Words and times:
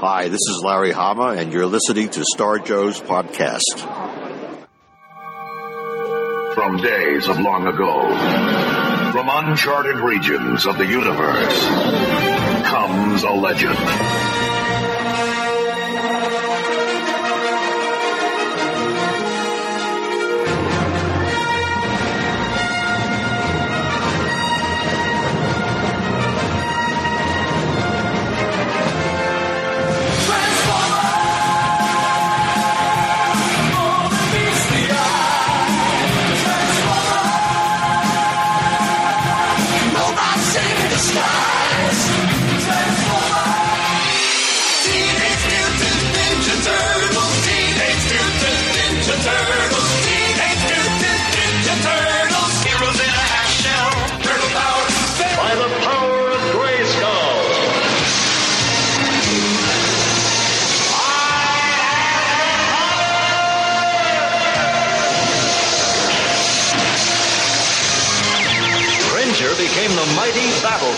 Hi, 0.00 0.28
this 0.28 0.40
is 0.48 0.62
Larry 0.64 0.92
Hama, 0.92 1.34
and 1.36 1.52
you're 1.52 1.66
listening 1.66 2.08
to 2.08 2.24
Star 2.24 2.58
Joe's 2.58 2.98
podcast. 2.98 3.60
From 6.54 6.78
days 6.78 7.28
of 7.28 7.38
long 7.38 7.66
ago, 7.66 8.08
from 9.12 9.28
uncharted 9.28 9.96
regions 9.96 10.64
of 10.64 10.78
the 10.78 10.86
universe, 10.86 11.66
comes 12.64 13.24
a 13.24 13.30
legend. 13.32 14.49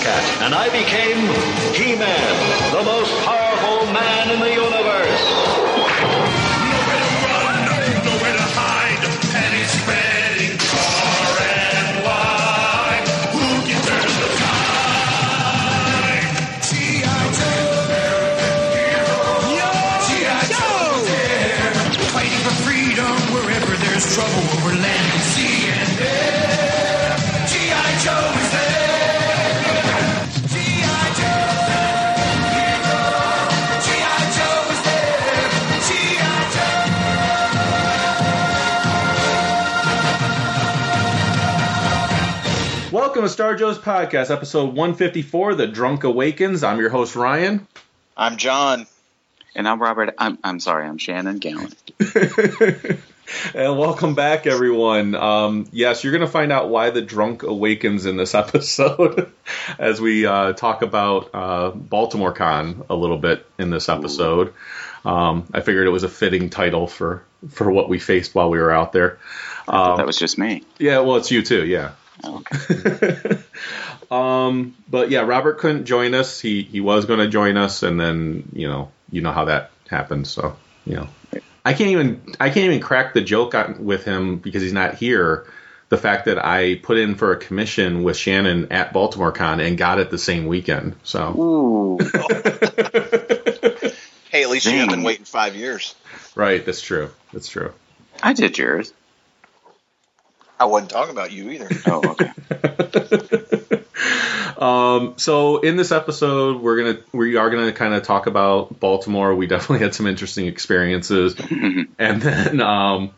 And 0.05 0.53
I 0.53 0.69
became 0.69 1.19
He-Man, 1.78 2.34
the 2.75 2.83
most 2.83 3.14
powerful 3.25 3.86
man 3.92 4.31
in 4.34 4.41
the 4.41 4.50
universe. 4.50 5.25
Nowhere 6.67 6.98
to 6.98 7.11
run, 7.22 7.55
nowhere 8.03 8.34
to 8.34 8.42
hide. 8.58 8.98
Spreading 9.62 10.58
far 10.58 11.39
and 11.39 12.03
wide. 12.03 13.06
Who 13.30 13.47
can 13.62 13.78
turn 13.86 14.11
the 14.19 14.28
tide? 14.42 16.34
G.I. 16.67 17.23
Joe. 17.39 17.78
G.I. 20.08 20.42
Joe. 20.50 20.98
Fighting 22.11 22.42
for 22.42 22.55
freedom 22.67 23.14
wherever 23.30 23.73
there's 23.78 24.06
trouble 24.12 24.42
Welcome 43.13 43.29
to 43.29 43.29
Star 43.29 43.55
Joe's 43.55 43.77
podcast, 43.77 44.31
episode 44.31 44.69
154, 44.69 45.57
The 45.57 45.67
Drunk 45.67 46.05
Awakens. 46.05 46.63
I'm 46.63 46.79
your 46.79 46.89
host, 46.89 47.15
Ryan. 47.15 47.67
I'm 48.17 48.39
John. 48.39 48.87
And 49.55 49.69
I'm 49.69 49.83
Robert. 49.83 50.15
I'm, 50.17 50.39
I'm 50.43 50.59
sorry. 50.61 50.87
I'm 50.87 50.97
Shannon 50.97 51.37
Gallant. 51.37 51.77
And 53.55 53.79
welcome 53.79 54.15
back, 54.15 54.47
everyone. 54.47 55.15
Um, 55.15 55.69
yes, 55.73 56.03
you're 56.03 56.13
going 56.13 56.27
to 56.27 56.31
find 56.31 56.53
out 56.53 56.70
why 56.70 56.91
the 56.91 57.01
drunk 57.03 57.42
awakens 57.42 58.05
in 58.07 58.17
this 58.17 58.35
episode 58.35 59.31
as 59.79 60.01
we 60.01 60.27
uh, 60.27 60.55
talk 60.55 60.81
about 60.83 61.31
uh, 61.35 61.70
Baltimore 61.70 62.33
Con 62.33 62.85
a 62.89 62.95
little 62.95 63.19
bit 63.19 63.47
in 63.59 63.69
this 63.69 63.91
episode. 63.91 64.55
Um, 65.05 65.47
I 65.53 65.61
figured 65.61 65.86
it 65.86 65.91
was 65.91 66.03
a 66.03 66.09
fitting 66.09 66.48
title 66.48 66.86
for, 66.86 67.25
for 67.51 67.70
what 67.70 67.91
we 67.91 67.98
faced 67.98 68.35
while 68.35 68.48
we 68.51 68.59
were 68.59 68.70
out 68.70 68.92
there. 68.92 69.19
Um, 69.69 69.98
that 69.98 70.07
was 70.07 70.19
just 70.19 70.39
me. 70.39 70.65
yeah, 70.79 71.01
well, 71.01 71.17
it's 71.17 71.31
you 71.31 71.42
too, 71.42 71.67
yeah. 71.67 71.92
Oh, 72.25 72.39
okay. 72.39 73.39
Um, 74.13 74.77
but 74.91 75.11
yeah, 75.11 75.21
Robert 75.21 75.59
couldn't 75.59 75.87
join 75.87 76.13
us. 76.13 76.39
He 76.39 76.63
he 76.63 76.81
was 76.83 77.07
going 77.07 77.21
to 77.21 77.29
join 77.29 77.57
us, 77.57 77.83
and 77.83 77.99
then 77.99 78.51
you 78.53 78.69
know 78.69 78.93
you 79.11 79.23
know 79.23 79.33
how 79.33 79.47
that 79.47 79.71
happens. 79.89 80.31
So 80.31 80.55
you 80.85 80.97
know, 80.97 81.09
I 81.65 81.73
can't 81.73 81.91
even 81.91 82.21
I 82.39 82.51
can't 82.51 82.67
even 82.67 82.81
crack 82.81 83.15
the 83.15 83.23
joke 83.23 83.55
on, 83.55 83.87
with 83.87 84.05
him 84.05 84.37
because 84.37 84.61
he's 84.61 84.75
not 84.75 84.97
here. 84.97 85.47
The 85.89 85.97
fact 85.97 86.27
that 86.27 86.45
I 86.45 86.75
put 86.77 86.99
in 86.99 87.15
for 87.15 87.33
a 87.33 87.39
commission 87.39 88.03
with 88.03 88.19
Shannon 88.19 88.71
at 88.71 88.93
Baltimore 88.93 89.33
Con 89.33 89.61
and 89.61 89.79
got 89.79 89.99
it 89.99 90.11
the 90.11 90.19
same 90.19 90.47
weekend. 90.47 90.97
So 91.05 91.33
Ooh. 91.39 91.99
Hey, 94.31 94.45
at 94.45 94.49
least 94.49 94.65
you 94.65 94.73
haven't 94.73 94.95
been 94.95 95.03
waiting 95.03 95.27
five 95.27 95.55
years. 95.55 95.95
right, 96.35 96.65
that's 96.65 96.81
true. 96.81 97.11
That's 97.35 97.49
true. 97.49 97.75
I 98.23 98.33
did 98.33 98.57
yours. 98.57 98.95
I 100.62 100.67
wasn't 100.67 100.92
talking 100.92 101.11
about 101.11 101.33
you 101.33 101.50
either. 101.50 101.68
Oh, 101.86 102.02
okay. 102.11 102.33
Um, 104.58 105.14
so 105.17 105.58
in 105.58 105.77
this 105.77 105.90
episode, 105.90 106.62
we're 106.62 106.77
gonna 106.77 106.98
we 107.12 107.34
are 107.34 107.50
gonna 107.50 107.73
kind 107.73 107.95
of 107.95 108.05
talk 108.05 108.28
about 108.28 108.78
Baltimore. 108.78 109.34
We 109.34 109.48
definitely 109.48 109.80
had 109.80 109.92
some 109.92 110.06
interesting 110.06 110.46
experiences, 110.46 111.34
and 111.98 112.23
then 112.23 112.61
um, 112.61 113.11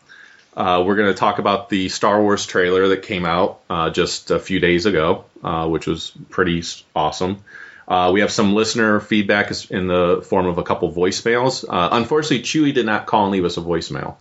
uh, 0.57 0.83
we're 0.83 0.95
gonna 0.95 1.13
talk 1.13 1.37
about 1.37 1.69
the 1.69 1.89
Star 1.89 2.19
Wars 2.19 2.47
trailer 2.47 2.87
that 2.87 3.03
came 3.03 3.25
out 3.27 3.59
uh, 3.69 3.91
just 3.91 4.31
a 4.31 4.39
few 4.39 4.59
days 4.59 4.87
ago, 4.87 5.25
uh, 5.43 5.67
which 5.67 5.85
was 5.85 6.13
pretty 6.31 6.63
awesome. 6.95 7.43
Uh, 7.87 8.09
we 8.11 8.21
have 8.21 8.31
some 8.31 8.55
listener 8.55 8.99
feedback 8.99 9.51
in 9.69 9.85
the 9.85 10.25
form 10.27 10.47
of 10.47 10.57
a 10.57 10.63
couple 10.63 10.91
voicemails. 10.91 11.63
Uh, 11.67 11.89
unfortunately, 11.91 12.39
Chewy 12.39 12.73
did 12.73 12.87
not 12.87 13.05
call 13.05 13.25
and 13.25 13.31
leave 13.31 13.45
us 13.45 13.57
a 13.57 13.61
voicemail. 13.61 14.15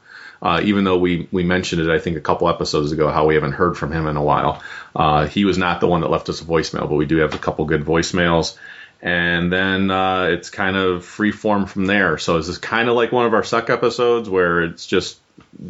Uh, 0.44 0.60
even 0.62 0.84
though 0.84 0.98
we, 0.98 1.26
we 1.32 1.42
mentioned 1.42 1.80
it, 1.80 1.88
I 1.88 1.98
think 1.98 2.18
a 2.18 2.20
couple 2.20 2.50
episodes 2.50 2.92
ago, 2.92 3.08
how 3.08 3.26
we 3.26 3.34
haven't 3.34 3.52
heard 3.52 3.78
from 3.78 3.90
him 3.90 4.06
in 4.06 4.16
a 4.16 4.22
while. 4.22 4.62
Uh, 4.94 5.26
he 5.26 5.46
was 5.46 5.56
not 5.56 5.80
the 5.80 5.86
one 5.86 6.02
that 6.02 6.10
left 6.10 6.28
us 6.28 6.42
a 6.42 6.44
voicemail, 6.44 6.86
but 6.86 6.96
we 6.96 7.06
do 7.06 7.16
have 7.16 7.32
a 7.32 7.38
couple 7.38 7.64
good 7.64 7.82
voicemails. 7.82 8.58
And 9.00 9.50
then 9.50 9.90
uh, 9.90 10.24
it's 10.24 10.50
kind 10.50 10.76
of 10.76 11.02
free 11.02 11.32
form 11.32 11.64
from 11.64 11.86
there. 11.86 12.18
So 12.18 12.36
this 12.36 12.48
is 12.48 12.58
kind 12.58 12.90
of 12.90 12.94
like 12.94 13.10
one 13.10 13.24
of 13.24 13.32
our 13.32 13.42
suck 13.42 13.70
episodes 13.70 14.28
where 14.28 14.62
it's 14.64 14.86
just 14.86 15.18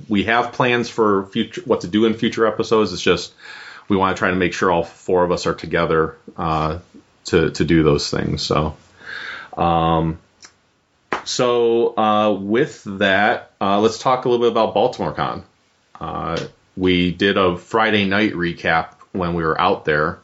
we 0.09 0.25
have 0.25 0.53
plans 0.53 0.89
for 0.91 1.27
future 1.27 1.63
what 1.65 1.83
to 1.83 1.89
do 1.89 2.05
in 2.07 2.15
future 2.15 2.45
episodes. 2.45 2.93
It's 2.93 3.01
just 3.01 3.33
we 3.89 3.97
want 3.97 4.17
to 4.17 4.19
try 4.19 4.31
to 4.31 4.37
make 4.37 4.55
sure 4.55 4.73
all 4.73 4.83
four 4.83 5.25
of 5.25 5.31
us 5.31 5.47
are 5.47 5.55
together 5.55 6.17
uh, 6.37 6.81
to 7.27 7.51
to 7.51 7.65
do 7.65 7.85
those 7.85 8.11
things. 8.11 8.43
So. 8.43 8.77
Um, 9.57 10.19
so 11.25 11.97
uh, 11.97 12.33
with 12.33 12.83
that, 12.85 13.51
uh, 13.61 13.81
let's 13.81 13.99
talk 13.99 14.25
a 14.25 14.29
little 14.29 14.45
bit 14.45 14.53
about 14.53 14.75
Baltimore 14.75 15.13
Con. 15.13 15.45
Uh, 16.01 16.39
we 16.77 17.13
did 17.13 17.37
a 17.37 17.57
Friday 17.57 18.05
night 18.05 18.33
recap 18.33 18.95
when 19.13 19.35
we 19.35 19.43
were 19.43 19.61
out 19.61 19.85
there, 19.85 20.19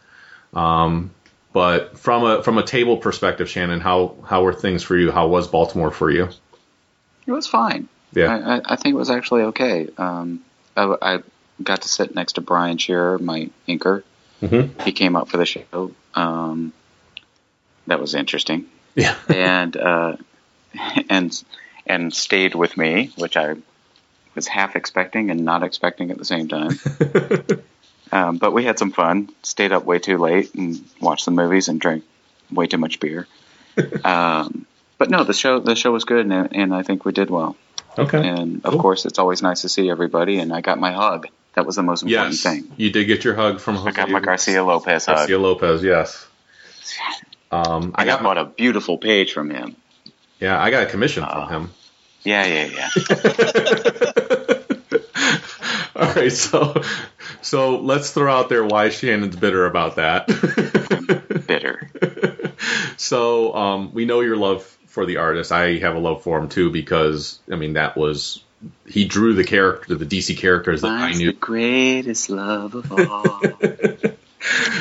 um, 0.53 1.11
but 1.53 1.99
from 1.99 2.25
a 2.25 2.43
from 2.43 2.59
a 2.59 2.63
table 2.63 2.97
perspective, 2.97 3.49
Shannon, 3.49 3.81
how 3.81 4.17
how 4.25 4.43
were 4.43 4.53
things 4.53 4.83
for 4.83 4.97
you? 4.97 5.11
How 5.11 5.29
was 5.29 5.49
Baltimore 5.49 5.91
for 5.91 6.11
you? 6.11 6.29
It 7.27 7.33
was 7.33 7.47
fine. 7.47 7.89
Yeah. 8.13 8.61
I, 8.67 8.73
I, 8.73 8.77
think 8.77 8.95
it 8.95 8.99
was 8.99 9.11
actually 9.11 9.43
okay. 9.43 9.89
Um, 9.97 10.43
I, 10.77 10.97
I 11.01 11.19
got 11.63 11.83
to 11.83 11.89
sit 11.89 12.15
next 12.15 12.35
to 12.35 12.41
Brian 12.41 12.77
Shearer, 12.77 13.19
my 13.19 13.51
inker. 13.69 14.03
Mhm. 14.43 14.81
He 14.83 14.93
came 14.93 15.15
up 15.15 15.29
for 15.29 15.37
the 15.37 15.47
show. 15.47 15.93
Um, 16.15 16.73
that 17.87 18.01
was 18.01 18.15
interesting. 18.15 18.67
Yeah. 18.95 19.17
and 19.29 19.77
uh, 19.77 20.17
and 21.09 21.43
and 21.87 22.15
stayed 22.15 22.55
with 22.55 22.77
me, 22.77 23.11
which 23.17 23.37
I 23.37 23.55
was 24.35 24.47
half 24.47 24.77
expecting 24.77 25.31
and 25.31 25.45
not 25.45 25.63
expecting 25.63 26.11
at 26.11 26.19
the 26.19 26.25
same 26.25 26.49
time. 26.49 26.79
um, 28.13 28.37
but 28.39 28.53
we 28.53 28.65
had 28.65 28.79
some 28.79 28.93
fun. 28.93 29.31
Stayed 29.43 29.73
up 29.73 29.85
way 29.85 29.99
too 29.99 30.19
late 30.19 30.55
and 30.55 30.85
watched 31.01 31.25
some 31.25 31.35
movies 31.35 31.69
and 31.69 31.81
drank 31.81 32.05
way 32.51 32.67
too 32.67 32.79
much 32.79 33.01
beer. 33.01 33.27
um, 34.05 34.67
but 34.99 35.11
no, 35.11 35.25
the 35.25 35.33
show 35.33 35.59
the 35.61 35.75
show 35.75 35.91
was 35.93 36.05
good, 36.05 36.27
and, 36.27 36.55
and 36.55 36.75
I 36.75 36.83
think 36.83 37.05
we 37.05 37.13
did 37.13 37.31
well. 37.31 37.57
Okay. 37.99 38.25
And 38.29 38.65
of 38.65 38.73
Cool. 38.73 38.81
course, 38.81 39.05
it's 39.07 39.19
always 39.19 39.43
nice 39.43 39.63
to 39.63 39.69
see 39.69 39.91
everybody. 39.91 40.39
And 40.39 40.53
I 40.53 40.61
got 40.61 40.79
my 40.79 40.93
hug. 40.93 41.27
That 41.55 41.67
was 41.67 41.75
the 41.75 41.83
most 41.83 42.03
important 42.05 42.35
Yes, 42.35 42.43
thing. 42.43 42.71
you 42.77 42.91
did 42.91 43.07
get 43.07 43.25
your 43.25 43.35
hug 43.35 43.59
from 43.59 43.79
I 43.79 43.91
got 43.91 44.09
my 44.09 44.21
Garcia 44.21 44.63
Lopez 44.63 45.07
Garcia 45.07 45.15
hug. 45.15 45.17
Garcia 45.29 45.39
Lopez. 45.39 45.83
Yes. 45.83 46.27
Um, 47.53 47.97
I 47.97 48.03
I 48.03 48.05
got 48.05 48.21
got 48.21 48.23
bought 48.23 48.39
a 48.39 48.45
beautiful 48.45 48.97
page 48.97 49.33
from 49.33 49.51
him. 49.51 49.75
Yeah, 50.41 50.61
I 50.61 50.71
got 50.71 50.83
a 50.85 50.87
commission 50.87 51.25
Uh, 51.25 51.47
from 51.47 51.63
him. 51.65 51.71
Yeah, 52.23 52.45
yeah, 52.47 52.67
yeah. 52.67 52.89
All 55.97 56.15
right, 56.15 56.33
so 56.33 56.83
so 57.43 57.79
let's 57.79 58.11
throw 58.13 58.33
out 58.33 58.49
there 58.49 58.65
why 58.65 58.89
Shannon's 58.91 59.37
bitter 59.37 59.67
about 59.67 59.97
that. 59.97 60.27
Bitter. 61.47 61.91
So 62.97 63.55
um, 63.55 63.93
we 63.93 64.05
know 64.05 64.21
your 64.21 64.37
love 64.37 64.63
for 64.87 65.07
the 65.07 65.19
artist. 65.19 65.53
I 65.53 65.79
have 65.79 65.97
a 65.97 65.99
love 65.99 66.23
for 66.23 66.39
him 66.39 66.49
too 66.49 66.71
because 66.71 67.39
I 67.51 67.57
mean 67.57 67.75
that 67.75 67.97
was 67.97 68.43
he 68.87 69.05
drew 69.07 69.35
the 69.35 69.45
character, 69.45 69.95
the 69.95 70.07
DC 70.07 70.37
characters 70.39 70.83
that 70.83 70.91
I 70.91 71.13
knew. 71.13 71.33
the 71.33 71.39
greatest 71.39 72.31
love 72.31 72.75
of 72.75 72.93
all. 73.11 73.41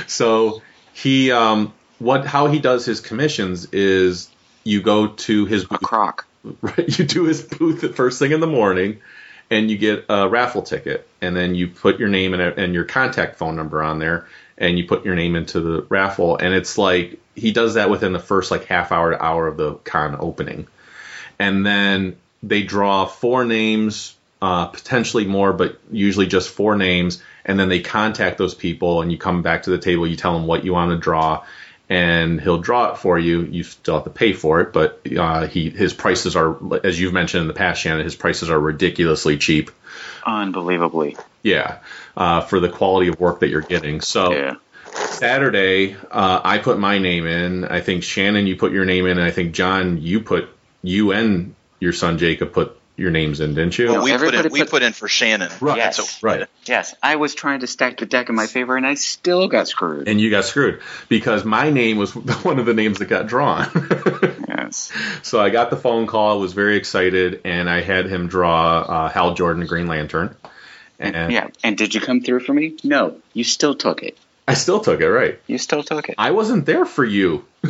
So 0.08 0.62
he 0.94 1.32
um, 1.32 1.74
what 2.00 2.26
how 2.26 2.48
he 2.48 2.60
does 2.60 2.86
his 2.86 3.02
commissions 3.02 3.68
is 3.74 4.30
you 4.70 4.82
go 4.82 5.08
to 5.08 5.46
his 5.46 5.64
a 5.64 5.68
booth, 5.68 5.82
croc. 5.82 6.26
right, 6.62 7.00
you 7.00 7.06
do 7.06 7.26
his 7.26 7.42
booth 7.42 7.82
the 7.82 7.90
first 7.90 8.20
thing 8.20 8.32
in 8.32 8.40
the 8.40 8.48
morning 8.48 9.00
and 9.52 9.70
you 9.70 9.78
get 9.78 10.06
a 10.10 10.30
raffle 10.30 10.62
ticket 10.62 11.08
and 11.22 11.36
then 11.36 11.56
you 11.56 11.68
put 11.68 12.00
your 12.00 12.10
name 12.10 12.34
and, 12.34 12.42
and 12.42 12.74
your 12.74 12.86
contact 12.86 13.38
phone 13.38 13.56
number 13.56 13.82
on 13.82 14.00
there 14.00 14.28
and 14.58 14.78
you 14.78 14.88
put 14.88 15.06
your 15.06 15.16
name 15.16 15.36
into 15.36 15.60
the 15.60 15.86
raffle 15.90 16.38
and 16.38 16.54
it's 16.54 16.78
like 16.78 17.20
he 17.36 17.52
does 17.52 17.74
that 17.74 17.90
within 17.90 18.14
the 18.14 18.20
first 18.20 18.52
like 18.52 18.66
half 18.66 18.92
hour 18.92 19.12
to 19.12 19.24
hour 19.24 19.48
of 19.48 19.58
the 19.58 19.74
con 19.76 20.16
opening 20.20 20.68
and 21.40 21.66
then 21.66 22.18
they 22.44 22.64
draw 22.64 23.06
four 23.06 23.46
names 23.46 24.16
uh, 24.42 24.68
potentially 24.68 25.26
more 25.26 25.52
but 25.52 25.80
usually 25.92 26.28
just 26.28 26.50
four 26.50 26.78
names 26.78 27.22
and 27.44 27.60
then 27.60 27.68
they 27.70 27.82
contact 27.82 28.38
those 28.38 28.54
people 28.54 29.02
and 29.02 29.12
you 29.12 29.18
come 29.18 29.42
back 29.42 29.64
to 29.64 29.70
the 29.70 29.78
table 29.78 30.08
you 30.08 30.16
tell 30.16 30.34
them 30.34 30.48
what 30.48 30.64
you 30.64 30.72
want 30.74 30.92
to 30.92 30.98
draw 30.98 31.44
and 31.90 32.40
he'll 32.40 32.62
draw 32.62 32.92
it 32.92 32.98
for 32.98 33.18
you 33.18 33.42
you 33.42 33.64
still 33.64 33.96
have 33.96 34.04
to 34.04 34.10
pay 34.10 34.34
for 34.34 34.62
it 34.62 34.72
but 34.72 35.02
uh, 35.18 35.48
he 35.48 35.70
his 35.70 35.94
prices 35.94 36.36
are 36.36 36.58
as 36.86 37.00
you've 37.00 37.14
mentioned 37.14 37.42
in 37.42 37.48
the 37.48 37.54
past 37.54 37.82
shannon 37.82 38.04
his 38.04 38.16
prices 38.16 38.50
are 38.50 38.60
ridiculously 38.60 39.38
cheap 39.38 39.72
Unbelievably. 40.26 41.18
yeah 41.44 41.80
uh, 42.16 42.42
for 42.42 42.60
the 42.60 42.70
quality 42.70 43.08
of 43.10 43.20
work 43.20 43.40
that 43.40 43.50
you're 43.50 43.62
getting 43.62 44.02
so 44.02 44.32
Yeah. 44.34 44.56
Saturday, 44.92 45.96
uh, 46.12 46.42
I 46.44 46.58
put 46.58 46.80
my 46.80 46.98
name 46.98 47.28
in. 47.28 47.64
I 47.64 47.80
think 47.80 48.04
Shannon, 48.04 48.48
you 48.48 48.56
put 48.56 48.72
your 48.72 48.86
name 48.86 49.06
in, 49.06 49.18
and 49.18 49.22
I 49.22 49.32
think 49.32 49.54
John, 49.54 50.02
you 50.02 50.20
put 50.22 50.50
you 50.82 51.12
and 51.12 51.54
your 51.80 51.94
son 51.94 52.18
Jacob 52.18 52.54
put 52.54 52.79
your 53.00 53.12
names 53.12 53.40
in, 53.40 53.56
didn't 53.56 53.78
you? 53.78 53.88
Well, 53.88 54.04
we 54.04 54.12
put 54.12 54.22
in 54.22 54.36
everybody 54.36 54.50
we 54.50 54.60
put- 54.62 54.70
put 54.70 54.84
in 54.84 54.94
for 54.94 55.08
Shannon. 55.08 55.52
Right. 55.60 55.78
Yes. 55.78 55.98
So- 55.98 56.28
right. 56.28 56.48
Yes. 56.66 56.94
I 57.02 57.16
was 57.16 57.34
trying 57.34 57.62
to 57.62 57.68
stack 57.68 57.98
the 57.98 58.06
deck 58.06 58.30
in 58.30 58.36
my 58.36 58.46
favor 58.48 58.76
and 58.78 58.86
I 58.86 58.94
still 58.96 59.48
got 59.48 59.68
screwed. 59.68 60.08
And 60.08 60.20
you 60.22 60.30
got 60.30 60.46
screwed 60.46 60.82
because 61.08 61.44
my 61.46 61.70
name 61.70 61.98
was 61.98 62.16
one 62.44 62.60
of 62.60 62.66
the 62.66 62.74
names 62.74 63.00
that 63.00 63.06
got 63.06 63.28
drawn. 63.28 63.68
yes. 64.48 64.92
so 65.24 65.40
I 65.42 65.50
got 65.50 65.70
the 65.70 65.78
phone 65.78 66.06
call, 66.08 66.40
was 66.40 66.54
very 66.54 66.78
excited, 66.78 67.42
and 67.46 67.70
I 67.70 67.82
had 67.82 68.06
him 68.06 68.28
draw 68.28 68.80
uh, 68.82 69.10
Hal 69.10 69.34
Jordan, 69.34 69.66
Green 69.66 69.88
Lantern. 69.88 70.36
And 71.00 71.32
Yeah. 71.32 71.48
And 71.64 71.78
did 71.78 71.96
you 71.96 72.02
come 72.02 72.22
through 72.22 72.42
for 72.42 72.54
me? 72.54 72.76
No. 72.84 73.18
You 73.34 73.44
still 73.44 73.74
took 73.76 74.04
it. 74.04 74.18
I 74.48 74.56
still 74.56 74.80
took 74.80 75.00
it 75.00 75.08
right. 75.10 75.40
You 75.48 75.58
still 75.60 75.84
took 75.84 76.10
it. 76.10 76.16
I 76.18 76.32
wasn't 76.32 76.66
there 76.66 76.84
for 76.86 77.06
you. 77.06 77.46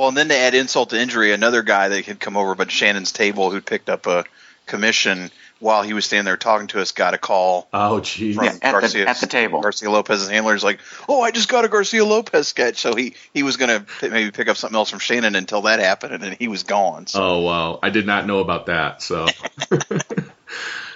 Well, 0.00 0.08
and 0.08 0.16
then 0.16 0.28
to 0.30 0.34
add 0.38 0.54
insult 0.54 0.88
to 0.90 0.98
injury, 0.98 1.32
another 1.34 1.60
guy 1.62 1.88
that 1.90 2.06
had 2.06 2.18
come 2.18 2.34
over 2.38 2.54
but 2.54 2.70
Shannon's 2.70 3.12
table 3.12 3.50
who'd 3.50 3.66
picked 3.66 3.90
up 3.90 4.06
a 4.06 4.24
commission 4.64 5.30
while 5.58 5.82
he 5.82 5.92
was 5.92 6.06
standing 6.06 6.24
there 6.24 6.38
talking 6.38 6.68
to 6.68 6.80
us 6.80 6.92
got 6.92 7.12
a 7.12 7.18
call 7.18 7.68
Oh, 7.74 8.00
geez. 8.00 8.34
from 8.36 8.46
Yeah, 8.46 8.52
at 8.52 8.60
the- 8.62 8.80
Garcia, 8.80 9.06
at 9.06 9.20
the 9.20 9.26
table. 9.26 9.60
Garcia 9.60 9.90
Lopez's 9.90 10.30
handler's 10.30 10.64
like, 10.64 10.80
"Oh, 11.06 11.20
I 11.20 11.32
just 11.32 11.50
got 11.50 11.66
a 11.66 11.68
Garcia 11.68 12.02
Lopez 12.02 12.48
sketch." 12.48 12.78
So 12.78 12.94
he 12.94 13.14
he 13.34 13.42
was 13.42 13.58
going 13.58 13.84
to 13.84 14.08
maybe 14.10 14.30
pick 14.30 14.48
up 14.48 14.56
something 14.56 14.74
else 14.74 14.88
from 14.88 15.00
Shannon 15.00 15.34
until 15.34 15.60
that 15.62 15.80
happened, 15.80 16.14
and 16.14 16.22
then 16.22 16.34
he 16.38 16.48
was 16.48 16.62
gone. 16.62 17.06
So 17.06 17.22
Oh, 17.22 17.40
wow. 17.40 17.78
I 17.82 17.90
did 17.90 18.06
not 18.06 18.26
know 18.26 18.38
about 18.38 18.66
that. 18.66 19.02
So. 19.02 19.26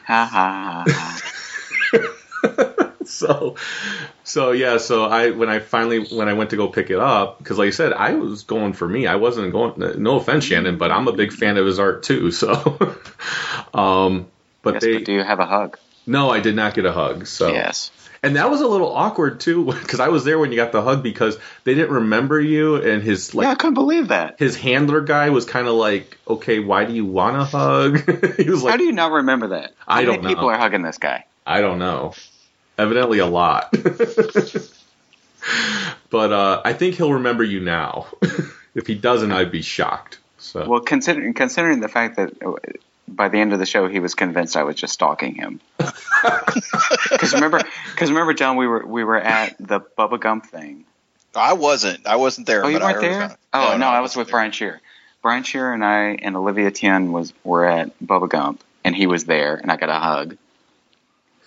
Ha 0.07 0.27
ha 0.27 0.85
ha. 0.87 2.71
so 3.09 3.57
so 4.25 4.53
yeah 4.53 4.79
so 4.79 5.05
i 5.05 5.31
when 5.31 5.49
i 5.49 5.59
finally 5.59 6.01
when 6.17 6.29
i 6.29 6.33
went 6.33 6.51
to 6.51 6.57
go 6.57 6.69
pick 6.69 6.91
it 6.91 6.99
up 6.99 7.39
because 7.39 7.59
like 7.59 7.69
i 7.69 7.71
said 7.71 7.93
i 7.93 8.15
was 8.15 8.43
going 8.45 8.73
for 8.73 8.89
me 8.89 9.07
i 9.07 9.17
wasn't 9.17 9.51
going 9.53 9.75
no 10.03 10.17
offense 10.17 10.45
shannon 10.45 10.79
but 10.79 10.91
i'm 10.91 11.09
a 11.09 11.13
big 11.13 11.33
fan 11.33 11.57
of 11.57 11.67
his 11.67 11.79
art 11.79 12.03
too 12.03 12.31
so 12.43 12.53
um 13.73 14.27
but 14.63 14.75
yes, 14.75 14.83
they 14.83 14.95
but 14.95 15.05
do 15.05 15.13
you 15.13 15.23
have 15.23 15.41
a 15.41 15.47
hug? 15.47 15.79
no 16.07 16.31
i 16.31 16.41
did 16.41 16.55
not 16.57 16.75
get 16.75 16.85
a 16.85 16.93
hug 16.93 17.27
so 17.27 17.53
Yes. 17.53 17.91
and 18.23 18.37
that 18.37 18.51
was 18.51 18.61
a 18.61 18.67
little 18.67 18.95
awkward 18.95 19.41
too 19.41 19.65
because 19.73 20.01
i 20.01 20.09
was 20.09 20.25
there 20.25 20.39
when 20.39 20.51
you 20.53 20.57
got 20.57 20.73
the 20.73 20.83
hug 20.83 21.03
because 21.03 21.39
they 21.65 21.75
didn't 21.75 21.95
remember 21.95 22.41
you 22.41 22.77
and 22.77 23.03
his 23.03 23.35
like 23.35 23.45
yeah, 23.45 23.51
I 23.53 23.55
couldn't 23.55 23.75
believe 23.75 24.09
that. 24.09 24.37
his 24.39 24.57
handler 24.57 25.01
guy 25.01 25.31
was 25.31 25.45
kind 25.45 25.67
of 25.67 25.75
like 25.75 26.19
okay 26.29 26.59
why 26.61 26.85
do 26.85 26.93
you 26.93 27.05
want 27.05 27.37
a 27.37 27.45
hug 27.45 28.37
he 28.37 28.49
was 28.51 28.63
like 28.63 28.73
How 28.73 28.77
do 28.77 28.85
you 28.85 28.93
not 28.93 29.13
remember 29.13 29.49
that? 29.49 29.73
How 29.87 29.97
I 29.97 30.05
don't 30.05 30.23
know. 30.23 30.29
people 30.29 30.49
are 30.49 30.59
hugging 30.59 30.83
this 30.83 30.99
guy? 30.99 31.25
I 31.47 31.61
don't 31.61 31.79
know. 31.79 32.15
Evidently 32.77 33.19
a 33.19 33.27
lot. 33.27 33.73
but 36.11 36.33
uh, 36.33 36.63
I 36.65 36.73
think 36.73 36.97
he'll 36.97 37.15
remember 37.15 37.45
you 37.45 37.61
now. 37.61 38.07
if 38.75 38.87
he 38.87 38.95
doesn't, 38.95 39.31
I'd 39.31 39.53
be 39.53 39.63
shocked. 39.63 40.19
So 40.39 40.69
Well, 40.69 40.81
considering 40.81 41.35
considering 41.35 41.81
the 41.81 41.89
fact 41.89 42.17
that 42.17 42.33
uh, 42.45 42.53
by 43.07 43.29
the 43.29 43.39
end 43.39 43.53
of 43.53 43.59
the 43.59 43.67
show 43.67 43.89
he 43.89 44.01
was 44.01 44.15
convinced 44.15 44.57
I 44.57 44.65
was 44.65 44.77
just 44.77 44.95
stalking 44.95 45.35
him. 45.35 45.61
Because 47.11 47.35
remember, 47.35 47.61
because 47.93 48.11
remember, 48.11 48.33
John, 48.33 48.57
we 48.57 48.67
were 48.67 48.85
we 48.85 49.05
were 49.05 49.19
at 49.19 49.57
the 49.59 49.81
Bubba 49.81 50.19
Gump 50.19 50.47
thing. 50.47 50.85
I 51.35 51.53
wasn't 51.53 52.07
I 52.07 52.17
wasn't 52.17 52.47
there. 52.47 52.65
Oh, 52.65 52.69
you 52.69 52.79
but 52.79 52.85
weren't 52.85 52.95
heard 52.97 53.05
there? 53.05 53.25
about. 53.25 53.39
Oh 53.53 53.77
no, 53.77 53.87
I 53.87 54.01
was 54.01 54.17
with 54.17 54.29
there. 54.29 54.33
Brian 54.33 54.53
Shear. 54.53 54.81
Brian 55.23 55.43
Shear 55.43 55.73
and 55.73 55.85
I 55.85 56.17
and 56.21 56.37
Olivia 56.37 56.71
Tien 56.71 57.13
was 57.13 57.33
were 57.45 57.67
at 57.67 57.99
Bubba 57.99 58.29
Gump, 58.29 58.63
and 58.85 58.97
he 58.97 59.07
was 59.07 59.25
there, 59.25 59.57
and 59.57 59.71
I 59.71 59.77
got 59.77 59.91
a 59.91 59.99
hug. 59.99 60.37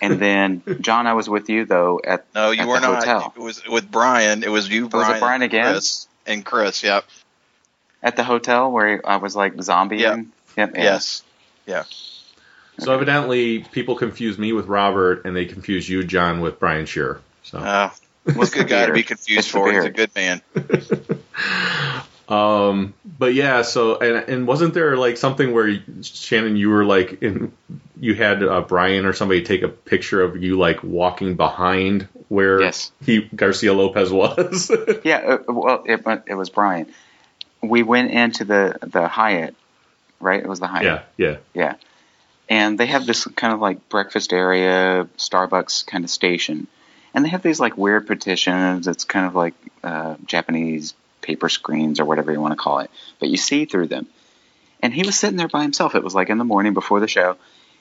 And 0.01 0.19
then 0.21 0.61
John, 0.81 1.07
I 1.07 1.13
was 1.13 1.29
with 1.29 1.49
you 1.49 1.65
though 1.65 1.99
at 2.03 2.25
No, 2.35 2.51
you 2.51 2.61
at 2.61 2.67
were 2.67 2.79
the 2.79 2.87
not. 2.87 2.99
hotel 2.99 3.33
It 3.35 3.41
was 3.41 3.65
with 3.67 3.89
Brian. 3.91 4.43
It 4.43 4.49
was 4.49 4.69
you, 4.69 4.83
was 4.83 4.93
it 4.93 4.95
Brian, 5.07 5.19
Brian 5.19 5.41
and 5.41 5.51
again? 5.51 5.71
Chris, 5.73 6.07
and 6.25 6.45
Chris. 6.45 6.83
Yep. 6.83 7.05
at 8.03 8.15
the 8.15 8.23
hotel 8.23 8.71
where 8.71 9.01
I 9.07 9.17
was 9.17 9.35
like 9.35 9.61
zombie. 9.61 9.97
Yeah. 9.97 10.21
Yep. 10.55 10.73
Yes. 10.75 11.23
Yeah. 11.65 11.83
so 12.79 12.93
evidently 12.93 13.59
people 13.71 13.95
confuse 13.95 14.37
me 14.37 14.53
with 14.53 14.67
Robert 14.67 15.25
and 15.25 15.35
they 15.35 15.45
confuse 15.45 15.87
you, 15.89 16.03
John, 16.03 16.39
with 16.41 16.59
Brian 16.59 16.85
Shearer. 16.85 17.21
So 17.43 17.57
Uh, 17.59 17.89
was 18.35 18.51
a 18.53 18.55
good 18.57 18.67
guy 18.67 18.85
to 18.85 18.93
be 18.93 19.03
confused 19.03 19.39
It's 19.39 19.47
for. 19.47 19.71
He's 19.71 19.83
a 19.85 19.89
good 19.89 20.13
man. 20.15 20.41
um 22.29 22.93
but 23.05 23.33
yeah, 23.33 23.61
so 23.61 23.97
and 23.99 24.29
and 24.29 24.47
wasn't 24.47 24.73
there 24.73 24.97
like 24.97 25.17
something 25.17 25.53
where 25.53 25.79
Shannon 26.01 26.55
you 26.57 26.69
were 26.69 26.83
like 26.85 27.21
in 27.21 27.53
you 27.99 28.13
had 28.15 28.43
uh, 28.43 28.61
Brian 28.61 29.05
or 29.05 29.13
somebody 29.13 29.43
take 29.43 29.63
a 29.63 29.69
picture 29.69 30.21
of 30.21 30.41
you 30.41 30.57
like 30.57 30.83
walking 30.83 31.35
behind 31.35 32.07
where 32.27 32.61
Yes. 32.61 32.91
he 33.03 33.21
Garcia 33.21 33.73
Lopez 33.73 34.11
was. 34.11 34.69
Yeah, 35.03 35.17
uh, 35.47 35.51
well, 35.53 35.83
it, 35.85 36.03
it 36.27 36.35
was 36.35 36.49
Brian. 36.49 36.87
We 37.61 37.83
went 37.83 38.11
into 38.11 38.43
the 38.45 38.77
the 38.81 39.07
Hyatt, 39.07 39.55
right? 40.19 40.39
It 40.41 40.47
was 40.47 40.59
the 40.59 40.67
Hyatt. 40.67 40.83
yeah, 40.83 41.03
yeah. 41.17 41.37
Yeah. 41.53 41.75
And 42.49 42.77
they 42.79 42.85
have 42.87 43.05
this 43.05 43.25
kind 43.25 43.53
of 43.53 43.59
like 43.59 43.89
breakfast 43.89 44.31
area, 44.31 45.07
Starbucks 45.17 45.85
kind 45.85 46.03
of 46.03 46.09
station. 46.09 46.67
And 47.13 47.25
they 47.25 47.29
have 47.29 47.41
these 47.41 47.59
like 47.59 47.77
weird 47.77 48.05
petitions. 48.07 48.87
It's 48.87 49.03
kind 49.05 49.25
of 49.25 49.35
like 49.35 49.53
uh, 49.83 50.15
Japanese 50.25 50.93
paper 51.27 51.49
screens 51.49 51.99
or 51.99 52.05
whatever 52.05 52.31
you 52.31 52.39
want 52.39 52.53
to 52.53 52.57
call 52.57 52.79
it. 52.79 52.89
But 53.19 53.29
you 53.29 53.37
see 53.37 53.65
through 53.65 53.87
them. 53.87 54.07
And 54.81 54.93
he 54.93 55.03
was 55.03 55.19
sitting 55.19 55.37
there 55.37 55.49
by 55.49 55.61
himself. 55.61 55.93
It 55.93 56.03
was 56.03 56.15
like 56.15 56.29
in 56.29 56.37
the 56.37 56.45
morning 56.45 56.73
before 56.73 56.99
the 56.99 57.07
show. 57.07 57.35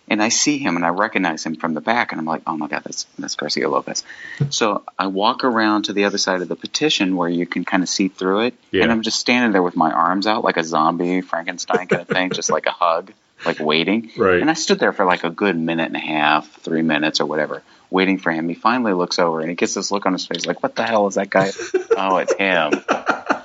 And 0.09 0.23
I 0.23 0.29
see 0.29 0.59
him 0.59 0.77
and 0.77 0.85
I 0.85 0.91
recognize 0.91 1.45
him 1.45 1.57
from 1.57 1.75
the 1.75 1.81
back. 1.81 2.13
And 2.13 2.21
I'm 2.21 2.27
like, 2.27 2.43
oh 2.47 2.57
my 2.57 2.69
God, 2.69 2.83
that's, 2.85 3.05
that's 3.19 3.35
Garcia 3.35 3.69
Lopez. 3.69 4.05
so 4.51 4.85
I 4.99 5.07
walk 5.07 5.45
around 5.45 5.85
to 5.85 5.93
the 5.93 6.05
other 6.05 6.19
side 6.19 6.43
of 6.43 6.49
the 6.49 6.57
petition 6.57 7.17
where 7.17 7.29
you 7.29 7.47
can 7.47 7.65
kind 7.65 7.83
of 7.83 7.89
see 7.89 8.09
through 8.09 8.47
it. 8.47 8.55
Yeah. 8.71 8.85
And 8.85 8.93
I'm 8.93 9.03
just 9.03 9.19
standing 9.19 9.53
there 9.53 9.63
with 9.63 9.77
my 9.77 9.93
arms 9.93 10.27
out 10.27 10.45
like 10.45 10.57
a 10.57 10.65
zombie 10.65 11.21
Frankenstein 11.21 11.87
kind 11.87 12.03
of 12.03 12.09
thing, 12.09 12.31
just 12.31 12.51
like 12.51 12.67
a 12.67 12.71
hug, 12.73 13.13
like 13.45 13.59
waiting. 13.61 14.11
Right. 14.17 14.41
And 14.41 14.51
I 14.51 14.55
stood 14.55 14.79
there 14.79 14.93
for 14.93 15.05
like 15.05 15.25
a 15.25 15.31
good 15.31 15.57
minute 15.57 15.87
and 15.87 15.97
a 15.97 16.01
half, 16.01 16.51
three 16.61 16.83
minutes 16.83 17.21
or 17.21 17.27
whatever, 17.27 17.63
waiting 17.91 18.19
for 18.19 18.31
him. 18.31 18.49
He 18.49 18.55
finally 18.55 18.93
looks 18.93 19.19
over 19.19 19.41
and 19.41 19.51
he 19.51 19.57
gets 19.57 19.75
this 19.75 19.91
look 19.91 20.07
on 20.07 20.13
his 20.13 20.27
face 20.27 20.47
like, 20.47 20.63
what 20.63 20.77
the 20.77 20.85
hell 20.85 21.07
is 21.09 21.17
that 21.17 21.31
guy? 21.31 21.51
oh, 21.97 22.19
it's 22.19 22.35
him. 22.35 22.73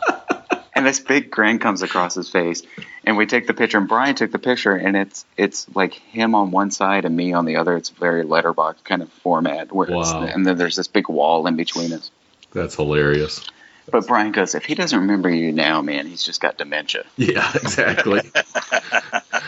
And 0.73 0.85
this 0.85 0.99
big 0.99 1.29
grin 1.29 1.59
comes 1.59 1.81
across 1.81 2.15
his 2.15 2.29
face, 2.29 2.63
and 3.03 3.17
we 3.17 3.25
take 3.25 3.45
the 3.45 3.53
picture. 3.53 3.77
And 3.77 3.89
Brian 3.89 4.15
took 4.15 4.31
the 4.31 4.39
picture, 4.39 4.73
and 4.73 4.95
it's 4.95 5.25
it's 5.35 5.67
like 5.75 5.93
him 5.93 6.33
on 6.33 6.51
one 6.51 6.71
side 6.71 7.03
and 7.03 7.15
me 7.15 7.33
on 7.33 7.45
the 7.45 7.57
other. 7.57 7.75
It's 7.75 7.89
a 7.89 7.93
very 7.93 8.23
letterbox 8.23 8.81
kind 8.83 9.01
of 9.01 9.11
format, 9.11 9.71
where 9.73 9.87
it's, 9.87 10.11
Wow. 10.13 10.23
and 10.23 10.45
then 10.45 10.57
there's 10.57 10.77
this 10.77 10.87
big 10.87 11.09
wall 11.09 11.45
in 11.47 11.57
between 11.57 11.91
us. 11.91 12.09
That's 12.53 12.75
hilarious. 12.75 13.45
But 13.89 14.07
Brian 14.07 14.31
goes, 14.31 14.55
if 14.55 14.63
he 14.63 14.75
doesn't 14.75 14.97
remember 14.97 15.29
you 15.29 15.51
now, 15.51 15.81
man, 15.81 16.05
he's 16.07 16.23
just 16.23 16.39
got 16.39 16.57
dementia. 16.57 17.03
Yeah, 17.17 17.49
exactly. 17.55 18.21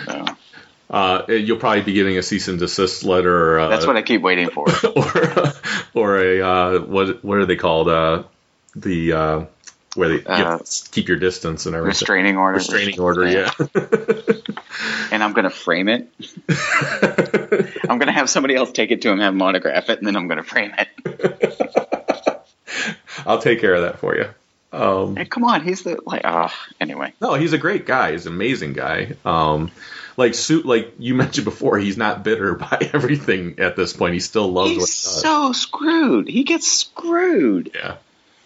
So, 0.06 0.26
uh, 0.90 1.24
you'll 1.30 1.58
probably 1.58 1.82
be 1.82 1.94
getting 1.94 2.18
a 2.18 2.22
cease 2.24 2.48
and 2.48 2.60
desist 2.60 3.04
letter. 3.04 3.56
Or, 3.56 3.60
uh, 3.62 3.68
that's 3.70 3.88
what 3.88 3.98
I 3.98 4.02
keep 4.02 4.22
waiting 4.22 4.50
for. 4.50 4.68
or 4.96 5.54
or 5.94 6.18
a 6.20 6.42
uh, 6.42 6.80
what 6.82 7.24
what 7.24 7.38
are 7.40 7.46
they 7.46 7.56
called? 7.56 7.88
Uh, 7.90 8.24
the 8.76 9.14
uh, 9.14 9.46
where 9.96 10.10
they 10.10 10.16
you 10.16 10.24
Uh, 10.26 10.58
to 10.60 10.90
keep 10.92 11.08
your 11.08 11.18
distance 11.18 11.66
and 11.66 11.76
everything. 11.76 11.90
Restraining 12.00 12.38
order. 12.38 12.58
Restraining 12.58 13.00
order, 13.00 13.28
yeah. 13.28 13.52
And 15.12 15.22
I'm 15.24 15.34
going 15.34 15.44
to 15.44 15.52
frame 15.52 15.88
it. 15.90 16.10
I'm 16.50 18.00
going 18.00 18.08
to 18.08 18.12
have 18.12 18.30
somebody 18.30 18.56
else 18.56 18.72
take 18.72 18.90
it 18.92 19.04
to 19.04 19.10
him, 19.12 19.20
have 19.20 19.34
him 19.34 19.42
autograph 19.42 19.90
it, 19.90 20.00
and 20.00 20.08
then 20.08 20.16
I'm 20.16 20.28
going 20.28 20.38
to 20.38 20.44
frame 20.44 20.74
it. 20.78 20.88
I'll 23.26 23.40
take 23.40 23.62
care 23.62 23.76
of 23.76 23.84
that 23.84 24.00
for 24.00 24.16
you. 24.16 24.26
Um, 24.72 25.16
Hey, 25.16 25.26
come 25.26 25.44
on, 25.44 25.62
he's 25.62 25.84
the 25.84 26.00
like. 26.06 26.26
Uh, 26.26 26.50
anyway, 26.82 27.14
no, 27.22 27.36
he's 27.36 27.54
a 27.54 27.60
great 27.60 27.86
guy. 27.86 28.14
He's 28.14 28.26
an 28.26 28.34
amazing 28.34 28.74
guy. 28.74 29.14
Um, 29.24 29.72
like 30.18 30.34
suit, 30.34 30.66
like 30.66 30.94
you 30.98 31.14
mentioned 31.14 31.46
before, 31.46 31.78
he's 31.78 31.96
not 31.98 32.24
bitter 32.24 32.56
by 32.56 32.90
everything 32.94 33.60
at 33.60 33.76
this 33.76 33.94
point. 33.94 34.16
He 34.16 34.20
still 34.20 34.52
loves 34.52 34.70
what 34.70 34.74
he 34.74 34.80
he's 34.80 35.04
does. 35.04 35.22
so 35.22 35.52
screwed. 35.52 36.28
He 36.28 36.44
gets 36.44 36.72
screwed. 36.72 37.72
yeah, 37.76 37.98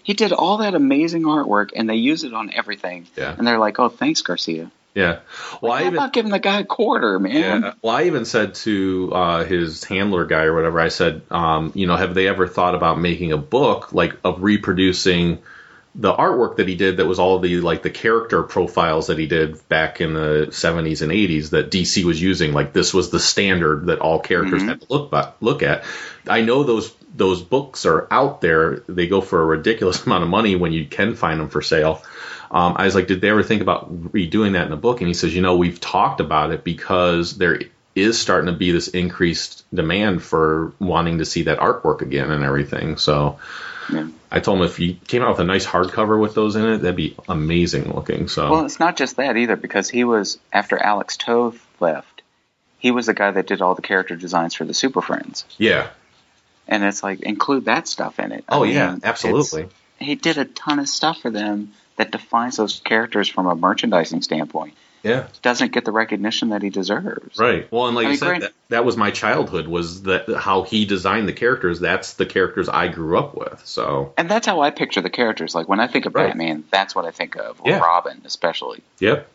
He 0.08 0.14
did 0.14 0.32
all 0.32 0.60
that 0.60 0.74
amazing 0.74 1.24
artwork, 1.24 1.72
and 1.76 1.90
they 1.90 1.96
use 1.96 2.24
it 2.24 2.34
on 2.34 2.50
everything. 2.54 3.08
Yeah. 3.18 3.36
And 3.38 3.46
they're 3.46 3.60
like, 3.60 3.78
"Oh, 3.78 3.90
thanks, 3.90 4.22
Garcia." 4.22 4.72
yeah. 4.96 5.20
Well, 5.60 5.74
I 5.74 5.82
How 5.82 5.88
even 5.88 5.96
about 5.96 6.14
giving 6.14 6.32
the 6.32 6.40
guy 6.40 6.62
a 6.62 6.64
quarter, 6.64 7.20
man? 7.20 7.62
Yeah. 7.62 7.74
Well, 7.82 7.94
I 7.94 8.06
even 8.06 8.24
said 8.24 8.56
to 8.56 9.12
uh, 9.14 9.44
his 9.44 9.84
handler 9.84 10.26
guy 10.26 10.44
or 10.44 10.56
whatever, 10.56 10.80
I 10.80 10.88
said, 10.88 11.24
um, 11.30 11.74
you 11.76 11.88
know, 11.88 11.98
have 11.98 12.14
they 12.14 12.30
ever 12.30 12.48
thought 12.48 12.74
about 12.74 13.02
making 13.02 13.34
a 13.34 13.38
book 13.38 13.92
like 13.92 14.18
of 14.24 14.42
reproducing 14.42 15.40
the 15.94 16.14
artwork 16.14 16.56
that 16.56 16.70
he 16.70 16.76
did 16.76 16.98
that 16.98 17.06
was 17.06 17.20
all 17.20 17.40
the 17.40 17.60
like 17.60 17.84
the 17.84 17.90
character 17.90 18.44
profiles 18.44 19.08
that 19.08 19.20
he 19.20 19.28
did 19.28 19.68
back 19.68 20.00
in 20.00 20.14
the 20.14 20.48
70s 20.52 21.02
and 21.02 21.12
80s 21.12 21.50
that 21.50 21.70
DC 21.70 22.06
was 22.06 22.22
using 22.22 22.54
like 22.54 22.72
this 22.72 22.94
was 22.94 23.10
the 23.10 23.20
standard 23.20 23.88
that 23.88 24.00
all 24.00 24.20
characters 24.20 24.62
had 24.62 24.80
to 24.82 24.88
look 24.90 25.12
by, 25.12 25.32
look 25.42 25.64
at 25.64 25.84
I 26.28 26.42
know 26.42 26.64
those 26.64 26.94
those 27.18 27.42
books 27.42 27.86
are 27.86 28.08
out 28.12 28.42
there 28.42 28.78
they 28.88 29.08
go 29.08 29.22
for 29.22 29.42
a 29.42 29.46
ridiculous 29.46 30.04
amount 30.06 30.24
of 30.24 30.30
money 30.30 30.56
when 30.56 30.72
you 30.72 30.86
can 30.86 31.16
find 31.16 31.40
them 31.40 31.50
for 31.50 31.62
sale 31.62 32.02
um, 32.50 32.76
I 32.78 32.86
was 32.86 32.96
like, 32.96 33.08
did 33.08 33.22
they 33.22 33.30
ever 33.30 33.44
think 33.44 33.62
about 33.62 34.12
redoing 34.12 34.54
that 34.54 34.68
in 34.68 34.72
a 34.72 34.78
book? 34.78 35.02
And 35.02 35.08
he 35.08 35.14
says, 35.14 35.36
you 35.36 35.42
know, 35.42 35.58
we've 35.58 35.80
talked 35.80 36.22
about 36.22 36.52
it 36.52 36.64
because 36.64 37.38
there 37.38 37.60
is 37.96 38.20
starting 38.20 38.46
to 38.46 38.58
be 38.58 38.72
this 38.72 38.88
increased 38.88 39.64
demand 39.74 40.24
for 40.24 40.74
wanting 40.80 41.18
to 41.18 41.26
see 41.26 41.44
that 41.44 41.60
artwork 41.60 42.02
again 42.02 42.32
and 42.32 42.44
everything. 42.44 42.98
So 42.98 43.40
Yeah. 43.90 44.08
I 44.30 44.40
told 44.40 44.60
him 44.60 44.66
if 44.66 44.80
you 44.80 44.94
came 44.94 45.24
out 45.24 45.30
with 45.30 45.40
a 45.40 45.46
nice 45.46 45.66
hardcover 45.66 46.20
with 46.20 46.36
those 46.36 46.56
in 46.56 46.66
it, 46.66 46.78
that'd 46.80 46.96
be 46.96 47.16
amazing 47.28 47.94
looking. 47.94 48.28
So 48.28 48.52
Well, 48.52 48.66
it's 48.66 48.80
not 48.80 48.98
just 48.98 49.16
that 49.18 49.38
either, 49.38 49.56
because 49.56 49.90
he 49.90 50.04
was 50.04 50.38
after 50.54 50.78
Alex 50.78 51.18
Toth 51.18 51.66
left. 51.80 52.22
He 52.80 52.92
was 52.92 53.08
the 53.08 53.14
guy 53.14 53.32
that 53.32 53.48
did 53.48 53.62
all 53.62 53.74
the 53.74 53.82
character 53.82 54.16
designs 54.16 54.54
for 54.54 54.64
the 54.64 54.74
Super 54.74 55.02
Friends, 55.02 55.46
yeah. 55.58 55.90
And 56.68 56.84
it's 56.84 57.04
like 57.04 57.22
include 57.22 57.66
that 57.66 57.88
stuff 57.88 58.20
in 58.20 58.32
it. 58.32 58.44
I 58.50 58.56
Oh 58.58 58.64
mean, 58.64 58.74
yeah, 58.74 58.98
absolutely. 59.04 59.68
He 60.00 60.16
did 60.16 60.38
a 60.38 60.46
ton 60.46 60.80
of 60.80 60.88
stuff 60.90 61.22
for 61.22 61.30
them 61.30 61.74
that 61.96 62.12
defines 62.12 62.58
those 62.58 62.80
characters 62.84 63.28
from 63.28 63.48
a 63.48 63.56
merchandising 63.56 64.22
standpoint. 64.22 64.76
Yeah. 65.04 65.28
Doesn't 65.42 65.72
get 65.72 65.86
the 65.86 65.92
recognition 65.92 66.50
that 66.50 66.62
he 66.62 66.70
deserves. 66.70 67.38
Right. 67.40 67.72
Well, 67.72 67.88
and 67.88 67.96
like 67.96 68.04
I 68.06 68.10
you 68.10 68.12
mean, 68.12 68.18
said, 68.20 68.28
great- 68.28 68.42
that, 68.42 68.54
that 68.70 68.86
was 68.86 68.98
my 68.98 69.12
childhood. 69.12 69.68
Was 69.68 70.04
that 70.04 70.28
how 70.36 70.64
he 70.64 70.86
designed 70.86 71.28
the 71.30 71.34
characters? 71.34 71.80
That's 71.80 72.14
the 72.14 72.26
characters 72.26 72.68
I 72.68 72.88
grew 72.90 73.18
up 73.18 73.36
with. 73.36 73.62
So 73.66 74.14
And 74.18 74.30
that's 74.30 74.46
how 74.46 74.60
I 74.62 74.72
picture 74.72 75.02
the 75.02 75.10
characters. 75.10 75.56
Like 75.56 75.70
when 75.70 75.80
I 75.80 75.88
think 75.88 76.06
of 76.08 76.16
Right. 76.16 76.28
Batman, 76.28 76.64
that's 76.72 76.94
what 76.94 77.06
I 77.06 77.12
think 77.12 77.36
of. 77.38 77.62
Or 77.62 77.70
Yeah. 77.70 77.80
Robin, 77.80 78.22
especially. 78.26 78.82
yep. 79.00 79.30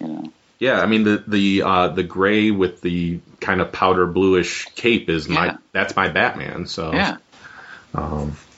You 0.00 0.06
know. 0.08 0.32
Yeah, 0.58 0.80
I 0.80 0.86
mean 0.86 1.04
the 1.04 1.22
the 1.26 1.62
uh, 1.62 1.88
the 1.88 2.02
gray 2.02 2.50
with 2.50 2.80
the 2.80 3.20
kind 3.40 3.60
of 3.60 3.70
powder 3.72 4.06
bluish 4.06 4.66
cape 4.74 5.08
is 5.08 5.28
my 5.28 5.46
Yeah. 5.46 5.56
that's 5.72 5.94
my 5.94 6.08
Batman. 6.08 6.66
So 6.66 6.92
Yeah. 6.92 7.16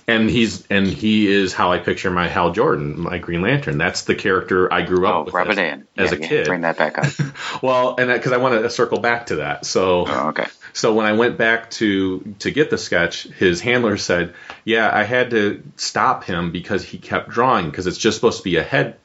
and 0.08 0.28
he's 0.28 0.66
and 0.68 0.86
he 0.86 1.30
is 1.30 1.52
how 1.52 1.72
I 1.72 1.78
picture 1.78 2.10
my 2.10 2.28
Hal 2.28 2.52
Jordan, 2.52 2.98
my 2.98 3.18
Green 3.18 3.42
Lantern. 3.42 3.78
That's 3.78 4.02
the 4.02 4.14
character 4.14 4.72
I 4.72 4.82
grew 4.82 5.06
up 5.06 5.14
Oh, 5.14 5.22
with 5.24 5.34
rub 5.34 5.48
as, 5.48 5.58
it 5.58 5.64
in. 5.64 5.86
as 5.96 6.10
Yeah, 6.12 6.16
a 6.16 6.20
yeah, 6.20 6.28
kid. 6.28 6.46
Bring 6.46 6.60
that 6.62 6.78
back 6.78 6.98
up. 6.98 7.06
Well, 7.62 7.96
and 7.98 8.10
because 8.10 8.32
I 8.32 8.38
want 8.38 8.62
to 8.62 8.70
circle 8.70 9.00
back 9.00 9.26
to 9.26 9.36
that. 9.36 9.66
So 9.66 10.06
oh, 10.08 10.28
okay. 10.28 10.46
So 10.72 10.94
when 10.94 11.04
I 11.04 11.12
went 11.12 11.36
back 11.36 11.70
to 11.72 12.34
to 12.40 12.50
get 12.50 12.70
the 12.70 12.78
sketch, 12.78 13.24
his 13.24 13.60
handler 13.60 13.96
said, 13.98 14.34
"Yeah, 14.64 14.90
I 14.92 15.02
had 15.02 15.30
to 15.30 15.62
stop 15.76 16.24
him 16.24 16.50
because 16.52 16.82
he 16.84 16.96
kept 16.98 17.28
drawing 17.28 17.66
because 17.66 17.86
it's 17.86 17.98
just 17.98 18.16
supposed 18.16 18.38
to 18.38 18.44
be 18.44 18.56
a 18.56 18.62
head 18.62 18.96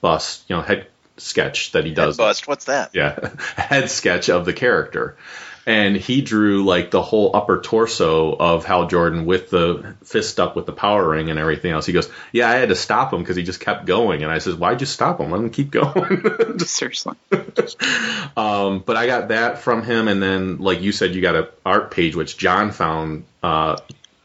bust, 0.00 0.44
you 0.48 0.54
know, 0.56 0.62
head 0.62 0.86
sketch 1.16 1.72
that 1.72 1.84
he 1.84 1.92
does. 1.92 2.16
Bust. 2.16 2.46
What's 2.48 2.66
that? 2.66 2.90
Yeah, 2.94 3.30
head 3.56 3.90
sketch 3.90 4.28
of 4.30 4.44
the 4.44 4.52
character." 4.52 5.16
And 5.66 5.96
he 5.96 6.20
drew 6.20 6.62
like 6.62 6.90
the 6.90 7.00
whole 7.00 7.34
upper 7.34 7.58
torso 7.62 8.34
of 8.36 8.66
Hal 8.66 8.86
Jordan 8.86 9.24
with 9.24 9.48
the 9.48 9.94
fist 10.04 10.38
up 10.38 10.56
with 10.56 10.66
the 10.66 10.74
power 10.74 11.08
ring 11.08 11.30
and 11.30 11.38
everything 11.38 11.72
else. 11.72 11.86
He 11.86 11.94
goes, 11.94 12.10
"Yeah, 12.32 12.50
I 12.50 12.56
had 12.56 12.68
to 12.68 12.74
stop 12.74 13.14
him 13.14 13.20
because 13.20 13.34
he 13.36 13.42
just 13.44 13.60
kept 13.60 13.86
going." 13.86 14.22
And 14.22 14.30
I 14.30 14.38
says, 14.40 14.56
"Why'd 14.56 14.80
you 14.82 14.86
stop 14.86 15.20
him? 15.20 15.30
Let 15.30 15.40
him 15.40 15.48
keep 15.48 15.70
going." 15.70 16.58
Seriously. 16.58 17.14
Um, 18.36 18.80
but 18.84 18.96
I 18.96 19.06
got 19.06 19.28
that 19.28 19.58
from 19.60 19.82
him, 19.82 20.08
and 20.08 20.22
then 20.22 20.58
like 20.58 20.82
you 20.82 20.92
said, 20.92 21.14
you 21.14 21.22
got 21.22 21.34
an 21.36 21.46
art 21.64 21.90
page 21.90 22.14
which 22.16 22.36
John 22.36 22.70
found 22.70 23.24
uh, 23.42 23.76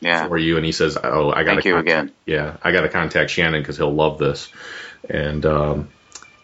Yeah. 0.01 0.27
for 0.27 0.37
you, 0.37 0.57
and 0.57 0.65
he 0.65 0.71
says, 0.71 0.97
"Oh, 1.01 1.31
I 1.31 1.43
got 1.43 1.61
to 1.61 1.67
you 1.67 1.75
contact, 1.75 1.87
again. 1.87 2.11
Yeah, 2.25 2.57
I 2.61 2.71
got 2.71 2.81
to 2.81 2.89
contact 2.89 3.31
Shannon 3.31 3.61
because 3.61 3.77
he'll 3.77 3.93
love 3.93 4.17
this." 4.17 4.49
And 5.09 5.45
um, 5.45 5.89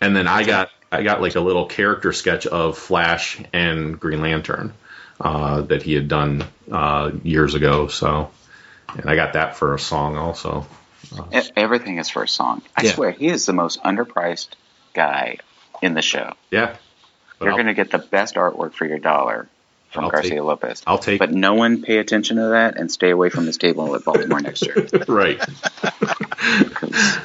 and 0.02 0.16
then 0.16 0.28
I 0.28 0.44
got 0.44 0.70
I 0.92 1.04
got 1.04 1.22
like 1.22 1.36
a 1.36 1.40
little 1.42 1.66
character 1.66 2.14
sketch 2.14 2.46
of 2.48 2.78
Flash 2.78 3.40
and 3.54 4.00
Green 4.00 4.22
Lantern 4.22 4.74
uh, 5.20 5.62
that 5.62 5.82
he 5.84 5.94
had 5.94 6.08
done 6.08 6.44
uh, 6.72 7.12
years 7.24 7.56
ago. 7.56 7.88
So, 7.88 8.32
and 8.96 9.10
I 9.10 9.16
got 9.16 9.34
that 9.34 9.56
for 9.58 9.74
a 9.74 9.80
song 9.80 10.16
also. 10.18 10.66
E- 11.34 11.42
Everything 11.56 11.98
is 11.98 12.10
for 12.10 12.24
a 12.24 12.28
song. 12.28 12.62
I 12.76 12.84
Yeah. 12.84 12.92
swear, 12.94 13.12
he 13.12 13.28
is 13.28 13.46
the 13.46 13.54
most 13.54 13.82
underpriced 13.84 14.50
guy 14.94 15.38
in 15.82 15.94
the 15.94 16.02
show. 16.02 16.34
Yeah, 16.52 16.76
But 17.40 17.46
You're 17.46 17.54
going 17.56 17.68
to 17.68 17.74
get 17.74 17.92
the 17.92 17.98
best 18.00 18.36
artwork 18.36 18.74
for 18.74 18.86
your 18.86 19.00
dollar 19.00 19.48
from 19.92 20.06
I'll 20.06 20.12
Garcia 20.12 20.32
take- 20.32 20.42
Lopez. 20.42 20.82
I'll 20.88 20.98
take 20.98 21.20
But 21.20 21.32
no 21.32 21.54
one 21.54 21.82
pay 21.84 21.98
attention 21.98 22.38
to 22.38 22.48
that 22.50 22.78
and 22.78 22.92
stay 22.92 23.10
away 23.12 23.30
from 23.30 23.46
his 23.46 23.58
table 23.58 23.94
at 23.96 24.04
Baltimore 24.04 24.40
next 24.42 24.66
year. 24.66 24.88
right. 25.08 25.40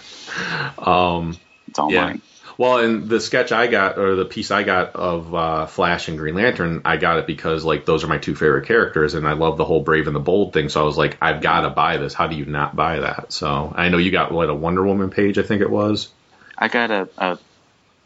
Um, 0.79 1.37
it's 1.69 1.79
all 1.79 1.93
Yeah. 1.93 2.05
mine. 2.05 2.23
Well, 2.61 2.77
and 2.77 3.09
the 3.09 3.21
sketch 3.21 3.53
I 3.53 3.69
got, 3.69 3.97
or 3.97 4.17
the 4.17 4.27
piece 4.27 4.51
I 4.51 4.65
got 4.65 4.95
of 4.95 5.35
uh, 5.35 5.65
Flash 5.65 6.09
and 6.09 6.19
Green 6.19 6.35
Lantern, 6.35 6.83
I 6.85 6.99
got 6.99 7.19
it 7.19 7.27
because 7.27 7.65
like 7.65 7.87
those 7.87 8.05
are 8.05 8.07
my 8.07 8.19
two 8.19 8.35
favorite 8.35 8.67
characters, 8.67 9.15
and 9.15 9.27
I 9.27 9.33
love 9.33 9.57
the 9.57 9.65
whole 9.65 9.81
Brave 9.81 10.09
and 10.09 10.15
the 10.15 10.21
Bold 10.21 10.53
thing. 10.53 10.69
So 10.69 10.83
I 10.83 10.85
was 10.85 10.99
like, 10.99 11.17
I've 11.23 11.41
got 11.41 11.63
to 11.63 11.71
buy 11.71 11.97
this. 11.97 12.13
How 12.13 12.27
do 12.27 12.37
you 12.37 12.45
not 12.45 12.77
buy 12.77 13.01
that? 13.01 13.33
So 13.33 13.73
I 13.75 13.89
know 13.89 13.97
you 13.97 14.11
got 14.11 14.31
what 14.31 14.51
a 14.51 14.55
Wonder 14.55 14.85
Woman 14.85 15.09
page, 15.09 15.39
I 15.39 15.43
think 15.43 15.63
it 15.63 15.71
was. 15.71 16.11
I 16.59 16.69
got 16.69 16.91
a, 16.91 17.09
a, 17.17 17.39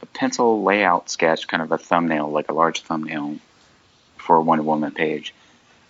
a 0.02 0.06
pencil 0.12 0.62
layout 0.62 1.10
sketch, 1.10 1.48
kind 1.48 1.60
of 1.60 1.72
a 1.72 1.78
thumbnail, 1.78 2.30
like 2.30 2.48
a 2.48 2.54
large 2.54 2.82
thumbnail 2.82 3.38
for 4.18 4.36
a 4.36 4.40
Wonder 4.40 4.62
Woman 4.62 4.92
page. 4.92 5.34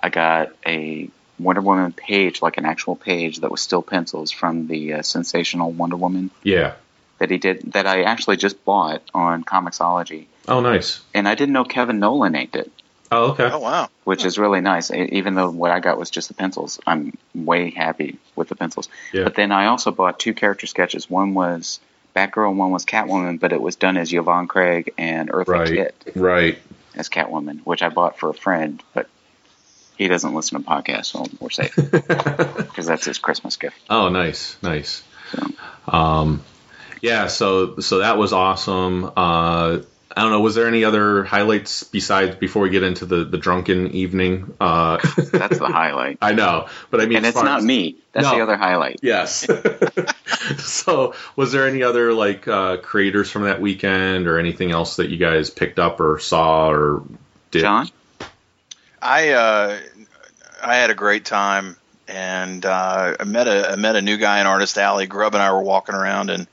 I 0.03 0.09
got 0.09 0.57
a 0.67 1.11
Wonder 1.39 1.61
Woman 1.61 1.93
page, 1.93 2.41
like 2.41 2.57
an 2.57 2.65
actual 2.65 2.97
page 2.97 3.41
that 3.41 3.51
was 3.51 3.61
still 3.61 3.83
pencils 3.83 4.31
from 4.31 4.69
the 4.69 4.95
uh, 4.95 5.03
sensational 5.03 5.71
Wonder 5.71 5.97
Woman 5.97 6.31
Yeah. 6.43 6.77
That 7.19 7.31
he 7.31 7.39
did, 7.39 7.73
that 7.73 7.87
I 7.87 8.03
actually 8.03 8.37
just 8.37 8.65
bought 8.65 9.03
on 9.15 9.45
Comixology. 9.45 10.27
Oh, 10.49 10.61
nice. 10.61 11.01
And 11.15 11.29
I 11.29 11.35
didn't 11.37 11.53
know 11.53 11.65
Kevin 11.65 12.01
Nowlan 12.01 12.35
inked 12.35 12.57
it, 12.57 12.71
Oh, 13.13 13.31
okay. 13.31 13.49
Oh 13.51 13.61
wow. 13.61 13.89
which 14.03 14.25
is 14.25 14.37
really 14.39 14.61
nice. 14.61 14.91
Even 14.91 15.35
though 15.37 15.49
what 15.51 15.71
I 15.71 15.79
got 15.81 15.97
was 15.99 16.11
just 16.11 16.27
the 16.29 16.35
pencils, 16.35 16.81
I'm 16.87 17.17
way 17.35 17.71
happy 17.71 18.19
with 18.35 18.49
the 18.49 18.57
pencils. 18.57 18.89
Yeah. 19.13 19.25
But 19.25 19.37
then 19.37 19.53
I 19.53 19.67
also 19.67 19.93
bought 19.93 20.19
two 20.19 20.35
character 20.35 20.67
sketches. 20.67 21.09
One 21.09 21.35
was 21.35 21.79
Batgirl, 22.17 22.49
and 22.51 22.59
one 22.59 22.73
was 22.73 22.85
Catwoman, 22.85 23.39
but 23.39 23.53
it 23.53 23.61
was 23.61 23.77
done 23.77 23.97
as 23.97 24.13
Yvonne 24.13 24.49
Craig 24.49 24.93
and 24.99 25.31
Eartha 25.31 25.47
Right. 25.47 25.69
Kitt 25.69 26.13
Right. 26.17 26.59
as 26.97 27.09
Catwoman, 27.09 27.61
which 27.65 27.83
I 27.83 27.89
bought 27.91 28.19
for 28.19 28.29
a 28.31 28.35
friend, 28.35 28.83
but 28.93 29.09
he 29.97 30.09
doesn't 30.09 30.35
listen 30.35 30.61
to 30.63 30.69
podcasts, 30.69 31.07
so 31.07 31.25
we're 31.39 31.51
safe 31.51 31.75
because 31.93 32.87
that's 32.87 33.05
his 33.05 33.19
Christmas 33.19 33.57
gift. 33.57 33.79
Oh, 33.89 34.09
nice, 34.09 34.57
nice. 34.63 35.03
So. 35.31 35.47
Um, 35.97 36.43
yeah. 37.05 37.27
So 37.29 37.79
so 37.81 37.99
that 37.99 38.17
was 38.19 38.33
awesome. 38.33 39.05
Uh, 39.05 39.79
I 40.17 40.23
don't 40.23 40.31
know. 40.31 40.41
Was 40.41 40.55
there 40.55 40.69
any 40.69 40.85
other 40.85 41.25
highlights 41.25 41.83
besides 41.83 42.37
before 42.37 42.63
we 42.63 42.71
get 42.71 42.83
into 42.83 43.05
the 43.05 43.25
the 43.25 43.37
drunken 43.39 43.89
evening? 43.93 44.55
Uh, 44.61 44.99
That's 45.33 45.59
the 45.59 45.67
highlight. 45.67 46.19
I 46.23 46.33
know, 46.33 46.69
but 46.91 47.01
I 47.01 47.07
mean, 47.07 47.19
And 47.19 47.27
it's 47.27 47.37
not 47.43 47.59
as- 47.59 47.65
me. 47.65 47.97
That's 48.13 48.25
No. 48.27 48.37
the 48.37 48.43
other 48.45 48.57
highlight. 48.57 49.01
Yes. 49.03 49.45
so, 50.59 51.15
was 51.37 51.51
there 51.53 51.67
any 51.67 51.83
other 51.83 52.13
like 52.13 52.47
uh, 52.47 52.77
creators 52.79 53.31
from 53.31 53.43
that 53.43 53.61
weekend, 53.61 54.27
or 54.29 54.39
anything 54.39 54.71
else 54.71 54.97
that 54.97 55.11
you 55.11 55.17
guys 55.17 55.51
picked 55.51 55.79
up 55.79 56.01
or 56.01 56.19
saw 56.21 56.71
or 56.71 57.03
did? 57.51 57.61
John? 57.63 57.89
I 59.03 59.31
uh, 59.31 59.79
I 60.63 60.77
had 60.77 60.91
a 60.91 60.95
great 60.95 61.25
time, 61.25 61.77
and 62.09 62.65
uh, 62.65 63.17
I 63.19 63.25
met 63.25 63.49
a 63.49 63.73
I 63.73 63.77
met 63.77 63.97
a 63.97 64.03
new 64.03 64.17
guy 64.17 64.41
in 64.41 64.47
Artist 64.47 64.79
Alley. 64.79 65.07
Grub 65.07 65.35
and 65.35 65.43
I 65.43 65.53
were 65.53 65.63
walking 65.63 65.95
around, 65.97 66.31
and 66.31 66.47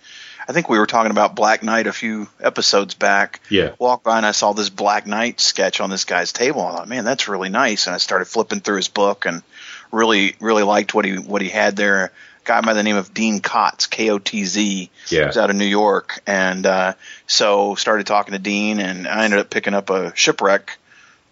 I 0.48 0.54
think 0.54 0.70
we 0.70 0.80
were 0.80 0.88
talking 0.88 1.12
about 1.12 1.36
Black 1.36 1.64
Knight 1.64 1.88
a 1.88 1.94
few 1.94 2.28
episodes 2.40 2.94
back. 2.94 3.42
Yeah. 3.50 3.74
Walked 3.80 4.04
by 4.04 4.18
and 4.18 4.26
I 4.26 4.32
saw 4.32 4.54
this 4.54 4.70
Black 4.70 5.06
Knight 5.06 5.40
sketch 5.40 5.80
on 5.80 5.90
this 5.90 6.06
guy's 6.06 6.34
table. 6.34 6.62
I 6.62 6.76
thought, 6.76 6.90
man, 6.90 7.06
that's 7.06 7.28
really 7.28 7.50
nice. 7.50 7.88
And 7.88 7.96
I 7.96 7.98
started 7.98 8.26
flipping 8.26 8.60
through 8.60 8.78
his 8.78 8.88
book 8.88 9.26
and 9.26 9.44
really 9.92 10.36
really 10.40 10.64
liked 10.64 10.94
what 10.94 11.06
he 11.06 11.18
what 11.18 11.42
he 11.42 11.50
had 11.50 11.76
there. 11.76 12.06
A 12.06 12.12
guy 12.44 12.62
by 12.62 12.74
the 12.74 12.84
name 12.84 12.96
of 12.96 13.14
Dean 13.14 13.40
Kotz, 13.40 13.90
K 13.90 14.10
O 14.10 14.18
T 14.18 14.46
Z. 14.46 14.90
Yeah. 15.10 15.28
He's 15.28 15.38
out 15.38 15.50
of 15.50 15.56
New 15.56 15.66
York, 15.66 16.22
and 16.26 16.66
uh, 16.66 16.94
so 17.28 17.76
started 17.76 18.08
talking 18.08 18.34
to 18.34 18.40
Dean, 18.40 18.80
and 18.80 19.08
I 19.08 19.26
ended 19.26 19.40
up 19.40 19.50
picking 19.50 19.74
up 19.74 19.90
a 19.90 20.16
shipwreck 20.16 20.78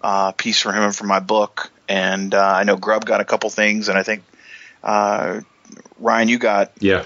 uh, 0.04 0.34
piece 0.34 0.60
for 0.60 0.72
him 0.72 0.84
and 0.84 0.96
for 0.96 1.06
my 1.06 1.20
book. 1.20 1.72
And 1.88 2.34
uh, 2.36 2.40
I 2.40 2.64
know 2.64 2.78
Grub 2.78 3.06
got 3.06 3.22
a 3.22 3.26
couple 3.26 3.50
things, 3.50 3.90
and 3.90 3.98
I 3.98 4.04
think 4.04 4.24
uh, 4.84 5.42
Ryan, 5.98 6.28
you 6.28 6.38
got 6.38 6.74
Yeah. 6.80 7.06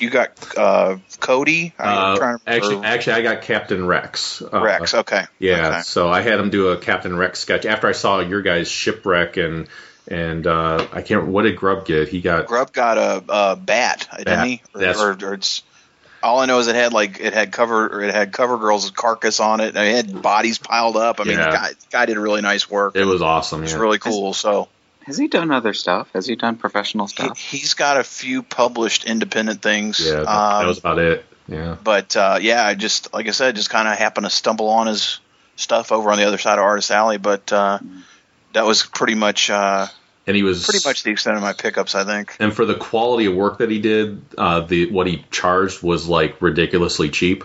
You 0.00 0.10
got 0.10 0.30
uh, 0.56 0.96
Cody. 1.20 1.72
I'm 1.78 2.14
Uh, 2.14 2.16
trying 2.18 2.38
to 2.38 2.48
actually, 2.50 2.84
actually, 2.84 3.12
I 3.14 3.22
got 3.22 3.42
Captain 3.42 3.86
Rex. 3.86 4.42
Uh, 4.42 4.60
Rex. 4.60 4.94
Okay. 4.94 5.24
Yeah, 5.38 5.68
Okay. 5.68 5.80
so 5.82 6.08
I 6.10 6.20
had 6.22 6.38
him 6.40 6.50
do 6.50 6.68
a 6.68 6.76
Captain 6.76 7.16
Rex 7.16 7.38
sketch 7.40 7.66
after 7.66 7.86
I 7.88 7.92
saw 7.92 8.20
your 8.20 8.42
guys 8.42 8.68
shipwreck 8.70 9.36
and 9.36 9.68
and 10.08 10.46
uh, 10.46 10.86
I 10.92 11.02
can't. 11.02 11.26
What 11.26 11.42
did 11.42 11.56
Grub 11.56 11.84
get? 11.86 12.08
He 12.08 12.20
got 12.20 12.46
Grub 12.46 12.72
got 12.72 12.98
a, 12.98 13.22
a 13.28 13.56
bat, 13.56 14.08
Bat. 14.10 14.18
didn't 14.18 14.44
he? 14.46 14.62
Or, 14.74 14.80
That's- 14.80 15.00
or, 15.00 15.10
or 15.30 15.34
it's 15.34 15.62
all 16.22 16.40
I 16.40 16.46
know 16.46 16.58
is 16.58 16.66
it 16.68 16.74
had 16.74 16.92
like 16.92 17.18
it 17.20 17.32
had 17.32 17.50
cover 17.52 17.86
or 17.86 18.02
it 18.02 18.12
had 18.12 18.30
cover 18.32 18.58
girl's 18.58 18.90
carcass 18.90 19.40
on 19.40 19.60
it. 19.60 19.74
It 19.76 19.94
had 19.96 20.20
bodies 20.20 20.58
piled 20.58 20.96
up. 20.96 21.20
I 21.20 21.24
mean, 21.24 21.38
Yeah. 21.38 21.46
the 21.50 21.56
guy, 21.56 21.68
the 21.68 21.86
guy 21.90 22.06
did 22.06 22.18
really 22.18 22.42
nice 22.42 22.68
work. 22.68 22.94
it 22.96 23.04
was 23.06 23.22
awesome. 23.22 23.62
It's 23.62 23.72
Yeah. 23.72 23.78
really 23.78 23.98
cool. 23.98 24.34
So 24.34 24.68
Has 25.06 25.16
he 25.18 25.28
done 25.28 25.50
other 25.50 25.72
stuff? 25.72 26.10
Has 26.12 26.26
he 26.26 26.36
done 26.36 26.56
professional 26.56 27.06
he, 27.06 27.12
stuff? 27.12 27.38
he's 27.38 27.74
got 27.74 27.98
a 27.98 28.04
few 28.04 28.42
published 28.42 29.04
independent 29.04 29.62
things. 29.62 30.00
yeah, 30.04 30.20
that, 30.20 30.28
um, 30.28 30.62
that 30.62 30.68
was 30.68 30.78
about 30.78 30.98
it. 30.98 31.24
Yeah. 31.48 31.76
but 31.82 32.16
uh, 32.16 32.38
yeah, 32.40 32.64
I 32.64 32.74
just 32.74 33.12
like 33.12 33.26
I 33.26 33.32
said, 33.32 33.56
just 33.56 33.70
kind 33.70 33.88
of 33.88 33.98
happened 33.98 34.24
to 34.24 34.30
stumble 34.30 34.68
on 34.68 34.86
his 34.86 35.18
stuff 35.56 35.90
over 35.90 36.10
on 36.10 36.18
the 36.18 36.24
other 36.24 36.38
side 36.38 36.58
of 36.58 36.64
Artist 36.64 36.90
Alley. 36.90 37.18
But 37.18 37.52
uh, 37.52 37.80
that 38.52 38.64
was 38.64 38.84
pretty 38.84 39.16
much 39.16 39.50
uh, 39.50 39.88
And 40.26 40.36
he 40.36 40.42
was 40.42 40.64
pretty 40.64 40.86
much 40.88 41.02
the 41.02 41.10
extent 41.10 41.36
of 41.36 41.42
my 41.42 41.52
pickups. 41.52 41.94
I 41.94 42.04
think. 42.04 42.36
and 42.38 42.54
for 42.54 42.64
the 42.64 42.76
quality 42.76 43.26
of 43.26 43.34
work 43.34 43.58
that 43.58 43.70
he 43.70 43.80
did, 43.80 44.22
uh, 44.38 44.60
the 44.60 44.90
what 44.90 45.06
he 45.06 45.24
charged 45.30 45.82
was 45.82 46.06
like 46.06 46.40
ridiculously 46.40 47.10
cheap. 47.10 47.44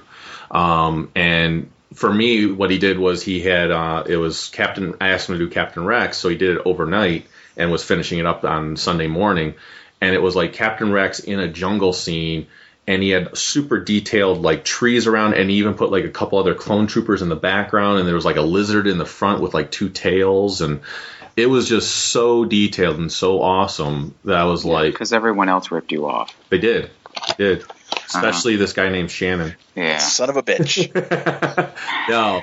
Um, 0.52 1.12
and 1.16 1.72
for 1.96 2.14
me, 2.14 2.46
what 2.46 2.70
he 2.70 2.78
did 2.78 3.00
was 3.00 3.24
he 3.24 3.42
had 3.42 3.72
uh, 3.72 4.04
it 4.08 4.18
was 4.18 4.50
Captain. 4.50 4.96
I 5.02 5.10
asked 5.10 5.30
him 5.30 5.40
to 5.40 5.46
do 5.46 5.50
Captain 5.50 5.84
Rex, 5.84 6.18
so 6.18 6.30
he 6.30 6.36
did 6.36 6.58
it 6.58 6.62
overnight 6.66 7.26
and 7.58 7.72
was 7.72 7.84
finishing 7.84 8.20
it 8.20 8.26
up 8.26 8.44
on 8.44 8.78
Sunday 8.78 9.08
morning. 9.08 9.56
And 10.02 10.14
it 10.14 10.22
was 10.22 10.36
like 10.36 10.54
Captain 10.54 10.92
Rex 10.92 11.20
in 11.20 11.40
a 11.40 11.48
jungle 11.48 11.94
scene, 11.94 12.48
and 12.88 13.02
he 13.02 13.10
had 13.10 13.36
super 13.38 13.80
detailed 13.80 14.42
like 14.42 14.64
trees 14.66 15.08
around, 15.08 15.34
and 15.36 15.50
he 15.50 15.58
even 15.58 15.74
put 15.74 15.90
like 15.92 16.04
a 16.06 16.10
couple 16.10 16.38
other 16.38 16.54
clone 16.54 16.88
troopers 16.88 17.22
in 17.22 17.30
the 17.30 17.36
background, 17.36 18.00
and 18.00 18.08
there 18.08 18.16
was 18.16 18.26
like 18.26 18.36
a 18.36 18.42
lizard 18.42 18.88
in 18.88 18.98
the 18.98 19.06
front 19.06 19.42
with 19.42 19.54
like 19.54 19.72
two 19.72 19.90
tails, 19.90 20.62
and 20.62 20.82
it 21.36 21.48
was 21.48 21.68
just 21.68 21.90
so 21.92 22.46
detailed 22.46 22.98
and 22.98 23.12
so 23.12 23.42
awesome 23.42 24.14
that 24.26 24.38
I 24.38 24.46
was 24.46 24.64
like, 24.66 24.94
Because 24.94 25.14
everyone 25.14 25.50
else 25.50 25.72
ripped 25.72 25.92
you 25.92 26.08
off. 26.08 26.34
they 26.50 26.58
did, 26.60 26.92
they 27.38 27.44
did, 27.56 27.64
especially 28.08 28.58
this 28.58 28.74
guy 28.74 28.90
named 28.90 29.10
Shannon. 29.12 29.56
Yeah. 29.76 29.98
Son 29.98 30.30
of 30.30 30.38
a 30.38 30.44
bitch. 30.44 30.92
no, 32.10 32.42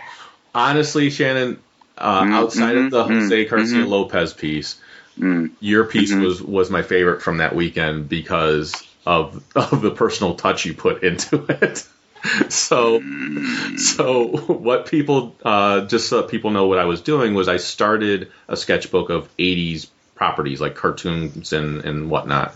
honestly, 0.54 1.10
Shannon, 1.10 1.58
uh, 1.98 2.22
Mm, 2.22 2.32
outside 2.32 2.76
of 2.76 2.90
the 2.90 3.04
mhm, 3.04 3.20
Jose 3.22 3.44
Garcia 3.44 3.78
mhm. 3.84 3.88
Lopez 3.88 4.32
piece, 4.32 4.80
Mm. 5.18 5.50
your 5.60 5.84
piece 5.84 6.12
Mhm. 6.12 6.24
was 6.24 6.42
was 6.42 6.70
my 6.70 6.82
favorite 6.82 7.22
from 7.22 7.38
that 7.38 7.54
weekend 7.54 8.08
because 8.08 8.72
of 9.06 9.42
of 9.54 9.82
the 9.82 9.90
personal 9.90 10.34
touch 10.34 10.64
you 10.64 10.74
put 10.74 11.02
into 11.02 11.44
it. 11.48 11.86
so, 12.50 13.00
Mm. 13.00 13.78
so 13.78 14.26
what 14.26 14.86
people 14.86 15.34
uh, 15.44 15.82
just 15.86 16.08
so 16.08 16.22
people 16.22 16.50
know 16.50 16.66
what 16.66 16.78
I 16.78 16.84
was 16.84 17.00
doing 17.00 17.34
was 17.34 17.48
I 17.48 17.56
started 17.56 18.30
a 18.48 18.56
sketchbook 18.56 19.10
of 19.10 19.28
'80s 19.38 19.88
properties 20.14 20.60
like 20.60 20.74
cartoons 20.76 21.52
and 21.52 21.84
and 21.84 22.10
whatnot, 22.10 22.54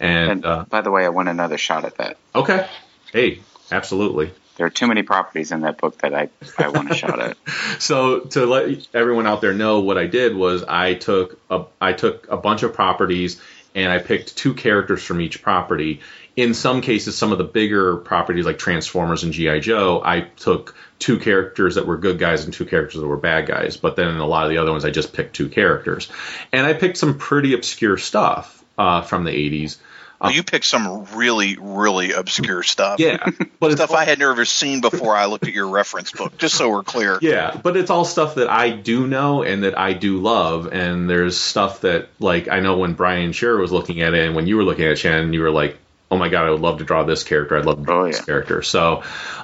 and, 0.00 0.30
And 0.30 0.44
uh, 0.44 0.64
by 0.68 0.80
the 0.80 0.90
way, 0.90 1.04
I 1.04 1.10
want 1.10 1.28
another 1.28 1.58
shot 1.58 1.84
at 1.84 1.96
that. 1.98 2.16
okay, 2.34 2.66
hey, 3.12 3.40
absolutely. 3.70 4.32
There 4.56 4.66
are 4.66 4.70
too 4.70 4.86
many 4.86 5.02
properties 5.02 5.50
in 5.52 5.62
that 5.62 5.78
book 5.78 5.98
that 5.98 6.14
I, 6.14 6.28
I 6.58 6.68
want 6.68 6.90
a 6.90 6.94
shot 6.94 7.18
at. 7.20 7.36
So 7.80 8.20
to 8.20 8.46
let 8.46 8.86
everyone 8.94 9.26
out 9.26 9.40
there 9.40 9.52
know, 9.52 9.80
what 9.80 9.98
I 9.98 10.06
did 10.06 10.34
was 10.34 10.62
I 10.62 10.94
took 10.94 11.40
a 11.50 11.64
I 11.80 11.92
took 11.92 12.28
a 12.30 12.36
bunch 12.36 12.62
of 12.62 12.72
properties 12.72 13.40
and 13.74 13.90
I 13.90 13.98
picked 13.98 14.36
two 14.36 14.54
characters 14.54 15.02
from 15.02 15.20
each 15.20 15.42
property. 15.42 16.00
In 16.36 16.54
some 16.54 16.80
cases, 16.80 17.16
some 17.16 17.32
of 17.32 17.38
the 17.38 17.44
bigger 17.44 17.96
properties 17.96 18.46
like 18.46 18.58
Transformers 18.58 19.24
and 19.24 19.32
GI 19.32 19.60
Joe, 19.60 20.00
I 20.04 20.20
took 20.20 20.76
two 20.98 21.18
characters 21.18 21.74
that 21.74 21.86
were 21.86 21.96
good 21.96 22.18
guys 22.18 22.44
and 22.44 22.54
two 22.54 22.64
characters 22.64 23.00
that 23.00 23.06
were 23.06 23.16
bad 23.16 23.46
guys. 23.46 23.76
But 23.76 23.96
then 23.96 24.08
in 24.08 24.16
a 24.16 24.26
lot 24.26 24.44
of 24.44 24.50
the 24.50 24.58
other 24.58 24.70
ones, 24.70 24.84
I 24.84 24.90
just 24.90 25.12
picked 25.12 25.34
two 25.34 25.48
characters, 25.48 26.08
and 26.52 26.66
I 26.66 26.72
picked 26.72 26.96
some 26.96 27.18
pretty 27.18 27.54
obscure 27.54 27.98
stuff 27.98 28.64
uh, 28.78 29.02
from 29.02 29.24
the 29.24 29.30
'80s. 29.30 29.78
Well, 30.20 30.32
you 30.32 30.42
picked 30.42 30.64
some 30.64 31.04
really, 31.14 31.56
really 31.60 32.12
obscure 32.12 32.62
stuff. 32.62 33.00
Yeah, 33.00 33.18
but 33.60 33.72
it's 33.72 33.80
Stuff 33.80 33.92
I 33.92 34.04
had 34.04 34.18
never 34.18 34.44
seen 34.44 34.80
before 34.80 35.16
I 35.16 35.26
looked 35.26 35.46
at 35.46 35.52
your 35.52 35.68
reference 35.68 36.12
book, 36.12 36.38
just 36.38 36.54
so 36.56 36.70
we're 36.70 36.82
clear. 36.82 37.18
Yeah, 37.20 37.58
but 37.62 37.76
it's 37.76 37.90
all 37.90 38.04
stuff 38.04 38.36
that 38.36 38.48
I 38.48 38.70
do 38.70 39.06
know 39.06 39.42
and 39.42 39.64
that 39.64 39.76
I 39.78 39.92
do 39.92 40.18
love. 40.20 40.72
And 40.72 41.10
there's 41.10 41.38
stuff 41.38 41.82
that, 41.82 42.08
like, 42.20 42.48
I 42.48 42.60
know 42.60 42.78
when 42.78 42.94
Brian 42.94 43.32
Shearer 43.32 43.58
was 43.58 43.72
looking 43.72 44.00
at 44.02 44.14
it 44.14 44.26
and 44.26 44.34
when 44.34 44.46
you 44.46 44.56
were 44.56 44.64
looking 44.64 44.84
at 44.86 44.92
it, 44.92 44.98
Shannon, 44.98 45.32
you 45.32 45.40
were 45.42 45.50
like, 45.50 45.76
oh 46.10 46.16
my 46.16 46.28
God, 46.28 46.46
I 46.46 46.50
would 46.50 46.60
love 46.60 46.78
to 46.78 46.84
draw 46.84 47.02
this 47.04 47.24
character. 47.24 47.58
I'd 47.58 47.64
love 47.66 47.78
to 47.78 47.84
draw 47.84 48.02
Oh, 48.02 48.06
this 48.06 48.18
yeah. 48.20 48.24
character. 48.24 48.62
So, 48.62 49.02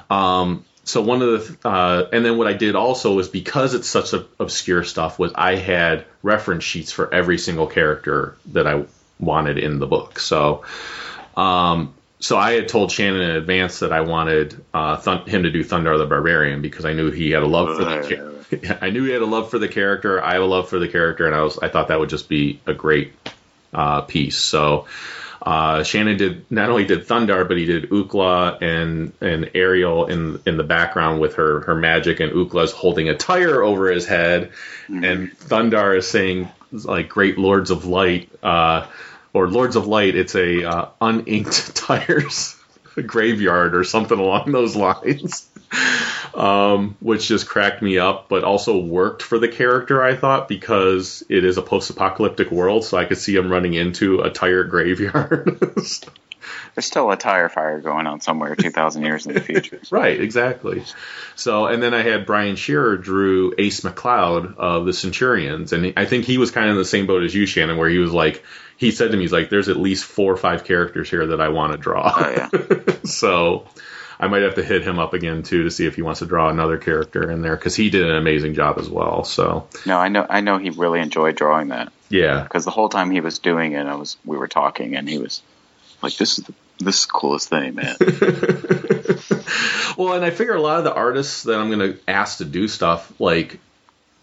um, 0.09 0.63
so 0.83 1.01
one 1.01 1.21
of 1.21 1.61
the, 1.61 1.67
uh, 1.69 2.07
and 2.11 2.25
then 2.25 2.37
what 2.37 2.47
I 2.47 2.53
did 2.53 2.75
also 2.75 3.13
was 3.13 3.27
because 3.29 3.73
it's 3.73 3.87
such 3.87 4.13
a, 4.13 4.25
obscure 4.39 4.83
stuff 4.83 5.19
was 5.19 5.31
I 5.35 5.55
had 5.55 6.05
reference 6.23 6.63
sheets 6.63 6.91
for 6.91 7.13
every 7.13 7.37
single 7.37 7.67
character 7.67 8.35
that 8.53 8.65
I 8.67 8.85
wanted 9.21 9.57
in 9.57 9.79
the 9.79 9.87
book. 9.87 10.19
So, 10.19 10.65
um, 11.37 11.93
so 12.19 12.37
I 12.37 12.53
had 12.53 12.67
told 12.67 12.91
Shannon 12.91 13.21
in 13.21 13.29
advance 13.31 13.79
that 13.79 13.91
I 13.91 14.01
wanted 14.01 14.63
uh, 14.73 14.97
him 15.25 15.43
to 15.43 15.51
do 15.51 15.63
Thundarr 15.63 15.97
the 15.97 16.05
Barbarian 16.05 16.61
because 16.61 16.85
I 16.85 16.93
knew 16.93 17.11
he 17.11 17.31
had 17.31 17.43
a 17.43 17.47
love 17.47 17.77
for 17.77 17.83
the. 17.83 18.01
Cha- 18.07 18.77
I 18.81 18.89
knew 18.89 19.05
he 19.05 19.11
had 19.11 19.21
a 19.21 19.25
love 19.25 19.49
for 19.49 19.59
the 19.59 19.69
character. 19.69 20.21
I 20.21 20.33
have 20.33 20.41
a 20.41 20.45
love 20.45 20.69
for 20.69 20.77
the 20.77 20.87
character, 20.87 21.25
and 21.25 21.35
I 21.35 21.41
was 21.41 21.57
I 21.57 21.69
thought 21.69 21.87
that 21.87 21.99
would 21.99 22.09
just 22.09 22.27
be 22.27 22.59
a 22.65 22.73
great 22.73 23.13
uh, 23.73 24.01
piece. 24.01 24.37
So 24.37 24.87
uh, 25.41 25.83
Shannon 25.83 26.17
did 26.17 26.51
not 26.51 26.69
only 26.69 26.85
did 26.85 27.07
Thundarr, 27.07 27.47
but 27.47 27.57
he 27.57 27.65
did 27.65 27.89
Ookla 27.89 28.61
and 28.61 29.13
and 29.21 29.51
Ariel 29.55 30.05
in 30.05 30.39
in 30.45 30.57
the 30.57 30.63
background 30.63 31.19
with 31.19 31.35
her 31.35 31.61
her 31.61 31.75
magic, 31.75 32.19
and 32.19 32.31
Ookla's 32.31 32.71
holding 32.71 33.09
a 33.09 33.15
tire 33.15 33.63
over 33.63 33.91
his 33.91 34.05
head, 34.05 34.51
and 34.87 35.31
Thundarr 35.37 35.97
is 35.97 36.07
saying 36.07 36.49
like 36.71 37.09
"Great 37.09 37.39
Lords 37.39 37.71
of 37.71 37.85
Light." 37.85 38.29
Uh, 38.43 38.85
or 39.33 39.47
Lords 39.47 39.75
of 39.75 39.87
Light, 39.87 40.15
it's 40.15 40.35
a 40.35 40.63
uh, 40.63 40.89
uninked 41.01 41.73
tires 41.87 42.57
graveyard 43.05 43.75
or 43.75 43.83
something 43.83 44.19
along 44.19 44.51
those 44.51 44.75
lines, 44.75 45.49
um, 46.35 46.95
which 46.99 47.27
just 47.27 47.47
cracked 47.47 47.81
me 47.81 47.97
up, 47.97 48.29
but 48.29 48.43
also 48.43 48.77
worked 48.79 49.21
for 49.21 49.39
the 49.39 49.47
character. 49.47 50.03
I 50.03 50.15
thought 50.15 50.47
because 50.47 51.23
it 51.29 51.43
is 51.45 51.57
a 51.57 51.61
post-apocalyptic 51.61 52.51
world, 52.51 52.83
so 52.85 52.97
I 52.97 53.05
could 53.05 53.17
see 53.17 53.35
him 53.35 53.51
running 53.51 53.73
into 53.73 54.21
a 54.21 54.29
tire 54.29 54.63
graveyard. 54.63 55.59
There's 56.75 56.85
still 56.85 57.11
a 57.11 57.17
tire 57.17 57.49
fire 57.49 57.79
going 57.81 58.07
on 58.07 58.21
somewhere 58.21 58.55
2,000 58.55 59.03
years 59.03 59.25
in 59.25 59.33
the 59.33 59.41
future. 59.41 59.79
Right, 59.91 60.21
exactly. 60.21 60.83
So, 61.35 61.65
and 61.65 61.83
then 61.83 61.93
I 61.93 62.01
had 62.01 62.25
Brian 62.25 62.55
Shearer 62.55 62.97
drew 62.97 63.53
Ace 63.57 63.81
McCloud 63.81 64.57
of 64.57 64.85
the 64.85 64.93
Centurions, 64.93 65.73
and 65.73 65.93
I 65.97 66.05
think 66.05 66.25
he 66.25 66.37
was 66.37 66.51
kind 66.51 66.67
of 66.67 66.71
in 66.73 66.77
the 66.77 66.85
same 66.85 67.07
boat 67.07 67.23
as 67.23 67.35
you, 67.35 67.45
Shannon, 67.45 67.77
where 67.77 67.89
he 67.89 67.97
was 67.97 68.13
like, 68.13 68.43
he 68.77 68.91
said 68.91 69.11
to 69.11 69.17
me, 69.17 69.23
he's 69.23 69.33
like, 69.33 69.49
"There's 69.49 69.69
at 69.69 69.77
least 69.77 70.05
four 70.05 70.31
or 70.31 70.37
five 70.37 70.63
characters 70.63 71.09
here 71.09 71.27
that 71.27 71.41
I 71.41 71.49
want 71.49 71.73
to 71.73 71.77
draw." 71.77 72.13
Oh, 72.15 72.29
yeah. 72.31 72.95
so, 73.03 73.67
I 74.21 74.27
might 74.27 74.43
have 74.43 74.55
to 74.55 74.63
hit 74.63 74.83
him 74.83 74.99
up 74.99 75.13
again 75.15 75.41
too 75.41 75.63
to 75.63 75.71
see 75.71 75.87
if 75.87 75.95
he 75.95 76.03
wants 76.03 76.19
to 76.19 76.27
draw 76.27 76.49
another 76.49 76.77
character 76.77 77.29
in 77.31 77.41
there 77.41 77.55
because 77.55 77.75
he 77.75 77.89
did 77.89 78.07
an 78.07 78.15
amazing 78.15 78.53
job 78.53 78.77
as 78.77 78.87
well. 78.87 79.23
So, 79.23 79.67
No, 79.87 79.97
I 79.97 80.09
know 80.09 80.25
I 80.29 80.41
know 80.41 80.59
he 80.59 80.69
really 80.69 80.99
enjoyed 80.99 81.35
drawing 81.35 81.69
that 81.69 81.91
yeah, 82.09 82.43
because 82.43 82.63
the 82.63 82.71
whole 82.71 82.87
time 82.87 83.09
he 83.09 83.19
was 83.19 83.39
doing 83.39 83.73
it, 83.73 83.87
I 83.87 83.95
was 83.95 84.17
we 84.23 84.37
were 84.37 84.47
talking 84.47 84.95
and 84.95 85.09
he 85.09 85.17
was 85.17 85.41
like, 86.03 86.17
"This 86.17 86.39
is 86.39 86.45
the, 86.45 86.53
this 86.79 86.99
is 86.99 87.05
the 87.05 87.11
coolest 87.11 87.49
thing, 87.49 87.75
man." 87.75 87.95
well, 89.97 90.13
and 90.13 90.25
I 90.25 90.29
figure 90.29 90.55
a 90.55 90.61
lot 90.61 90.79
of 90.79 90.83
the 90.83 90.93
artists 90.93 91.43
that 91.43 91.59
I'm 91.59 91.69
going 91.69 91.93
to 91.93 91.99
ask 92.07 92.39
to 92.39 92.45
do 92.45 92.67
stuff 92.67 93.11
like 93.19 93.59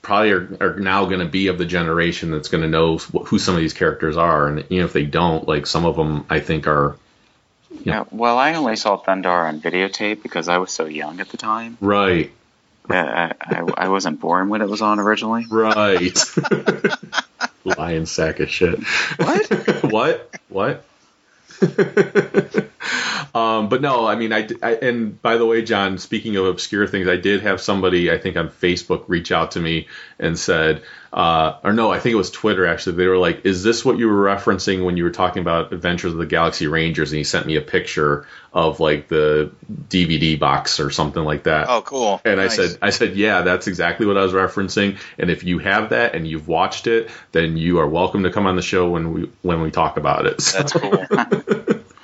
probably 0.02 0.30
are, 0.30 0.56
are 0.60 0.80
now 0.80 1.04
going 1.04 1.20
to 1.20 1.26
be 1.26 1.48
of 1.48 1.58
the 1.58 1.66
generation 1.66 2.30
that's 2.30 2.48
going 2.48 2.62
to 2.62 2.68
know 2.68 2.98
who 2.98 3.38
some 3.38 3.54
of 3.54 3.60
these 3.60 3.74
characters 3.74 4.16
are, 4.16 4.48
and 4.48 4.64
you 4.70 4.80
know 4.80 4.86
if 4.86 4.92
they 4.92 5.04
don't, 5.04 5.46
like 5.46 5.66
some 5.66 5.84
of 5.84 5.96
them, 5.96 6.24
I 6.30 6.40
think 6.40 6.66
are 6.66 6.96
yeah. 7.84 8.04
Well, 8.10 8.38
I 8.38 8.54
only 8.54 8.76
saw 8.76 8.98
Thundarr 8.98 9.48
on 9.48 9.60
videotape 9.60 10.22
because 10.22 10.48
I 10.48 10.58
was 10.58 10.72
so 10.72 10.86
young 10.86 11.20
at 11.20 11.28
the 11.28 11.36
time. 11.36 11.76
right, 11.80 12.32
Uh, 12.88 12.94
I, 12.94 13.34
I, 13.40 13.72
I 13.76 13.88
wasn't 13.88 14.20
born 14.20 14.48
when 14.48 14.62
it 14.62 14.68
was 14.68 14.82
on 14.82 14.98
originally. 14.98 15.44
right. 15.50 16.18
Lion 17.64 18.06
sack 18.06 18.40
of 18.40 18.50
shit. 18.50 18.78
What? 19.18 19.84
what? 19.84 20.34
What? 20.48 20.84
um, 23.34 23.68
but 23.68 23.80
no, 23.80 24.06
I 24.06 24.16
mean, 24.16 24.32
I, 24.32 24.48
I- 24.62 24.76
and 24.76 25.20
by 25.20 25.36
the 25.36 25.46
way, 25.46 25.62
John, 25.62 25.98
speaking 25.98 26.36
of 26.36 26.46
obscure 26.46 26.86
things, 26.86 27.08
I 27.08 27.16
did 27.16 27.42
have 27.42 27.60
somebody 27.60 28.10
I 28.10 28.18
think 28.18 28.36
on 28.36 28.48
Facebook 28.48 29.04
reach 29.08 29.32
out 29.32 29.52
to 29.52 29.60
me 29.60 29.88
and 30.18 30.38
said, 30.38 30.82
uh, 31.12 31.58
or 31.64 31.72
no, 31.72 31.90
I 31.90 32.00
think 32.00 32.12
it 32.12 32.16
was 32.16 32.30
Twitter 32.30 32.66
actually. 32.66 32.96
They 32.96 33.06
were 33.06 33.18
like, 33.18 33.44
"Is 33.46 33.62
this 33.62 33.84
what 33.84 33.98
you 33.98 34.08
were 34.08 34.24
referencing 34.24 34.84
when 34.84 34.96
you 34.96 35.04
were 35.04 35.10
talking 35.10 35.40
about 35.40 35.72
Adventures 35.72 36.12
of 36.12 36.18
the 36.18 36.26
Galaxy 36.26 36.66
Rangers?" 36.66 37.10
And 37.12 37.18
he 37.18 37.24
sent 37.24 37.46
me 37.46 37.56
a 37.56 37.60
picture 37.62 38.26
of 38.52 38.80
like 38.80 39.08
the 39.08 39.50
DVD 39.88 40.38
box 40.38 40.80
or 40.80 40.90
something 40.90 41.22
like 41.22 41.44
that. 41.44 41.66
Oh, 41.68 41.82
cool. 41.82 42.20
And 42.24 42.38
Nice. 42.38 42.58
I 42.58 42.66
said, 42.66 42.78
I 42.82 42.90
said, 42.90 43.16
yeah, 43.16 43.42
that's 43.42 43.66
exactly 43.66 44.06
what 44.06 44.16
I 44.16 44.22
was 44.22 44.32
referencing. 44.32 44.98
And 45.18 45.30
if 45.30 45.44
you 45.44 45.58
have 45.58 45.90
that 45.90 46.14
and 46.14 46.26
you've 46.26 46.48
watched 46.48 46.86
it, 46.86 47.10
then 47.32 47.56
you 47.58 47.78
are 47.80 47.86
welcome 47.86 48.22
to 48.22 48.30
come 48.30 48.46
on 48.46 48.56
the 48.56 48.62
show 48.62 48.88
when 48.90 49.12
we 49.12 49.30
when 49.42 49.60
we 49.60 49.70
talk 49.70 49.96
about 49.96 50.26
it. 50.26 50.40
So- 50.40 50.58
that's 50.58 50.72
cool. 50.72 51.06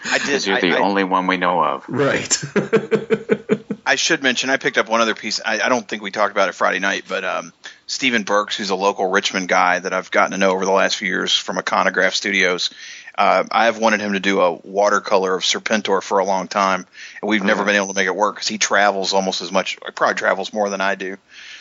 I 0.07 0.19
did. 0.19 0.27
Because 0.27 0.47
you're 0.47 0.61
the 0.61 0.75
I- 0.77 0.81
only 0.81 1.05
one 1.05 1.27
we 1.27 1.37
know 1.39 1.63
of. 1.65 1.85
Right. 1.89 2.45
I 3.87 3.97
should 3.97 4.23
mention 4.23 4.49
I 4.51 4.57
picked 4.57 4.79
up 4.79 4.89
one 4.89 5.01
other 5.01 5.15
piece. 5.15 5.41
I, 5.45 5.61
I 5.61 5.69
don't 5.69 5.87
think 5.87 6.03
we 6.03 6.11
talked 6.11 6.31
about 6.33 6.49
it 6.49 6.55
Friday 6.55 6.79
night, 6.79 7.05
but 7.09 7.25
um, 7.25 7.53
Stephen 7.87 8.23
Burks, 8.23 8.57
who's 8.57 8.71
a 8.71 8.75
local 8.75 9.11
Richmond 9.11 9.49
guy 9.49 9.79
that 9.79 9.93
I've 9.93 10.11
gotten 10.11 10.33
to 10.33 10.39
know 10.39 10.51
over 10.53 10.65
the 10.65 10.73
last 10.73 10.97
few 10.97 11.09
years 11.09 11.37
from 11.37 11.57
Iconograph 11.57 12.13
Studios. 12.15 12.71
Uh, 13.17 13.45
I 13.51 13.67
have 13.67 13.79
wanted 13.79 14.01
him 14.01 14.15
to 14.15 14.21
do 14.21 14.41
a 14.41 14.53
watercolor 14.53 15.35
of 15.37 15.43
Serpentor 15.43 16.03
for 16.03 16.19
a 16.19 16.25
long 16.25 16.49
time, 16.49 16.87
and 17.23 17.29
we've 17.29 17.45
never 17.45 17.65
been 17.65 17.77
able 17.77 17.89
to 17.89 17.95
make 17.95 18.07
it 18.09 18.17
work 18.17 18.37
because 18.37 18.49
he 18.49 18.59
travels 18.59 19.13
almost 19.13 19.41
as 19.43 19.53
much. 19.53 19.79
Probably 19.95 20.15
travels 20.15 20.53
more 20.53 20.69
than 20.71 20.81
I 20.81 20.95
do. 20.97 21.17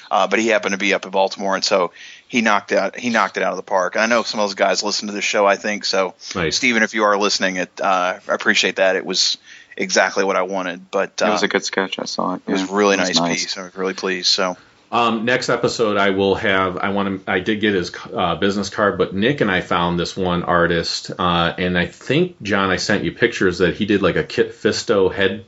Uh, 0.10 0.28
but 0.28 0.40
he 0.40 0.48
happened 0.48 0.74
to 0.74 0.78
be 0.78 0.94
up 0.94 1.06
in 1.06 1.12
Baltimore, 1.12 1.56
and 1.56 1.64
so 1.64 1.92
he 2.28 2.42
knocked 2.42 2.72
out 2.72 2.96
he 2.98 3.10
knocked 3.10 3.38
it 3.38 3.44
out 3.44 3.52
of 3.52 3.58
the 3.58 3.64
park. 3.64 3.96
And 3.96 4.04
I 4.04 4.08
know 4.08 4.24
some 4.24 4.40
of 4.40 4.46
those 4.48 4.56
guys 4.56 4.84
listen 4.84 5.08
to 5.08 5.14
this 5.14 5.24
show. 5.24 5.46
I 5.46 5.56
think 5.56 5.86
so. 5.86 6.14
Nice. 6.36 6.56
Stephen, 6.56 6.84
if 6.84 6.94
you 6.94 7.04
are 7.04 7.18
listening, 7.18 7.58
it 7.58 7.82
uh, 7.82 8.20
I 8.28 8.34
appreciate 8.34 8.76
that. 8.78 8.96
It 8.96 9.06
was 9.06 9.38
exactly 9.78 10.24
what 10.24 10.36
I 10.36 10.44
wanted. 10.44 10.90
But 10.92 11.22
uh, 11.22 11.28
It 11.28 11.32
was 11.32 11.44
a 11.44 11.48
good 11.48 11.66
sketch. 11.66 11.98
I 12.00 12.06
saw 12.06 12.36
it. 12.36 12.42
it 12.48 12.52
was 12.52 12.62
Yeah, 12.62 12.70
a 12.70 12.74
really 12.76 12.96
it 12.96 13.00
was 13.08 13.20
nice, 13.20 13.42
piece. 13.44 13.58
I 13.58 13.64
was 13.64 13.76
really 13.76 13.94
pleased. 13.96 14.28
So 14.28 14.56
Um, 14.94 15.26
next 15.26 15.50
episode, 15.50 15.98
I 15.98 16.12
will 16.12 16.36
have. 16.36 16.78
I 16.78 16.90
want 16.90 17.26
to. 17.26 17.32
I 17.32 17.40
did 17.40 17.60
get 17.62 17.74
his 17.74 17.92
uh, 18.14 18.36
business 18.36 18.70
card, 18.70 19.00
but 19.00 19.12
Nick 19.16 19.42
and 19.42 19.50
I 19.50 19.62
found 19.62 20.00
this 20.00 20.16
one 20.16 20.44
artist, 20.44 21.10
uh, 21.18 21.52
and 21.58 21.76
I 21.76 21.88
think 21.88 22.40
John, 22.44 22.70
I 22.70 22.78
sent 22.78 23.04
you 23.04 23.12
pictures 23.12 23.58
that 23.58 23.76
he 23.76 23.88
did 23.88 24.04
like 24.04 24.18
a 24.18 24.24
Kit 24.24 24.52
Fisto 24.52 25.12
head 25.12 25.46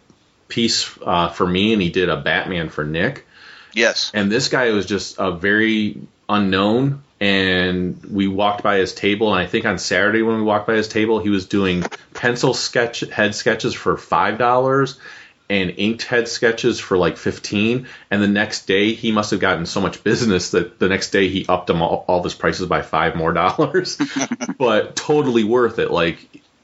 piece 0.47 0.89
uh, 1.05 1.29
for 1.29 1.45
me, 1.45 1.73
and 1.73 1.81
he 1.81 1.91
did 1.91 2.09
a 2.09 2.17
Batman 2.17 2.69
for 2.69 2.83
Nick. 2.83 3.27
yes, 3.71 4.09
And 4.15 4.31
this 4.31 4.47
guy 4.47 4.71
was 4.71 4.87
just 4.87 5.17
a 5.19 5.31
very 5.31 6.01
unknown. 6.27 7.03
And 7.21 8.03
we 8.03 8.27
walked 8.27 8.61
by 8.61 8.77
his 8.77 8.93
table, 8.93 9.31
and 9.33 9.39
I 9.39 9.47
think 9.47 9.65
on 9.65 9.77
Saturday 9.77 10.21
when 10.21 10.37
we 10.37 10.41
walked 10.41 10.67
by 10.67 10.73
his 10.73 10.87
table, 10.87 11.19
he 11.19 11.29
was 11.29 11.45
doing 11.45 11.83
pencil 12.13 12.53
sketch 12.55 13.01
head 13.01 13.35
sketches 13.35 13.75
for 13.75 13.95
five 13.95 14.39
dollars 14.39 14.99
and 15.49 15.75
inked 15.77 16.03
head 16.03 16.27
sketches 16.27 16.79
for 16.79 16.97
like 16.97 17.17
15 17.17 17.87
and 18.09 18.21
the 18.21 18.27
next 18.27 18.65
day 18.65 18.93
he 18.93 19.11
must 19.11 19.31
have 19.31 19.39
gotten 19.39 19.65
so 19.65 19.79
much 19.79 20.03
business 20.03 20.51
that 20.51 20.79
the 20.79 20.89
next 20.89 21.11
day 21.11 21.27
he 21.27 21.45
upped 21.47 21.67
them 21.67 21.81
all, 21.81 22.03
all 22.07 22.19
of 22.19 22.23
his 22.23 22.33
prices 22.33 22.67
by 22.67 22.81
five 22.81 23.15
more 23.15 23.33
dollars. 23.33 23.97
But 24.57 24.95
totally 24.95 25.43
worth 25.43 25.79
it. 25.79 25.91
Like 25.91 26.17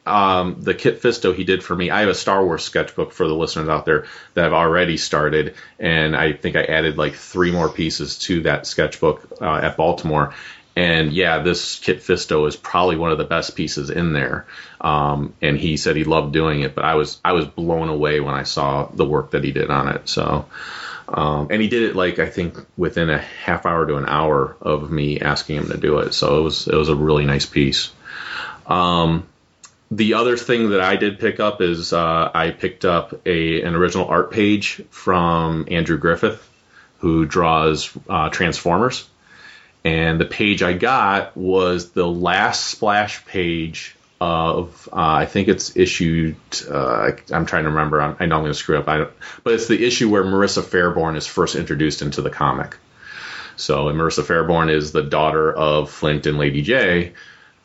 um, 0.06 0.58
the 0.62 0.74
kit 0.74 1.02
fisto 1.02 1.36
he 1.36 1.44
did 1.44 1.63
for 1.63 1.76
me 1.76 1.91
i 1.91 2.00
have 2.00 2.10
a 2.10 2.15
star 2.15 2.44
wars 2.44 2.63
sketchbook 2.63 3.12
for 3.12 3.28
the 3.28 3.36
listeners 3.36 3.70
out 3.70 3.86
there 3.86 4.08
that 4.34 4.46
i've 4.46 4.54
already 4.54 4.98
started 4.98 5.54
and 5.80 6.15
i 6.15 6.34
think 6.34 6.56
i 6.56 6.63
added 6.63 6.98
like 6.98 7.13
three 7.13 7.52
more 7.52 7.70
pieces 7.70 8.17
to 8.17 8.41
that 8.41 8.65
sketchbook 8.65 9.38
uh, 9.41 9.58
at 9.58 9.78
baltimore 9.78 10.34
and 10.75 11.12
yeah, 11.12 11.39
this 11.39 11.79
Kit 11.79 11.99
Fisto 11.99 12.47
is 12.47 12.55
probably 12.55 12.95
one 12.95 13.12
of 13.12 13.17
the 13.17 13.25
best 13.25 13.55
pieces 13.55 13.89
in 13.89 14.13
there. 14.13 14.45
Um, 14.79 15.34
and 15.41 15.57
he 15.57 15.77
said 15.77 15.95
he 15.95 16.05
loved 16.05 16.34
doing 16.34 16.62
it, 16.62 16.75
but 16.75 16.86
I 16.86 16.95
was 16.95 17.19
I 17.23 17.34
was 17.34 17.45
blown 17.45 17.89
away 17.89 18.19
when 18.19 18.34
I 18.34 18.43
saw 18.43 18.86
the 18.88 19.05
work 19.05 19.31
that 19.31 19.43
he 19.43 19.51
did 19.51 19.69
on 19.69 19.89
it. 19.89 20.07
So, 20.07 20.45
um, 21.10 21.47
and 21.51 21.62
he 21.62 21.67
did 21.67 21.84
it 21.84 21.95
like 21.95 22.19
I 22.19 22.29
think 22.29 22.57
within 22.77 23.10
a 23.10 23.17
half 23.17 23.65
hour 23.65 23.86
to 23.86 23.97
an 23.97 24.05
hour 24.05 24.55
of 24.62 24.89
me 24.89 25.19
asking 25.19 25.57
him 25.57 25.67
to 25.69 25.77
do 25.77 25.99
it. 25.99 26.13
So 26.13 26.39
it 26.39 26.41
was 26.41 26.67
it 26.67 26.75
was 26.75 26.89
a 26.89 26.95
really 26.95 27.25
nice 27.25 27.45
piece. 27.45 27.91
Um, 28.65 29.27
the 29.91 30.13
other 30.13 30.38
thing 30.38 30.69
that 30.69 30.79
I 30.79 30.95
did 30.95 31.19
pick 31.19 31.41
up 31.41 31.60
is 31.60 31.91
uh, 31.91 32.31
I 32.34 32.51
picked 32.51 32.86
up 32.86 33.27
a 33.27 33.62
an 33.62 33.75
original 33.75 34.07
art 34.07 34.31
page 34.31 34.81
from 34.89 35.67
Andrew 35.69 35.97
Griffith, 35.97 36.47
who 36.99 37.25
draws 37.25 37.91
uh, 38.07 38.29
Transformers 38.29 39.05
and 39.84 40.20
the 40.20 40.26
page 40.26 40.62
I 40.62 40.74
got 40.74 41.36
was 41.36 41.91
the 41.91 42.08
last 42.08 42.65
splash 42.65 43.26
page 43.26 43.96
of 44.20 44.88
uh, 44.94 44.96
I 44.96 45.26
think 45.26 45.48
it's 45.48 45.76
issued. 45.76 46.36
Uh, 46.70 47.12
I'm 47.32 47.48
trying 47.48 47.63
to 47.63 47.70
remember. 47.70 48.00
I'm, 48.00 48.15
I 48.20 48.28
know 48.28 48.36
I'm 48.36 48.44
going 48.44 48.54
to 48.54 48.60
screw 48.60 48.78
up. 48.78 48.86
But 48.86 49.54
it's 49.54 49.67
the 49.67 49.84
issue 49.84 50.10
where 50.10 50.24
Marissa 50.24 50.62
Fairborn 50.62 51.17
is 51.17 51.26
first 51.26 51.56
introduced 51.56 52.04
into 52.04 52.22
the 52.22 52.30
comic. 52.30 52.78
So 53.56 53.86
Marissa 53.86 54.24
Fairborn 54.24 54.70
is 54.70 54.91
the 54.91 55.02
daughter 55.02 55.52
of 55.52 55.89
Flint 55.89 56.28
and 56.28 56.38
Lady 56.38 56.63
Jaye. 56.63 57.13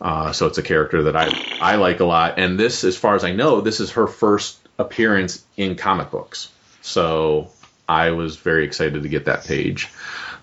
Uh, 0.00 0.32
so 0.32 0.46
it's 0.46 0.58
a 0.58 0.62
character 0.62 1.04
that 1.04 1.16
I 1.16 1.30
I 1.60 1.76
like 1.76 2.00
a 2.00 2.06
lot. 2.06 2.38
And 2.38 2.58
this, 2.58 2.84
as 2.84 2.96
far 2.96 3.14
as 3.14 3.24
I 3.24 3.32
know, 3.32 3.60
this 3.60 3.80
is 3.80 3.92
her 3.92 4.06
first 4.06 4.58
appearance 4.78 5.44
in 5.58 5.76
comic 5.76 6.10
books. 6.10 6.50
So 6.80 7.50
I 7.86 8.10
was 8.10 8.36
very 8.36 8.64
excited 8.64 9.02
to 9.02 9.08
get 9.10 9.26
that 9.26 9.44
page. 9.44 9.90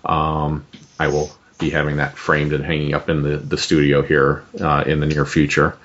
Um, 0.04 0.64
I 0.98 1.08
will 1.08 1.32
be 1.58 1.70
having 1.70 1.96
that 1.96 2.16
framed 2.16 2.52
and 2.52 2.64
hanging 2.64 2.94
up 2.94 3.08
in 3.08 3.22
the, 3.22 3.36
the 3.36 3.58
studio 3.58 4.02
here 4.02 4.44
uh, 4.60 4.84
in 4.86 5.00
the 5.00 5.06
near 5.06 5.24
future. 5.24 5.76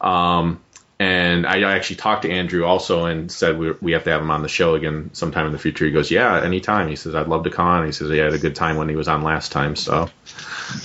Um, 0.00 0.60
and 0.98 1.46
I 1.46 1.60
actually 1.74 1.96
talked 1.96 2.22
to 2.22 2.30
Andrew 2.30 2.64
also 2.64 3.04
and 3.04 3.30
said 3.30 3.58
we, 3.58 3.72
we 3.82 3.92
have 3.92 4.04
to 4.04 4.10
have 4.10 4.22
him 4.22 4.30
on 4.30 4.40
the 4.40 4.48
show 4.48 4.74
again 4.74 5.10
sometime 5.12 5.46
in 5.46 5.52
the 5.52 5.58
future. 5.58 5.84
He 5.84 5.90
goes, 5.90 6.10
Yeah, 6.10 6.40
anytime. 6.42 6.88
He 6.88 6.96
says, 6.96 7.14
I'd 7.14 7.28
love 7.28 7.44
to 7.44 7.50
come 7.50 7.66
on. 7.66 7.84
He 7.84 7.92
says 7.92 8.08
he 8.08 8.16
had 8.16 8.32
a 8.32 8.38
good 8.38 8.56
time 8.56 8.76
when 8.76 8.88
he 8.88 8.96
was 8.96 9.08
on 9.08 9.22
last 9.22 9.52
time. 9.52 9.76
So, 9.76 10.08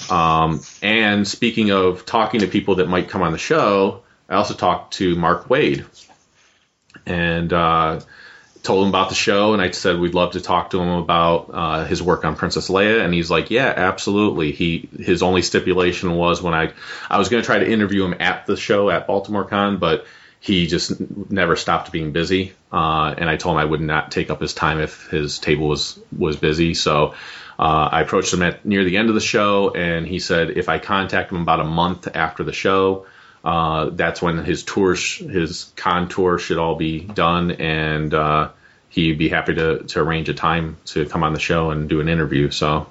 um, 0.10 0.62
and 0.82 1.26
speaking 1.26 1.72
of 1.72 2.06
talking 2.06 2.42
to 2.42 2.48
people 2.48 2.76
that 2.76 2.90
might 2.90 3.08
come 3.08 3.22
on 3.22 3.32
the 3.32 3.38
show, 3.38 4.04
I 4.28 4.36
also 4.36 4.54
talked 4.54 4.96
to 4.96 5.16
Mark 5.16 5.48
Waid 5.48 5.86
and 7.06 7.52
uh, 7.54 8.02
told 8.64 8.84
him 8.84 8.90
about 8.90 9.10
the 9.10 9.16
show, 9.16 9.54
and 9.54 9.62
I 9.62 9.72
said 9.72 10.00
we'd 10.00 10.14
love 10.14 10.34
to 10.34 10.42
talk 10.42 10.72
to 10.72 10.80
him 10.80 10.90
about 10.90 11.50
uh, 11.52 11.86
his 11.86 12.02
work 12.02 12.26
on 12.26 12.36
Princess 12.36 12.70
Leia, 12.70 13.04
and 13.04 13.14
he's 13.14 13.30
like, 13.30 13.50
"Yeah, 13.50 13.74
absolutely." 13.76 14.52
He 14.52 14.90
his 15.00 15.24
only 15.24 15.42
stipulation 15.42 16.16
was 16.16 16.42
when 16.42 16.54
I 16.54 16.74
I 17.10 17.18
was 17.18 17.30
going 17.30 17.42
to 17.42 17.46
try 17.46 17.60
to 17.60 17.70
interview 17.70 18.06
him 18.06 18.16
at 18.20 18.46
the 18.46 18.56
show 18.56 18.90
at 18.90 19.08
Baltimore 19.08 19.46
Con, 19.46 19.78
but 19.78 20.06
he 20.40 20.68
just 20.68 20.94
never 21.30 21.56
stopped 21.56 21.92
being 21.92 22.12
busy, 22.12 22.54
uh, 22.72 23.14
and 23.18 23.30
I 23.30 23.38
told 23.38 23.56
him 23.56 23.62
I 23.62 23.66
would 23.66 23.82
not 23.82 24.12
take 24.12 24.30
up 24.30 24.42
his 24.42 24.54
time 24.54 24.80
if 24.80 25.08
his 25.08 25.40
table 25.40 25.68
was 25.68 26.00
was 26.16 26.36
busy. 26.36 26.74
So 26.74 27.14
uh, 27.60 27.90
I 27.92 28.02
approached 28.02 28.34
him 28.34 28.42
at 28.42 28.66
near 28.66 28.84
the 28.84 28.98
end 28.98 29.10
of 29.10 29.16
the 29.16 29.22
show, 29.22 29.72
and 29.74 30.06
he 30.06 30.20
said 30.20 30.52
if 30.52 30.70
I 30.70 30.80
contact 30.80 31.32
him 31.32 31.42
about 31.42 31.60
a 31.60 31.66
month 31.66 32.08
after 32.16 32.44
the 32.44 32.54
show, 32.54 33.06
uh, 33.44 33.90
that's 33.92 34.22
when 34.22 34.44
his 34.44 34.64
tour, 34.64 34.96
sh- 34.96 35.20
his 35.20 35.72
con 35.76 36.10
tour 36.10 36.38
should 36.38 36.58
all 36.58 36.76
be 36.76 37.00
done, 37.00 37.52
and 37.52 38.14
uh, 38.14 38.50
he'd 38.90 39.18
be 39.18 39.30
happy 39.30 39.56
to, 39.56 39.80
to 39.80 40.00
arrange 40.00 40.30
a 40.30 40.34
time 40.34 40.78
to 40.86 41.06
come 41.06 41.24
on 41.24 41.34
the 41.34 41.40
show 41.40 41.72
and 41.72 41.90
do 41.90 42.02
an 42.02 42.10
interview. 42.10 42.52
So 42.52 42.88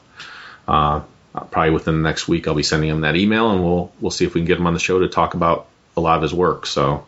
uh, 0.66 1.00
probably 1.32 1.70
within 1.70 2.02
the 2.02 2.08
next 2.08 2.26
week, 2.26 2.48
I'll 2.48 2.54
be 2.54 2.62
sending 2.62 2.90
him 2.90 3.02
that 3.02 3.16
email, 3.16 3.50
and 3.50 3.62
we'll 3.62 3.92
we'll 4.00 4.10
see 4.10 4.24
if 4.24 4.34
we 4.34 4.40
can 4.40 4.46
get 4.46 4.58
him 4.58 4.66
on 4.66 4.74
the 4.74 4.80
show 4.80 4.98
to 4.98 5.08
talk 5.08 5.34
about 5.34 5.66
a 5.96 6.00
lot 6.00 6.16
of 6.16 6.22
his 6.22 6.34
work. 6.34 6.66
So 6.66 7.06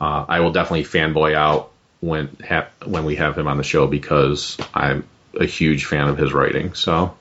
uh, 0.00 0.24
I 0.28 0.40
will 0.40 0.52
definitely 0.52 0.84
fanboy 0.84 1.34
out 1.34 1.70
when 2.00 2.36
ha- 2.46 2.68
when 2.84 3.04
we 3.04 3.16
have 3.16 3.38
him 3.38 3.46
on 3.46 3.58
the 3.58 3.62
show 3.62 3.86
because 3.86 4.56
I'm 4.74 5.04
a 5.38 5.46
huge 5.46 5.84
fan 5.84 6.08
of 6.08 6.18
his 6.18 6.32
writing. 6.32 6.74
So, 6.74 7.14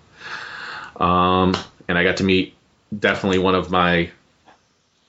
um, 0.96 1.56
and 1.88 1.98
I 1.98 2.04
got 2.04 2.18
to 2.18 2.24
meet 2.24 2.56
definitely 2.98 3.38
one 3.38 3.56
of 3.56 3.70
my 3.70 4.10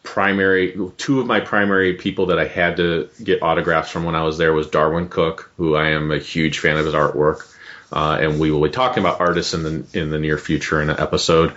primary 0.02 0.76
two 0.96 1.20
of 1.20 1.26
my 1.26 1.40
primary 1.40 1.94
people 1.94 2.26
that 2.26 2.38
I 2.38 2.46
had 2.46 2.76
to 2.78 3.08
get 3.22 3.42
autographs 3.42 3.90
from 3.90 4.04
when 4.04 4.14
I 4.14 4.22
was 4.22 4.38
there 4.38 4.52
was 4.52 4.66
Darwyn 4.66 5.08
Cooke, 5.08 5.50
who 5.56 5.76
I 5.76 5.90
am 5.90 6.10
a 6.10 6.18
huge 6.18 6.58
fan 6.58 6.76
of 6.76 6.84
his 6.84 6.94
artwork. 6.94 7.48
Uh, 7.92 8.18
and 8.20 8.40
we 8.40 8.50
will 8.50 8.62
be 8.62 8.70
talking 8.70 9.02
about 9.02 9.20
artists 9.20 9.52
in 9.52 9.62
the 9.62 9.98
in 9.98 10.10
the 10.10 10.18
near 10.18 10.38
future 10.38 10.80
in 10.80 10.90
an 10.90 10.98
episode. 10.98 11.54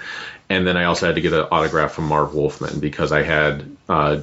And 0.50 0.68
then 0.68 0.78
I 0.78 0.86
also 0.86 1.08
had 1.08 1.16
to 1.16 1.22
get 1.22 1.34
an 1.34 1.48
autograph 1.52 1.94
from 1.94 2.08
Marv 2.08 2.36
Wolfman 2.36 2.80
because 2.80 3.12
I 3.12 3.24
had 3.24 3.78
uh, 3.90 4.22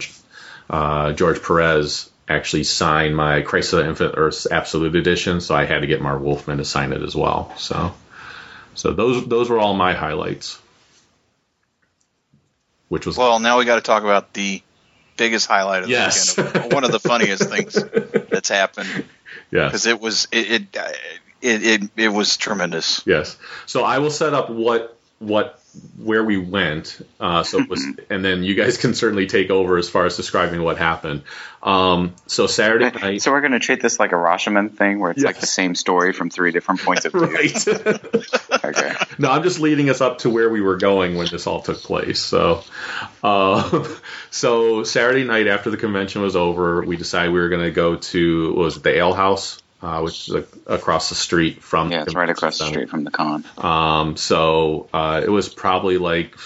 uh, 0.71 1.13
George 1.13 1.43
Perez 1.43 2.11
actually 2.29 2.65
sign 2.65 3.15
my 3.15 3.41
Crisis 3.43 3.75
on 3.75 3.87
Infinite 3.87 4.15
Earths 4.17 4.47
Absolute 4.47 4.95
Edition, 4.95 5.41
so 5.41 5.55
I 5.55 5.65
had 5.65 5.81
to 5.81 5.87
get 5.87 6.01
Marv 6.01 6.23
Wolfman 6.23 6.59
to 6.59 6.65
sign 6.65 6.93
it 6.93 7.03
as 7.03 7.17
well. 7.17 7.53
So, 7.57 7.93
so 8.75 8.93
those 8.93 9.27
those 9.27 9.51
were 9.51 9.59
all 9.59 9.75
my 9.75 9.95
highlights. 9.95 10.62
Which 12.93 13.07
was 13.07 13.17
well, 13.17 13.39
now 13.39 13.57
we 13.59 13.65
got 13.65 13.77
to 13.77 13.81
talk 13.81 14.03
about 14.03 14.35
the 14.35 14.61
biggest 15.17 15.47
highlight 15.47 15.85
of 15.85 15.89
the 15.89 15.93
Yes. 15.93 16.37
weekend. 16.37 16.75
One 16.75 16.85
of 16.85 16.93
the 16.93 17.01
funniest 17.01 17.49
things 17.49 17.83
that's 18.29 18.51
happened 18.51 19.07
Yeah, 19.51 19.65
because 19.65 19.87
it 19.87 19.99
was 19.99 20.29
it 20.31 20.51
it, 20.51 20.63
it 21.41 21.63
it 21.65 21.91
it 21.97 22.09
was 22.11 22.37
tremendous. 22.37 23.01
Yes. 23.07 23.39
So 23.65 23.83
I 23.83 23.97
will 24.01 24.11
set 24.11 24.35
up 24.35 24.51
what 24.51 24.99
what 25.21 25.62
where 25.97 26.23
we 26.23 26.37
went. 26.37 27.01
Uh, 27.19 27.43
so 27.43 27.59
it 27.61 27.69
was, 27.69 27.85
and 28.11 28.25
then 28.25 28.43
you 28.43 28.55
guys 28.55 28.77
can 28.77 28.95
certainly 28.95 29.27
take 29.27 29.51
over 29.51 29.79
as 29.79 29.89
far 29.89 30.05
as 30.05 30.17
describing 30.17 30.63
what 30.63 30.77
happened. 30.77 31.23
Um, 31.63 32.15
so 32.27 32.47
Saturday 32.47 32.91
night, 32.91 33.23
So 33.23 33.31
we're 33.31 33.41
going 33.41 33.53
to 33.53 33.59
treat 33.59 33.81
this 33.81 33.99
like 33.99 34.13
a 34.13 34.17
Rashomon 34.17 34.77
thing, 34.77 34.99
where 34.99 35.13
it's 35.13 35.23
like 35.23 35.41
the 35.41 35.47
same 35.47 35.75
story 35.75 36.13
from 36.13 36.29
three 36.29 36.51
different 36.51 36.81
points 36.83 37.05
of 37.05 37.13
view. 37.13 37.23
right? 37.27 37.67
Okay. 38.65 38.95
no, 39.19 39.29
I'm 39.31 39.43
just 39.43 39.59
leading 39.59 39.91
us 39.91 40.01
up 40.01 40.19
to 40.19 40.31
where 40.31 40.49
we 40.49 40.61
were 40.61 40.77
going 40.77 41.17
when 41.17 41.27
this 41.27 41.49
all 41.49 41.63
took 41.63 41.79
place. 41.79 42.21
So, 42.21 42.63
uh, 43.23 43.89
so 44.31 44.85
Saturday 44.85 45.25
night 45.25 45.49
after 45.49 45.71
the 45.71 45.77
convention 45.77 46.23
was 46.23 46.37
over, 46.37 46.83
we 46.83 46.97
decided 46.97 47.33
we 47.33 47.41
were 47.41 47.49
going 47.49 47.65
to 47.65 47.73
go 47.73 47.97
to 47.97 48.55
what 48.55 48.65
was 48.65 48.77
it 48.77 48.85
the 48.85 48.97
Ale 48.97 49.15
House 49.15 49.62
uh, 49.83 50.01
which 50.01 50.29
is 50.29 50.35
a, 50.35 50.45
across 50.67 51.09
the 51.09 51.15
street 51.15 51.63
from. 51.63 51.91
Yeah, 51.91 52.03
it's 52.05 52.15
right 52.15 52.31
across 52.31 52.59
the 52.59 52.67
street 52.67 52.89
from 52.89 53.05
the 53.05 53.11
con. 53.11 53.45
Um, 53.59 54.17
so 54.17 54.89
uh, 54.93 55.21
it 55.25 55.29
was 55.31 55.49
probably 55.49 55.99
like 55.99 56.37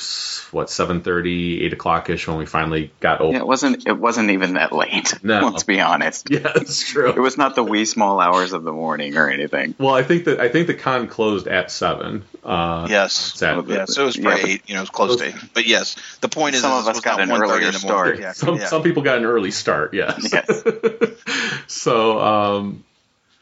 what 0.53 0.71
seven 0.71 1.03
thirty, 1.03 1.63
eight 1.65 1.73
o'clock 1.73 2.09
ish 2.11 2.27
when 2.27 2.39
we 2.39 2.47
finally 2.47 2.91
got 3.01 3.21
open. 3.21 3.35
Yeah, 3.35 3.41
it 3.41 3.47
wasn't. 3.47 3.87
It 3.87 3.99
wasn't 3.99 4.31
even 4.31 4.55
that 4.55 4.73
late. 4.73 5.15
No. 5.27 5.49
Let's 5.49 5.65
be 5.65 5.81
honest. 5.81 6.29
Yeah, 6.37 6.53
it's 6.55 6.89
true. 6.89 7.11
It 7.11 7.19
was 7.19 7.37
not 7.37 7.55
the 7.57 7.65
wee 7.65 7.85
small 7.85 8.21
hours 8.21 8.53
of 8.53 8.63
the 8.63 8.73
morning 8.73 9.17
or 9.17 9.29
anything. 9.29 9.75
Well, 9.79 9.95
I 9.95 10.03
think 10.03 10.25
that 10.27 10.39
I 10.41 10.49
think 10.49 10.67
the 10.69 10.75
con 10.75 11.09
closed 11.09 11.47
at 11.49 11.71
seven. 11.71 12.25
Uh, 12.45 12.87
Yes. 12.89 13.13
Saturday. 13.13 13.75
Yeah, 13.75 13.85
so 13.87 14.03
it 14.03 14.07
was 14.07 14.17
Yeah, 14.17 14.23
probably 14.25 14.43
but- 14.43 14.51
eight, 14.51 14.63
you 14.67 14.75
know, 14.75 14.81
it 14.81 14.83
was 14.83 14.91
close 14.91 15.17
to 15.17 15.27
eight. 15.29 15.35
But 15.53 15.67
yes, 15.67 15.97
the 16.21 16.29
point 16.29 16.55
is, 16.55 16.63
Some 16.63 16.73
of 16.73 16.87
us 16.87 17.01
got 17.01 17.21
an 17.21 17.31
earlier 17.33 17.67
in 17.67 17.73
the 17.73 17.81
morning. 17.81 17.81
start. 17.81 18.19
Yeah, 18.21 18.33
Some 18.33 18.57
yeah. 18.57 18.67
some 18.67 18.83
people 18.83 19.03
got 19.03 19.19
an 19.19 19.25
early 19.25 19.51
start. 19.51 19.95
Yes. 19.95 20.33
Yes. 20.33 20.63
so 21.67 22.21
um, 22.21 22.85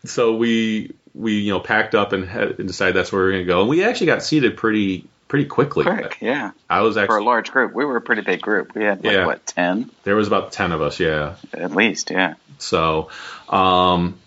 so 0.04 0.36
we 0.36 0.92
we 1.14 1.38
you 1.40 1.52
know 1.52 1.60
packed 1.60 1.94
up 1.94 2.12
and, 2.12 2.28
had, 2.28 2.58
and 2.58 2.68
decided 2.68 2.96
that's 2.96 3.12
where 3.12 3.24
we 3.24 3.28
are 3.28 3.32
going 3.32 3.46
to 3.46 3.52
go, 3.52 3.60
and 3.60 3.68
we 3.68 3.84
actually 3.84 4.06
got 4.06 4.22
seated 4.22 4.56
pretty 4.56 5.06
pretty 5.28 5.46
quickly. 5.46 5.84
Quick, 5.84 6.18
yeah. 6.20 6.52
I 6.68 6.82
was 6.82 6.96
actually 6.96 7.14
For 7.14 7.18
a 7.18 7.24
large 7.24 7.50
group, 7.50 7.74
we 7.74 7.84
were 7.84 7.96
a 7.96 8.00
pretty 8.00 8.22
big 8.22 8.40
group. 8.40 8.74
We 8.74 8.84
had 8.84 9.04
like 9.04 9.14
Yeah. 9.14 9.26
what 9.26 9.46
ten 9.46 9.90
there 10.04 10.16
was 10.16 10.26
about 10.26 10.52
ten 10.52 10.72
of 10.72 10.82
us. 10.82 11.00
Yeah. 11.00 11.36
at 11.52 11.72
least. 11.72 12.10
Yeah. 12.10 12.34
So, 12.58 13.10
um, 13.48 14.18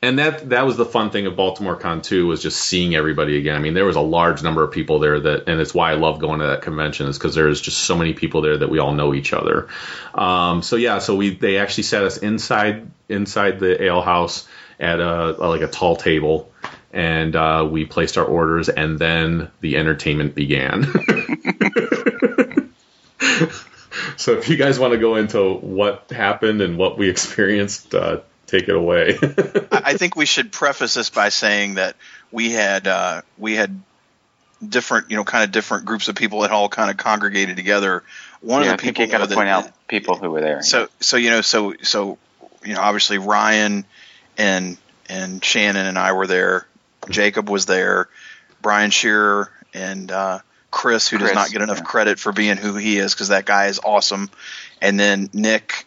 and 0.00 0.18
that 0.18 0.50
that 0.50 0.66
was 0.66 0.76
the 0.76 0.84
fun 0.84 1.10
thing 1.10 1.26
of 1.26 1.34
Baltimore 1.36 1.76
Con 1.76 2.02
too 2.02 2.26
was 2.26 2.42
just 2.42 2.60
seeing 2.60 2.94
everybody 2.94 3.38
again. 3.38 3.56
I 3.56 3.58
mean, 3.58 3.74
there 3.74 3.86
was 3.86 3.96
a 3.96 4.00
large 4.00 4.42
number 4.42 4.62
of 4.62 4.70
people 4.70 4.98
there 4.98 5.18
that, 5.18 5.48
and 5.48 5.60
it's 5.60 5.72
why 5.74 5.92
I 5.92 5.94
love 5.94 6.18
going 6.18 6.40
to 6.40 6.46
that 6.46 6.62
convention 6.62 7.06
is 7.08 7.16
because 7.18 7.34
there's 7.34 7.60
just 7.60 7.78
so 7.78 7.96
many 7.96 8.12
people 8.12 8.42
there 8.42 8.58
that 8.58 8.68
we 8.68 8.78
all 8.78 8.92
know 8.92 9.14
each 9.14 9.32
other. 9.32 9.68
Um, 10.14 10.62
so 10.62 10.76
yeah, 10.76 10.98
so 10.98 11.16
we 11.16 11.34
they 11.34 11.56
actually 11.56 11.84
sat 11.84 12.04
us 12.04 12.18
inside 12.18 12.86
inside 13.08 13.60
the 13.60 13.82
ale 13.82 14.02
house 14.02 14.46
at 14.78 15.00
a, 15.00 15.32
like 15.32 15.62
a 15.62 15.68
tall 15.68 15.96
table. 15.96 16.50
And 16.92 17.34
uh, 17.34 17.66
we 17.68 17.84
placed 17.86 18.18
our 18.18 18.24
orders, 18.24 18.68
and 18.68 18.98
then 18.98 19.50
the 19.60 19.78
entertainment 19.78 20.36
began. 20.36 20.84
so, 24.16 24.34
if 24.38 24.48
you 24.48 24.56
guys 24.56 24.78
want 24.78 24.92
to 24.92 24.98
go 24.98 25.16
into 25.16 25.54
what 25.54 26.12
happened 26.12 26.60
and 26.60 26.78
what 26.78 26.96
we 26.96 27.10
experienced, 27.10 27.92
uh, 27.96 28.20
take 28.46 28.68
it 28.68 28.76
away. 28.76 29.18
I 29.72 29.82
I 29.84 29.96
think 29.96 30.14
we 30.14 30.26
should 30.26 30.52
preface 30.52 30.94
this 30.94 31.10
by 31.10 31.30
saying 31.30 31.74
that 31.74 31.96
we 32.30 32.52
had 32.52 32.86
uh, 32.86 33.22
we 33.38 33.54
had 33.54 33.80
different, 34.66 35.10
you 35.10 35.16
know, 35.16 35.24
kind 35.24 35.44
of 35.44 35.52
different 35.52 35.84
groups 35.84 36.08
of 36.08 36.14
people 36.14 36.40
that 36.40 36.50
all 36.50 36.68
kind 36.68 36.90
of 36.90 36.96
congregated 36.96 37.56
together. 37.56 38.02
One 38.40 38.62
yeah, 38.62 38.68
of 38.68 38.72
I 38.74 38.76
the 38.76 38.82
think 38.82 38.96
people 38.96 39.06
you 39.06 39.18
got 39.18 39.28
to 39.28 39.34
point 39.34 39.48
out 39.48 39.70
people 39.88 40.16
who 40.16 40.30
were 40.30 40.40
there. 40.40 40.62
So 40.62 40.88
so 41.00 41.16
you 41.16 41.30
know 41.30 41.40
so 41.40 41.74
so 41.82 42.18
you 42.64 42.74
know 42.74 42.80
obviously 42.80 43.18
Ryan 43.18 43.84
and 44.38 44.76
and 45.08 45.44
Shannon 45.44 45.86
and 45.86 45.98
I 45.98 46.12
were 46.12 46.26
there. 46.26 46.66
Jacob 47.10 47.48
was 47.50 47.66
there. 47.66 48.08
Brian 48.62 48.90
Shearer 48.90 49.50
and 49.74 50.10
uh, 50.10 50.38
Chris, 50.70 51.08
who 51.08 51.18
does 51.18 51.34
not 51.34 51.50
get 51.50 51.60
enough 51.62 51.78
yeah. 51.78 51.84
credit 51.84 52.18
for 52.18 52.32
being 52.32 52.56
who 52.56 52.74
he 52.76 52.98
is, 52.98 53.14
because 53.14 53.28
that 53.28 53.44
guy 53.44 53.66
is 53.66 53.78
awesome. 53.84 54.30
And 54.80 54.98
then 54.98 55.28
Nick 55.32 55.86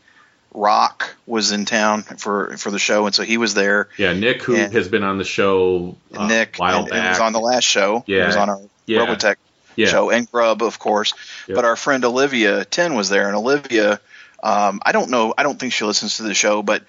Rock 0.53 1.15
was 1.25 1.51
in 1.51 1.65
town 1.65 2.03
for 2.03 2.57
for 2.57 2.71
the 2.71 2.79
show, 2.79 3.05
and 3.05 3.13
so 3.13 3.23
he 3.23 3.37
was 3.37 3.53
there. 3.53 3.89
yeah, 3.97 4.13
Nick, 4.13 4.43
who 4.43 4.55
Yeah. 4.55 4.69
has 4.69 4.87
been 4.87 5.03
on 5.03 5.17
the 5.17 5.23
show 5.23 5.97
uh, 6.15 6.27
Nick 6.27 6.57
a 6.57 6.61
while 6.61 6.79
and, 6.81 6.89
back. 6.89 6.99
and 6.99 7.09
was 7.09 7.19
on 7.19 7.33
the 7.33 7.39
last 7.39 7.65
show. 7.65 8.03
He 8.05 8.15
Yeah. 8.15 8.27
was 8.27 8.35
on 8.35 8.49
our 8.49 8.61
Yeah. 8.85 8.99
Robotech 8.99 9.35
yeah. 9.75 9.87
show 9.87 10.09
and 10.09 10.29
Grub, 10.31 10.63
of 10.63 10.79
course. 10.79 11.13
Yep. 11.47 11.55
But 11.55 11.65
our 11.65 11.75
friend 11.75 12.03
Olivia 12.05 12.65
Ten 12.65 12.95
was 12.95 13.09
there, 13.09 13.27
and 13.27 13.35
Olivia, 13.35 13.99
um, 14.43 14.79
I 14.85 14.91
don't 14.91 15.09
know, 15.09 15.33
I 15.37 15.43
don't 15.43 15.59
think 15.59 15.73
she 15.73 15.83
listens 15.85 16.17
to 16.17 16.23
the 16.23 16.33
show, 16.33 16.61
but 16.63 16.83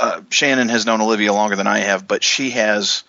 uh, 0.00 0.22
Shannon 0.30 0.68
has 0.68 0.86
known 0.86 1.00
Olivia 1.00 1.32
longer 1.32 1.56
than 1.56 1.66
I 1.66 1.78
have, 1.80 2.06
but 2.08 2.22
she 2.24 2.50
has. 2.50 3.04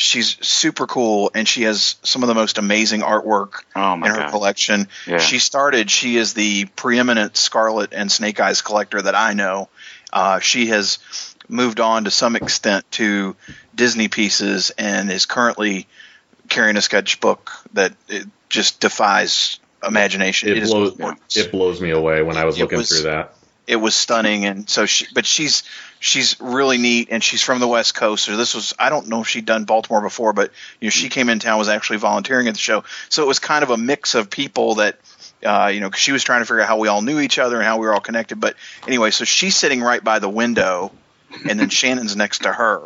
She's 0.00 0.38
super 0.46 0.86
cool, 0.86 1.32
and 1.34 1.48
she 1.48 1.62
has 1.64 1.96
some 2.04 2.22
of 2.22 2.28
the 2.28 2.34
most 2.34 2.58
amazing 2.58 3.00
artwork 3.00 3.64
Oh, 3.74 3.94
in 3.94 4.02
her 4.02 4.14
God. 4.18 4.30
collection. 4.30 4.86
Yeah. 5.08 5.18
She 5.18 5.40
started. 5.40 5.90
She 5.90 6.16
is 6.16 6.34
the 6.34 6.66
preeminent 6.76 7.36
Scarlet 7.36 7.92
and 7.92 8.10
Snake 8.12 8.38
Eyes 8.38 8.62
collector 8.62 9.02
that 9.02 9.16
I 9.16 9.32
know. 9.32 9.68
Uh, 10.12 10.38
she 10.38 10.66
has 10.68 11.00
moved 11.48 11.80
on 11.80 12.04
to 12.04 12.12
some 12.12 12.36
extent 12.36 12.88
to 12.92 13.34
Disney 13.74 14.06
pieces 14.06 14.70
and 14.78 15.10
is 15.10 15.26
currently 15.26 15.88
carrying 16.48 16.76
a 16.76 16.80
sketchbook 16.82 17.50
that 17.72 17.92
it 18.08 18.24
just 18.48 18.78
defies 18.78 19.57
imagination. 19.86 20.48
it 20.48 20.58
is 20.58 20.70
blows 20.70 20.96
it 21.36 21.50
blows 21.52 21.80
me 21.80 21.90
away 21.90 22.22
when 22.22 22.36
I 22.36 22.44
was 22.44 22.56
It 22.58 22.62
looking 22.62 22.78
was- 22.78 22.88
through 22.88 23.02
that. 23.10 23.34
it 23.66 23.76
was 23.76 23.94
stunning 23.94 24.44
and 24.44 24.68
so 24.68 24.86
she 24.86 25.06
but 25.14 25.24
she's 25.26 25.62
she's 26.00 26.40
really 26.40 26.78
neat 26.78 27.08
and 27.10 27.22
she's 27.22 27.42
from 27.42 27.60
the 27.60 27.68
west 27.68 27.94
coast 27.94 28.24
so 28.24 28.36
this 28.36 28.54
was 28.54 28.72
i 28.78 28.88
don't 28.88 29.08
know 29.08 29.20
if 29.20 29.28
she'd 29.28 29.44
done 29.44 29.64
baltimore 29.64 30.00
before 30.00 30.32
but 30.32 30.50
you 30.80 30.86
know 30.86 30.90
she 30.90 31.08
came 31.08 31.28
in 31.28 31.38
town 31.38 31.58
was 31.58 31.68
actually 31.68 31.98
volunteering 31.98 32.48
at 32.48 32.54
the 32.54 32.60
show 32.60 32.82
so 33.08 33.22
it 33.22 33.26
was 33.26 33.38
kind 33.40 33.62
of 33.62 33.70
a 33.70 33.76
mix 33.76 34.14
of 34.14 34.30
people 34.30 34.76
that 34.76 34.98
uh, 35.44 35.70
you 35.72 35.80
know 35.80 35.90
'cause 35.90 36.00
she 36.00 36.12
was 36.12 36.24
trying 36.24 36.40
to 36.40 36.44
figure 36.46 36.60
out 36.60 36.66
how 36.68 36.78
we 36.78 36.88
all 36.88 37.02
knew 37.02 37.20
each 37.20 37.38
other 37.38 37.56
and 37.56 37.64
how 37.64 37.76
we 37.78 37.86
were 37.86 37.92
all 37.94 38.00
connected 38.00 38.40
but 38.40 38.56
anyway 38.86 39.10
so 39.10 39.24
she's 39.24 39.54
sitting 39.54 39.80
right 39.82 40.02
by 40.02 40.18
the 40.18 40.28
window 40.28 40.90
and 41.48 41.60
then 41.60 41.68
shannon's 41.68 42.16
next 42.16 42.42
to 42.44 42.52
her 42.52 42.80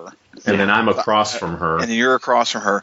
And 0.47 0.59
then 0.59 0.69
I'm 0.69 0.89
across 0.89 1.37
from 1.39 1.59
her. 1.59 1.79
and 1.79 1.85
then 1.89 1.97
you're 1.97 2.15
across 2.17 2.51
from 2.51 2.63
her 2.63 2.83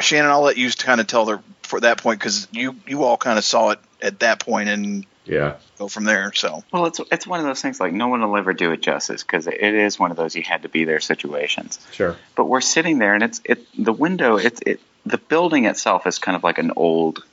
shannon 0.00 0.30
i'll 0.30 0.42
let 0.42 0.56
you 0.56 0.68
kind 0.72 1.00
of 1.00 1.06
tell 1.06 1.24
the 1.26 1.38
for 1.66 1.80
that 1.80 1.98
point 2.02 2.18
because 2.20 2.48
you 2.52 2.76
you 2.86 3.04
all 3.04 3.16
kind 3.16 3.38
of 3.38 3.44
saw 3.44 3.70
it 3.70 3.78
at 4.00 4.20
that 4.20 4.40
point 4.40 4.68
and 4.68 5.04
yeah. 5.24 5.56
go 5.78 5.88
from 5.88 6.04
there 6.04 6.32
so 6.32 6.62
Well, 6.72 6.86
it's 6.86 7.00
it's 7.10 7.26
one 7.26 7.40
of 7.40 7.46
those 7.46 7.60
things 7.60 7.80
like 7.80 7.92
no 7.92 8.08
one 8.08 8.20
will 8.20 8.36
ever 8.36 8.52
do 8.52 8.70
it 8.72 8.80
justice 8.80 9.22
because 9.22 9.46
it 9.46 9.60
is 9.60 9.98
one 9.98 10.10
of 10.10 10.16
those 10.16 10.36
you 10.36 10.42
had 10.42 10.62
to 10.62 10.68
be 10.68 10.84
there 10.84 11.00
situations. 11.00 11.78
Sure. 11.92 12.16
But 12.36 12.44
we're 12.44 12.60
sitting 12.60 12.98
there, 12.98 13.14
and 13.14 13.22
it's 13.22 13.40
it 13.44 13.66
the 13.76 13.92
window. 13.92 14.36
It's 14.36 14.60
it 14.64 14.80
the 15.04 15.18
building 15.18 15.64
itself 15.66 16.06
is 16.06 16.18
kind 16.18 16.36
of 16.36 16.44
like 16.44 16.58
an 16.58 16.72
old 16.76 17.24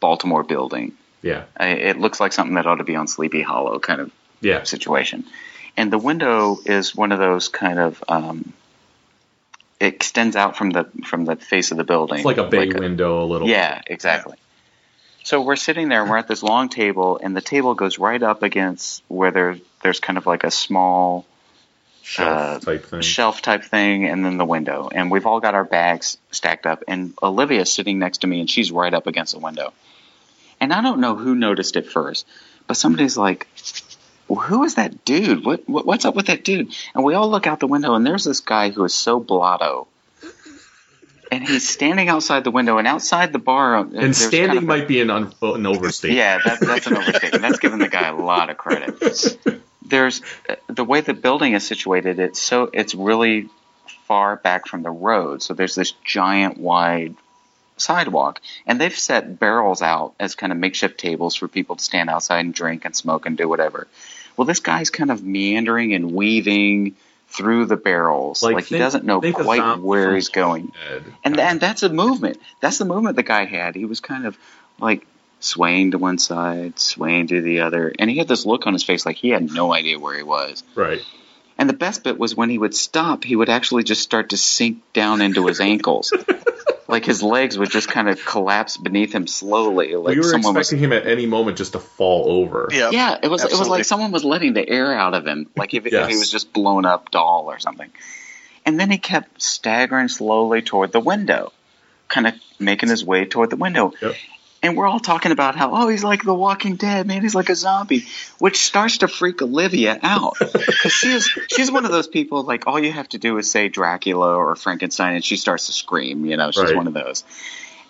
Baltimore 0.00 0.42
building. 0.42 0.92
Yeah. 1.22 1.44
It 1.58 1.98
looks 1.98 2.20
like 2.20 2.32
something 2.32 2.54
that 2.54 2.66
ought 2.66 2.76
to 2.76 2.84
be 2.84 2.96
on 2.96 3.06
Sleepy 3.06 3.42
Hollow 3.42 3.78
kind 3.78 4.00
of 4.00 4.10
Yeah. 4.40 4.62
situation. 4.64 5.24
And 5.76 5.92
the 5.92 5.98
window 5.98 6.58
is 6.64 6.94
one 6.96 7.12
of 7.12 7.18
those 7.18 7.48
kind 7.48 7.78
of 7.78 8.02
um, 8.08 8.38
it 8.38 8.59
extends 9.80 10.36
out 10.36 10.56
from 10.56 10.70
the 10.70 10.84
from 11.04 11.24
the 11.24 11.36
face 11.36 11.70
of 11.70 11.78
the 11.78 11.84
building. 11.84 12.18
It's 12.18 12.24
like 12.24 12.36
a 12.36 12.44
bay 12.44 12.68
window 12.68 13.24
a 13.24 13.26
little. 13.26 13.48
Yeah, 13.48 13.80
exactly. 13.86 14.36
So 15.24 15.42
we're 15.42 15.56
sitting 15.56 15.88
there 15.88 16.02
and 16.02 16.10
we're 16.10 16.18
at 16.18 16.28
this 16.28 16.42
long 16.42 16.68
table 16.68 17.20
and 17.22 17.36
the 17.36 17.40
table 17.40 17.74
goes 17.74 17.98
right 17.98 18.22
up 18.22 18.42
against 18.42 19.02
where 19.08 19.30
there 19.30 19.56
there's 19.82 20.00
kind 20.00 20.18
of 20.18 20.26
like 20.26 20.44
a 20.44 20.50
small 20.50 21.26
Shelf 22.02 22.28
uh, 22.28 22.58
type 22.58 22.84
thing. 22.86 23.02
shelf 23.02 23.42
type 23.42 23.62
thing 23.62 24.06
and 24.06 24.24
then 24.24 24.36
the 24.38 24.44
window. 24.44 24.88
And 24.92 25.10
we've 25.10 25.26
all 25.26 25.40
got 25.40 25.54
our 25.54 25.64
bags 25.64 26.16
stacked 26.30 26.66
up 26.66 26.82
and 26.88 27.14
Olivia's 27.22 27.72
sitting 27.72 27.98
next 27.98 28.18
to 28.18 28.26
me 28.26 28.40
and 28.40 28.50
she's 28.50 28.72
right 28.72 28.92
up 28.92 29.06
against 29.06 29.32
the 29.32 29.38
window. 29.38 29.72
And 30.60 30.72
I 30.72 30.82
don't 30.82 31.00
know 31.00 31.14
who 31.14 31.34
noticed 31.34 31.76
it 31.76 31.90
first, 31.90 32.26
but 32.66 32.76
somebody's 32.76 33.16
like, 33.16 33.46
well, 34.30 34.38
who 34.40 34.62
is 34.64 34.76
that 34.76 35.04
dude? 35.04 35.44
What, 35.44 35.68
what 35.68 35.84
what's 35.84 36.04
up 36.04 36.14
with 36.14 36.26
that 36.26 36.44
dude? 36.44 36.72
And 36.94 37.04
we 37.04 37.14
all 37.14 37.28
look 37.28 37.46
out 37.48 37.58
the 37.60 37.66
window 37.66 37.94
and 37.94 38.06
there's 38.06 38.24
this 38.24 38.40
guy 38.40 38.70
who 38.70 38.84
is 38.84 38.94
so 38.94 39.18
blotto. 39.20 39.88
And 41.32 41.46
he's 41.46 41.68
standing 41.68 42.08
outside 42.08 42.42
the 42.44 42.50
window 42.50 42.78
and 42.78 42.88
outside 42.88 43.32
the 43.32 43.38
bar. 43.38 43.76
uh, 43.76 43.84
and 43.94 44.16
standing 44.16 44.48
kind 44.48 44.58
of 44.58 44.64
a- 44.64 44.66
might 44.66 44.88
be 44.88 45.00
an, 45.00 45.10
un- 45.10 45.32
an 45.42 45.66
overstatement. 45.66 46.16
yeah, 46.18 46.38
that, 46.44 46.60
that's 46.60 46.86
an 46.88 46.96
overstatement. 46.96 47.42
That's 47.42 47.58
giving 47.60 47.78
the 47.78 47.88
guy 47.88 48.08
a 48.08 48.14
lot 48.16 48.50
of 48.50 48.56
credit. 48.56 49.38
There's 49.86 50.22
the 50.68 50.84
way 50.84 51.00
the 51.00 51.14
building 51.14 51.54
is 51.54 51.66
situated. 51.66 52.18
It's 52.20 52.40
so 52.40 52.70
it's 52.72 52.94
really 52.94 53.48
far 54.06 54.36
back 54.36 54.66
from 54.68 54.82
the 54.82 54.90
road. 54.90 55.42
So 55.42 55.54
there's 55.54 55.74
this 55.76 55.92
giant 56.04 56.58
wide 56.58 57.14
sidewalk, 57.76 58.40
and 58.66 58.80
they've 58.80 58.96
set 58.96 59.38
barrels 59.38 59.82
out 59.82 60.14
as 60.20 60.34
kind 60.34 60.52
of 60.52 60.58
makeshift 60.58 60.98
tables 60.98 61.34
for 61.36 61.48
people 61.48 61.76
to 61.76 61.82
stand 61.82 62.10
outside 62.10 62.44
and 62.44 62.52
drink 62.54 62.84
and 62.84 62.94
smoke 62.94 63.26
and 63.26 63.36
do 63.36 63.48
whatever. 63.48 63.86
Well, 64.40 64.46
this 64.46 64.60
guy's 64.60 64.88
kind 64.88 65.10
of 65.10 65.22
meandering 65.22 65.92
and 65.92 66.12
weaving 66.12 66.96
through 67.28 67.66
the 67.66 67.76
barrels, 67.76 68.42
like, 68.42 68.56
he 68.56 68.62
think- 68.70 68.80
doesn't 68.80 69.04
know 69.04 69.20
quite 69.20 69.80
where 69.80 70.14
he's 70.14 70.30
going. 70.30 70.72
Dead. 70.88 71.04
And 71.22 71.38
and 71.38 71.60
that's 71.60 71.82
a 71.82 71.90
movement. 71.90 72.38
That's 72.60 72.78
the 72.78 72.86
movement 72.86 73.16
the 73.16 73.22
guy 73.22 73.44
had. 73.44 73.74
He 73.74 73.84
was 73.84 74.00
kind 74.00 74.24
of 74.24 74.38
like 74.80 75.06
swaying 75.40 75.90
to 75.90 75.98
one 75.98 76.16
side, 76.16 76.78
swaying 76.78 77.26
to 77.26 77.42
the 77.42 77.60
other, 77.60 77.92
and 77.98 78.08
he 78.08 78.16
had 78.16 78.28
this 78.28 78.46
look 78.46 78.66
on 78.66 78.72
his 78.72 78.82
face 78.82 79.04
like 79.04 79.16
he 79.16 79.28
had 79.28 79.52
no 79.52 79.74
idea 79.74 79.98
where 79.98 80.16
he 80.16 80.22
was. 80.22 80.64
Right. 80.74 81.02
And 81.58 81.68
the 81.68 81.74
best 81.74 82.02
bit 82.02 82.18
was 82.18 82.34
when 82.34 82.48
he 82.48 82.56
would 82.56 82.74
stop, 82.74 83.24
he 83.24 83.36
would 83.36 83.50
actually 83.50 83.84
just 83.84 84.00
start 84.00 84.30
to 84.30 84.38
sink 84.38 84.78
down 84.94 85.20
into 85.20 85.46
his 85.48 85.60
ankles. 85.60 86.14
like 86.90 87.04
his 87.04 87.22
legs 87.22 87.56
would 87.58 87.70
just 87.70 87.88
kind 87.88 88.08
of 88.08 88.24
collapse 88.24 88.76
beneath 88.76 89.12
him 89.12 89.26
slowly. 89.26 89.94
Like 89.96 90.14
we 90.14 90.18
were 90.18 90.24
someone 90.24 90.54
was 90.54 90.68
expecting 90.68 90.84
him 90.84 90.92
at 90.92 91.06
any 91.06 91.26
moment 91.26 91.56
just 91.58 91.72
to 91.72 91.78
fall 91.78 92.30
over. 92.30 92.68
yeah 92.70 92.90
yeah, 92.90 93.18
it 93.22 93.28
was 93.28 93.44
it 93.44 93.58
was 93.58 93.68
like 93.68 93.84
someone 93.84 94.12
was 94.12 94.24
letting 94.24 94.52
the 94.52 94.68
air 94.68 94.92
out 94.92 95.14
of 95.14 95.26
him, 95.26 95.48
like 95.56 95.74
if, 95.74 95.86
if 95.86 96.08
he 96.08 96.16
was 96.16 96.30
just 96.30 96.52
blown 96.52 96.84
up 96.84 97.10
doll 97.10 97.46
or 97.48 97.58
something. 97.58 97.90
And 98.66 98.78
then 98.78 98.90
he 98.90 98.98
kept 98.98 99.40
staggering 99.40 100.08
slowly 100.08 100.62
toward 100.62 100.92
the 100.92 101.00
window, 101.00 101.52
kind 102.08 102.26
of 102.26 102.34
making 102.58 102.90
his 102.90 103.04
way 103.04 103.24
toward 103.24 103.50
the 103.50 103.56
window. 103.56 103.94
Yep. 104.00 104.14
And 104.62 104.76
we're 104.76 104.86
all 104.86 105.00
talking 105.00 105.32
about 105.32 105.56
how 105.56 105.74
oh 105.74 105.88
he's 105.88 106.04
like 106.04 106.22
the 106.22 106.34
Walking 106.34 106.76
Dead 106.76 107.06
man 107.06 107.22
he's 107.22 107.34
like 107.34 107.48
a 107.48 107.54
zombie, 107.54 108.04
which 108.38 108.58
starts 108.58 108.98
to 108.98 109.08
freak 109.08 109.40
Olivia 109.42 109.98
out 110.02 110.36
because 110.40 110.92
she 110.92 111.12
is 111.12 111.26
she's 111.48 111.70
one 111.70 111.84
of 111.84 111.90
those 111.92 112.08
people 112.08 112.42
like 112.42 112.66
all 112.66 112.78
you 112.78 112.92
have 112.92 113.08
to 113.10 113.18
do 113.18 113.36
is 113.38 113.50
say 113.50 113.68
Dracula 113.68 114.34
or 114.36 114.54
Frankenstein 114.56 115.14
and 115.14 115.24
she 115.24 115.36
starts 115.36 115.66
to 115.66 115.72
scream 115.72 116.24
you 116.26 116.36
know 116.36 116.50
she's 116.50 116.64
Right. 116.64 116.76
one 116.76 116.86
of 116.86 116.94
those. 116.94 117.24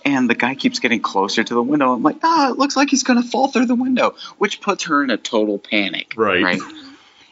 And 0.03 0.31
the 0.31 0.35
guy 0.35 0.55
keeps 0.55 0.79
getting 0.79 1.01
closer 1.03 1.45
to 1.45 1.53
the 1.53 1.63
window. 1.63 1.93
I'm 1.93 2.03
like, 2.03 2.17
ah, 2.23 2.51
it 2.53 2.57
looks 2.59 2.75
like 2.75 2.89
he's 2.89 3.03
going 3.03 3.23
to 3.23 3.29
fall 3.29 3.49
through 3.49 3.67
the 3.67 3.75
window, 3.75 4.15
which 4.39 4.63
puts 4.63 4.85
her 4.85 5.05
in 5.05 5.11
a 5.11 5.19
total 5.19 5.59
panic. 5.59 6.15
Right. 6.17 6.43
Right. 6.43 6.61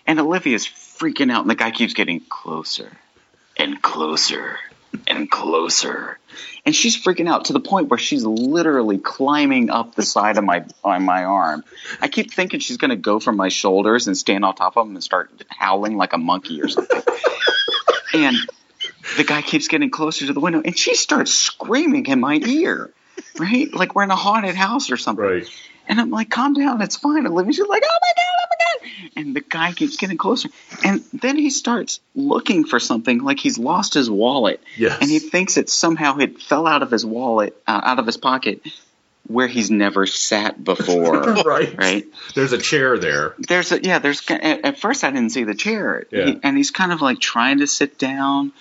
And 0.06 0.20
Olivia's 0.20 0.66
freaking 0.66 1.32
out, 1.32 1.40
and 1.40 1.48
the 1.48 1.54
guy 1.54 1.70
keeps 1.70 1.94
getting 1.94 2.20
closer 2.28 2.92
and 3.56 3.80
closer 3.80 4.58
and 5.06 5.30
closer. 5.30 6.18
And 6.64 6.74
she's 6.74 7.02
freaking 7.02 7.28
out 7.28 7.46
to 7.46 7.52
the 7.52 7.60
point 7.60 7.88
where 7.88 7.98
she's 7.98 8.24
literally 8.24 8.98
climbing 8.98 9.70
up 9.70 9.94
the 9.94 10.02
side 10.02 10.36
of 10.36 10.44
my 10.44 10.64
on 10.84 11.04
my 11.04 11.24
arm. 11.24 11.64
I 12.00 12.08
keep 12.08 12.32
thinking 12.32 12.60
she's 12.60 12.76
going 12.76 12.90
to 12.90 12.96
go 12.96 13.20
from 13.20 13.36
my 13.36 13.48
shoulders 13.48 14.06
and 14.06 14.16
stand 14.16 14.44
on 14.44 14.54
top 14.54 14.76
of 14.76 14.86
them 14.86 14.96
and 14.96 15.02
start 15.02 15.30
howling 15.48 15.96
like 15.96 16.12
a 16.12 16.18
monkey 16.18 16.60
or 16.60 16.68
something. 16.68 17.02
and 18.14 18.36
the 19.16 19.24
guy 19.24 19.42
keeps 19.42 19.68
getting 19.68 19.90
closer 19.90 20.26
to 20.26 20.32
the 20.32 20.40
window, 20.40 20.60
and 20.64 20.76
she 20.76 20.94
starts 20.94 21.32
screaming 21.32 22.06
in 22.06 22.20
my 22.20 22.34
ear, 22.34 22.90
right? 23.38 23.72
Like 23.72 23.94
we're 23.94 24.04
in 24.04 24.10
a 24.10 24.16
haunted 24.16 24.54
house 24.54 24.90
or 24.90 24.96
something. 24.96 25.24
Right. 25.24 25.48
And 25.88 26.00
I'm 26.00 26.10
like, 26.10 26.30
calm 26.30 26.54
down, 26.54 26.80
it's 26.82 26.96
fine. 26.96 27.26
Olivia's 27.26 27.56
She's 27.56 27.66
like, 27.66 27.82
oh 27.84 27.98
my 28.02 28.12
god, 28.16 28.24
oh 28.40 28.46
my 28.50 28.56
god. 29.00 29.10
And 29.16 29.34
the 29.36 29.40
guy 29.40 29.72
keeps 29.72 29.96
getting 29.96 30.16
closer. 30.18 30.48
And 30.84 31.02
then 31.12 31.36
he 31.36 31.50
starts 31.50 32.00
looking 32.14 32.64
for 32.64 32.78
something 32.78 33.22
like 33.24 33.40
he's 33.40 33.58
lost 33.58 33.94
his 33.94 34.10
wallet. 34.10 34.62
Yes. 34.76 34.98
And 35.00 35.10
he 35.10 35.18
thinks 35.18 35.56
it 35.56 35.68
somehow 35.70 36.18
it 36.18 36.40
fell 36.40 36.66
out 36.66 36.82
of 36.82 36.90
his 36.90 37.04
wallet, 37.06 37.60
uh, 37.66 37.80
out 37.82 37.98
of 37.98 38.06
his 38.06 38.16
pocket, 38.16 38.60
where 39.26 39.46
he's 39.48 39.70
never 39.70 40.06
sat 40.06 40.62
before. 40.62 41.34
Right. 41.44 41.76
Right. 41.76 42.06
There's 42.34 42.52
a 42.52 42.58
chair 42.58 42.98
there. 42.98 43.34
There's 43.38 43.72
a 43.72 43.82
yeah. 43.82 43.98
There's 43.98 44.22
at, 44.30 44.64
at 44.64 44.78
first 44.78 45.02
I 45.04 45.10
didn't 45.10 45.30
see 45.30 45.44
the 45.44 45.54
chair, 45.54 46.04
Yeah. 46.10 46.26
He- 46.26 46.40
and 46.42 46.56
he's 46.56 46.70
kind 46.70 46.92
of 46.92 47.00
like 47.00 47.18
trying 47.20 47.58
to 47.60 47.66
sit 47.66 47.98
down, 47.98 48.52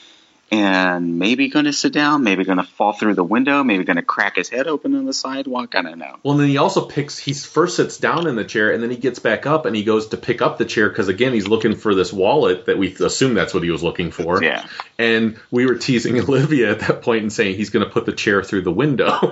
and 0.49 1.19
maybe 1.19 1.49
going 1.49 1.65
to 1.65 1.73
sit 1.73 1.91
down, 1.91 2.23
maybe 2.23 2.45
going 2.45 2.57
to 2.57 2.63
fall 2.63 2.93
through 2.93 3.15
the 3.15 3.23
window, 3.23 3.63
maybe 3.63 3.83
going 3.83 3.97
to 3.97 4.01
crack 4.01 4.37
his 4.37 4.47
head 4.49 4.67
open 4.67 4.95
on 4.95 5.05
the 5.05 5.13
sidewalk. 5.13 5.75
I 5.75 5.81
don't 5.81 5.99
know. 5.99 6.15
Well, 6.23 6.33
and 6.33 6.41
then 6.41 6.47
he 6.47 6.57
also 6.57 6.85
picks. 6.85 7.17
He 7.17 7.33
first 7.33 7.75
sits 7.75 7.97
down 7.97 8.27
in 8.27 8.35
the 8.35 8.45
chair, 8.45 8.71
and 8.71 8.81
then 8.81 8.89
he 8.89 8.97
gets 8.97 9.19
back 9.19 9.45
up, 9.45 9.65
and 9.65 9.75
he 9.75 9.83
goes 9.83 10.07
to 10.07 10.17
pick 10.17 10.41
up 10.41 10.57
the 10.57 10.65
chair 10.65 10.87
because 10.87 11.09
again, 11.09 11.33
he's 11.33 11.47
looking 11.47 11.75
for 11.75 11.93
this 11.93 12.13
wallet 12.13 12.65
that 12.67 12.77
we 12.77 12.93
assume 12.95 13.33
that's 13.33 13.53
what 13.53 13.63
he 13.63 13.71
was 13.71 13.83
looking 13.83 14.11
for. 14.11 14.41
Yeah. 14.41 14.65
And 14.97 15.37
we 15.51 15.65
were 15.65 15.75
teasing 15.75 16.17
Olivia 16.21 16.71
at 16.71 16.79
that 16.81 17.01
point 17.01 17.23
and 17.23 17.33
saying 17.33 17.55
he's 17.57 17.69
going 17.69 17.85
to 17.85 17.91
put 17.91 18.05
the 18.05 18.13
chair 18.13 18.41
through 18.43 18.61
the 18.61 18.71
window. 18.71 19.19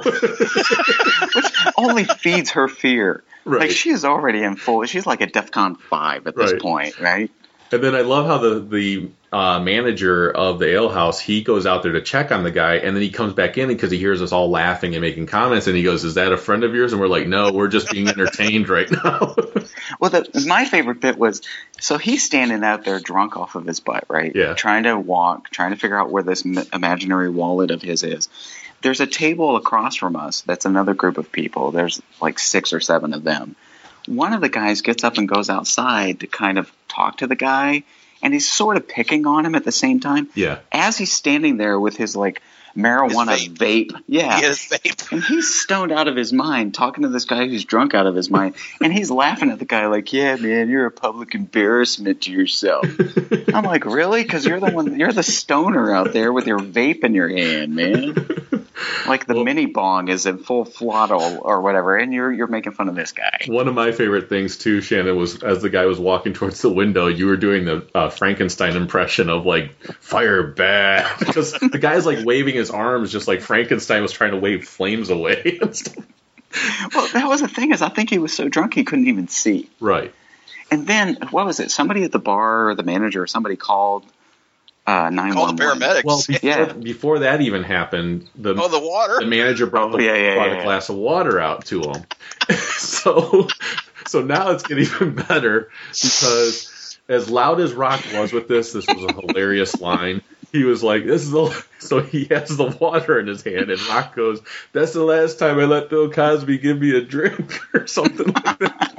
Which 1.36 1.46
only 1.78 2.04
feeds 2.06 2.52
her 2.52 2.68
fear. 2.68 3.24
Right. 3.46 3.62
Like 3.62 3.72
she 3.72 3.92
is 3.92 4.06
already 4.06 4.44
in 4.44 4.56
full. 4.56 4.84
She's 4.86 5.06
like 5.06 5.22
a 5.22 5.28
DefCon 5.28 5.80
five 5.80 6.28
at 6.28 6.36
this 6.36 6.54
Right. 6.54 6.62
point, 6.62 7.00
right? 7.00 7.32
And 7.72 7.84
then 7.84 7.96
I 7.96 8.02
love 8.02 8.28
how 8.28 8.38
the 8.38 8.60
the 8.60 9.10
uh, 9.34 9.60
manager 9.60 10.30
of 10.32 10.60
the 10.60 10.70
ale 10.70 10.90
house 10.90 11.20
he 11.20 11.42
goes 11.42 11.66
out 11.66 11.84
there 11.84 11.92
to 11.94 12.02
check 12.02 12.32
on 12.32 12.44
the 12.44 12.52
guy, 12.52 12.76
and 12.76 12.96
then 12.96 13.02
he 13.02 13.10
comes 13.10 13.34
back 13.34 13.58
in 13.58 13.68
because 13.68 13.92
he 13.92 13.98
hears 13.98 14.22
us 14.22 14.32
all 14.32 14.50
laughing 14.50 14.94
and 14.96 15.02
making 15.02 15.26
comments, 15.26 15.68
and 15.68 15.76
he 15.76 15.84
goes, 15.84 16.04
"Is 16.04 16.14
that 16.14 16.32
a 16.32 16.38
friend 16.38 16.64
of 16.64 16.74
yours?" 16.74 16.94
And 16.94 17.02
we're 17.02 17.08
like, 17.08 17.28
"No, 17.28 17.52
we're 17.52 17.68
just 17.68 17.92
being 17.92 18.08
entertained 18.08 18.70
right 18.70 18.90
now." 18.90 19.36
Well, 20.00 20.10
the, 20.10 20.46
my 20.48 20.66
favorite 20.66 21.00
bit 21.00 21.18
was 21.18 21.42
so 21.80 21.98
he's 21.98 22.24
standing 22.24 22.64
out 22.64 22.84
there 22.86 23.00
drunk 23.00 23.38
off 23.38 23.56
of 23.56 23.66
his 23.66 23.80
butt, 23.80 24.06
right? 24.10 24.36
Yeah. 24.36 24.54
Trying 24.54 24.84
to 24.84 24.98
walk, 24.98 25.50
trying 25.50 25.72
to 25.72 25.78
figure 25.78 25.98
out 25.98 26.10
where 26.10 26.24
this 26.24 26.44
imaginary 26.44 27.30
wallet 27.30 27.72
of 27.72 27.82
his 27.82 28.04
is. 28.04 28.28
There's 28.82 29.00
a 29.00 29.08
table 29.08 29.56
across 29.56 29.96
from 29.96 30.16
us. 30.16 30.42
That's 30.42 30.66
another 30.66 30.94
group 30.94 31.18
of 31.18 31.32
people. 31.32 31.72
There's 31.72 32.02
like 32.22 32.40
six 32.40 32.74
or 32.74 32.80
seven 32.80 33.14
of 33.14 33.24
them. 33.24 33.56
One 34.08 34.34
of 34.34 34.42
the 34.42 34.50
guys 34.50 34.82
gets 34.82 35.04
up 35.04 35.18
and 35.18 35.28
goes 35.28 35.50
outside 35.50 36.22
to 36.22 36.28
kind 36.28 36.58
of 36.58 36.72
talk 36.88 37.18
to 37.18 37.28
the 37.28 37.36
guy, 37.36 37.84
and 38.22 38.34
he's 38.34 38.50
sort 38.50 38.78
of 38.78 38.88
picking 38.88 39.26
on 39.26 39.46
him 39.46 39.56
at 39.56 39.64
the 39.64 39.72
same 39.72 40.00
time. 40.00 40.30
yeah, 40.36 40.60
As 40.72 40.98
he's 40.98 41.12
standing 41.12 41.58
there 41.58 41.80
with 41.80 41.98
his 41.98 42.16
like 42.16 42.42
marijuana 42.76 43.38
His 43.38 43.48
vape. 43.50 44.00
Yeah. 44.08 44.38
He 44.38 44.44
has 44.46 44.60
vape. 44.60 45.12
And 45.12 45.24
he's 45.24 45.54
stoned 45.54 45.92
out 45.92 46.08
of 46.08 46.16
his 46.16 46.34
mind 46.34 46.74
talking 46.74 47.04
to 47.04 47.10
this 47.10 47.26
guy 47.26 47.48
who's 47.48 47.66
drunk 47.66 47.94
out 47.94 48.06
of 48.06 48.16
his 48.16 48.30
mind. 48.30 48.56
And 48.82 48.92
he's 48.94 49.10
laughing 49.10 49.50
at 49.50 49.60
the 49.60 49.66
guy 49.66 49.88
like, 49.88 50.12
yeah, 50.12 50.36
man, 50.36 50.70
you're 50.70 50.86
a 50.86 50.92
public 50.92 51.34
embarrassment 51.34 52.22
to 52.24 52.32
yourself. 52.32 52.86
I'm 53.54 53.64
like, 53.64 53.86
really? 53.86 54.22
Because 54.22 54.46
you're 54.46 54.60
the 54.60 54.72
one, 54.72 55.00
you're 55.00 55.14
the 55.14 55.24
stoner 55.24 55.94
out 55.94 56.14
there 56.14 56.32
with 56.32 56.46
your 56.46 56.60
vape 56.60 57.04
in 57.04 57.14
your 57.16 57.30
hand, 57.30 57.74
man. 57.74 58.65
Like 59.08 59.26
the 59.26 59.36
Well- 59.36 59.44
mini 59.46 59.68
bong 59.68 60.08
is 60.10 60.26
in 60.26 60.38
full 60.40 60.66
throttle 60.66 61.40
or 61.42 61.62
whatever, 61.62 61.96
and 61.96 62.14
you're 62.14 62.32
you're 62.32 62.48
making 62.48 62.74
fun 62.74 62.90
of 62.90 62.96
this 62.96 63.12
guy. 63.12 63.40
One 63.48 63.68
of 63.68 63.74
my 63.74 63.92
favorite 63.92 64.30
things 64.30 64.58
too, 64.58 64.82
Shannon, 64.82 65.16
was 65.16 65.44
as 65.44 65.62
the 65.62 65.70
guy 65.70 65.86
was 65.86 66.00
walking 66.00 66.34
towards 66.34 66.62
the 66.62 66.70
window, 66.70 67.08
you 67.08 67.28
were 67.28 67.38
doing 67.38 67.66
the 67.66 67.88
uh, 67.96 68.10
Frankenstein 68.10 68.76
impression 68.76 69.30
of 69.30 69.46
like 69.46 69.74
fire 70.02 70.44
bad 70.44 71.08
because 71.20 71.54
the 71.72 71.78
guy's 71.80 72.06
like 72.06 72.26
waving 72.26 72.56
his 72.56 72.70
arms 72.70 73.12
just 73.12 73.28
like 73.28 73.42
Frankenstein 73.42 74.02
was 74.02 74.12
trying 74.12 74.32
to 74.32 74.38
wave 74.38 74.68
flames 74.68 75.10
away 75.10 75.58
and 75.62 75.76
stuff. 75.76 76.06
Well, 76.94 77.08
that 77.14 77.28
was 77.28 77.42
the 77.42 77.48
thing 77.48 77.72
is, 77.74 77.82
I 77.82 77.90
think 77.90 78.10
he 78.10 78.18
was 78.18 78.34
so 78.34 78.48
drunk 78.50 78.74
he 78.74 78.84
couldn't 78.86 79.08
even 79.08 79.28
see. 79.28 79.70
Right. 79.80 80.14
And 80.72 80.88
then 80.88 81.18
what 81.32 81.46
was 81.46 81.60
it? 81.60 81.70
Somebody 81.70 82.04
at 82.04 82.12
the 82.12 82.20
bar 82.20 82.70
or 82.70 82.76
the 82.76 82.84
manager 82.84 83.22
or 83.24 83.28
somebody 83.28 83.56
called 83.56 84.06
uh, 84.88 85.10
nine 85.10 85.34
Call 85.34 85.54
the 85.54 85.64
paramedics. 85.64 86.04
Well, 86.04 86.22
before, 86.28 86.50
Yeah. 86.50 86.74
before 86.74 87.20
that 87.20 87.42
even 87.42 87.64
happened, 87.64 88.28
the 88.36 88.56
oh, 88.56 88.68
the 88.68 88.80
water. 88.80 89.20
the 89.20 89.26
manager 89.26 89.66
brought, 89.66 89.92
the, 89.92 89.98
Oh, 89.98 90.02
yeah, 90.02 90.16
yeah, 90.16 90.36
brought 90.36 90.52
yeah, 90.52 90.60
a 90.60 90.64
glass 90.64 90.90
of 90.90 90.96
water 90.96 91.40
out 91.40 91.66
to 91.66 91.82
him. 91.82 92.04
so, 92.78 93.48
so 94.08 94.22
now 94.22 94.52
it's 94.52 94.64
getting 94.64 94.84
even 94.86 95.16
better 95.16 95.70
because 95.90 96.98
as 97.08 97.30
loud 97.30 97.60
as 97.60 97.74
Rock 97.74 98.02
was 98.14 98.34
with 98.34 98.48
this, 98.48 98.74
this 98.74 98.86
was 98.88 99.04
a 99.04 99.14
hilarious 99.14 99.80
line. 99.82 100.22
He 100.52 100.64
was 100.64 100.82
like, 100.84 101.06
"This 101.06 101.24
is 101.24 101.32
the," 101.32 101.66
so 101.80 102.02
he 102.02 102.26
has 102.26 102.56
the 102.56 102.66
water 102.80 103.20
in 103.20 103.28
his 103.28 103.44
hand, 103.44 103.70
and 103.70 103.82
Rock 103.90 104.16
goes, 104.16 104.42
"That's 104.72 104.94
the 104.94 105.04
last 105.04 105.38
time 105.38 105.60
I 105.60 105.66
let 105.66 105.90
Bill 105.90 106.10
Cosby 106.10 106.60
give 106.60 106.80
me 106.80 106.96
a 106.96 107.02
drink 107.02 107.60
or 107.74 107.88
something 107.88 108.28
like 108.28 108.60
that." 108.60 108.95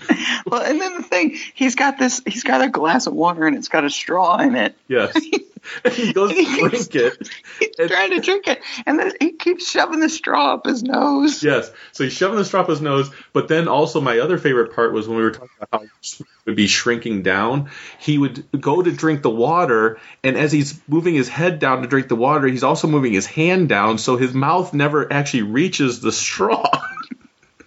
Well, 0.46 0.62
and 0.62 0.78
then 0.78 0.96
the 0.98 1.02
thing, 1.02 1.38
he's 1.54 1.74
got 1.74 1.98
this, 1.98 2.20
he's 2.26 2.42
got 2.42 2.60
a 2.60 2.68
glass 2.68 3.06
of 3.06 3.14
water 3.14 3.46
and 3.46 3.56
it's 3.56 3.68
got 3.68 3.82
a 3.84 3.88
straw 3.90 4.36
in 4.38 4.54
it. 4.56 4.76
Yes, 4.88 5.14
and 5.84 5.92
he 5.94 6.12
goes 6.12 6.32
to 6.34 6.44
drink 6.44 6.94
it. 6.94 7.28
He's 7.58 7.70
And- 7.78 7.90
trying 7.90 8.10
to 8.10 8.20
drink 8.20 8.46
it, 8.46 8.60
and 8.84 8.98
then 8.98 9.12
he 9.20 9.32
keeps 9.32 9.68
shoving 9.70 10.00
the 10.00 10.10
straw 10.10 10.54
up 10.54 10.66
his 10.66 10.82
nose. 10.82 11.42
Yes. 11.42 11.70
So 11.92 12.04
he's 12.04 12.12
shoving 12.12 12.36
the 12.36 12.44
straw 12.44 12.60
up 12.60 12.68
his 12.68 12.82
nose. 12.82 13.10
But 13.32 13.48
then 13.48 13.68
also 13.68 14.02
my 14.02 14.18
other 14.18 14.36
favorite 14.36 14.74
part 14.74 14.92
was 14.92 15.08
when 15.08 15.16
we 15.16 15.24
were 15.24 15.30
talking 15.30 15.48
about 15.56 15.68
how 15.72 15.88
he 16.02 16.24
would 16.44 16.56
be 16.56 16.66
shrinking 16.66 17.22
down. 17.22 17.70
He 17.98 18.18
would 18.18 18.44
go 18.60 18.82
to 18.82 18.92
drink 18.92 19.22
the 19.22 19.30
water, 19.30 19.98
and 20.22 20.36
as 20.36 20.52
he's 20.52 20.78
moving 20.86 21.14
his 21.14 21.28
head 21.28 21.58
down 21.58 21.80
to 21.82 21.88
drink 21.88 22.08
the 22.08 22.16
water, 22.16 22.46
he's 22.46 22.64
also 22.64 22.86
moving 22.86 23.14
his 23.14 23.26
hand 23.26 23.70
down, 23.70 23.96
so 23.96 24.18
his 24.18 24.34
mouth 24.34 24.74
never 24.74 25.10
actually 25.10 25.44
reaches 25.44 26.00
the 26.00 26.12
straw. 26.12 26.68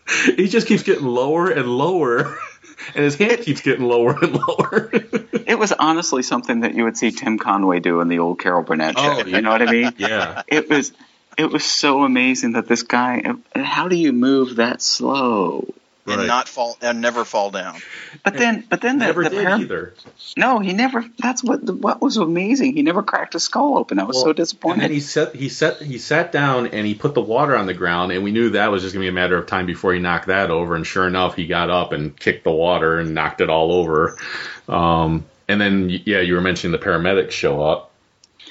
he 0.36 0.48
just 0.48 0.68
keeps 0.68 0.84
getting 0.84 1.06
lower 1.06 1.50
and 1.50 1.68
lower, 1.68 2.38
and 2.96 3.04
his 3.04 3.16
hand 3.16 3.42
keeps 3.42 3.62
getting 3.62 3.86
lower 3.86 4.18
and 4.22 4.34
lower. 4.34 4.92
It 5.48 5.58
was 5.58 5.72
honestly 5.72 6.24
something 6.24 6.60
that 6.60 6.74
you 6.76 6.84
would 6.84 6.98
see 6.98 7.10
Tim 7.12 7.40
Conway 7.40 7.80
do 7.80 8.02
in 8.02 8.10
the 8.10 8.20
old 8.20 8.38
Carol 8.38 8.64
Burnett 8.64 8.98
show. 8.98 9.22
Oh, 9.22 9.26
You 9.26 9.40
know 9.42 9.50
what 9.50 9.62
I 9.62 9.72
mean? 9.72 9.94
yeah. 9.98 10.42
It 10.46 10.70
was, 10.70 10.92
it 11.38 11.50
was 11.50 11.64
so 11.64 12.04
amazing 12.04 12.52
that 12.52 12.68
this 12.68 12.84
guy. 12.84 13.24
How 13.56 13.88
do 13.88 13.96
you 13.96 14.12
move 14.12 14.58
that 14.58 14.82
slow? 14.82 15.74
And 16.08 16.18
Right. 16.20 16.28
not 16.28 16.48
fall 16.48 16.78
and 16.82 17.02
never 17.02 17.26
fall 17.26 17.52
down. 17.52 17.80
But 18.24 18.36
then, 18.38 18.64
but 18.70 18.82
then 18.82 18.98
the, 19.00 19.06
Never 19.06 19.24
the 19.26 19.30
did 19.30 19.46
param- 19.46 19.60
either. 19.62 19.94
No, 20.38 20.60
he 20.60 20.74
never. 20.74 21.04
That's 21.20 21.44
what 21.44 21.66
the, 21.66 21.74
what 21.74 22.02
was 22.02 22.18
amazing. 22.18 22.76
He 22.76 22.82
never 22.82 23.04
cracked 23.04 23.34
his 23.34 23.44
skull 23.44 23.78
open. 23.78 24.00
I 24.00 24.04
was 24.04 24.20
so 24.22 24.32
disappointed. 24.34 24.76
And 24.76 24.84
then 24.84 24.92
he 24.92 25.00
sat 25.02 25.36
he 25.36 25.50
sat 25.50 25.82
he 25.82 25.98
sat 25.98 26.32
down 26.32 26.68
and 26.68 26.88
he 26.88 26.96
put 26.96 27.14
the 27.14 27.22
water 27.22 27.56
on 27.56 27.66
the 27.68 27.74
ground 27.74 28.12
and 28.14 28.24
we 28.24 28.32
knew 28.32 28.52
that 28.52 28.72
was 28.72 28.82
just 28.84 28.94
gonna 28.94 29.04
be 29.04 29.10
a 29.10 29.12
matter 29.14 29.38
of 29.38 29.48
time 29.48 29.66
before 29.66 29.94
he 29.94 30.00
knocked 30.00 30.28
that 30.28 30.50
over 30.50 30.76
and 30.76 30.88
sure 30.88 31.06
enough 31.08 31.36
he 31.36 31.46
got 31.48 31.70
up 31.70 31.92
and 31.92 32.18
kicked 32.18 32.44
the 32.46 32.52
water 32.52 32.98
and 33.00 33.14
knocked 33.14 33.42
it 33.42 33.50
all 33.50 33.72
over. 33.74 34.18
Um, 34.70 35.26
and 35.48 35.60
then 35.62 35.90
yeah, 36.06 36.22
you 36.22 36.34
were 36.36 36.42
mentioning 36.42 36.72
the 36.78 36.84
paramedics 36.84 37.32
show 37.32 37.62
up. 37.62 37.92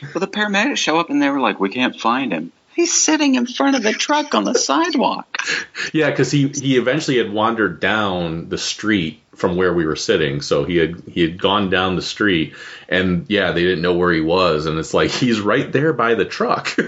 Well, 0.03 0.21
the 0.21 0.29
paramedics 0.29 0.77
show 0.79 0.99
up 0.99 1.09
and 1.11 1.23
they 1.23 1.31
were 1.31 1.41
like, 1.41 1.59
"We 1.59 1.71
can't 1.71 1.99
find 1.99 2.33
him. 2.33 2.53
He's 2.77 2.93
sitting 2.95 3.35
in 3.35 3.47
front 3.47 3.75
of 3.75 3.83
the 3.83 3.93
truck 3.93 4.35
on 4.35 4.45
the 4.45 4.55
sidewalk." 4.55 5.27
Yeah, 5.93 6.11
because 6.11 6.31
he 6.31 6.49
he 6.49 6.77
eventually 6.77 7.19
had 7.19 7.33
wandered 7.33 7.81
down 7.81 8.49
the 8.49 8.59
street 8.59 9.21
from 9.35 9.57
where 9.57 9.73
we 9.75 9.85
were 9.87 9.97
sitting, 9.97 10.41
so 10.43 10.65
he 10.65 10.77
had 10.77 11.03
he 11.11 11.23
had 11.23 11.39
gone 11.41 11.71
down 11.71 11.97
the 11.97 12.03
street 12.03 12.55
and 12.89 13.27
yeah, 13.29 13.53
they 13.53 13.63
didn't 13.63 13.83
know 13.83 13.95
where 13.95 14.13
he 14.13 14.21
was 14.21 14.67
and 14.67 14.79
it's 14.79 14.95
like 14.95 15.11
he's 15.11 15.41
right 15.41 15.71
there 15.73 15.93
by 15.93 16.15
the 16.15 16.25
truck. 16.25 16.77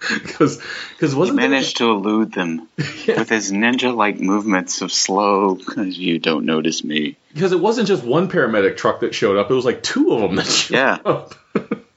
Because 0.00 0.58
because 0.98 1.12
He 1.12 1.18
wasn't 1.18 1.38
there- 1.38 1.50
managed 1.50 1.76
to 1.76 1.90
elude 1.90 2.32
them 2.32 2.66
with 2.76 3.28
his 3.28 3.52
ninja-like 3.52 4.18
movements 4.18 4.80
of 4.80 4.90
slow. 4.90 5.56
Because 5.56 5.98
you 5.98 6.18
don't 6.18 6.46
notice 6.46 6.82
me. 6.82 7.16
because 7.34 7.52
it 7.52 7.60
wasn't 7.60 7.86
just 7.86 8.02
one 8.02 8.30
paramedic 8.30 8.78
truck 8.78 9.00
that 9.00 9.14
showed 9.14 9.36
up; 9.36 9.50
it 9.50 9.54
was 9.54 9.66
like 9.66 9.82
two 9.82 10.12
of 10.14 10.22
them 10.22 10.36
that 10.36 10.46
showed 10.46 10.74
Yeah. 10.74 10.98
up. 11.04 11.34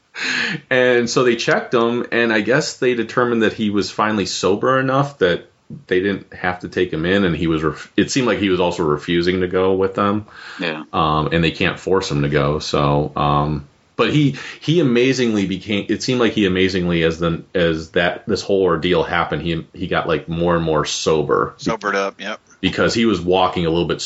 and 0.70 1.10
so 1.10 1.24
they 1.24 1.36
checked 1.36 1.74
him, 1.74 2.06
and 2.12 2.32
I 2.32 2.42
guess 2.42 2.78
they 2.78 2.94
determined 2.96 3.44
that 3.44 3.54
he 3.54 3.70
was 3.70 3.92
finally 3.92 4.26
sober 4.26 4.80
enough 4.80 5.20
that 5.20 5.48
they 5.88 6.02
didn't 6.02 6.32
have 6.34 6.60
to 6.60 6.70
take 6.70 6.92
him 6.94 7.06
in, 7.06 7.24
and 7.24 7.36
he 7.36 7.48
was. 7.48 7.64
Ref- 7.64 7.92
it 7.98 8.12
seemed 8.12 8.28
like 8.28 8.40
he 8.40 8.50
was 8.50 8.60
also 8.60 8.84
refusing 8.84 9.42
to 9.42 9.48
go 9.48 9.74
with 9.74 9.96
them, 9.96 10.28
Yeah. 10.60 10.84
um, 10.94 11.30
and 11.32 11.44
they 11.44 11.52
can't 11.52 11.80
force 11.80 12.12
him 12.12 12.22
to 12.22 12.30
go. 12.30 12.60
So, 12.60 13.12
um, 13.16 13.68
but 13.96 14.14
he 14.14 14.36
he 14.60 14.80
amazingly 14.82 15.48
became. 15.48 15.88
It 15.90 16.04
seemed 16.04 16.20
like 16.20 16.34
he 16.34 16.46
amazingly 16.46 17.04
as 17.04 17.18
the 17.20 17.44
as 17.56 17.92
that 17.92 18.26
this 18.28 18.42
whole 18.42 18.64
ordeal 18.64 19.04
happened, 19.04 19.42
he 19.42 19.66
he 19.74 19.88
got 19.88 20.08
like 20.08 20.28
more 20.30 20.56
and 20.56 20.64
more 20.64 20.86
sober 20.86 21.56
Sobered 21.58 21.96
up. 21.96 22.20
Yep. 22.22 22.40
because 22.62 22.94
he 22.94 23.06
was 23.06 23.20
walking 23.22 23.66
a 23.66 23.70
little 23.70 23.88
bit 23.88 24.04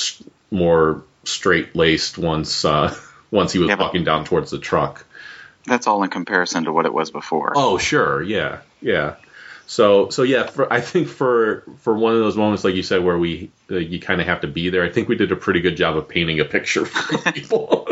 more 0.51 1.03
straight 1.25 1.75
laced 1.75 2.17
once 2.17 2.63
uh, 2.63 2.95
once 3.31 3.51
he 3.51 3.59
was 3.59 3.67
Yeah, 3.69 3.75
walking 3.75 4.03
down 4.05 4.23
towards 4.23 4.51
the 4.51 4.59
truck. 4.59 5.05
That's 5.67 5.85
all 5.85 6.01
in 6.03 6.09
comparison 6.09 6.63
to 6.63 6.73
what 6.73 6.85
it 6.85 6.93
was 6.93 7.11
before. 7.11 7.53
Oh, 7.55 7.77
sure, 7.77 8.23
yeah, 8.23 8.59
yeah. 8.81 9.15
So, 9.67 10.09
so 10.09 10.23
yeah, 10.23 10.47
for, 10.47 10.71
I 10.71 10.79
think 10.79 11.09
for 11.09 11.63
for 11.79 11.93
one 11.93 12.13
of 12.13 12.19
those 12.19 12.37
moments, 12.37 12.63
like 12.63 12.75
you 12.75 12.83
said, 12.83 13.03
where 13.03 13.17
we 13.17 13.51
uh, 13.69 13.75
you 13.75 13.99
kind 13.99 14.21
of 14.21 14.27
have 14.27 14.41
to 14.41 14.47
be 14.47 14.69
there. 14.69 14.83
I 14.83 14.89
think 14.89 15.09
we 15.09 15.17
did 15.17 15.33
a 15.33 15.35
pretty 15.35 15.59
good 15.59 15.75
job 15.75 15.97
of 15.97 16.07
painting 16.07 16.39
a 16.39 16.45
picture 16.45 16.85
for 16.85 17.31
people. 17.33 17.85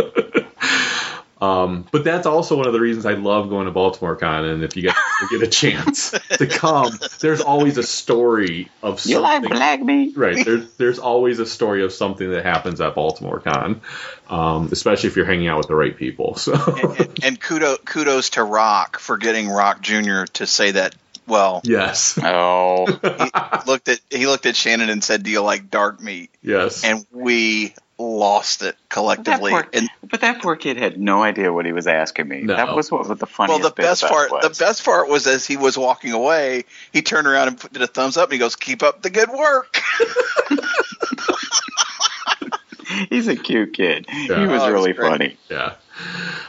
Um, 1.45 1.85
but 1.91 2.03
that's 2.03 2.25
also 2.25 2.57
one 2.57 2.67
of 2.67 2.73
the 2.73 2.79
reasons 2.79 3.05
I 3.05 3.13
love 3.13 3.49
going 3.49 3.65
to 3.65 3.71
Baltimore 3.71 4.15
Con. 4.15 4.45
And 4.45 4.63
if 4.63 4.75
you 4.75 4.83
guys 4.83 4.95
get 5.29 5.41
a 5.41 5.47
chance 5.47 6.11
to 6.37 6.47
come, 6.47 6.97
there's 7.19 7.41
always 7.41 7.77
a 7.77 7.83
story 7.83 8.69
of 8.81 8.99
something. 8.99 9.11
You 9.11 9.19
like 9.19 9.43
black 9.43 9.81
meat? 9.81 10.17
right 10.17 10.43
there's 10.45 10.73
there's 10.75 10.99
always 10.99 11.39
a 11.39 11.45
story 11.45 11.83
of 11.83 11.91
something 11.93 12.31
that 12.31 12.43
happens 12.45 12.81
at 12.81 12.95
Baltimore 12.95 13.39
Con, 13.39 13.81
um, 14.29 14.69
especially 14.71 15.09
if 15.09 15.15
you're 15.15 15.25
hanging 15.25 15.47
out 15.47 15.57
with 15.57 15.67
the 15.67 15.75
right 15.75 15.95
people. 15.95 16.35
So 16.35 16.53
And, 16.53 16.99
and, 16.99 17.23
and 17.23 17.41
kudos 17.47 17.79
kudos 17.85 18.31
to 18.31 18.43
Rock 18.43 18.99
for 18.99 19.17
getting 19.17 19.49
Rock 19.49 19.81
Jr. 19.81 20.23
to 20.33 20.45
say 20.47 20.71
that. 20.71 20.95
Well, 21.27 21.61
yes, 21.63 22.19
Oh, 22.21 22.85
he 22.85 22.91
looked 23.71 23.89
at 23.89 23.99
he 24.11 24.27
looked 24.27 24.45
at 24.45 24.55
Shannon 24.55 24.89
and 24.89 25.03
said, 25.03 25.23
"Do 25.23 25.31
you 25.31 25.41
like 25.41 25.71
dark 25.71 25.99
meat?" 25.99 26.29
yes, 26.43 26.83
And 26.83 27.03
we 27.11 27.73
lost 27.97 28.61
it 28.61 28.75
that 28.75 28.89
collectively. 28.89 29.51
poor, 29.51 29.65
And 29.73 29.89
but 30.03 30.21
that 30.21 30.41
poor 30.41 30.55
kid 30.57 30.77
had 30.77 30.99
no 30.99 31.23
idea 31.23 31.51
what 31.53 31.65
he 31.65 31.71
was 31.71 31.87
asking 31.87 32.27
me. 32.27 32.41
No. 32.41 32.55
That 32.55 32.75
was 32.75 32.91
what 32.91 33.07
the 33.19 33.25
funniest. 33.25 33.61
well, 33.61 33.69
the 33.69 33.73
bit 33.75 33.83
best 33.83 34.03
part 34.03 34.31
was. 34.31 34.43
the 34.43 34.63
best 34.65 34.83
part 34.83 35.07
was 35.09 35.27
as 35.27 35.45
he 35.47 35.55
was 35.57 35.77
walking 35.77 36.11
away, 36.11 36.65
he 36.91 37.01
turned 37.01 37.25
around 37.27 37.47
and 37.49 37.59
put- 37.59 37.71
did 37.73 37.81
a 37.81 37.87
thumbs 37.87 38.17
up, 38.17 38.25
and 38.29 38.33
he 38.33 38.39
goes, 38.39 38.55
"Keep 38.57 38.83
up 38.83 39.01
the 39.01 39.09
good 39.09 39.29
work." 39.29 39.79
He's 43.09 43.27
a 43.27 43.35
cute 43.35 43.73
kid. 43.73 44.05
Yeah. 44.09 44.39
He 44.41 44.47
was 44.47 44.61
Oh, 44.61 44.71
really 44.71 44.93
funny. 44.93 45.37
Yeah. 45.49 45.73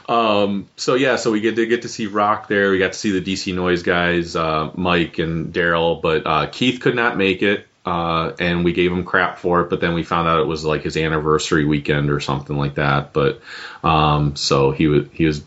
Um, 0.08 0.68
so 0.76 0.94
yeah, 0.94 1.16
so 1.16 1.32
we 1.32 1.40
get 1.40 1.56
to 1.56 1.66
get 1.66 1.82
to 1.82 1.88
see 1.88 2.06
Rock 2.06 2.46
there. 2.48 2.70
We 2.70 2.78
got 2.78 2.92
to 2.92 2.98
see 2.98 3.18
the 3.18 3.20
DC 3.34 3.54
Noise 3.54 3.82
guys, 3.82 4.36
uh, 4.36 4.70
Mike 4.74 5.18
and 5.18 5.52
Daryl, 5.52 6.00
but 6.00 6.26
uh, 6.26 6.46
Keith 6.46 6.80
could 6.80 6.94
not 6.94 7.16
make 7.16 7.42
it, 7.42 7.66
uh, 7.86 8.32
and 8.40 8.64
we 8.64 8.72
gave 8.72 8.90
him 8.92 9.04
crap 9.04 9.38
for 9.38 9.62
it. 9.62 9.70
But 9.70 9.80
then 9.80 9.94
we 9.94 10.02
found 10.02 10.28
out 10.28 10.40
it 10.40 10.46
was 10.46 10.64
like 10.64 10.82
his 10.82 10.96
anniversary 10.96 11.64
weekend 11.64 12.10
or 12.10 12.20
something 12.20 12.56
like 12.56 12.74
that. 12.74 13.12
But 13.12 13.40
um, 13.84 14.34
so 14.36 14.72
he 14.72 14.88
was 14.88 15.06
he 15.12 15.24
was 15.24 15.42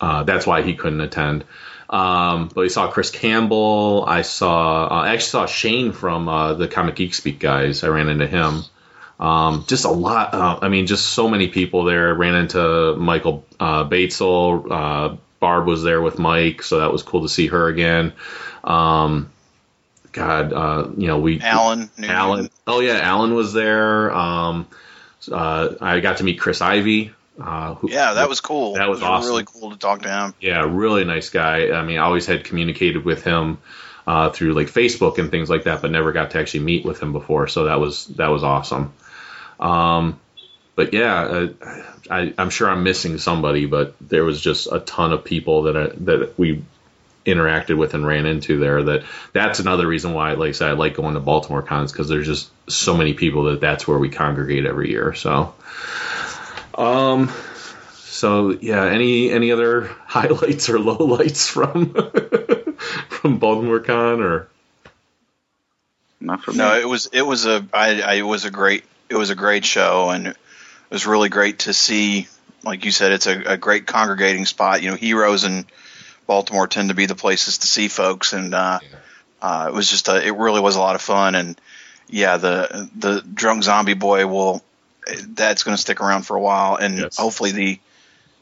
uh, 0.00 0.24
that's 0.24 0.46
why 0.46 0.62
he 0.62 0.74
couldn't 0.74 1.00
attend. 1.00 1.44
Um, 1.88 2.48
but 2.54 2.60
we 2.60 2.68
saw 2.68 2.90
Chris 2.90 3.10
Campbell. 3.10 4.04
I 4.06 4.22
saw 4.22 4.84
uh, 4.84 5.02
I 5.02 5.14
actually 5.14 5.30
saw 5.30 5.46
Shane 5.46 5.92
from 5.92 6.28
uh, 6.28 6.54
the 6.54 6.68
Comic 6.68 6.96
Geek 6.96 7.14
Speak 7.14 7.40
guys. 7.40 7.82
I 7.82 7.88
ran 7.88 8.08
into 8.08 8.26
him. 8.26 8.62
Um, 9.18 9.64
just 9.66 9.84
a 9.84 9.90
lot. 9.90 10.32
Uh, 10.32 10.58
I 10.62 10.68
mean, 10.68 10.86
just 10.86 11.06
so 11.08 11.28
many 11.28 11.48
people 11.48 11.84
there. 11.84 12.14
Ran 12.14 12.34
into 12.34 12.94
Michael 12.96 13.46
uh, 13.58 13.84
Batesel. 13.88 14.66
Uh, 14.70 15.16
Barb 15.40 15.66
was 15.66 15.82
there 15.82 16.02
with 16.02 16.18
Mike, 16.18 16.62
so 16.62 16.80
that 16.80 16.92
was 16.92 17.02
cool 17.02 17.22
to 17.22 17.28
see 17.28 17.46
her 17.46 17.68
again. 17.68 18.12
Um, 18.62 19.30
God, 20.12 20.52
uh, 20.52 20.88
you 20.96 21.06
know 21.06 21.18
we 21.18 21.40
Alan, 21.40 21.90
Newman. 21.96 22.16
Alan. 22.16 22.50
Oh 22.66 22.80
yeah, 22.80 23.00
Alan 23.00 23.34
was 23.34 23.52
there. 23.52 24.12
Um, 24.12 24.66
uh, 25.30 25.74
I 25.80 26.00
got 26.00 26.18
to 26.18 26.24
meet 26.24 26.40
Chris 26.40 26.60
Ivy. 26.60 27.12
Uh, 27.40 27.74
who, 27.74 27.90
Yeah, 27.90 28.14
that 28.14 28.28
was 28.28 28.40
cool. 28.40 28.74
That 28.74 28.88
was 28.90 29.00
It 29.00 29.04
awesome. 29.04 29.30
Really 29.30 29.44
cool 29.46 29.70
to 29.70 29.78
talk 29.78 30.02
to 30.02 30.08
him. 30.10 30.34
yeah, 30.40 30.62
really 30.68 31.04
nice 31.04 31.30
guy. 31.30 31.70
I 31.70 31.82
mean, 31.84 31.98
I 31.98 32.02
always 32.02 32.26
had 32.26 32.44
communicated 32.44 33.04
with 33.04 33.24
him 33.24 33.58
uh, 34.06 34.30
through 34.30 34.52
like 34.54 34.66
Facebook 34.66 35.18
and 35.18 35.30
things 35.30 35.48
like 35.48 35.64
that, 35.64 35.80
but 35.80 35.90
never 35.90 36.12
got 36.12 36.32
to 36.32 36.38
actually 36.38 36.60
meet 36.64 36.84
with 36.84 37.00
him 37.02 37.12
before. 37.12 37.48
So 37.48 37.64
that 37.64 37.80
was 37.80 38.06
that 38.06 38.28
was 38.28 38.42
awesome. 38.42 38.92
Um, 39.58 40.18
but 40.74 40.92
yeah, 40.92 41.20
uh, 41.22 41.48
I, 42.10 42.34
I'm 42.36 42.50
sure 42.50 42.68
I'm 42.68 42.82
missing 42.82 43.18
somebody, 43.18 43.66
but 43.66 43.94
there 44.00 44.24
was 44.24 44.40
just 44.40 44.68
a 44.70 44.80
ton 44.80 45.12
of 45.12 45.24
people 45.24 45.62
that 45.62 45.76
I, 45.76 45.86
that 46.04 46.38
we 46.38 46.64
interacted 47.26 47.76
with 47.76 47.94
and 47.94 48.06
ran 48.06 48.26
into 48.26 48.58
there. 48.58 48.82
That 48.82 49.04
that's 49.32 49.58
another 49.60 49.86
reason 49.86 50.12
why, 50.14 50.32
like 50.32 50.50
I 50.50 50.52
said, 50.52 50.70
I 50.70 50.72
like 50.72 50.94
going 50.94 51.14
to 51.14 51.20
Baltimore 51.20 51.62
cons 51.62 51.92
because 51.92 52.08
there's 52.08 52.26
just 52.26 52.50
so 52.70 52.96
many 52.96 53.14
people 53.14 53.44
that 53.44 53.60
that's 53.60 53.86
where 53.86 53.98
we 53.98 54.08
congregate 54.08 54.66
every 54.66 54.90
year. 54.90 55.14
So, 55.14 55.54
um, 56.74 57.30
so 57.94 58.50
yeah, 58.50 58.86
any 58.86 59.30
any 59.30 59.52
other 59.52 59.82
highlights 60.06 60.68
or 60.68 60.78
lowlights 60.78 61.48
from 61.48 61.92
from 63.08 63.38
Baltimore 63.38 63.80
Con 63.80 64.20
or 64.20 64.48
Not 66.20 66.42
for 66.42 66.52
No, 66.52 66.74
me. 66.74 66.80
it 66.80 66.88
was 66.88 67.06
it 67.12 67.22
was 67.22 67.46
a 67.46 67.66
I, 67.72 68.00
I 68.02 68.14
it 68.14 68.22
was 68.22 68.44
a 68.44 68.50
great 68.50 68.84
it 69.08 69.16
was 69.16 69.30
a 69.30 69.34
great 69.34 69.64
show 69.64 70.10
and 70.10 70.28
it 70.28 70.36
was 70.90 71.06
really 71.06 71.28
great 71.28 71.60
to 71.60 71.72
see. 71.74 72.28
Like 72.62 72.84
you 72.84 72.90
said, 72.90 73.12
it's 73.12 73.26
a, 73.26 73.52
a 73.52 73.56
great 73.56 73.86
congregating 73.86 74.44
spot. 74.44 74.82
You 74.82 74.90
know, 74.90 74.96
heroes 74.96 75.44
and 75.44 75.64
Baltimore 76.30 76.68
tend 76.68 76.90
to 76.90 76.94
be 76.94 77.06
the 77.06 77.16
places 77.16 77.58
to 77.58 77.66
see 77.66 77.88
folks, 77.88 78.32
and 78.34 78.54
uh, 78.54 78.78
uh, 79.42 79.66
it 79.68 79.74
was 79.74 79.90
just 79.90 80.06
a, 80.06 80.24
it 80.24 80.36
really 80.36 80.60
was 80.60 80.76
a 80.76 80.78
lot 80.78 80.94
of 80.94 81.02
fun. 81.02 81.34
And 81.34 81.60
yeah, 82.08 82.36
the 82.36 82.88
the 82.96 83.20
drunk 83.22 83.64
zombie 83.64 83.94
boy 83.94 84.28
will 84.28 84.62
that's 85.26 85.64
going 85.64 85.76
to 85.76 85.80
stick 85.80 86.00
around 86.00 86.22
for 86.22 86.36
a 86.36 86.40
while, 86.40 86.76
and 86.76 86.98
Yes. 86.98 87.16
hopefully 87.16 87.50
the 87.50 87.80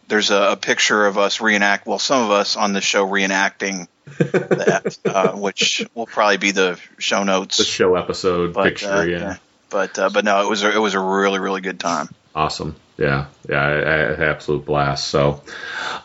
there's 0.08 0.30
a, 0.30 0.52
a 0.52 0.56
picture 0.56 1.06
of 1.06 1.16
us 1.16 1.40
reenact. 1.40 1.86
Well, 1.86 1.98
some 1.98 2.24
of 2.24 2.30
us 2.30 2.56
on 2.56 2.74
the 2.74 2.82
show 2.82 3.06
reenacting 3.08 3.88
that, 4.18 4.98
uh, 5.06 5.32
which 5.32 5.86
will 5.94 6.04
probably 6.06 6.36
be 6.36 6.50
the 6.50 6.78
show 6.98 7.24
notes 7.24 7.56
the 7.56 7.64
show 7.64 7.94
episode 7.94 8.52
but, 8.52 8.64
picture? 8.64 8.92
uh, 8.92 9.02
yeah. 9.04 9.36
But 9.70 9.98
uh, 9.98 10.10
but 10.10 10.26
no, 10.26 10.44
it 10.44 10.50
was 10.50 10.62
a, 10.62 10.70
it 10.76 10.78
was 10.78 10.92
a 10.92 11.00
really 11.00 11.38
really 11.38 11.62
good 11.62 11.80
time. 11.80 12.10
Awesome. 12.34 12.76
Yeah. 12.98 13.28
Yeah. 13.48 13.62
I, 13.62 14.24
I 14.24 14.28
absolute 14.28 14.66
blast. 14.66 15.08
So, 15.08 15.42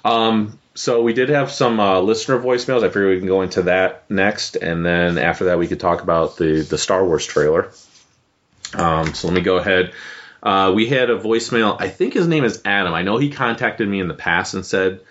um, 0.06 0.58
so 0.76 1.02
we 1.04 1.14
did 1.14 1.30
have 1.30 1.52
some 1.52 1.80
uh, 1.80 2.00
listener 2.00 2.40
voicemails. 2.40 2.84
I 2.84 2.88
figure 2.88 3.10
we 3.10 3.20
can 3.20 3.28
go 3.28 3.42
into 3.42 3.64
that 3.64 4.10
next, 4.10 4.56
and 4.56 4.86
then 4.86 5.18
after 5.18 5.46
that 5.46 5.60
we 5.60 5.68
could 5.68 5.80
talk 5.80 6.02
about 6.02 6.38
the 6.38 6.62
the 6.62 6.78
Star 6.78 7.06
Wars 7.06 7.26
trailer. 7.26 7.72
Um, 8.74 9.14
so 9.14 9.28
let 9.28 9.36
me 9.36 9.42
go 9.42 9.58
ahead. 9.58 9.94
Uh, 10.42 10.74
we 10.76 10.88
had 10.88 11.10
a 11.10 11.20
voicemail. 11.20 11.78
I 11.80 11.90
think 11.90 12.14
his 12.14 12.28
name 12.28 12.44
is 12.44 12.62
Adam. 12.66 12.94
I 12.94 13.04
know 13.04 13.18
he 13.18 13.30
contacted 13.30 13.88
me 13.88 14.00
in 14.00 14.08
the 14.08 14.14
past 14.14 14.56
and 14.56 14.66
said 14.66 15.02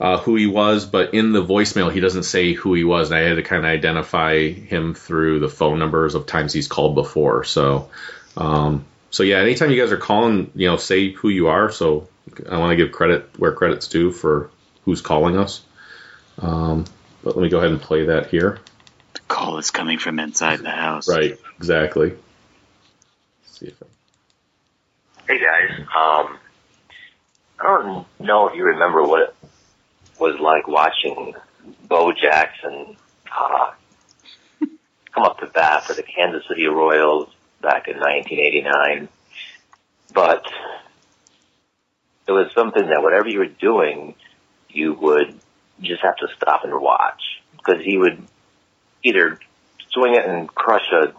uh, 0.00 0.18
who 0.18 0.34
he 0.34 0.46
was, 0.46 0.84
but 0.84 1.14
in 1.14 1.32
the 1.32 1.44
voicemail 1.44 1.92
he 1.92 2.00
doesn't 2.00 2.24
say 2.24 2.52
who 2.52 2.74
he 2.74 2.84
was, 2.84 3.10
and 3.10 3.18
I 3.18 3.22
had 3.22 3.36
to 3.36 3.42
kind 3.42 3.64
of 3.64 3.70
identify 3.70 4.48
him 4.48 4.94
through 4.94 5.38
the 5.38 5.48
phone 5.48 5.78
numbers 5.78 6.16
of 6.16 6.26
times 6.26 6.52
he's 6.52 6.68
called 6.68 6.96
before. 6.96 7.44
So, 7.44 7.88
um, 8.36 8.84
so 9.10 9.22
yeah, 9.22 9.38
anytime 9.38 9.70
you 9.70 9.80
guys 9.80 9.92
are 9.92 9.96
calling, 9.96 10.50
you 10.56 10.68
know, 10.68 10.76
say 10.76 11.12
who 11.12 11.28
you 11.28 11.46
are. 11.46 11.70
So 11.70 12.08
I 12.50 12.58
want 12.58 12.72
to 12.72 12.76
give 12.76 12.92
credit 12.92 13.30
where 13.38 13.52
credit's 13.52 13.86
due 13.86 14.10
for 14.10 14.50
who's 14.84 15.00
calling 15.00 15.36
us. 15.36 15.62
Um, 16.38 16.84
but 17.22 17.36
let 17.36 17.42
me 17.42 17.48
go 17.48 17.58
ahead 17.58 17.70
and 17.70 17.80
play 17.80 18.06
that 18.06 18.28
here. 18.28 18.58
The 19.14 19.20
call 19.28 19.58
is 19.58 19.70
coming 19.70 19.98
from 19.98 20.18
inside 20.18 20.60
the 20.60 20.70
house. 20.70 21.08
Right, 21.08 21.38
exactly. 21.56 22.10
Let's 22.10 23.58
see 23.58 23.66
if 23.66 23.82
I- 23.82 23.86
Hey 25.26 25.38
guys, 25.40 25.78
um, 25.80 26.38
I 27.58 27.62
don't 27.62 28.06
know 28.20 28.48
if 28.48 28.56
you 28.56 28.64
remember 28.64 29.02
what 29.02 29.22
it 29.22 29.34
was 30.18 30.38
like 30.38 30.68
watching 30.68 31.34
Bo 31.88 32.12
Jackson 32.12 32.96
uh, 33.34 33.70
come 35.12 35.24
up 35.24 35.38
to 35.40 35.46
bat 35.46 35.84
for 35.84 35.94
the 35.94 36.02
Kansas 36.02 36.46
City 36.46 36.66
Royals 36.66 37.30
back 37.62 37.88
in 37.88 37.96
1989, 37.98 39.08
but 40.12 40.44
it 42.28 42.32
was 42.32 42.52
something 42.52 42.86
that 42.88 43.02
whatever 43.02 43.28
you 43.28 43.38
were 43.38 43.46
doing, 43.46 44.14
you 44.74 44.94
would 44.94 45.38
just 45.80 46.02
have 46.02 46.16
to 46.16 46.28
stop 46.36 46.64
and 46.64 46.80
watch 46.80 47.22
because 47.56 47.84
he 47.84 47.98
would 47.98 48.22
either 49.02 49.38
swing 49.90 50.14
it 50.14 50.24
and 50.24 50.48
crush 50.48 50.90
a 50.92 51.12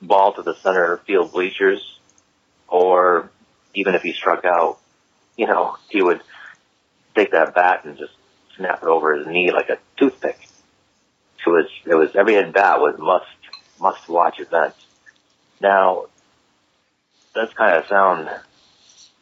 ball 0.00 0.32
to 0.32 0.42
the 0.42 0.54
center 0.56 0.98
field 0.98 1.32
bleachers 1.32 1.98
or 2.68 3.30
even 3.74 3.94
if 3.94 4.02
he 4.02 4.12
struck 4.12 4.44
out, 4.44 4.78
you 5.36 5.46
know, 5.46 5.76
he 5.88 6.02
would 6.02 6.20
take 7.14 7.32
that 7.32 7.54
bat 7.54 7.84
and 7.84 7.98
just 7.98 8.12
snap 8.56 8.82
it 8.82 8.88
over 8.88 9.14
his 9.14 9.26
knee 9.26 9.50
like 9.50 9.68
a 9.68 9.78
toothpick. 9.96 10.48
It 11.46 11.50
was, 11.50 11.66
it 11.86 11.94
was, 11.94 12.14
every 12.14 12.36
at 12.36 12.52
bat 12.52 12.80
was 12.80 12.98
must, 12.98 13.26
must 13.80 14.08
watch 14.08 14.38
event. 14.38 14.74
Now, 15.60 16.06
does 17.34 17.52
kind 17.54 17.76
of 17.76 17.86
sound 17.86 18.28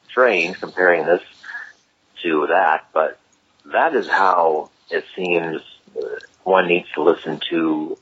strange 0.08 0.58
comparing 0.58 1.06
this 1.06 1.22
to 2.22 2.46
that, 2.48 2.88
but 2.92 3.18
that 3.66 3.94
is 3.94 4.08
how 4.08 4.70
it 4.90 5.04
seems 5.14 5.60
uh, 5.96 6.06
one 6.44 6.68
needs 6.68 6.88
to 6.94 7.02
listen 7.02 7.40
to 7.50 7.98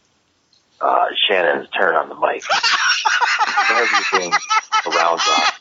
uh, 0.80 1.06
Shannon's 1.28 1.68
turn 1.70 1.94
on 1.94 2.08
the 2.08 2.14
mic. 2.14 2.42
Everything 3.70 4.32
around 4.86 5.20
Rock's 5.28 5.60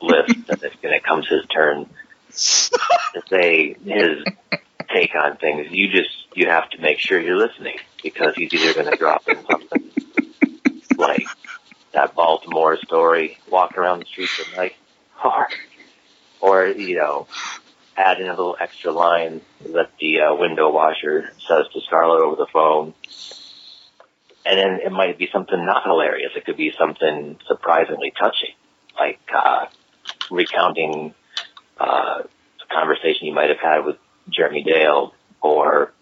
list, 0.00 0.48
and 0.48 0.60
when 0.80 0.92
it 0.92 1.04
comes 1.04 1.28
his 1.28 1.46
turn 1.46 1.86
to 2.30 3.22
say 3.28 3.74
his 3.84 4.24
take 4.92 5.14
on 5.14 5.36
things, 5.36 5.68
you 5.70 5.88
just 5.88 6.10
you 6.34 6.48
have 6.48 6.68
to 6.70 6.80
make 6.80 6.98
sure 6.98 7.20
you're 7.20 7.36
listening 7.36 7.78
because 8.02 8.34
he's 8.34 8.52
either 8.52 8.74
going 8.74 8.90
to 8.90 8.96
drop 8.96 9.28
in 9.28 9.38
something 9.48 9.90
like 10.96 11.26
that 11.92 12.14
Baltimore 12.14 12.78
story, 12.78 13.38
walking 13.50 13.78
around 13.78 14.00
the 14.00 14.06
streets 14.06 14.40
at 14.40 14.56
night, 14.56 14.74
or 15.24 15.48
or 16.40 16.66
you 16.66 16.96
know, 16.96 17.26
add 18.02 18.20
in 18.20 18.26
a 18.26 18.30
little 18.30 18.56
extra 18.60 18.92
line 18.92 19.40
that 19.72 19.90
the 20.00 20.20
uh, 20.20 20.34
window 20.34 20.70
washer 20.70 21.30
says 21.48 21.66
to 21.72 21.80
Scarlett 21.86 22.22
over 22.22 22.36
the 22.36 22.46
phone. 22.52 22.94
And 24.44 24.58
then 24.58 24.80
it 24.84 24.90
might 24.90 25.18
be 25.18 25.28
something 25.32 25.64
not 25.64 25.84
hilarious. 25.84 26.32
It 26.36 26.44
could 26.44 26.56
be 26.56 26.72
something 26.76 27.38
surprisingly 27.46 28.12
touching, 28.18 28.54
like 28.98 29.20
uh, 29.32 29.66
recounting 30.30 31.14
uh, 31.78 32.22
a 32.24 32.74
conversation 32.74 33.28
you 33.28 33.34
might 33.34 33.50
have 33.50 33.60
had 33.60 33.84
with 33.84 33.96
Jeremy 34.28 34.64
Dale, 34.64 35.14
or 35.40 35.92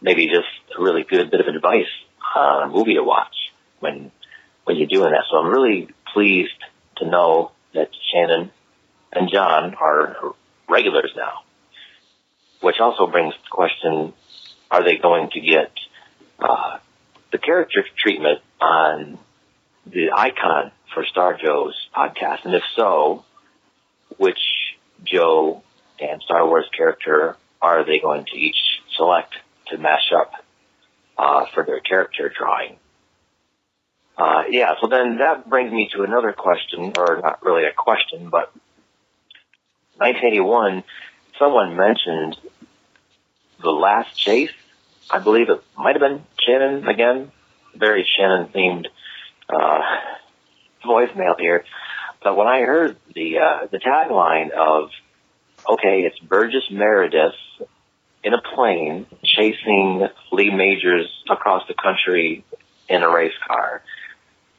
maybe 0.00 0.26
just 0.26 0.48
a 0.78 0.82
really 0.82 1.02
good 1.02 1.30
bit 1.30 1.40
of 1.40 1.46
advice 1.46 1.92
on 2.34 2.70
a 2.70 2.72
movie 2.72 2.94
to 2.94 3.02
watch 3.02 3.52
when 3.80 4.10
when 4.64 4.76
you're 4.76 4.86
doing 4.86 5.12
that. 5.12 5.24
So 5.30 5.36
I'm 5.36 5.50
really 5.50 5.88
pleased 6.14 6.56
to 6.96 7.06
know 7.06 7.52
that 7.74 7.90
Shannon 8.10 8.50
and 9.12 9.30
John 9.30 9.74
are 9.74 10.34
regulars 10.68 11.12
now, 11.16 11.40
which 12.60 12.80
also 12.80 13.06
brings 13.06 13.34
the 13.34 13.50
question: 13.50 14.12
Are 14.70 14.84
they 14.84 14.96
going 14.96 15.30
to 15.30 15.40
get 15.40 15.70
uh, 16.38 16.78
the 17.32 17.38
character 17.38 17.84
treatment 17.96 18.40
on 18.60 19.18
the 19.86 20.10
icon 20.14 20.72
for 20.92 21.04
Star 21.04 21.36
Joe's 21.36 21.74
podcast? 21.94 22.44
And 22.44 22.54
if 22.54 22.62
so, 22.76 23.24
which 24.16 24.38
Joe 25.04 25.62
and 26.00 26.22
Star 26.22 26.46
Wars 26.46 26.66
character 26.76 27.36
are 27.60 27.84
they 27.84 27.98
going 27.98 28.24
to 28.26 28.36
each 28.36 28.56
select 28.96 29.34
to 29.68 29.78
mash 29.78 30.12
up 30.14 30.32
uh, 31.16 31.46
for 31.54 31.64
their 31.64 31.80
character 31.80 32.32
drawing? 32.36 32.76
Uh, 34.16 34.44
yeah, 34.48 34.74
so 34.80 34.86
then 34.86 35.18
that 35.18 35.48
brings 35.48 35.72
me 35.72 35.88
to 35.92 36.02
another 36.02 36.32
question, 36.32 36.92
or 36.96 37.20
not 37.20 37.42
really 37.42 37.64
a 37.64 37.72
question, 37.72 38.28
but 38.28 38.52
1981, 39.96 40.82
someone 41.38 41.76
mentioned 41.76 42.36
the 43.62 43.70
last 43.70 44.16
chase. 44.16 44.50
I 45.10 45.18
believe 45.18 45.48
it 45.50 45.62
might 45.76 45.94
have 45.94 46.00
been 46.00 46.24
Shannon 46.40 46.88
again. 46.88 47.30
Very 47.74 48.06
Shannon 48.16 48.48
themed 48.48 48.86
uh, 49.48 49.80
voicemail 50.84 51.38
here. 51.38 51.64
But 52.22 52.36
when 52.36 52.46
I 52.46 52.62
heard 52.62 52.96
the 53.14 53.38
uh, 53.38 53.66
the 53.70 53.78
tagline 53.78 54.50
of 54.50 54.90
okay, 55.68 56.02
it's 56.02 56.18
Burgess 56.18 56.70
Meredith 56.70 57.34
in 58.22 58.32
a 58.32 58.40
plane 58.40 59.06
chasing 59.22 60.08
Lee 60.32 60.50
Majors 60.50 61.08
across 61.28 61.66
the 61.68 61.74
country 61.74 62.44
in 62.88 63.02
a 63.02 63.10
race 63.10 63.34
car, 63.46 63.82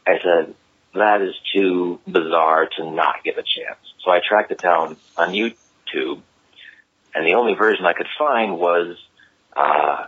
I 0.06 0.20
said 0.22 0.54
that 0.94 1.22
is 1.22 1.36
too 1.54 2.00
bizarre 2.08 2.70
to 2.78 2.92
not 2.92 3.24
give 3.24 3.38
a 3.38 3.44
chance. 3.44 3.80
So 4.06 4.12
I 4.12 4.22
tracked 4.26 4.52
it 4.52 4.60
down 4.60 4.98
on 5.18 5.32
YouTube, 5.32 6.22
and 7.16 7.26
the 7.26 7.34
only 7.34 7.56
version 7.56 7.88
I 7.88 7.94
could 7.94 8.08
find 8.20 8.60
was 8.60 8.98
uh, 9.58 10.06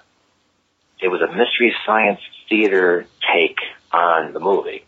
it 1.02 1.08
was 1.08 1.22
a 1.22 1.28
mystery 1.28 1.76
science 1.84 2.20
theater 2.48 3.08
take 3.34 3.58
on 3.92 4.34
the 4.34 4.40
movie. 4.40 4.86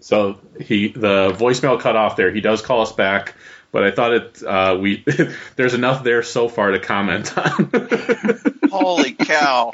So 0.00 0.38
he 0.60 0.88
the 0.88 1.32
voicemail 1.32 1.80
cut 1.80 1.94
off 1.94 2.16
there. 2.16 2.32
He 2.32 2.40
does 2.40 2.60
call 2.60 2.82
us 2.82 2.92
back, 2.92 3.34
but 3.70 3.84
I 3.84 3.90
thought 3.92 4.12
it 4.12 4.42
uh, 4.42 4.76
we 4.80 5.04
there's 5.56 5.74
enough 5.74 6.02
there 6.02 6.22
so 6.22 6.48
far 6.48 6.72
to 6.72 6.80
comment 6.80 7.38
on. 7.38 7.70
Holy 8.70 9.12
cow! 9.12 9.72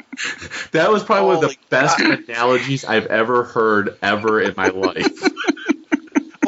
that 0.71 0.91
was 0.91 1.03
probably 1.03 1.27
one 1.27 1.35
of 1.35 1.41
the 1.41 1.47
Holy 1.47 1.57
best 1.69 1.99
analogies 1.99 2.85
I've 2.85 3.07
ever 3.07 3.43
heard 3.43 3.97
ever 4.01 4.39
in 4.39 4.53
my 4.55 4.67
life. 4.67 5.21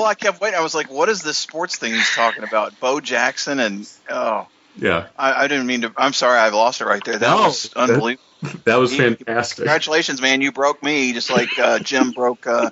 Well, 0.04 0.12
I 0.12 0.16
kept 0.16 0.42
waiting. 0.42 0.60
I 0.60 0.62
was 0.62 0.76
like, 0.76 0.92
"What 0.92 1.08
is 1.08 1.24
this 1.24 1.38
sports 1.38 1.78
thing 1.78 1.94
he's 1.94 2.14
talking 2.14 2.44
about?" 2.44 2.78
Bo 2.82 3.00
Jackson 3.00 3.60
and 3.62 3.88
oh, 4.10 4.48
Yeah, 4.76 5.08
I, 5.18 5.46
I 5.46 5.48
didn't 5.48 5.66
mean 5.66 5.82
to. 5.84 5.94
I'm 5.96 6.12
sorry, 6.12 6.38
I've 6.40 6.54
lost 6.54 6.82
it 6.82 6.86
right 6.86 7.02
there. 7.06 7.18
That 7.18 7.30
No, 7.38 7.44
was 7.44 7.64
that- 7.70 7.78
unbelievable. 7.78 8.22
that 8.66 8.76
was 8.76 8.92
He- 8.92 8.98
fantastic. 8.98 9.60
Congratulations, 9.60 10.22
man! 10.22 10.42
You 10.42 10.52
broke 10.52 10.84
me 10.84 11.14
just 11.14 11.30
like 11.30 11.58
uh, 11.58 11.80
Jim 11.80 12.12
broke 12.12 12.46
uh, 12.46 12.70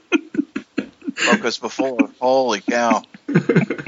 broke 1.25 1.45
us 1.45 1.57
before. 1.57 2.09
Holy 2.19 2.61
cow! 2.61 3.03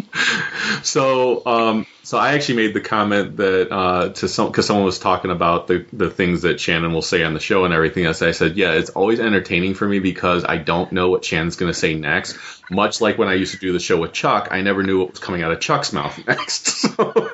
So, 0.83 1.45
um, 1.45 1.87
so 2.03 2.17
I 2.17 2.33
actually 2.33 2.55
made 2.55 2.73
the 2.73 2.81
comment 2.81 3.37
that 3.37 3.71
uh, 3.71 4.09
to 4.09 4.27
some 4.27 4.47
because 4.47 4.67
someone 4.67 4.85
was 4.85 4.99
talking 4.99 5.31
about 5.31 5.67
the 5.67 5.85
the 5.93 6.09
things 6.09 6.41
that 6.41 6.59
Shannon 6.59 6.93
will 6.93 7.01
say 7.01 7.23
on 7.23 7.33
the 7.33 7.39
show 7.39 7.65
and 7.65 7.73
everything 7.73 8.05
else. 8.05 8.21
I 8.21 8.31
said, 8.31 8.57
yeah, 8.57 8.73
it's 8.73 8.89
always 8.89 9.19
entertaining 9.19 9.75
for 9.75 9.87
me 9.87 9.99
because 9.99 10.43
I 10.43 10.57
don't 10.57 10.91
know 10.91 11.09
what 11.09 11.23
Shannon's 11.23 11.55
going 11.55 11.71
to 11.71 11.77
say 11.77 11.95
next. 11.95 12.37
Much 12.69 13.01
like 13.01 13.17
when 13.17 13.27
I 13.27 13.33
used 13.35 13.53
to 13.53 13.59
do 13.59 13.71
the 13.71 13.79
show 13.79 13.99
with 13.99 14.13
Chuck, 14.13 14.49
I 14.51 14.61
never 14.61 14.83
knew 14.83 14.99
what 14.99 15.11
was 15.11 15.19
coming 15.19 15.41
out 15.41 15.51
of 15.51 15.59
Chuck's 15.59 15.93
mouth 15.93 16.19
next. 16.27 16.85
So, 16.93 17.31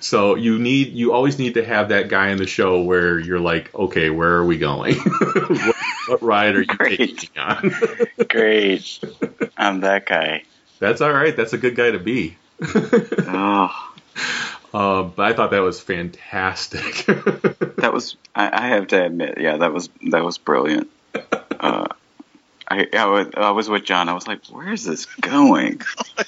so 0.00 0.34
you 0.34 0.58
need 0.58 0.92
you 0.92 1.14
always 1.14 1.38
need 1.38 1.54
to 1.54 1.64
have 1.64 1.88
that 1.88 2.08
guy 2.08 2.28
in 2.28 2.38
the 2.38 2.46
show 2.46 2.82
where 2.82 3.18
you're 3.18 3.40
like, 3.40 3.74
okay, 3.74 4.10
where 4.10 4.34
are 4.36 4.44
we 4.44 4.58
going? 4.58 4.96
What, 6.06 6.22
ride 6.22 6.54
are 6.56 6.60
you 6.60 6.66
Great. 6.66 6.98
taking 6.98 7.38
on? 7.40 7.74
Great. 8.28 9.00
I'm 9.56 9.80
that 9.80 10.06
guy. 10.06 10.42
That's 10.78 11.00
all 11.00 11.12
right. 11.12 11.36
That's 11.36 11.52
a 11.52 11.58
good 11.58 11.76
guy 11.76 11.90
to 11.92 11.98
be. 11.98 12.36
Oh, 13.26 13.90
Uh, 14.72 15.02
but 15.04 15.22
I 15.24 15.32
thought 15.34 15.50
that 15.52 15.60
was 15.60 15.80
fantastic. 15.80 17.06
that 17.06 17.90
was. 17.92 18.16
I, 18.34 18.64
I 18.64 18.66
have 18.68 18.88
to 18.88 19.04
admit, 19.04 19.38
yeah, 19.40 19.56
that 19.58 19.72
was 19.72 19.88
that 20.10 20.24
was 20.24 20.38
brilliant. 20.38 20.90
Uh, 21.60 21.86
I, 22.68 22.88
I 22.92 23.06
was 23.06 23.28
I 23.36 23.50
was 23.50 23.68
with 23.68 23.84
John. 23.84 24.08
I 24.08 24.14
was 24.14 24.26
like, 24.26 24.44
"Where 24.46 24.72
is 24.72 24.84
this 24.84 25.06
going?" 25.06 25.82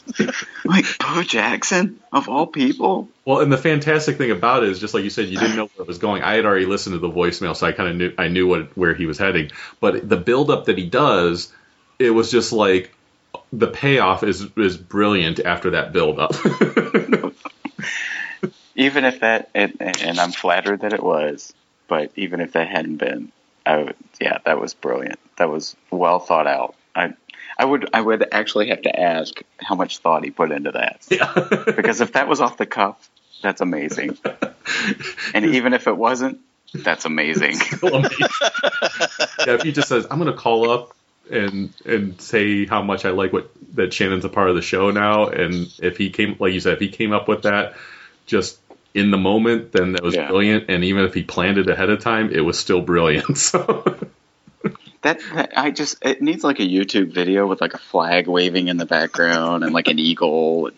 like 0.64 0.84
Bo 0.99 1.22
Jackson 1.22 2.01
of 2.12 2.28
all 2.28 2.47
people. 2.47 3.09
well, 3.24 3.41
and 3.41 3.53
the 3.53 3.59
fantastic 3.59 4.18
thing 4.18 4.30
about 4.30 4.62
it 4.62 4.68
is, 4.70 4.78
just 4.78 4.95
like 4.95 5.05
you 5.05 5.11
said, 5.11 5.28
you 5.28 5.39
didn't 5.39 5.57
know 5.57 5.66
where 5.74 5.84
it 5.84 5.89
was 5.89 5.99
going. 5.99 6.22
I 6.22 6.34
had 6.34 6.45
already 6.45 6.66
listened 6.66 6.95
to 6.95 6.99
the 6.99 7.11
voicemail, 7.11 7.57
so 7.57 7.66
I 7.66 7.72
kind 7.72 7.89
of 7.89 7.97
knew 7.97 8.12
I 8.18 8.28
knew 8.28 8.47
what 8.47 8.76
where 8.76 8.95
he 8.95 9.07
was 9.07 9.18
heading. 9.18 9.51
But 9.80 10.09
the 10.09 10.16
build 10.16 10.51
up 10.51 10.66
that 10.66 10.76
he 10.78 10.87
does, 10.87 11.53
it 11.99 12.11
was 12.11 12.30
just 12.30 12.53
like 12.53 12.93
the 13.53 13.68
payoff 13.68 14.22
is 14.22 14.47
is 14.57 14.76
brilliant 14.76 15.41
after 15.41 15.70
that 15.70 15.93
build 15.93 16.18
up. 16.18 16.34
Even 18.78 19.05
if 19.05 19.20
that, 19.20 19.49
and, 19.55 19.74
and 19.80 20.20
I'm 20.20 20.32
flattered 20.32 20.82
that 20.82 20.93
it 20.93 21.03
was, 21.03 21.55
but 21.89 22.12
even 22.14 22.41
if 22.43 22.53
that 22.53 22.68
hadn't 22.68 22.97
been, 22.99 23.32
I 23.64 23.78
would, 23.78 23.97
yeah, 24.20 24.37
that 24.45 24.61
was 24.61 24.74
brilliant. 24.74 25.18
That 25.37 25.49
was 25.51 25.76
well 25.91 26.18
thought 26.18 26.47
out. 26.47 26.74
I, 26.95 27.12
I 27.59 27.64
would, 27.64 27.91
I 27.93 28.01
would 28.01 28.26
actually 28.32 28.68
have 28.70 28.82
to 28.82 28.99
ask 29.01 29.41
how 29.61 29.74
much 29.74 29.99
thought 29.99 30.24
he 30.24 30.30
put 30.30 30.51
into 30.53 30.72
that. 30.72 31.01
yeah. 31.11 31.32
Because 31.76 32.01
if 32.01 32.12
that 32.12 32.28
was 32.28 32.41
off 32.41 32.57
the 32.57 32.66
cuff, 32.66 33.11
that's 33.43 33.61
amazing. 33.61 34.16
And 35.34 35.45
even 35.47 35.74
if 35.74 35.87
it 35.87 35.97
wasn't, 35.97 36.41
that's 36.74 37.05
amazing. 37.12 37.57
yeah, 37.82 39.55
if 39.55 39.62
he 39.62 39.72
just 39.72 39.89
says, 39.89 40.07
"I'm 40.11 40.18
going 40.18 40.30
to 40.32 40.37
call 40.39 40.70
up 40.70 40.95
and 41.30 41.72
and 41.84 42.20
say 42.20 42.66
how 42.66 42.82
much 42.82 43.05
I 43.05 43.11
like 43.11 43.32
what 43.32 43.51
that 43.74 43.93
Shannon's 43.93 44.24
a 44.24 44.28
part 44.28 44.49
of 44.49 44.57
the 44.57 44.62
show 44.62 44.91
now," 44.91 45.26
and 45.28 45.72
if 45.78 45.97
he 45.97 46.11
came, 46.11 46.37
like 46.39 46.53
you 46.53 46.61
said, 46.61 46.74
if 46.74 46.80
he 46.80 46.89
came 46.89 47.12
up 47.12 47.28
with 47.28 47.43
that 47.43 47.74
just 48.26 48.59
in 48.95 49.11
the 49.11 49.18
moment, 49.18 49.72
then 49.72 49.93
that 49.93 50.03
was 50.03 50.14
Yeah. 50.14 50.28
brilliant. 50.28 50.64
And 50.70 50.82
even 50.84 51.05
if 51.05 51.14
he 51.14 51.22
planned 51.22 51.59
it 51.59 51.68
ahead 51.68 51.91
of 51.91 52.01
time, 52.01 52.30
it 52.32 52.41
was 52.41 52.59
still 52.59 52.80
brilliant. 52.80 53.37
So 53.39 53.99
That, 55.07 55.53
I 55.57 55.71
just 55.71 56.05
it 56.05 56.21
needs 56.21 56.43
like 56.43 56.59
a 56.59 56.65
YouTube 56.65 57.13
video 57.13 57.47
with 57.47 57.61
like 57.61 57.75
a 57.75 57.79
flag 57.79 58.27
waving 58.27 58.67
in 58.67 58.77
the 58.77 58.87
background 58.87 59.63
and 59.63 59.73
like 59.73 59.87
an 59.87 60.01
eagle. 60.01 60.71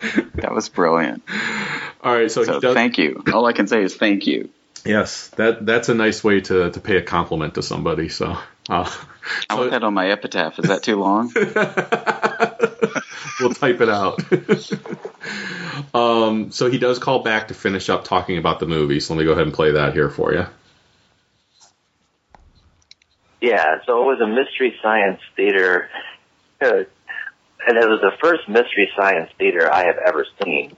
that 0.00 0.50
was 0.50 0.70
brilliant. 0.70 1.22
all 2.02 2.14
right, 2.14 2.30
so, 2.30 2.42
So 2.44 2.58
does. 2.58 2.74
thank 2.74 2.96
you. 2.96 3.22
All 3.32 3.44
I 3.44 3.52
can 3.52 3.66
say 3.66 3.82
is 3.82 3.94
thank 3.94 4.26
you. 4.26 4.48
yes, 4.84 5.28
that 5.36 5.66
that's 5.66 5.90
a 5.90 5.94
nice 5.94 6.24
way 6.24 6.40
to 6.40 6.70
to 6.70 6.80
pay 6.80 6.96
a 6.96 7.02
compliment 7.02 7.54
to 7.54 7.62
somebody. 7.62 8.08
So. 8.08 8.38
Uh, 8.68 8.90
I 9.50 9.54
want 9.56 9.72
that 9.72 9.82
on 9.82 9.92
my 9.92 10.08
epitaph. 10.08 10.58
Is 10.58 10.68
that 10.68 10.82
too 10.82 10.96
long? 10.96 11.32
we'll 13.40 13.54
type 13.54 13.80
it 13.80 13.88
out. 13.88 14.20
um, 15.94 16.52
so 16.52 16.70
he 16.70 16.78
does 16.78 16.98
call 16.98 17.22
back 17.22 17.48
to 17.48 17.54
finish 17.54 17.88
up 17.88 18.04
talking 18.04 18.38
about 18.38 18.60
the 18.60 18.66
movie. 18.66 19.00
So 19.00 19.14
let 19.14 19.20
me 19.20 19.24
go 19.24 19.32
ahead 19.32 19.44
and 19.44 19.54
play 19.54 19.72
that 19.72 19.94
here 19.94 20.10
for 20.10 20.32
you. 20.32 20.46
Yeah, 23.42 23.80
so 23.84 24.00
it 24.02 24.06
was 24.06 24.20
a 24.20 24.26
mystery 24.26 24.74
science 24.80 25.20
theater 25.36 25.90
and 27.66 27.76
it 27.76 27.88
was 27.88 28.00
the 28.00 28.12
first 28.20 28.48
Mystery 28.48 28.90
Science 28.96 29.30
Theater 29.38 29.72
I 29.72 29.86
have 29.86 29.98
ever 30.04 30.26
seen. 30.42 30.76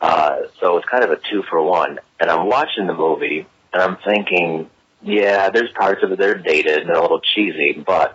Uh, 0.00 0.42
so 0.60 0.76
it's 0.76 0.88
kind 0.88 1.04
of 1.04 1.10
a 1.10 1.16
two 1.16 1.42
for 1.48 1.62
one. 1.62 1.98
And 2.20 2.30
I'm 2.30 2.46
watching 2.46 2.86
the 2.86 2.94
movie, 2.94 3.46
and 3.72 3.82
I'm 3.82 3.96
thinking, 4.04 4.70
yeah, 5.02 5.50
there's 5.50 5.70
parts 5.72 6.02
of 6.02 6.12
it 6.12 6.18
that 6.18 6.28
are 6.28 6.34
dated 6.34 6.82
and 6.82 6.90
a 6.90 7.00
little 7.00 7.20
cheesy, 7.20 7.82
but 7.86 8.14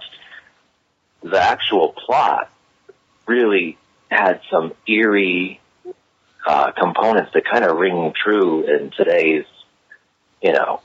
the 1.24 1.40
actual 1.40 1.94
plot 2.06 2.52
really 3.28 3.78
had 4.10 4.42
some 4.52 4.74
eerie 4.88 5.60
uh, 6.46 6.72
components 6.72 7.32
that 7.34 7.46
kind 7.46 7.64
of 7.64 7.78
ring 7.78 8.14
true 8.16 8.64
in 8.64 8.92
today's, 8.92 9.46
you 10.42 10.54
know, 10.54 10.82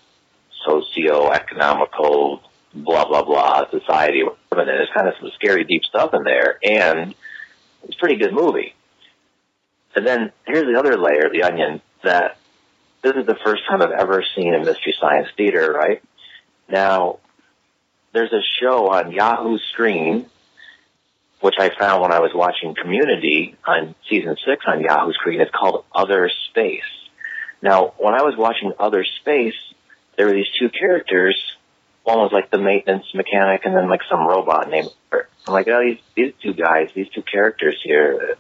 socio-economical 0.65 2.43
blah 2.85 3.07
blah 3.07 3.23
blah 3.23 3.71
society. 3.71 4.23
And 4.23 4.69
there's 4.69 4.89
kind 4.95 5.09
of 5.09 5.15
some 5.21 5.31
scary 5.35 5.65
deep 5.65 5.85
stuff 5.85 6.15
in 6.15 6.23
there, 6.23 6.59
and 6.63 7.15
it's 7.85 7.97
a 7.97 7.99
pretty 7.99 8.17
good 8.17 8.33
movie. 8.33 8.75
And 9.95 10.07
then 10.07 10.33
here's 10.47 10.65
the 10.65 10.79
other 10.79 10.97
layer, 10.97 11.31
the 11.33 11.43
onion, 11.43 11.81
that 12.03 12.39
this 13.03 13.15
is 13.17 13.27
the 13.27 13.37
first 13.45 13.63
time 13.69 13.83
I've 13.83 13.91
ever 13.91 14.25
seen 14.35 14.55
a 14.55 14.59
Mystery 14.59 14.95
Science 14.99 15.29
Theater, 15.37 15.73
right? 15.73 16.03
Now, 16.69 17.19
there's 18.13 18.33
a 18.33 18.43
show 18.61 18.89
on 18.89 19.13
Yahoo 19.13 19.59
Screen, 19.73 20.27
which 21.41 21.55
I 21.59 21.71
found 21.79 22.03
when 22.03 22.13
I 22.13 22.21
was 22.21 22.33
watching 22.35 22.75
Community 22.75 23.57
on 23.67 23.95
season 24.09 24.37
six 24.47 24.65
on 24.67 24.81
Yahoo 24.81 25.13
Screen. 25.13 25.41
It's 25.41 25.51
called 25.51 25.85
Other 25.95 26.31
Space. 26.49 26.83
Now, 27.63 27.95
when 27.99 28.15
I 28.15 28.23
was 28.23 28.35
watching 28.37 28.73
Other 28.79 29.05
Space, 29.21 29.55
there 30.17 30.27
were 30.27 30.33
these 30.33 30.51
two 30.59 30.71
characters. 30.71 31.37
One 32.07 32.19
was 32.19 32.31
like 32.31 32.53
the 32.53 32.59
maintenance 32.59 33.13
mechanic, 33.15 33.63
and 33.65 33.75
then 33.75 33.89
like 33.89 34.03
some 34.09 34.29
robot 34.29 34.71
named. 34.71 34.91
I'm 35.13 35.53
like, 35.53 35.67
oh, 35.67 35.83
these 35.83 35.99
these 36.15 36.33
two 36.41 36.55
guys, 36.55 36.91
these 36.95 37.09
two 37.09 37.23
characters 37.23 37.75
here, 37.83 38.37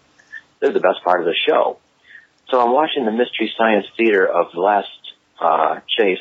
they're 0.60 0.70
the 0.70 0.78
best 0.78 1.02
part 1.02 1.18
of 1.18 1.26
the 1.26 1.34
show. 1.34 1.78
So 2.48 2.60
I'm 2.64 2.72
watching 2.72 3.04
the 3.06 3.10
Mystery 3.10 3.52
Science 3.58 3.86
Theater 3.96 4.24
of 4.24 4.52
the 4.54 4.60
last 4.60 4.88
uh, 5.40 5.80
chase. 5.88 6.20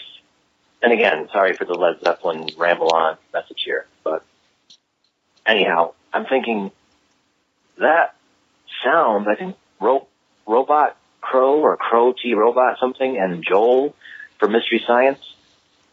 And 0.82 0.92
again, 0.92 1.30
sorry 1.32 1.54
for 1.54 1.66
the 1.66 1.76
Led 1.76 2.02
Zeppelin 2.04 2.48
ramble 2.58 2.90
on 2.92 3.16
message 3.32 3.62
here, 3.64 3.86
but 4.04 4.24
anyhow, 5.46 5.94
I'm 6.12 6.26
thinking 6.26 6.72
that 7.78 8.16
sounds, 8.84 9.28
I 9.28 9.36
think, 9.36 9.56
ro- 9.80 10.08
Robot 10.48 10.98
Crow 11.22 11.60
or 11.60 11.78
Crow 11.78 12.12
T 12.14 12.34
Robot 12.34 12.80
something 12.80 13.20
and 13.20 13.46
Joel 13.48 13.96
for 14.40 14.48
Mystery 14.48 14.84
Science. 14.88 15.20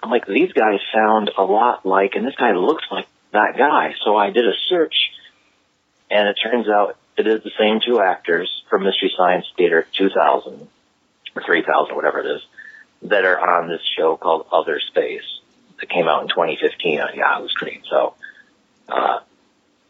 I'm 0.03 0.11
like, 0.11 0.27
these 0.27 0.53
guys 0.53 0.81
sound 0.93 1.31
a 1.37 1.45
lot 1.45 1.87
like, 1.87 2.15
and 2.17 2.27
this 2.27 2.35
guy 2.35 2.53
looks 2.53 2.85
like 2.91 3.07
that 3.33 3.57
guy. 3.57 3.95
So 4.05 4.17
I 4.17 4.31
did 4.31 4.47
a 4.47 4.55
search, 4.69 5.13
and 6.11 6.29
it 6.29 6.37
turns 6.43 6.69
out 6.69 6.97
it 7.17 7.27
is 7.27 7.43
the 7.43 7.53
same 7.59 7.81
two 7.81 8.01
actors 8.01 8.65
from 8.69 8.83
Mystery 8.83 9.13
Science 9.17 9.47
Theater 9.57 9.87
2000 9.97 10.69
or 11.35 11.43
3000, 11.43 11.95
whatever 11.95 12.21
it 12.21 12.27
is, 12.27 12.43
that 13.03 13.25
are 13.25 13.39
on 13.39 13.69
this 13.69 13.81
show 13.97 14.17
called 14.17 14.47
Other 14.53 14.81
Space 14.81 15.41
that 15.81 15.89
came 15.89 16.09
out 16.09 16.23
in 16.23 16.29
2015 16.29 17.01
on 17.01 17.15
Yahoo 17.15 17.49
Screen. 17.49 17.83
So, 17.89 18.15
uh, 18.89 19.21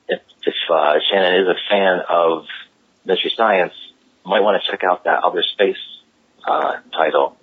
if, 0.08 0.20
if 0.44 0.54
uh, 0.70 0.98
Shannon 1.10 1.42
is 1.42 1.48
a 1.48 1.56
fan 1.70 2.00
of 2.08 2.46
Mystery 3.04 3.32
Science, 3.36 3.74
might 4.24 4.40
want 4.40 4.62
to 4.62 4.70
check 4.70 4.84
out 4.84 5.04
that 5.04 5.24
Other 5.24 5.42
Space 5.42 5.78
uh, 6.46 6.76
title. 6.92 7.36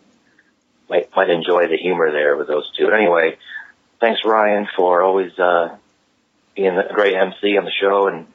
Might 0.89 1.09
might 1.15 1.29
enjoy 1.29 1.67
the 1.67 1.77
humor 1.77 2.11
there 2.11 2.35
with 2.35 2.47
those 2.47 2.69
two. 2.77 2.85
But 2.85 2.95
anyway, 2.95 3.37
thanks 3.99 4.21
Ryan 4.25 4.67
for 4.75 5.03
always 5.03 5.37
uh, 5.37 5.75
being 6.55 6.77
a 6.77 6.93
great 6.93 7.15
MC 7.15 7.57
on 7.57 7.65
the 7.65 7.71
show 7.71 8.07
and 8.07 8.27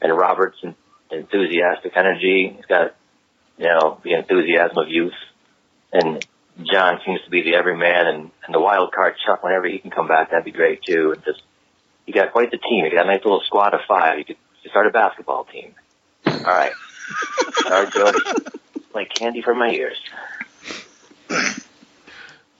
and 0.00 0.16
Robert's 0.16 0.58
enthusiastic 1.10 1.92
energy. 1.96 2.54
He's 2.56 2.66
got 2.66 2.94
you 3.56 3.66
know 3.66 4.00
the 4.02 4.14
enthusiasm 4.14 4.78
of 4.78 4.88
youth, 4.88 5.14
and 5.92 6.24
John 6.62 7.00
seems 7.04 7.20
to 7.24 7.30
be 7.30 7.42
the 7.42 7.54
everyman 7.54 8.06
and, 8.06 8.30
and 8.44 8.54
the 8.54 8.60
wild 8.60 8.92
card 8.92 9.14
Chuck. 9.24 9.42
Whenever 9.42 9.68
he 9.68 9.78
can 9.78 9.90
come 9.90 10.08
back, 10.08 10.30
that'd 10.30 10.44
be 10.44 10.50
great 10.50 10.82
too. 10.82 11.12
And 11.12 11.24
just 11.24 11.42
you 12.06 12.14
got 12.14 12.32
quite 12.32 12.50
the 12.50 12.58
team. 12.58 12.84
You 12.84 12.90
got 12.90 13.06
a 13.06 13.08
nice 13.08 13.24
little 13.24 13.42
squad 13.46 13.74
of 13.74 13.80
five. 13.86 14.18
You 14.18 14.24
could 14.24 14.36
start 14.70 14.86
a 14.86 14.90
basketball 14.90 15.44
team. 15.44 15.74
All 16.26 16.40
right, 16.44 16.72
all 17.66 17.70
right, 17.70 17.92
Jody. 17.92 18.18
Like 18.94 19.14
candy 19.14 19.42
from 19.42 19.58
my 19.58 19.70
ears. 19.70 19.98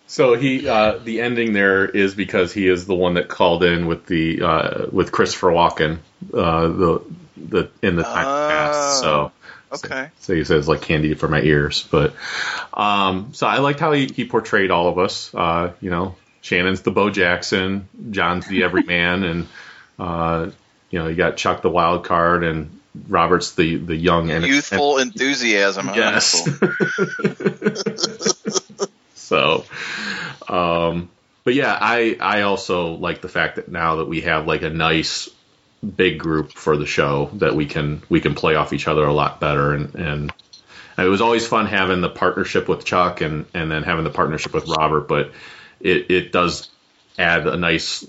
So 0.08 0.34
he, 0.34 0.66
uh, 0.66 0.98
the 0.98 1.20
ending 1.20 1.52
there 1.52 1.84
is 1.84 2.14
because 2.14 2.52
he 2.52 2.66
is 2.66 2.86
the 2.86 2.94
one 2.94 3.14
that 3.14 3.28
called 3.28 3.62
in 3.62 3.86
with 3.86 4.06
the 4.06 4.42
uh, 4.42 4.86
with 4.90 5.12
Christopher 5.12 5.48
Walken, 5.48 5.98
uh, 6.32 6.68
the 6.68 7.04
the 7.36 7.70
in 7.82 7.96
the 7.96 8.04
time 8.04 8.26
past. 8.48 9.00
So 9.00 9.32
Okay. 9.70 10.10
so 10.20 10.34
he 10.34 10.44
says 10.44 10.66
like 10.66 10.82
candy 10.82 11.14
for 11.14 11.28
my 11.28 11.40
ears. 11.40 11.86
But 11.90 12.14
um, 12.72 13.34
so 13.34 13.46
I 13.46 13.58
liked 13.58 13.80
how 13.80 13.92
he, 13.92 14.06
he 14.06 14.24
portrayed 14.26 14.70
all 14.70 14.88
of 14.88 14.98
us. 14.98 15.34
Uh, 15.34 15.72
you 15.80 15.90
know, 15.90 16.16
Shannon's 16.40 16.80
the 16.82 16.90
Bo 16.90 17.10
Jackson, 17.10 17.88
John's 18.10 18.46
the 18.46 18.62
everyman, 18.62 19.24
and 19.24 19.46
uh, 19.98 20.50
you 20.90 20.98
know 20.98 21.08
you 21.08 21.16
got 21.16 21.36
Chuck 21.36 21.60
the 21.60 21.70
wild 21.70 22.04
card, 22.06 22.44
and 22.44 22.80
Robert's 23.08 23.54
the 23.54 23.76
the 23.76 23.96
young 23.96 24.30
and 24.30 24.46
Youthful 24.46 24.98
enthusiasm. 24.98 25.88
huh? 25.88 25.94
Yes. 25.96 26.48
So, 29.28 29.64
um, 30.48 31.10
but 31.44 31.54
yeah, 31.54 31.76
I 31.78 32.16
I 32.20 32.42
also 32.42 32.94
like 32.94 33.20
the 33.20 33.28
fact 33.28 33.56
that 33.56 33.68
now 33.68 33.96
that 33.96 34.08
we 34.08 34.22
have 34.22 34.46
like 34.46 34.62
a 34.62 34.70
nice 34.70 35.28
big 35.96 36.18
group 36.18 36.52
for 36.52 36.76
the 36.76 36.86
show 36.86 37.30
that 37.34 37.54
we 37.54 37.66
can 37.66 38.02
we 38.08 38.20
can 38.20 38.34
play 38.34 38.56
off 38.56 38.72
each 38.72 38.88
other 38.88 39.04
a 39.04 39.12
lot 39.12 39.38
better 39.38 39.74
and 39.74 39.94
and 39.94 40.32
it 40.98 41.08
was 41.08 41.20
always 41.20 41.46
fun 41.46 41.66
having 41.66 42.00
the 42.00 42.08
partnership 42.08 42.68
with 42.68 42.84
Chuck 42.84 43.20
and 43.20 43.46
and 43.54 43.70
then 43.70 43.84
having 43.84 44.04
the 44.04 44.10
partnership 44.10 44.52
with 44.52 44.66
Robert, 44.66 45.06
but 45.06 45.30
it 45.80 46.10
it 46.10 46.32
does 46.32 46.68
add 47.18 47.46
a 47.46 47.56
nice 47.56 48.06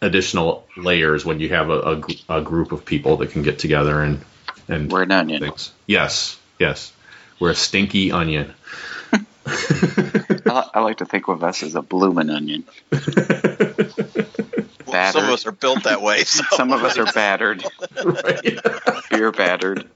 additional 0.00 0.66
layers 0.76 1.24
when 1.24 1.38
you 1.38 1.50
have 1.50 1.70
a, 1.70 2.02
a, 2.28 2.38
a 2.38 2.42
group 2.42 2.72
of 2.72 2.84
people 2.84 3.18
that 3.18 3.30
can 3.30 3.42
get 3.42 3.58
together 3.60 4.02
and 4.02 4.24
and 4.68 4.90
We're 4.90 5.02
an 5.02 5.12
onion. 5.12 5.40
things. 5.40 5.72
Yes, 5.86 6.36
yes, 6.58 6.92
we're 7.38 7.50
a 7.50 7.54
stinky 7.54 8.10
onion. 8.10 8.52
I, 10.46 10.70
I 10.74 10.80
like 10.80 10.98
to 10.98 11.06
think 11.06 11.28
of 11.28 11.42
us 11.44 11.62
as 11.62 11.74
a 11.74 11.82
bloomin' 11.82 12.30
onion. 12.30 12.64
Well, 14.86 15.12
some 15.12 15.24
of 15.24 15.30
us 15.30 15.46
are 15.46 15.52
built 15.52 15.84
that 15.84 16.02
way. 16.02 16.24
So. 16.24 16.44
Some 16.50 16.72
of 16.72 16.84
us 16.84 16.98
are 16.98 17.10
battered, 17.12 17.64
Right. 18.04 18.58
beer 19.10 19.32
battered. 19.32 19.88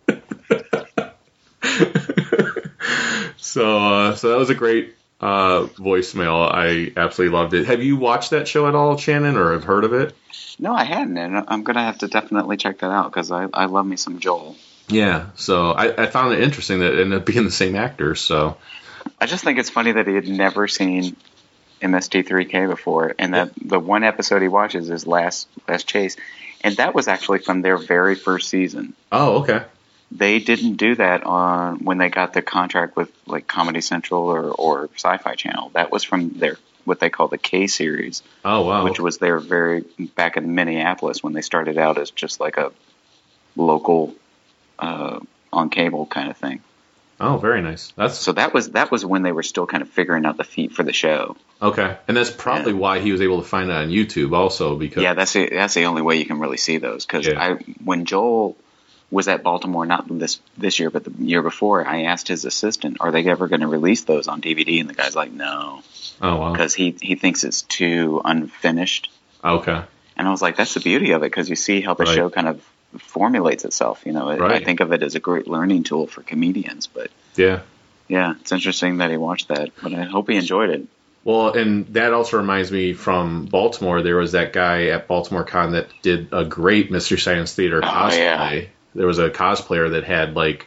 so, 3.37 3.79
uh, 3.79 4.15
so 4.15 4.31
that 4.31 4.39
was 4.39 4.51
a 4.51 4.55
great 4.55 4.95
uh, 5.21 5.67
voicemail. 5.77 6.51
I 6.51 6.93
absolutely 6.99 7.37
loved 7.37 7.55
it. 7.55 7.67
Have 7.67 7.83
you 7.83 7.97
watched 7.97 8.31
that 8.31 8.49
show 8.49 8.67
at 8.69 8.75
all, 8.75 8.97
Shannon, 8.97 9.37
or 9.37 9.53
have 9.53 9.65
heard 9.65 9.85
of 9.85 9.93
it? 9.93 10.15
No, 10.59 10.73
I 10.73 10.85
hadn't, 10.85 11.17
and 11.19 11.45
I'm 11.49 11.63
gonna 11.65 11.85
have 11.85 11.99
to 11.99 12.09
definitely 12.09 12.57
check 12.57 12.79
that 12.79 12.91
out 12.91 13.11
because 13.13 13.31
I, 13.31 13.49
I 13.53 13.67
love 13.67 13.87
me 13.87 13.97
some 13.97 14.21
Joel. 14.21 14.57
Yeah. 14.89 15.27
So 15.35 15.73
I, 15.73 16.05
I 16.05 16.07
found 16.07 16.33
it 16.35 16.41
interesting 16.41 16.79
that 16.79 16.95
it 16.95 17.01
ended 17.01 17.19
up 17.21 17.27
being 17.27 17.45
the 17.45 17.51
same 17.51 17.75
actors. 17.77 18.21
So 18.21 18.57
I 19.21 19.27
just 19.27 19.45
think 19.45 19.59
it's 19.59 19.71
funny 19.71 19.93
that 19.93 20.07
he 20.07 20.15
had 20.15 20.29
never 20.29 20.69
seen 20.69 21.17
MST3K 21.81 22.69
before, 22.69 23.15
and 23.19 23.35
that 23.35 23.53
the 23.63 23.79
one 23.79 24.05
episode 24.05 24.43
he 24.43 24.49
watches 24.49 24.91
is 24.91 25.07
Last 25.07 25.49
Last 25.69 25.87
Chase, 25.87 26.17
and 26.63 26.77
that 26.79 26.95
was 26.95 27.09
actually 27.09 27.39
from 27.41 27.63
their 27.63 27.77
very 27.77 28.15
first 28.15 28.49
season. 28.49 28.95
oh, 29.13 29.41
okay. 29.43 29.63
They 30.13 30.39
didn't 30.39 30.77
do 30.77 30.95
that 30.95 31.25
on 31.25 31.79
when 31.85 31.99
they 31.99 32.09
got 32.11 32.33
the 32.33 32.41
contract 32.41 32.95
with 32.97 33.11
like 33.27 33.49
Comedy 33.49 33.81
Central 33.81 34.23
or 34.23 34.51
or 34.53 34.89
Sci-Fi 34.95 35.35
Channel. 35.35 35.71
That 35.75 35.91
was 35.91 36.05
from 36.05 36.31
their 36.39 36.57
what 36.85 37.01
they 37.01 37.11
call 37.11 37.27
the 37.27 37.39
K 37.39 37.67
series, 37.67 38.23
Oh, 38.45 38.63
wow. 38.63 38.85
which 38.85 39.01
was 39.01 39.19
their 39.19 39.41
very 39.41 39.81
back 40.15 40.37
in 40.37 40.55
Minneapolis 40.55 41.23
when 41.25 41.33
they 41.33 41.41
started 41.43 41.77
out 41.77 41.99
as 41.99 42.13
just 42.13 42.39
like 42.39 42.57
a 42.57 42.71
local 43.57 44.15
uh, 44.79 45.19
on 45.53 45.71
cable 45.71 46.07
kind 46.07 46.31
of 46.31 46.37
thing. 46.37 46.61
Oh, 47.21 47.39
very 47.39 47.63
nice. 47.63 47.93
That's 47.97 48.17
So 48.19 48.33
that 48.33 48.53
was 48.55 48.71
that 48.71 48.91
was 48.91 49.05
when 49.05 49.23
they 49.23 49.33
were 49.33 49.43
still 49.43 49.67
kind 49.67 49.83
of 49.83 49.89
figuring 49.89 50.27
out 50.27 50.37
the 50.37 50.45
feet 50.45 50.73
for 50.73 50.83
the 50.83 50.93
show. 50.93 51.37
okay, 51.61 51.97
and 52.09 52.17
that's 52.17 52.31
probably 52.31 52.73
why 52.73 53.01
he 53.01 53.13
was 53.13 53.21
able 53.21 53.41
to 53.43 53.49
find 53.49 53.71
it 53.71 53.75
on 53.77 53.89
YouTube 53.89 54.35
also 54.37 54.77
because 54.77 55.03
Yeah, 55.03 55.15
that's 55.15 55.33
the 55.33 55.49
that's 55.51 55.75
the 55.75 55.85
only 55.85 56.03
way 56.03 56.17
you 56.17 56.27
can 56.27 56.39
really 56.39 56.57
see 56.59 56.79
those 56.79 57.07
because 57.07 57.27
Yeah. 57.27 57.41
I 57.43 57.55
when 57.85 58.05
Joel 58.05 58.57
was 59.11 59.29
at 59.29 59.43
Baltimore, 59.45 59.87
not 59.87 60.07
this 60.19 60.41
this 60.59 60.79
year, 60.81 60.91
but 60.91 61.05
the 61.05 61.13
year 61.25 61.41
before, 61.43 61.87
I 61.87 62.03
asked 62.05 62.27
his 62.29 62.45
assistant, 62.45 62.97
"Are 63.01 63.13
they 63.13 63.25
ever 63.29 63.47
going 63.47 63.61
to 63.61 63.69
release 63.69 64.03
those 64.05 64.27
on 64.29 64.41
DVD?" 64.41 64.81
And 64.81 64.89
the 64.91 64.95
guy's 64.95 65.15
like, 65.15 65.33
"No," 65.33 65.83
oh 66.21 66.37
wow 66.37 66.53
because 66.53 66.75
he 66.75 66.97
he 67.01 67.15
thinks 67.15 67.45
it's 67.45 67.63
too 67.63 68.21
unfinished. 68.25 69.11
okay 69.45 69.83
And 70.17 70.27
I 70.27 70.31
was 70.31 70.43
like, 70.43 70.57
"That's 70.57 70.75
the 70.75 70.81
beauty 70.81 71.13
of 71.13 71.23
it 71.23 71.31
because 71.31 71.49
you 71.49 71.57
see 71.57 71.81
how 71.81 71.95
the 71.95 72.05
Right. 72.05 72.15
show 72.17 72.31
kind 72.31 72.49
of 72.49 72.61
formulates 72.99 73.65
itself. 73.65 74.03
You 74.07 74.13
know, 74.13 74.29
I- 74.29 74.55
I 74.57 74.65
think 74.65 74.81
of 74.81 74.93
it 74.93 75.03
as 75.03 75.15
a 75.15 75.21
great 75.21 75.47
learning 75.49 75.85
tool 75.85 76.07
for 76.07 76.23
comedians. 76.23 76.87
But 76.87 77.11
yeah. 77.37 77.61
yeah, 78.09 78.35
it's 78.41 78.53
interesting 78.53 78.99
that 78.99 79.11
he 79.11 79.17
watched 79.17 79.49
that. 79.49 79.71
But 79.83 79.95
I 79.95 80.05
hope 80.05 80.29
he 80.31 80.37
enjoyed 80.37 80.71
it. 80.71 80.87
Well, 81.25 81.55
and 81.55 81.87
that 81.95 82.13
also 82.13 82.37
reminds 82.37 82.71
me 82.71 82.93
from 82.93 83.47
Baltimore. 83.47 84.01
There 84.01 84.15
was 84.17 84.33
that 84.33 84.53
guy 84.53 84.87
at 84.89 85.09
Baltimore 85.09 85.43
Con 85.45 85.73
that 85.73 85.89
did 86.03 86.29
a 86.33 86.45
great 86.45 86.91
Mystery 86.93 87.19
Science 87.19 87.53
Theater 87.53 87.81
Oh, 87.83 87.87
cosplay. 87.89 88.17
yeah. 88.19 88.61
there 88.95 89.07
was 89.09 89.19
a 89.19 89.29
cosplayer 89.29 89.91
that 89.91 90.05
had 90.05 90.35
like 90.37 90.67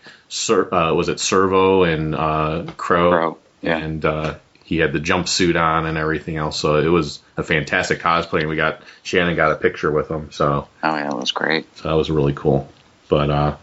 uh, 0.50 0.94
was 0.96 1.08
it 1.10 1.20
Servo 1.22 1.84
and 1.84 2.14
uh, 2.14 2.66
Crow, 2.78 3.10
Crow, 3.10 3.38
yeah. 3.62 3.78
and 3.78 4.04
uh, 4.06 4.36
he 4.70 4.78
had 4.78 4.94
the 4.94 5.00
jumpsuit 5.00 5.60
on 5.60 5.88
and 5.88 5.98
everything 5.98 6.38
else. 6.38 6.60
So 6.60 6.76
it 6.78 6.88
was 6.90 7.20
a 7.36 7.42
fantastic 7.44 8.00
cosplay. 8.02 8.42
And 8.42 8.50
we 8.50 8.56
got 8.56 8.84
Shannon 9.02 9.36
got 9.36 9.52
a 9.52 9.56
picture 9.56 9.90
with 9.92 10.10
him. 10.12 10.32
So 10.32 10.68
Oh 10.84 10.96
yeah, 10.96 11.06
that 11.10 11.16
was 11.18 11.32
great. 11.32 11.66
so 11.78 11.90
that 11.90 11.96
was 11.96 12.12
really 12.12 12.34
cool. 12.34 12.70
But 13.08 13.32
uh, 13.32 13.58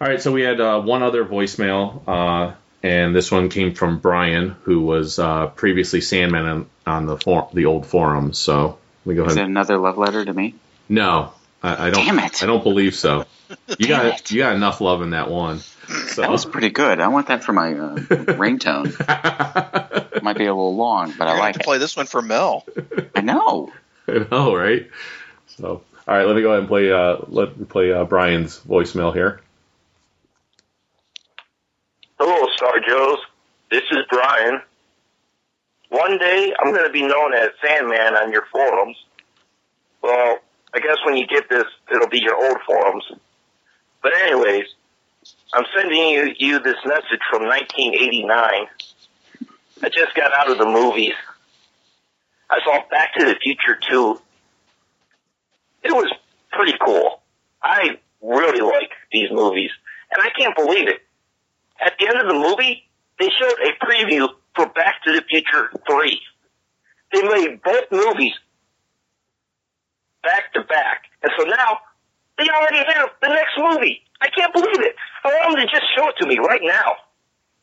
all 0.00 0.08
right, 0.08 0.20
so 0.20 0.32
we 0.32 0.42
had 0.42 0.60
uh, 0.60 0.80
one 0.82 1.04
other 1.04 1.24
voicemail, 1.24 2.02
uh, 2.08 2.54
and 2.82 3.14
this 3.14 3.30
one 3.30 3.48
came 3.48 3.72
from 3.74 4.00
Brian, 4.00 4.56
who 4.64 4.80
was 4.82 5.18
uh, 5.20 5.46
previously 5.46 6.00
Sandman 6.00 6.44
on, 6.44 6.66
on 6.86 7.06
the 7.06 7.16
for- 7.18 7.48
the 7.54 7.66
old 7.66 7.86
forums. 7.86 8.36
So 8.38 8.78
we 9.04 9.14
go 9.14 9.26
Is 9.26 9.34
it 9.36 9.38
ahead. 9.38 9.48
another 9.48 9.78
love 9.78 9.96
letter 9.98 10.24
to 10.24 10.32
me? 10.32 10.56
No, 10.88 11.32
I, 11.62 11.86
I 11.86 11.90
don't. 11.90 12.04
Damn 12.04 12.18
it. 12.18 12.42
I 12.42 12.46
don't 12.46 12.64
believe 12.64 12.96
so. 12.96 13.24
You 13.78 13.86
Damn 13.86 13.88
got 13.88 14.06
it. 14.06 14.30
you 14.32 14.38
got 14.40 14.56
enough 14.56 14.80
love 14.80 15.02
in 15.02 15.10
that 15.10 15.30
one. 15.30 15.60
So 16.16 16.22
That 16.22 16.30
was 16.30 16.46
pretty 16.46 16.70
good. 16.70 16.98
I 16.98 17.08
want 17.08 17.26
that 17.26 17.44
for 17.44 17.52
my 17.52 17.74
uh, 17.74 17.94
ringtone. 17.94 18.86
Might 20.22 20.38
be 20.38 20.46
a 20.46 20.54
little 20.54 20.74
long, 20.74 21.12
but 21.18 21.28
I 21.28 21.32
You're 21.32 21.34
gonna 21.34 21.40
like 21.40 21.54
to 21.56 21.60
it. 21.60 21.64
play 21.66 21.76
this 21.76 21.94
one 21.94 22.06
for 22.06 22.22
Mel. 22.22 22.64
I 23.14 23.20
know. 23.20 23.70
I 24.08 24.26
know, 24.30 24.56
right? 24.56 24.88
So 25.58 25.82
all 26.08 26.16
right, 26.16 26.26
let 26.26 26.34
me 26.34 26.40
go 26.40 26.48
ahead 26.52 26.60
and 26.60 26.68
play. 26.68 26.90
Uh, 26.90 27.18
let 27.28 27.58
me 27.58 27.66
play 27.66 27.92
uh, 27.92 28.04
Brian's 28.04 28.58
voicemail 28.60 29.12
here. 29.12 29.42
Hello, 32.18 32.46
Star 32.56 32.80
Joes. 32.80 33.18
This 33.70 33.82
is 33.90 33.98
Brian. 34.08 34.62
One 35.90 36.16
day 36.16 36.54
I'm 36.58 36.72
going 36.72 36.86
to 36.86 36.92
be 36.92 37.02
known 37.02 37.34
as 37.34 37.50
Sandman 37.62 38.14
on 38.14 38.32
your 38.32 38.46
forums. 38.50 38.96
Well, 40.02 40.38
I 40.72 40.78
guess 40.80 40.96
when 41.04 41.18
you 41.18 41.26
get 41.26 41.50
this, 41.50 41.66
it'll 41.92 42.08
be 42.08 42.20
your 42.20 42.42
old 42.42 42.56
forums. 42.66 43.04
But 44.02 44.14
anyways, 44.14 44.64
I'm 45.52 45.64
sending 45.74 45.98
you, 45.98 46.34
you 46.38 46.58
this 46.58 46.76
message 46.84 47.20
from 47.30 47.44
1989. 47.44 48.66
I 49.82 49.88
just 49.88 50.14
got 50.14 50.32
out 50.32 50.50
of 50.50 50.58
the 50.58 50.66
movies. 50.66 51.14
I 52.50 52.60
saw 52.64 52.82
Back 52.90 53.14
to 53.18 53.24
the 53.24 53.36
Future 53.42 53.78
2. 53.88 54.20
It 55.84 55.92
was 55.92 56.12
pretty 56.52 56.74
cool. 56.84 57.20
I 57.62 57.98
really 58.22 58.60
like 58.60 58.90
these 59.12 59.30
movies. 59.30 59.70
And 60.10 60.22
I 60.22 60.30
can't 60.38 60.54
believe 60.56 60.88
it 60.88 61.02
at 61.80 61.94
the 61.98 62.08
end 62.08 62.18
of 62.20 62.26
the 62.26 62.34
movie, 62.34 62.84
they 63.18 63.28
showed 63.28 63.56
a 63.60 63.84
preview 63.84 64.28
for 64.54 64.66
Back 64.68 65.02
to 65.04 65.12
the 65.12 65.22
Future 65.28 65.70
3. 65.86 66.20
They 67.12 67.22
made 67.22 67.62
both 67.62 67.84
movies 67.90 68.32
back 70.22 70.52
to 70.54 70.62
back. 70.62 71.04
And 71.22 71.32
so 71.38 71.44
now, 71.44 71.78
they 72.38 72.48
already 72.48 72.84
have 72.92 73.10
the 73.22 73.28
next 73.28 73.52
movie. 73.58 74.02
I 74.20 74.28
can't 74.28 74.52
believe 74.52 74.80
it. 74.80 74.96
I 75.24 75.28
want 75.28 75.56
them 75.56 75.66
to 75.66 75.72
just 75.72 75.84
show 75.96 76.08
it 76.08 76.14
to 76.20 76.26
me 76.26 76.38
right 76.38 76.60
now. 76.62 76.96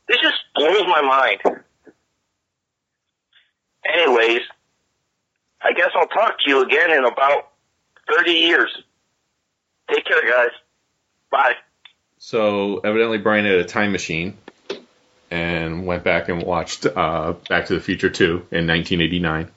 This 0.07 0.17
just 0.21 0.35
blows 0.55 0.83
my 0.87 1.01
mind. 1.01 1.63
Anyways, 3.85 4.41
I 5.61 5.73
guess 5.73 5.89
I'll 5.95 6.07
talk 6.07 6.39
to 6.39 6.49
you 6.49 6.63
again 6.63 6.91
in 6.91 7.05
about 7.05 7.49
30 8.11 8.31
years. 8.31 8.69
Take 9.89 10.05
care, 10.05 10.21
guys. 10.29 10.51
Bye. 11.31 11.53
So 12.17 12.79
evidently 12.79 13.17
Brian 13.17 13.45
had 13.45 13.55
a 13.55 13.65
time 13.65 13.91
machine 13.91 14.37
and 15.31 15.85
went 15.85 16.03
back 16.03 16.29
and 16.29 16.43
watched 16.43 16.85
uh, 16.85 17.33
Back 17.49 17.65
to 17.67 17.73
the 17.73 17.81
Future 17.81 18.09
2 18.09 18.25
in 18.51 18.67
1989. 18.67 19.51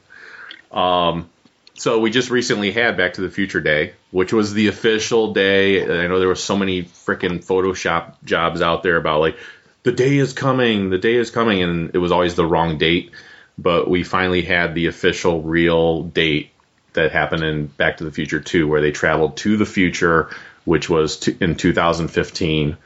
Um, 0.72 1.30
so 1.76 2.00
we 2.00 2.10
just 2.10 2.30
recently 2.30 2.72
had 2.72 2.96
Back 2.96 3.14
to 3.14 3.20
the 3.20 3.30
Future 3.30 3.60
Day, 3.60 3.92
which 4.10 4.32
was 4.32 4.52
the 4.52 4.68
official 4.68 5.32
day. 5.32 5.82
I 5.82 6.06
know 6.06 6.18
there 6.18 6.28
were 6.28 6.34
so 6.34 6.56
many 6.56 6.84
freaking 6.84 7.44
Photoshop 7.44 8.14
jobs 8.24 8.62
out 8.62 8.82
there 8.82 8.96
about 8.96 9.20
like 9.20 9.38
the 9.82 9.92
day 9.92 10.16
is 10.16 10.32
coming, 10.32 10.90
the 10.90 10.98
day 10.98 11.14
is 11.14 11.30
coming, 11.30 11.62
and 11.62 11.94
it 11.94 11.98
was 11.98 12.12
always 12.12 12.34
the 12.34 12.46
wrong 12.46 12.78
date. 12.78 13.12
But 13.58 13.88
we 13.88 14.02
finally 14.02 14.42
had 14.42 14.74
the 14.74 14.86
official 14.86 15.42
real 15.42 16.02
date 16.02 16.50
that 16.94 17.12
happened 17.12 17.44
in 17.44 17.66
Back 17.66 17.98
to 17.98 18.04
the 18.04 18.10
Future 18.10 18.40
2, 18.40 18.66
where 18.66 18.80
they 18.80 18.90
traveled 18.90 19.36
to 19.38 19.56
the 19.56 19.64
future, 19.64 20.30
which 20.64 20.90
was 20.90 21.18
to, 21.18 21.36
in 21.40 21.54
2015, 21.54 22.76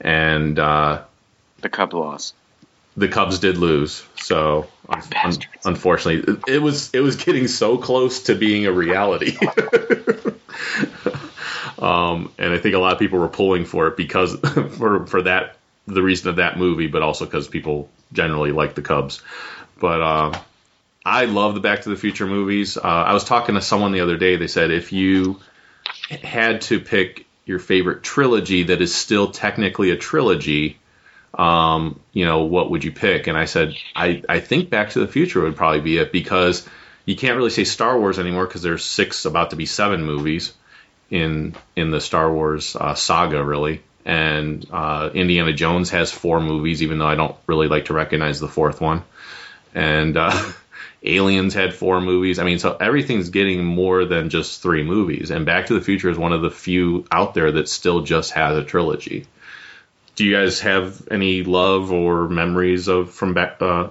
and 0.00 0.58
uh, 0.58 1.02
The 1.60 1.68
Cub 1.68 1.92
loss. 1.92 2.34
The 2.96 3.08
Cubs 3.08 3.38
did 3.38 3.58
lose. 3.58 4.04
So 4.16 4.68
un- 4.88 5.02
Bastards. 5.10 5.46
unfortunately, 5.64 6.34
it, 6.34 6.56
it 6.56 6.62
was 6.62 6.90
it 6.94 7.00
was 7.00 7.16
getting 7.16 7.48
so 7.48 7.78
close 7.78 8.24
to 8.24 8.34
being 8.34 8.66
a 8.66 8.72
reality. 8.72 9.36
um, 11.78 12.32
and 12.38 12.52
I 12.52 12.58
think 12.58 12.74
a 12.74 12.78
lot 12.78 12.92
of 12.92 12.98
people 12.98 13.18
were 13.18 13.28
pulling 13.28 13.64
for 13.64 13.88
it 13.88 13.96
because 13.96 14.38
for 14.78 15.06
for 15.06 15.22
that 15.22 15.56
the 15.86 16.02
reason 16.02 16.30
of 16.30 16.36
that 16.36 16.58
movie, 16.58 16.86
but 16.86 17.02
also 17.02 17.24
because 17.24 17.48
people 17.48 17.88
generally 18.12 18.52
like 18.52 18.74
the 18.74 18.82
Cubs. 18.82 19.22
But 19.78 20.00
uh, 20.00 20.40
I 21.04 21.26
love 21.26 21.54
the 21.54 21.60
Back 21.60 21.82
to 21.82 21.90
the 21.90 21.96
Future 21.96 22.26
movies. 22.26 22.76
Uh, 22.76 22.80
I 22.82 23.12
was 23.12 23.24
talking 23.24 23.56
to 23.56 23.60
someone 23.60 23.92
the 23.92 24.00
other 24.00 24.16
day. 24.16 24.36
They 24.36 24.46
said 24.46 24.70
if 24.70 24.92
you 24.92 25.40
had 26.08 26.62
to 26.62 26.80
pick 26.80 27.26
your 27.44 27.58
favorite 27.58 28.02
trilogy 28.02 28.64
that 28.64 28.80
is 28.80 28.94
still 28.94 29.30
technically 29.30 29.90
a 29.90 29.96
trilogy, 29.96 30.78
um, 31.38 32.00
you 32.12 32.24
know, 32.24 32.44
what 32.44 32.70
would 32.70 32.84
you 32.84 32.92
pick? 32.92 33.26
And 33.26 33.36
I 33.36 33.46
said, 33.46 33.74
I, 33.94 34.22
I 34.28 34.40
think 34.40 34.70
Back 34.70 34.90
to 34.90 35.00
the 35.00 35.08
Future 35.08 35.42
would 35.42 35.56
probably 35.56 35.80
be 35.80 35.98
it 35.98 36.12
because 36.12 36.66
you 37.04 37.16
can't 37.16 37.36
really 37.36 37.50
say 37.50 37.64
Star 37.64 37.98
Wars 37.98 38.18
anymore 38.18 38.46
because 38.46 38.62
there's 38.62 38.84
six, 38.84 39.24
about 39.24 39.50
to 39.50 39.56
be 39.56 39.66
seven 39.66 40.04
movies 40.04 40.52
in 41.10 41.54
in 41.76 41.90
the 41.90 42.00
Star 42.00 42.32
Wars 42.32 42.76
uh, 42.76 42.94
saga, 42.94 43.44
really. 43.44 43.82
And 44.04 44.66
uh, 44.70 45.10
Indiana 45.14 45.52
Jones 45.52 45.90
has 45.90 46.12
four 46.12 46.40
movies, 46.40 46.82
even 46.82 46.98
though 46.98 47.06
I 47.06 47.14
don't 47.14 47.36
really 47.46 47.68
like 47.68 47.86
to 47.86 47.94
recognize 47.94 48.38
the 48.38 48.48
fourth 48.48 48.80
one. 48.80 49.02
And 49.74 50.16
uh, 50.16 50.52
Aliens 51.02 51.54
had 51.54 51.74
four 51.74 52.00
movies. 52.00 52.38
I 52.38 52.44
mean, 52.44 52.58
so 52.58 52.76
everything's 52.76 53.30
getting 53.30 53.64
more 53.64 54.04
than 54.04 54.30
just 54.30 54.62
three 54.62 54.82
movies. 54.82 55.30
And 55.30 55.46
Back 55.46 55.66
to 55.66 55.74
the 55.74 55.80
Future 55.80 56.10
is 56.10 56.18
one 56.18 56.32
of 56.32 56.42
the 56.42 56.50
few 56.50 57.06
out 57.10 57.34
there 57.34 57.50
that 57.52 57.68
still 57.68 58.02
just 58.02 58.32
has 58.32 58.56
a 58.56 58.64
trilogy 58.64 59.26
do 60.16 60.24
you 60.24 60.32
guys 60.36 60.60
have 60.60 61.08
any 61.10 61.42
love 61.42 61.90
or 61.92 62.28
memories 62.28 62.88
of 62.88 63.10
from 63.12 63.34
back 63.34 63.60
uh, 63.60 63.88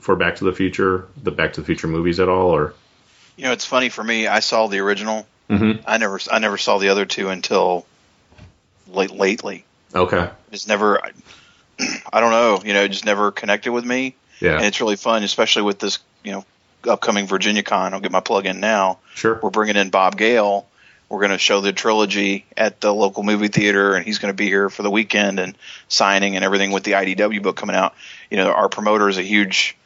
for 0.00 0.16
Back 0.16 0.36
to 0.36 0.44
the 0.44 0.52
Future, 0.52 1.06
the 1.22 1.30
Back 1.30 1.54
to 1.54 1.60
the 1.60 1.66
Future 1.66 1.88
movies 1.88 2.20
at 2.20 2.28
all, 2.28 2.50
or 2.54 2.74
You 3.36 3.44
know, 3.44 3.52
it's 3.52 3.64
funny 3.64 3.88
for 3.88 4.02
me. 4.04 4.26
I 4.26 4.40
saw 4.40 4.66
the 4.68 4.78
original. 4.80 5.26
Mhm. 5.50 5.82
I 5.86 5.98
never, 5.98 6.20
I 6.30 6.38
never 6.40 6.58
saw 6.58 6.78
the 6.78 6.88
other 6.90 7.04
two 7.06 7.28
until 7.28 7.86
late, 8.88 9.10
lately. 9.10 9.64
okay, 9.94 10.30
It's 10.52 10.66
never, 10.68 11.04
I, 11.04 11.10
I 12.12 12.20
don't 12.20 12.30
know. 12.30 12.60
You 12.64 12.74
know, 12.74 12.82
it 12.82 12.88
just 12.88 13.04
never 13.04 13.30
connected 13.32 13.72
with 13.72 13.84
me. 13.84 14.14
yeah, 14.40 14.56
And 14.56 14.64
it's 14.66 14.80
really 14.80 14.96
fun, 14.96 15.22
especially 15.22 15.62
with 15.62 15.78
this, 15.78 15.98
you 16.24 16.32
know, 16.32 16.44
upcoming 16.88 17.26
Virginia 17.26 17.62
Con. 17.62 17.94
I'll 17.94 18.00
get 18.00 18.12
my 18.12 18.20
plug 18.20 18.46
in 18.46 18.60
now. 18.60 18.98
sure, 19.14 19.38
We're 19.42 19.50
bringing 19.50 19.76
in 19.76 19.90
Bob 19.90 20.16
Gale. 20.16 20.66
We're 21.08 21.20
going 21.20 21.30
to 21.30 21.38
show 21.38 21.60
the 21.60 21.72
trilogy 21.72 22.46
at 22.56 22.80
the 22.80 22.92
local 22.92 23.22
movie 23.22 23.48
theater, 23.48 23.94
and 23.94 24.04
he's 24.04 24.18
going 24.18 24.32
to 24.32 24.36
be 24.36 24.46
here 24.46 24.68
for 24.68 24.82
the 24.82 24.90
weekend 24.90 25.38
and 25.38 25.56
signing 25.88 26.34
and 26.34 26.44
everything 26.44 26.72
with 26.72 26.82
the 26.82 26.92
IDW 26.92 27.42
book 27.42 27.56
coming 27.56 27.76
out. 27.76 27.94
You 28.30 28.38
know, 28.38 28.50
our 28.50 28.68
promoter 28.68 29.08
is 29.08 29.16
a 29.16 29.22
huge, 29.22 29.76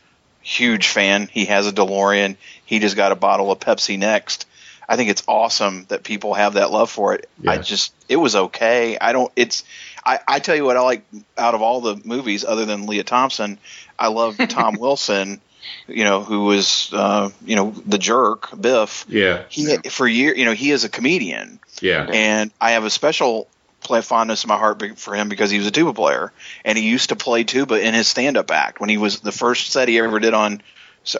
huge 0.40 0.88
fan. 0.88 1.28
He 1.30 1.44
has 1.46 1.66
a 1.66 1.72
DeLorean. 1.72 2.36
He 2.64 2.78
just 2.78 2.96
got 2.96 3.12
a 3.12 3.16
bottle 3.16 3.52
of 3.52 3.60
Pepsi 3.60 3.98
next. 3.98 4.46
I 4.88 4.96
think 4.96 5.10
it's 5.10 5.22
awesome 5.28 5.84
that 5.88 6.02
people 6.02 6.34
have 6.34 6.54
that 6.54 6.72
love 6.72 6.90
for 6.90 7.14
it. 7.14 7.28
I 7.46 7.58
just, 7.58 7.94
it 8.08 8.16
was 8.16 8.34
okay. 8.34 8.98
I 8.98 9.12
don't, 9.12 9.30
it's, 9.36 9.62
I, 10.04 10.18
I 10.26 10.38
tell 10.40 10.56
you 10.56 10.64
what 10.64 10.76
I 10.76 10.80
like 10.80 11.04
out 11.38 11.54
of 11.54 11.62
all 11.62 11.80
the 11.80 12.00
movies 12.04 12.44
other 12.44 12.64
than 12.64 12.86
Lea 12.86 13.04
Thompson, 13.04 13.58
I 13.96 14.08
love 14.08 14.36
Tom 14.48 14.74
Wilson, 14.80 15.40
you 15.88 16.04
know, 16.04 16.22
who 16.22 16.44
was, 16.44 16.90
uh, 16.92 17.30
you 17.44 17.56
know, 17.56 17.70
the 17.86 17.98
jerk, 17.98 18.48
Biff. 18.61 19.06
Yeah, 19.08 19.44
he 19.48 19.76
for 19.90 20.06
year 20.06 20.34
you 20.34 20.44
know 20.44 20.52
he 20.52 20.70
is 20.70 20.84
a 20.84 20.88
comedian. 20.88 21.61
Yeah, 21.80 22.06
and 22.12 22.50
i 22.61 22.72
have 22.72 22.84
a 22.84 22.90
special 22.90 23.48
play 23.80 24.02
fondness 24.02 24.44
in 24.44 24.48
my 24.48 24.58
heart 24.58 24.98
for 24.98 25.14
him 25.14 25.28
because 25.28 25.50
he 25.50 25.58
was 25.58 25.66
a 25.66 25.70
tuba 25.70 25.92
player. 25.92 26.32
And 26.64 26.76
he 26.76 26.88
used 26.88 27.08
to 27.08 27.16
play 27.16 27.44
tuba 27.44 27.80
in 27.80 27.94
his 27.94 28.08
stand-up 28.08 28.50
act 28.50 28.80
when 28.80 28.90
he 28.90 28.98
was 28.98 29.20
the 29.20 29.32
first 29.32 29.70
set 29.72 29.88
he 29.88 29.98
ever 29.98 30.18
did 30.20 30.34
on 30.34 30.62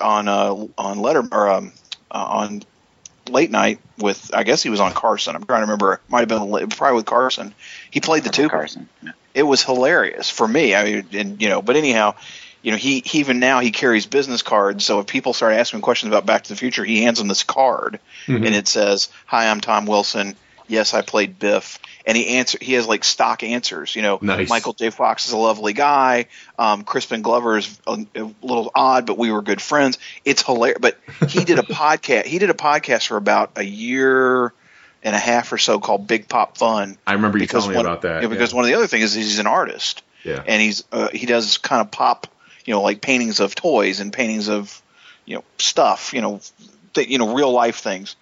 on 0.01 0.29
uh, 0.29 0.55
on 0.77 0.99
letter 1.01 1.23
or 1.33 1.49
um, 1.49 1.73
uh, 2.11 2.25
on 2.29 2.63
late 3.29 3.51
night 3.51 3.79
with 3.99 4.31
i 4.35 4.43
guess 4.43 4.63
he 4.63 4.71
was 4.71 4.81
on 4.81 4.93
carson. 4.93 5.37
I'm 5.37 5.45
trying 5.45 5.61
to 5.61 5.67
remember. 5.67 5.95
It 5.95 6.01
might 6.09 6.21
have 6.21 6.29
been 6.29 6.51
la- 6.51 6.67
probably 6.67 6.97
with 6.97 7.07
carson. 7.07 7.55
He 7.91 8.01
played 8.01 8.25
the 8.25 8.31
tuba. 8.31 8.51
Carson. 8.51 8.89
Yeah. 9.03 9.13
it 9.35 9.43
was 9.43 9.63
hilarious 9.63 10.29
for 10.29 10.47
me. 10.47 10.75
I 10.75 10.85
mean, 10.85 11.07
and 11.13 11.43
you 11.43 11.49
know, 11.49 11.63
but 11.63 11.77
anyhow, 11.77 12.15
you 12.63 12.71
know, 12.73 12.77
he, 12.77 13.01
he 13.05 13.21
even 13.21 13.41
now 13.41 13.61
he 13.61 13.71
carries 13.71 14.07
business 14.07 14.43
cards. 14.43 14.85
So 14.85 15.01
if 15.01 15.07
people 15.07 15.33
start 15.33 15.55
asking 15.55 15.79
him 15.79 15.83
questions 15.83 16.09
about 16.13 16.27
Back 16.27 16.43
to 16.45 16.49
the 16.51 16.57
Future, 16.57 16.85
he 16.85 17.03
hands 17.03 17.19
them 17.19 17.29
this 17.29 17.43
card, 17.43 18.01
and 18.27 18.45
it 18.47 18.69
says, 18.69 19.09
"Hi, 19.27 19.51
I'm 19.51 19.61
Tom 19.61 19.87
Wilson. 19.87 20.37
Yes, 20.69 20.95
I 20.95 21.03
played 21.03 21.39
Biff." 21.39 21.79
And 22.07 22.17
he 22.17 22.39
answer 22.39 22.59
he 22.61 22.73
has 22.75 22.87
like 22.89 23.05
stock 23.05 23.43
answers. 23.43 23.95
You 23.95 24.03
know, 24.03 24.19
Nice. 24.23 24.49
Michael 24.49 24.73
J. 24.73 24.91
Fox 24.91 25.27
is 25.27 25.33
a 25.33 25.37
lovely 25.37 25.75
guy. 25.75 26.27
Um, 26.59 26.83
Crispin 26.83 27.23
Glover 27.23 27.59
is 27.59 27.79
a, 27.87 28.07
a 28.15 28.31
little 28.43 28.71
odd, 28.75 29.05
but 29.07 29.19
we 29.19 29.31
were 29.31 29.43
good 29.43 29.61
friends. 29.61 29.99
It's 30.25 30.43
hilarious. 30.43 30.79
But 30.81 30.99
he 31.29 31.45
did 31.45 31.59
a 31.59 31.63
podcast. 31.81 32.25
He 32.25 32.39
did 32.39 32.49
a 32.51 32.55
podcast 32.55 33.07
for 33.09 33.17
about 33.17 33.53
a 33.57 33.63
year 33.63 34.53
and 35.03 35.15
a 35.15 35.19
half 35.19 35.53
or 35.53 35.59
so 35.59 35.79
called 35.79 36.07
Big 36.07 36.29
Pop 36.29 36.57
Fun. 36.57 36.97
I 37.07 37.13
remember 37.15 37.39
you 37.39 37.47
telling 37.47 37.71
me 37.71 37.77
one, 37.77 37.87
about 37.87 38.03
that. 38.03 38.23
Yeah, 38.23 38.29
because 38.29 38.53
yeah. 38.53 38.57
one 38.57 38.65
of 38.65 38.69
the 38.71 38.77
other 38.77 38.87
things 38.87 39.05
is 39.05 39.15
he's 39.15 39.39
an 39.39 39.47
artist, 39.47 40.03
Yeah. 40.25 40.43
and 40.47 40.61
he's 40.61 40.85
uh, 40.93 41.09
he 41.13 41.27
does 41.27 41.59
kind 41.59 41.81
of 41.83 41.91
pop, 41.91 42.27
you 42.65 42.75
know, 42.75 42.83
like 42.83 43.01
paintings 43.01 43.41
of 43.41 43.55
toys 43.55 44.01
and 44.01 44.13
paintings 44.13 44.49
of, 44.49 44.81
you 45.25 45.37
know, 45.37 45.45
stuff, 45.59 46.13
you 46.13 46.21
know, 46.21 46.41
th- 46.95 47.09
you 47.09 47.19
know, 47.19 47.35
real 47.35 47.53
life 47.53 47.77
things. 47.77 48.17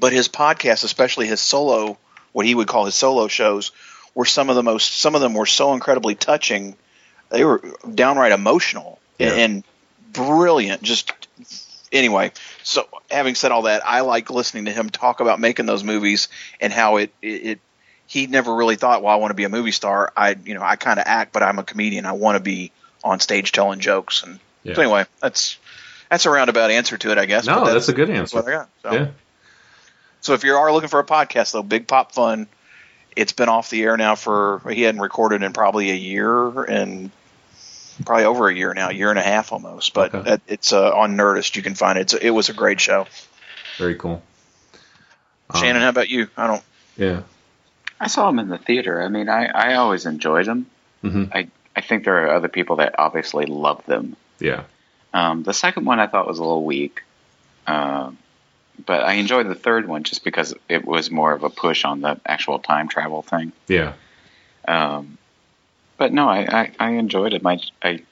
But 0.00 0.12
his 0.12 0.28
podcast, 0.28 0.84
especially 0.84 1.26
his 1.26 1.40
solo, 1.40 1.98
what 2.32 2.46
he 2.46 2.54
would 2.54 2.68
call 2.68 2.84
his 2.86 2.94
solo 2.94 3.28
shows, 3.28 3.72
were 4.14 4.24
some 4.24 4.50
of 4.50 4.56
the 4.56 4.62
most. 4.62 4.94
Some 4.98 5.14
of 5.14 5.20
them 5.20 5.34
were 5.34 5.46
so 5.46 5.74
incredibly 5.74 6.14
touching. 6.14 6.76
They 7.28 7.44
were 7.44 7.62
downright 7.94 8.32
emotional 8.32 8.98
Yeah. 9.18 9.32
and 9.34 9.64
brilliant. 10.12 10.82
Just 10.82 11.12
anyway. 11.92 12.32
So 12.62 12.88
having 13.10 13.34
said 13.34 13.52
all 13.52 13.62
that, 13.62 13.82
I 13.86 14.00
like 14.00 14.30
listening 14.30 14.64
to 14.66 14.72
him 14.72 14.90
talk 14.90 15.20
about 15.20 15.38
making 15.40 15.66
those 15.66 15.84
movies 15.84 16.28
and 16.60 16.72
how 16.72 16.96
it 16.96 17.12
it. 17.22 17.28
it 17.46 17.60
he 18.06 18.26
never 18.26 18.52
really 18.52 18.74
thought, 18.74 19.04
well, 19.04 19.12
I 19.12 19.16
want 19.18 19.30
to 19.30 19.36
be 19.36 19.44
a 19.44 19.48
movie 19.48 19.70
star. 19.70 20.12
I, 20.16 20.34
you 20.44 20.54
know, 20.54 20.62
I 20.62 20.74
kind 20.74 20.98
of 20.98 21.04
act, 21.06 21.32
but 21.32 21.44
I'm 21.44 21.60
a 21.60 21.62
comedian. 21.62 22.06
I 22.06 22.12
want 22.12 22.34
to 22.36 22.42
be 22.42 22.72
on 23.04 23.20
stage 23.20 23.52
telling 23.52 23.80
jokes. 23.80 24.22
And 24.22 24.38
Yeah. 24.62 24.74
so 24.74 24.82
anyway, 24.82 25.06
that's 25.20 25.58
that's 26.10 26.26
a 26.26 26.30
roundabout 26.30 26.70
answer 26.70 26.98
to 26.98 27.12
it, 27.12 27.18
I 27.18 27.26
guess. 27.26 27.46
No, 27.46 27.60
but 27.62 27.72
that's 27.72 27.88
a 27.88 27.92
good 27.92 28.10
answer. 28.10 28.36
what 28.36 28.48
I 28.48 28.50
got. 28.50 28.68
So. 28.82 28.92
Yeah. 28.92 29.06
So 30.22 30.34
if 30.34 30.44
you 30.44 30.54
are 30.54 30.72
looking 30.72 30.88
for 30.88 31.00
a 31.00 31.04
podcast, 31.04 31.52
though, 31.52 31.62
Big 31.62 31.86
Pop 31.86 32.12
Fun, 32.12 32.46
it's 33.16 33.32
been 33.32 33.48
off 33.48 33.70
the 33.70 33.82
air 33.82 33.96
now 33.96 34.14
for 34.16 34.60
he 34.70 34.82
hadn't 34.82 35.00
recorded 35.00 35.42
in 35.42 35.52
probably 35.52 35.90
a 35.90 35.94
year 35.94 36.62
and 36.64 37.10
probably 38.04 38.24
over 38.24 38.48
a 38.48 38.54
year 38.54 38.74
now, 38.74 38.90
year 38.90 39.10
and 39.10 39.18
a 39.18 39.22
half 39.22 39.52
almost. 39.52 39.94
But 39.94 40.14
Okay. 40.14 40.38
it's 40.46 40.72
uh, 40.72 40.90
on 40.94 41.16
Nerdist. 41.16 41.56
You 41.56 41.62
can 41.62 41.74
find 41.74 41.98
it. 41.98 42.02
It's, 42.02 42.14
it 42.14 42.30
was 42.30 42.48
a 42.48 42.52
great 42.52 42.80
show. 42.80 43.06
Very 43.78 43.94
cool. 43.94 44.22
Um, 45.48 45.60
Shannon, 45.60 45.82
how 45.82 45.88
about 45.88 46.08
you? 46.10 46.28
I 46.36 46.46
don't. 46.46 46.62
Yeah. 46.96 47.22
I 47.98 48.06
saw 48.08 48.28
him 48.28 48.38
in 48.38 48.48
the 48.48 48.58
theater. 48.58 49.02
I 49.02 49.08
mean, 49.08 49.28
I, 49.28 49.46
I 49.46 49.74
always 49.74 50.06
enjoyed 50.06 50.46
them. 50.46 50.66
hmm 51.02 51.24
I, 51.32 51.48
I 51.74 51.80
think 51.80 52.04
there 52.04 52.26
are 52.26 52.34
other 52.34 52.48
people 52.48 52.76
that 52.76 52.96
obviously 52.98 53.46
love 53.46 53.84
them. 53.86 54.16
Yeah. 54.38 54.64
Um, 55.12 55.42
the 55.42 55.54
second 55.54 55.84
one 55.86 56.00
I 56.00 56.06
thought 56.06 56.26
was 56.26 56.38
a 56.38 56.42
little 56.42 56.64
weak, 56.64 57.02
um, 57.66 58.18
but 58.86 59.02
I 59.02 59.14
enjoyed 59.14 59.48
the 59.48 59.54
third 59.54 59.88
one 59.88 60.04
just 60.04 60.24
because 60.24 60.54
it 60.68 60.84
was 60.84 61.10
more 61.10 61.32
of 61.32 61.42
a 61.42 61.50
push 61.50 61.84
on 61.84 62.00
the 62.00 62.20
actual 62.26 62.58
time 62.58 62.88
travel 62.88 63.22
thing. 63.22 63.52
Yeah. 63.68 63.94
Um, 64.66 65.18
but 65.96 66.12
no, 66.12 66.28
I, 66.28 66.60
I, 66.60 66.72
I 66.78 66.90
enjoyed 66.92 67.34
it. 67.34 67.42
My, 67.42 67.60
I 67.82 68.02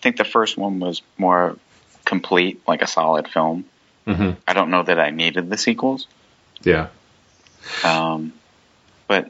think 0.00 0.16
the 0.16 0.24
first 0.24 0.58
one 0.58 0.80
was 0.80 1.00
more 1.16 1.56
complete, 2.04 2.60
like 2.66 2.82
a 2.82 2.86
solid 2.86 3.28
film. 3.28 3.64
hmm 4.04 4.32
I 4.46 4.52
don't 4.52 4.70
know 4.70 4.82
that 4.82 4.98
I 4.98 5.10
needed 5.10 5.48
the 5.48 5.56
sequels. 5.56 6.06
Yeah. 6.62 6.88
Um, 7.84 8.32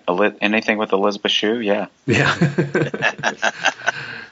but 0.06 0.38
anything 0.40 0.78
with 0.78 0.92
Elizabeth 0.92 1.32
Shue, 1.32 1.60
yeah. 1.60 1.86
Yeah. 2.06 2.36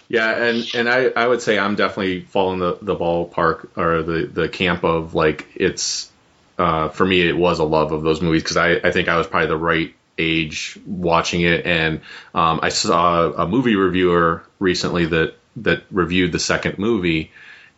yeah, 0.08 0.42
and 0.42 0.66
and 0.74 0.88
I, 0.88 1.06
I 1.16 1.26
would 1.26 1.42
say 1.42 1.58
I'm 1.58 1.74
definitely 1.74 2.20
following 2.20 2.60
the 2.60 2.78
the 2.80 2.96
ballpark 2.96 3.76
or 3.76 4.02
the 4.02 4.26
the 4.26 4.48
camp 4.48 4.84
of 4.84 5.14
like 5.14 5.48
it's 5.56 6.10
uh, 6.58 6.88
for 6.90 7.04
me 7.04 7.26
it 7.26 7.36
was 7.36 7.58
a 7.58 7.64
love 7.64 7.92
of 7.92 8.02
those 8.02 8.20
movies 8.20 8.42
because 8.42 8.56
I 8.56 8.74
I 8.74 8.90
think 8.92 9.08
I 9.08 9.16
was 9.16 9.26
probably 9.26 9.48
the 9.48 9.56
right 9.56 9.94
age 10.18 10.78
watching 10.86 11.40
it 11.40 11.64
and 11.64 12.02
um, 12.34 12.60
I 12.62 12.68
saw 12.68 13.32
a 13.32 13.48
movie 13.48 13.76
reviewer 13.76 14.44
recently 14.58 15.06
that 15.06 15.34
that 15.56 15.82
reviewed 15.90 16.32
the 16.32 16.38
second 16.38 16.78
movie 16.78 17.30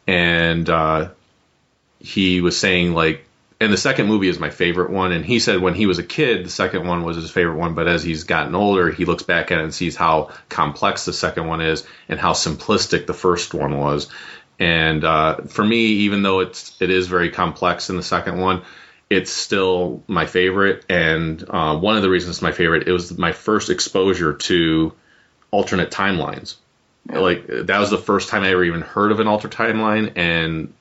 and 0.06 0.68
uh, 0.68 1.10
he 2.00 2.40
was 2.40 2.58
saying 2.58 2.92
like 2.92 3.24
and 3.62 3.72
the 3.72 3.78
second 3.78 4.08
movie 4.08 4.28
is 4.28 4.38
my 4.38 4.50
favorite 4.50 4.90
one. 4.90 5.12
And 5.12 5.24
he 5.24 5.38
said 5.38 5.60
when 5.60 5.74
he 5.74 5.86
was 5.86 5.98
a 5.98 6.02
kid 6.02 6.44
the 6.44 6.50
second 6.50 6.86
one 6.86 7.04
was 7.04 7.16
his 7.16 7.30
favorite 7.30 7.56
one. 7.56 7.74
But 7.74 7.88
as 7.88 8.02
he's 8.02 8.24
gotten 8.24 8.54
older 8.54 8.90
he 8.90 9.04
looks 9.04 9.22
back 9.22 9.50
at 9.50 9.58
it 9.58 9.64
and 9.64 9.74
sees 9.74 9.96
how 9.96 10.30
complex 10.48 11.04
the 11.04 11.12
second 11.12 11.46
one 11.46 11.60
is 11.60 11.86
and 12.08 12.18
how 12.18 12.32
simplistic 12.32 13.06
the 13.06 13.14
first 13.14 13.54
one 13.54 13.78
was. 13.78 14.08
And 14.58 15.04
uh, 15.04 15.42
for 15.42 15.64
me 15.64 15.76
even 15.76 16.22
though 16.22 16.40
it's 16.40 16.80
it 16.80 16.90
is 16.90 17.06
very 17.06 17.30
complex 17.30 17.88
in 17.90 17.96
the 17.96 18.02
second 18.02 18.38
one 18.38 18.62
it's 19.10 19.30
still 19.30 20.02
my 20.06 20.26
favorite. 20.26 20.86
And 20.88 21.44
uh, 21.48 21.76
one 21.78 21.96
of 21.96 22.02
the 22.02 22.10
reasons 22.10 22.36
it's 22.36 22.42
my 22.42 22.52
favorite 22.52 22.88
it 22.88 22.92
was 22.92 23.16
my 23.16 23.32
first 23.32 23.70
exposure 23.70 24.34
to 24.34 24.92
alternate 25.50 25.90
timelines. 25.90 26.56
Like 27.06 27.46
that 27.46 27.78
was 27.78 27.90
the 27.90 27.98
first 27.98 28.28
time 28.28 28.42
I 28.42 28.50
ever 28.50 28.64
even 28.64 28.80
heard 28.80 29.12
of 29.12 29.20
an 29.20 29.26
alternate 29.26 29.56
timeline, 29.56 30.12
and 30.16 30.72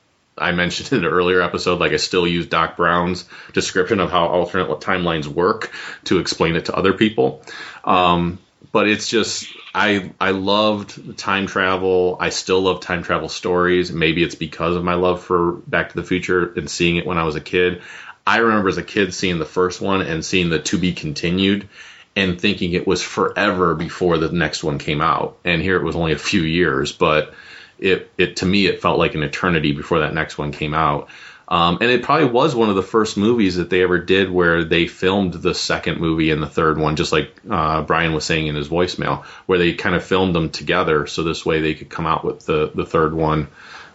I 0.42 0.52
mentioned 0.52 0.92
in 0.92 1.04
an 1.04 1.12
earlier 1.12 1.40
episode, 1.40 1.80
like 1.80 1.92
I 1.92 1.96
still 1.96 2.26
use 2.26 2.46
Doc 2.46 2.76
Brown's 2.76 3.24
description 3.52 4.00
of 4.00 4.10
how 4.10 4.26
alternate 4.26 4.68
timelines 4.80 5.26
work 5.26 5.72
to 6.04 6.18
explain 6.18 6.56
it 6.56 6.66
to 6.66 6.74
other 6.74 6.92
people. 6.92 7.42
Um, 7.84 8.38
but 8.72 8.88
it's 8.88 9.08
just 9.08 9.46
I 9.74 10.12
I 10.20 10.30
loved 10.30 11.18
time 11.18 11.46
travel. 11.46 12.16
I 12.20 12.30
still 12.30 12.60
love 12.60 12.80
time 12.80 13.02
travel 13.02 13.28
stories. 13.28 13.92
Maybe 13.92 14.22
it's 14.22 14.34
because 14.34 14.76
of 14.76 14.84
my 14.84 14.94
love 14.94 15.22
for 15.22 15.52
Back 15.52 15.90
to 15.90 15.96
the 15.96 16.04
Future 16.04 16.52
and 16.54 16.70
seeing 16.70 16.96
it 16.96 17.06
when 17.06 17.18
I 17.18 17.24
was 17.24 17.36
a 17.36 17.40
kid. 17.40 17.82
I 18.26 18.38
remember 18.38 18.68
as 18.68 18.78
a 18.78 18.82
kid 18.82 19.14
seeing 19.14 19.38
the 19.38 19.44
first 19.44 19.80
one 19.80 20.00
and 20.02 20.24
seeing 20.24 20.48
the 20.48 20.60
to 20.60 20.78
be 20.78 20.92
continued 20.92 21.68
and 22.14 22.40
thinking 22.40 22.72
it 22.72 22.86
was 22.86 23.02
forever 23.02 23.74
before 23.74 24.18
the 24.18 24.30
next 24.30 24.62
one 24.62 24.78
came 24.78 25.00
out. 25.00 25.38
And 25.44 25.60
here 25.60 25.76
it 25.76 25.82
was 25.82 25.96
only 25.96 26.12
a 26.12 26.18
few 26.18 26.42
years, 26.42 26.92
but 26.92 27.34
it, 27.82 28.10
it 28.16 28.36
to 28.36 28.46
me 28.46 28.66
it 28.66 28.80
felt 28.80 28.98
like 28.98 29.14
an 29.14 29.22
eternity 29.22 29.72
before 29.72 30.00
that 30.00 30.14
next 30.14 30.38
one 30.38 30.52
came 30.52 30.74
out. 30.74 31.08
Um, 31.48 31.78
and 31.82 31.90
it 31.90 32.02
probably 32.02 32.28
was 32.28 32.54
one 32.54 32.70
of 32.70 32.76
the 32.76 32.82
first 32.82 33.18
movies 33.18 33.56
that 33.56 33.68
they 33.68 33.82
ever 33.82 33.98
did 33.98 34.30
where 34.30 34.64
they 34.64 34.86
filmed 34.86 35.34
the 35.34 35.54
second 35.54 36.00
movie 36.00 36.30
and 36.30 36.42
the 36.42 36.46
third 36.48 36.78
one, 36.78 36.96
just 36.96 37.12
like 37.12 37.30
uh, 37.50 37.82
Brian 37.82 38.14
was 38.14 38.24
saying 38.24 38.46
in 38.46 38.54
his 38.54 38.68
voicemail, 38.68 39.24
where 39.44 39.58
they 39.58 39.74
kind 39.74 39.94
of 39.94 40.02
filmed 40.02 40.34
them 40.34 40.48
together, 40.48 41.06
so 41.06 41.22
this 41.22 41.44
way 41.44 41.60
they 41.60 41.74
could 41.74 41.90
come 41.90 42.06
out 42.06 42.24
with 42.24 42.46
the 42.46 42.70
the 42.74 42.86
third 42.86 43.12
one 43.12 43.48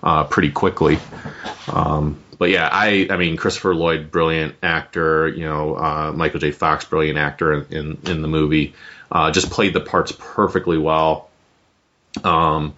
uh, 0.04 0.26
pretty 0.26 0.52
quickly. 0.52 1.00
Um, 1.68 2.20
but 2.38 2.52
yeah, 2.52 2.70
I 2.72 3.08
I 3.10 3.18
mean 3.18 3.38
Christopher 3.38 3.74
Lloyd, 3.74 4.12
brilliant 4.12 4.56
actor. 4.62 5.28
You 5.28 5.46
know, 5.46 5.76
uh, 5.76 6.14
Michael 6.16 6.40
J. 6.40 6.52
Fox, 6.52 6.86
brilliant 6.86 7.18
actor 7.18 7.54
in 7.54 7.66
in, 7.76 7.98
in 8.06 8.22
the 8.22 8.28
movie. 8.28 8.76
Uh, 9.12 9.32
just 9.32 9.50
played 9.50 9.74
the 9.74 9.82
parts 9.82 10.12
perfectly 10.12 10.78
well. 10.78 11.30
Um, 12.24 12.76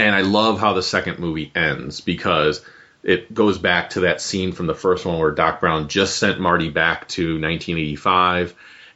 and 0.00 0.14
I 0.14 0.22
love 0.22 0.58
how 0.58 0.72
the 0.72 0.82
second 0.82 1.18
movie 1.18 1.50
ends 1.54 2.00
because 2.00 2.64
it 3.02 3.32
goes 3.32 3.58
back 3.58 3.90
to 3.90 4.00
that 4.00 4.20
scene 4.20 4.52
from 4.52 4.66
the 4.66 4.74
first 4.74 5.06
one 5.06 5.18
where 5.18 5.30
Doc 5.30 5.60
Brown 5.60 5.88
just 5.88 6.18
sent 6.18 6.40
Marty 6.40 6.70
back 6.70 7.08
to 7.08 7.22
1985, 7.40 8.54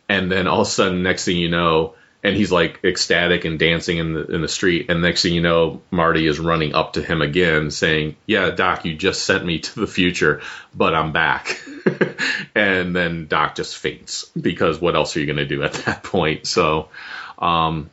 and 0.08 0.30
then 0.30 0.46
all 0.46 0.62
of 0.62 0.66
a 0.66 0.70
sudden, 0.70 1.02
next 1.02 1.24
thing 1.24 1.36
you 1.36 1.48
know, 1.48 1.94
and 2.22 2.34
he's 2.34 2.50
like 2.50 2.80
ecstatic 2.84 3.44
and 3.44 3.58
dancing 3.58 3.98
in 3.98 4.14
the 4.14 4.26
in 4.26 4.40
the 4.40 4.48
street, 4.48 4.90
and 4.90 5.02
next 5.02 5.22
thing 5.22 5.34
you 5.34 5.42
know, 5.42 5.82
Marty 5.90 6.26
is 6.26 6.38
running 6.38 6.74
up 6.74 6.94
to 6.94 7.02
him 7.02 7.22
again, 7.22 7.70
saying, 7.70 8.16
"Yeah, 8.26 8.50
Doc, 8.50 8.84
you 8.84 8.94
just 8.94 9.24
sent 9.24 9.44
me 9.44 9.58
to 9.58 9.80
the 9.80 9.86
future, 9.86 10.40
but 10.74 10.94
I'm 10.94 11.12
back." 11.12 11.62
and 12.54 12.96
then 12.96 13.26
Doc 13.26 13.54
just 13.54 13.76
faints 13.76 14.24
because 14.38 14.80
what 14.80 14.96
else 14.96 15.16
are 15.16 15.20
you 15.20 15.26
going 15.26 15.36
to 15.36 15.46
do 15.46 15.62
at 15.62 15.74
that 15.84 16.02
point? 16.02 16.46
So, 16.46 16.88
um, 17.38 17.90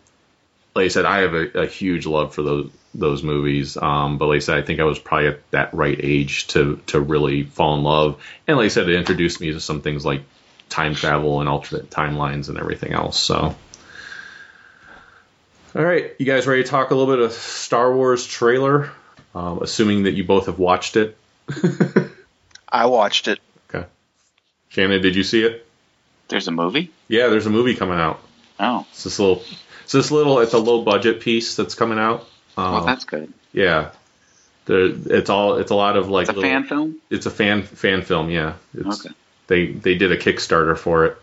like 0.75 0.85
I 0.85 0.87
said, 0.89 1.05
I 1.05 1.19
have 1.19 1.33
a, 1.33 1.61
a 1.61 1.67
huge 1.67 2.05
love 2.05 2.33
for 2.33 2.41
those 2.41 2.71
those 2.93 3.23
movies. 3.23 3.77
Um, 3.77 4.17
but 4.17 4.27
like 4.27 4.37
I 4.37 4.39
said, 4.39 4.57
I 4.57 4.61
think 4.61 4.79
I 4.79 4.83
was 4.83 4.99
probably 4.99 5.27
at 5.27 5.51
that 5.51 5.73
right 5.73 5.97
age 5.99 6.47
to 6.47 6.81
to 6.87 6.99
really 6.99 7.43
fall 7.43 7.77
in 7.77 7.83
love. 7.83 8.21
And 8.47 8.57
like 8.57 8.65
I 8.65 8.69
said, 8.69 8.89
it 8.89 8.95
introduced 8.95 9.41
me 9.41 9.51
to 9.53 9.59
some 9.59 9.81
things 9.81 10.05
like 10.05 10.23
time 10.69 10.95
travel 10.95 11.39
and 11.39 11.49
alternate 11.49 11.89
timelines 11.89 12.49
and 12.49 12.57
everything 12.57 12.93
else. 12.93 13.19
So. 13.19 13.55
All 15.73 15.81
right, 15.85 16.13
you 16.19 16.25
guys 16.25 16.45
ready 16.47 16.63
to 16.63 16.69
talk 16.69 16.91
a 16.91 16.95
little 16.95 17.13
bit 17.15 17.23
of 17.23 17.31
Star 17.31 17.95
Wars 17.95 18.25
trailer? 18.25 18.91
Um, 19.33 19.61
assuming 19.61 20.03
that 20.03 20.11
you 20.11 20.25
both 20.25 20.47
have 20.47 20.59
watched 20.59 20.97
it. 20.97 21.17
I 22.69 22.87
watched 22.87 23.29
it. 23.29 23.39
Okay. 23.69 23.87
Shannon, 24.67 25.01
did 25.01 25.15
you 25.15 25.23
see 25.23 25.43
it? 25.43 25.65
There's 26.27 26.49
a 26.49 26.51
movie? 26.51 26.91
Yeah, 27.07 27.27
there's 27.27 27.45
a 27.45 27.49
movie 27.49 27.75
coming 27.75 27.97
out. 27.97 28.21
Oh, 28.59 28.85
It's 28.91 29.05
this 29.05 29.17
little, 29.17 29.43
it's 29.83 29.91
this 29.91 30.11
little, 30.11 30.39
it's 30.39 30.53
a 30.53 30.57
low 30.59 30.83
budget 30.83 31.21
piece 31.21 31.55
that's 31.55 31.75
coming 31.75 31.99
out. 31.99 32.27
Um, 32.57 32.73
well, 32.73 32.85
that's 32.85 33.05
good. 33.05 33.31
yeah. 33.53 33.91
The, 34.65 35.01
it's 35.09 35.29
all, 35.29 35.57
it's 35.57 35.71
a 35.71 35.75
lot 35.75 35.97
of 35.97 36.09
like 36.09 36.23
It's 36.23 36.29
a 36.29 36.33
little- 36.33 36.49
fan 36.49 36.63
film? 36.65 36.95
It's 37.09 37.25
a 37.25 37.31
fan 37.31 37.63
fan 37.63 38.03
film. 38.03 38.29
Yeah. 38.29 38.53
It's, 38.73 39.05
Okay. 39.05 39.15
They 39.47 39.71
they 39.71 39.95
did 39.95 40.11
a 40.11 40.17
Kickstarter 40.17 40.77
for 40.77 41.05
it. 41.05 41.17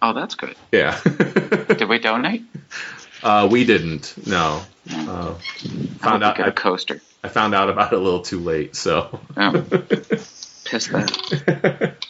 Oh, 0.00 0.14
that's 0.14 0.34
good. 0.34 0.56
Yeah. 0.72 0.98
Did 1.04 1.88
we 1.90 1.98
donate? 1.98 2.42
uh, 3.22 3.48
we 3.50 3.64
didn't. 3.66 4.14
No. 4.26 4.62
Uh, 4.90 5.34
I 5.34 5.38
found 5.98 6.24
out. 6.24 6.36
get 6.38 6.46
a 6.46 6.50
I, 6.50 6.52
coaster. 6.52 7.02
I 7.22 7.28
found 7.28 7.54
out 7.54 7.68
about 7.68 7.92
it 7.92 7.98
a 7.98 8.02
little 8.02 8.22
too 8.22 8.38
late. 8.40 8.76
So. 8.76 9.20
Oh. 9.36 9.52
Piss 10.64 10.86
that. 10.88 11.96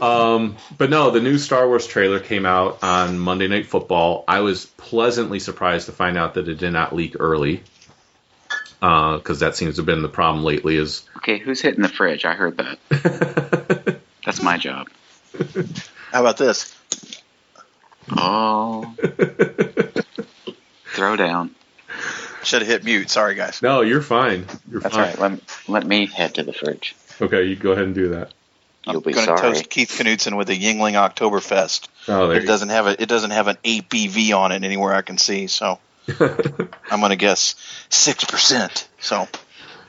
Um, 0.00 0.56
but 0.78 0.88
no, 0.90 1.10
the 1.10 1.20
new 1.20 1.36
Star 1.38 1.66
Wars 1.68 1.86
trailer 1.86 2.20
came 2.20 2.46
out 2.46 2.82
on 2.82 3.18
Monday 3.18 3.48
Night 3.48 3.66
Football. 3.66 4.24
I 4.26 4.40
was 4.40 4.66
pleasantly 4.66 5.38
surprised 5.40 5.86
to 5.86 5.92
find 5.92 6.16
out 6.16 6.34
that 6.34 6.48
it 6.48 6.56
did 6.58 6.72
not 6.72 6.94
leak 6.94 7.16
early, 7.20 7.62
because 8.80 9.40
that 9.40 9.56
seems 9.56 9.74
to 9.74 9.80
have 9.80 9.86
been 9.86 10.02
the 10.02 10.08
problem 10.08 10.44
lately. 10.44 10.76
Is 10.76 11.04
Okay, 11.18 11.38
who's 11.38 11.60
hitting 11.60 11.82
the 11.82 11.88
fridge? 11.88 12.24
I 12.24 12.32
heard 12.34 12.56
that. 12.56 13.98
That's 14.24 14.42
my 14.42 14.56
job. 14.56 14.88
How 16.12 16.20
about 16.20 16.38
this? 16.38 16.74
Oh. 18.10 18.94
Throw 20.94 21.16
down. 21.16 21.54
Should 22.42 22.62
have 22.62 22.68
hit 22.68 22.84
mute. 22.84 23.10
Sorry, 23.10 23.34
guys. 23.34 23.60
No, 23.60 23.82
you're 23.82 24.00
fine. 24.02 24.46
You're 24.70 24.80
That's 24.80 24.96
fine. 24.96 25.04
right. 25.04 25.18
Let, 25.18 25.40
let 25.68 25.86
me 25.86 26.06
head 26.06 26.34
to 26.36 26.42
the 26.42 26.52
fridge. 26.54 26.96
Okay, 27.20 27.44
you 27.44 27.54
go 27.56 27.72
ahead 27.72 27.84
and 27.84 27.94
do 27.94 28.08
that. 28.10 28.32
You'll 28.86 29.00
be 29.00 29.12
going 29.12 29.26
to 29.26 29.36
sorry. 29.36 29.54
toast 29.54 29.68
Keith 29.68 29.90
Knudsen 29.90 30.36
with 30.36 30.48
a 30.48 30.54
Yuengling 30.54 30.94
Oktoberfest. 30.94 31.88
Oh, 32.08 32.28
there 32.28 32.38
It 32.38 32.42
you 32.42 32.46
doesn't 32.48 32.70
have 32.70 32.86
a 32.86 33.00
it 33.00 33.08
doesn't 33.08 33.30
have 33.30 33.46
an 33.48 33.56
ABV 33.62 34.34
on 34.36 34.52
it 34.52 34.64
anywhere 34.64 34.94
I 34.94 35.02
can 35.02 35.18
see. 35.18 35.48
So 35.48 35.78
I'm 36.18 37.00
going 37.00 37.10
to 37.10 37.16
guess 37.16 37.54
six 37.90 38.24
percent. 38.24 38.88
So 39.00 39.28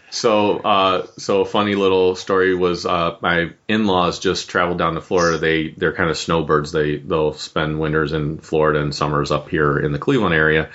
So, 0.09 0.57
uh, 0.57 1.07
so 1.17 1.39
a 1.41 1.45
funny 1.45 1.75
little 1.75 2.17
story 2.17 2.53
was 2.53 2.85
uh, 2.85 3.15
my 3.21 3.51
in-laws 3.69 4.19
just 4.19 4.49
traveled 4.49 4.77
down 4.77 4.95
to 4.95 5.01
Florida. 5.01 5.37
They 5.37 5.69
they're 5.69 5.93
kind 5.93 6.09
of 6.09 6.17
snowbirds. 6.17 6.73
They 6.73 6.97
they'll 6.97 7.33
spend 7.33 7.79
winters 7.79 8.11
in 8.11 8.39
Florida 8.39 8.81
and 8.81 8.93
summers 8.93 9.31
up 9.31 9.47
here 9.47 9.79
in 9.79 9.93
the 9.93 9.99
Cleveland 9.99 10.35
area. 10.35 10.69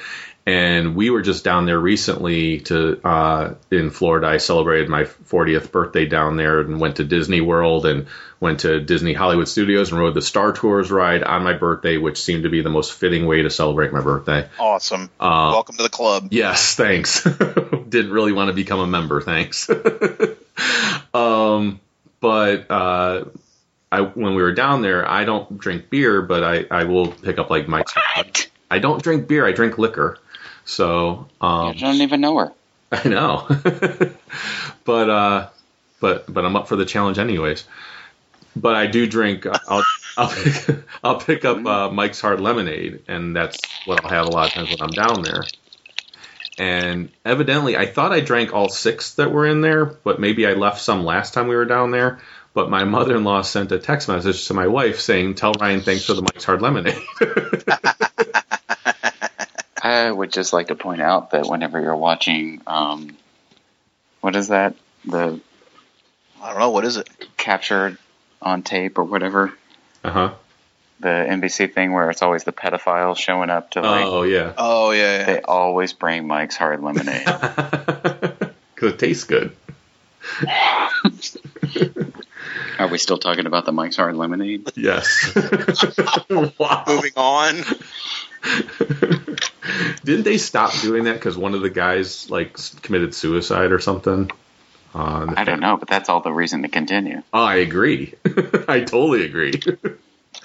And 0.46 0.94
we 0.94 1.10
were 1.10 1.22
just 1.22 1.42
down 1.42 1.66
there 1.66 1.78
recently 1.78 2.60
to 2.60 3.04
uh, 3.04 3.54
in 3.72 3.90
Florida. 3.90 4.28
I 4.28 4.36
celebrated 4.36 4.88
my 4.88 5.02
40th 5.02 5.72
birthday 5.72 6.06
down 6.06 6.36
there 6.36 6.60
and 6.60 6.78
went 6.78 6.96
to 6.96 7.04
Disney 7.04 7.40
World 7.40 7.84
and 7.84 8.06
went 8.38 8.60
to 8.60 8.80
Disney 8.80 9.12
Hollywood 9.12 9.48
Studios 9.48 9.90
and 9.90 10.00
rode 10.00 10.14
the 10.14 10.22
Star 10.22 10.52
Tours 10.52 10.92
ride 10.92 11.24
on 11.24 11.42
my 11.42 11.54
birthday, 11.54 11.96
which 11.96 12.22
seemed 12.22 12.44
to 12.44 12.48
be 12.48 12.62
the 12.62 12.70
most 12.70 12.92
fitting 12.92 13.26
way 13.26 13.42
to 13.42 13.50
celebrate 13.50 13.92
my 13.92 14.00
birthday. 14.00 14.48
awesome. 14.60 15.10
Uh, 15.18 15.50
Welcome 15.52 15.78
to 15.78 15.82
the 15.82 15.88
club. 15.88 16.28
Yes, 16.30 16.76
thanks. 16.76 17.24
Didn't 17.88 18.12
really 18.12 18.32
want 18.32 18.48
to 18.48 18.54
become 18.54 18.78
a 18.78 18.86
member, 18.86 19.20
thanks. 19.20 19.68
um, 21.14 21.80
but 22.20 22.70
uh, 22.70 23.24
I 23.90 24.00
when 24.00 24.36
we 24.36 24.42
were 24.42 24.52
down 24.52 24.82
there, 24.82 25.08
I 25.10 25.24
don't 25.24 25.58
drink 25.58 25.90
beer, 25.90 26.22
but 26.22 26.44
I, 26.44 26.66
I 26.70 26.84
will 26.84 27.10
pick 27.10 27.38
up 27.38 27.50
like. 27.50 27.68
What? 27.68 28.48
I 28.70 28.78
don't 28.78 29.02
drink 29.02 29.26
beer. 29.26 29.44
I 29.44 29.52
drink 29.52 29.78
liquor. 29.78 30.18
So 30.66 31.28
um, 31.40 31.72
You 31.72 31.80
don't 31.80 32.02
even 32.02 32.20
know 32.20 32.36
her. 32.38 32.52
I 32.92 33.08
know, 33.08 33.46
but 34.84 35.10
uh, 35.10 35.48
but 36.00 36.32
but 36.32 36.44
I'm 36.44 36.56
up 36.56 36.68
for 36.68 36.76
the 36.76 36.84
challenge 36.84 37.18
anyways. 37.18 37.64
But 38.54 38.76
I 38.76 38.86
do 38.86 39.06
drink. 39.06 39.46
I'll 39.46 39.84
I'll 40.16 40.30
pick, 40.30 40.76
I'll 41.04 41.20
pick 41.20 41.44
up 41.44 41.64
uh, 41.64 41.90
Mike's 41.90 42.20
Hard 42.20 42.40
Lemonade, 42.40 43.02
and 43.08 43.34
that's 43.34 43.58
what 43.86 44.04
I'll 44.04 44.10
have 44.10 44.26
a 44.26 44.30
lot 44.30 44.48
of 44.48 44.52
times 44.54 44.70
when 44.70 44.82
I'm 44.82 44.90
down 44.90 45.22
there. 45.22 45.44
And 46.58 47.10
evidently, 47.24 47.76
I 47.76 47.86
thought 47.86 48.12
I 48.12 48.20
drank 48.20 48.54
all 48.54 48.68
six 48.68 49.14
that 49.14 49.30
were 49.30 49.46
in 49.46 49.60
there, 49.60 49.84
but 49.84 50.18
maybe 50.20 50.46
I 50.46 50.54
left 50.54 50.80
some 50.80 51.04
last 51.04 51.34
time 51.34 51.48
we 51.48 51.56
were 51.56 51.66
down 51.66 51.90
there. 51.90 52.20
But 52.54 52.70
my 52.70 52.84
mother-in-law 52.84 53.42
sent 53.42 53.72
a 53.72 53.78
text 53.78 54.08
message 54.08 54.46
to 54.46 54.54
my 54.54 54.66
wife 54.66 55.00
saying, 55.00 55.34
"Tell 55.34 55.52
Ryan 55.52 55.82
thanks 55.82 56.06
for 56.06 56.14
the 56.14 56.22
Mike's 56.22 56.44
Hard 56.44 56.62
Lemonade." 56.62 57.02
I 59.86 60.10
would 60.10 60.32
just 60.32 60.52
like 60.52 60.66
to 60.68 60.74
point 60.74 61.00
out 61.00 61.30
that 61.30 61.46
whenever 61.46 61.80
you're 61.80 61.96
watching, 61.96 62.60
um, 62.66 63.16
what 64.20 64.34
is 64.34 64.48
that? 64.48 64.74
The 65.04 65.40
I 66.42 66.50
don't 66.50 66.58
know 66.58 66.70
what 66.70 66.84
is 66.84 66.96
it. 66.96 67.08
captured 67.36 67.96
on 68.42 68.62
tape 68.62 68.98
or 68.98 69.04
whatever. 69.04 69.52
uh 70.02 70.10
huh. 70.10 70.34
The 70.98 71.08
NBC 71.08 71.72
thing 71.72 71.92
where 71.92 72.10
it's 72.10 72.22
always 72.22 72.44
the 72.44 72.52
pedophile 72.52 73.16
showing 73.16 73.50
up 73.50 73.70
to 73.72 73.82
like. 73.82 74.06
Oh 74.06 74.22
yeah, 74.22 74.54
Oh 74.58 74.90
yeah, 74.90 75.18
yeah. 75.18 75.24
They 75.26 75.40
always 75.42 75.92
bring 75.92 76.26
Mike's 76.26 76.56
Hard 76.56 76.82
Lemonade. 76.82 77.24
because 78.74 78.92
it 78.92 78.98
tastes 78.98 79.24
good. 79.24 79.54
Are 82.78 82.88
we 82.88 82.98
still 82.98 83.18
talking 83.18 83.46
about 83.46 83.66
the 83.66 83.72
Mike's 83.72 83.96
Hard 83.96 84.16
Lemonade? 84.16 84.70
Yes. 84.74 85.32
wow. 86.58 86.84
Moving 86.88 87.12
on. 87.16 87.56
Didn't 90.04 90.24
they 90.24 90.38
stop 90.38 90.72
doing 90.80 91.04
that 91.04 91.14
because 91.14 91.36
one 91.36 91.54
of 91.54 91.62
the 91.62 91.70
guys 91.70 92.30
like 92.30 92.56
committed 92.82 93.14
suicide 93.14 93.72
or 93.72 93.78
something? 93.78 94.30
Uh, 94.94 95.34
I 95.36 95.44
don't 95.44 95.60
know, 95.60 95.76
but 95.76 95.88
that's 95.88 96.08
all 96.08 96.20
the 96.20 96.32
reason 96.32 96.62
to 96.62 96.68
continue. 96.68 97.22
Oh, 97.32 97.42
I 97.42 97.56
agree. 97.56 98.14
I 98.68 98.80
totally 98.80 99.24
agree. 99.24 99.60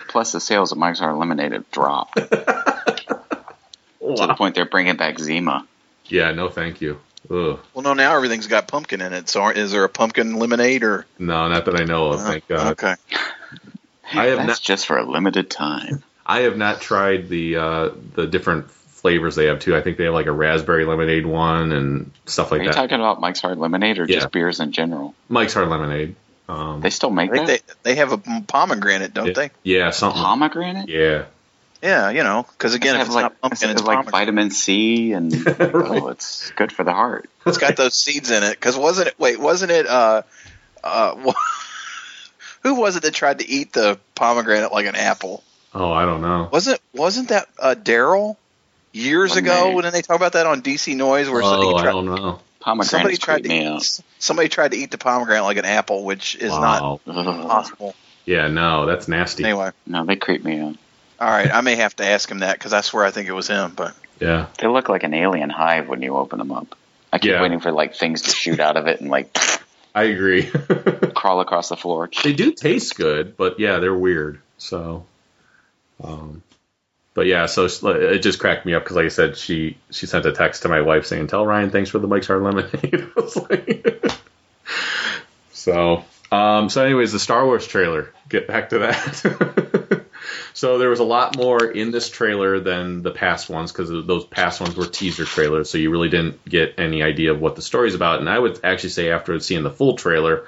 Plus, 0.07 0.31
the 0.33 0.41
sales 0.41 0.71
of 0.71 0.77
Mike's 0.77 0.99
Hard 0.99 1.15
Lemonade 1.17 1.53
have 1.53 1.69
dropped 1.71 2.15
to 2.17 2.23
the 3.99 4.35
point 4.37 4.55
they're 4.55 4.65
bringing 4.65 4.97
back 4.97 5.19
Zima. 5.19 5.65
Yeah, 6.05 6.31
no, 6.31 6.49
thank 6.49 6.81
you. 6.81 6.99
Ugh. 7.29 7.59
Well, 7.73 7.83
no, 7.83 7.93
now 7.93 8.15
everything's 8.15 8.47
got 8.47 8.67
pumpkin 8.67 8.99
in 8.99 9.13
it. 9.13 9.29
So, 9.29 9.47
is 9.47 9.71
there 9.71 9.85
a 9.85 9.89
pumpkin 9.89 10.35
lemonade 10.35 10.83
or? 10.83 11.05
No, 11.17 11.47
not 11.47 11.65
that 11.65 11.79
I 11.79 11.85
know 11.85 12.11
of. 12.11 12.21
Thank 12.21 12.47
God. 12.47 12.71
Okay. 12.73 12.95
I 14.13 14.25
have 14.25 14.37
That's 14.39 14.47
not. 14.47 14.61
just 14.61 14.85
for 14.87 14.97
a 14.97 15.09
limited 15.09 15.49
time. 15.49 16.03
I 16.31 16.41
have 16.43 16.55
not 16.55 16.79
tried 16.79 17.27
the 17.27 17.57
uh, 17.57 17.89
the 18.15 18.25
different 18.25 18.71
flavors 18.71 19.35
they 19.35 19.47
have 19.47 19.59
too. 19.59 19.75
I 19.75 19.81
think 19.81 19.97
they 19.97 20.05
have 20.05 20.13
like 20.13 20.27
a 20.27 20.31
raspberry 20.31 20.85
lemonade 20.85 21.25
one 21.25 21.73
and 21.73 22.11
stuff 22.25 22.51
like 22.51 22.59
that. 22.59 22.61
Are 22.61 22.63
you 22.63 22.69
that. 22.69 22.75
talking 22.75 22.99
about 22.99 23.19
Mike's 23.19 23.41
Hard 23.41 23.57
Lemonade 23.57 23.99
or 23.99 24.05
Yeah. 24.05 24.15
just 24.19 24.31
beers 24.31 24.61
in 24.61 24.71
general? 24.71 25.13
Mike's 25.27 25.53
Hard 25.53 25.67
Lemonade. 25.67 26.15
Um, 26.47 26.79
They 26.79 26.89
still 26.89 27.09
make 27.09 27.31
I 27.31 27.33
think 27.35 27.47
that? 27.47 27.61
they 27.83 27.91
they 27.91 27.95
have 27.95 28.13
a 28.13 28.17
pomegranate, 28.47 29.13
don't 29.13 29.33
they? 29.35 29.49
yeah, 29.63 29.89
something. 29.89 30.21
Pomegranate? 30.21 30.87
Yeah. 30.87 31.25
Yeah, 31.83 32.11
you 32.11 32.23
know, 32.23 32.45
because 32.53 32.75
again, 32.75 32.95
They 32.95 33.01
if 33.01 33.07
it's 33.07 33.15
like, 33.15 33.23
not 33.23 33.41
pumpkin, 33.41 33.69
it's 33.71 33.81
it's 33.81 33.87
like 33.87 34.09
vitamin 34.09 34.51
C 34.51 35.11
and 35.13 35.33
oh, 35.59 36.09
it's 36.09 36.51
good 36.51 36.71
for 36.71 36.85
the 36.85 36.93
heart. 36.93 37.29
It's 37.45 37.57
got 37.57 37.75
those 37.75 37.97
seeds 37.97 38.31
in 38.31 38.43
it. 38.43 38.51
Because 38.51 38.77
wasn't 38.77 39.09
it? 39.09 39.15
Wait, 39.19 39.37
wasn't 39.37 39.71
it? 39.71 39.85
Uh, 39.87 40.21
uh, 40.81 41.33
who 42.63 42.75
was 42.75 42.95
it 42.95 43.03
that 43.03 43.13
tried 43.13 43.39
to 43.39 43.49
eat 43.49 43.73
the 43.73 43.99
pomegranate 44.15 44.71
like 44.71 44.85
an 44.85 44.95
apple? 44.95 45.43
Oh, 45.73 45.91
I 45.91 46.05
don't 46.05 46.21
know. 46.21 46.49
Wasn't 46.51 46.79
wasn't 46.93 47.29
that 47.29 47.47
uh, 47.59 47.75
Daryl 47.77 48.35
years 48.93 49.31
Wasn't 49.31 49.45
ago 49.47 49.69
they? 49.69 49.75
when 49.75 49.91
they 49.93 50.01
talk 50.01 50.15
about 50.17 50.33
that 50.33 50.45
on 50.45 50.61
DC 50.61 50.95
Noise? 50.95 51.29
Where 51.29 51.41
somebody 51.43 51.71
Oh, 51.71 51.75
I 51.77 51.81
tried, 51.83 51.91
don't 51.91 52.05
know. 52.05 52.39
somebody 52.83 53.17
tried 53.17 53.43
to 53.43 53.49
me 53.49 53.77
eat, 53.77 54.01
somebody 54.19 54.49
tried 54.49 54.71
to 54.71 54.77
eat 54.77 54.91
the 54.91 54.97
pomegranate 54.97 55.43
like 55.43 55.57
an 55.57 55.65
apple, 55.65 56.03
which 56.03 56.35
is 56.35 56.51
not 56.51 56.81
Wow. 56.81 57.01
Ugh. 57.07 57.47
possible. 57.47 57.95
Yeah, 58.25 58.47
no, 58.47 58.85
that's 58.85 59.07
nasty. 59.07 59.43
Anyway, 59.45 59.71
No, 59.87 60.05
they 60.05 60.15
creep 60.17 60.43
me 60.43 60.59
out. 60.59 60.75
all 61.19 61.29
right, 61.29 61.49
I 61.53 61.61
may 61.61 61.75
have 61.77 61.95
to 61.97 62.05
ask 62.05 62.29
him 62.29 62.39
that 62.39 62.57
because 62.57 62.73
I 62.73 62.81
swear 62.81 63.05
I 63.05 63.11
think 63.11 63.27
it 63.29 63.33
was 63.33 63.47
him. 63.47 63.71
But 63.75 63.95
Yeah. 64.19 64.47
They 64.59 64.67
look 64.67 64.89
like 64.89 65.03
an 65.03 65.13
alien 65.13 65.49
hive 65.49 65.87
when 65.87 66.01
you 66.01 66.15
open 66.17 66.37
them 66.39 66.51
up. 66.51 66.75
I 67.13 67.17
keep 67.19 67.31
Yeah. 67.31 67.41
waiting 67.41 67.59
for 67.61 67.71
like 67.71 67.95
things 67.95 68.23
to 68.23 68.31
shoot 68.31 68.59
out 68.59 68.77
of 68.77 68.87
it 68.87 68.99
and 69.01 69.09
like 69.09 69.35
I 69.95 70.03
agree. 70.03 70.43
crawl 71.15 71.41
across 71.41 71.69
the 71.69 71.75
floor. 71.77 72.09
they 72.23 72.33
do 72.33 72.51
taste 72.53 72.95
good, 72.95 73.35
but 73.37 73.59
yeah, 73.59 73.79
they're 73.79 73.93
weird. 73.97 74.39
So, 74.57 75.05
um, 76.03 76.43
but 77.13 77.25
yeah, 77.25 77.45
so 77.45 77.65
it 77.65 78.19
just 78.19 78.39
cracked 78.39 78.65
me 78.65 78.73
up 78.73 78.83
because, 78.83 78.95
like 78.95 79.05
I 79.05 79.09
said, 79.09 79.37
she 79.37 79.77
she 79.89 80.05
sent 80.05 80.25
a 80.25 80.31
text 80.31 80.61
to 80.61 80.69
my 80.69 80.81
wife 80.81 81.05
saying, 81.05 81.27
"Tell 81.27 81.45
Ryan 81.45 81.69
thanks 81.69 81.89
for 81.89 81.99
the 81.99 82.07
Mike's 82.07 82.27
Hard 82.27 82.41
Lemonade." 82.43 83.09
Like, 83.49 84.11
so, 85.51 86.05
um, 86.31 86.69
so 86.69 86.83
anyways, 86.83 87.11
the 87.11 87.19
Star 87.19 87.45
Wars 87.45 87.67
trailer. 87.67 88.13
Get 88.29 88.47
back 88.47 88.69
to 88.69 88.79
that. 88.79 90.05
so 90.53 90.77
there 90.77 90.89
was 90.89 90.99
a 90.99 91.03
lot 91.03 91.35
more 91.37 91.65
in 91.65 91.91
this 91.91 92.09
trailer 92.09 92.59
than 92.59 93.03
the 93.03 93.11
past 93.11 93.49
ones 93.49 93.71
because 93.71 93.89
those 93.89 94.25
past 94.25 94.61
ones 94.61 94.75
were 94.75 94.87
teaser 94.87 95.25
trailers, 95.25 95.69
so 95.69 95.77
you 95.77 95.91
really 95.91 96.09
didn't 96.09 96.43
get 96.45 96.75
any 96.77 97.03
idea 97.03 97.31
of 97.31 97.41
what 97.41 97.55
the 97.55 97.61
story's 97.61 97.95
about. 97.95 98.19
And 98.19 98.29
I 98.29 98.39
would 98.39 98.59
actually 98.63 98.89
say 98.89 99.11
after 99.11 99.37
seeing 99.39 99.63
the 99.63 99.69
full 99.69 99.97
trailer. 99.97 100.45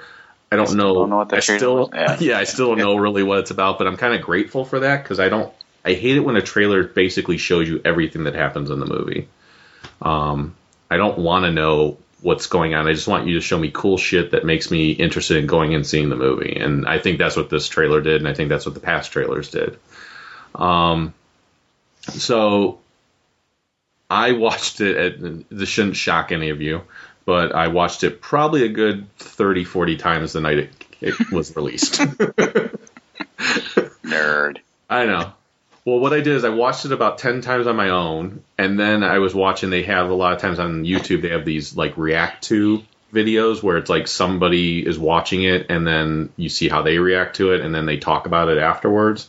I 0.54 0.64
don't 0.64 0.76
know. 0.76 0.94
don't 0.94 1.10
know 1.10 1.16
what 1.18 1.34
I 1.34 1.40
still. 1.40 1.90
Yeah. 1.92 2.16
yeah, 2.20 2.38
I 2.38 2.44
still 2.44 2.68
don't 2.68 2.78
know 2.78 2.96
really 2.96 3.22
what 3.22 3.40
it's 3.40 3.50
about, 3.50 3.78
but 3.78 3.86
I'm 3.86 3.96
kind 3.96 4.14
of 4.14 4.22
grateful 4.22 4.64
for 4.64 4.80
that 4.80 5.02
because 5.02 5.20
I 5.20 5.28
don't. 5.28 5.52
I 5.84 5.92
hate 5.92 6.16
it 6.16 6.20
when 6.20 6.36
a 6.36 6.42
trailer 6.42 6.84
basically 6.84 7.36
shows 7.36 7.68
you 7.68 7.80
everything 7.84 8.24
that 8.24 8.34
happens 8.34 8.70
in 8.70 8.80
the 8.80 8.86
movie. 8.86 9.28
Um, 10.00 10.54
I 10.90 10.96
don't 10.96 11.18
want 11.18 11.44
to 11.44 11.52
know 11.52 11.98
what's 12.22 12.46
going 12.46 12.74
on. 12.74 12.88
I 12.88 12.94
just 12.94 13.06
want 13.06 13.26
you 13.26 13.34
to 13.34 13.42
show 13.42 13.58
me 13.58 13.70
cool 13.70 13.98
shit 13.98 14.30
that 14.30 14.46
makes 14.46 14.70
me 14.70 14.92
interested 14.92 15.36
in 15.36 15.46
going 15.46 15.74
and 15.74 15.86
seeing 15.86 16.08
the 16.08 16.16
movie. 16.16 16.56
And 16.56 16.86
I 16.88 16.98
think 16.98 17.18
that's 17.18 17.36
what 17.36 17.50
this 17.50 17.68
trailer 17.68 18.00
did, 18.00 18.16
and 18.22 18.28
I 18.28 18.32
think 18.32 18.48
that's 18.48 18.64
what 18.64 18.74
the 18.74 18.80
past 18.80 19.12
trailers 19.12 19.50
did. 19.50 19.78
Um, 20.54 21.12
so 22.00 22.78
I 24.08 24.32
watched 24.32 24.80
it. 24.80 24.96
At, 24.96 25.44
this 25.50 25.68
shouldn't 25.68 25.96
shock 25.96 26.32
any 26.32 26.48
of 26.48 26.62
you, 26.62 26.82
but 27.24 27.54
I 27.54 27.68
watched 27.68 28.04
it 28.04 28.20
probably 28.20 28.64
a 28.64 28.68
good 28.68 29.08
30, 29.16 29.64
40 29.64 29.96
times 29.96 30.32
the 30.32 30.40
night 30.40 30.58
it, 30.58 30.70
it 31.00 31.30
was 31.30 31.54
released. 31.56 31.94
Nerd. 34.04 34.58
I 34.88 35.06
know. 35.06 35.32
Well, 35.84 35.98
what 35.98 36.12
I 36.14 36.20
did 36.20 36.28
is 36.28 36.44
I 36.44 36.50
watched 36.50 36.86
it 36.86 36.92
about 36.92 37.18
10 37.18 37.42
times 37.42 37.66
on 37.66 37.76
my 37.76 37.90
own, 37.90 38.42
and 38.56 38.80
then 38.80 39.02
I 39.02 39.18
was 39.18 39.34
watching, 39.34 39.68
they 39.68 39.82
have 39.82 40.08
a 40.08 40.14
lot 40.14 40.32
of 40.32 40.40
times 40.40 40.58
on 40.58 40.84
YouTube, 40.84 41.20
they 41.20 41.28
have 41.28 41.44
these 41.44 41.76
like 41.76 41.98
react 41.98 42.44
to 42.44 42.82
videos 43.12 43.62
where 43.62 43.76
it's 43.76 43.90
like 43.90 44.08
somebody 44.08 44.84
is 44.86 44.98
watching 44.98 45.42
it, 45.44 45.66
and 45.68 45.86
then 45.86 46.30
you 46.36 46.48
see 46.48 46.68
how 46.68 46.82
they 46.82 46.98
react 46.98 47.36
to 47.36 47.52
it, 47.52 47.60
and 47.60 47.74
then 47.74 47.84
they 47.84 47.98
talk 47.98 48.26
about 48.26 48.48
it 48.48 48.58
afterwards. 48.58 49.28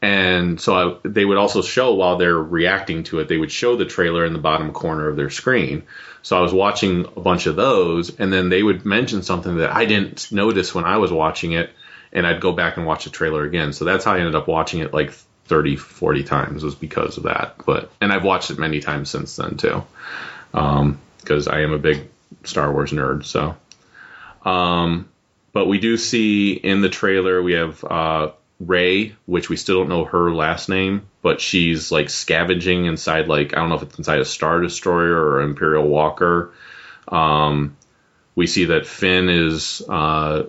And 0.00 0.60
so 0.60 1.00
I, 1.04 1.08
they 1.08 1.24
would 1.24 1.38
also 1.38 1.62
show 1.62 1.94
while 1.94 2.16
they're 2.16 2.38
reacting 2.38 3.02
to 3.04 3.18
it, 3.18 3.28
they 3.28 3.36
would 3.36 3.50
show 3.50 3.76
the 3.76 3.84
trailer 3.84 4.24
in 4.24 4.32
the 4.32 4.38
bottom 4.38 4.72
corner 4.72 5.08
of 5.08 5.16
their 5.16 5.30
screen. 5.30 5.82
So 6.28 6.36
I 6.36 6.42
was 6.42 6.52
watching 6.52 7.06
a 7.16 7.20
bunch 7.20 7.46
of 7.46 7.56
those, 7.56 8.14
and 8.18 8.30
then 8.30 8.50
they 8.50 8.62
would 8.62 8.84
mention 8.84 9.22
something 9.22 9.56
that 9.56 9.74
I 9.74 9.86
didn't 9.86 10.30
notice 10.30 10.74
when 10.74 10.84
I 10.84 10.98
was 10.98 11.10
watching 11.10 11.52
it, 11.52 11.70
and 12.12 12.26
I'd 12.26 12.42
go 12.42 12.52
back 12.52 12.76
and 12.76 12.84
watch 12.84 13.04
the 13.04 13.10
trailer 13.10 13.44
again. 13.44 13.72
So 13.72 13.86
that's 13.86 14.04
how 14.04 14.12
I 14.12 14.18
ended 14.18 14.34
up 14.34 14.46
watching 14.46 14.80
it 14.80 14.92
like 14.92 15.12
30, 15.46 15.76
40 15.76 16.24
times 16.24 16.62
was 16.62 16.74
because 16.74 17.16
of 17.16 17.22
that. 17.22 17.54
But 17.64 17.90
and 18.02 18.12
I've 18.12 18.24
watched 18.24 18.50
it 18.50 18.58
many 18.58 18.80
times 18.80 19.08
since 19.08 19.36
then 19.36 19.56
too, 19.56 19.82
because 20.52 21.48
I 21.48 21.60
am 21.60 21.72
a 21.72 21.78
big 21.78 22.10
Star 22.44 22.70
Wars 22.74 22.92
nerd. 22.92 23.24
So, 23.24 23.56
um, 24.44 25.08
but 25.54 25.66
we 25.66 25.78
do 25.78 25.96
see 25.96 26.52
in 26.52 26.82
the 26.82 26.90
trailer 26.90 27.42
we 27.42 27.54
have 27.54 27.82
uh, 27.82 28.32
Rey, 28.60 29.14
which 29.26 29.48
we 29.48 29.56
still 29.56 29.78
don't 29.80 29.88
know 29.88 30.04
her 30.04 30.32
last 30.32 30.68
name, 30.68 31.08
but 31.22 31.40
she's 31.40 31.92
like 31.92 32.10
scavenging 32.10 32.86
inside 32.86 33.28
like 33.28 33.54
I 33.54 33.60
don't 33.60 33.68
know 33.68 33.76
if 33.76 33.82
it's 33.82 33.98
inside 33.98 34.20
a 34.20 34.24
Star 34.24 34.60
Destroyer 34.60 35.14
or 35.14 35.42
Imperial 35.42 35.86
Walker. 35.86 36.52
Um, 37.06 37.76
we 38.34 38.46
see 38.46 38.66
that 38.66 38.86
Finn 38.86 39.28
is 39.28 39.82
uh, 39.88 40.44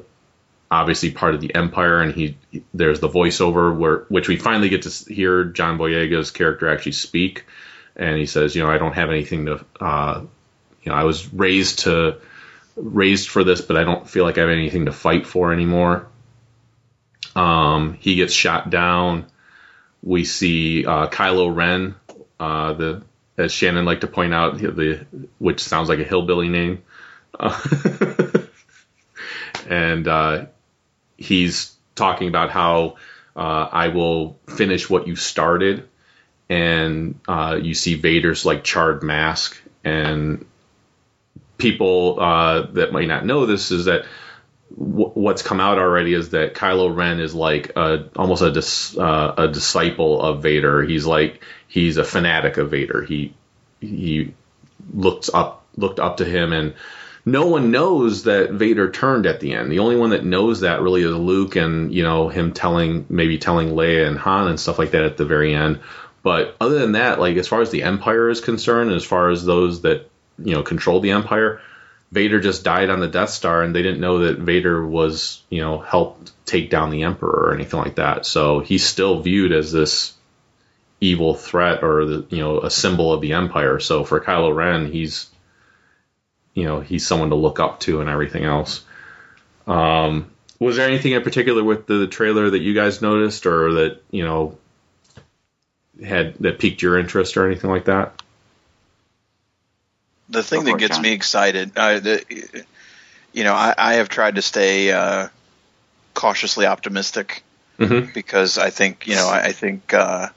obviously 0.71 1.11
part 1.11 1.35
of 1.35 1.41
the 1.41 1.53
Empire, 1.53 2.01
and 2.01 2.13
he 2.13 2.37
there's 2.73 2.99
the 2.99 3.09
voiceover 3.09 3.77
where 3.77 4.05
which 4.09 4.27
we 4.27 4.37
finally 4.37 4.69
get 4.69 4.83
to 4.83 5.13
hear 5.13 5.43
John 5.43 5.77
Boyega's 5.77 6.31
character 6.31 6.67
actually 6.67 6.93
speak, 6.93 7.45
and 7.95 8.17
he 8.17 8.25
says, 8.25 8.55
you 8.55 8.63
know, 8.63 8.71
I 8.71 8.79
don't 8.79 8.93
have 8.93 9.09
anything 9.09 9.45
to, 9.45 9.65
uh, 9.79 10.21
you 10.81 10.91
know, 10.91 10.97
I 10.97 11.03
was 11.03 11.31
raised 11.31 11.79
to 11.79 12.19
raised 12.75 13.29
for 13.29 13.43
this, 13.43 13.61
but 13.61 13.77
I 13.77 13.83
don't 13.83 14.09
feel 14.09 14.23
like 14.23 14.37
I 14.37 14.41
have 14.41 14.49
anything 14.49 14.85
to 14.85 14.91
fight 14.91 15.27
for 15.27 15.53
anymore. 15.53 16.07
Um, 17.39 17.93
he 17.93 18.15
gets 18.15 18.33
shot 18.33 18.69
down. 18.69 19.25
We 20.03 20.25
see 20.25 20.85
uh, 20.85 21.07
Kylo 21.07 21.55
Ren, 21.55 21.95
uh, 22.37 22.73
the 22.73 23.01
as 23.37 23.53
Shannon 23.53 23.85
liked 23.85 24.01
to 24.01 24.07
point 24.07 24.33
out, 24.33 24.57
the 24.57 25.05
which 25.37 25.61
sounds 25.61 25.87
like 25.87 25.99
a 25.99 26.03
hillbilly 26.03 26.49
name, 26.49 26.83
and 29.69 30.05
uh, 30.05 30.47
he's 31.17 31.73
talking 31.95 32.27
about 32.27 32.49
how 32.49 32.97
uh, 33.37 33.69
I 33.71 33.87
will 33.87 34.37
finish 34.47 34.89
what 34.89 35.07
you 35.07 35.15
started, 35.15 35.87
and 36.49 37.17
uh, 37.25 37.57
you 37.61 37.73
see 37.73 37.95
Vader's 37.95 38.45
like 38.45 38.65
charred 38.65 39.01
mask, 39.01 39.57
and 39.85 40.45
people 41.57 42.19
uh, 42.19 42.63
that 42.73 42.91
might 42.91 43.07
not 43.07 43.25
know 43.25 43.45
this 43.45 43.71
is 43.71 43.85
that 43.85 44.03
what's 44.75 45.41
come 45.41 45.59
out 45.59 45.79
already 45.79 46.13
is 46.13 46.29
that 46.29 46.53
Kylo 46.53 46.95
Ren 46.95 47.19
is 47.19 47.33
like 47.33 47.71
a, 47.75 48.09
almost 48.15 48.41
a 48.41 48.51
dis, 48.51 48.97
uh, 48.97 49.33
a 49.37 49.47
disciple 49.47 50.21
of 50.21 50.43
Vader. 50.43 50.83
He's 50.83 51.05
like 51.05 51.43
he's 51.67 51.97
a 51.97 52.03
fanatic 52.03 52.57
of 52.57 52.71
Vader. 52.71 53.03
He 53.03 53.33
he 53.79 54.33
looked 54.93 55.29
up 55.33 55.65
looked 55.75 55.99
up 55.99 56.17
to 56.17 56.25
him 56.25 56.53
and 56.53 56.73
no 57.25 57.47
one 57.47 57.71
knows 57.71 58.23
that 58.23 58.51
Vader 58.51 58.89
turned 58.89 59.25
at 59.25 59.39
the 59.39 59.53
end. 59.53 59.71
The 59.71 59.79
only 59.79 59.95
one 59.95 60.11
that 60.11 60.23
knows 60.23 60.61
that 60.61 60.81
really 60.81 61.01
is 61.01 61.13
Luke 61.13 61.55
and 61.55 61.93
you 61.93 62.03
know 62.03 62.29
him 62.29 62.53
telling 62.53 63.05
maybe 63.09 63.37
telling 63.37 63.69
Leia 63.69 64.07
and 64.07 64.17
Han 64.17 64.47
and 64.47 64.59
stuff 64.59 64.79
like 64.79 64.91
that 64.91 65.03
at 65.03 65.17
the 65.17 65.25
very 65.25 65.53
end. 65.53 65.79
But 66.21 66.55
other 66.59 66.79
than 66.79 66.93
that, 66.93 67.19
like 67.19 67.37
as 67.37 67.47
far 67.47 67.61
as 67.61 67.71
the 67.71 67.83
Empire 67.83 68.29
is 68.29 68.41
concerned, 68.41 68.91
as 68.91 69.03
far 69.03 69.29
as 69.29 69.45
those 69.45 69.81
that 69.81 70.09
you 70.37 70.53
know 70.53 70.63
control 70.63 70.99
the 70.99 71.11
Empire, 71.11 71.61
Vader 72.11 72.39
just 72.39 72.63
died 72.63 72.89
on 72.89 72.99
the 72.99 73.07
Death 73.07 73.29
Star, 73.29 73.61
and 73.61 73.75
they 73.75 73.83
didn't 73.83 74.01
know 74.01 74.19
that 74.19 74.39
Vader 74.39 74.85
was, 74.85 75.41
you 75.49 75.61
know, 75.61 75.79
helped 75.79 76.31
take 76.45 76.69
down 76.69 76.89
the 76.89 77.03
Emperor 77.03 77.47
or 77.49 77.53
anything 77.53 77.79
like 77.79 77.95
that. 77.95 78.25
So 78.25 78.59
he's 78.59 78.85
still 78.85 79.21
viewed 79.21 79.51
as 79.51 79.71
this 79.71 80.13
evil 80.99 81.35
threat 81.35 81.83
or 81.83 82.05
the, 82.05 82.25
you 82.29 82.39
know, 82.39 82.61
a 82.61 82.71
symbol 82.71 83.13
of 83.13 83.21
the 83.21 83.33
Empire. 83.33 83.79
So 83.79 84.03
for 84.03 84.19
Kylo 84.19 84.55
Ren, 84.55 84.91
he's, 84.91 85.29
you 86.55 86.65
know, 86.65 86.79
he's 86.79 87.05
someone 87.05 87.29
to 87.29 87.35
look 87.35 87.59
up 87.59 87.79
to 87.81 88.01
and 88.01 88.09
everything 88.09 88.43
else. 88.43 88.83
Um, 89.67 90.31
was 90.59 90.75
there 90.75 90.87
anything 90.87 91.13
in 91.13 91.21
particular 91.21 91.63
with 91.63 91.87
the 91.87 92.07
trailer 92.07 92.49
that 92.49 92.59
you 92.59 92.73
guys 92.73 93.01
noticed 93.01 93.45
or 93.45 93.73
that 93.73 94.01
you 94.11 94.25
know 94.25 94.57
had 96.03 96.35
that 96.39 96.59
piqued 96.59 96.81
your 96.81 96.99
interest 96.99 97.37
or 97.37 97.45
anything 97.45 97.69
like 97.69 97.85
that? 97.85 98.21
The 100.29 100.43
thing 100.43 100.63
that 100.65 100.77
gets 100.77 100.95
John. 100.95 101.03
me 101.03 101.11
excited, 101.13 101.71
uh, 101.75 101.99
the, 101.99 102.65
you 103.33 103.43
know, 103.43 103.53
I, 103.53 103.73
I 103.77 103.93
have 103.95 104.09
tried 104.09 104.35
to 104.35 104.41
stay 104.41 104.91
uh, 104.91 105.27
cautiously 106.13 106.65
optimistic 106.65 107.43
Mhm. 107.79 108.13
because 108.13 108.57
I 108.57 108.71
think, 108.71 109.07
you 109.07 109.15
know, 109.15 109.27
I, 109.27 109.45
I 109.45 109.51
think 109.53 109.93
uh, 109.93 110.27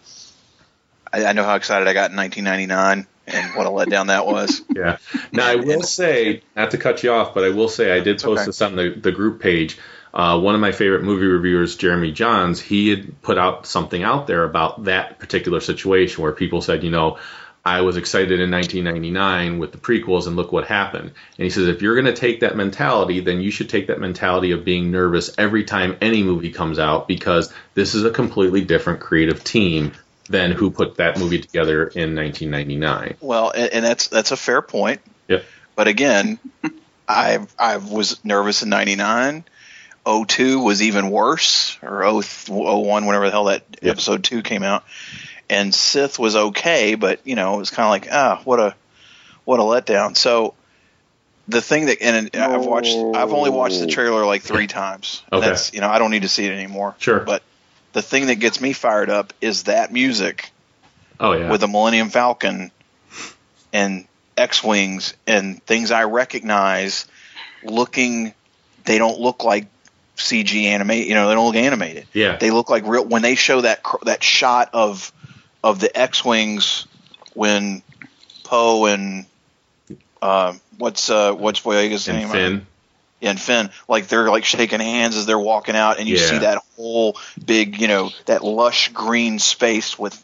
I, 1.12 1.24
I 1.24 1.32
know 1.32 1.44
how 1.44 1.56
excited 1.56 1.88
I 1.88 1.92
got 1.92 2.10
in 2.10 2.16
1999 2.16 3.06
and 3.26 3.56
what 3.56 3.66
a 3.66 3.70
letdown 3.70 4.06
that 4.08 4.26
was. 4.26 4.62
Yeah. 4.74 4.98
Now 5.32 5.48
I 5.48 5.56
will 5.56 5.82
say, 5.82 6.42
not 6.56 6.70
to 6.70 6.78
cut 6.78 7.02
you 7.02 7.12
off, 7.12 7.34
but 7.34 7.44
I 7.44 7.50
will 7.50 7.68
say 7.68 7.92
I 7.92 8.00
did 8.00 8.22
post 8.22 8.40
okay. 8.40 8.46
this 8.46 8.62
on 8.62 8.76
the, 8.76 8.90
the 8.90 9.12
group 9.12 9.40
page. 9.40 9.78
Uh, 10.14 10.38
one 10.40 10.54
of 10.54 10.60
my 10.60 10.72
favorite 10.72 11.02
movie 11.02 11.26
reviewers, 11.26 11.76
Jeremy 11.76 12.12
Johns, 12.12 12.60
he 12.60 12.90
had 12.90 13.22
put 13.22 13.38
out 13.38 13.66
something 13.66 14.02
out 14.02 14.26
there 14.26 14.44
about 14.44 14.84
that 14.84 15.18
particular 15.18 15.60
situation 15.60 16.22
where 16.22 16.32
people 16.32 16.60
said, 16.60 16.84
you 16.84 16.90
know, 16.90 17.18
I 17.64 17.82
was 17.82 17.96
excited 17.96 18.40
in 18.40 18.50
1999 18.50 19.60
with 19.60 19.70
the 19.70 19.78
prequels, 19.78 20.26
and 20.26 20.34
look 20.34 20.50
what 20.50 20.66
happened. 20.66 21.12
And 21.38 21.44
he 21.44 21.50
says, 21.50 21.68
if 21.68 21.80
you're 21.80 21.94
going 21.94 22.12
to 22.12 22.20
take 22.20 22.40
that 22.40 22.56
mentality, 22.56 23.20
then 23.20 23.40
you 23.40 23.52
should 23.52 23.68
take 23.68 23.86
that 23.86 24.00
mentality 24.00 24.50
of 24.50 24.64
being 24.64 24.90
nervous 24.90 25.30
every 25.38 25.64
time 25.64 25.96
any 26.00 26.24
movie 26.24 26.50
comes 26.50 26.80
out 26.80 27.06
because 27.06 27.52
this 27.74 27.94
is 27.94 28.04
a 28.04 28.10
completely 28.10 28.62
different 28.62 28.98
creative 29.00 29.44
team 29.44 29.92
than 30.28 30.50
who 30.50 30.70
put 30.70 30.96
that 30.96 31.18
movie 31.18 31.40
together 31.40 31.86
in 31.86 32.16
1999. 32.16 33.16
Well, 33.20 33.52
and, 33.54 33.84
that's 33.84 34.08
that's 34.08 34.32
a 34.32 34.36
fair 34.36 34.62
point. 34.62 35.00
Yep. 35.28 35.44
But 35.76 35.88
again, 35.88 36.38
I 37.08 37.46
I 37.58 37.76
was 37.76 38.24
nervous 38.24 38.62
in 38.62 38.70
'99. 38.70 39.44
02 40.04 40.58
was 40.60 40.82
even 40.82 41.10
worse, 41.10 41.78
or 41.80 42.02
01, 42.02 43.06
whenever 43.06 43.26
the 43.26 43.30
hell 43.30 43.44
that 43.44 43.62
episode 43.82 44.24
two 44.24 44.42
came 44.42 44.64
out. 44.64 44.84
And 45.52 45.74
Sith 45.74 46.18
was 46.18 46.34
okay, 46.34 46.94
but 46.94 47.20
you 47.26 47.34
know 47.36 47.54
it 47.54 47.58
was 47.58 47.70
kind 47.70 47.84
of 47.86 47.90
like 47.90 48.08
ah, 48.12 48.40
what 48.44 48.58
a 48.60 48.74
what 49.44 49.60
a 49.60 49.62
letdown. 49.62 50.16
So 50.16 50.54
the 51.48 51.60
thing 51.60 51.86
that 51.86 51.98
and 52.00 52.30
I've 52.36 52.64
watched, 52.64 52.94
I've 52.96 53.32
only 53.32 53.50
watched 53.50 53.80
the 53.80 53.86
trailer 53.86 54.24
like 54.24 54.42
three 54.42 54.66
times. 54.66 55.22
And 55.30 55.38
Okay. 55.40 55.48
That's 55.48 55.72
you 55.74 55.80
know 55.80 55.88
I 55.88 55.98
don't 55.98 56.10
need 56.10 56.22
to 56.22 56.28
see 56.28 56.46
it 56.46 56.52
anymore. 56.52 56.94
Sure. 56.98 57.20
But 57.20 57.42
the 57.92 58.02
thing 58.02 58.26
that 58.26 58.36
gets 58.36 58.60
me 58.60 58.72
fired 58.72 59.10
up 59.10 59.32
is 59.40 59.64
that 59.64 59.92
music 59.92 60.50
Oh 61.20 61.32
yeah. 61.32 61.50
with 61.50 61.60
the 61.60 61.68
Millennium 61.68 62.08
Falcon 62.10 62.70
and 63.72 64.06
X 64.36 64.64
Wings 64.64 65.14
and 65.26 65.62
things 65.64 65.90
I 65.90 66.04
recognize 66.04 67.06
looking 67.62 68.32
they 68.84 68.98
don't 68.98 69.20
look 69.20 69.44
like 69.44 69.66
CG 70.16 70.64
animate 70.64 71.06
you 71.06 71.14
know 71.14 71.28
they 71.28 71.34
don't 71.34 71.46
look 71.46 71.56
animated 71.56 72.06
Yeah. 72.12 72.36
they 72.36 72.50
look 72.50 72.70
like 72.70 72.86
real 72.86 73.04
when 73.04 73.22
they 73.22 73.34
show 73.34 73.60
that 73.62 73.82
that 74.04 74.22
shot 74.22 74.70
of 74.72 75.12
of 75.62 75.80
the 75.80 75.96
X 75.96 76.24
Wings 76.24 76.86
when 77.34 77.82
Poe 78.44 78.86
and 78.86 79.26
uh, 80.20 80.54
what's 80.78 81.10
uh, 81.10 81.32
what's 81.32 81.60
Boyega's 81.60 82.08
and 82.08 82.18
name 82.18 82.28
Finn. 82.28 82.66
and 83.22 83.40
Finn, 83.40 83.70
like 83.88 84.08
they're 84.08 84.28
like 84.30 84.44
shaking 84.44 84.80
hands 84.80 85.16
as 85.16 85.26
they're 85.26 85.38
walking 85.38 85.76
out, 85.76 85.98
and 85.98 86.08
you 86.08 86.16
Yeah. 86.16 86.26
see 86.28 86.38
that 86.38 86.62
whole 86.76 87.16
big, 87.44 87.80
you 87.80 87.88
know, 87.88 88.10
that 88.26 88.44
lush 88.44 88.88
green 88.88 89.38
space 89.38 89.98
with 89.98 90.14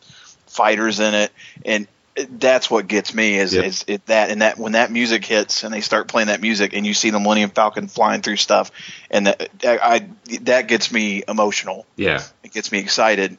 fighters 0.47 1.01
in 1.01 1.15
it, 1.15 1.33
and 1.65 1.87
that's 2.31 2.69
what 2.69 2.89
gets 2.89 3.15
me 3.15 3.39
is, 3.39 3.55
Yep. 3.55 3.65
is 3.65 3.85
it 3.87 4.07
that 4.07 4.31
and 4.31 4.43
that 4.43 4.59
when 4.59 4.73
that 4.73 4.91
music 4.91 5.25
hits 5.25 5.63
and 5.63 5.73
they 5.73 5.81
start 5.81 6.09
playing 6.09 6.27
that 6.29 6.41
music 6.41 6.73
and 6.75 6.85
you 6.85 6.93
see 6.93 7.11
the 7.11 7.21
Millennium 7.21 7.51
Falcon 7.51 7.87
flying 7.87 8.23
through 8.23 8.37
stuff, 8.37 8.73
and 9.11 9.29
that 9.29 9.51
I 9.65 10.09
that 10.43 10.67
gets 10.69 10.91
me 10.93 11.23
emotional. 11.29 11.87
Yeah. 11.97 12.23
It 12.43 12.53
gets 12.53 12.73
me 12.73 12.79
excited. 12.81 13.39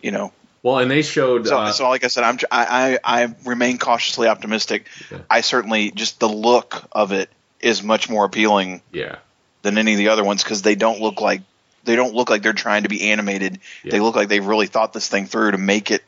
You 0.00 0.10
know, 0.10 0.32
Well, 0.62 0.78
and 0.78 0.90
they 0.90 1.02
showed. 1.02 1.46
so, 1.48 1.58
uh, 1.58 1.72
so 1.72 1.88
like 1.88 2.04
I 2.04 2.08
said, 2.08 2.24
I'm 2.24 2.38
I, 2.50 2.98
I 3.04 3.22
I 3.22 3.34
remain 3.44 3.78
cautiously 3.78 4.28
optimistic. 4.28 4.86
I 5.28 5.40
certainly 5.40 5.90
just 5.90 6.20
the 6.20 6.28
look 6.28 6.84
of 6.92 7.12
it 7.12 7.30
is 7.60 7.82
much 7.82 8.08
more 8.08 8.24
appealing 8.24 8.82
yeah. 8.92 9.16
than 9.62 9.78
any 9.78 9.92
of 9.92 9.98
the 9.98 10.08
other 10.08 10.24
ones 10.24 10.42
because 10.42 10.62
they 10.62 10.74
don't 10.74 11.00
look 11.00 11.20
like 11.20 11.42
they 11.84 11.96
don't 11.96 12.14
look 12.14 12.30
like 12.30 12.42
they're 12.42 12.52
trying 12.52 12.84
to 12.84 12.88
be 12.88 13.10
animated. 13.10 13.58
Yeah. 13.82 13.92
They 13.92 14.00
look 14.00 14.14
like 14.14 14.28
they've 14.28 14.44
really 14.44 14.66
thought 14.68 14.92
this 14.92 15.08
thing 15.08 15.26
through 15.26 15.52
to 15.52 15.58
make 15.58 15.90
it 15.90 16.02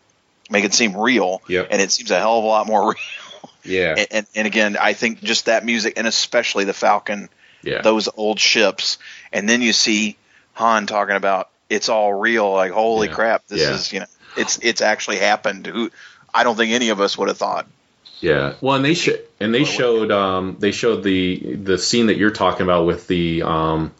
make 0.50 0.64
it 0.64 0.72
seem 0.74 0.96
real. 0.96 1.42
Yep. 1.48 1.68
And 1.70 1.82
it 1.82 1.90
seems 1.90 2.10
a 2.10 2.18
hell 2.18 2.38
of 2.38 2.44
a 2.44 2.46
lot 2.46 2.66
more 2.66 2.82
real. 2.90 3.50
Yeah. 3.64 3.94
And, 3.98 4.06
and, 4.10 4.26
and 4.36 4.46
again, 4.46 4.76
I 4.80 4.92
think 4.92 5.20
just 5.20 5.46
that 5.46 5.64
music 5.64 5.94
and 5.96 6.06
especially 6.06 6.64
the 6.64 6.74
Falcon, 6.74 7.28
yeah. 7.62 7.82
those 7.82 8.08
old 8.16 8.38
ships, 8.38 8.98
and 9.32 9.48
then 9.48 9.62
you 9.62 9.72
see 9.72 10.16
Han 10.52 10.86
talking 10.86 11.16
about 11.16 11.50
it's 11.70 11.88
all 11.88 12.12
real. 12.12 12.52
Like 12.52 12.72
holy 12.72 13.08
Yeah. 13.08 13.14
crap, 13.14 13.46
this 13.48 13.62
Yeah. 13.62 13.74
is 13.74 13.92
you 13.92 14.00
know 14.00 14.06
it's 14.36 14.58
it's 14.62 14.80
actually 14.80 15.18
happened. 15.18 15.66
Who 15.66 15.90
I 16.32 16.44
don't 16.44 16.56
think 16.56 16.72
any 16.72 16.88
of 16.90 17.00
us 17.00 17.16
would 17.18 17.28
have 17.28 17.38
thought. 17.38 17.66
Yeah. 18.20 18.54
Well, 18.60 18.76
and 18.76 18.84
they 18.84 18.94
sh- 18.94 19.10
and 19.40 19.54
they 19.54 19.64
showed 19.64 20.10
um 20.10 20.56
they 20.58 20.72
showed 20.72 21.02
the 21.02 21.56
the 21.56 21.78
scene 21.78 22.06
that 22.06 22.16
you're 22.16 22.30
talking 22.30 22.62
about 22.62 22.86
with 22.86 23.06
the 23.06 23.42
um 23.42 23.92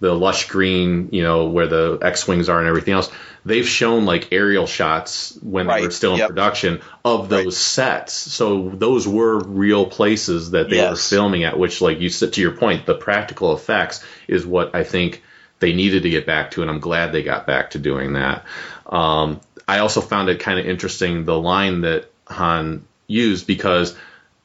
the 0.00 0.12
lush 0.12 0.48
green, 0.48 1.08
you 1.12 1.22
know, 1.22 1.46
where 1.46 1.66
the 1.66 1.98
X 2.02 2.28
wings 2.28 2.48
are 2.48 2.58
and 2.58 2.68
everything 2.68 2.92
else. 2.94 3.10
They've 3.46 3.66
shown 3.68 4.06
like 4.06 4.32
aerial 4.32 4.66
shots 4.66 5.38
when 5.42 5.66
they 5.66 5.82
were 5.82 5.90
still 5.90 6.12
in 6.12 6.18
Yep. 6.18 6.28
production 6.30 6.80
of 7.04 7.28
those 7.28 7.44
Right. 7.46 7.52
sets. 7.54 8.12
So 8.14 8.70
those 8.74 9.06
were 9.06 9.38
real 9.38 9.86
places 9.86 10.50
that 10.52 10.68
they 10.70 10.80
were 10.80 10.96
filming 10.96 11.44
at. 11.44 11.58
Which, 11.58 11.80
like 11.80 12.00
you 12.00 12.08
said 12.10 12.32
to 12.34 12.40
your 12.40 12.52
point, 12.52 12.86
the 12.86 12.94
practical 12.94 13.54
effects 13.54 14.02
is 14.28 14.44
what 14.46 14.74
I 14.74 14.82
think 14.82 15.22
they 15.60 15.72
needed 15.72 16.02
to 16.02 16.10
get 16.10 16.26
back 16.26 16.50
to, 16.52 16.62
and 16.62 16.70
I'm 16.70 16.80
glad 16.80 17.12
they 17.12 17.22
got 17.22 17.46
back 17.46 17.70
to 17.70 17.78
doing 17.78 18.14
that. 18.14 18.44
Um, 18.86 19.40
I 19.66 19.78
also 19.78 20.00
found 20.00 20.28
it 20.28 20.40
kind 20.40 20.58
of 20.58 20.66
interesting 20.66 21.24
the 21.24 21.38
line 21.38 21.82
that 21.82 22.10
Han 22.28 22.86
used 23.06 23.46
because 23.46 23.96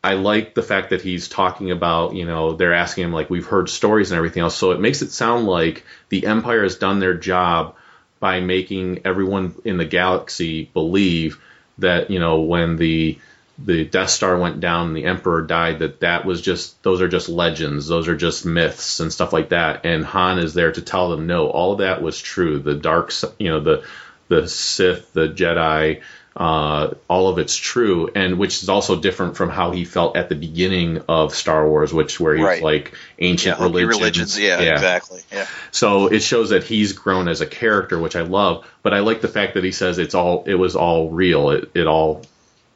I 0.04 0.14
like 0.14 0.54
the 0.54 0.64
fact 0.64 0.91
that 0.91 1.02
he's 1.02 1.28
talking 1.28 1.72
about, 1.72 2.16
you 2.16 2.26
know, 2.26 2.54
they're 2.54 2.74
asking 2.74 3.06
him 3.06 3.14
like 3.14 3.30
we've 3.30 3.46
heard 3.46 3.70
stories 3.70 4.12
and 4.12 4.18
everything 4.18 4.44
else. 4.44 4.56
So 4.56 4.72
it 4.72 4.80
makes 4.80 5.02
it 5.02 5.12
sound 5.12 5.46
like 5.46 5.84
the 6.08 6.26
Empire 6.26 6.64
has 6.64 6.78
done 6.78 7.00
their 7.00 7.16
job 7.16 7.76
by 8.20 8.40
making 8.40 9.02
everyone 9.06 9.56
in 9.66 9.78
the 9.78 9.86
galaxy 9.86 10.70
believe 10.74 11.41
that, 11.80 12.12
you 12.12 12.20
know, 12.20 12.41
when 12.41 12.78
the 12.78 13.18
the 13.66 13.84
Death 13.84 14.10
Star 14.10 14.38
went 14.38 14.62
down 14.62 14.88
and 14.88 14.96
the 14.96 15.04
Emperor 15.04 15.41
died, 15.41 15.80
that 15.80 16.00
that 16.00 16.24
was 16.26 16.41
just 16.41 16.82
those 16.82 17.02
are 17.02 17.10
just 17.10 17.28
legends, 17.28 17.88
those 17.88 18.08
are 18.08 18.16
just 18.16 18.46
myths 18.46 19.02
and 19.02 19.12
stuff 19.12 19.34
like 19.34 19.50
that. 19.50 19.86
And 19.86 20.06
Han 20.06 20.40
is 20.40 20.54
there 20.54 20.72
to 20.72 20.82
tell 20.82 21.10
them, 21.10 21.28
no, 21.28 21.50
all 21.50 21.74
of 21.74 21.80
that 21.80 22.02
was 22.02 22.22
true. 22.22 22.60
The 22.60 22.76
dark, 22.76 23.12
you 23.38 23.50
know, 23.50 23.60
the 23.60 23.84
the 24.30 24.48
Sith, 24.48 25.12
the 25.14 25.28
Jedi, 25.28 26.02
uh, 26.38 26.94
all 27.10 27.28
of 27.28 27.38
it's 27.40 27.56
true, 27.58 28.10
and 28.16 28.38
which 28.40 28.64
is 28.64 28.70
also 28.70 28.96
different 29.02 29.36
from 29.36 29.50
how 29.50 29.72
he 29.72 29.84
felt 29.84 30.16
at 30.16 30.30
the 30.30 30.36
beginning 30.36 31.02
of 31.10 31.36
Star 31.36 31.68
Wars, 31.68 31.92
which 31.94 32.18
where 32.20 32.36
he 32.36 32.42
Right. 32.44 32.64
like 32.64 32.94
ancient 33.18 33.58
Yeah, 33.58 33.64
religions. 33.66 33.98
religions. 33.98 34.40
Yeah, 34.40 34.60
exactly. 34.62 35.22
Yeah. 35.34 35.48
So 35.72 36.08
it 36.08 36.22
shows 36.22 36.52
that 36.52 36.64
he's 36.64 36.94
grown 36.94 37.28
as 37.28 37.42
a 37.42 37.46
character, 37.46 38.00
which 38.00 38.16
I 38.16 38.22
love. 38.22 38.66
But 38.84 38.94
I 38.94 39.00
like 39.00 39.20
the 39.20 39.28
fact 39.28 39.56
that 39.56 39.66
he 39.66 39.72
says 39.74 39.98
it's 39.98 40.16
all 40.16 40.44
it 40.48 40.56
was 40.56 40.76
all 40.78 41.10
real. 41.10 41.50
It 41.50 41.72
it 41.74 41.88
all 41.88 42.22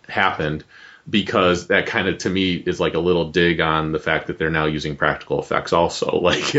happened 0.09 0.65
because 1.09 1.67
that 1.67 1.85
kind 1.85 2.07
of 2.07 2.17
to 2.19 2.29
me 2.29 2.55
is 2.55 2.79
like 2.79 2.93
a 2.93 2.99
little 2.99 3.31
dig 3.31 3.59
on 3.59 3.91
the 3.91 3.99
fact 3.99 4.27
that 4.27 4.37
they're 4.37 4.49
now 4.49 4.65
using 4.65 4.95
practical 4.95 5.39
effects 5.39 5.73
also 5.73 6.17
like 6.21 6.55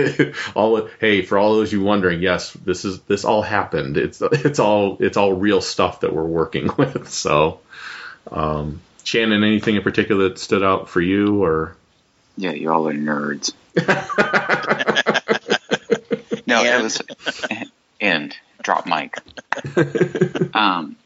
all 0.55 0.89
hey 1.01 1.23
for 1.23 1.39
all 1.39 1.55
those 1.55 1.73
you 1.73 1.83
wondering 1.83 2.21
yes 2.21 2.53
this 2.53 2.85
is 2.85 3.01
this 3.03 3.25
all 3.25 3.43
happened 3.43 3.97
it's 3.97 4.21
it's 4.21 4.59
all 4.59 4.99
it's 5.01 5.17
all 5.17 5.33
real 5.33 5.61
stuff 5.61 6.01
that 6.01 6.13
we're 6.13 6.23
working 6.23 6.69
with 6.79 7.09
so 7.09 7.61
um 8.31 8.81
Shannon 9.05 9.45
anything 9.45 9.77
in 9.77 9.83
particular 9.83 10.31
that 10.31 10.39
stood 10.39 10.63
out 10.63 10.89
for 10.89 11.01
you 11.01 11.45
or 11.45 11.77
Yeah, 12.37 12.53
you 12.53 12.73
all 12.73 12.89
are 12.89 12.95
nerds. 12.95 13.53
no, 16.47 16.65
it 16.65 16.83
was 16.83 17.03
end. 18.01 18.37
Drop 18.63 18.87
mic. 18.87 19.19
um, 20.55 20.97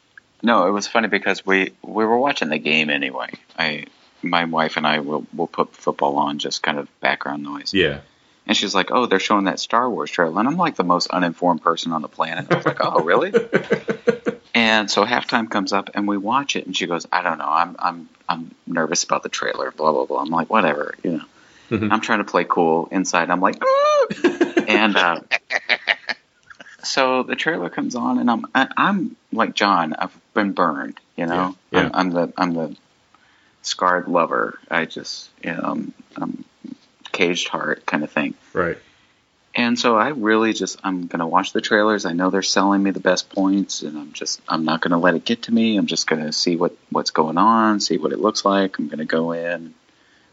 no, 0.41 0.67
it 0.67 0.71
was 0.71 0.87
funny 0.87 1.07
because 1.07 1.45
we 1.45 1.73
we 1.81 2.05
were 2.05 2.17
watching 2.17 2.49
the 2.49 2.57
game 2.59 2.89
anyway. 2.89 3.29
I 3.57 3.85
my 4.21 4.45
wife 4.45 4.77
and 4.77 4.85
I 4.85 4.99
will 4.99 5.25
will 5.33 5.47
put 5.47 5.73
football 5.75 6.17
on 6.17 6.39
just 6.39 6.61
kind 6.63 6.77
of 6.77 6.87
background 6.99 7.43
noise. 7.43 7.73
yeah 7.73 8.01
And 8.47 8.57
she's 8.57 8.73
like, 8.75 8.89
"Oh, 8.91 9.05
they're 9.05 9.19
showing 9.19 9.45
that 9.45 9.59
Star 9.59 9.89
Wars 9.89 10.11
trailer," 10.11 10.39
and 10.39 10.47
I'm 10.47 10.57
like 10.57 10.75
the 10.75 10.83
most 10.83 11.07
uninformed 11.11 11.61
person 11.61 11.91
on 11.93 12.01
the 12.01 12.07
planet. 12.09 12.47
I 12.51 12.55
was 12.55 12.65
like, 12.65 12.77
"Oh, 12.81 13.03
really?" 13.03 13.31
and 14.55 14.89
so 14.89 15.05
halftime 15.05 15.49
comes 15.49 15.71
up, 15.73 15.91
and 15.93 16.07
we 16.07 16.17
watch 16.17 16.55
it, 16.55 16.65
and 16.65 16.75
she 16.75 16.87
goes, 16.87 17.05
"I 17.11 17.21
don't 17.21 17.37
know, 17.37 17.47
I'm 17.49 17.75
I'm 17.79 18.09
I'm 18.27 18.55
nervous 18.67 19.03
about 19.03 19.23
the 19.23 19.29
trailer." 19.29 19.71
Blah 19.71 19.91
blah 19.91 20.05
blah. 20.05 20.19
I'm 20.21 20.29
like, 20.29 20.49
"Whatever," 20.49 20.95
you 21.03 21.11
know. 21.17 21.25
Mhm. 21.69 21.91
I'm 21.91 22.01
trying 22.01 22.17
to 22.19 22.23
play 22.25 22.45
cool 22.45 22.87
inside. 22.91 23.29
I'm 23.29 23.41
like, 23.41 23.61
"Ah!" 23.61 24.05
and 24.67 24.95
uh, 24.97 25.19
so 26.83 27.23
the 27.23 27.35
trailer 27.35 27.69
comes 27.69 27.95
on, 27.95 28.19
and 28.19 28.29
I'm 28.29 28.45
I, 28.55 28.67
I'm 28.77 29.15
like 29.31 29.55
John. 29.55 29.93
I've 29.93 30.17
been 30.33 30.53
burned. 30.53 30.99
You 31.15 31.25
know, 31.25 31.55
Yeah, 31.71 31.81
yeah. 31.81 31.89
I'm, 31.93 31.95
I'm 31.95 32.09
the 32.11 32.33
I'm 32.37 32.53
the 32.53 32.77
scarred 33.61 34.07
lover. 34.07 34.59
I 34.69 34.85
just 34.85 35.29
you 35.43 35.53
know 35.53 35.61
I'm, 35.63 35.93
I'm 36.15 36.45
caged 37.11 37.47
heart 37.49 37.85
kind 37.85 38.03
of 38.03 38.11
thing. 38.11 38.33
right 38.53 38.77
And 39.55 39.77
so 39.79 39.97
I 39.97 40.09
really 40.09 40.53
just 40.53 40.79
I'm 40.83 41.07
gonna 41.07 41.27
watch 41.27 41.53
the 41.53 41.61
trailers. 41.61 42.05
I 42.05 42.13
know 42.13 42.29
they're 42.29 42.41
selling 42.41 42.83
me 42.83 42.91
the 42.91 42.99
best 42.99 43.29
points, 43.29 43.81
and 43.81 43.97
I'm 43.97 44.13
just 44.13 44.41
I'm 44.47 44.63
not 44.63 44.81
gonna 44.81 44.99
let 44.99 45.15
it 45.15 45.25
get 45.25 45.43
to 45.43 45.53
me. 45.53 45.77
I'm 45.77 45.87
just 45.87 46.07
gonna 46.07 46.31
see 46.31 46.55
what 46.55 46.75
what's 46.91 47.11
going 47.11 47.37
on, 47.37 47.79
see 47.79 47.97
what 47.97 48.13
it 48.13 48.19
looks 48.19 48.45
like. 48.45 48.77
I'm 48.77 48.87
gonna 48.87 49.05
go 49.05 49.31
in, 49.31 49.73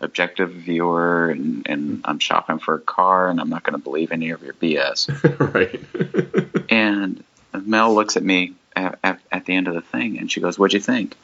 objective 0.01 0.51
viewer, 0.53 1.31
and 1.31 1.67
and 1.69 2.01
I'm 2.05 2.19
shopping 2.19 2.59
for 2.59 2.75
a 2.75 2.81
car, 2.81 3.29
and 3.29 3.41
I'm 3.41 3.49
not 3.49 3.63
gonna 3.63 3.79
believe 3.79 4.13
any 4.13 4.31
of 4.31 4.43
your 4.43 4.55
BS. 4.55 5.09
right 5.55 6.65
and 6.71 7.23
Mel 7.53 7.95
looks 7.95 8.17
at 8.17 8.23
me 8.23 8.55
at, 8.75 8.99
at, 9.03 9.21
at 9.33 9.47
the 9.47 9.55
end 9.55 9.69
of 9.69 9.75
the 9.75 9.81
thing, 9.81 10.19
and 10.19 10.31
she 10.31 10.41
goes, 10.41 10.59
"What'd 10.59 10.75
you 10.75 10.81
think?" 10.81 11.15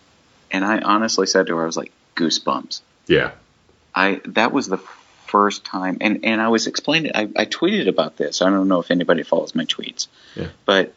And 0.50 0.64
I 0.64 0.78
honestly 0.80 1.26
said 1.26 1.46
to 1.48 1.56
her, 1.56 1.62
"I 1.62 1.66
was 1.66 1.76
like 1.76 1.92
goosebumps." 2.16 2.80
yeah 3.06 3.32
I 3.94 4.20
that 4.26 4.52
was 4.52 4.68
the 4.68 4.78
first 5.26 5.64
time, 5.64 5.98
and 6.00 6.24
and 6.24 6.40
I 6.40 6.48
was 6.48 6.66
explaining. 6.66 7.12
I, 7.14 7.22
I 7.36 7.44
tweeted 7.46 7.88
about 7.88 8.16
this. 8.16 8.40
I 8.42 8.48
don't 8.50 8.68
know 8.68 8.80
if 8.80 8.90
anybody 8.90 9.22
follows 9.22 9.54
my 9.54 9.64
tweets, 9.64 10.06
Yeah. 10.36 10.48
but 10.66 10.94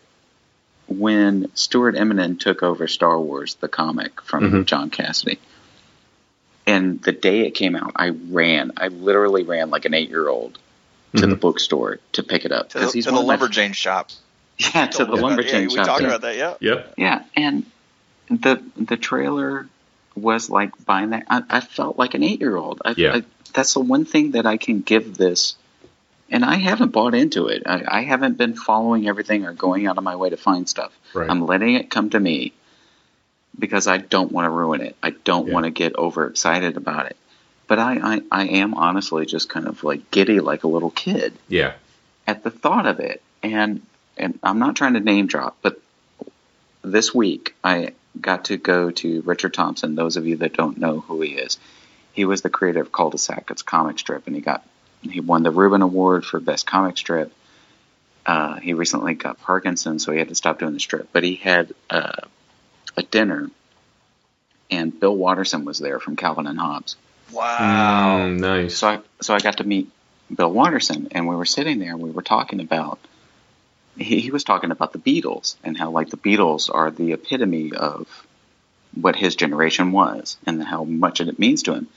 when 0.87 1.49
Stuart 1.55 1.95
Immonen 1.95 2.39
took 2.39 2.61
over 2.61 2.87
Star 2.87 3.19
Wars, 3.19 3.55
the 3.55 3.67
comic 3.67 4.21
from 4.21 4.51
Mhm. 4.51 4.65
John 4.65 4.91
Cassaday, 4.91 5.39
and 6.67 7.01
the 7.01 7.11
day 7.11 7.41
it 7.41 7.51
came 7.51 7.75
out, 7.75 7.91
I 7.95 8.09
ran. 8.09 8.71
I 8.77 8.87
literally 8.87 9.43
ran 9.43 9.69
like 9.69 9.85
an 9.85 9.93
eight-year-old 9.93 10.57
to 11.15 11.27
the 11.27 11.35
Mhm. 11.35 11.39
bookstore 11.39 11.99
to 12.13 12.23
pick 12.23 12.45
it 12.45 12.51
up 12.51 12.69
To 12.69 12.79
the, 12.79 12.91
he's 12.91 13.05
to 13.05 13.11
the 13.11 13.17
one 13.21 13.27
my- 13.27 13.37
lumberjane 13.37 13.73
shop. 13.73 14.09
Yeah, 14.57 14.87
to 14.87 15.05
the 15.05 15.15
Yeah, 15.15 15.21
lumberjane 15.21 15.61
yeah, 15.61 15.67
we 15.67 15.75
talked 15.75 16.01
yeah. 16.01 16.07
about 16.07 16.21
that. 16.21 16.35
Yeah. 16.37 16.53
yep 16.61 16.93
Yeah, 16.97 17.23
and 17.35 17.65
the 18.29 18.61
the 18.77 18.95
trailer 18.97 19.67
was 20.15 20.49
like 20.49 20.71
buying 20.85 21.09
that. 21.09 21.25
I, 21.29 21.43
I 21.49 21.59
felt 21.59 21.97
like 21.99 22.13
an 22.13 22.23
eight 22.23 22.39
year 22.39 22.55
old. 22.55 22.81
I, 22.85 22.93
Yeah. 22.95 23.15
I, 23.17 23.23
that's 23.53 23.73
the 23.73 23.81
one 23.81 24.05
thing 24.05 24.31
that 24.31 24.45
I 24.45 24.55
can 24.57 24.79
give 24.81 25.15
this, 25.17 25.55
and 26.29 26.43
I 26.45 26.55
haven't 26.55 26.91
bought 26.93 27.13
into 27.13 27.47
it. 27.47 27.63
I, 27.65 27.83
I 27.99 28.01
haven't 28.03 28.37
been 28.37 28.55
following 28.55 29.07
everything 29.09 29.45
or 29.45 29.51
going 29.53 29.87
out 29.87 29.97
of 29.97 30.03
my 30.05 30.15
way 30.15 30.29
to 30.29 30.37
find 30.37 30.67
stuff. 30.69 30.91
Right. 31.13 31.29
I'm 31.29 31.45
letting 31.45 31.75
it 31.75 31.89
come 31.89 32.09
to 32.11 32.19
me 32.19 32.53
because 33.57 33.87
I 33.87 33.97
don't 33.97 34.31
want 34.31 34.45
to 34.45 34.49
ruin 34.49 34.81
it. 34.81 34.95
I 35.01 35.11
don't 35.11 35.47
Yeah. 35.47 35.53
want 35.53 35.65
to 35.65 35.71
get 35.71 35.95
overexcited 35.95 36.77
about 36.77 37.07
it. 37.07 37.17
But 37.67 37.79
I, 37.79 37.97
I, 38.15 38.21
I 38.31 38.47
am 38.47 38.73
honestly 38.75 39.25
just 39.25 39.49
kind 39.49 39.67
of 39.67 39.83
like 39.83 40.11
giddy 40.11 40.39
like 40.39 40.63
a 40.63 40.67
little 40.67 40.91
kid 40.91 41.33
yeah 41.47 41.73
at 42.27 42.43
the 42.43 42.51
thought 42.51 42.85
of 42.85 42.99
it. 42.99 43.21
And 43.41 43.81
and 44.17 44.39
I'm 44.43 44.59
not 44.59 44.75
trying 44.75 44.93
to 44.93 44.99
name 44.99 45.27
drop, 45.27 45.57
but 45.61 45.79
this 46.83 47.13
week 47.13 47.55
I 47.63 47.93
got 48.19 48.45
to 48.45 48.57
go 48.57 48.91
to 48.91 49.21
Richard 49.21 49.53
Thompson. 49.53 49.95
Those 49.95 50.15
of 50.17 50.25
you 50.27 50.37
that 50.37 50.53
don't 50.53 50.77
know 50.77 50.99
who 51.01 51.21
he 51.21 51.31
is, 51.31 51.57
he 52.13 52.25
was 52.25 52.41
the 52.41 52.49
creator 52.49 52.81
of 52.81 52.91
Cul-de-sac. 52.91 53.47
It's 53.49 53.61
a 53.61 53.65
comic 53.65 53.99
strip, 53.99 54.27
and 54.27 54.35
he 54.35 54.41
got 54.41 54.65
he 55.01 55.19
won 55.19 55.43
the 55.43 55.51
Reuben 55.51 55.81
Award 55.81 56.25
for 56.25 56.39
best 56.39 56.65
comic 56.65 56.97
strip. 56.97 57.31
Uh, 58.25 58.59
he 58.59 58.73
recently 58.73 59.13
got 59.13 59.39
Parkinson's, 59.41 60.03
so 60.03 60.11
he 60.11 60.17
had 60.19 60.29
to 60.29 60.35
stop 60.35 60.59
doing 60.59 60.73
the 60.73 60.79
strip. 60.79 61.09
But 61.11 61.23
he 61.23 61.35
had 61.35 61.73
uh, 61.89 62.21
a 62.97 63.03
dinner, 63.03 63.49
and 64.71 64.97
Bill 64.99 65.15
Watterson 65.15 65.65
was 65.65 65.79
there 65.79 65.99
from 65.99 66.15
Calvin 66.15 66.47
and 66.47 66.59
Hobbes. 66.59 66.95
Wow. 67.31 68.19
Mm, 68.19 68.39
nice 68.39 68.77
So 68.77 68.87
I 68.87 68.99
so 69.21 69.33
I 69.33 69.39
got 69.39 69.57
to 69.57 69.63
meet 69.63 69.89
Bill 70.33 70.51
Watterson, 70.51 71.09
and 71.11 71.27
we 71.27 71.35
were 71.35 71.45
sitting 71.45 71.79
there. 71.79 71.91
and 71.91 72.01
We 72.01 72.11
were 72.11 72.21
talking 72.21 72.59
about. 72.59 72.99
He, 73.97 74.19
he 74.19 74.31
was 74.31 74.43
talking 74.43 74.71
about 74.71 74.91
the 74.91 74.99
Beatles 74.99 75.55
and 75.63 75.77
how 75.77 75.89
like 75.89 76.09
the 76.09 76.17
Beatles 76.17 76.69
are 76.73 76.91
the 76.91 77.13
epitome 77.13 77.71
of 77.71 78.27
what 78.93 79.15
his 79.15 79.35
generation 79.35 79.91
was 79.93 80.37
and 80.45 80.61
how 80.61 80.83
much 80.83 81.21
it 81.21 81.39
means 81.39 81.63
to 81.63 81.73
him. 81.73 81.87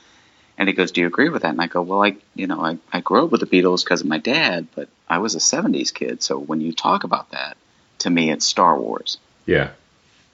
And 0.57 0.69
he 0.69 0.75
goes, 0.75 0.93
"Do 0.93 1.01
you 1.01 1.07
agree 1.07 1.29
with 1.29 1.43
that?" 1.43 1.51
And 1.51 1.61
I 1.61 1.67
go, 1.67 1.83
"Well, 1.83 2.05
I 2.05 2.17
you 2.35 2.47
know 2.47 2.61
I 2.61 2.79
I 2.93 3.01
grew 3.01 3.25
up 3.25 3.31
with 3.31 3.41
the 3.41 3.47
Beatles 3.47 3.85
because 3.85 4.01
of 4.01 4.07
my 4.07 4.19
dad, 4.19 4.69
but 4.75 4.89
I 5.09 5.19
was 5.19 5.35
a 5.35 5.39
'70s 5.39 5.93
kid. 5.93 6.23
So 6.23 6.39
when 6.39 6.61
you 6.61 6.73
talk 6.73 7.05
about 7.05 7.31
that, 7.31 7.57
to 8.01 8.11
me, 8.11 8.31
it's 8.31 8.45
Star 8.45 8.79
Wars." 8.79 9.19
yeah 9.47 9.71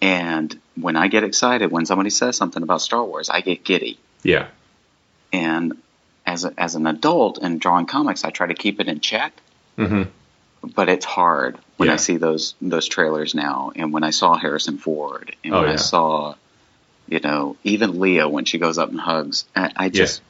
And 0.04 0.60
when 0.80 0.96
I 0.96 1.08
get 1.08 1.24
excited, 1.24 1.70
when 1.70 1.86
somebody 1.86 2.10
says 2.10 2.36
something 2.36 2.62
about 2.62 2.82
Star 2.82 3.02
Wars, 3.04 3.30
I 3.30 3.40
get 3.40 3.64
giddy 3.64 3.98
yeah 4.22 4.48
and 5.32 5.74
as 6.26 6.44
a, 6.44 6.52
as 6.56 6.74
an 6.74 6.86
adult 6.86 7.38
and 7.38 7.60
drawing 7.60 7.86
comics, 7.86 8.24
I 8.24 8.30
try 8.30 8.46
to 8.46 8.54
keep 8.54 8.80
it 8.80 8.88
in 8.88 9.00
check. 9.00 9.32
Mm-hmm. 9.76 10.04
But 10.74 10.88
it's 10.88 11.04
hard 11.04 11.58
when 11.76 11.88
Yeah. 11.88 11.94
I 11.94 11.96
see 11.96 12.16
those 12.16 12.54
those 12.62 12.86
trailers 12.88 13.34
now, 13.34 13.72
and 13.76 13.92
when 13.92 14.04
I 14.04 14.10
saw 14.10 14.34
Harrison 14.36 14.78
Ford, 14.78 15.34
and 15.44 15.52
Oh, 15.54 15.58
when 15.60 15.68
yeah. 15.68 15.74
I 15.74 15.76
saw, 15.76 16.34
you 17.08 17.20
know, 17.20 17.56
even 17.64 17.94
Leia 17.94 18.30
when 18.30 18.44
she 18.46 18.58
goes 18.58 18.78
up 18.78 18.88
and 18.90 18.98
hugs, 19.00 19.44
I, 19.54 19.72
I 19.76 19.88
just 19.90 20.22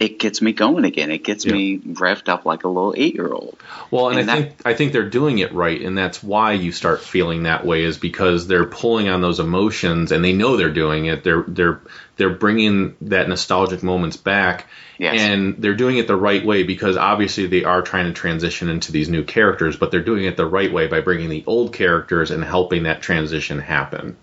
it 0.00 0.18
gets 0.18 0.40
me 0.40 0.52
going 0.52 0.84
again. 0.86 1.10
It 1.12 1.22
gets 1.22 1.44
Yeah. 1.44 1.52
me 1.52 1.78
revved 1.78 2.30
up 2.30 2.46
like 2.46 2.64
a 2.64 2.68
little 2.68 2.94
eight 2.96 3.14
year 3.14 3.28
old. 3.30 3.58
Well, 3.90 4.08
and, 4.08 4.18
And 4.18 4.30
I 4.30 4.34
that- 4.34 4.42
think 4.42 4.56
I 4.64 4.74
think 4.74 4.92
they're 4.92 5.08
doing 5.08 5.38
it 5.38 5.52
right, 5.52 5.80
and 5.80 5.96
that's 5.96 6.22
why 6.22 6.54
you 6.54 6.72
start 6.72 7.02
feeling 7.02 7.42
that 7.44 7.66
way 7.66 7.84
is 7.84 7.98
because 7.98 8.46
they're 8.46 8.64
pulling 8.64 9.08
on 9.10 9.20
those 9.20 9.38
emotions, 9.40 10.10
and 10.10 10.24
they 10.24 10.32
know 10.32 10.56
they're 10.56 10.70
doing 10.72 11.04
it. 11.04 11.22
They're 11.22 11.44
they're 11.46 11.80
they're 12.16 12.30
bringing 12.30 12.96
that 13.02 13.28
nostalgic 13.28 13.82
moments 13.82 14.16
back, 14.16 14.66
Yes. 14.98 15.20
and 15.20 15.54
they're 15.58 15.74
doing 15.74 15.98
it 15.98 16.06
the 16.06 16.16
right 16.16 16.44
way 16.44 16.62
because 16.64 16.96
obviously 16.96 17.46
they 17.46 17.64
are 17.64 17.82
trying 17.82 18.06
to 18.06 18.12
transition 18.12 18.68
into 18.70 18.92
these 18.92 19.08
new 19.10 19.22
characters, 19.22 19.76
but 19.76 19.90
they're 19.90 20.00
doing 20.02 20.24
it 20.24 20.36
the 20.36 20.44
right 20.46 20.72
way 20.72 20.86
by 20.86 21.00
bringing 21.02 21.28
the 21.28 21.44
old 21.46 21.72
characters 21.74 22.30
and 22.30 22.42
helping 22.42 22.82
that 22.84 23.00
transition 23.02 23.58
happen. 23.58 24.16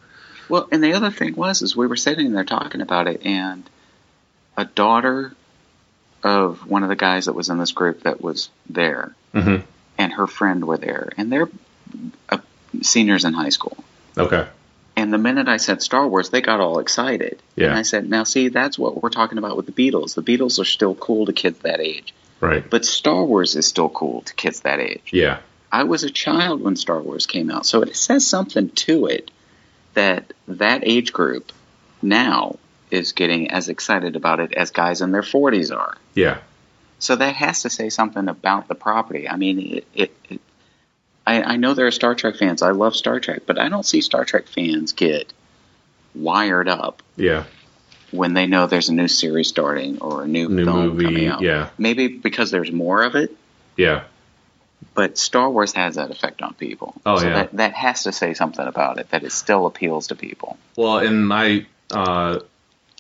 Well, 0.49 0.68
and 0.72 0.84
the 0.84 0.94
other 0.94 1.10
thing 1.12 1.36
was, 1.36 1.62
is 1.62 1.76
we 1.76 1.88
were 1.88 1.95
sitting 1.95 2.32
there 2.34 2.44
talking 2.45 2.82
about 2.82 3.08
it, 3.08 3.22
and 3.26 3.64
a 4.56 4.66
daughter 4.66 5.34
of 6.23 6.68
one 6.68 6.84
of 6.84 6.89
the 6.89 6.95
guys 6.95 7.26
that 7.26 7.34
was 7.34 7.49
in 7.49 7.57
this 7.57 7.72
group 7.72 8.03
that 8.03 8.22
was 8.22 8.49
there 8.69 9.15
hmm 9.34 9.57
and 9.98 10.14
her 10.14 10.27
friend 10.27 10.65
were 10.65 10.77
there, 10.77 11.11
and 11.18 11.31
they're 11.31 11.49
uh, 12.30 12.38
seniors 12.81 13.26
in 13.26 13.34
high 13.34 13.49
school. 13.49 13.84
Okay. 14.18 14.48
And 14.95 15.14
the 15.14 15.18
minute 15.18 15.48
I 15.48 15.57
said 15.57 15.81
Star 15.81 16.07
Wars, 16.07 16.30
they 16.30 16.41
got 16.41 16.60
all 16.60 16.80
excited. 16.80 17.41
Yeah. 17.56 17.68
And 17.68 17.76
I 17.77 17.84
said, 17.84 18.10
now 18.10 18.23
see, 18.23 18.49
that's 18.49 18.80
what 18.80 19.02
we're 19.02 19.10
talking 19.10 19.38
about 19.38 19.56
with 19.56 19.68
the 19.68 19.72
Beatles. 19.72 20.15
The 20.15 20.23
Beatles 20.23 20.60
are 20.60 20.65
still 20.65 20.95
cool 20.95 21.27
to 21.27 21.34
kids 21.34 21.60
that 21.60 21.80
age. 21.80 22.14
Right. 22.39 22.68
But 22.68 22.85
Star 22.85 23.23
Wars 23.23 23.56
is 23.56 23.68
still 23.68 23.89
cool 23.89 24.22
to 24.22 24.34
kids 24.34 24.61
that 24.61 24.80
age. 24.80 25.10
Yeah. 25.11 25.39
I 25.72 25.84
was 25.84 26.03
a 26.03 26.10
child 26.10 26.61
when 26.61 26.76
Star 26.76 27.02
Wars 27.02 27.26
came 27.26 27.52
out, 27.52 27.65
so 27.65 27.81
it 27.81 27.95
says 27.95 28.26
something 28.26 28.69
to 28.69 29.07
it 29.07 29.30
that 29.94 30.34
that 30.48 30.88
age 30.88 31.11
group 31.11 31.52
now 32.02 32.57
is 32.92 33.12
getting 33.12 33.52
as 33.52 33.70
excited 33.70 34.16
about 34.16 34.40
it 34.40 34.54
as 34.54 34.72
guys 34.72 35.02
in 35.02 35.12
their 35.12 35.22
40s 35.22 35.76
are. 35.76 35.98
Yeah. 36.14 36.40
So 37.00 37.16
that 37.16 37.36
has 37.36 37.62
to 37.64 37.70
say 37.70 37.90
something 37.90 38.28
about 38.28 38.68
the 38.68 38.76
property. 38.76 39.28
I 39.30 39.36
mean, 39.36 39.60
it. 39.60 39.88
it, 39.94 40.18
it 40.30 40.42
I, 41.26 41.44
I 41.44 41.56
know 41.58 41.74
there 41.74 41.88
are 41.88 41.92
Star 41.92 42.16
Trek 42.16 42.38
fans. 42.38 42.62
I 42.62 42.72
love 42.72 42.96
Star 42.96 43.20
Trek, 43.20 43.42
but 43.46 43.60
I 43.60 43.68
don't 43.68 43.86
see 43.86 44.00
Star 44.00 44.24
Trek 44.24 44.48
fans 44.48 44.94
get 44.94 45.34
wired 46.16 46.70
up 46.70 47.04
Yeah. 47.18 47.44
when 48.12 48.34
they 48.34 48.48
know 48.48 48.68
there's 48.68 48.88
a 48.90 48.94
new 48.94 49.10
series 49.10 49.50
starting 49.50 50.00
or 50.00 50.24
a 50.24 50.28
new, 50.28 50.48
New 50.48 50.64
film 50.66 50.88
movie, 50.88 51.04
coming 51.04 51.28
out. 51.28 51.42
yeah. 51.42 51.70
Maybe 51.78 52.08
because 52.08 52.50
there's 52.50 52.72
more 52.72 53.04
of 53.04 53.16
it, 53.16 53.36
Yeah. 53.76 54.04
but 54.94 55.18
Star 55.18 55.50
Wars 55.50 55.74
has 55.74 55.96
that 55.96 56.12
effect 56.12 56.42
on 56.42 56.54
people. 56.54 56.96
Oh, 57.06 57.18
so 57.18 57.28
yeah. 57.28 57.34
that 57.34 57.54
that 57.58 57.74
has 57.74 58.04
to 58.04 58.14
say 58.14 58.34
something 58.34 58.66
about 58.66 58.98
it 58.98 59.10
that 59.10 59.24
it 59.26 59.34
still 59.34 59.66
appeals 59.66 60.08
to 60.08 60.16
people. 60.16 60.58
Well, 60.78 61.00
and 61.00 61.28
my 61.28 61.66
uh, 61.92 62.40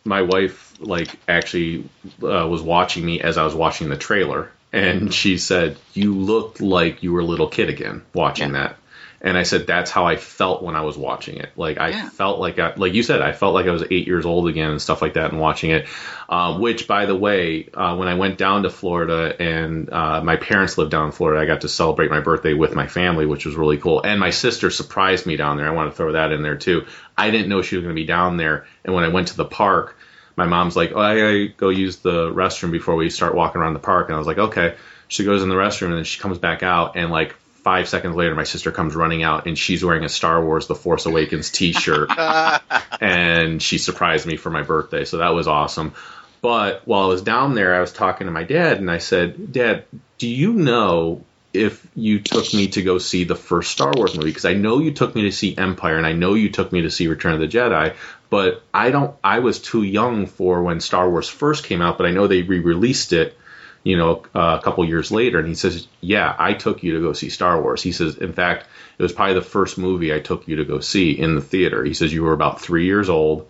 my 0.07 0.21
wife 0.23 0.73
like 0.79 1.19
actually 1.27 1.89
uh, 2.23 2.47
was 2.47 2.61
watching 2.61 3.05
me 3.05 3.21
as 3.21 3.37
I 3.37 3.43
was 3.43 3.53
watching 3.53 3.89
the 3.89 3.97
trailer, 3.97 4.51
and 4.73 5.13
she 5.13 5.37
said, 5.37 5.77
"You 5.93 6.15
looked 6.15 6.61
like 6.61 7.03
you 7.03 7.13
were 7.13 7.21
a 7.21 7.25
little 7.25 7.47
kid 7.49 7.69
again 7.69 8.03
watching 8.13 8.53
Yeah. 8.53 8.63
that." 8.63 8.77
And 9.19 9.35
I 9.35 9.43
said, 9.43 9.65
"That's 9.65 9.89
how 9.89 10.05
I 10.05 10.15
felt 10.15 10.61
when 10.61 10.75
I 10.75 10.81
was 10.81 10.95
watching 10.95 11.37
it. 11.37 11.49
Like 11.55 11.79
I 11.79 11.89
Yeah. 11.89 12.09
felt 12.09 12.39
like 12.39 12.59
I, 12.59 12.73
like 12.75 12.93
you 12.93 13.01
said, 13.01 13.19
I 13.19 13.31
felt 13.31 13.55
like 13.55 13.65
I 13.65 13.71
was 13.71 13.83
eight 13.89 14.05
years 14.05 14.27
old 14.27 14.47
again 14.47 14.69
and 14.69 14.81
stuff 14.81 15.01
like 15.01 15.15
that, 15.15 15.31
and 15.31 15.41
watching 15.41 15.71
it. 15.71 15.87
Um, 16.29 16.59
which, 16.61 16.87
by 16.87 17.07
the 17.07 17.15
way, 17.15 17.69
uh, 17.73 17.95
when 17.95 18.07
I 18.09 18.13
went 18.13 18.37
down 18.37 18.63
to 18.63 18.69
Florida 18.69 19.35
and 19.41 19.89
uh, 19.91 20.21
my 20.21 20.35
parents 20.35 20.77
lived 20.77 20.91
down 20.91 21.07
in 21.07 21.11
Florida, 21.13 21.41
I 21.41 21.45
got 21.45 21.61
to 21.61 21.69
celebrate 21.69 22.11
my 22.11 22.19
birthday 22.19 22.53
with 22.53 22.75
my 22.75 22.85
family, 22.85 23.25
which 23.25 23.45
was 23.45 23.55
really 23.55 23.77
cool. 23.77 24.01
And 24.03 24.19
my 24.19 24.29
sister 24.29 24.69
surprised 24.69 25.25
me 25.25 25.35
down 25.35 25.57
there. 25.57 25.65
I 25.67 25.71
want 25.71 25.89
to 25.89 25.97
throw 25.97 26.11
that 26.11 26.31
in 26.31 26.43
there 26.43 26.57
too. 26.57 26.85
I 27.17 27.31
didn't 27.31 27.49
know 27.49 27.63
she 27.63 27.77
was 27.77 27.83
going 27.83 27.95
to 27.95 27.99
be 27.99 28.05
down 28.05 28.37
there, 28.37 28.67
and 28.85 28.93
when 28.93 29.03
I 29.03 29.07
went 29.07 29.29
to 29.29 29.37
the 29.37 29.45
park, 29.45 29.96
my 30.37 30.45
mom's 30.45 30.75
like, 30.75 30.93
"Oh, 30.95 31.01
I 31.01 31.15
gotta 31.15 31.47
go 31.47 31.69
use 31.69 31.97
the 31.97 32.31
restroom 32.31 32.71
before 32.71 32.95
we 32.95 33.09
start 33.09 33.35
walking 33.35 33.59
around 33.59 33.73
the 33.73 33.79
park," 33.79 34.07
and 34.07 34.15
I 34.15 34.19
was 34.19 34.27
like, 34.27 34.37
"Okay." 34.37 34.75
She 35.09 35.23
goes 35.23 35.41
in 35.41 35.47
the 35.49 35.55
restroom 35.55 35.87
and 35.87 35.97
then 35.97 36.03
she 36.03 36.19
comes 36.19 36.37
back 36.37 36.63
out, 36.63 36.95
and 36.95 37.11
like 37.11 37.33
five 37.63 37.89
seconds 37.89 38.15
later, 38.15 38.35
my 38.35 38.43
sister 38.43 38.71
comes 38.71 38.95
running 38.95 39.23
out, 39.23 39.45
and 39.47 39.57
she's 39.57 39.83
wearing 39.83 40.03
a 40.03 40.09
Star 40.09 40.43
Wars: 40.43 40.67
The 40.67 40.75
Force 40.75 41.05
Awakens 41.05 41.49
T-shirt, 41.49 42.11
and 43.01 43.61
she 43.61 43.77
surprised 43.77 44.25
me 44.25 44.37
for 44.37 44.49
my 44.49 44.61
birthday, 44.61 45.03
so 45.05 45.17
that 45.17 45.29
was 45.29 45.47
awesome. 45.47 45.93
But 46.41 46.83
while 46.85 47.03
I 47.03 47.07
was 47.07 47.21
down 47.21 47.55
there, 47.55 47.75
I 47.75 47.81
was 47.81 47.91
talking 47.91 48.27
to 48.27 48.31
my 48.31 48.43
dad, 48.43 48.77
and 48.77 48.91
I 48.91 48.99
said, 48.99 49.51
"Dad, 49.51 49.85
do 50.17 50.27
you 50.27 50.53
know 50.53 51.23
if 51.53 51.85
you 51.95 52.19
took 52.19 52.53
me 52.53 52.67
to 52.67 52.83
go 52.83 52.99
see 52.99 53.23
the 53.23 53.35
first 53.35 53.71
Star 53.71 53.91
Wars 53.95 54.15
movie? 54.15 54.29
Because 54.29 54.45
I 54.45 54.53
know 54.53 54.79
you 54.79 54.91
took 54.91 55.15
me 55.15 55.23
to 55.23 55.31
see 55.31 55.57
Empire, 55.57 55.97
and 55.97 56.05
I 56.05 56.13
know 56.13 56.35
you 56.35 56.49
took 56.49 56.71
me 56.71 56.81
to 56.83 56.91
see 56.91 57.07
Return 57.07 57.33
of 57.33 57.39
the 57.39 57.47
Jedi, 57.47 57.95
but 58.29 58.63
I 58.73 58.91
don't. 58.91 59.15
I 59.23 59.39
was 59.39 59.59
too 59.59 59.83
young 59.83 60.25
for 60.25 60.63
when 60.63 60.79
Star 60.79 61.09
Wars 61.09 61.29
first 61.29 61.63
came 61.63 61.81
out, 61.81 61.97
but 61.97 62.07
I 62.07 62.11
know 62.11 62.27
they 62.27 62.41
re-released 62.41 63.13
it." 63.13 63.37
You 63.83 63.95
know, 63.95 64.23
uh, 64.35 64.57
a 64.59 64.63
couple 64.63 64.83
years 64.85 65.11
later, 65.11 65.39
and 65.39 65.47
he 65.47 65.55
says, 65.55 65.87
"Yeah, 66.01 66.35
I 66.37 66.53
took 66.53 66.83
you 66.83 66.93
to 66.93 67.01
go 67.01 67.13
see 67.13 67.29
Star 67.29 67.61
Wars." 67.61 67.81
He 67.81 67.91
says, 67.91 68.17
"In 68.17 68.33
fact, 68.33 68.65
it 68.97 69.03
was 69.03 69.13
probably 69.13 69.35
the 69.35 69.41
first 69.41 69.77
movie 69.77 70.13
I 70.13 70.19
took 70.19 70.47
you 70.47 70.57
to 70.57 70.65
go 70.65 70.79
see 70.79 71.11
in 71.11 71.35
the 71.35 71.41
theater." 71.41 71.83
He 71.83 71.93
says, 71.93 72.13
"You 72.13 72.23
were 72.23 72.33
about 72.33 72.61
three 72.61 72.85
years 72.85 73.09
old." 73.09 73.47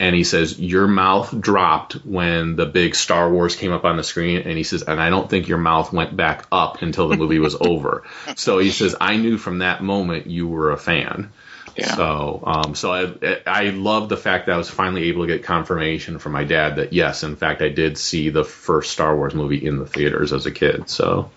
and 0.00 0.14
he 0.14 0.24
says 0.24 0.58
your 0.58 0.86
mouth 0.88 1.38
dropped 1.38 1.94
when 2.04 2.56
the 2.56 2.66
big 2.66 2.94
Star 2.94 3.30
Wars 3.30 3.56
came 3.56 3.72
up 3.72 3.84
on 3.84 3.96
the 3.96 4.02
screen, 4.02 4.42
and 4.42 4.56
he 4.56 4.64
says, 4.64 4.82
and 4.82 5.00
I 5.00 5.10
don't 5.10 5.28
think 5.28 5.48
your 5.48 5.58
mouth 5.58 5.92
went 5.92 6.16
back 6.16 6.46
up 6.50 6.82
until 6.82 7.08
the 7.08 7.16
movie 7.16 7.38
was 7.38 7.54
over. 7.60 8.04
So 8.36 8.58
he 8.58 8.70
says, 8.70 8.96
I 9.00 9.16
knew 9.16 9.38
from 9.38 9.58
that 9.58 9.82
moment 9.82 10.26
you 10.26 10.48
were 10.48 10.72
a 10.72 10.78
fan. 10.78 11.32
Yeah. 11.76 11.94
So, 11.96 12.42
um, 12.46 12.74
so 12.74 12.92
I, 12.92 13.40
I 13.46 13.62
love 13.70 14.08
the 14.08 14.16
fact 14.16 14.46
that 14.46 14.52
I 14.52 14.58
was 14.58 14.68
finally 14.68 15.04
able 15.04 15.26
to 15.26 15.32
get 15.32 15.44
confirmation 15.44 16.18
from 16.18 16.32
my 16.32 16.44
dad 16.44 16.76
that 16.76 16.92
yes, 16.92 17.22
in 17.22 17.36
fact, 17.36 17.62
I 17.62 17.68
did 17.70 17.96
see 17.96 18.28
the 18.28 18.44
first 18.44 18.90
Star 18.92 19.16
Wars 19.16 19.34
movie 19.34 19.64
in 19.64 19.78
the 19.78 19.86
theaters 19.86 20.32
as 20.32 20.44
a 20.46 20.50
kid. 20.50 20.88
So, 20.90 21.30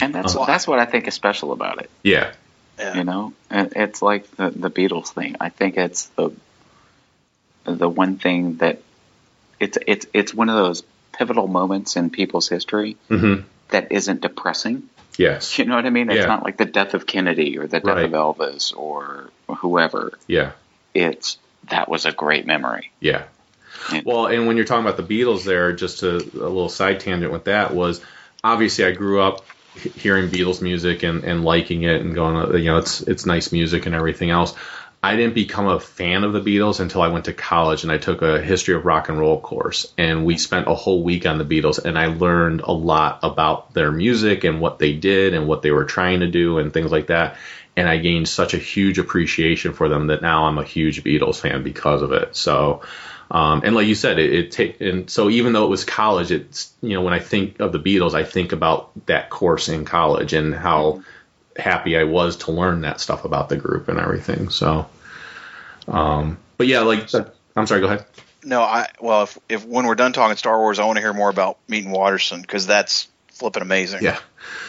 And 0.00 0.14
that's 0.14 0.34
Uh-huh. 0.36 0.46
that's 0.46 0.66
what 0.66 0.78
I 0.78 0.84
think 0.84 1.08
is 1.08 1.14
special 1.14 1.52
about 1.52 1.80
it. 1.80 1.90
yeah, 2.02 2.32
Yeah. 2.78 2.96
You 2.96 3.04
know, 3.04 3.32
And 3.50 3.72
it's 3.76 4.02
like 4.02 4.30
the 4.36 4.50
the 4.50 4.70
Beatles 4.70 5.08
thing. 5.08 5.36
I 5.40 5.48
think 5.48 5.76
it's 5.76 6.06
the 6.16 6.32
the 7.64 7.88
one 7.88 8.16
thing 8.18 8.56
that 8.58 8.80
it's 9.60 9.78
it's 9.86 10.06
it's 10.12 10.34
one 10.34 10.48
of 10.48 10.56
those 10.56 10.82
pivotal 11.12 11.48
moments 11.48 11.96
in 11.96 12.10
people's 12.10 12.48
history 12.48 12.96
hmm 13.08 13.36
that 13.70 13.90
isn't 13.92 14.20
depressing. 14.22 14.82
Yes, 15.18 15.58
You 15.58 15.66
know 15.66 15.76
what 15.76 15.84
I 15.86 15.90
mean? 15.90 16.08
It's 16.10 16.20
Yeah. 16.20 16.26
not 16.26 16.44
like 16.44 16.56
the 16.56 16.64
death 16.64 16.94
of 16.94 17.06
Kennedy 17.06 17.58
or 17.58 17.66
the 17.66 17.80
death 17.80 17.84
Right. 17.96 18.04
of 18.06 18.12
Elvis 18.12 18.74
or 18.76 19.30
whoever. 19.48 20.12
yeah. 20.26 20.52
It's 20.94 21.38
that 21.70 21.88
was 21.88 22.06
a 22.06 22.12
great 22.12 22.46
memory. 22.46 22.90
Yeah. 23.00 23.24
Yeah. 23.92 24.00
Well, 24.04 24.26
and 24.26 24.46
when 24.46 24.56
you're 24.56 24.64
talking 24.66 24.84
about 24.86 24.96
the 24.96 25.02
Beatles, 25.22 25.44
there, 25.44 25.72
just 25.72 26.02
a, 26.02 26.16
a 26.16 26.48
little 26.48 26.68
side 26.70 27.00
tangent 27.00 27.30
with 27.32 27.44
that 27.44 27.74
was 27.74 28.00
obviously 28.42 28.84
I 28.86 28.92
grew 28.92 29.20
up 29.20 29.44
hearing 29.96 30.28
Beatles 30.28 30.60
music 30.62 31.02
and, 31.04 31.22
and 31.24 31.44
liking 31.44 31.82
it 31.84 32.00
and 32.00 32.14
going, 32.14 32.58
you 32.58 32.64
know, 32.70 32.78
it's 32.78 33.02
it's 33.02 33.26
nice 33.26 33.52
music 33.52 33.86
and 33.86 33.94
everything 33.94 34.30
else. 34.30 34.54
I 35.02 35.14
didn't 35.14 35.34
become 35.34 35.68
a 35.68 35.78
fan 35.78 36.24
of 36.24 36.32
the 36.32 36.40
Beatles 36.40 36.80
until 36.80 37.02
I 37.02 37.08
went 37.08 37.26
to 37.26 37.32
college 37.32 37.84
and 37.84 37.92
I 37.92 37.98
took 37.98 38.20
a 38.20 38.42
history 38.42 38.74
of 38.74 38.84
rock 38.84 39.08
and 39.08 39.18
roll 39.18 39.40
course 39.40 39.92
and 39.96 40.24
we 40.24 40.38
spent 40.38 40.66
a 40.66 40.74
whole 40.74 41.04
week 41.04 41.24
on 41.24 41.38
the 41.38 41.44
Beatles 41.44 41.84
and 41.84 41.96
I 41.96 42.06
learned 42.06 42.62
a 42.62 42.72
lot 42.72 43.20
about 43.22 43.74
their 43.74 43.92
music 43.92 44.42
and 44.42 44.60
what 44.60 44.80
they 44.80 44.94
did 44.94 45.34
and 45.34 45.46
what 45.46 45.62
they 45.62 45.70
were 45.70 45.84
trying 45.84 46.20
to 46.20 46.26
do 46.26 46.58
and 46.58 46.72
things 46.72 46.90
like 46.90 47.08
that. 47.08 47.36
And 47.76 47.88
I 47.88 47.98
gained 47.98 48.28
such 48.28 48.54
a 48.54 48.58
huge 48.58 48.98
appreciation 48.98 49.72
for 49.72 49.88
them 49.88 50.08
that 50.08 50.20
now 50.20 50.46
I'm 50.46 50.58
a 50.58 50.64
huge 50.64 51.04
Beatles 51.04 51.40
fan 51.40 51.62
because 51.62 52.02
of 52.02 52.10
it. 52.10 52.34
So, 52.34 52.82
um, 53.30 53.60
and 53.62 53.76
like 53.76 53.86
you 53.86 53.94
said, 53.94 54.18
it, 54.18 54.32
it 54.32 54.50
take 54.50 54.80
and 54.80 55.08
so 55.08 55.30
even 55.30 55.52
though 55.52 55.64
it 55.64 55.70
was 55.70 55.84
college, 55.84 56.32
it's 56.32 56.72
you 56.82 56.94
know 56.94 57.02
when 57.02 57.14
I 57.14 57.20
think 57.20 57.60
of 57.60 57.70
the 57.70 57.78
Beatles, 57.78 58.14
I 58.14 58.24
think 58.24 58.50
about 58.50 58.90
that 59.06 59.30
course 59.30 59.68
in 59.68 59.84
college 59.84 60.32
and 60.32 60.52
how 60.52 61.04
happy 61.58 61.96
I 61.96 62.04
was 62.04 62.36
to 62.38 62.52
learn 62.52 62.82
that 62.82 63.00
stuff 63.00 63.24
about 63.24 63.48
the 63.48 63.56
group 63.56 63.88
and 63.88 63.98
everything. 63.98 64.50
So, 64.50 64.88
um, 65.86 66.38
but 66.56 66.66
yeah, 66.66 66.80
like 66.80 67.08
I'm 67.56 67.66
sorry, 67.66 67.80
go 67.80 67.86
ahead. 67.86 68.06
No, 68.44 68.62
I 68.62 68.88
well, 69.00 69.24
if 69.24 69.38
if 69.48 69.64
when 69.64 69.86
we're 69.86 69.94
done 69.94 70.12
talking 70.12 70.36
Star 70.36 70.58
Wars, 70.58 70.78
I 70.78 70.84
want 70.84 70.96
to 70.96 71.02
hear 71.02 71.12
more 71.12 71.30
about 71.30 71.58
meeting 71.68 71.90
Watterson 71.90 72.40
because 72.40 72.66
that's 72.66 73.08
flipping 73.32 73.62
amazing. 73.62 74.02
Yeah. 74.02 74.18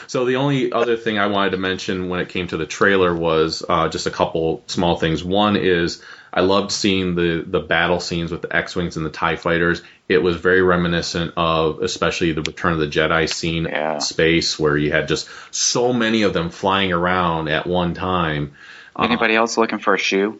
So 0.07 0.25
the 0.25 0.37
only 0.37 0.71
other 0.71 0.97
thing 0.97 1.19
I 1.19 1.27
wanted 1.27 1.51
to 1.51 1.57
mention 1.57 2.09
when 2.09 2.19
it 2.19 2.29
came 2.29 2.47
to 2.47 2.57
the 2.57 2.65
trailer 2.65 3.15
was 3.15 3.63
uh, 3.67 3.89
just 3.89 4.07
a 4.07 4.11
couple 4.11 4.63
small 4.67 4.97
things. 4.97 5.23
One 5.23 5.55
is 5.55 6.03
I 6.33 6.41
loved 6.41 6.71
seeing 6.71 7.15
the 7.15 7.43
the 7.45 7.59
battle 7.59 7.99
scenes 7.99 8.31
with 8.31 8.41
the 8.41 8.55
X-wings 8.55 8.97
and 8.97 9.05
the 9.05 9.09
Tie 9.09 9.35
fighters. 9.35 9.81
It 10.07 10.19
was 10.19 10.35
very 10.37 10.61
reminiscent 10.61 11.33
of 11.37 11.81
especially 11.81 12.31
the 12.33 12.41
Return 12.41 12.73
of 12.73 12.79
the 12.79 12.87
Jedi 12.87 13.27
scene 13.31 13.65
Yeah. 13.65 13.95
in 13.95 14.01
space 14.01 14.57
where 14.59 14.77
you 14.77 14.91
had 14.91 15.07
just 15.07 15.27
so 15.51 15.91
many 15.93 16.23
of 16.23 16.33
them 16.33 16.49
flying 16.49 16.91
around 16.93 17.47
at 17.49 17.65
one 17.67 17.93
time. 17.93 18.53
Uh, 18.95 19.03
Anybody 19.03 19.35
else 19.35 19.57
looking 19.57 19.79
for 19.79 19.93
a 19.93 19.97
shoe? 19.99 20.39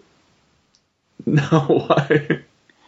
no, 1.25 1.41
why? 1.87 2.41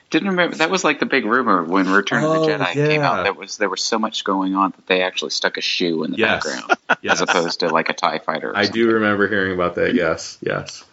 Didn't 0.09 0.29
remember 0.29 0.57
that 0.57 0.69
was 0.69 0.83
like 0.83 0.99
the 0.99 1.05
big 1.05 1.23
rumor 1.25 1.63
when 1.63 1.89
Return 1.89 2.23
Oh, 2.25 2.33
of 2.33 2.41
the 2.45 2.51
Jedi 2.51 2.73
came 2.73 3.01
yeah. 3.01 3.09
out. 3.11 3.23
There 3.23 3.33
was 3.33 3.57
there 3.57 3.69
was 3.69 3.81
so 3.83 3.97
much 3.97 4.23
going 4.25 4.55
on 4.55 4.71
that 4.71 4.85
they 4.87 5.03
actually 5.03 5.31
stuck 5.31 5.57
a 5.57 5.61
shoe 5.61 6.03
in 6.03 6.11
the 6.11 6.17
Yes. 6.17 6.43
background 6.45 6.77
Yes. 7.01 7.13
as 7.13 7.21
opposed 7.21 7.59
to 7.61 7.69
like 7.69 7.89
a 7.89 7.93
Tie 7.93 8.19
Fighter. 8.19 8.49
Or 8.51 8.57
I 8.57 8.63
something. 8.65 8.81
do 8.81 8.91
remember 8.93 9.27
hearing 9.29 9.53
about 9.53 9.75
that. 9.75 9.93
Yes, 9.95 10.37
yes. 10.41 10.83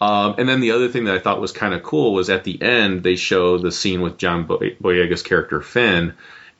Um, 0.00 0.36
and 0.38 0.48
then 0.48 0.60
the 0.60 0.72
other 0.72 0.88
thing 0.88 1.04
that 1.04 1.14
I 1.14 1.18
thought 1.18 1.40
was 1.40 1.52
kind 1.52 1.74
of 1.74 1.82
cool 1.82 2.12
was 2.12 2.30
at 2.30 2.44
the 2.44 2.60
end 2.60 3.02
they 3.02 3.16
show 3.16 3.58
the 3.58 3.72
scene 3.72 4.00
with 4.00 4.18
John 4.18 4.46
Boy- 4.46 4.76
Boyega's 4.82 5.22
character 5.22 5.60
Finn 5.60 6.14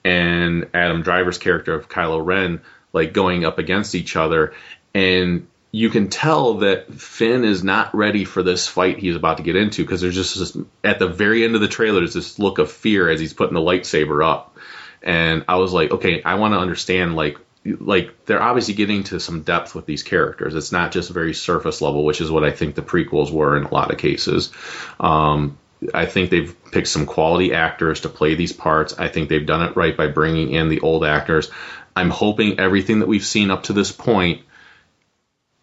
and 0.04 0.68
Adam 0.74 1.02
Driver's 1.02 1.38
character 1.38 1.74
of 1.74 1.88
Kylo 1.88 2.24
Ren 2.24 2.60
like 2.92 3.12
going 3.12 3.44
up 3.44 3.58
against 3.58 3.94
each 3.94 4.16
other, 4.16 4.54
and 4.94 5.48
you 5.72 5.90
can 5.90 6.08
tell 6.08 6.58
that 6.58 6.94
Finn 6.94 7.44
is 7.44 7.64
not 7.64 7.94
ready 7.94 8.24
for 8.24 8.42
this 8.44 8.68
fight 8.68 8.98
he's 8.98 9.16
about 9.16 9.38
to 9.38 9.42
get 9.42 9.56
into 9.56 9.82
because 9.82 10.00
there's 10.00 10.14
just 10.14 10.38
this, 10.38 10.56
at 10.84 11.00
the 11.00 11.08
very 11.08 11.44
end 11.44 11.56
of 11.56 11.60
the 11.60 11.66
trailer 11.66 11.98
there's 12.00 12.14
this 12.14 12.38
look 12.38 12.58
of 12.58 12.70
fear 12.70 13.10
as 13.10 13.18
he's 13.18 13.32
putting 13.32 13.54
the 13.54 13.60
lightsaber 13.60 14.24
up, 14.24 14.56
and 15.02 15.44
I 15.48 15.56
was 15.56 15.72
like, 15.72 15.90
okay, 15.90 16.22
I 16.22 16.34
want 16.34 16.54
to 16.54 16.58
understand 16.58 17.16
like 17.16 17.38
like 17.64 18.26
they're 18.26 18.42
obviously 18.42 18.74
getting 18.74 19.04
to 19.04 19.20
some 19.20 19.42
depth 19.42 19.74
with 19.74 19.86
these 19.86 20.02
characters. 20.02 20.54
It's 20.54 20.72
not 20.72 20.92
just 20.92 21.10
very 21.10 21.34
surface 21.34 21.80
level, 21.80 22.04
which 22.04 22.20
is 22.20 22.30
what 22.30 22.44
I 22.44 22.50
think 22.50 22.74
the 22.74 22.82
prequels 22.82 23.30
were 23.30 23.56
in 23.56 23.64
a 23.64 23.72
lot 23.72 23.90
of 23.90 23.98
cases. 23.98 24.52
Um, 25.00 25.58
I 25.92 26.06
think 26.06 26.30
they've 26.30 26.54
picked 26.70 26.88
some 26.88 27.06
quality 27.06 27.52
actors 27.52 28.00
to 28.00 28.08
play 28.08 28.34
these 28.34 28.52
parts. 28.52 28.94
I 28.98 29.08
think 29.08 29.28
they've 29.28 29.46
done 29.46 29.62
it 29.62 29.76
right 29.76 29.96
by 29.96 30.08
bringing 30.08 30.50
in 30.52 30.68
the 30.68 30.80
old 30.80 31.04
actors. 31.04 31.50
I'm 31.96 32.10
hoping 32.10 32.58
everything 32.58 33.00
that 33.00 33.08
we've 33.08 33.24
seen 33.24 33.50
up 33.50 33.64
to 33.64 33.72
this 33.72 33.92
point 33.92 34.42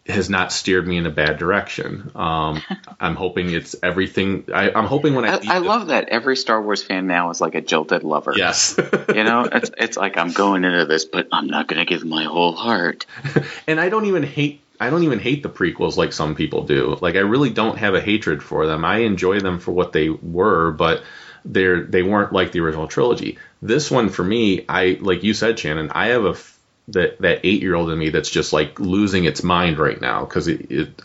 has 0.07 0.29
not 0.29 0.51
steered 0.51 0.87
me 0.87 0.97
in 0.97 1.05
a 1.05 1.11
bad 1.11 1.37
direction. 1.37 2.11
Um, 2.15 2.61
I'm 2.99 3.15
hoping 3.15 3.51
it's 3.51 3.75
everything. 3.83 4.45
I, 4.53 4.71
I'm 4.71 4.85
hoping 4.85 5.13
when 5.13 5.25
I, 5.25 5.35
I, 5.35 5.41
I 5.47 5.57
love 5.59 5.87
that 5.87 6.09
every 6.09 6.35
Star 6.35 6.61
Wars 6.61 6.81
fan 6.83 7.07
now 7.07 7.29
is 7.29 7.39
like 7.39 7.55
a 7.55 7.61
jilted 7.61 8.03
lover. 8.03 8.33
yes, 8.35 8.77
You 9.13 9.23
know, 9.23 9.43
it's 9.43 9.71
it's 9.77 9.97
like 9.97 10.17
I'm 10.17 10.31
going 10.31 10.63
into 10.63 10.85
this, 10.85 11.05
but 11.05 11.27
I'm 11.31 11.47
not 11.47 11.67
going 11.67 11.79
to 11.79 11.85
give 11.85 12.03
my 12.03 12.23
whole 12.23 12.53
heart. 12.53 13.05
and 13.67 13.79
I 13.79 13.89
don't 13.89 14.05
even 14.05 14.23
hate. 14.23 14.61
I 14.79 14.89
don't 14.89 15.03
even 15.03 15.19
hate 15.19 15.43
the 15.43 15.49
prequels 15.49 15.95
like 15.95 16.11
some 16.11 16.33
people 16.33 16.63
do. 16.63 16.97
Like 16.99 17.15
I 17.15 17.19
really 17.19 17.51
don't 17.51 17.77
have 17.77 17.93
a 17.93 18.01
hatred 18.01 18.41
for 18.41 18.65
them. 18.65 18.83
I 18.83 18.99
enjoy 18.99 19.39
them 19.39 19.59
for 19.59 19.71
what 19.71 19.93
they 19.93 20.09
were, 20.09 20.71
but 20.71 21.03
they're 21.45 21.83
they 21.83 22.01
weren't 22.01 22.33
like 22.33 22.51
the 22.51 22.61
original 22.61 22.87
trilogy. 22.87 23.37
This 23.61 23.91
one 23.91 24.09
for 24.09 24.23
me, 24.23 24.65
I 24.67 24.97
like 24.99 25.23
you 25.23 25.35
said, 25.35 25.59
Shannon. 25.59 25.91
I 25.91 26.07
have 26.07 26.25
a 26.25 26.29
f- 26.31 26.57
that 26.89 27.19
that 27.21 27.39
eight 27.43 27.61
year 27.61 27.75
old 27.75 27.89
in 27.91 27.97
me 27.99 28.09
that's 28.09 28.29
just 28.29 28.53
like 28.53 28.79
losing 28.79 29.25
its 29.25 29.43
mind 29.43 29.77
right 29.77 29.99
now 30.01 30.25
because 30.25 30.49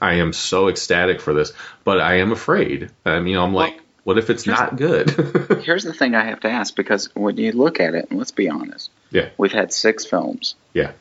I 0.00 0.14
am 0.14 0.32
so 0.32 0.68
ecstatic 0.68 1.20
for 1.20 1.34
this, 1.34 1.52
but 1.84 2.00
I 2.00 2.16
am 2.20 2.32
afraid. 2.32 2.90
I 3.04 3.20
mean, 3.20 3.36
I'm 3.36 3.52
like, 3.54 3.78
what 4.04 4.18
if 4.18 4.30
it's 4.30 4.46
not 4.46 4.76
good? 4.76 5.10
Here's 5.64 5.84
the 5.84 5.92
thing 5.92 6.14
I 6.14 6.24
have 6.24 6.40
to 6.40 6.48
ask 6.50 6.74
because 6.74 7.14
when 7.14 7.36
you 7.36 7.52
look 7.52 7.78
at 7.80 7.94
it, 7.94 8.08
and 8.10 8.18
let's 8.18 8.30
be 8.32 8.48
honest, 8.48 8.90
yeah, 9.10 9.28
we've 9.36 9.52
had 9.52 9.72
six 9.72 10.04
films. 10.04 10.54
yeah, 10.72 10.92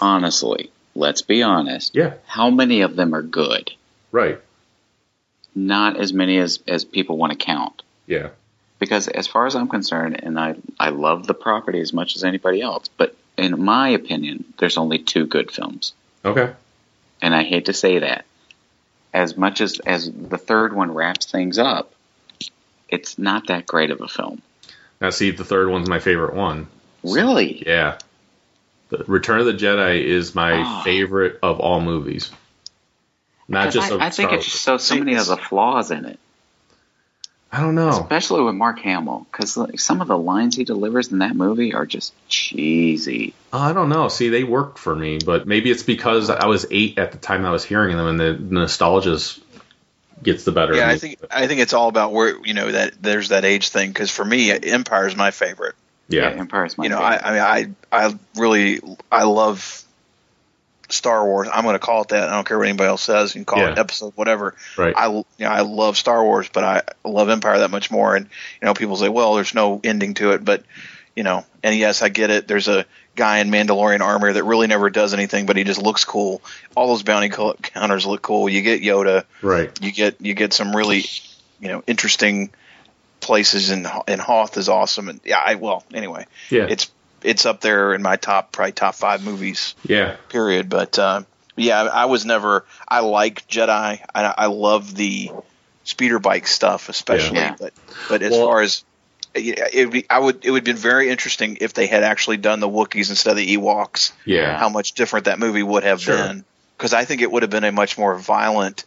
Honestly, 0.00 0.70
let's 0.94 1.22
be 1.22 1.42
honest. 1.42 1.94
yeah, 1.94 2.14
How 2.26 2.50
many 2.50 2.80
of 2.82 2.96
them 2.96 3.14
are 3.14 3.22
good? 3.22 3.72
right, 4.12 4.40
Not 5.54 5.96
as 5.98 6.12
many 6.12 6.38
as 6.38 6.60
as 6.68 6.84
people 6.84 7.16
want 7.16 7.32
to 7.32 7.38
count. 7.38 7.82
yeah, 8.06 8.28
because 8.78 9.08
as 9.08 9.26
far 9.26 9.46
as 9.46 9.54
I'm 9.54 9.68
concerned, 9.68 10.20
and 10.22 10.38
I 10.38 10.56
I 10.78 10.90
love 10.90 11.26
the 11.26 11.34
property 11.34 11.80
as 11.80 11.92
much 11.92 12.16
as 12.16 12.24
anybody 12.24 12.60
else, 12.60 12.88
but 12.96 13.16
in 13.36 13.62
my 13.64 13.90
opinion, 13.90 14.44
there's 14.58 14.76
only 14.78 14.98
two 14.98 15.26
good 15.26 15.50
films, 15.50 15.92
okay, 16.24 16.52
and 17.20 17.34
I 17.34 17.42
hate 17.44 17.66
to 17.66 17.72
say 17.72 18.00
that. 18.00 18.24
As 19.12 19.36
much 19.36 19.60
as 19.60 19.78
as 19.78 20.10
the 20.10 20.38
third 20.38 20.74
one 20.74 20.92
wraps 20.92 21.26
things 21.26 21.58
up, 21.58 21.92
it's 22.88 23.16
not 23.18 23.46
that 23.46 23.64
great 23.66 23.90
of 23.92 24.00
a 24.00 24.08
film. 24.08 24.42
Now, 25.00 25.10
see, 25.10 25.30
the 25.30 25.44
third 25.44 25.68
one's 25.68 25.88
my 25.88 26.00
favorite 26.00 26.34
one. 26.34 26.66
Really? 27.04 27.62
Yeah. 27.64 27.98
The 28.88 29.04
Return 29.06 29.38
of 29.40 29.46
the 29.46 29.52
Jedi 29.54 30.02
is 30.02 30.34
my 30.34 30.62
Ah. 30.62 30.82
favorite 30.82 31.38
of 31.42 31.60
all 31.60 31.80
movies. 31.80 32.30
Not 33.46 33.72
just 33.72 33.92
I, 33.92 33.94
of 33.94 34.00
I 34.00 34.10
think 34.10 34.30
Star 34.30 34.38
it's 34.38 34.46
just 34.46 34.62
so 34.62 34.78
so 34.78 34.96
many 34.96 35.14
of 35.14 35.26
the 35.26 35.36
flaws 35.36 35.90
in 35.90 36.06
it, 36.06 36.18
I 37.54 37.60
don't 37.60 37.76
know. 37.76 37.90
especially 37.90 38.42
with 38.42 38.56
Mark 38.56 38.80
Hamill, 38.80 39.28
because 39.30 39.56
like, 39.56 39.78
some 39.78 40.00
of 40.00 40.08
the 40.08 40.18
lines 40.18 40.56
he 40.56 40.64
delivers 40.64 41.12
in 41.12 41.20
that 41.20 41.36
movie 41.36 41.72
are 41.72 41.86
just 41.86 42.12
cheesy. 42.28 43.32
Uh, 43.52 43.58
I 43.58 43.72
don't 43.72 43.88
know. 43.88 44.08
See, 44.08 44.28
they 44.28 44.42
worked 44.42 44.76
for 44.76 44.92
me, 44.92 45.18
but 45.24 45.46
maybe 45.46 45.70
it's 45.70 45.84
because 45.84 46.30
I 46.30 46.46
was 46.46 46.66
eight 46.72 46.98
at 46.98 47.12
the 47.12 47.18
time 47.18 47.46
I 47.46 47.52
was 47.52 47.64
hearing 47.64 47.96
them, 47.96 48.08
and 48.08 48.18
the 48.18 48.32
nostalgia 48.32 49.20
gets 50.20 50.42
the 50.42 50.50
better. 50.50 50.74
Yeah, 50.74 50.86
of 50.86 50.90
I 50.90 50.92
me. 50.94 50.98
think 50.98 51.18
I 51.30 51.46
think 51.46 51.60
it's 51.60 51.74
all 51.74 51.88
about 51.88 52.12
where 52.12 52.44
you 52.44 52.54
know 52.54 52.72
that 52.72 53.00
there's 53.00 53.28
that 53.28 53.44
age 53.44 53.68
thing. 53.68 53.90
Because 53.90 54.10
for 54.10 54.24
me, 54.24 54.50
Empire 54.50 55.06
is 55.06 55.14
my 55.14 55.30
favorite. 55.30 55.76
Yeah, 56.08 56.30
Empire 56.30 56.64
is 56.64 56.76
my 56.76 56.88
favorite 56.88 56.98
you 56.98 57.04
know, 57.04 57.08
favorite. 57.08 57.24
I, 57.24 57.52
I 57.52 57.62
mean, 57.62 57.76
I 57.92 58.06
I 58.08 58.18
really 58.36 58.80
I 59.12 59.22
love 59.22 59.83
Star 60.94 61.24
Wars. 61.26 61.48
I'm 61.52 61.64
going 61.64 61.74
to 61.74 61.78
call 61.78 62.02
it 62.02 62.08
that. 62.08 62.28
I 62.28 62.32
don't 62.32 62.46
care 62.46 62.58
what 62.58 62.68
anybody 62.68 62.88
else 62.88 63.02
says. 63.02 63.34
You 63.34 63.40
can 63.40 63.44
call 63.46 63.66
it 63.66 63.78
episode 63.78 64.12
whatever. 64.16 64.54
right. 64.78 64.94
I 64.96 65.08
you 65.08 65.24
know 65.40 65.48
I 65.50 65.60
love 65.60 65.96
Star 65.96 66.22
Wars, 66.24 66.48
but 66.52 66.64
I 66.64 66.82
love 67.04 67.28
Empire 67.28 67.58
that 67.60 67.70
much 67.70 67.90
more. 67.90 68.16
And 68.16 68.26
you 68.60 68.66
know, 68.66 68.74
people 68.74 68.96
say, 68.96 69.08
well, 69.08 69.34
there's 69.34 69.54
no 69.54 69.80
ending 69.84 70.14
to 70.14 70.32
it, 70.32 70.44
but 70.44 70.64
you 71.16 71.22
know, 71.22 71.44
and 71.62 71.76
yes, 71.76 72.02
I 72.02 72.08
get 72.08 72.30
it. 72.30 72.48
There's 72.48 72.66
a 72.68 72.84
guy 73.14 73.38
in 73.38 73.48
Mandalorian 73.50 74.00
armor 74.00 74.32
that 74.32 74.42
really 74.42 74.66
never 74.66 74.90
does 74.90 75.14
anything, 75.14 75.46
but 75.46 75.56
he 75.56 75.62
just 75.62 75.80
looks 75.80 76.04
cool. 76.04 76.42
All 76.74 76.88
those 76.88 77.04
bounty 77.04 77.28
co- 77.28 77.54
counters 77.54 78.04
look 78.04 78.20
cool. 78.22 78.48
You 78.48 78.62
get 78.62 78.82
Yoda. 78.82 79.24
right. 79.42 79.70
You 79.80 79.92
get 79.92 80.20
you 80.20 80.34
get 80.34 80.52
some 80.52 80.74
really 80.74 81.04
you 81.60 81.68
know 81.68 81.82
interesting 81.86 82.50
places, 83.20 83.70
and 83.70 83.86
and 84.08 84.20
Hoth 84.20 84.56
is 84.56 84.68
awesome. 84.68 85.08
And 85.08 85.20
yeah, 85.24 85.38
I 85.44 85.54
well 85.54 85.84
anyway, 85.94 86.26
Yeah. 86.50 86.66
it's 86.68 86.90
it's 87.24 87.46
up 87.46 87.60
there 87.60 87.94
in 87.94 88.02
my 88.02 88.16
top 88.16 88.52
probably 88.52 88.72
top 88.72 88.94
five 88.94 89.24
movies 89.24 89.74
yeah. 89.84 90.16
period. 90.28 90.68
But 90.68 90.98
uh, 90.98 91.22
yeah, 91.56 91.82
I 91.82 92.04
was 92.06 92.24
never. 92.24 92.64
I 92.86 93.00
like 93.00 93.48
Jedi. 93.48 94.00
I, 94.14 94.34
I 94.36 94.46
love 94.46 94.94
the 94.94 95.30
speeder 95.84 96.18
bike 96.18 96.46
stuff, 96.46 96.88
especially. 96.88 97.38
Yeah. 97.38 97.56
But 97.58 97.72
but 98.08 98.22
as 98.22 98.32
Well- 98.32 98.46
far 98.46 98.60
as 98.60 98.84
yeah, 99.36 99.66
it 99.72 99.86
would 99.86 99.92
be, 99.92 100.06
I 100.08 100.20
would 100.20 100.44
it 100.44 100.50
would 100.52 100.58
have 100.58 100.64
been 100.64 100.76
very 100.76 101.10
interesting 101.10 101.58
if 101.60 101.74
they 101.74 101.88
had 101.88 102.04
actually 102.04 102.36
done 102.36 102.60
the 102.60 102.68
Wookiees 102.68 103.10
instead 103.10 103.32
of 103.32 103.36
the 103.38 103.56
Ewoks. 103.56 104.12
Yeah. 104.24 104.56
How 104.56 104.68
much 104.68 104.92
different 104.92 105.24
that 105.24 105.40
movie 105.40 105.62
would 105.62 105.82
have 105.82 106.00
Sure. 106.02 106.16
been? 106.16 106.44
Because 106.78 106.94
I 106.94 107.04
think 107.04 107.20
it 107.20 107.32
would 107.32 107.42
have 107.42 107.50
been 107.50 107.64
a 107.64 107.72
much 107.72 107.98
more 107.98 108.16
violent. 108.16 108.84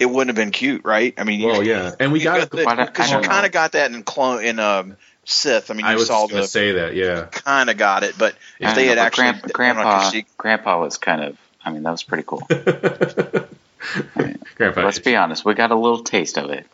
It 0.00 0.06
wouldn't 0.06 0.36
have 0.36 0.44
been 0.44 0.50
cute, 0.50 0.84
right? 0.84 1.14
I 1.16 1.22
mean, 1.22 1.38
you- 1.38 1.62
yeah, 1.62 1.92
and 2.00 2.10
we 2.10 2.20
got. 2.20 2.50
got 2.50 2.50
because 2.50 3.12
I 3.12 3.20
you 3.20 3.22
kind 3.22 3.46
of 3.46 3.52
got 3.52 3.72
that 3.72 3.92
in 3.92 4.02
clone 4.02 4.42
in 4.42 4.58
um, 4.58 4.96
Sith. 5.24 5.70
I 5.70 5.74
mean, 5.74 5.86
you 5.86 5.92
I 5.92 5.94
was 5.94 6.06
saw 6.08 6.22
just 6.22 6.30
gonna 6.30 6.42
the 6.42 6.48
say 6.48 6.72
that. 6.72 6.94
Yeah. 6.94 7.26
kind 7.26 7.70
of 7.70 7.76
got 7.76 8.02
it, 8.02 8.16
but 8.18 8.34
if 8.58 8.68
I 8.68 8.74
they 8.74 8.86
had 8.86 8.96
know, 8.96 9.02
actually 9.02 9.32
Grand- 9.32 9.52
grandpa, 9.52 9.82
on 9.82 10.00
Kashyyyk- 10.12 10.26
grandpa 10.36 10.80
was 10.80 10.98
kind 10.98 11.22
of. 11.22 11.36
I 11.64 11.70
mean, 11.70 11.84
that 11.84 11.92
was 11.92 12.02
pretty 12.02 12.24
cool. 12.26 12.42
Grandpa. 14.56 14.82
Let's 14.84 14.98
be 14.98 15.16
honest, 15.16 15.44
we 15.44 15.54
got 15.54 15.70
a 15.70 15.76
little 15.76 16.02
taste 16.04 16.38
of 16.38 16.50
it, 16.50 16.66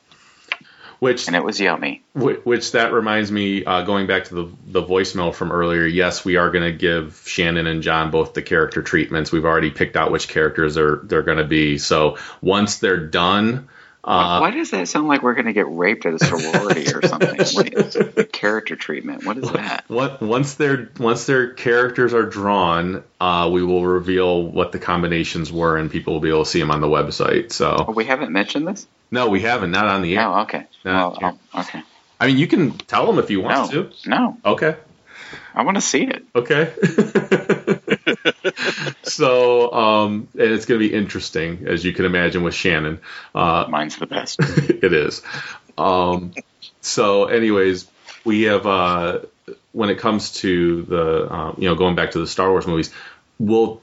Which 0.99 1.27
and 1.27 1.37
it 1.37 1.43
was 1.45 1.59
yummy. 1.61 2.03
Wh- 2.15 2.45
Which 2.47 2.73
that 2.73 2.93
reminds 2.93 3.31
me, 3.33 3.65
uh, 3.65 3.83
going 3.83 4.07
back 4.07 4.25
to 4.25 4.35
the 4.35 4.49
the 4.67 4.83
voicemail 4.83 5.35
from 5.35 5.53
earlier. 5.53 5.87
Yes, 5.87 6.25
we 6.25 6.37
are 6.37 6.51
going 6.51 6.65
to 6.65 6.73
give 6.73 7.23
Shannon 7.27 7.67
and 7.67 7.83
John 7.83 8.11
both 8.11 8.35
the 8.35 8.43
character 8.43 8.83
treatments. 8.83 9.31
We've 9.33 9.45
already 9.45 9.71
picked 9.71 9.97
out 9.97 10.11
which 10.11 10.29
characters 10.29 10.77
are 10.77 11.01
they're 11.05 11.23
going 11.23 11.39
to 11.39 11.45
be. 11.45 11.79
So 11.79 12.19
once 12.43 12.79
they're 12.79 13.07
done, 13.07 13.69
uh, 14.09 14.39
Why 14.41 14.51
does 14.51 14.71
that 14.71 14.89
sound 14.89 15.07
like 15.09 15.23
we're 15.23 15.35
going 15.35 15.47
to 15.47 15.53
get 15.53 15.67
raped 15.71 16.07
at 16.07 16.15
a 16.15 16.19
sorority 16.19 16.93
or 16.93 17.03
something? 17.07 17.39
What 18.17 18.33
character 18.33 18.75
treatment? 18.77 19.25
What 19.27 19.37
is 19.39 19.51
that? 19.53 19.85
what, 19.89 20.23
once 20.23 20.55
their 20.55 20.91
once 20.99 21.27
their 21.27 21.53
characters 21.53 22.15
are 22.15 22.23
drawn, 22.25 23.03
uh, 23.21 23.51
we 23.53 23.63
will 23.63 23.85
reveal 23.85 24.43
what 24.43 24.73
the 24.73 24.79
combinations 24.79 25.53
were, 25.53 25.77
and 25.77 25.91
people 25.91 26.15
will 26.15 26.21
be 26.21 26.29
able 26.31 26.45
to 26.45 26.51
see 26.51 26.59
them 26.61 26.71
on 26.71 26.81
the 26.81 26.87
website. 26.89 27.47
Oh, 27.61 27.85
So 27.87 27.93
we 27.95 28.05
haven't 28.05 28.33
mentioned 28.33 28.67
this. 28.67 28.87
no, 29.11 29.29
we 29.29 29.41
haven't. 29.41 29.71
Not 29.71 29.87
on 29.87 30.03
the 30.03 30.17
air. 30.17 30.27
Oh, 30.27 30.41
okay. 30.43 30.67
Well, 30.85 31.19
oh, 31.23 31.61
okay. 31.61 31.83
I 32.21 32.27
mean, 32.27 32.39
you 32.39 32.47
can 32.49 32.73
tell 32.79 33.07
them 33.07 33.19
if 33.19 33.31
you 33.31 33.41
want 33.41 33.73
No, 33.73 33.85
to. 33.85 34.09
no, 34.09 34.37
Okay. 34.45 34.77
I 35.55 35.63
want 35.63 35.77
to 35.77 35.81
see 35.81 36.05
it. 36.05 36.25
Okay. 36.35 36.73
so, 39.03 39.73
um, 39.73 40.29
and 40.33 40.53
it's 40.53 40.67
going 40.67 40.81
to 40.81 40.89
be 40.89 40.95
interesting, 40.95 41.67
as 41.67 41.85
you 41.85 41.93
can 41.93 42.05
imagine, 42.05 42.43
with 42.43 42.55
Shannon. 42.55 43.01
Uh, 43.35 43.67
Mine's 43.69 43.97
the 43.97 44.07
best. 44.07 44.39
it 44.41 44.93
is. 44.93 45.23
Um, 45.77 46.33
so, 46.81 47.27
anyways, 47.27 47.89
we 48.25 48.43
have 48.43 48.67
uh, 48.67 49.21
when 49.73 49.91
it 49.91 49.99
comes 49.99 50.33
to 50.35 50.83
the 50.83 51.33
um, 51.33 51.57
you 51.59 51.69
know 51.69 51.75
going 51.75 51.95
back 51.95 52.13
to 52.13 52.19
the 52.19 52.27
Star 52.27 52.51
Wars 52.51 52.67
movies, 52.67 52.93
we'll 53.39 53.81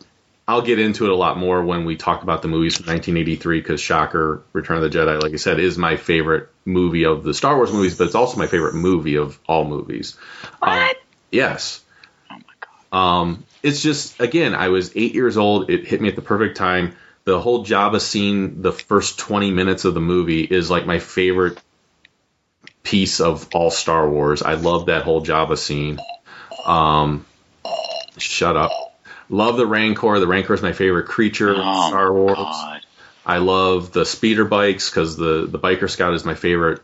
I'll 0.47 0.61
get 0.61 0.79
into 0.79 1.05
it 1.05 1.11
a 1.11 1.15
lot 1.15 1.37
more 1.37 1.63
when 1.63 1.85
we 1.85 1.95
talk 1.95 2.21
about 2.21 2.43
the 2.43 2.47
movies 2.47 2.77
from 2.77 2.85
1983 2.85 3.61
because 3.61 3.81
Shocker, 3.81 4.43
Return 4.53 4.77
of 4.77 4.83
the 4.83 4.95
Jedi, 4.95 5.21
like 5.21 5.33
I 5.33 5.37
said, 5.37 5.59
is 5.59 5.77
my 5.77 5.97
favorite 5.97 6.49
movie 6.65 7.05
of 7.05 7.23
the 7.23 7.33
Star 7.33 7.55
Wars 7.55 7.71
movies, 7.73 7.97
but 7.97 8.05
it's 8.05 8.15
also 8.15 8.37
my 8.37 8.45
favorite 8.45 8.75
movie 8.75 9.15
of 9.15 9.39
all 9.47 9.65
movies. 9.65 10.15
What? 10.59 10.97
Yes. 11.35 11.81
Oh 12.31 12.35
my 12.35 12.41
god. 12.91 12.97
Um, 12.97 13.43
it's 13.61 13.81
just 13.83 14.19
again, 14.19 14.55
I 14.55 14.69
was 14.69 14.91
eight 14.95 15.13
years 15.13 15.37
old. 15.37 15.69
It 15.69 15.85
hit 15.85 16.01
me 16.01 16.09
at 16.09 16.15
the 16.15 16.21
perfect 16.21 16.57
time. 16.57 16.95
The 17.25 17.39
whole 17.39 17.65
Jabba 17.65 17.99
scene, 17.99 18.61
the 18.61 18.71
first 18.71 19.19
twenty 19.19 19.51
minutes 19.51 19.85
of 19.85 19.93
the 19.93 20.01
movie, 20.01 20.43
is 20.43 20.69
like 20.69 20.85
my 20.85 20.99
favorite 20.99 21.57
piece 22.83 23.19
of 23.19 23.49
all 23.53 23.71
Star 23.71 24.07
Wars. 24.09 24.41
I 24.43 24.53
love 24.53 24.87
that 24.87 25.03
whole 25.03 25.23
Jabba 25.25 25.57
scene. 25.57 25.99
Um, 26.65 27.25
shut 28.17 28.55
up. 28.55 28.71
Love 29.29 29.57
the 29.57 29.65
Rancor. 29.65 30.19
The 30.19 30.27
Rancor 30.27 30.53
is 30.53 30.61
my 30.61 30.73
favorite 30.73 31.07
creature 31.07 31.51
in 31.53 31.59
Oh, 31.63 31.87
Star 31.89 32.13
Wars. 32.13 32.35
God. 32.37 32.81
I 33.25 33.37
love 33.39 33.91
the 33.91 34.05
speeder 34.05 34.45
bikes 34.45 34.89
because 34.89 35.17
the 35.17 35.47
the 35.47 35.57
biker 35.57 35.89
scout 35.89 36.13
is 36.13 36.23
my 36.25 36.35
favorite 36.35 36.81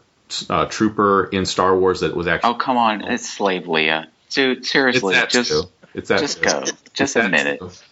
uh, 0.49 0.65
trooper 0.65 1.25
in 1.25 1.45
Star 1.45 1.77
Wars. 1.77 1.99
That 1.99 2.15
was 2.15 2.25
actually 2.25 2.49
Oh 2.49 2.55
come 2.55 2.77
on, 2.77 3.01
it's 3.03 3.29
Slave 3.29 3.65
Leia, 3.65 4.07
dude. 4.33 4.65
Seriously, 4.65 5.15
that 5.15 5.29
just 5.29 5.49
too. 5.51 5.63
It's 5.93 6.09
that 6.09 6.19
just 6.19 6.37
too. 6.41 6.49
go, 6.49 6.63
just 6.93 7.13
that 7.15 7.25
admit 7.25 7.47
it. 7.47 7.83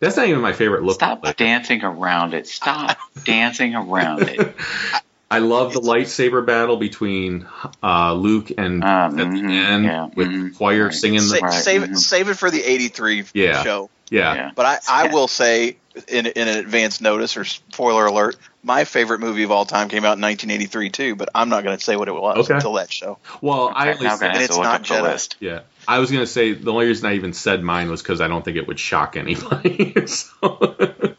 That's 0.00 0.16
not 0.16 0.28
even 0.28 0.40
my 0.40 0.52
favorite 0.52 0.84
look. 0.84 0.94
Stop 0.94 1.24
like. 1.24 1.36
dancing 1.36 1.82
around 1.82 2.34
it. 2.34 2.46
Stop 2.46 2.96
dancing 3.24 3.74
around 3.74 4.28
it. 4.28 4.54
I 5.30 5.40
love 5.40 5.74
the 5.74 5.80
lightsaber 5.80 6.46
battle 6.46 6.78
between 6.78 7.46
uh, 7.82 8.14
Luke 8.14 8.50
and 8.56 8.82
Um, 8.82 9.18
at 9.20 9.30
the 9.30 9.36
mhm, 9.40 9.50
end 9.50 9.84
yeah, 9.84 10.08
with 10.14 10.28
mhm, 10.28 10.56
choir 10.56 10.84
right. 10.84 10.94
singing 10.94 11.18
the 11.20 11.36
Sa- 11.38 11.44
Right, 11.44 11.52
save 11.52 11.82
it, 11.82 11.90
mhm. 11.90 11.98
save 11.98 12.28
it 12.30 12.34
for 12.38 12.50
the 12.50 12.62
'83 12.64 13.24
Yeah. 13.34 13.62
show. 13.62 13.90
yeah. 14.08 14.34
Yeah. 14.34 14.50
But 14.54 14.64
I, 14.88 15.04
I 15.06 15.12
will 15.12 15.28
say, 15.28 15.76
in, 16.06 16.24
in 16.26 16.48
an 16.48 16.56
advance 16.58 17.02
notice 17.02 17.36
or 17.36 17.44
spoiler 17.44 18.06
alert, 18.06 18.36
my 18.62 18.84
favorite 18.84 19.20
movie 19.20 19.42
of 19.42 19.50
all 19.50 19.66
time 19.66 19.88
came 19.90 20.04
out 20.06 20.16
in 20.16 20.22
1983 20.22 20.90
too. 20.90 21.14
But 21.16 21.28
I'm 21.34 21.50
not 21.50 21.62
going 21.62 21.76
to 21.76 21.84
say 21.84 21.96
what 21.96 22.08
it 22.08 22.14
was 22.14 22.44
Okay. 22.46 22.54
until 22.54 22.74
that 22.74 22.90
show. 22.90 23.18
Well, 23.42 23.70
I 23.74 23.84
now 23.86 23.92
only 23.94 24.06
I'm 24.06 24.22
and 24.22 24.42
it's 24.42 24.56
to 24.56 24.62
not 24.62 24.80
up 24.80 24.86
the 24.86 24.94
Jedi. 24.94 25.02
list. 25.02 25.36
Yeah. 25.40 25.60
I 25.88 26.00
was 26.00 26.10
going 26.10 26.22
to 26.22 26.26
say 26.26 26.52
the 26.52 26.70
only 26.70 26.86
reason 26.86 27.06
I 27.06 27.14
even 27.14 27.32
said 27.32 27.62
mine 27.62 27.90
was 27.90 28.02
because 28.02 28.20
I 28.20 28.28
don't 28.28 28.44
think 28.44 28.58
it 28.58 28.68
would 28.68 28.78
shock 28.78 29.16
anybody. 29.16 29.94
so, 30.06 31.16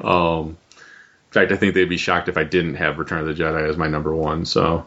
um, 0.00 0.46
in 0.50 1.32
fact, 1.32 1.50
I 1.50 1.56
think 1.56 1.74
they'd 1.74 1.88
be 1.88 1.96
shocked 1.96 2.28
if 2.28 2.36
I 2.36 2.44
didn't 2.44 2.76
have 2.76 2.98
Return 2.98 3.18
of 3.18 3.26
the 3.26 3.42
Jedi 3.42 3.68
as 3.68 3.76
my 3.76 3.88
number 3.88 4.14
one. 4.14 4.44
So, 4.44 4.86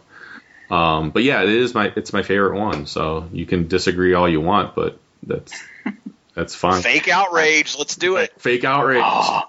um, 0.69 1.11
but 1.11 1.23
yeah, 1.23 1.43
it 1.43 1.49
is 1.49 1.73
my 1.73 1.91
it's 1.93 2.13
my 2.13 2.23
favorite 2.23 2.57
one. 2.57 2.85
So 2.85 3.27
you 3.33 3.45
can 3.45 3.67
disagree 3.67 4.13
all 4.13 4.29
you 4.29 4.39
want, 4.39 4.75
but 4.75 4.97
that's 5.23 5.61
that's 6.33 6.55
fine. 6.55 6.81
Fake 6.81 7.09
outrage. 7.09 7.77
Let's 7.77 7.97
do 7.97 8.15
it. 8.15 8.31
Fake 8.39 8.63
outrage. 8.63 9.03
Oh, 9.05 9.43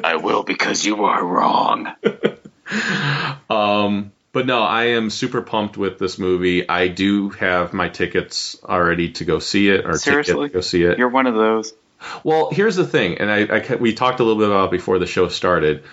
I 0.04 0.16
will 0.22 0.44
because 0.44 0.86
you 0.86 1.04
are 1.04 1.24
wrong. 1.24 1.92
Um, 3.50 4.12
but 4.32 4.46
no, 4.46 4.62
I 4.62 4.84
am 4.96 5.10
super 5.10 5.42
pumped 5.42 5.76
with 5.76 5.98
this 5.98 6.18
movie. 6.18 6.68
I 6.68 6.88
do 6.88 7.30
have 7.30 7.72
my 7.72 7.88
tickets 7.88 8.56
already 8.64 9.10
to 9.12 9.24
go 9.24 9.38
see 9.38 9.68
it, 9.68 9.84
or 9.86 9.96
Seriously? 9.98 10.48
to 10.48 10.54
go 10.54 10.60
see 10.60 10.82
it. 10.84 10.98
You're 10.98 11.08
one 11.08 11.26
of 11.26 11.34
those. 11.34 11.72
Well, 12.24 12.50
here's 12.50 12.76
the 12.76 12.86
thing, 12.86 13.18
and 13.18 13.30
I, 13.30 13.58
I 13.58 13.74
we 13.76 13.92
talked 13.94 14.20
a 14.20 14.24
little 14.24 14.40
bit 14.40 14.48
about 14.48 14.66
it 14.66 14.70
before 14.70 14.98
the 14.98 15.06
show 15.06 15.28
started. 15.28 15.84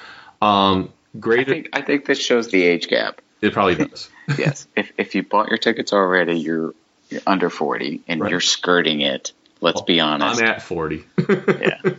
Um, 0.41 0.93
I 1.15 1.17
great, 1.19 1.47
think 1.47 1.69
I 1.73 1.81
think 1.81 2.05
this 2.05 2.19
shows 2.19 2.47
the 2.49 2.63
age 2.63 2.87
gap. 2.87 3.21
it 3.41 3.53
probably 3.53 3.75
does. 3.75 4.09
Yes, 4.37 4.67
if 4.75 4.91
if 4.97 5.15
you 5.15 5.23
bought 5.23 5.47
your 5.47 5.57
tickets 5.57 5.93
already, 5.93 6.37
you're 6.39 6.73
you're 7.09 7.21
under 7.25 7.49
forty 7.49 8.01
and 8.09 8.19
Right. 8.21 8.31
you're 8.31 8.41
skirting 8.41 8.99
it. 9.01 9.31
Let's 9.61 9.81
be 9.81 9.99
honest. 9.99 10.41
I'm 10.41 10.47
at 10.47 10.61
40. 10.61 11.03
yeah. 11.27 11.81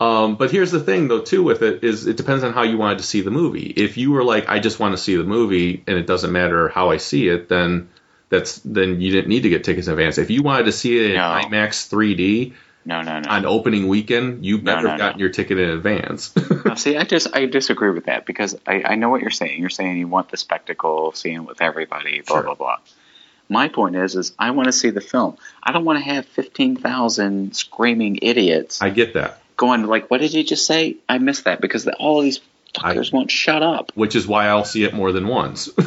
Um, 0.00 0.36
but 0.36 0.50
here's 0.50 0.70
the 0.70 0.80
thing, 0.80 1.08
though, 1.08 1.20
too, 1.20 1.42
with 1.42 1.62
it 1.62 1.84
is 1.84 2.06
it 2.06 2.16
depends 2.16 2.42
on 2.44 2.52
how 2.52 2.62
you 2.62 2.76
wanted 2.78 2.98
to 2.98 3.04
see 3.04 3.20
the 3.20 3.30
movie. 3.30 3.72
If 3.76 3.96
you 3.96 4.10
were 4.10 4.24
like, 4.24 4.48
I 4.48 4.58
just 4.58 4.80
want 4.80 4.92
to 4.92 4.98
see 4.98 5.16
the 5.16 5.22
movie, 5.24 5.82
and 5.86 5.96
it 5.96 6.06
doesn't 6.06 6.32
matter 6.32 6.68
how 6.68 6.90
I 6.90 6.96
see 6.96 7.28
it, 7.28 7.48
then 7.48 7.88
that's 8.28 8.58
then 8.64 9.00
you 9.00 9.12
didn't 9.12 9.28
need 9.28 9.42
to 9.42 9.50
get 9.50 9.64
tickets 9.64 9.86
in 9.86 9.92
advance. 9.92 10.18
If 10.18 10.30
you 10.30 10.42
wanted 10.42 10.64
to 10.64 10.72
see 10.72 10.98
it 10.98 11.10
in 11.10 11.16
No. 11.16 11.22
IMAX 11.22 11.88
3D 11.88 12.54
No, 12.84 13.02
no, 13.02 13.20
no. 13.20 13.28
on 13.30 13.46
opening 13.46 13.86
weekend, 13.86 14.44
you 14.44 14.58
better 14.58 14.82
no, 14.82 14.88
have 14.90 14.98
gotten 14.98 15.18
no. 15.18 15.24
your 15.24 15.30
ticket 15.32 15.58
in 15.58 15.70
advance. 15.70 16.34
No, 16.64 16.74
see, 16.74 16.96
I 16.96 17.04
just 17.04 17.28
I 17.36 17.44
disagree 17.46 17.90
with 17.90 18.06
that 18.06 18.24
because 18.26 18.56
I, 18.66 18.82
I 18.84 18.94
know 18.96 19.10
what 19.10 19.20
you're 19.20 19.30
saying. 19.30 19.60
You're 19.60 19.70
saying 19.70 19.98
you 19.98 20.08
want 20.08 20.30
the 20.30 20.36
spectacle 20.38 21.12
seeing 21.12 21.36
it 21.36 21.46
with 21.46 21.60
everybody, 21.60 22.22
blah 22.26 22.36
Sure. 22.38 22.42
blah 22.44 22.54
blah. 22.54 22.76
My 23.48 23.68
point 23.68 23.94
is, 23.96 24.16
is 24.16 24.32
I 24.38 24.50
want 24.52 24.66
to 24.66 24.72
see 24.72 24.90
the 24.90 25.00
film. 25.00 25.36
I 25.62 25.72
don't 25.72 25.84
want 25.84 25.98
to 25.98 26.04
have 26.04 26.24
fifteen 26.26 26.76
thousand 26.76 27.54
screaming 27.54 28.18
idiots 28.22 28.80
I 28.82 28.90
get 28.90 29.14
that. 29.14 29.40
going 29.56 29.86
like, 29.86 30.10
"What 30.10 30.20
did 30.20 30.32
you 30.32 30.42
just 30.44 30.66
say?" 30.66 30.96
I 31.08 31.18
missed 31.18 31.44
that 31.44 31.60
because 31.60 31.84
the, 31.84 31.94
all 31.96 32.18
of 32.18 32.24
these 32.24 32.40
fuckers 32.74 33.12
won't 33.12 33.30
shut 33.30 33.62
up. 33.62 33.92
which 33.94 34.16
is 34.16 34.26
why 34.26 34.46
I'll 34.46 34.64
see 34.64 34.84
it 34.84 34.94
more 34.94 35.12
than 35.12 35.28
once. 35.28 35.68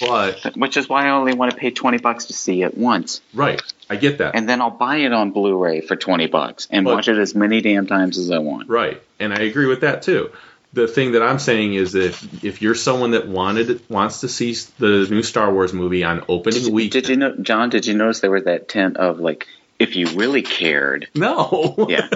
but 0.00 0.56
Which 0.56 0.76
is 0.76 0.88
why 0.88 1.06
I 1.06 1.10
only 1.10 1.34
want 1.34 1.50
to 1.52 1.56
pay 1.56 1.70
twenty 1.70 1.98
bucks 1.98 2.26
to 2.26 2.32
see 2.32 2.62
it 2.62 2.76
once, 2.76 3.20
right, 3.34 3.60
I 3.88 3.96
get 3.96 4.18
that. 4.18 4.34
and 4.34 4.48
then 4.48 4.60
I'll 4.60 4.70
buy 4.70 4.96
it 4.98 5.12
on 5.12 5.30
Blu-ray 5.30 5.80
for 5.82 5.96
twenty 5.96 6.26
bucks 6.26 6.66
and 6.70 6.84
But- 6.84 6.94
watch 6.96 7.08
it 7.08 7.18
as 7.18 7.34
many 7.34 7.60
damn 7.60 7.86
times 7.86 8.18
as 8.18 8.30
I 8.30 8.38
want. 8.38 8.68
right, 8.68 9.00
and 9.18 9.32
I 9.32 9.40
agree 9.42 9.66
with 9.66 9.80
that 9.82 10.02
too. 10.02 10.30
The 10.72 10.86
thing 10.86 11.12
that 11.12 11.22
I'm 11.22 11.38
saying 11.40 11.74
is 11.74 11.94
if 11.94 12.44
if 12.44 12.62
you're 12.62 12.76
someone 12.76 13.10
that 13.12 13.26
wanted 13.26 13.88
wants 13.90 14.20
to 14.20 14.28
see 14.28 14.54
the 14.78 15.06
new 15.10 15.22
Star 15.22 15.52
Wars 15.52 15.72
movie 15.72 16.04
on 16.04 16.24
opening 16.28 16.72
week, 16.72 16.92
Did 16.92 17.08
you 17.08 17.16
know, 17.16 17.34
John? 17.36 17.70
Did 17.70 17.86
you 17.86 17.94
notice 17.94 18.20
there 18.20 18.30
was 18.30 18.44
that 18.44 18.68
tent 18.68 18.96
of 18.96 19.18
like, 19.18 19.48
if 19.80 19.96
you 19.96 20.06
really 20.10 20.42
cared, 20.42 21.08
no, 21.14 21.74
Yeah. 21.88 22.06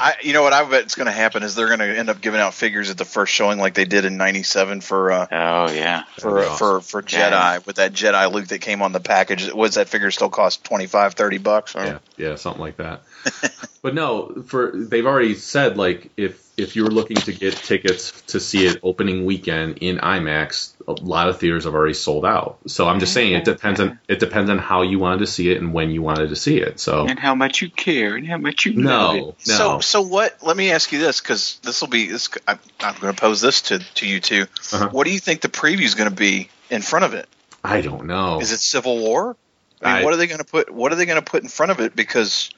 I, 0.00 0.14
you 0.22 0.32
know 0.34 0.42
what 0.42 0.52
I 0.52 0.68
bet 0.68 0.82
it's 0.82 0.94
going 0.96 1.06
to 1.06 1.12
happen 1.12 1.42
is 1.42 1.54
they're 1.54 1.68
going 1.68 1.78
to 1.78 1.86
end 1.98 2.10
up 2.10 2.20
giving 2.20 2.40
out 2.40 2.54
figures 2.54 2.90
at 2.90 2.98
the 2.98 3.04
first 3.04 3.32
showing 3.32 3.58
like 3.58 3.74
they 3.74 3.86
did 3.86 4.04
in 4.04 4.16
'97 4.16 4.80
for 4.80 5.10
uh, 5.10 5.26
oh 5.30 5.72
yeah, 5.72 6.04
for 6.18 6.42
That'd 6.42 6.58
for 6.58 6.80
for 6.80 7.02
Jedi 7.02 7.30
Yeah. 7.30 7.58
with 7.64 7.76
that 7.76 7.92
Jedi 7.92 8.30
Luke 8.30 8.48
that 8.48 8.60
came 8.60 8.82
on 8.82 8.92
the 8.92 9.00
package. 9.00 9.50
Was 9.52 9.76
that 9.76 9.88
figure 9.88 10.10
still 10.10 10.28
cost 10.28 10.62
25, 10.64 11.14
30 11.14 11.38
bucks? 11.38 11.74
Or, 11.74 11.84
yeah, 11.84 11.98
yeah, 12.16 12.34
something 12.36 12.60
like 12.60 12.76
that. 12.76 13.02
but 13.82 13.94
no, 13.94 14.42
for 14.46 14.72
they've 14.74 15.06
already 15.06 15.34
said 15.34 15.76
like 15.78 16.10
if 16.16 16.41
if 16.56 16.76
you're 16.76 16.88
looking 16.90 17.16
to 17.16 17.32
get 17.32 17.56
tickets 17.56 18.20
to 18.28 18.38
see 18.38 18.66
it 18.66 18.78
opening 18.82 19.24
weekend 19.24 19.78
in 19.78 19.98
IMAX, 19.98 20.72
a 20.86 20.92
lot 20.92 21.28
of 21.28 21.38
theaters 21.40 21.64
have 21.64 21.74
already 21.74 21.94
sold 21.94 22.26
out. 22.26 22.58
So 22.66 22.88
I'm 22.88 23.00
just 23.00 23.14
saying 23.14 23.32
it 23.32 23.44
depends 23.44 23.80
on 23.80 23.98
it 24.08 24.20
depends 24.20 24.50
on 24.50 24.58
how 24.58 24.82
you 24.82 24.98
wanted 24.98 25.20
to 25.20 25.26
see 25.26 25.50
it 25.50 25.60
and 25.60 25.72
when 25.72 25.90
you 25.90 26.02
wanted 26.02 26.28
to 26.28 26.36
see 26.36 26.58
it. 26.58 26.78
So 26.78 27.06
and 27.06 27.18
how 27.18 27.34
much 27.34 27.62
you 27.62 27.70
care 27.70 28.16
and 28.16 28.26
how 28.26 28.36
much 28.36 28.66
you 28.66 28.72
love 28.74 29.16
no, 29.16 29.20
no, 29.26 29.34
So 29.38 29.80
so 29.80 30.02
what? 30.02 30.36
Let 30.42 30.56
me 30.56 30.70
ask 30.72 30.92
you 30.92 30.98
this 30.98 31.20
because 31.20 31.58
this 31.62 31.80
will 31.80 31.88
be 31.88 32.08
this. 32.08 32.28
I'm, 32.46 32.58
I'm 32.80 32.98
going 33.00 33.14
to 33.14 33.20
pose 33.20 33.40
this 33.40 33.62
to 33.62 33.78
to 33.78 34.06
you 34.06 34.20
two. 34.20 34.42
Uh-huh. 34.72 34.90
What 34.90 35.06
do 35.06 35.12
you 35.12 35.20
think 35.20 35.40
the 35.40 35.48
preview 35.48 35.82
is 35.84 35.94
going 35.94 36.10
to 36.10 36.16
be 36.16 36.50
in 36.70 36.82
front 36.82 37.04
of 37.06 37.14
it? 37.14 37.28
I 37.64 37.80
don't 37.80 38.06
know. 38.06 38.40
Is 38.40 38.52
it 38.52 38.58
Civil 38.60 38.98
War? 38.98 39.36
I 39.80 39.86
mean, 39.86 39.96
I- 39.96 40.04
what 40.04 40.12
are 40.12 40.16
they 40.16 40.26
going 40.26 40.38
to 40.38 40.44
put? 40.44 40.70
What 40.70 40.92
are 40.92 40.96
they 40.96 41.06
going 41.06 41.22
to 41.22 41.28
put 41.28 41.42
in 41.42 41.48
front 41.48 41.72
of 41.72 41.80
it? 41.80 41.96
Because 41.96 42.50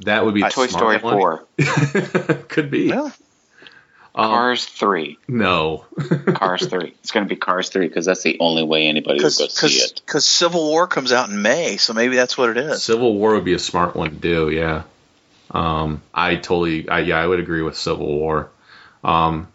that 0.00 0.24
would 0.24 0.34
be 0.34 0.42
a 0.42 0.50
Toy 0.50 0.66
Story 0.66 0.98
one. 0.98 1.14
four, 1.18 1.44
Could 2.48 2.70
be. 2.70 2.88
well, 2.90 3.12
Um, 4.16 4.30
Cars 4.30 4.64
three, 4.64 5.18
no. 5.26 5.84
Cars 6.34 6.66
three. 6.66 6.94
It's 7.00 7.10
going 7.10 7.26
to 7.26 7.28
be 7.28 7.36
Cars 7.38 7.68
three 7.68 7.88
because 7.88 8.06
that's 8.06 8.22
the 8.22 8.38
only 8.40 8.62
way 8.62 8.86
anybody 8.86 9.16
will 9.16 9.22
go 9.24 9.28
see 9.28 9.80
it. 9.80 10.00
because 10.04 10.24
Civil 10.24 10.64
War 10.68 10.86
comes 10.86 11.12
out 11.12 11.28
in 11.30 11.42
May, 11.42 11.76
so 11.78 11.92
maybe 11.94 12.16
that's 12.16 12.38
what 12.38 12.50
it 12.50 12.56
is. 12.56 12.82
Civil 12.84 13.14
War 13.14 13.34
would 13.34 13.44
be 13.44 13.54
a 13.54 13.58
smart 13.58 13.96
one 13.96 14.10
to 14.10 14.16
do. 14.16 14.50
Yeah. 14.50 14.82
Um, 15.50 16.00
I 16.12 16.36
totally. 16.36 16.88
I, 16.88 17.00
yeah, 17.00 17.20
I 17.20 17.26
would 17.26 17.40
agree 17.40 17.62
with 17.62 17.76
Civil 17.76 18.06
War. 18.06 18.50
Um, 19.02 19.48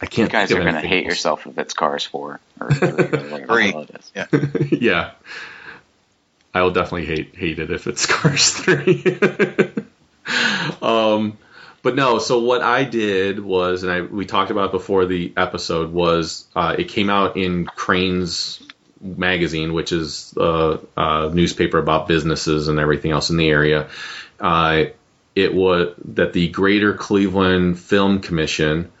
I 0.00 0.06
can't. 0.06 0.28
You 0.30 0.32
guys 0.38 0.52
are 0.52 0.60
going 0.60 0.74
to 0.74 0.80
hate 0.80 1.04
else. 1.06 1.12
yourself 1.14 1.46
if 1.46 1.56
it's 1.58 1.72
Cars 1.74 2.04
four 2.04 2.40
or 2.60 2.70
three 2.70 2.88
or 2.88 2.94
whatever 3.30 3.46
Three. 3.46 3.72
the 3.72 3.72
hell 3.72 3.86
it 3.88 4.68
is. 4.70 4.72
yeah. 4.80 5.10
I 6.54 6.62
will 6.62 6.70
definitely 6.70 7.06
hate 7.06 7.34
hate 7.34 7.58
it 7.58 7.70
if 7.70 7.86
it's 7.86 8.06
Cars 8.10 8.52
three. 8.52 9.04
um, 10.80 11.36
but 11.82 11.96
no. 11.96 12.18
So 12.20 12.38
what 12.38 12.62
I 12.62 12.84
did 12.84 13.40
was, 13.40 13.82
and 13.82 13.92
I 13.92 14.00
we 14.02 14.24
talked 14.24 14.52
about 14.52 14.70
before 14.70 15.04
the 15.04 15.32
episode 15.36 15.92
was 15.92 16.46
uh, 16.54 16.76
it 16.78 16.88
came 16.88 17.10
out 17.10 17.36
in 17.36 17.66
Crain's 17.66 18.62
magazine, 19.00 19.72
which 19.74 19.92
is 19.92 20.32
a, 20.36 20.78
a 20.96 21.30
newspaper 21.34 21.78
about 21.78 22.08
businesses 22.08 22.68
and 22.68 22.78
everything 22.78 23.10
else 23.10 23.30
in 23.30 23.36
the 23.36 23.48
area. 23.48 23.88
Uh, 24.38 24.84
it 25.34 25.52
was 25.52 25.94
that 26.04 26.32
the 26.32 26.48
Greater 26.48 26.94
Cleveland 26.94 27.78
Film 27.78 28.20
Commission 28.20 28.92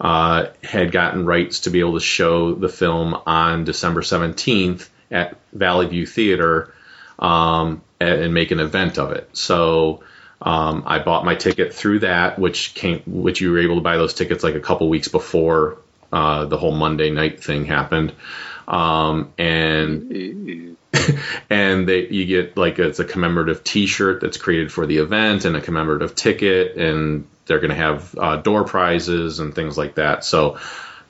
uh, 0.00 0.46
had 0.64 0.90
gotten 0.90 1.26
rights 1.26 1.60
to 1.60 1.70
be 1.70 1.80
able 1.80 1.94
to 1.94 2.00
show 2.00 2.54
the 2.54 2.68
film 2.68 3.14
on 3.26 3.64
December 3.64 4.00
17th 4.00 4.88
at 5.10 5.36
Valley 5.52 5.86
View 5.86 6.06
Theater 6.06 6.72
um, 7.22 7.80
and, 8.00 8.20
and 8.20 8.34
make 8.34 8.50
an 8.50 8.60
event 8.60 8.98
of 8.98 9.12
it. 9.12 9.30
So 9.32 10.02
um, 10.42 10.82
I 10.86 10.98
bought 10.98 11.24
my 11.24 11.36
ticket 11.36 11.72
through 11.72 12.00
that, 12.00 12.38
which 12.38 12.74
came, 12.74 13.02
which 13.06 13.40
you 13.40 13.52
were 13.52 13.60
able 13.60 13.76
to 13.76 13.80
buy 13.80 13.96
those 13.96 14.12
tickets 14.12 14.44
like 14.44 14.56
a 14.56 14.60
couple 14.60 14.88
weeks 14.88 15.08
before 15.08 15.78
uh, 16.12 16.44
the 16.46 16.58
whole 16.58 16.72
Monday 16.72 17.10
night 17.10 17.42
thing 17.42 17.64
happened. 17.64 18.12
Um, 18.66 19.32
and 19.38 20.76
and 21.50 21.88
they 21.88 22.08
you 22.08 22.26
get 22.26 22.56
like 22.56 22.78
it's 22.78 22.98
a 22.98 23.04
commemorative 23.04 23.64
T-shirt 23.64 24.20
that's 24.20 24.36
created 24.36 24.72
for 24.72 24.86
the 24.86 24.98
event 24.98 25.44
and 25.44 25.56
a 25.56 25.60
commemorative 25.60 26.16
ticket, 26.16 26.76
and 26.76 27.28
they're 27.46 27.60
going 27.60 27.70
to 27.70 27.76
have 27.76 28.18
uh, 28.18 28.36
door 28.36 28.64
prizes 28.64 29.38
and 29.38 29.54
things 29.54 29.78
like 29.78 29.94
that. 29.94 30.24
So. 30.24 30.58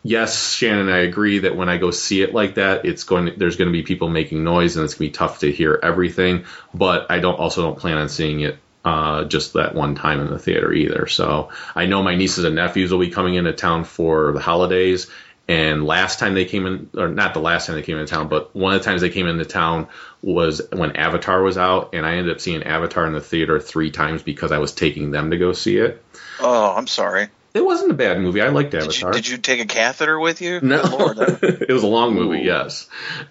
Yes, 0.05 0.53
Shannon, 0.53 0.89
I 0.89 0.99
agree 0.99 1.41
that 1.41 1.55
when 1.55 1.69
I 1.69 1.77
go 1.77 1.93
see 1.93 2.23
it 2.23 2.35
like 2.35 2.57
that, 2.57 2.85
it's 2.85 3.05
going. 3.05 3.27
To, 3.27 3.33
there's 3.37 3.57
going 3.57 3.69
to 3.69 3.73
be 3.73 3.83
people 3.83 4.09
making 4.09 4.43
noise, 4.43 4.77
and 4.77 4.85
it's 4.85 4.95
going 4.95 5.11
to 5.11 5.13
be 5.13 5.17
tough 5.17 5.41
to 5.41 5.53
hear 5.53 5.79
everything. 5.81 6.45
But 6.75 7.11
I 7.11 7.21
don't 7.21 7.39
also 7.39 7.63
don't 7.63 7.79
plan 7.79 7.99
on 7.99 8.09
seeing 8.09 8.41
it 8.41 8.59
uh, 8.85 9.25
just 9.25 9.53
that 9.53 9.75
one 9.75 9.95
time 9.95 10.21
in 10.21 10.29
the 10.29 10.39
theater 10.39 10.73
either. 10.73 11.07
So 11.07 11.51
I 11.75 11.87
know 11.87 12.03
my 12.03 12.17
nieces 12.17 12.45
and 12.45 12.57
nephews 12.57 12.91
will 12.91 12.99
be 12.99 13.11
coming 13.11 13.35
into 13.35 13.53
town 13.53 13.85
for 13.85 14.33
the 14.33 14.41
holidays. 14.41 15.09
And 15.49 15.85
last 15.85 16.19
time 16.19 16.35
they 16.35 16.45
came 16.45 16.67
in, 16.67 16.91
or 16.97 17.09
not 17.09 17.35
the 17.35 17.41
last 17.41 17.67
time 17.67 17.77
they 17.77 17.83
came 17.83 17.99
into 17.99 18.13
town, 18.13 18.29
but 18.29 18.55
one 18.55 18.75
of 18.75 18.81
the 18.81 18.85
times 18.85 19.01
they 19.01 19.11
came 19.11 19.27
into 19.27 19.45
town 19.45 19.89
was 20.23 20.63
when 20.73 20.97
Avatar 20.97 21.43
was 21.43 21.59
out, 21.59 21.91
and 21.95 22.07
I 22.07 22.15
ended 22.15 22.33
up 22.33 22.41
seeing 22.41 22.63
Avatar 22.63 23.07
in 23.07 23.13
the 23.13 23.21
theater 23.21 23.61
three 23.61 23.91
times 23.91 24.23
because 24.23 24.53
I 24.53 24.59
was 24.59 24.73
taking 24.73 25.11
them 25.11 25.31
to 25.33 25.39
go 25.39 25.53
see 25.53 25.79
it. 25.79 26.03
Oh, 26.39 26.75
I'm 26.75 26.87
sorry. 26.87 27.29
It 27.55 27.65
wasn't 27.65 27.91
a 27.91 27.95
bad 27.95 28.19
movie. 28.21 28.41
I 28.41 28.49
liked 28.49 28.71
Did 28.71 28.83
you, 28.83 28.89
Avatar. 28.89 29.13
did 29.13 29.29
you 29.29 29.37
take 29.37 29.61
a 29.61 29.67
catheter 29.67 30.19
with 30.19 30.41
you? 30.41 30.61
No, 30.63 30.83
Lord, 30.83 31.19
it 31.43 31.69
was 31.69 31.83
a 31.83 31.89
long 31.89 32.15
movie, 32.15 32.41
yes. 32.41 32.89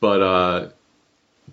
but 0.00 0.22
uh, 0.22 0.68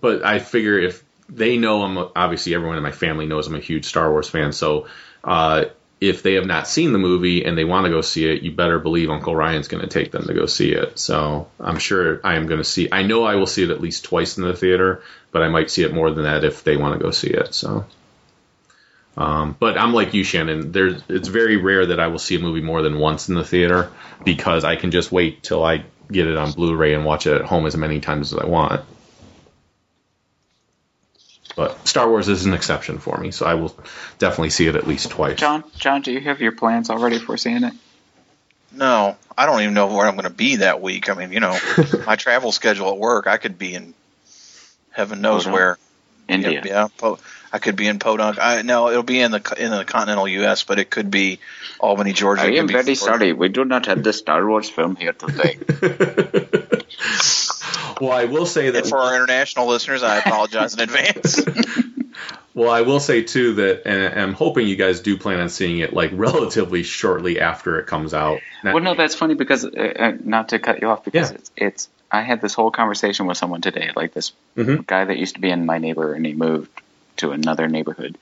but 0.00 0.24
I 0.24 0.40
figure 0.40 0.78
if 0.78 1.04
they 1.28 1.56
know 1.58 1.82
I'm 1.82 2.10
obviously 2.16 2.54
everyone 2.54 2.78
in 2.78 2.82
my 2.82 2.90
family 2.90 3.26
knows 3.26 3.46
I'm 3.46 3.54
a 3.54 3.60
huge 3.60 3.84
Star 3.84 4.10
Wars 4.10 4.28
fan, 4.28 4.52
so 4.52 4.88
uh, 5.22 5.66
if 6.00 6.24
they 6.24 6.34
have 6.34 6.46
not 6.46 6.66
seen 6.66 6.92
the 6.92 6.98
movie 6.98 7.44
and 7.44 7.56
they 7.56 7.64
want 7.64 7.84
to 7.86 7.90
go 7.90 8.00
see 8.00 8.28
it, 8.28 8.42
you 8.42 8.50
better 8.50 8.80
believe 8.80 9.08
Uncle 9.08 9.36
Ryan's 9.36 9.68
going 9.68 9.82
to 9.82 9.88
take 9.88 10.10
them 10.10 10.26
to 10.26 10.34
go 10.34 10.46
see 10.46 10.72
it. 10.72 10.98
So 10.98 11.46
I'm 11.60 11.78
sure 11.78 12.20
I 12.24 12.34
am 12.34 12.46
going 12.46 12.58
to 12.58 12.64
see. 12.64 12.88
I 12.90 13.04
know 13.04 13.22
I 13.24 13.36
will 13.36 13.46
see 13.46 13.62
it 13.62 13.70
at 13.70 13.80
least 13.80 14.04
twice 14.04 14.36
in 14.36 14.42
the 14.42 14.52
theater, 14.52 15.02
but 15.30 15.42
I 15.42 15.48
might 15.48 15.70
see 15.70 15.84
it 15.84 15.94
more 15.94 16.10
than 16.10 16.24
that 16.24 16.42
if 16.42 16.64
they 16.64 16.76
want 16.76 16.98
to 16.98 17.04
go 17.04 17.12
see 17.12 17.30
it. 17.30 17.54
So. 17.54 17.86
Um, 19.16 19.56
but 19.58 19.76
I'm 19.76 19.92
like 19.92 20.14
you, 20.14 20.24
Shannon. 20.24 20.72
There's, 20.72 21.02
it's 21.08 21.28
very 21.28 21.56
rare 21.56 21.86
that 21.86 22.00
I 22.00 22.06
will 22.06 22.18
see 22.18 22.36
a 22.36 22.38
movie 22.38 22.62
more 22.62 22.82
than 22.82 22.98
once 22.98 23.28
in 23.28 23.34
the 23.34 23.44
theater 23.44 23.92
because 24.24 24.64
I 24.64 24.76
can 24.76 24.90
just 24.90 25.12
wait 25.12 25.42
till 25.42 25.62
I 25.62 25.84
get 26.10 26.26
it 26.26 26.36
on 26.36 26.52
Blu-ray 26.52 26.94
and 26.94 27.04
watch 27.04 27.26
it 27.26 27.34
at 27.34 27.42
home 27.42 27.66
as 27.66 27.76
many 27.76 28.00
times 28.00 28.32
as 28.32 28.38
I 28.38 28.46
want. 28.46 28.82
But 31.54 31.86
Star 31.86 32.08
Wars 32.08 32.28
is 32.28 32.46
an 32.46 32.54
exception 32.54 32.98
for 32.98 33.18
me, 33.18 33.30
so 33.30 33.44
I 33.44 33.54
will 33.54 33.76
definitely 34.18 34.50
see 34.50 34.66
it 34.66 34.76
at 34.76 34.86
least 34.86 35.10
twice. 35.10 35.38
John, 35.38 35.64
John, 35.76 36.00
do 36.00 36.10
you 36.10 36.20
have 36.20 36.40
your 36.40 36.52
plans 36.52 36.88
already 36.88 37.18
for 37.18 37.36
seeing 37.36 37.64
it? 37.64 37.74
No, 38.74 39.16
I 39.36 39.44
don't 39.44 39.60
even 39.60 39.74
know 39.74 39.94
where 39.94 40.06
I'm 40.06 40.14
going 40.14 40.24
to 40.24 40.30
be 40.30 40.56
that 40.56 40.80
week. 40.80 41.10
I 41.10 41.14
mean, 41.14 41.30
you 41.30 41.40
know, 41.40 41.58
my 42.06 42.16
travel 42.16 42.52
schedule 42.52 42.88
at 42.88 42.96
work, 42.96 43.26
I 43.26 43.36
could 43.36 43.58
be 43.58 43.74
in 43.74 43.92
heaven 44.90 45.20
knows 45.20 45.44
Podunk. 45.44 45.54
where. 45.54 45.78
India. 46.28 46.52
Yeah, 46.52 46.62
yeah 46.64 46.88
po- 46.96 47.18
I 47.52 47.58
could 47.58 47.76
be 47.76 47.86
in 47.86 47.98
Podunk. 47.98 48.38
I 48.40 48.62
no, 48.62 48.88
it'll 48.88 49.02
be 49.02 49.20
in 49.20 49.30
the 49.30 49.54
in 49.58 49.70
the 49.70 49.84
continental 49.84 50.26
U.S., 50.26 50.62
but 50.62 50.78
it 50.78 50.88
could 50.90 51.10
be 51.10 51.38
Albany, 51.78 52.12
Georgia. 52.12 52.42
I 52.42 52.46
am 52.52 52.66
very 52.68 52.82
Florida. 52.94 52.96
sorry. 52.96 53.32
We 53.34 53.48
do 53.48 53.64
not 53.64 53.86
have 53.86 54.02
the 54.02 54.12
Star 54.12 54.46
Wars 54.46 54.70
film 54.70 54.96
here 54.96 55.12
today. 55.12 55.58
Well, 58.00 58.10
I 58.12 58.24
will 58.24 58.46
say 58.46 58.66
And 58.66 58.76
that 58.76 58.86
for 58.86 58.98
our 58.98 59.14
international 59.14 59.68
listeners, 59.68 60.02
I 60.02 60.16
apologize 60.18 60.74
in 60.74 60.80
advance. 60.80 61.40
Well, 62.54 62.68
I 62.70 62.82
will 62.82 63.00
say 63.00 63.22
too 63.22 63.54
that, 63.54 63.86
and 63.86 64.20
I'm 64.20 64.34
hoping 64.34 64.68
you 64.68 64.76
guys 64.76 65.00
do 65.00 65.16
plan 65.16 65.40
on 65.40 65.48
seeing 65.48 65.78
it 65.78 65.94
like 65.94 66.10
relatively 66.12 66.82
shortly 66.82 67.40
after 67.40 67.78
it 67.78 67.86
comes 67.86 68.12
out. 68.12 68.40
Not- 68.62 68.74
well, 68.74 68.82
no, 68.82 68.94
that's 68.94 69.14
funny 69.14 69.32
because 69.34 69.64
uh, 69.64 69.70
uh, 69.70 70.12
not 70.22 70.50
to 70.50 70.58
cut 70.58 70.82
you 70.82 70.88
off 70.88 71.02
because 71.02 71.30
Yeah. 71.30 71.36
it's 71.38 71.50
it's. 71.56 71.88
I 72.10 72.20
had 72.20 72.42
this 72.42 72.52
whole 72.52 72.70
conversation 72.70 73.24
with 73.24 73.38
someone 73.38 73.62
today, 73.62 73.90
like 73.96 74.12
this 74.12 74.32
Mhm. 74.54 74.86
guy 74.86 75.06
that 75.06 75.16
used 75.16 75.36
to 75.36 75.40
be 75.40 75.48
in 75.50 75.64
my 75.64 75.78
neighbor 75.78 76.12
and 76.12 76.26
he 76.26 76.34
moved 76.34 76.81
to 77.22 77.30
another 77.30 77.68
neighborhood. 77.68 78.18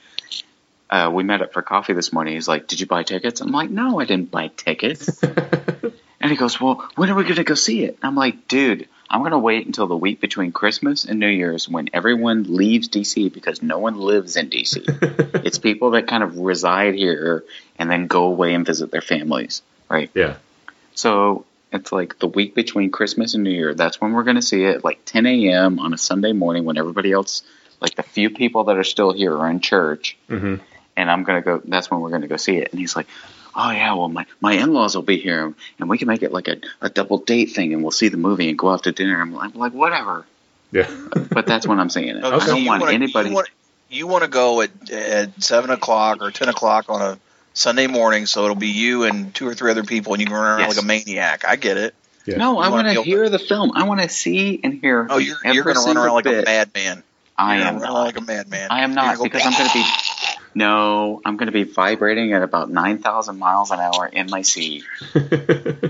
Uh, 0.88 1.10
we 1.12 1.22
met 1.22 1.40
up 1.40 1.52
for 1.52 1.62
coffee 1.62 1.92
this 1.92 2.12
morning. 2.12 2.34
He's 2.34 2.48
like, 2.48 2.66
"Did 2.66 2.80
you 2.80 2.86
buy 2.86 3.02
tickets?" 3.02 3.40
I'm 3.40 3.52
like, 3.52 3.70
"No, 3.70 4.00
I 4.00 4.04
didn't 4.04 4.30
buy 4.30 4.48
tickets." 4.48 5.22
and 6.20 6.30
he 6.30 6.36
goes, 6.36 6.60
"Well, 6.60 6.88
when 6.96 7.10
are 7.10 7.14
we 7.14 7.22
going 7.22 7.36
to 7.36 7.44
go 7.44 7.54
see 7.54 7.84
it?" 7.84 7.96
I'm 8.02 8.16
like, 8.16 8.48
"Dude, 8.48 8.88
I'm 9.08 9.20
going 9.20 9.32
to 9.32 9.38
wait 9.38 9.66
until 9.66 9.86
the 9.86 9.96
week 9.96 10.20
between 10.20 10.52
Christmas 10.52 11.04
and 11.04 11.18
New 11.18 11.28
Year's 11.28 11.68
when 11.68 11.88
everyone 11.92 12.44
leaves 12.56 12.88
DC 12.88 13.32
because 13.32 13.62
no 13.62 13.78
one 13.78 13.96
lives 13.96 14.36
in 14.36 14.50
DC. 14.50 15.44
it's 15.46 15.58
people 15.58 15.92
that 15.92 16.08
kind 16.08 16.22
of 16.22 16.38
reside 16.38 16.94
here 16.94 17.44
and 17.78 17.90
then 17.90 18.06
go 18.06 18.24
away 18.24 18.54
and 18.54 18.66
visit 18.66 18.90
their 18.90 19.02
families, 19.02 19.62
right?" 19.88 20.10
yeah, 20.14 20.36
So 20.94 21.46
it's 21.72 21.92
like 21.92 22.18
the 22.18 22.28
week 22.28 22.54
between 22.54 22.90
Christmas 22.90 23.34
and 23.34 23.44
New 23.44 23.50
Year. 23.50 23.74
That's 23.74 24.00
when 24.00 24.12
we're 24.12 24.24
going 24.24 24.36
to 24.36 24.42
see 24.42 24.64
it, 24.64 24.84
like 24.84 25.04
10 25.04 25.26
a.m. 25.26 25.78
on 25.78 25.94
a 25.94 25.98
Sunday 25.98 26.32
morning 26.32 26.64
when 26.64 26.76
everybody 26.76 27.12
else, 27.12 27.42
like 27.80 27.94
the 27.94 28.02
few 28.02 28.30
people 28.30 28.64
that 28.64 28.76
are 28.76 28.84
still 28.84 29.12
here, 29.12 29.36
are 29.36 29.50
in 29.50 29.60
church. 29.60 30.16
hmm 30.28 30.56
And 30.96 31.10
I'm 31.10 31.24
going 31.24 31.42
to 31.42 31.44
go, 31.44 31.62
that's 31.64 31.90
when 31.90 32.00
we're 32.00 32.10
going 32.10 32.22
to 32.22 32.28
go 32.28 32.36
see 32.36 32.56
it. 32.56 32.70
And 32.72 32.80
he's 32.80 32.94
like, 32.96 33.06
oh, 33.54 33.70
yeah, 33.70 33.94
well, 33.94 34.08
my, 34.08 34.26
my 34.40 34.52
in 34.54 34.72
laws 34.72 34.94
will 34.94 35.02
be 35.02 35.18
here 35.18 35.52
and 35.78 35.88
we 35.88 35.98
can 35.98 36.08
make 36.08 36.22
it 36.22 36.32
like 36.32 36.48
a, 36.48 36.56
a 36.80 36.90
double 36.90 37.18
date 37.18 37.52
thing 37.52 37.72
and 37.72 37.82
we'll 37.82 37.90
see 37.90 38.08
the 38.08 38.16
movie 38.16 38.48
and 38.48 38.58
go 38.58 38.70
out 38.70 38.84
to 38.84 38.92
dinner. 38.92 39.20
I'm 39.20 39.32
like, 39.32 39.54
like 39.54 39.72
whatever. 39.72 40.26
yeah. 40.72 40.88
But 41.32 41.46
that's 41.46 41.66
when 41.66 41.78
I'm 41.80 41.90
saying 41.90 42.08
it. 42.16 42.24
Okay, 42.24 42.36
I 42.36 42.46
don't 42.46 42.60
you 42.62 42.68
want 42.68 42.82
wanna- 42.82 42.92
anybody. 42.94 43.30
You 43.92 44.06
want, 44.06 44.22
to 44.22 44.28
go 44.30 44.60
at 44.60 44.70
at 44.92 45.42
seven 45.42 45.70
o'clock 45.70 46.22
or 46.22 46.30
ten 46.30 46.48
o'clock 46.48 46.84
on 46.88 47.02
a 47.02 47.18
Sunday 47.54 47.88
morning, 47.88 48.26
so 48.26 48.44
it'll 48.44 48.54
be 48.54 48.68
you 48.68 49.02
and 49.02 49.34
two 49.34 49.48
or 49.48 49.54
three 49.54 49.70
other 49.72 49.82
people, 49.82 50.12
and 50.14 50.20
you 50.20 50.26
can 50.28 50.36
run 50.36 50.44
around 50.44 50.60
Yes. 50.60 50.76
like 50.76 50.84
a 50.84 50.86
maniac. 50.86 51.44
I 51.44 51.56
get 51.56 51.76
it. 51.76 51.94
Yeah. 52.24 52.36
no, 52.36 52.58
I 52.60 52.66
You 52.66 52.70
wanna 52.72 52.84
want 52.94 52.96
to 52.98 53.02
hear 53.02 53.28
the 53.28 53.40
film. 53.40 53.72
I 53.74 53.82
want 53.84 54.00
to 54.00 54.08
see 54.08 54.60
and 54.62 54.74
hear. 54.80 55.08
Oh, 55.10 55.18
you're 55.18 55.38
you're 55.44 55.64
going 55.64 55.74
to 55.74 55.80
run 55.80 55.84
single 55.86 56.04
around 56.04 56.14
like 56.14 56.26
a 56.26 56.30
bit. 56.30 56.44
madman. 56.46 57.02
I 57.36 57.58
You're 57.58 57.66
am 57.68 57.78
not. 57.78 57.92
like 57.92 58.16
a 58.18 58.20
madman. 58.20 58.68
I 58.70 58.82
am 58.84 58.94
not 58.94 59.16
go, 59.16 59.24
because 59.24 59.44
I'm 59.44 59.52
going 59.52 59.68
to 59.68 59.74
be. 59.74 59.84
No, 60.52 61.22
I'm 61.24 61.36
going 61.36 61.46
to 61.46 61.52
be 61.52 61.62
vibrating 61.62 62.32
at 62.32 62.42
about 62.42 62.68
nine 62.68 62.98
thousand 62.98 63.38
miles 63.38 63.70
an 63.70 63.78
hour 63.78 64.06
in 64.06 64.28
my 64.30 64.42
seat. 64.42 64.82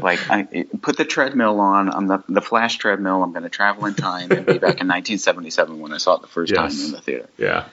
Like, 0.02 0.20
I 0.30 0.66
put 0.82 0.96
the 0.98 1.04
treadmill 1.06 1.60
on. 1.60 1.88
on 1.88 2.06
the 2.06 2.22
the 2.28 2.42
flash 2.42 2.76
treadmill. 2.76 3.22
I'm 3.22 3.32
going 3.32 3.42
to 3.44 3.48
travel 3.48 3.86
in 3.86 3.94
time 3.94 4.30
and 4.30 4.44
be 4.44 4.54
back 4.58 4.80
in 4.80 4.88
1977 4.88 5.78
when 5.80 5.92
I 5.94 5.96
saw 5.98 6.16
it 6.16 6.20
the 6.22 6.28
first 6.28 6.52
Yes. 6.52 6.58
time 6.76 6.84
in 6.86 6.92
the 6.92 7.00
theater. 7.00 7.28
yeah. 7.38 7.64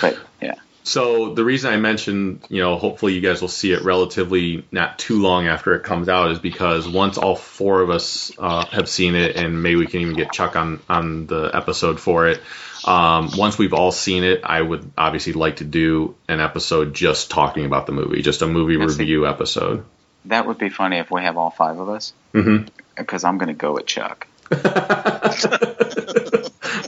But 0.00 0.18
yeah, 0.40 0.54
So 0.84 1.34
the 1.34 1.44
reason 1.44 1.72
I 1.72 1.76
mentioned, 1.78 2.44
you 2.48 2.60
know, 2.62 2.76
hopefully 2.76 3.14
you 3.14 3.20
guys 3.20 3.40
will 3.40 3.48
see 3.48 3.72
it 3.72 3.82
relatively 3.82 4.64
not 4.70 4.98
too 5.00 5.20
long 5.20 5.48
after 5.48 5.74
it 5.74 5.82
comes 5.82 6.08
out 6.08 6.30
is 6.30 6.38
because 6.38 6.88
once 6.88 7.18
all 7.18 7.34
four 7.36 7.80
of 7.80 7.90
us 7.90 8.30
uh, 8.38 8.64
have 8.66 8.88
seen 8.88 9.14
it, 9.16 9.34
and 9.36 9.62
maybe 9.62 9.76
we 9.76 9.86
can 9.88 10.00
even 10.00 10.14
get 10.16 10.32
Chuck 10.32 10.54
on 10.56 10.80
on 10.88 11.26
the 11.26 11.50
episode 11.54 11.98
for 12.00 12.28
it. 12.28 12.40
Um, 12.84 13.30
once 13.36 13.58
we've 13.58 13.74
all 13.74 13.92
seen 13.92 14.24
it, 14.24 14.40
I 14.44 14.60
would 14.60 14.90
obviously 14.96 15.32
like 15.34 15.56
to 15.56 15.64
do 15.64 16.14
an 16.28 16.40
episode 16.40 16.94
just 16.94 17.30
talking 17.30 17.64
about 17.66 17.86
the 17.86 17.92
movie, 17.92 18.22
just 18.22 18.42
a 18.42 18.46
movie 18.46 18.76
review 18.76 19.26
episode. 19.26 19.84
that 20.26 20.46
would 20.46 20.58
be 20.58 20.68
funny 20.70 20.96
if 20.98 21.10
we 21.10 21.22
have 21.22 21.36
all 21.36 21.50
five 21.50 21.78
of 21.78 21.88
us. 21.88 22.12
hmm 22.32 22.64
Because 22.96 23.24
I'm 23.24 23.38
going 23.38 23.48
to 23.48 23.54
go 23.54 23.74
with 23.74 23.86
Chuck. 23.86 24.26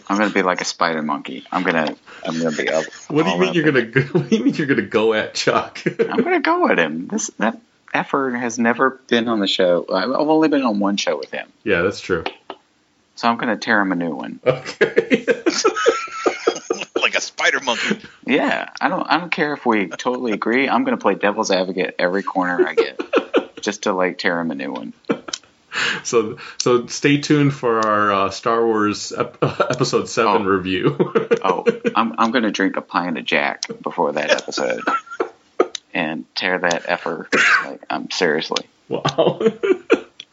I'm 0.09 0.19
going 0.19 0.29
to 0.29 0.35
be 0.35 0.43
like 0.43 0.61
a 0.61 0.65
spider 0.65 1.03
monkey. 1.03 1.45
I'm 1.51 1.63
going 1.63 1.87
to 1.87 1.97
I'm 2.25 2.39
going 2.39 2.55
to 2.55 2.63
be 2.63 2.69
up. 2.69 2.85
What 3.09 3.25
do 3.25 3.31
you 3.31 3.39
mean 3.39 3.55
you're 3.55 3.65
gonna? 3.65 3.83
Go, 3.87 4.01
what 4.13 4.29
do 4.29 4.37
you 4.37 4.45
mean 4.45 4.55
you're 4.55 4.67
gonna 4.67 4.83
go 4.83 5.15
at 5.15 5.35
Chuck? 5.35 5.81
I'm 5.87 6.23
going 6.23 6.35
to 6.35 6.41
go 6.41 6.69
at 6.69 6.79
him. 6.79 7.09
This 7.09 7.29
that 7.39 7.59
effort 7.95 8.33
has 8.35 8.59
never 8.59 9.01
been 9.09 9.29
on 9.29 9.41
the 9.41 9.47
show. 9.47 9.87
I've 9.93 10.11
only 10.11 10.49
been 10.49 10.63
on 10.63 10.79
one 10.81 10.97
show 10.97 11.17
with 11.19 11.31
him, 11.31 11.49
yeah, 11.65 11.83
that's 11.83 12.01
true. 12.01 12.25
So 13.15 13.29
I'm 13.29 13.37
going 13.37 13.49
to 13.49 13.57
tear 13.57 13.81
him 13.81 13.93
a 13.93 13.97
new 13.97 14.15
one. 14.15 14.41
Okay. 14.47 15.25
like 17.01 17.15
a 17.15 17.21
spider 17.21 17.61
monkey. 17.61 18.01
Yeah, 18.27 18.71
I 18.81 18.89
don't. 18.89 19.05
I 19.07 19.19
don't 19.19 19.31
care 19.33 19.53
if 19.55 19.67
we 19.67 19.89
totally 19.89 20.33
agree. 20.33 20.69
I'm 20.69 20.85
going 20.85 20.97
to 20.97 21.03
play 21.03 21.15
devil's 21.15 21.51
advocate 21.51 21.97
every 21.99 22.23
corner 22.23 22.67
I 22.67 22.75
get, 22.75 23.01
just 23.61 23.83
to 23.85 23.93
like 23.93 24.19
tear 24.19 24.41
him 24.41 24.51
a 24.51 24.55
new 24.55 24.73
one. 24.73 24.93
so 26.05 26.37
so 26.59 26.87
stay 26.87 27.19
tuned 27.19 27.55
for 27.55 27.81
our 27.87 28.13
uh, 28.13 28.31
Star 28.31 28.65
Wars 28.65 29.13
ep- 29.13 29.39
episode 29.43 30.09
seven 30.09 30.43
Oh. 30.43 30.45
review. 30.45 30.97
Oh, 31.45 31.65
I'm 31.97 32.15
I'm 32.19 32.31
going 32.31 32.45
to 32.45 32.53
drink 32.53 32.77
a 32.77 32.81
pint 32.81 33.19
of 33.19 33.25
Jack 33.25 33.65
before 33.83 34.13
that 34.13 34.31
episode, 34.31 34.83
and 35.93 36.25
tear 36.37 36.59
that 36.61 36.85
effer. 36.87 37.29
Like, 37.65 37.83
I'm 37.91 38.11
seriously. 38.13 38.65
wow. 38.89 39.41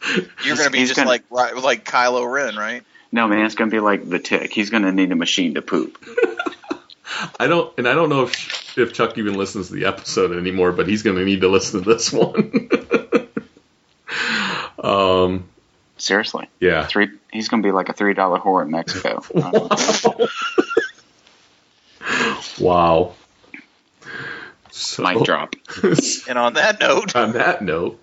You're 0.44 0.56
going 0.56 0.66
to 0.66 0.70
be 0.70 0.78
He's 0.78 0.88
just 0.88 0.98
gonna- 0.98 1.08
like 1.10 1.24
right, 1.30 1.56
like 1.56 1.84
Kylo 1.84 2.30
Ren, 2.30 2.56
right? 2.56 2.82
No, 3.12 3.26
man, 3.28 3.44
it's 3.44 3.54
going 3.56 3.70
to 3.70 3.74
be 3.74 3.80
like 3.80 4.08
the 4.08 4.18
tick. 4.20 4.52
He's 4.52 4.70
going 4.70 4.84
to 4.84 4.92
need 4.92 5.10
a 5.10 5.16
machine 5.16 5.54
to 5.54 5.62
poop. 5.62 5.98
I 7.40 7.48
don't, 7.48 7.76
and 7.76 7.88
I 7.88 7.94
don't 7.94 8.08
know 8.08 8.22
if 8.22 8.78
if 8.78 8.92
Chuck 8.92 9.18
even 9.18 9.34
listens 9.34 9.66
to 9.68 9.74
the 9.74 9.86
episode 9.86 10.36
anymore, 10.36 10.70
but 10.72 10.86
he's 10.86 11.02
going 11.02 11.16
to 11.16 11.24
need 11.24 11.40
to 11.40 11.48
listen 11.48 11.82
to 11.82 11.88
this 11.92 12.12
one. 12.12 12.68
um, 14.82 15.44
Seriously, 15.98 16.48
yeah. 16.60 16.86
three. 16.86 17.08
He's 17.32 17.48
going 17.48 17.62
to 17.62 17.66
be 17.66 17.72
like 17.72 17.88
a 17.88 17.92
three 17.92 18.14
dollar 18.14 18.38
whore 18.38 18.62
in 18.62 18.70
Mexico. 18.70 19.22
Wow. 22.58 23.14
So, 24.70 25.02
Mic 25.02 25.22
drop. 25.24 25.54
And 26.28 26.38
on 26.38 26.54
that 26.54 26.80
note, 26.80 27.14
on 27.16 27.32
that 27.32 27.62
note, 27.62 28.02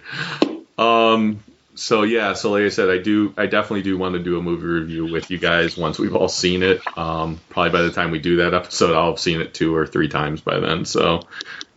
um, 0.78 1.44
so 1.78 2.04
yeah, 2.04 2.34
so 2.34 2.52
like 2.52 2.64
I 2.64 2.70
said, 2.70 2.90
I 2.90 2.98
do, 2.98 3.34
I 3.38 3.46
definitely 3.46 3.84
do 3.84 3.98
want 3.98 4.14
to 4.14 4.20
do 4.20 4.38
a 4.38 4.42
movie 4.42 4.66
review 4.66 5.12
with 5.12 5.32
you 5.32 5.38
guys 5.38 5.78
once 5.78 6.00
we've 6.00 6.16
all 6.16 6.28
seen 6.28 6.64
it. 6.64 6.82
Um, 6.98 7.40
probably 7.50 7.72
by 7.72 7.82
the 7.84 7.92
time 7.92 8.12
we 8.12 8.20
do 8.20 8.38
that 8.38 8.54
episode, 8.54 8.96
I'll 8.96 9.12
have 9.12 9.20
seen 9.20 9.42
it 9.42 9.54
two 9.54 9.76
or 9.76 9.88
three 9.88 10.10
times 10.10 10.42
by 10.42 10.60
then. 10.60 10.86
So 10.86 11.22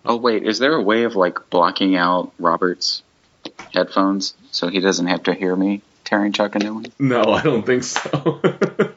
Oh 0.05 0.17
wait, 0.17 0.45
is 0.45 0.59
there 0.59 0.75
a 0.75 0.83
way 0.83 1.05
of 1.05 1.15
like 1.15 1.51
blocking 1.51 1.97
out 1.97 2.33
Robert's 2.39 3.03
headphones 3.73 4.35
so 4.51 4.69
he 4.69 4.81
doesn't 4.81 5.07
have 5.07 5.25
to 5.25 5.35
hear 5.35 5.55
me 5.55 5.83
tearing 6.05 6.33
Chuck 6.33 6.55
a 6.55 6.59
new 6.59 6.75
one? 6.75 6.87
no, 6.99 7.23
I 7.23 7.43
don't 7.43 7.65
think 7.65 7.85
so. 7.85 8.41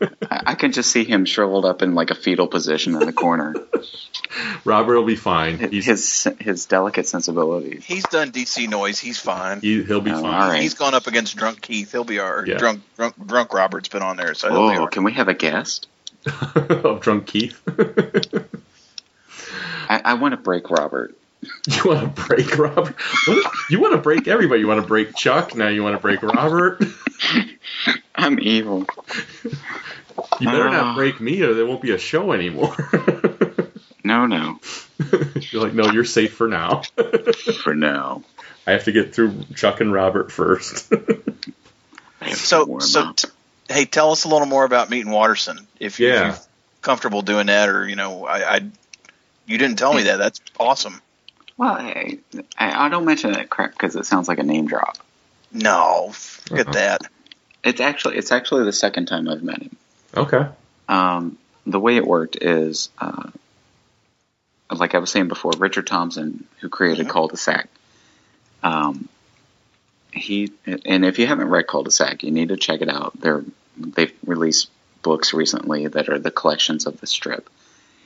I, 0.46 0.52
I 0.52 0.56
can 0.56 0.72
just 0.72 0.92
see 0.92 1.04
him 1.04 1.26
shriveled 1.26 1.66
up 1.66 1.82
in 1.82 1.96
like 1.96 2.10
a 2.12 2.16
fetal 2.16 2.48
position 2.48 2.96
in 2.96 3.06
the 3.06 3.14
corner. 3.14 3.56
Robert 4.66 4.96
will 4.96 5.06
be 5.06 5.16
fine. 5.16 5.60
He's, 5.60 5.86
his 5.86 6.28
his 6.40 6.66
delicate 6.66 7.08
sensibilities. 7.08 7.84
he's 7.86 8.04
done 8.06 8.32
DC 8.32 8.68
noise. 8.70 9.00
He's 9.00 9.20
fine. 9.20 9.62
he, 9.62 9.84
he'll 9.84 10.02
be 10.02 10.12
Oh, 10.12 10.22
fine. 10.22 10.34
all 10.34 10.50
right. 10.50 10.62
He's 10.62 10.74
gone 10.74 10.94
up 10.96 11.08
against 11.08 11.36
drunk 11.36 11.62
Keith. 11.62 11.92
He'll 11.92 12.04
be 12.04 12.20
our 12.20 12.46
Yeah. 12.46 12.58
drunk 12.58 12.82
drunk 12.96 13.16
drunk 13.28 13.54
Robert's 13.54 13.90
been 13.90 14.02
on 14.02 14.18
there, 14.18 14.34
so 14.34 14.50
he'll 14.50 14.70
be 14.72 14.78
Oh, 14.78 14.88
can 14.88 15.04
we 15.04 15.14
have 15.14 15.28
a 15.28 15.34
guest? 15.34 15.88
of 16.56 17.02
drunk 17.02 17.28
Keith. 17.28 17.62
I, 19.90 20.02
I 20.06 20.14
want 20.16 20.32
to 20.34 20.38
break 20.38 20.70
Robert. 20.70 21.16
you 21.68 21.82
want 21.86 22.16
to 22.16 22.22
break 22.28 22.58
Robert? 22.58 22.96
What? 23.28 23.52
You 23.70 23.82
want 23.82 23.94
to 23.94 23.98
break 24.00 24.28
everybody. 24.30 24.62
You 24.62 24.68
want 24.68 24.82
to 24.82 24.88
break 24.88 25.14
Chuck. 25.16 25.56
Now 25.56 25.68
you 25.68 25.84
want 25.84 25.96
to 25.98 26.02
break 26.02 26.24
Robert. 26.24 26.82
I'm 28.16 28.40
evil. 28.40 28.86
You 30.40 30.48
better 30.48 30.68
Ah. 30.68 30.72
not 30.72 30.96
break 30.96 31.20
me, 31.20 31.42
or 31.42 31.54
there 31.54 31.66
won't 31.66 31.82
be 31.82 31.92
a 31.92 31.98
show 31.98 32.32
anymore. 32.32 32.76
No, 34.06 34.26
no. 34.26 34.60
You're 35.50 35.64
like, 35.64 35.74
no, 35.74 35.86
you're 35.90 36.04
safe 36.04 36.34
for 36.34 36.50
now. 36.50 36.82
For 37.64 37.74
now. 37.74 38.22
I 38.68 38.72
have 38.74 38.84
to 38.84 38.92
get 38.92 39.16
through 39.16 39.46
Chuck 39.56 39.80
and 39.80 39.94
Robert 39.94 40.30
first. 40.30 40.92
I 40.94 40.98
have 42.26 42.30
to 42.32 42.36
So, 42.36 42.80
so 42.80 43.14
t- 43.14 43.30
hey, 43.70 43.86
tell 43.86 44.12
us 44.12 44.26
a 44.26 44.28
little 44.28 44.46
more 44.46 44.66
about 44.66 44.90
Meeting 44.90 45.10
Watterson, 45.10 45.58
if, 45.80 46.02
you- 46.02 46.10
if 46.10 46.14
Yeah. 46.16 46.26
you're 46.28 46.38
comfortable 46.82 47.22
doing 47.22 47.46
that, 47.48 47.70
or 47.70 47.88
you 47.88 47.96
know, 47.96 48.26
I, 48.26 48.56
I 48.56 48.62
you 49.48 49.58
didn't 49.58 49.78
tell 49.78 49.94
me 49.94 50.04
that. 50.04 50.18
That's 50.18 50.42
awesome. 50.60 51.02
Well, 51.56 51.72
I, 51.72 52.18
I 52.58 52.88
I 52.88 52.90
don't 52.90 53.06
mention 53.06 53.32
that 53.32 53.50
crap 53.50 53.72
because 53.72 53.96
it 53.96 54.06
sounds 54.06 54.28
like 54.28 54.40
a 54.40 54.44
name 54.44 54.68
drop. 54.68 54.98
No, 55.54 56.10
forget 56.12 56.68
Uh-huh. 56.68 56.74
that. 56.74 57.02
It's 57.64 57.80
actually 57.80 58.18
it's 58.18 58.34
actually 58.34 58.66
the 58.66 58.74
second 58.74 59.06
time 59.06 59.30
I've 59.30 59.44
met 59.44 59.62
him. 59.62 59.78
Okay. 60.16 60.48
Um, 60.88 61.38
the 61.66 61.80
way 61.80 61.98
it 61.98 62.06
worked 62.06 62.38
is, 62.42 62.90
uh, 63.00 63.30
like 64.72 64.96
I 64.96 65.00
was 65.00 65.12
saying 65.12 65.28
before, 65.28 65.52
Richard 65.58 65.88
Thompson, 65.88 66.46
who 66.60 66.70
created 66.70 67.08
Cul-de-sac, 67.10 67.70
um, 68.64 69.08
he 70.12 70.52
and 70.66 71.06
if 71.06 71.20
you 71.20 71.28
haven't 71.28 71.50
read 71.50 71.68
Cul-de-sac, 71.68 72.24
you 72.24 72.32
need 72.32 72.50
to 72.50 72.58
check 72.58 72.82
it 72.82 72.90
out. 72.90 73.20
They're 73.20 73.44
they've 73.78 74.14
released 74.26 74.70
books 75.02 75.34
recently 75.34 75.88
that 75.88 76.10
are 76.10 76.20
the 76.20 76.32
collections 76.32 76.86
of 76.86 77.00
the 77.00 77.08
strip. 77.08 77.50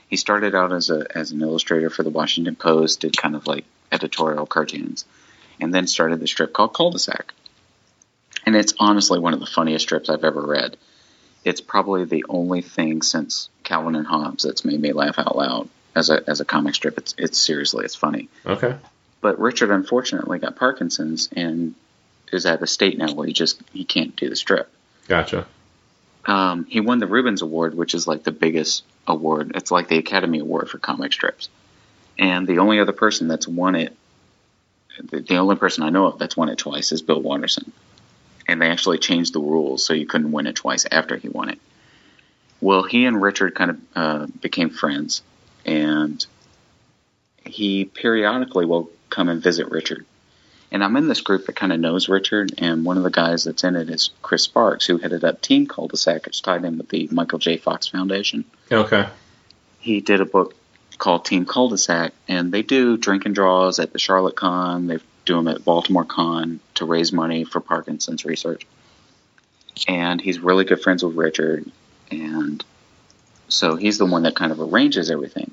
He 0.07 0.15
started 0.15 0.55
out 0.55 0.71
as 0.71 0.89
a 0.89 1.05
as 1.15 1.31
an 1.31 1.41
illustrator 1.41 1.89
for 1.89 2.03
the 2.03 2.09
Washington 2.09 2.55
Post, 2.55 3.01
did 3.01 3.17
kind 3.17 3.35
of 3.35 3.45
like 3.45 3.65
editorial 3.91 4.45
cartoons, 4.45 5.05
and 5.59 5.73
then 5.73 5.87
started 5.87 6.19
the 6.19 6.27
strip 6.27 6.53
called 6.53 6.73
Cul-de-sac. 6.73 7.33
And 8.45 8.55
it's 8.55 8.73
honestly 8.79 9.19
one 9.19 9.33
of 9.33 9.41
the 9.41 9.45
funniest 9.45 9.83
strips 9.83 10.09
I've 10.09 10.23
ever 10.23 10.41
read 10.41 10.77
it's 11.47 11.61
probably 11.61 12.03
the 12.03 12.25
only 12.27 12.61
thing 12.61 13.01
since 13.01 13.47
Calvin 13.63 13.95
and 13.95 14.05
Hobbes 14.05 14.43
that's 14.43 14.65
made 14.65 14.81
me 14.81 14.91
laugh 14.91 15.17
out 15.17 15.37
loud 15.37 15.69
as 15.95 16.09
a 16.09 16.21
as 16.29 16.41
a 16.41 16.45
comic 16.45 16.75
strip. 16.75 16.97
It's 16.97 17.15
it's 17.17 17.37
seriously 17.37 17.85
it's 17.85 17.95
funny. 17.95 18.27
Okay. 18.45 18.75
But 19.21 19.39
Richard 19.39 19.71
unfortunately 19.71 20.39
got 20.39 20.57
Parkinson's 20.57 21.29
and 21.33 21.73
is 22.33 22.45
at 22.45 22.61
a 22.61 22.67
state 22.67 22.97
now 22.97 23.13
where 23.13 23.25
he 23.25 23.31
just 23.31 23.61
he 23.71 23.85
can't 23.85 24.13
do 24.17 24.27
the 24.27 24.35
strip. 24.35 24.69
Gotcha. 25.07 25.47
Um, 26.25 26.65
he 26.65 26.81
won 26.81 26.99
the 26.99 27.07
Reubens 27.07 27.41
Award, 27.41 27.73
which 27.73 27.95
is 27.95 28.05
like 28.05 28.23
the 28.23 28.33
biggest 28.33 28.83
award. 29.07 29.53
It's 29.55 29.71
like 29.71 29.87
the 29.87 29.97
Academy 29.97 30.39
Award 30.39 30.69
for 30.69 30.77
comic 30.77 31.13
strips. 31.13 31.47
And 32.19 32.45
the 32.45 32.59
only 32.59 32.81
other 32.81 32.91
person 32.91 33.29
that's 33.29 33.47
won 33.47 33.75
it, 33.75 33.95
the, 35.01 35.21
the 35.21 35.37
only 35.37 35.55
person 35.55 35.83
I 35.83 35.89
know 35.89 36.07
of 36.07 36.19
that's 36.19 36.35
won 36.35 36.49
it 36.49 36.57
twice 36.57 36.91
is 36.91 37.01
Bill 37.01 37.21
Watterson. 37.21 37.71
And 38.47 38.61
they 38.61 38.69
actually 38.69 38.97
changed 38.97 39.33
the 39.33 39.41
rules 39.41 39.85
so 39.85 39.93
you 39.93 40.05
couldn't 40.05 40.31
win 40.31 40.47
it 40.47 40.55
twice 40.55 40.85
after 40.89 41.17
he 41.17 41.27
won 41.27 41.49
it. 41.49 41.59
Well, 42.61 42.83
he 42.83 43.05
and 43.05 43.21
Richard 43.21 43.55
kind 43.55 43.71
of 43.71 43.77
uh, 43.95 44.27
became 44.41 44.69
friends, 44.69 45.21
and 45.65 46.25
he 47.45 47.85
periodically 47.85 48.65
will 48.65 48.89
come 49.09 49.29
and 49.29 49.43
visit 49.43 49.69
Richard. 49.69 50.05
And 50.71 50.83
I'm 50.83 50.97
in 50.97 51.07
this 51.07 51.21
group 51.21 51.45
that 51.45 51.55
kind 51.55 51.71
of 51.71 51.79
knows 51.79 52.09
Richard, 52.09 52.55
and 52.57 52.83
one 52.83 52.97
of 52.97 53.03
the 53.03 53.09
guys 53.09 53.43
that's 53.43 53.63
in 53.63 53.75
it 53.75 53.89
is 53.89 54.09
Chris 54.21 54.43
Sparks, 54.43 54.85
who 54.85 54.97
headed 54.97 55.23
up 55.23 55.41
Team 55.41 55.67
Cul-de-sac, 55.67 56.25
which 56.25 56.41
tied 56.41 56.65
in 56.65 56.77
with 56.77 56.89
the 56.89 57.07
Michael 57.11 57.39
J. 57.39 57.57
Fox 57.57 57.87
Foundation. 57.87 58.43
Okay. 58.71 59.07
He 59.79 60.01
did 60.01 60.19
a 60.19 60.25
book 60.25 60.55
called 60.97 61.25
Team 61.25 61.45
Cul-de-sac, 61.45 62.13
and 62.27 62.51
they 62.51 62.63
do 62.63 62.97
drink 62.97 63.25
and 63.25 63.35
draws 63.35 63.79
at 63.79 63.93
the 63.93 63.99
Charlotte 63.99 64.35
Con. 64.35 64.87
They 64.87 64.97
do 65.27 65.35
them 65.35 65.47
at 65.47 65.63
Baltimore 65.63 66.05
Con 66.05 66.59
to 66.75 66.85
raise 66.85 67.11
money 67.13 67.43
for 67.43 67.59
Parkinson's 67.59 68.25
research. 68.25 68.65
And 69.87 70.19
he's 70.19 70.39
really 70.39 70.65
good 70.65 70.81
friends 70.81 71.03
with 71.03 71.15
Richard, 71.15 71.69
and 72.09 72.63
so 73.47 73.75
he's 73.75 73.99
the 73.99 74.07
one 74.07 74.23
that 74.23 74.35
kind 74.35 74.51
of 74.51 74.59
arranges 74.59 75.11
everything. 75.11 75.51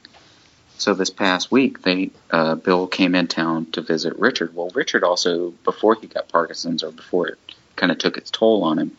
So 0.78 0.94
this 0.94 1.10
past 1.10 1.52
week, 1.52 1.82
they 1.82 2.10
uh, 2.30 2.54
Bill 2.54 2.86
came 2.86 3.14
in 3.14 3.26
town 3.28 3.66
to 3.72 3.82
visit 3.82 4.18
Richard. 4.18 4.54
Well, 4.56 4.70
Richard 4.74 5.04
also, 5.04 5.50
before 5.64 5.94
he 5.96 6.06
got 6.06 6.28
Parkinson's 6.28 6.82
or 6.82 6.90
before 6.90 7.28
it 7.28 7.38
kind 7.76 7.92
of 7.92 7.98
took 7.98 8.16
its 8.16 8.30
toll 8.30 8.64
on 8.64 8.78
him, 8.78 8.96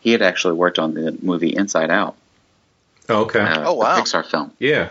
he 0.00 0.12
had 0.12 0.20
actually 0.22 0.54
worked 0.54 0.78
on 0.78 0.92
the 0.92 1.16
movie 1.22 1.56
Inside 1.56 1.90
Out, 1.90 2.14
Okay. 3.08 3.40
uh, 3.40 3.70
Oh, 3.70 3.74
wow. 3.74 3.96
the 3.96 4.02
Pixar 4.02 4.26
film. 4.26 4.52
yeah. 4.58 4.90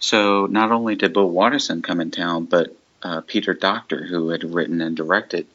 So 0.00 0.46
not 0.46 0.70
only 0.70 0.94
did 0.94 1.12
Bill 1.12 1.28
Watterson 1.28 1.82
come 1.82 2.00
in 2.00 2.10
town, 2.12 2.44
but 2.46 2.74
uh, 3.02 3.20
Peter 3.22 3.54
Docter, 3.54 4.04
who 4.04 4.30
had 4.30 4.44
written 4.44 4.80
and 4.80 4.96
directed 4.96 5.46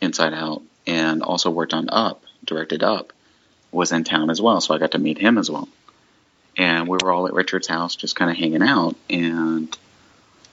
Inside 0.00 0.34
Out 0.34 0.62
and 0.86 1.22
also 1.22 1.50
worked 1.50 1.74
on 1.74 1.88
Up, 1.90 2.22
directed 2.44 2.82
Up, 2.82 3.12
was 3.70 3.92
in 3.92 4.04
town 4.04 4.30
as 4.30 4.40
well. 4.40 4.60
So 4.60 4.74
I 4.74 4.78
got 4.78 4.92
to 4.92 4.98
meet 4.98 5.18
him 5.18 5.38
as 5.38 5.50
well. 5.50 5.68
And 6.56 6.88
we 6.88 6.98
were 7.02 7.12
all 7.12 7.26
at 7.26 7.34
Richard's 7.34 7.68
house 7.68 7.94
just 7.94 8.16
kind 8.16 8.30
of 8.30 8.36
hanging 8.36 8.62
out. 8.62 8.96
And 9.10 9.76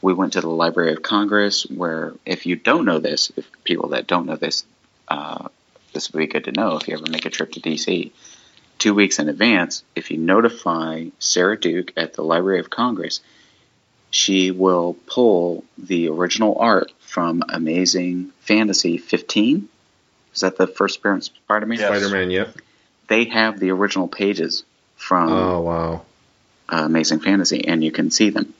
we 0.01 0.13
went 0.13 0.34
to 0.34 0.41
the 0.41 0.49
Library 0.49 0.93
of 0.93 1.01
Congress, 1.01 1.63
where 1.63 2.13
if 2.26 2.45
you 2.45 2.55
don't 2.55 2.85
know 2.85 2.99
this, 2.99 3.31
if 3.38 3.49
people 3.63 3.89
that 3.89 4.07
don't 4.07 4.26
know 4.26 4.35
this, 4.35 4.65
uh, 5.07 5.47
this 5.93 6.11
would 6.11 6.19
be 6.19 6.27
good 6.27 6.45
to 6.45 6.51
know 6.51 6.77
if 6.77 6.88
you 6.88 6.95
ever 6.95 7.09
make 7.09 7.26
a 7.26 7.30
trip 7.30 7.53
to 7.53 7.61
DC 7.61 8.11
two 8.77 8.93
weeks 8.93 9.19
in 9.19 9.30
advance, 9.30 9.84
if 9.95 10.11
you 10.11 10.17
notify 10.17 11.05
Sara 11.19 11.59
Duke 11.59 11.93
at 11.95 12.13
the 12.13 12.23
Library 12.23 12.59
of 12.59 12.69
Congress, 12.69 13.22
she 14.15 14.49
will 14.49 14.95
pull 15.07 15.65
the 15.77 16.07
original 16.07 16.57
art 16.57 16.93
from 17.01 17.43
Amazing 17.49 18.31
Fantasy 18.39 18.97
15. 18.97 19.67
Is 20.33 20.39
that 20.39 20.57
the 20.57 20.67
first 20.67 20.99
appearance 20.99 21.27
of 21.27 21.35
Spider-Man? 21.35 21.79
Yes. 21.79 21.87
Spider-Man. 21.89 22.31
Yep. 22.31 22.57
They 23.07 23.25
have 23.25 23.59
the 23.59 23.71
original 23.71 24.07
pages 24.07 24.63
from 24.95 25.29
Oh 25.33 25.59
wow. 25.59 26.05
uh, 26.69 26.83
Amazing 26.85 27.19
Fantasy, 27.19 27.67
and 27.67 27.83
you 27.83 27.91
can 27.91 28.09
see 28.09 28.29
them. 28.29 28.53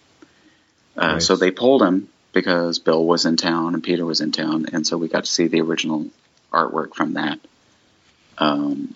Uh, 0.98 1.14
Nice. 1.14 1.26
So 1.27 1.38
they 1.38 1.52
pulled 1.52 1.80
them 1.82 2.10
because 2.34 2.80
Bill 2.80 3.06
was 3.06 3.26
in 3.26 3.38
town 3.38 3.76
and 3.76 3.82
Peter 3.84 4.03
was 4.06 4.19
in 4.19 4.34
town, 4.34 4.65
and 4.73 4.86
so 4.86 4.98
we 4.98 5.07
got 5.07 5.23
to 5.23 5.32
see 5.32 5.48
the 5.48 5.61
original 5.61 6.07
artwork 6.52 6.95
from 6.95 7.14
that. 7.14 7.40
Um, 8.38 8.94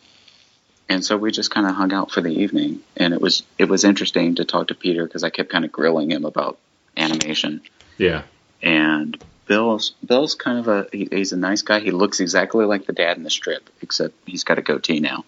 and 0.90 1.06
so 1.06 1.16
we 1.16 1.32
just 1.32 1.52
kind 1.52 1.68
of 1.68 1.76
hung 1.76 1.94
out 1.94 2.12
for 2.12 2.20
the 2.22 2.30
evening, 2.42 2.82
and 2.98 3.14
it 3.14 3.22
was 3.22 3.44
it 3.58 3.66
was 3.70 3.84
interesting 3.86 4.36
to 4.36 4.46
talk 4.46 4.68
to 4.68 4.76
Peter 4.76 5.06
because 5.06 5.24
I 5.24 5.30
kept 5.30 5.50
kind 5.50 5.64
of 5.64 5.72
grilling 5.72 6.12
him 6.12 6.26
about 6.26 6.58
animation. 6.98 7.62
Yeah. 7.98 8.24
And 8.62 9.22
Bill's 9.46 9.92
Bill's 10.06 10.36
kind 10.36 10.60
of 10.60 10.68
a 10.68 10.88
he, 10.92 11.08
he's 11.12 11.32
a 11.32 11.38
nice 11.38 11.62
guy. 11.62 11.80
He 11.80 11.92
looks 11.92 12.20
exactly 12.20 12.66
like 12.66 12.86
the 12.86 12.94
dad 12.94 13.16
in 13.18 13.24
the 13.24 13.30
strip, 13.30 13.70
except 13.82 14.14
he's 14.26 14.44
got 14.44 14.58
a 14.58 14.62
goatee 14.62 15.00
now. 15.00 15.24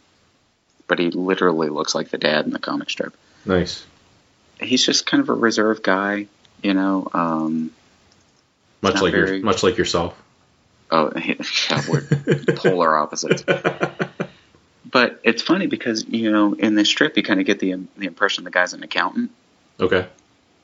But 0.88 1.00
he 1.00 1.10
literally 1.12 1.70
looks 1.70 1.96
like 1.96 2.10
the 2.10 2.18
dad 2.18 2.44
in 2.46 2.52
the 2.52 2.60
comic 2.60 2.90
strip 2.90 3.16
Nice. 3.46 3.86
he's 4.60 4.86
just 4.86 5.06
kind 5.06 5.22
of 5.24 5.30
a 5.30 5.34
reserved 5.34 5.82
guy, 5.84 6.28
you 6.62 6.74
know. 6.74 7.08
Um, 7.14 7.72
Much 8.82 9.02
like 9.02 9.14
very- 9.14 9.38
your, 9.38 9.46
much 9.46 9.64
like 9.64 9.78
yourself. 9.78 10.14
oh, 10.92 11.12
yeah, 11.26 11.82
we're 11.90 12.02
polar 12.56 12.98
opposites. 12.98 13.44
But 14.92 15.22
it's 15.24 15.42
funny 15.42 15.68
because 15.68 16.06
you 16.08 16.32
know 16.32 16.54
in 16.54 16.76
this 16.76 16.90
strip 16.90 17.16
you 17.18 17.24
kind 17.24 17.40
of 17.40 17.46
get 17.46 17.60
the 17.60 17.76
the 17.98 18.08
impression 18.08 18.44
the 18.44 18.52
guy's 18.52 18.74
an 18.74 18.84
accountant, 18.84 19.32
Okay. 19.80 20.08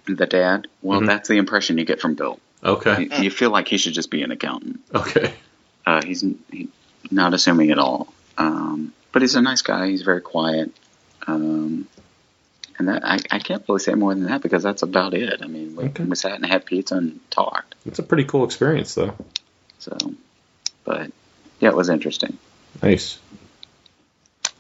the 0.06 0.26
dad. 0.26 0.68
Well, 0.82 1.02
Mhm. 1.02 1.08
that's 1.08 1.30
the 1.30 1.38
impression 1.38 1.78
you 1.78 1.86
get 1.86 2.02
from 2.02 2.16
Bill. 2.16 2.40
Okay. 2.64 3.04
You, 3.04 3.24
you 3.24 3.32
feel 3.32 3.52
like 3.52 3.68
he 3.68 3.78
should 3.78 3.94
just 3.94 4.10
be 4.12 4.24
an 4.24 4.32
accountant. 4.32 4.82
Okay. 4.94 5.34
Uh, 5.86 6.02
he's 6.04 6.22
he, 6.52 6.68
not 7.12 7.34
assuming 7.34 7.72
at 7.72 7.80
all, 7.80 8.14
um, 8.38 8.94
but 9.14 9.22
he's 9.22 9.36
a 9.36 9.42
nice 9.42 9.62
guy. 9.62 9.88
He's 9.88 10.02
very 10.02 10.22
quiet. 10.22 10.72
Um, 11.26 11.88
and 12.80 12.90
that 12.90 13.06
I, 13.06 13.20
I 13.32 13.40
can't 13.40 13.64
really 13.68 13.80
say 13.80 13.94
more 13.96 14.14
than 14.14 14.26
that 14.26 14.42
because 14.42 14.62
that's 14.64 14.82
about 14.84 15.14
it. 15.14 15.42
I 15.42 15.48
mean, 15.48 15.76
we, 15.76 15.86
Okay. 15.86 16.04
we 16.04 16.16
sat 16.16 16.34
and 16.34 16.46
had 16.46 16.66
pizza 16.66 16.96
and 16.96 17.20
talked. 17.32 17.76
It's 17.86 18.00
a 18.00 18.04
pretty 18.04 18.24
cool 18.26 18.44
experience, 18.44 18.94
though. 18.96 19.16
So, 19.80 19.98
but 20.84 21.12
yeah, 21.60 21.70
it 21.70 21.76
was 21.76 21.90
interesting. 21.90 22.38
Nice. 22.84 23.18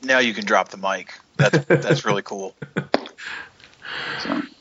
Now 0.07 0.19
you 0.19 0.33
can 0.33 0.45
drop 0.45 0.69
the 0.69 0.77
mic. 0.77 1.13
That's 1.37 1.65
that's 1.65 2.05
really 2.05 2.23
cool. 2.23 2.55
So, 4.23 4.41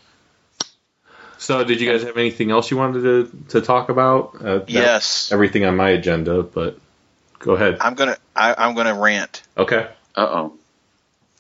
So, 1.39 1.63
did 1.65 1.81
you 1.81 1.89
guys 1.91 2.03
have 2.03 2.17
anything 2.17 2.51
else 2.51 2.71
you 2.71 2.77
wanted 2.77 3.03
to 3.03 3.31
to 3.51 3.61
talk 3.61 3.89
about? 3.89 4.35
Uh, 4.37 4.59
that- 4.59 4.71
Yes, 4.71 5.31
Everything 5.33 5.65
on 5.65 5.77
my 5.77 5.91
agenda, 5.91 6.43
but 6.43 6.79
go 7.39 7.53
ahead. 7.55 7.79
I'm 7.81 7.95
gonna 7.95 8.17
I, 8.35 8.55
I'm 8.59 8.75
gonna 8.75 8.95
rant. 8.99 9.43
Okay. 9.57 9.87
uh 10.17 10.21
oh, 10.29 10.53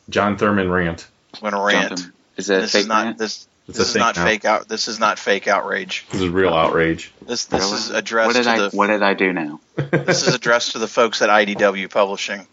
John 0.08 0.36
Thurman 0.38 0.70
rant. 0.70 1.06
I'm 1.34 1.40
gonna 1.50 1.62
rant. 1.62 1.88
Jonathan, 1.88 2.12
is 2.36 2.46
that 2.46 2.60
This 2.60 2.72
fake 2.72 2.80
is 2.82 2.86
not 2.86 3.04
rant? 3.04 3.18
this. 3.18 3.48
It's 3.68 3.78
This 3.78 3.88
is 3.88 3.92
fake 3.94 4.00
not 4.00 4.16
now. 4.16 4.24
fake 4.24 4.44
out. 4.44 4.68
This 4.68 4.86
is 4.86 5.00
not 5.00 5.18
fake 5.18 5.48
outrage. 5.48 6.06
This 6.12 6.20
is 6.20 6.28
real 6.28 6.54
outrage. 6.54 7.12
This 7.26 7.46
this 7.46 7.62
Really? 7.64 7.74
is 7.76 7.90
addressed 7.90 8.26
what 8.28 8.36
did 8.36 8.44
to 8.44 8.50
I 8.50 8.58
the 8.68 8.76
What 8.76 8.86
did 8.86 9.02
I 9.02 9.14
do 9.14 9.32
now 9.32 9.58
this 9.76 10.26
is 10.28 10.34
addressed 10.34 10.72
to 10.72 10.78
the 10.78 10.86
folks 10.88 11.20
at 11.20 11.30
IDW 11.30 11.90
Publishing. 11.90 12.46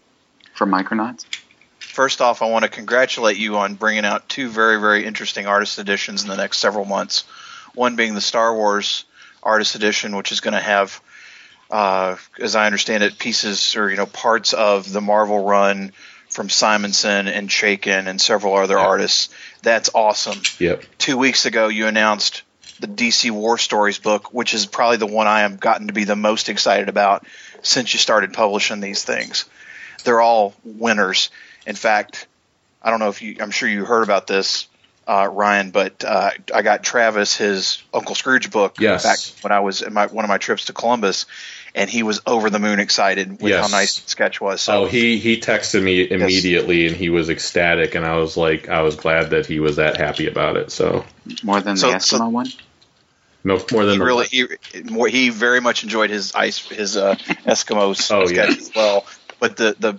From 0.54 0.70
Micronauts? 0.72 1.24
First 1.94 2.20
off, 2.20 2.42
I 2.42 2.46
want 2.46 2.64
to 2.64 2.68
congratulate 2.68 3.36
you 3.36 3.56
on 3.58 3.76
bringing 3.76 4.04
out 4.04 4.28
two 4.28 4.48
very, 4.48 4.80
very 4.80 5.04
interesting 5.06 5.46
artist 5.46 5.78
editions 5.78 6.24
in 6.24 6.28
the 6.28 6.36
next 6.36 6.58
several 6.58 6.84
months. 6.84 7.22
One 7.72 7.94
being 7.94 8.14
the 8.16 8.20
Star 8.20 8.52
Wars 8.52 9.04
artist 9.44 9.76
edition, 9.76 10.16
which 10.16 10.32
is 10.32 10.40
going 10.40 10.54
to 10.54 10.60
have, 10.60 11.00
uh, 11.70 12.16
as 12.40 12.56
I 12.56 12.66
understand 12.66 13.04
it, 13.04 13.16
pieces 13.16 13.76
or 13.76 13.88
you 13.90 13.96
know 13.96 14.06
parts 14.06 14.52
of 14.54 14.92
the 14.92 15.00
Marvel 15.00 15.44
run 15.44 15.92
from 16.30 16.50
Simonson 16.50 17.28
and 17.28 17.48
Chaykin 17.48 18.08
and 18.08 18.20
several 18.20 18.56
other 18.56 18.74
Yeah. 18.74 18.86
artists. 18.86 19.28
That's 19.62 19.90
awesome. 19.94 20.42
Yep. 20.58 20.82
Two 20.98 21.16
weeks 21.16 21.46
ago, 21.46 21.68
you 21.68 21.86
announced 21.86 22.42
the 22.80 22.88
DC 22.88 23.30
War 23.30 23.56
Stories 23.56 23.98
book, 23.98 24.34
which 24.34 24.52
is 24.52 24.66
probably 24.66 24.96
the 24.96 25.06
one 25.06 25.28
I 25.28 25.42
have 25.42 25.60
gotten 25.60 25.86
to 25.86 25.92
be 25.92 26.02
the 26.02 26.16
most 26.16 26.48
excited 26.48 26.88
about 26.88 27.24
since 27.62 27.94
you 27.94 28.00
started 28.00 28.32
publishing 28.32 28.80
these 28.80 29.04
things. 29.04 29.44
They're 30.02 30.20
all 30.20 30.54
winners. 30.64 31.30
In 31.66 31.74
fact, 31.76 32.26
I 32.82 32.90
don't 32.90 32.98
know 33.00 33.08
if 33.08 33.22
you, 33.22 33.36
I'm 33.40 33.50
sure 33.50 33.68
you 33.68 33.84
heard 33.84 34.02
about 34.04 34.26
this, 34.26 34.66
uh, 35.06 35.28
Ryan, 35.30 35.70
but 35.70 36.04
uh, 36.04 36.30
I 36.54 36.62
got 36.62 36.82
Travis 36.82 37.36
his 37.36 37.82
Uncle 37.92 38.14
Scrooge 38.14 38.50
book 38.50 38.76
Yes. 38.80 39.02
back 39.04 39.42
when 39.44 39.52
I 39.52 39.60
was 39.60 39.82
in 39.82 39.92
my, 39.92 40.06
one 40.06 40.24
of 40.24 40.28
my 40.28 40.38
trips 40.38 40.66
to 40.66 40.72
Columbus, 40.72 41.26
and 41.74 41.90
he 41.90 42.02
was 42.02 42.20
over 42.26 42.50
the 42.50 42.58
moon 42.58 42.78
excited 42.80 43.40
with 43.42 43.52
how 43.54 43.66
nice 43.66 43.98
the 43.98 44.08
sketch 44.08 44.40
was. 44.40 44.60
So 44.62 44.82
oh, 44.82 44.86
he 44.86 45.18
he 45.18 45.38
texted 45.40 45.82
me 45.82 46.08
immediately, 46.10 46.86
and 46.86 46.96
he 46.96 47.10
was 47.10 47.28
ecstatic, 47.30 47.94
and 47.96 48.04
I 48.06 48.16
was 48.16 48.36
like, 48.36 48.68
I 48.68 48.82
was 48.82 48.96
glad 48.96 49.30
that 49.30 49.46
he 49.46 49.60
was 49.60 49.76
that 49.76 49.96
happy 49.96 50.26
about 50.28 50.56
it. 50.56 50.70
So 50.70 51.04
More 51.42 51.60
than 51.60 51.76
So- 51.76 51.90
the 51.90 51.98
so- 51.98 52.18
Eskimo 52.18 52.30
one? 52.30 52.46
no 53.42 53.58
more 53.72 53.84
than 53.84 53.94
he 53.94 53.98
the- 53.98 54.04
really 54.04 54.26
he 54.26 54.46
more, 54.84 55.08
he 55.08 55.28
very 55.30 55.60
much 55.60 55.82
enjoyed 55.82 56.08
his 56.10 56.34
ice 56.34 56.58
his 56.68 56.96
uh, 56.96 57.14
Eskimos 57.44 58.10
Oh, 58.14 58.24
sketch 58.26 58.48
yeah. 58.50 58.56
as 58.56 58.70
well. 58.74 59.04
But 59.40 59.56
the 59.58 59.76
the 59.78 59.92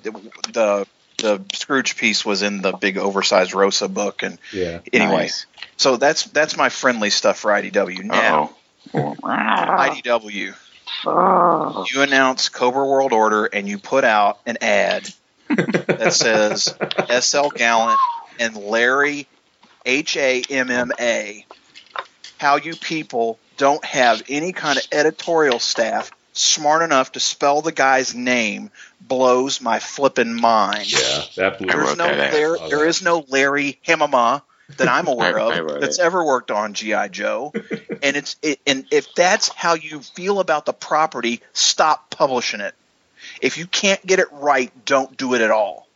the 0.54 0.88
the 1.26 1.44
Scrooge 1.54 1.98
piece 1.98 2.24
was 2.26 2.42
in 2.44 2.62
the 2.62 2.72
big 2.72 2.98
oversized 2.98 3.54
Rosa 3.54 3.88
book, 3.90 4.24
and 4.24 4.38
yeah. 4.54 4.80
anyway, 4.94 5.24
Nice. 5.24 5.46
so 5.78 5.98
that's 5.98 6.24
that's 6.26 6.56
my 6.56 6.70
friendly 6.70 7.10
stuff 7.10 7.40
for 7.40 7.52
IDW. 7.52 8.04
Now 8.04 8.52
Uh-oh. 8.94 9.16
IDW, 9.24 10.54
you 11.94 12.02
announce 12.02 12.50
Cobra 12.50 12.86
World 12.86 13.14
Order, 13.14 13.46
and 13.46 13.68
you 13.68 13.78
put 13.78 14.04
out 14.04 14.40
an 14.46 14.58
ad 14.62 15.10
that 15.50 16.14
says 16.14 16.74
SL 17.22 17.50
Gallant 17.50 18.00
and 18.40 18.56
Larry 18.56 19.28
H 19.86 20.18
A 20.18 20.42
M 20.50 20.70
M 20.70 20.92
A. 21.00 21.46
How 22.38 22.58
you 22.58 22.76
people 22.76 23.40
don't 23.58 23.84
have 23.86 24.22
any 24.30 24.52
kind 24.54 24.78
of 24.78 24.86
editorial 24.92 25.60
staff 25.60 26.12
smart 26.34 26.82
enough 26.82 27.14
to 27.14 27.20
spell 27.20 27.62
the 27.62 27.72
guy's 27.72 28.14
name 28.14 28.70
blows 29.08 29.62
my 29.62 29.80
flippin' 29.80 30.34
mind. 30.36 30.92
Yeah, 30.92 31.22
that 31.38 31.58
blew 31.58 31.68
There's 31.68 31.98
no 31.98 32.08
that 32.08 32.20
out. 32.20 32.34
Larry, 32.34 32.58
Saw 32.58 32.68
there 32.70 32.80
that. 32.80 32.88
is 32.88 33.02
no 33.02 33.26
Larry 33.28 33.80
Hemama 33.86 34.42
that 34.78 34.88
I'm 34.88 35.08
aware 35.16 35.40
I- 35.40 35.44
I 35.44 35.56
of 35.58 35.66
wrote 35.66 35.82
that's 35.82 36.00
it. 36.00 36.04
ever 36.04 36.24
worked 36.26 36.52
on 36.52 36.74
GI 36.74 37.10
Joe, 37.12 37.54
and 38.04 38.16
it's 38.16 38.36
it, 38.42 38.60
and 38.66 38.86
if 38.92 39.14
that's 39.16 39.50
how 39.50 39.74
you 39.76 40.00
feel 40.02 40.40
about 40.40 40.66
the 40.66 40.74
property, 40.74 41.42
stop 41.54 42.10
publishing 42.10 42.62
it. 42.62 42.74
If 43.42 43.58
you 43.58 43.68
can't 43.68 44.06
get 44.06 44.20
it 44.20 44.28
right, 44.32 44.72
don't 44.86 45.16
do 45.18 45.34
it 45.34 45.42
at 45.42 45.52
all. 45.52 45.88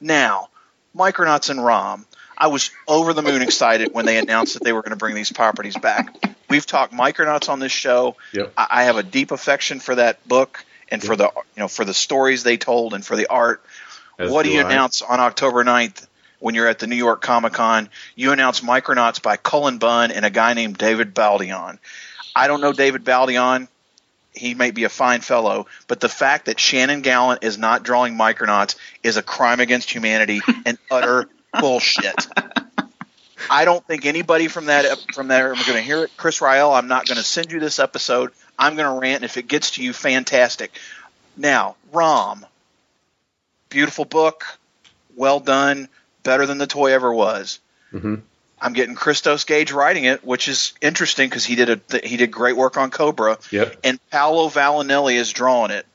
Now, 0.00 0.48
Micronauts 0.96 1.50
and 1.50 1.62
Rom, 1.64 2.06
I 2.36 2.46
was 2.48 2.70
over 2.86 3.12
the 3.12 3.22
moon 3.22 3.42
excited 3.42 3.92
when 3.92 4.06
they 4.06 4.16
announced 4.18 4.54
that 4.54 4.64
they 4.64 4.72
were 4.72 4.82
going 4.82 4.90
to 4.90 4.96
bring 4.96 5.14
these 5.14 5.30
properties 5.32 5.76
back. 5.76 6.14
We've 6.48 6.64
talked 6.64 6.92
Micronauts 6.94 7.48
on 7.50 7.58
this 7.58 7.72
show. 7.72 8.16
Yep. 8.32 8.52
I, 8.56 8.66
I 8.70 8.84
have 8.84 8.96
a 8.96 9.02
deep 9.02 9.32
affection 9.32 9.80
for 9.80 9.94
that 9.96 10.26
book 10.26 10.64
and 10.90 11.02
for 11.02 11.16
the 11.16 11.24
you 11.24 11.60
know 11.60 11.68
for 11.68 11.84
the 11.84 11.94
stories 11.94 12.42
they 12.42 12.56
told 12.56 12.94
and 12.94 13.04
for 13.04 13.16
the 13.16 13.26
art. 13.28 13.62
As 14.18 14.30
what 14.30 14.44
do 14.44 14.50
you 14.50 14.60
I. 14.60 14.64
announce 14.64 15.02
on 15.02 15.20
October 15.20 15.64
9th 15.64 16.06
when 16.40 16.54
you're 16.54 16.66
at 16.66 16.80
the 16.80 16.86
New 16.86 16.96
York 16.96 17.22
Comic 17.22 17.52
Con? 17.52 17.88
You 18.16 18.32
announce 18.32 18.60
Micronauts 18.60 19.22
by 19.22 19.36
Cullen 19.36 19.78
Bunn 19.78 20.10
and 20.10 20.24
a 20.24 20.30
guy 20.30 20.54
named 20.54 20.76
David 20.76 21.14
Baldeón. 21.14 21.78
I 22.34 22.48
don't 22.48 22.60
know 22.60 22.72
David 22.72 23.04
Baldeón. 23.04 23.68
He 24.32 24.54
may 24.54 24.70
be 24.70 24.84
a 24.84 24.88
fine 24.88 25.20
fellow, 25.20 25.66
but 25.88 26.00
the 26.00 26.08
fact 26.08 26.46
that 26.46 26.60
Shannon 26.60 27.00
Gallant 27.00 27.42
is 27.42 27.58
not 27.58 27.82
drawing 27.82 28.14
Micronauts 28.14 28.76
is 29.02 29.16
a 29.16 29.22
crime 29.22 29.58
against 29.60 29.90
humanity 29.90 30.40
and 30.66 30.78
utter 30.90 31.28
bullshit. 31.58 32.26
I 33.50 33.64
don't 33.64 33.84
think 33.86 34.04
anybody 34.04 34.48
from 34.48 34.66
that 34.66 34.86
from 35.14 35.28
there 35.28 35.52
are 35.52 35.54
going 35.54 35.74
to 35.74 35.80
hear 35.80 36.04
it. 36.04 36.10
Chris 36.16 36.40
Ryall, 36.40 36.76
I'm 36.76 36.88
not 36.88 37.06
going 37.06 37.18
to 37.18 37.24
send 37.24 37.50
you 37.50 37.60
this 37.60 37.78
episode. 37.78 38.32
I'm 38.58 38.76
going 38.76 38.92
to 38.92 39.00
rant, 39.00 39.16
and 39.16 39.24
if 39.24 39.36
it 39.36 39.46
gets 39.48 39.72
to 39.72 39.82
you, 39.82 39.92
fantastic. 39.92 40.76
Now, 41.36 41.76
Rom, 41.92 42.44
beautiful 43.68 44.04
book, 44.04 44.44
well 45.16 45.40
done, 45.40 45.88
better 46.22 46.46
than 46.46 46.58
the 46.58 46.66
toy 46.66 46.92
ever 46.92 47.12
was. 47.12 47.60
Mhm. 47.92 48.22
I'm 48.60 48.72
getting 48.72 48.96
Christos 48.96 49.44
Gage 49.44 49.70
writing 49.70 50.04
it, 50.04 50.24
which 50.24 50.48
is 50.48 50.72
interesting 50.80 51.28
because 51.28 51.44
he 51.44 51.54
did 51.54 51.70
a 51.92 51.98
he 52.06 52.16
did 52.16 52.32
great 52.32 52.56
work 52.56 52.76
on 52.76 52.90
Cobra, 52.90 53.38
Yep. 53.52 53.76
and 53.84 54.00
Paolo 54.10 54.48
Villanelli 54.48 55.14
is 55.16 55.32
drawing 55.32 55.70
it. 55.70 55.86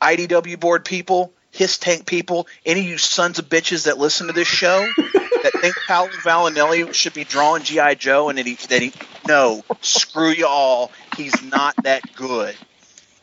IDW 0.00 0.58
board 0.58 0.84
people, 0.84 1.32
HissTank 1.52 2.06
people, 2.06 2.46
any 2.64 2.80
of 2.80 2.86
you 2.86 2.96
sons 2.98 3.38
of 3.40 3.48
bitches 3.48 3.84
that 3.86 3.98
listen 3.98 4.28
to 4.28 4.32
this 4.32 4.46
show 4.48 4.86
that 5.42 5.54
think 5.54 5.76
Paolo 5.86 6.10
Villanelli 6.10 6.92
should 6.92 7.14
be 7.14 7.24
drawing 7.24 7.62
GI 7.62 7.96
Joe 7.96 8.28
and 8.28 8.38
that 8.38 8.46
he 8.46 8.54
that 8.54 8.82
he 8.82 8.92
no, 9.26 9.62
screw 9.80 10.30
you 10.30 10.46
all. 10.46 10.90
He's 11.16 11.42
not 11.42 11.76
that 11.82 12.02
good. 12.14 12.56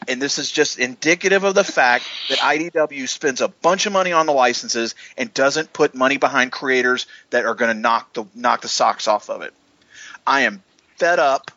And 0.07 0.21
this 0.21 0.37
is 0.37 0.49
just 0.49 0.79
indicative 0.79 1.43
of 1.43 1.53
the 1.53 1.65
fact 1.65 2.05
that 2.29 2.39
IDW 2.39 3.09
spends 3.09 3.41
a 3.41 3.49
bunch 3.49 3.85
of 3.85 3.93
money 3.93 4.13
on 4.13 4.25
the 4.25 4.31
licenses 4.31 4.95
and 5.17 5.33
doesn't 5.33 5.73
put 5.73 5.95
money 5.95 6.17
behind 6.17 6.51
creators 6.51 7.07
that 7.31 7.45
are 7.45 7.55
going 7.55 7.75
to 7.75 7.79
knock 7.79 8.13
the 8.13 8.25
knock 8.33 8.61
the 8.61 8.67
socks 8.67 9.07
off 9.07 9.29
of 9.29 9.41
it. 9.41 9.53
I 10.25 10.41
am 10.41 10.63
fed 10.97 11.19
up. 11.19 11.51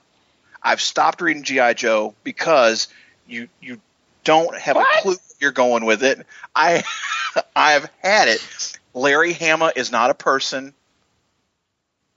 I've 0.63 0.81
stopped 0.81 1.21
reading 1.21 1.45
GI 1.45 1.75
Joe 1.75 2.15
because 2.25 2.89
you 3.27 3.49
you 3.61 3.81
don't 4.25 4.59
have 4.59 4.77
a 4.77 4.85
clue 5.01 5.17
you're 5.41 5.53
going 5.53 5.85
with 5.85 6.03
it. 6.03 6.27
I 6.55 6.83
I've 7.57 7.89
had 8.03 8.29
it. 8.29 8.79
Larry 8.95 9.33
Hama 9.33 9.73
is 9.75 9.93
not 9.93 10.11
a 10.11 10.15
person. 10.15 10.75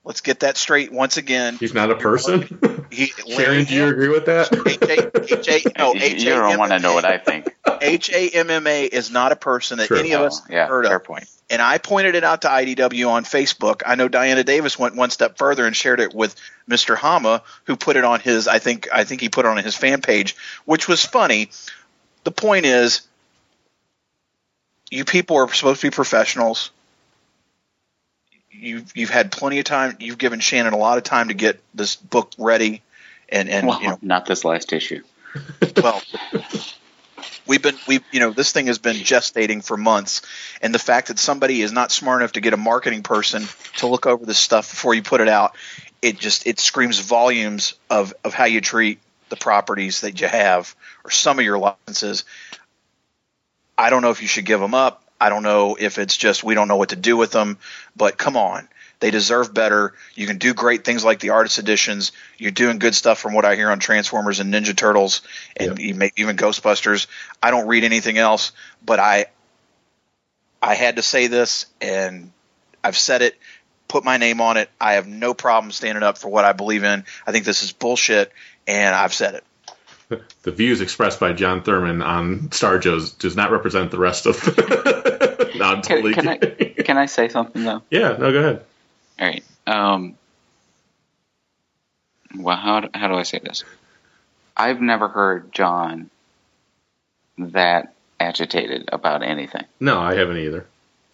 Let's 0.05 0.19
get 0.19 0.41
that 0.41 0.57
straight 0.57 0.91
once 0.91 1.15
again. 1.15 1.55
He's 1.57 1.73
not 1.73 1.89
a 1.89 1.95
person. 1.95 2.85
He, 2.91 3.05
Sharon, 3.29 3.63
do 3.63 3.73
you 3.73 3.87
agree 3.87 4.09
with 4.09 4.25
that? 4.25 4.51
H 5.31 5.47
A 5.47 5.71
no 5.79 5.93
you 5.93 6.01
H 6.01 6.23
you 6.23 6.29
don't 6.31 6.57
want 6.57 6.73
to 6.73 6.79
know 6.79 6.93
what 6.93 7.05
I 7.05 7.17
think. 7.19 7.49
H 7.81 8.09
A 8.09 8.29
M 8.29 8.49
M 8.49 8.67
A 8.67 8.83
is 8.85 9.11
not 9.11 9.31
a 9.31 9.37
person 9.37 9.77
that 9.77 9.87
True. 9.87 9.99
any 9.99 10.13
of 10.13 10.21
us 10.21 10.41
Oh, 10.41 10.47
yeah, 10.49 10.67
heard 10.67 10.85
fair 10.85 10.97
of. 10.97 11.05
point. 11.05 11.25
And 11.49 11.61
I 11.61 11.77
pointed 11.77 12.15
it 12.15 12.23
out 12.25 12.41
to 12.41 12.47
IDW 12.49 13.09
on 13.09 13.23
Facebook. 13.23 13.81
I 13.85 13.95
know 13.95 14.07
Diana 14.09 14.43
Davis 14.43 14.77
went 14.77 14.95
one 14.95 15.09
step 15.09 15.37
further 15.37 15.65
and 15.65 15.75
shared 15.75 15.99
it 16.01 16.13
with 16.13 16.35
Mr. 16.69 16.97
Hama, 16.97 17.41
who 17.65 17.75
put 17.77 17.95
it 17.95 18.03
on 18.03 18.19
his. 18.19 18.47
I 18.49 18.59
think 18.59 18.89
I 18.91 19.05
think 19.05 19.21
he 19.21 19.29
put 19.29 19.45
it 19.45 19.49
on 19.49 19.57
his 19.57 19.75
fan 19.75 20.01
page, 20.01 20.35
which 20.65 20.89
was 20.89 21.05
funny. 21.05 21.49
The 22.25 22.31
point 22.31 22.65
is, 22.65 23.03
you 24.93 25.05
people 25.05 25.37
are 25.37 25.51
supposed 25.51 25.81
to 25.81 25.87
be 25.87 25.91
professionals. 25.91 26.71
You've 28.51 28.95
you've 28.95 29.09
had 29.09 29.31
plenty 29.31 29.59
of 29.59 29.65
time. 29.65 29.97
You've 29.99 30.19
given 30.19 30.39
Shannon 30.39 30.73
a 30.73 30.77
lot 30.77 30.97
of 30.97 31.03
time 31.03 31.29
to 31.29 31.33
get 31.33 31.59
this 31.73 31.95
book 31.95 32.31
ready, 32.37 32.83
and 33.29 33.49
and 33.49 33.67
Well, 33.67 33.81
you 33.81 33.87
know 33.89 33.99
not 34.01 34.25
this 34.25 34.45
last 34.45 34.71
issue. 34.71 35.01
well 35.81 36.01
we've 37.47 37.61
been 37.61 37.75
we 37.87 37.99
you 38.11 38.19
know 38.19 38.31
this 38.31 38.51
thing 38.51 38.67
has 38.67 38.77
been 38.77 38.97
gestating 38.97 39.63
for 39.63 39.75
months 39.75 40.21
and 40.61 40.75
the 40.75 40.79
fact 40.79 41.07
that 41.07 41.17
somebody 41.17 41.61
is 41.61 41.71
not 41.71 41.91
smart 41.91 42.21
enough 42.21 42.33
to 42.33 42.41
get 42.41 42.53
a 42.53 42.57
marketing 42.57 43.01
person 43.01 43.43
to 43.77 43.87
look 43.87 44.05
over 44.05 44.25
this 44.27 44.37
stuff 44.37 44.69
before 44.69 44.93
you 44.93 45.01
put 45.01 45.21
it 45.21 45.27
out 45.27 45.55
it 46.03 46.19
just 46.19 46.45
it 46.45 46.59
screams 46.59 46.99
volumes 46.99 47.73
of 47.89 48.13
of 48.23 48.35
how 48.35 48.45
you 48.45 48.61
treat 48.61 48.99
the 49.29 49.35
properties 49.35 50.01
that 50.01 50.21
you 50.21 50.27
have 50.27 50.75
or 51.03 51.09
some 51.09 51.39
of 51.39 51.45
your 51.45 51.57
licenses 51.57 52.25
i 53.77 53.89
don't 53.89 54.01
know 54.01 54.11
if 54.11 54.21
you 54.21 54.27
should 54.27 54.45
give 54.45 54.59
them 54.59 54.73
up 54.73 55.03
i 55.19 55.29
don't 55.29 55.43
know 55.43 55.75
if 55.79 55.97
it's 55.97 56.17
just 56.17 56.43
we 56.43 56.53
don't 56.53 56.67
know 56.67 56.77
what 56.77 56.89
to 56.89 56.95
do 56.95 57.17
with 57.17 57.31
them 57.31 57.57
but 57.95 58.17
come 58.17 58.37
on 58.37 58.67
they 59.03 59.11
deserve 59.11 59.53
better. 59.53 59.95
You 60.15 60.27
can 60.27 60.37
do 60.37 60.53
great 60.53 60.85
things 60.85 61.03
like 61.03 61.19
the 61.19 61.31
artist 61.31 61.59
editions. 61.59 62.13
You're 62.37 62.51
doing 62.51 62.79
good 62.79 62.95
stuff 62.95 63.19
from 63.19 63.33
what 63.33 63.43
I 63.43 63.55
hear 63.57 63.69
on 63.69 63.79
Transformers 63.79 64.39
and 64.39 64.53
Ninja 64.53 64.73
Turtles 64.73 65.23
and 65.57 65.77
may, 65.97 66.11
even 66.15 66.37
Ghostbusters. 66.37 67.07
I 67.41 67.51
don't 67.51 67.67
read 67.67 67.83
anything 67.83 68.17
else, 68.17 68.53
but 68.81 69.01
I 69.01 69.25
I 70.61 70.75
had 70.75 70.95
to 70.95 71.01
say 71.01 71.27
this 71.27 71.65
and 71.81 72.31
I've 72.81 72.97
said 72.97 73.21
it, 73.23 73.37
put 73.89 74.05
my 74.05 74.15
name 74.15 74.39
on 74.39 74.55
it. 74.55 74.69
I 74.79 74.93
have 74.93 75.05
no 75.05 75.33
problem 75.33 75.73
standing 75.73 76.01
up 76.01 76.17
for 76.17 76.29
what 76.29 76.45
I 76.45 76.53
believe 76.53 76.85
in. 76.85 77.03
I 77.27 77.33
think 77.33 77.43
this 77.43 77.61
is 77.61 77.73
bullshit 77.73 78.31
and 78.67 78.95
I've 78.95 79.13
said 79.13 79.35
it. 79.35 79.43
The 80.44 80.52
views 80.52 80.81
expressed 80.81 81.19
by 81.19 81.34
John 81.34 81.64
Thurman 81.64 82.02
on 82.02 82.52
Star 82.52 82.80
Joe's 82.80 83.11
does 83.11 83.35
not 83.35 83.52
represent 83.52 83.91
the 83.91 83.98
rest 83.99 84.26
of. 84.26 84.35
no, 85.56 85.65
I'm 85.65 85.81
Can, 85.81 85.81
totally 85.81 86.14
can 86.14 86.27
I 86.27 86.38
can 86.38 86.98
I 86.98 87.06
say 87.06 87.30
something 87.30 87.64
though? 87.64 87.81
Yeah, 87.90 88.15
no, 88.18 88.31
go 88.31 88.40
ahead. 88.40 88.65
All 89.19 89.27
right. 89.27 89.44
Um, 89.68 90.15
well, 92.35 92.57
how 92.57 92.90
how 92.94 93.07
do 93.07 93.15
I 93.15 93.23
say 93.23 93.40
this? 93.40 93.64
I've 94.57 94.81
never 94.81 95.07
heard 95.07 95.52
John 95.52 96.10
that 97.38 97.94
agitated 98.19 98.90
about 98.91 99.23
anything, 99.23 99.65
No, 99.80 99.99
I 99.99 100.15
haven't 100.15 100.38
either. 100.38 100.65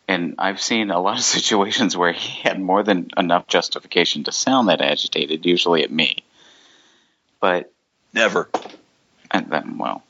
and 0.08 0.36
I've 0.38 0.62
seen 0.62 0.92
a 0.92 1.00
lot 1.00 1.18
of 1.18 1.24
situations 1.38 1.96
where 1.96 2.12
he 2.12 2.42
had 2.42 2.60
more 2.60 2.84
than 2.84 3.10
enough 3.18 3.48
justification 3.48 4.26
to 4.26 4.32
sound 4.32 4.68
that 4.70 4.82
agitated, 4.82 5.46
usually 5.46 5.84
at 5.84 5.92
me. 5.92 6.24
But 7.40 7.72
Never. 8.14 8.50
And 9.32 9.48
then 9.50 9.78
well 9.78 10.04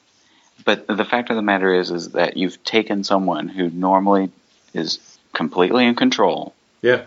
but 0.66 0.86
the 0.88 1.06
fact 1.06 1.30
of 1.30 1.36
the 1.36 1.42
matter 1.42 1.74
is 1.74 1.92
is 1.92 2.10
that 2.10 2.38
you've 2.38 2.62
taken 2.64 3.04
someone 3.04 3.48
who 3.48 3.70
normally 3.70 4.32
is 4.74 5.00
completely 5.34 5.86
in 5.86 5.96
control 5.96 6.54
Yeah, 6.82 7.04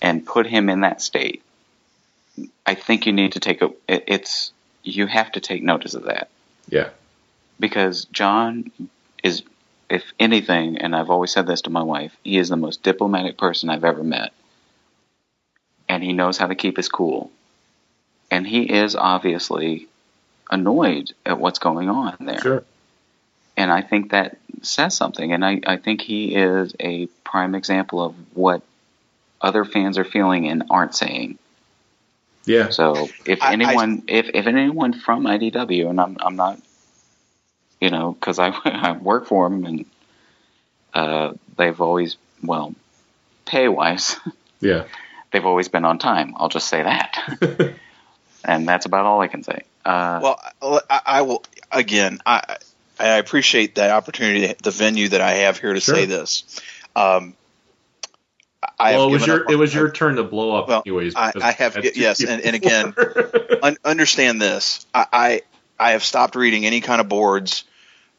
and 0.00 0.24
put 0.24 0.46
him 0.46 0.68
in 0.68 0.80
that 0.80 1.00
state 1.00 1.42
I 2.66 2.74
think 2.74 3.06
you 3.06 3.12
need 3.12 3.32
to 3.32 3.40
take 3.40 3.62
a. 3.62 3.70
It, 3.88 4.04
it's 4.06 4.52
you 4.82 5.06
have 5.06 5.32
to 5.32 5.40
take 5.40 5.62
notice 5.62 5.94
of 5.94 6.04
that 6.04 6.28
Yeah. 6.68 6.90
because 7.58 8.04
John 8.06 8.70
is, 9.22 9.42
if 9.88 10.04
anything, 10.20 10.78
and 10.78 10.94
I've 10.94 11.10
always 11.10 11.32
said 11.32 11.46
this 11.46 11.62
to 11.62 11.70
my 11.70 11.82
wife, 11.82 12.14
he 12.22 12.38
is 12.38 12.48
the 12.50 12.56
most 12.56 12.82
diplomatic 12.82 13.36
person 13.38 13.70
I've 13.70 13.84
ever 13.84 14.04
met, 14.04 14.32
and 15.88 16.02
he 16.02 16.12
knows 16.12 16.36
how 16.38 16.46
to 16.46 16.54
keep 16.54 16.76
his 16.76 16.88
cool, 16.88 17.30
and 18.30 18.46
he 18.46 18.62
is 18.70 18.94
obviously 18.94 19.88
annoyed 20.50 21.12
at 21.24 21.38
what's 21.38 21.58
going 21.58 21.88
on 21.88 22.16
there. 22.20 22.40
Sure. 22.40 22.64
and 23.56 23.70
I 23.70 23.82
think 23.82 24.10
that 24.10 24.38
says 24.62 24.96
something. 24.96 25.32
And 25.32 25.44
I, 25.44 25.60
I 25.66 25.76
think 25.76 26.00
he 26.02 26.34
is 26.34 26.74
a 26.80 27.06
prime 27.24 27.54
example 27.54 28.02
of 28.04 28.14
what 28.36 28.62
other 29.40 29.64
fans 29.64 29.98
are 29.98 30.04
feeling 30.04 30.48
and 30.48 30.64
aren't 30.70 30.94
saying. 30.94 31.38
Yeah. 32.44 32.70
So 32.70 33.08
if 33.24 33.42
I- 33.42 33.48
I- 33.50 33.52
anyone, 33.52 34.02
if, 34.08 34.30
if 34.34 34.46
anyone 34.46 34.92
from 34.92 35.24
IDW, 35.24 35.90
and 35.90 36.00
I'm 36.00 36.16
I'm 36.20 36.36
not, 36.36 36.60
you 37.80 37.90
know, 37.90 38.12
because 38.12 38.38
I, 38.38 38.48
I 38.64 38.92
work 38.92 39.26
for 39.26 39.48
them 39.48 39.64
and 39.64 39.84
uh, 40.94 41.32
they've 41.58 41.80
always 41.80 42.16
well, 42.42 42.74
pay 43.46 43.68
wise, 43.68 44.16
Yeah. 44.60 44.84
they've 45.32 45.44
always 45.44 45.68
been 45.68 45.84
on 45.84 45.98
time. 45.98 46.34
I'll 46.36 46.48
just 46.48 46.68
say 46.68 46.82
that, 46.82 47.74
and 48.44 48.66
that's 48.68 48.86
about 48.86 49.04
all 49.06 49.20
I 49.20 49.28
can 49.28 49.42
say. 49.42 49.62
Uh, 49.86 50.20
Well, 50.60 50.80
I, 50.90 51.00
I 51.06 51.22
will 51.22 51.42
again. 51.70 52.20
I 52.26 52.56
I 52.98 53.16
appreciate 53.18 53.74
that 53.76 53.90
opportunity, 53.90 54.54
the 54.62 54.70
venue 54.70 55.08
that 55.08 55.20
I 55.20 55.32
have 55.32 55.58
here 55.58 55.74
to 55.74 55.80
Sure. 55.80 55.94
say 55.94 56.04
this. 56.06 56.44
Um, 56.94 57.34
I 58.78 58.92
well, 58.96 59.08
it 59.08 59.12
was 59.12 59.26
your 59.26 59.44
up- 59.44 59.50
it 59.50 59.56
was 59.56 59.74
your 59.74 59.90
turn 59.90 60.16
to 60.16 60.24
blow 60.24 60.56
up, 60.56 60.68
Well, 60.68 60.82
anyways. 60.86 61.14
I, 61.14 61.32
I 61.40 61.52
have 61.52 61.78
yes, 61.94 62.20
and, 62.22 62.40
and 62.42 62.56
again, 62.56 62.94
un- 63.62 63.76
understand 63.84 64.40
this. 64.40 64.86
I, 64.94 65.06
I 65.12 65.42
I 65.78 65.90
have 65.92 66.02
stopped 66.02 66.34
reading 66.36 66.66
any 66.66 66.80
kind 66.80 67.00
of 67.00 67.08
boards. 67.08 67.64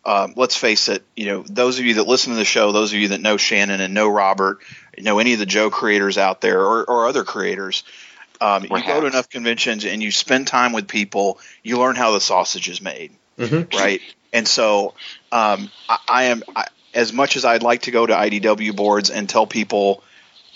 Um, 0.05 0.33
let's 0.37 0.55
face 0.55 0.87
it. 0.87 1.03
You 1.17 1.25
know, 1.25 1.43
those 1.49 1.79
of 1.79 1.85
you 1.85 1.95
that 1.95 2.07
listen 2.07 2.31
to 2.31 2.37
the 2.37 2.45
show, 2.45 2.71
those 2.71 2.93
of 2.93 2.99
you 2.99 3.09
that 3.09 3.19
know 3.19 3.35
Shannon 3.35 3.81
and 3.81 3.93
know 3.93 4.07
Robert, 4.07 4.59
know 4.97 5.19
any 5.19 5.33
of 5.33 5.39
the 5.39 5.45
Joe 5.45 5.69
creators 5.69 6.17
out 6.17 6.39
there 6.39 6.61
or, 6.61 6.85
or 6.89 7.07
other 7.07 7.25
creators. 7.25 7.83
Um, 8.41 8.63
you 8.63 8.69
go 8.69 9.01
to 9.01 9.07
enough 9.07 9.29
conventions 9.29 9.85
and 9.85 10.01
you 10.01 10.11
spend 10.11 10.47
time 10.47 10.73
with 10.73 10.87
people, 10.87 11.39
you 11.63 11.79
learn 11.79 11.95
how 11.95 12.11
the 12.11 12.21
sausage 12.21 12.69
is 12.69 12.81
made, 12.81 13.11
Mhm. 13.37 13.73
right? 13.73 14.01
And 14.33 14.47
so, 14.47 14.93
um, 15.31 15.71
I, 15.89 15.97
I 16.07 16.23
am 16.25 16.43
I, 16.55 16.65
as 16.93 17.13
much 17.13 17.37
as 17.37 17.45
I'd 17.45 17.63
like 17.63 17.83
to 17.83 17.91
go 17.91 18.05
to 18.05 18.13
IDW 18.13 18.75
boards 18.75 19.09
and 19.09 19.29
tell 19.29 19.47
people 19.47 20.03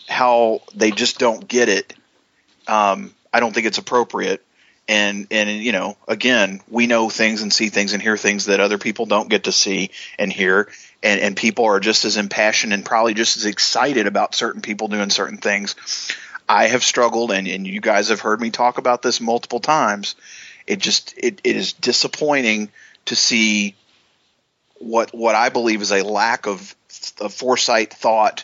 how 0.09 0.61
they 0.75 0.91
just 0.91 1.19
don't 1.19 1.47
get 1.47 1.69
it. 1.69 1.93
Um, 2.67 3.13
I 3.33 3.39
don't 3.39 3.53
think 3.53 3.67
it's 3.67 3.77
appropriate. 3.77 4.43
And 4.87 5.27
and 5.31 5.49
you 5.49 5.71
know, 5.71 5.95
again, 6.07 6.59
we 6.67 6.87
know 6.87 7.09
things 7.09 7.43
and 7.43 7.53
see 7.53 7.69
things 7.69 7.93
and 7.93 8.01
hear 8.01 8.17
things 8.17 8.45
that 8.45 8.59
other 8.59 8.77
people 8.77 9.05
don't 9.05 9.29
get 9.29 9.45
to 9.45 9.51
see 9.51 9.91
and 10.17 10.33
hear. 10.33 10.67
And 11.03 11.21
and 11.21 11.37
people 11.37 11.65
are 11.65 11.79
just 11.79 12.03
as 12.03 12.17
impassioned 12.17 12.73
and 12.73 12.83
probably 12.83 13.13
just 13.13 13.37
as 13.37 13.45
excited 13.45 14.07
about 14.07 14.35
certain 14.35 14.61
people 14.61 14.87
doing 14.87 15.09
certain 15.09 15.37
things. 15.37 15.75
I 16.51 16.67
have 16.67 16.83
struggled, 16.83 17.31
and, 17.31 17.47
and 17.47 17.65
you 17.65 17.79
guys 17.79 18.09
have 18.09 18.19
heard 18.19 18.41
me 18.41 18.49
talk 18.49 18.77
about 18.77 19.01
this 19.01 19.21
multiple 19.21 19.61
times. 19.61 20.15
It 20.67 20.79
just 20.79 21.13
it, 21.17 21.39
it 21.45 21.55
is 21.55 21.71
disappointing 21.71 22.69
to 23.05 23.15
see 23.15 23.73
what 24.77 25.15
what 25.15 25.33
I 25.33 25.47
believe 25.47 25.81
is 25.81 25.93
a 25.93 26.03
lack 26.03 26.47
of, 26.47 26.75
of 27.21 27.33
foresight, 27.33 27.93
thought, 27.93 28.43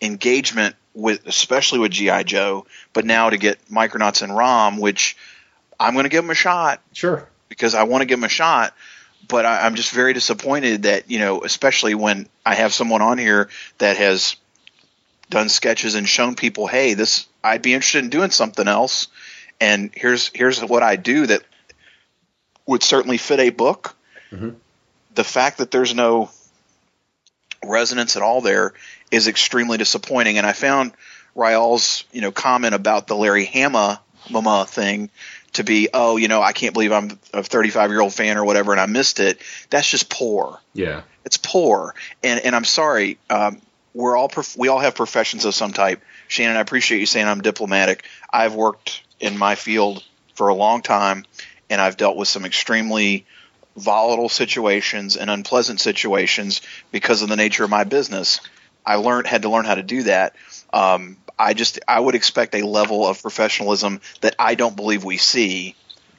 engagement 0.00 0.76
with 0.94 1.26
especially 1.26 1.80
with 1.80 1.90
GI 1.90 2.22
Joe, 2.22 2.66
but 2.92 3.04
now 3.04 3.30
to 3.30 3.36
get 3.36 3.58
Micronauts 3.66 4.22
and 4.22 4.34
Rom, 4.34 4.78
which 4.78 5.16
I'm 5.78 5.94
going 5.94 6.04
to 6.04 6.08
give 6.08 6.22
them 6.22 6.30
a 6.30 6.34
shot 6.36 6.80
Sure. 6.92 7.28
because 7.48 7.74
I 7.74 7.82
want 7.82 8.02
to 8.02 8.06
give 8.06 8.20
them 8.20 8.24
a 8.24 8.28
shot. 8.28 8.74
But 9.26 9.44
I, 9.44 9.66
I'm 9.66 9.74
just 9.74 9.90
very 9.90 10.12
disappointed 10.12 10.84
that 10.84 11.10
you 11.10 11.18
know, 11.18 11.42
especially 11.42 11.96
when 11.96 12.28
I 12.46 12.54
have 12.54 12.72
someone 12.72 13.02
on 13.02 13.18
here 13.18 13.48
that 13.78 13.96
has 13.96 14.36
done 15.30 15.48
sketches 15.48 15.94
and 15.94 16.08
shown 16.08 16.34
people, 16.34 16.66
hey, 16.66 16.94
this 16.94 17.26
I'd 17.42 17.62
be 17.62 17.72
interested 17.72 18.04
in 18.04 18.10
doing 18.10 18.30
something 18.30 18.68
else, 18.68 19.08
and 19.60 19.90
here's 19.94 20.30
here's 20.34 20.62
what 20.62 20.82
I 20.82 20.96
do 20.96 21.26
that 21.26 21.42
would 22.66 22.82
certainly 22.82 23.16
fit 23.16 23.40
a 23.40 23.50
book. 23.50 23.96
Mhm. 24.32 24.56
The 25.14 25.24
fact 25.24 25.58
that 25.58 25.70
there's 25.70 25.94
no 25.94 26.30
resonance 27.64 28.16
at 28.16 28.22
all 28.22 28.40
there 28.40 28.74
is 29.10 29.28
extremely 29.28 29.78
disappointing. 29.78 30.38
And 30.38 30.46
I 30.46 30.52
found 30.52 30.92
Ryall's 31.34 32.04
you 32.12 32.20
know 32.20 32.32
comment 32.32 32.74
about 32.74 33.06
the 33.06 33.16
Larry 33.16 33.44
Hama 33.46 34.00
Mama 34.28 34.66
thing 34.68 35.10
to 35.54 35.64
be, 35.64 35.88
oh, 35.92 36.16
you 36.16 36.28
know, 36.28 36.42
I 36.42 36.52
can't 36.52 36.72
believe 36.74 36.92
I'm 36.92 37.18
a 37.32 37.42
35 37.42 37.90
year 37.90 38.00
old 38.00 38.14
fan 38.14 38.36
or 38.36 38.44
whatever, 38.44 38.72
and 38.72 38.80
I 38.80 38.86
missed 38.86 39.18
it. 39.18 39.40
That's 39.70 39.88
just 39.88 40.08
poor. 40.08 40.60
Yeah. 40.74 41.02
It's 41.24 41.36
poor, 41.36 41.94
and 42.22 42.40
and 42.40 42.54
I'm 42.56 42.64
sorry. 42.64 43.18
Um, 43.28 43.60
we're 43.94 44.16
all 44.16 44.28
prof- 44.28 44.56
we 44.56 44.68
all 44.68 44.78
have 44.78 44.94
professions 44.94 45.44
of 45.44 45.54
some 45.54 45.72
type. 45.72 46.02
Shannon, 46.28 46.56
I 46.56 46.60
appreciate 46.60 47.00
you 47.00 47.06
saying 47.06 47.26
I'm 47.26 47.40
diplomatic. 47.40 48.04
I've 48.32 48.54
worked 48.54 49.02
in 49.18 49.36
my 49.36 49.54
field 49.54 50.04
for 50.34 50.48
a 50.48 50.54
long 50.54 50.82
time, 50.82 51.24
and 51.68 51.80
I've 51.80 51.96
dealt 51.96 52.16
with 52.16 52.28
some 52.28 52.44
extremely 52.44 53.26
volatile 53.76 54.28
situations 54.28 55.16
and 55.16 55.30
unpleasant 55.30 55.80
situations 55.80 56.60
because 56.92 57.22
of 57.22 57.28
the 57.28 57.36
nature 57.36 57.64
of 57.64 57.70
my 57.70 57.84
business. 57.84 58.40
I 58.84 58.96
learned 58.96 59.26
had 59.26 59.42
to 59.42 59.50
learn 59.50 59.64
how 59.64 59.74
to 59.74 59.82
do 59.82 60.04
that. 60.04 60.34
Um, 60.72 61.16
I 61.38 61.54
just 61.54 61.80
I 61.88 61.98
would 61.98 62.14
expect 62.14 62.54
a 62.54 62.66
level 62.66 63.06
of 63.06 63.20
professionalism 63.20 64.00
that 64.20 64.36
I 64.38 64.54
don't 64.54 64.76
believe 64.76 65.04
we 65.04 65.16
see 65.16 65.74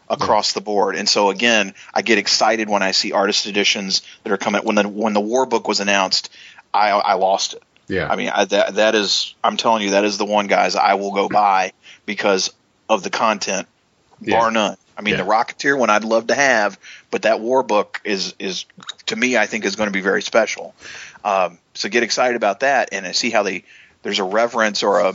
across 0.09 0.51
the 0.51 0.61
board. 0.61 0.95
And 0.95 1.07
so 1.07 1.29
again, 1.29 1.73
I 1.93 2.01
get 2.01 2.17
excited 2.17 2.69
when 2.69 2.83
I 2.83 2.91
see 2.91 3.13
artist 3.13 3.45
editions 3.45 4.01
that 4.23 4.31
are 4.33 4.37
coming. 4.37 4.63
When 4.63 4.75
the 4.75 4.87
when 4.87 5.13
the 5.13 5.21
War 5.21 5.45
Book 5.45 5.67
was 5.67 5.79
announced, 5.79 6.29
I 6.73 6.89
I 6.91 7.13
lost 7.13 7.53
it. 7.53 7.63
Yeah. 7.87 8.07
I 8.11 8.15
mean 8.15 8.29
I, 8.29 8.45
that 8.45 8.75
that 8.75 8.95
is 8.95 9.35
I'm 9.43 9.57
telling 9.57 9.83
you 9.83 9.91
that 9.91 10.03
is 10.05 10.17
the 10.17 10.25
one 10.25 10.47
guys 10.47 10.75
I 10.75 10.93
will 10.95 11.11
go 11.13 11.27
buy 11.29 11.73
because 12.05 12.51
of 12.89 13.03
the 13.03 13.09
content, 13.09 13.67
Yeah. 14.21 14.39
bar 14.39 14.51
none. 14.51 14.77
I 14.97 15.01
mean 15.01 15.15
Yeah. 15.15 15.23
the 15.23 15.29
Rocketeer 15.29 15.77
one 15.77 15.89
I'd 15.89 16.03
love 16.03 16.27
to 16.27 16.35
have, 16.35 16.79
but 17.09 17.23
that 17.23 17.39
War 17.39 17.63
Book 17.63 17.99
is 18.03 18.33
is 18.39 18.65
to 19.07 19.15
me 19.15 19.37
I 19.37 19.45
think 19.47 19.65
is 19.65 19.75
going 19.75 19.87
to 19.87 19.93
be 19.93 20.01
very 20.01 20.21
special. 20.21 20.73
Um, 21.23 21.57
so 21.73 21.89
get 21.89 22.03
excited 22.03 22.35
about 22.35 22.61
that 22.61 22.89
and 22.91 23.05
I 23.05 23.11
see 23.11 23.29
how 23.29 23.43
they 23.43 23.63
there's 24.03 24.19
a 24.19 24.23
reverence 24.23 24.83
or 24.83 24.99
a 24.99 25.13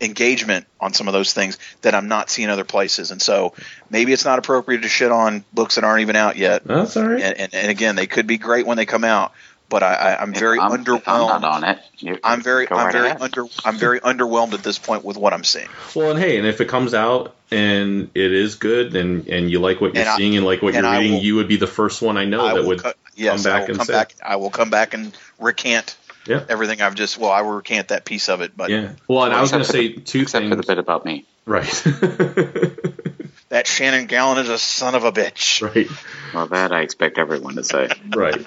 engagement 0.00 0.66
on 0.80 0.92
some 0.92 1.06
of 1.06 1.12
those 1.14 1.32
things 1.32 1.58
that 1.82 1.94
I'm 1.94 2.08
not 2.08 2.28
seeing 2.28 2.48
other 2.48 2.64
places. 2.64 3.12
And 3.12 3.22
so 3.22 3.54
maybe 3.88 4.12
it's 4.12 4.24
not 4.24 4.38
appropriate 4.40 4.82
to 4.82 4.88
shit 4.88 5.12
on 5.12 5.44
books 5.52 5.76
that 5.76 5.84
aren't 5.84 6.00
even 6.00 6.16
out 6.16 6.36
yet. 6.36 6.64
That's 6.64 6.96
all 6.96 7.06
right. 7.06 7.22
And, 7.22 7.38
and, 7.38 7.54
and 7.54 7.70
again, 7.70 7.94
they 7.94 8.08
could 8.08 8.26
be 8.26 8.36
great 8.38 8.66
when 8.66 8.76
they 8.76 8.86
come 8.86 9.04
out, 9.04 9.32
but 9.72 9.82
I, 9.82 9.94
I, 9.94 10.22
I'm 10.22 10.32
very 10.34 10.60
I'm, 10.60 10.70
if 10.70 10.78
I'm 10.78 10.84
underwhelmed. 10.84 11.40
not 11.40 11.44
on 11.44 11.64
it. 11.64 11.78
You, 11.98 12.18
I'm 12.22 12.42
very, 12.42 12.70
I'm 12.70 12.76
right 12.76 12.92
very 12.92 13.06
ahead. 13.08 13.22
under, 13.22 13.46
I'm 13.64 13.76
very 13.78 13.98
underwhelmed 14.00 14.52
at 14.52 14.62
this 14.62 14.78
point 14.78 15.02
with 15.04 15.16
what 15.16 15.32
I'm 15.32 15.42
seeing. 15.44 15.68
Well, 15.96 16.10
and 16.10 16.18
hey, 16.20 16.36
and 16.38 16.46
if 16.46 16.60
it 16.60 16.68
comes 16.68 16.92
out 16.94 17.34
and 17.50 18.10
it 18.14 18.32
is 18.32 18.54
good, 18.56 18.94
and 18.94 19.26
and 19.28 19.50
you 19.50 19.58
like 19.60 19.80
what 19.80 19.94
you're 19.94 20.02
And 20.02 20.08
I- 20.10 20.16
seeing 20.18 20.36
and 20.36 20.44
like 20.46 20.62
what 20.62 20.74
and 20.74 20.84
you're 20.84 20.92
I 20.94 20.98
reading, 20.98 21.14
will- 21.14 21.22
you 21.22 21.34
would 21.36 21.48
be 21.48 21.56
the 21.56 21.66
first 21.66 22.02
one 22.02 22.16
I 22.18 22.26
know 22.26 22.44
I 22.46 22.54
that 22.54 22.64
would 22.64 22.82
co- 22.82 22.92
yes, 23.16 23.42
come 23.42 23.52
I 23.52 23.58
back 23.58 23.62
will 23.62 23.70
and 23.70 23.78
come 23.78 23.86
say, 23.86 23.92
back. 23.94 24.14
I 24.22 24.36
will 24.36 24.50
come 24.50 24.68
back 24.70 24.94
and 24.94 25.12
recant 25.40 25.96
Yeah. 26.26 26.44
everything 26.48 26.82
I've 26.82 26.94
just. 26.94 27.16
Well, 27.18 27.30
I 27.32 27.40
will 27.40 27.52
recant 27.52 27.88
that 27.88 28.04
piece 28.04 28.28
of 28.28 28.42
it, 28.42 28.54
but 28.56 28.70
yeah. 28.70 28.92
Well, 29.08 29.24
and 29.24 29.32
I 29.34 29.40
was 29.40 29.50
going 29.50 29.64
to 29.64 29.68
say 29.70 29.94
the- 29.94 30.00
two 30.02 30.20
except 30.20 30.42
things. 30.42 30.50
for 30.50 30.56
the 30.56 30.66
bit 30.66 30.78
about 30.78 31.04
me. 31.06 31.24
Right. 31.46 31.66
that 33.48 33.66
Shannon 33.66 34.06
Gallant 34.06 34.40
is 34.40 34.48
a 34.48 34.58
son 34.58 34.94
of 34.94 35.04
a 35.04 35.12
bitch. 35.12 35.60
right. 35.74 35.88
Well, 36.34 36.46
that 36.48 36.72
I 36.72 36.80
expect 36.82 37.18
everyone 37.18 37.56
to 37.56 37.64
say. 37.64 37.88
Right. 38.14 38.44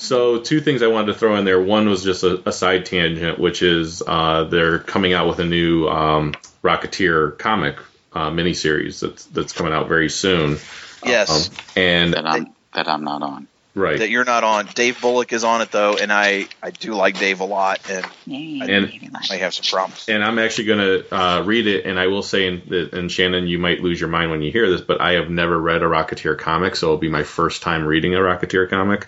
So 0.00 0.40
two 0.40 0.60
things 0.60 0.82
I 0.82 0.86
wanted 0.86 1.12
to 1.12 1.14
throw 1.18 1.36
in 1.36 1.44
there. 1.44 1.60
One 1.60 1.88
was 1.88 2.02
just 2.02 2.22
a, 2.24 2.48
a 2.48 2.52
side 2.52 2.86
tangent, 2.86 3.38
which 3.38 3.62
is 3.62 4.02
uh, 4.06 4.44
they're 4.44 4.78
coming 4.78 5.12
out 5.12 5.28
with 5.28 5.38
a 5.40 5.44
new 5.44 5.86
um, 5.88 6.34
Rocketeer 6.64 7.36
comic 7.38 7.76
uh, 8.12 8.30
miniseries 8.30 9.00
that's 9.00 9.26
that's 9.26 9.52
coming 9.52 9.72
out 9.72 9.88
very 9.88 10.08
soon. 10.08 10.58
Yes, 11.04 11.48
Um, 11.48 11.54
and 11.76 12.14
That 12.14 12.26
I'm 12.26 12.46
that 12.72 12.88
I'm 12.88 13.04
not 13.04 13.22
on. 13.22 13.46
right. 13.74 13.98
that 13.98 14.10
you're 14.10 14.24
not 14.24 14.42
on. 14.44 14.66
Dave 14.74 15.00
Bullock 15.00 15.32
is 15.32 15.44
on 15.44 15.60
it 15.60 15.70
though, 15.70 15.96
and 15.96 16.10
I 16.12 16.46
I 16.62 16.70
do 16.70 16.94
like 16.94 17.18
Dave 17.18 17.40
a 17.40 17.44
lot, 17.44 17.80
and 17.90 18.04
And- 18.26 18.92
I 19.30 19.36
have 19.36 19.52
some 19.54 19.64
problems. 19.64 20.06
and 20.08 20.24
I'm 20.24 20.38
actually 20.38 20.64
going 20.64 20.78
to 21.02 21.14
uh, 21.14 21.42
read 21.42 21.66
it, 21.66 21.84
and 21.84 21.98
I 22.00 22.06
will 22.06 22.22
say, 22.22 22.46
and, 22.48 22.62
and 22.72 23.12
Shannon, 23.12 23.46
you 23.46 23.58
might 23.58 23.80
lose 23.80 24.00
your 24.00 24.08
mind 24.08 24.30
when 24.30 24.40
you 24.40 24.50
hear 24.50 24.70
this, 24.70 24.80
but 24.80 25.00
I 25.00 25.12
have 25.12 25.28
never 25.30 25.58
read 25.58 25.82
a 25.82 25.86
Rocketeer 25.86 26.38
comic, 26.38 26.74
so 26.76 26.86
it'll 26.86 26.96
be 26.98 27.08
my 27.10 27.22
first 27.22 27.60
time 27.62 27.84
reading 27.84 28.14
a 28.14 28.18
Rocketeer 28.18 28.68
comic. 28.70 29.06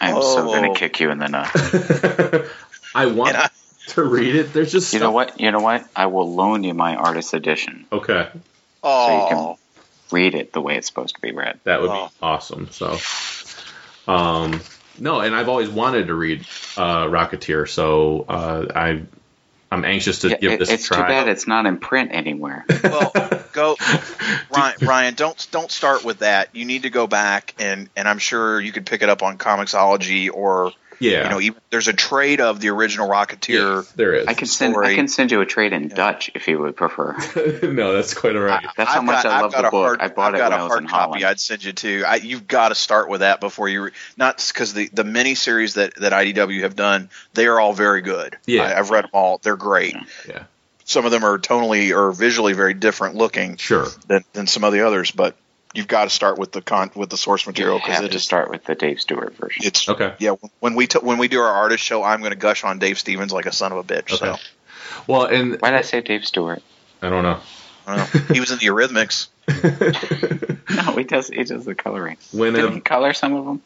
I'm 0.00 0.14
so 0.14 0.38
Oh. 0.42 0.44
going 0.46 0.72
to 0.72 0.78
kick 0.78 1.00
you 1.00 1.10
in 1.10 1.18
the 1.18 1.28
nuts. 1.28 2.50
I 2.94 3.06
want 3.06 3.30
And 3.34 3.36
I- 3.44 3.50
to 3.88 4.02
read 4.04 4.34
it. 4.36 4.52
There's 4.52 4.70
just 4.72 4.92
You 4.94 5.00
know 5.00 5.10
what? 5.10 5.40
You 5.40 5.50
know 5.50 5.58
what? 5.60 5.84
I 5.96 6.06
will 6.06 6.32
loan 6.32 6.62
you 6.64 6.74
my 6.74 6.94
artist 6.96 7.34
edition. 7.34 7.86
Okay, 7.92 8.28
So 8.32 8.38
you 8.38 8.40
Oh, 8.84 9.26
can 9.28 9.56
read 10.16 10.34
it 10.34 10.52
the 10.52 10.60
way 10.60 10.76
it's 10.76 10.86
supposed 10.86 11.16
to 11.16 11.20
be 11.20 11.32
read. 11.32 11.58
that 11.64 11.80
would 11.80 11.90
Oh. 11.90 12.06
be 12.06 12.12
awesome. 12.22 12.68
So, 12.70 12.98
um, 14.06 14.60
no, 14.98 15.20
and 15.20 15.34
I've 15.34 15.48
always 15.48 15.68
wanted 15.68 16.06
to 16.08 16.14
read 16.14 16.40
uh, 16.76 17.06
Rocketeer, 17.06 17.68
so 17.68 18.24
uh, 18.28 18.66
I 18.74 19.02
I'm 19.72 19.84
anxious 19.84 20.20
to 20.20 20.30
Yeah, 20.30 20.36
give 20.38 20.52
it- 20.52 20.58
this 20.60 20.70
it's 20.70 20.84
a 20.84 20.94
try. 20.94 20.96
too 20.98 21.02
bad 21.08 21.28
it's 21.28 21.46
not 21.46 21.66
in 21.66 21.78
print 21.78 22.10
anywhere. 22.12 22.64
well, 22.84 23.12
go, 23.60 23.76
Ryan. 24.54 24.76
Ryan, 24.86 25.14
don't 25.14 25.48
don't 25.50 25.70
start 25.70 26.04
with 26.04 26.18
that. 26.20 26.54
You 26.54 26.64
need 26.64 26.82
to 26.82 26.90
go 26.90 27.06
back 27.06 27.54
and 27.58 27.88
and 27.96 28.08
I'm 28.08 28.18
sure 28.18 28.60
you 28.60 28.72
could 28.72 28.86
pick 28.86 29.02
it 29.02 29.08
up 29.08 29.22
on 29.22 29.38
Comixology 29.38 30.30
or 30.32 30.72
Yeah. 30.98 31.24
you 31.24 31.30
know 31.30 31.40
even 31.40 31.60
there's 31.70 31.88
a 31.88 31.92
trade 31.92 32.40
of 32.40 32.60
the 32.60 32.68
original 32.70 33.08
Rocketeer. 33.08 33.76
Yes, 33.82 33.92
there 33.92 34.14
is. 34.14 34.26
I 34.26 34.34
can 34.34 34.46
send. 34.46 34.74
story. 34.74 34.88
I 34.88 34.94
can 34.94 35.08
send 35.08 35.30
you 35.30 35.40
a 35.40 35.46
trade 35.46 35.72
in 35.72 35.88
Dutch 35.88 36.30
if 36.34 36.46
you 36.48 36.58
would 36.58 36.76
prefer. 36.76 37.16
no, 37.62 37.92
that's 37.94 38.12
quite 38.14 38.36
all 38.36 38.42
right. 38.42 38.66
That's 38.76 38.90
how 38.90 38.98
I've 39.00 39.04
much 39.04 39.22
got, 39.22 39.32
I 39.32 39.40
love 39.40 39.52
the 39.52 39.58
a 39.58 39.62
book. 39.70 39.72
hard, 39.72 40.00
I 40.02 40.08
bought 40.08 40.28
I've 40.28 40.34
it 40.34 40.38
got 40.38 40.50
when 40.50 40.58
a 40.58 40.60
I 40.60 40.64
was 40.64 40.70
hard 40.72 40.82
in 40.82 40.88
copy. 40.88 41.02
Holland. 41.20 41.24
I'd 41.24 41.40
send 41.40 41.64
you 41.64 41.72
too. 41.72 42.04
I, 42.06 42.16
you've 42.16 42.46
got 42.46 42.68
to 42.70 42.74
start 42.74 43.08
with 43.08 43.20
that 43.20 43.40
before 43.40 43.68
you. 43.68 43.90
Not 44.16 44.44
because 44.52 44.74
the 44.74 44.90
the 44.92 45.04
mini 45.04 45.34
series 45.34 45.74
that 45.74 45.94
that 45.96 46.12
IDW 46.12 46.62
have 46.62 46.76
done, 46.76 47.08
they 47.34 47.46
are 47.46 47.58
all 47.60 47.72
very 47.72 48.02
good. 48.02 48.36
Yeah. 48.46 48.64
I, 48.64 48.78
I've 48.78 48.90
read 48.90 49.04
them 49.04 49.10
all. 49.14 49.38
They're 49.42 49.56
great. 49.56 49.96
Yeah. 50.28 50.44
Some 50.90 51.04
of 51.04 51.12
them 51.12 51.24
are 51.24 51.38
tonally 51.38 51.94
or 51.96 52.10
visually 52.10 52.52
very 52.52 52.74
different 52.74 53.14
looking 53.14 53.56
Sure. 53.58 53.86
than 54.08 54.24
than 54.32 54.46
some 54.48 54.64
of 54.64 54.72
the 54.72 54.84
others, 54.86 55.12
but 55.12 55.36
you've 55.72 55.86
got 55.86 56.04
to 56.04 56.10
start 56.10 56.36
with 56.36 56.50
the 56.50 56.60
con 56.60 56.90
with 56.96 57.10
the 57.10 57.16
source 57.16 57.46
material 57.46 57.78
because 57.78 57.94
have 57.96 58.04
it 58.06 58.10
to 58.10 58.16
is 58.16 58.24
start 58.24 58.50
with 58.50 58.64
the 58.64 58.74
Dave 58.74 59.00
Stewart 59.00 59.36
version. 59.36 59.64
it's 59.64 59.88
Okay. 59.88 60.14
yeah. 60.18 60.34
When 60.58 60.74
we 60.74 60.88
t- 60.88 60.98
when 60.98 61.18
we 61.18 61.28
do 61.28 61.40
our 61.40 61.52
artist 61.52 61.84
show, 61.84 62.02
I'm 62.02 62.18
going 62.20 62.32
to 62.32 62.38
gush 62.38 62.64
on 62.64 62.80
Dave 62.80 62.98
Stevens 62.98 63.32
like 63.32 63.46
a 63.46 63.52
son 63.52 63.70
of 63.70 63.78
a 63.78 63.84
bitch. 63.84 64.10
So 64.10 64.26
Okay. 64.32 64.42
Well, 65.06 65.26
and 65.26 65.60
Why 65.60 65.70
did 65.70 65.78
I 65.78 65.82
say 65.82 66.00
Dave 66.00 66.26
Stewart? 66.26 66.60
I 67.00 67.08
don't 67.08 67.22
know. 67.22 67.38
I 67.86 67.96
don't 67.96 68.14
know. 68.28 68.34
he 68.34 68.40
was 68.40 68.50
in 68.50 68.58
the 68.58 68.66
Eurythmics. 68.66 69.28
No, 70.70 70.92
he 70.96 71.04
does. 71.04 71.28
He 71.28 71.42
does 71.44 71.64
the 71.64 71.74
coloring. 71.74 72.16
When 72.32 72.52
Did 72.54 72.60
have- 72.62 72.68
um, 72.70 72.74
he 72.76 72.80
color 72.80 73.12
some 73.12 73.34
of 73.34 73.44
them? 73.44 73.62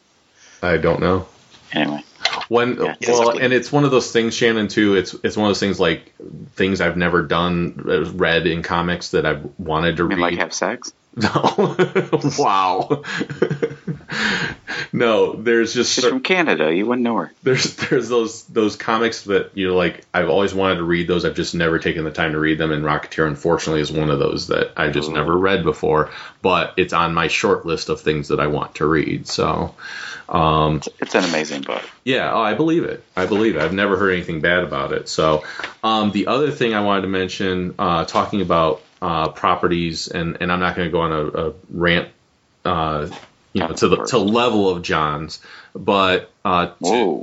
I 0.63 0.77
don't 0.77 0.99
know. 0.99 1.27
Anyway, 1.71 2.03
When 2.47 2.77
Yeah. 2.77 2.95
well, 3.07 3.37
and 3.37 3.51
it's 3.53 3.71
one 3.71 3.83
of 3.85 3.91
those 3.91 4.11
things, 4.11 4.33
Shannon. 4.35 4.67
Too. 4.67 4.95
It's 4.95 5.15
it's 5.23 5.35
one 5.37 5.45
of 5.45 5.49
those 5.49 5.59
things 5.59 5.79
like 5.79 6.13
things 6.55 6.81
I've 6.81 6.97
never 6.97 7.21
done, 7.23 7.85
uh, 7.87 8.05
read 8.11 8.47
in 8.47 8.61
comics 8.63 9.11
that 9.11 9.25
I've 9.25 9.47
wanted 9.57 9.97
to 9.97 10.05
read. 10.05 10.19
like 10.19 10.37
have 10.37 10.53
sex. 10.53 10.93
No. 11.17 11.77
wow. 12.37 13.03
no, 14.93 15.33
there's 15.35 15.73
just 15.73 15.93
She's 15.93 16.05
from 16.05 16.21
Canada. 16.21 16.73
You 16.73 16.85
wouldn't 16.85 17.03
know 17.03 17.17
her. 17.17 17.31
there's 17.43 17.75
there's 17.75 18.09
those 18.09 18.43
those 18.45 18.75
comics 18.75 19.23
that 19.23 19.51
you 19.55 19.67
know 19.67 19.75
like 19.75 20.05
I've 20.13 20.29
always 20.29 20.53
wanted 20.53 20.77
to 20.77 20.83
read 20.83 21.07
those. 21.07 21.25
I've 21.25 21.35
just 21.35 21.55
never 21.55 21.79
taken 21.79 22.03
the 22.03 22.11
time 22.11 22.31
to 22.33 22.39
read 22.39 22.57
them. 22.57 22.71
And 22.71 22.83
Rocketeer, 22.83 23.27
unfortunately, 23.27 23.81
is 23.81 23.91
one 23.91 24.09
of 24.09 24.19
those 24.19 24.47
that 24.47 24.73
I 24.77 24.89
just 24.89 25.11
never 25.11 25.37
read 25.37 25.63
before. 25.63 26.11
But 26.41 26.73
it's 26.77 26.93
on 26.93 27.13
my 27.13 27.27
short 27.27 27.65
list 27.65 27.89
of 27.89 28.01
things 28.01 28.29
that 28.29 28.39
I 28.39 28.47
want 28.47 28.75
to 28.75 28.85
read. 28.85 29.27
So. 29.27 29.75
Um, 30.27 30.77
It's, 30.77 30.89
it's 30.99 31.15
an 31.15 31.23
amazing 31.23 31.61
book. 31.61 31.83
yeah, 32.03 32.33
oh, 32.33 32.41
I 32.41 32.55
believe 32.55 32.83
it. 32.83 33.03
I 33.15 33.27
believe 33.27 33.57
it. 33.57 33.61
I've 33.61 33.73
never 33.73 33.95
heard 33.95 34.09
anything 34.11 34.41
bad 34.41 34.63
about 34.63 34.91
it. 34.91 35.07
So, 35.07 35.43
um, 35.83 36.09
the 36.13 36.25
other 36.25 36.49
thing 36.49 36.73
I 36.73 36.79
wanted 36.79 37.01
to 37.03 37.09
mention, 37.09 37.75
uh, 37.77 38.05
talking 38.05 38.41
about 38.41 38.81
uh, 39.03 39.29
properties, 39.29 40.07
and, 40.07 40.37
and 40.41 40.51
I'm 40.51 40.59
not 40.59 40.75
going 40.75 40.87
to 40.87 40.91
go 40.91 41.01
on 41.01 41.11
a, 41.11 41.25
a 41.49 41.53
rant, 41.69 42.09
uh, 42.65 43.07
you 43.55 43.61
know, 43.61 43.69
to 43.73 43.87
the 43.87 44.03
to 44.05 44.17
level 44.19 44.69
of 44.69 44.83
John's, 44.83 45.39
but 45.73 46.29
uh, 46.43 46.71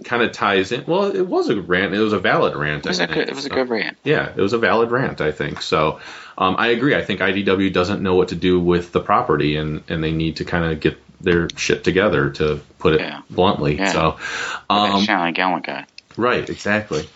kind 0.04 0.22
of 0.22 0.32
ties 0.32 0.72
in. 0.72 0.84
Well, 0.86 1.14
it 1.14 1.26
was 1.26 1.50
a 1.50 1.60
rant. 1.60 1.92
It 1.94 1.98
was 1.98 2.14
a 2.14 2.18
valid 2.18 2.56
rant. 2.56 2.86
It 2.86 2.88
was 2.88 3.00
I 3.00 3.04
a 3.04 3.06
think. 3.06 3.18
good. 3.18 3.28
It 3.28 3.34
was 3.34 3.44
a 3.46 3.50
good 3.50 3.68
rant. 3.68 3.98
yeah, 4.02 4.30
it 4.34 4.40
was 4.40 4.54
a 4.54 4.58
valid 4.58 4.90
rant, 4.90 5.20
I 5.20 5.30
think. 5.30 5.60
So 5.60 6.00
um, 6.38 6.56
I 6.58 6.68
agree. 6.68 6.96
I 6.96 7.04
think 7.04 7.20
IDW 7.20 7.72
doesn't 7.72 8.02
know 8.02 8.14
what 8.14 8.28
to 8.28 8.34
do 8.34 8.58
with 8.58 8.92
the 8.92 9.00
property, 9.00 9.56
and, 9.56 9.82
and 9.88 10.02
they 10.02 10.12
need 10.12 10.36
to 10.36 10.44
kind 10.46 10.64
of 10.64 10.80
get 10.80 10.98
their 11.20 11.48
shit 11.54 11.84
together, 11.84 12.30
to 12.30 12.60
put 12.78 12.94
it 12.94 13.00
Yeah. 13.00 13.20
bluntly. 13.30 13.76
Yeah. 13.76 13.92
So, 13.92 14.16
Um, 14.70 15.02
Shine 15.04 15.34
Gallant 15.34 15.64
guy. 15.66 15.84
right, 16.16 16.48
exactly. 16.48 17.08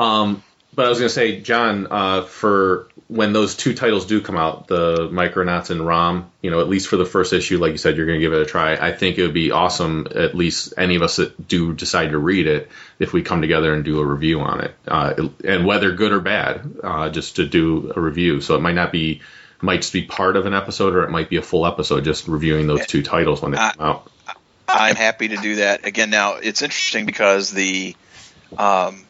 Um, 0.00 0.42
but 0.74 0.86
I 0.86 0.88
was 0.88 0.98
going 0.98 1.08
to 1.10 1.14
say, 1.14 1.40
John, 1.42 1.86
uh, 1.90 2.22
for 2.22 2.88
when 3.08 3.32
those 3.32 3.54
two 3.54 3.74
titles 3.74 4.06
do 4.06 4.20
come 4.20 4.36
out, 4.36 4.68
the 4.68 5.08
Micronauts 5.08 5.70
and 5.70 5.86
Rom, 5.86 6.30
you 6.40 6.50
know, 6.50 6.60
at 6.60 6.68
least 6.68 6.88
for 6.88 6.96
the 6.96 7.04
first 7.04 7.32
issue, 7.32 7.58
like 7.58 7.72
you 7.72 7.78
said, 7.78 7.96
you're 7.96 8.06
going 8.06 8.18
to 8.18 8.24
give 8.24 8.32
it 8.32 8.40
a 8.40 8.46
try. 8.46 8.74
I 8.74 8.92
think 8.92 9.18
it 9.18 9.22
would 9.22 9.34
be 9.34 9.50
awesome, 9.50 10.08
at 10.14 10.34
least 10.34 10.74
any 10.78 10.96
of 10.96 11.02
us 11.02 11.16
that 11.16 11.46
do 11.46 11.72
decide 11.72 12.10
to 12.10 12.18
read 12.18 12.46
it, 12.46 12.70
if 12.98 13.12
we 13.12 13.22
come 13.22 13.42
together 13.42 13.74
and 13.74 13.84
do 13.84 14.00
a 14.00 14.04
review 14.06 14.40
on 14.40 14.60
it, 14.62 14.74
uh, 14.88 15.14
and 15.44 15.66
whether 15.66 15.92
good 15.92 16.12
or 16.12 16.20
bad, 16.20 16.78
uh, 16.82 17.10
just 17.10 17.36
to 17.36 17.46
do 17.46 17.92
a 17.94 18.00
review. 18.00 18.40
So 18.40 18.56
it 18.56 18.60
might 18.60 18.74
not 18.74 18.92
be, 18.92 19.20
might 19.60 19.82
just 19.82 19.92
be 19.92 20.02
part 20.02 20.36
of 20.36 20.46
an 20.46 20.54
episode, 20.54 20.94
or 20.94 21.04
it 21.04 21.10
might 21.10 21.28
be 21.28 21.36
a 21.36 21.42
full 21.42 21.66
episode, 21.66 22.04
just 22.04 22.28
reviewing 22.28 22.66
those 22.66 22.86
two 22.86 23.02
titles 23.02 23.42
when 23.42 23.52
they 23.52 23.58
Uh, 23.58 23.72
come 23.72 23.86
out. 23.86 24.10
I'm 24.68 24.96
happy 24.96 25.28
to 25.28 25.36
do 25.36 25.56
that 25.56 25.86
again. 25.86 26.08
Now 26.08 26.36
it's 26.36 26.62
interesting 26.62 27.04
because 27.04 27.50
the 27.50 27.94
um, 28.56 29.04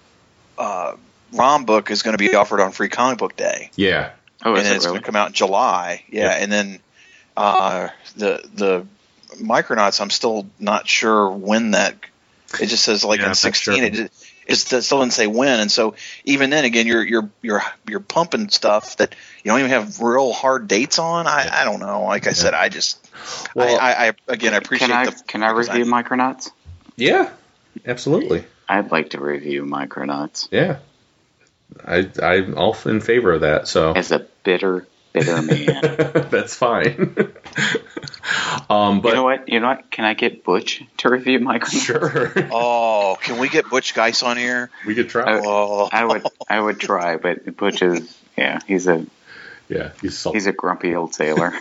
uh, 0.58 0.94
ROM 1.32 1.64
book 1.64 1.90
is 1.90 2.02
going 2.02 2.16
to 2.16 2.18
be 2.18 2.34
offered 2.34 2.60
on 2.60 2.72
Free 2.72 2.88
Comic 2.88 3.18
Book 3.18 3.36
Day, 3.36 3.70
Yeah, 3.76 4.10
Oh, 4.44 4.50
and 4.50 4.58
is 4.58 4.64
then 4.64 4.76
it's 4.76 4.84
really? 4.84 4.94
going 4.94 5.02
to 5.02 5.06
come 5.06 5.16
out 5.16 5.28
in 5.28 5.32
July. 5.34 6.04
Yeah, 6.10 6.24
Yeah. 6.24 6.30
and 6.42 6.52
then 6.52 6.78
uh, 7.36 7.88
the 8.16 8.42
the 8.54 8.86
Micronauts. 9.42 10.00
I'm 10.00 10.10
still 10.10 10.46
not 10.58 10.86
sure 10.88 11.30
when 11.30 11.70
that. 11.72 11.96
It 12.60 12.66
just 12.66 12.84
says 12.84 13.02
like 13.04 13.20
Yeah, 13.20 13.28
in 13.30 13.34
16. 13.34 13.74
sure. 13.76 13.84
It 13.84 13.92
just, 13.94 14.26
it 14.46 14.56
still 14.56 14.98
doesn't 14.98 15.12
say 15.12 15.26
when, 15.26 15.60
and 15.60 15.70
so 15.70 15.94
even 16.24 16.50
then, 16.50 16.64
again, 16.66 16.86
you're 16.86 17.02
you're 17.04 17.30
you're 17.40 17.62
you're 17.88 18.00
pumping 18.00 18.48
stuff 18.50 18.96
that 18.98 19.14
you 19.42 19.50
don't 19.50 19.60
even 19.60 19.70
have 19.70 20.00
real 20.00 20.32
hard 20.32 20.68
dates 20.68 20.98
on. 20.98 21.26
I, 21.26 21.48
I 21.50 21.64
don't 21.64 21.80
know. 21.80 22.02
Like 22.02 22.26
I 22.26 22.32
said, 22.32 22.52
I 22.52 22.68
just 22.68 23.08
Well- 23.54 23.78
I, 23.80 23.92
I, 23.92 24.08
I 24.08 24.12
again 24.28 24.52
I 24.52 24.58
appreciate 24.58 24.88
Can 24.88 24.96
I 24.96 25.06
the 25.06 25.22
can 25.26 25.42
I 25.42 25.52
review 25.52 25.84
Micronauts? 25.86 26.50
yeah, 26.96 27.30
absolutely. 27.86 28.44
I'd 28.68 28.90
like 28.90 29.10
to 29.10 29.20
review 29.20 29.64
Micronauts 29.64 30.48
Yeah, 30.50 30.78
I 31.84 32.08
I'm 32.22 32.56
all 32.58 32.76
in 32.86 33.00
favor 33.00 33.32
of 33.32 33.40
that. 33.42 33.68
So 33.68 33.92
as 33.92 34.12
a 34.12 34.26
bitter, 34.44 34.86
bitter 35.12 35.40
man. 35.42 35.80
that's 36.30 36.54
fine. 36.54 37.16
um, 38.70 39.00
but 39.00 39.08
you 39.10 39.14
know 39.14 39.22
what? 39.24 39.48
You 39.48 39.60
know 39.60 39.68
what? 39.68 39.90
Can 39.90 40.04
I 40.04 40.14
get 40.14 40.44
Butch 40.44 40.82
to 40.98 41.10
review 41.10 41.38
Micronauts? 41.40 41.84
sure, 41.84 42.32
Oh, 42.52 43.16
can 43.20 43.38
we 43.38 43.48
get 43.48 43.68
Butch 43.70 43.94
Guice 43.94 44.22
on 44.22 44.36
here? 44.36 44.70
we 44.86 44.94
could 44.94 45.08
try. 45.08 45.24
I- 45.36 45.40
Oh, 45.44 45.88
I 45.90 46.04
would 46.04 46.22
I 46.48 46.60
would 46.60 46.78
try, 46.80 47.16
but 47.16 47.56
Butch 47.56 47.82
is 47.82 48.16
yeah, 48.36 48.60
he's 48.66 48.86
a 48.86 49.04
yeah, 49.68 49.92
he's 50.02 50.18
salty. 50.18 50.36
he's 50.36 50.46
a 50.46 50.52
grumpy 50.52 50.94
old 50.94 51.14
sailor. 51.14 51.52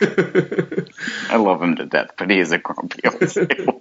I 1.29 1.37
love 1.37 1.61
him 1.61 1.77
to 1.77 1.85
death, 1.85 2.11
but 2.17 2.29
he 2.29 2.39
is 2.39 2.51
a 2.51 2.57
grumpy 2.57 3.01
old 3.07 3.29
sailor. 3.29 3.79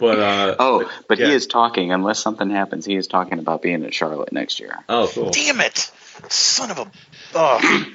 But 0.00 0.18
uh, 0.18 0.56
Oh, 0.58 0.90
but 1.08 1.18
Yeah. 1.18 1.26
he 1.28 1.34
is 1.34 1.46
talking. 1.46 1.92
Unless 1.92 2.18
something 2.20 2.50
happens, 2.50 2.84
he 2.86 2.96
is 2.96 3.06
talking 3.06 3.38
about 3.38 3.62
being 3.62 3.84
at 3.84 3.94
Charlotte 3.94 4.32
next 4.32 4.58
year. 4.58 4.76
oh, 4.88 5.08
cool. 5.14 5.30
damn 5.30 5.60
it, 5.60 5.90
son 6.28 6.70
of 6.72 6.78
a. 6.78 6.90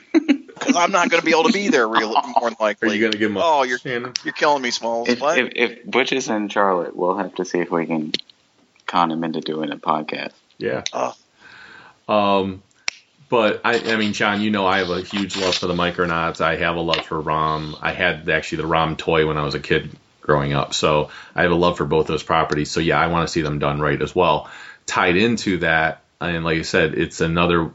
Because 0.55 0.77
I'm 0.77 0.93
not 0.93 1.09
going 1.09 1.19
to 1.19 1.25
be 1.25 1.31
able 1.33 1.43
to 1.43 1.51
be 1.51 1.67
there. 1.67 1.85
Real 1.85 2.13
more 2.39 2.49
than 2.49 2.53
Are 2.53 2.55
likely. 2.61 2.95
you 2.95 3.01
gonna 3.05 3.17
give 3.17 3.29
him? 3.29 3.35
A, 3.35 3.41
Oh, 3.43 3.63
you're 3.63 3.77
Shannon? 3.77 4.13
you're 4.23 4.33
killing 4.33 4.61
me, 4.61 4.71
Smalls. 4.71 5.09
If, 5.09 5.19
What? 5.19 5.37
if, 5.37 5.51
if 5.53 5.85
Butch 5.85 6.13
is 6.13 6.29
in 6.29 6.47
Charlotte, 6.47 6.95
we'll 6.95 7.17
have 7.17 7.35
to 7.35 7.43
see 7.43 7.59
if 7.59 7.69
we 7.69 7.85
can 7.85 8.13
con 8.87 9.11
him 9.11 9.25
into 9.25 9.41
doing 9.41 9.73
a 9.73 9.75
podcast. 9.75 10.31
Yeah. 10.57 10.83
Oh. 10.93 11.13
Um, 12.07 12.63
but 13.29 13.61
I, 13.65 13.79
I 13.93 13.95
mean, 13.97 14.13
John, 14.13 14.39
you 14.41 14.49
know, 14.49 14.65
I 14.65 14.77
have 14.77 14.89
a 14.89 15.01
huge 15.01 15.35
love 15.35 15.55
for 15.55 15.67
the 15.67 15.73
Micronauts. 15.73 16.39
I 16.39 16.55
have 16.55 16.77
a 16.77 16.81
love 16.81 17.05
for 17.05 17.19
Rom. 17.19 17.75
I 17.81 17.91
had 17.91 18.29
actually 18.29 18.59
the 18.59 18.67
Rom 18.67 18.95
toy 18.95 19.27
when 19.27 19.37
I 19.37 19.43
was 19.43 19.55
a 19.55 19.59
kid 19.59 19.89
growing 20.25 20.53
up, 20.53 20.73
so 20.73 21.09
I 21.35 21.43
have 21.43 21.51
a 21.51 21.55
love 21.55 21.77
for 21.77 21.85
both 21.85 22.07
those 22.07 22.23
properties. 22.23 22.71
So 22.71 22.79
yeah, 22.79 22.99
I 22.99 23.07
want 23.07 23.27
to 23.27 23.31
see 23.31 23.41
them 23.41 23.59
done 23.59 23.79
right 23.79 24.01
as 24.01 24.15
well. 24.15 24.49
Tied 24.85 25.17
into 25.17 25.59
that, 25.59 26.01
and 26.19 26.43
like 26.43 26.59
I 26.59 26.63
said, 26.63 26.95
it's 26.95 27.21
another 27.21 27.71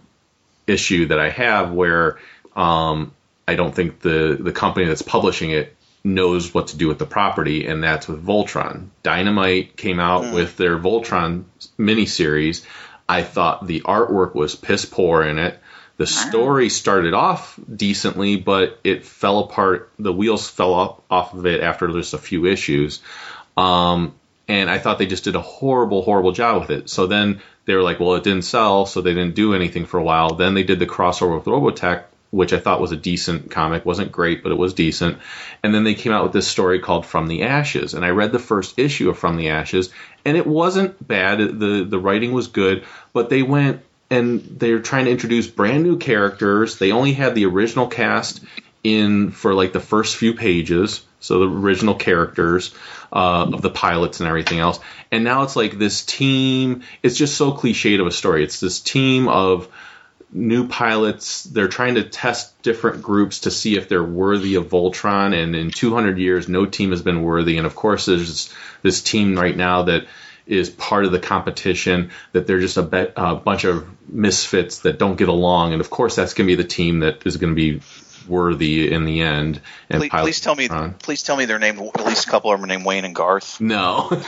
issue 0.66 1.06
that 1.06 1.18
I 1.18 1.31
have 1.31 1.72
where 1.72 2.18
um, 2.56 3.12
I 3.47 3.55
don't 3.55 3.74
think 3.74 4.01
the 4.01 4.36
the 4.39 4.52
company 4.52 4.86
that's 4.86 5.02
publishing 5.02 5.51
it 5.51 5.77
knows 6.02 6.55
what 6.55 6.68
to 6.68 6.77
do 6.77 6.89
with 6.89 6.98
the 6.98 7.06
property, 7.06 7.66
and 7.66 7.82
that's 7.82 8.09
with 8.09 8.24
Voltron. 8.24 8.89
Dynamite 9.02 9.77
came 9.77 10.01
out 10.01 10.32
with 10.32 10.56
their 10.56 10.78
Voltron 10.78 11.44
miniseries. 11.78 12.64
I 13.09 13.22
thought 13.22 13.66
the 13.66 13.82
artwork 13.82 14.35
was 14.35 14.55
piss 14.55 14.85
poor 14.85 15.22
in 15.22 15.39
it. 15.39 15.59
The 16.01 16.06
story 16.06 16.70
started 16.70 17.12
off 17.12 17.60
decently, 17.77 18.36
but 18.36 18.81
it 18.82 19.05
fell 19.05 19.40
apart. 19.40 19.93
The 19.98 20.14
wheels 20.14 20.48
fell 20.48 20.72
off, 20.72 21.01
off 21.10 21.35
of 21.35 21.44
it 21.44 21.60
after 21.60 21.89
just 21.89 22.14
a 22.14 22.18
few 22.18 22.47
issues. 22.47 23.02
Um, 23.55 24.14
and 24.48 24.70
I 24.70 24.78
thought 24.78 24.98
they 24.98 25.05
just 25.05 25.24
did 25.24 25.36
a 25.36 25.43
horrible, 25.43 26.01
horrible 26.01 26.32
job 26.32 26.62
with 26.62 26.70
it. 26.70 26.89
So 26.89 27.06
then 27.06 27.43
they 27.66 27.74
were 27.74 27.82
like, 27.82 28.01
well, 28.01 28.14
it 28.14 28.24
didn't 28.24 28.47
sell, 28.47 28.86
so 28.86 29.02
they 29.02 29.12
didn't 29.12 29.35
do 29.35 29.52
anything 29.52 29.85
for 29.85 30.01
a 30.01 30.02
while. 30.02 30.36
Then 30.36 30.55
they 30.55 30.62
did 30.62 30.78
the 30.78 30.86
crossover 30.86 31.36
with 31.36 31.44
Robotech, 31.44 32.05
which 32.31 32.55
I 32.55 32.60
thought 32.60 32.81
was 32.81 32.93
a 32.93 32.97
decent 32.97 33.51
comic. 33.51 33.85
wasn't 33.85 34.10
great, 34.10 34.43
but 34.43 34.52
it 34.52 34.59
was 34.59 34.72
decent. 34.72 35.18
And 35.62 35.74
then 35.74 35.85
they 35.85 35.93
came 35.93 36.12
out 36.12 36.22
with 36.22 36.32
this 36.32 36.48
story 36.48 36.78
called 36.78 37.05
From 37.05 37.27
the 37.27 37.43
Ashes, 37.43 37.93
and 37.93 38.06
I 38.06 38.09
read 38.09 38.32
the 38.32 38.39
first 38.39 38.78
issue 38.78 39.10
of 39.10 39.18
From 39.18 39.36
the 39.36 39.51
Ashes, 39.51 39.90
and 40.24 40.39
it 40.39 40.47
wasn't 40.47 41.06
bad. 41.06 41.40
the 41.40 41.85
The 41.86 41.98
writing 41.98 42.32
was 42.32 42.47
good, 42.47 42.86
but 43.12 43.28
they 43.28 43.43
went 43.43 43.82
and 44.10 44.40
they're 44.58 44.80
trying 44.80 45.04
to 45.04 45.10
introduce 45.10 45.46
brand 45.46 45.84
new 45.84 45.98
characters. 45.98 46.78
They 46.78 46.92
only 46.92 47.12
had 47.12 47.34
the 47.34 47.46
original 47.46 47.86
cast 47.86 48.40
in 48.82 49.30
for 49.30 49.54
like 49.54 49.72
the 49.72 49.80
first 49.80 50.16
few 50.16 50.34
pages, 50.34 51.04
so 51.20 51.40
the 51.40 51.48
original 51.48 51.94
characters 51.94 52.74
uh, 53.12 53.50
of 53.52 53.62
the 53.62 53.70
pilots 53.70 54.20
and 54.20 54.28
everything 54.28 54.58
else. 54.58 54.80
And 55.10 55.22
now 55.22 55.42
it's 55.42 55.56
like 55.56 55.78
this 55.78 56.04
team. 56.04 56.82
It's 57.02 57.16
just 57.16 57.36
so 57.36 57.52
cliched 57.52 58.00
of 58.00 58.06
a 58.06 58.10
story. 58.10 58.42
It's 58.42 58.60
this 58.60 58.80
team 58.80 59.28
of 59.28 59.68
new 60.32 60.68
pilots. 60.68 61.44
They're 61.44 61.68
trying 61.68 61.96
to 61.96 62.04
test 62.04 62.62
different 62.62 63.02
groups 63.02 63.40
to 63.40 63.50
see 63.50 63.76
if 63.76 63.88
they're 63.88 64.02
worthy 64.02 64.54
of 64.54 64.68
Voltron. 64.68 65.34
And 65.34 65.54
in 65.54 65.70
200 65.70 66.18
years, 66.18 66.48
no 66.48 66.66
team 66.66 66.90
has 66.90 67.02
been 67.02 67.22
worthy. 67.22 67.58
And 67.58 67.66
of 67.66 67.74
course, 67.74 68.06
there's 68.06 68.52
this 68.82 69.02
team 69.02 69.36
right 69.36 69.56
now 69.56 69.84
that 69.84 70.06
is 70.51 70.70
part 70.70 71.05
of 71.05 71.12
the 71.12 71.18
competition. 71.20 72.10
That 72.32 72.47
they're 72.47 72.60
just 72.60 72.77
a, 72.77 72.82
be- 72.82 73.12
a 73.16 73.36
bunch 73.36 73.64
of 73.64 73.86
misfits 74.09 74.81
that 74.81 74.98
don't 74.98 75.16
get 75.16 75.28
along. 75.28 75.72
And 75.72 75.81
of 75.81 75.90
course, 75.90 76.16
that's 76.16 76.35
going 76.35 76.48
to 76.48 76.56
be 76.56 76.62
the 76.62 76.68
team 76.68 77.01
that 77.01 77.27
is 77.27 77.36
going 77.36 77.55
to 77.55 77.56
be 77.56 77.81
worthy 78.27 78.93
in 78.93 79.05
the 79.05 79.20
end. 79.22 79.60
And 79.89 80.01
Please, 80.01 80.10
please 80.10 80.40
tell 80.40 80.55
me. 80.55 80.68
Voltron. 80.68 80.98
Please 80.98 81.22
tell 81.22 81.36
me 81.36 81.44
their 81.44 81.59
name. 81.59 81.78
At 81.78 82.06
least 82.06 82.27
a 82.27 82.31
couple 82.31 82.52
of 82.52 82.59
them 82.59 82.64
are 82.64 82.68
named 82.68 82.85
Wayne 82.85 83.05
and 83.05 83.14
Garth. 83.14 83.60
No, 83.60 84.09
but 84.10 84.20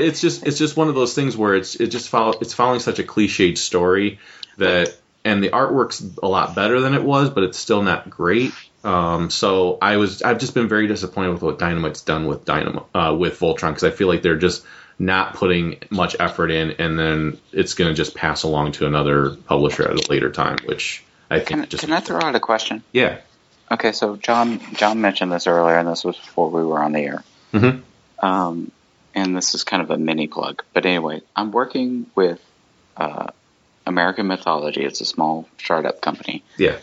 it's 0.00 0.20
just 0.20 0.46
it's 0.46 0.58
just 0.58 0.76
one 0.76 0.88
of 0.88 0.94
those 0.94 1.14
things 1.14 1.36
where 1.36 1.54
it's 1.54 1.76
it 1.76 1.88
just 1.88 2.08
follow 2.08 2.34
it's 2.40 2.54
following 2.54 2.80
such 2.80 2.98
a 2.98 3.02
cliched 3.02 3.58
story 3.58 4.18
that 4.58 4.96
and 5.24 5.42
the 5.42 5.50
artwork's 5.50 6.04
a 6.22 6.28
lot 6.28 6.54
better 6.54 6.80
than 6.80 6.94
it 6.94 7.02
was, 7.02 7.30
but 7.30 7.44
it's 7.44 7.58
still 7.58 7.82
not 7.82 8.10
great. 8.10 8.52
Um, 8.84 9.30
so 9.30 9.78
I 9.80 9.96
was 9.96 10.22
I've 10.22 10.38
just 10.38 10.54
been 10.54 10.68
very 10.68 10.86
disappointed 10.86 11.32
with 11.32 11.42
what 11.42 11.58
Dynamite's 11.58 12.02
done 12.02 12.26
with 12.26 12.44
Dynamo 12.44 12.86
uh, 12.94 13.16
with 13.18 13.38
Voltron 13.40 13.70
because 13.70 13.84
I 13.84 13.90
feel 13.90 14.08
like 14.08 14.22
they're 14.22 14.36
just 14.36 14.64
not 14.98 15.34
putting 15.34 15.78
much 15.90 16.14
effort 16.20 16.50
in, 16.50 16.72
and 16.72 16.98
then 16.98 17.38
it's 17.52 17.74
going 17.74 17.88
to 17.90 17.94
just 17.94 18.14
pass 18.14 18.42
along 18.44 18.72
to 18.72 18.86
another 18.86 19.30
publisher 19.30 19.90
at 19.90 19.96
a 19.96 20.10
later 20.10 20.30
time, 20.30 20.58
which 20.66 21.02
I 21.30 21.38
think 21.38 21.60
Can, 21.60 21.68
just 21.68 21.82
can 21.82 21.92
I 21.92 22.00
throw 22.00 22.20
out 22.20 22.34
a 22.34 22.40
question? 22.40 22.82
yeah. 22.92 23.18
Okay, 23.72 23.92
so 23.92 24.16
John 24.16 24.60
John 24.74 25.00
mentioned 25.00 25.32
this 25.32 25.46
earlier, 25.46 25.78
and 25.78 25.88
this 25.88 26.04
was 26.04 26.16
before 26.16 26.50
we 26.50 26.62
were 26.62 26.82
on 26.82 26.92
the 26.92 27.00
air. 27.00 27.24
Mhm. 27.54 27.80
Um, 28.20 28.70
and 29.14 29.34
this 29.36 29.54
is 29.54 29.64
kind 29.64 29.82
of 29.82 29.90
a 29.90 29.96
mini 29.96 30.26
plug, 30.28 30.62
but 30.74 30.84
anyway, 30.84 31.22
I'm 31.34 31.50
working 31.50 32.06
with 32.14 32.40
uh, 32.96 33.28
American 33.86 34.26
Mythology. 34.26 34.84
It's 34.84 35.00
a 35.00 35.04
small 35.06 35.48
startup 35.58 36.00
company, 36.02 36.42
Yeah. 36.58 36.76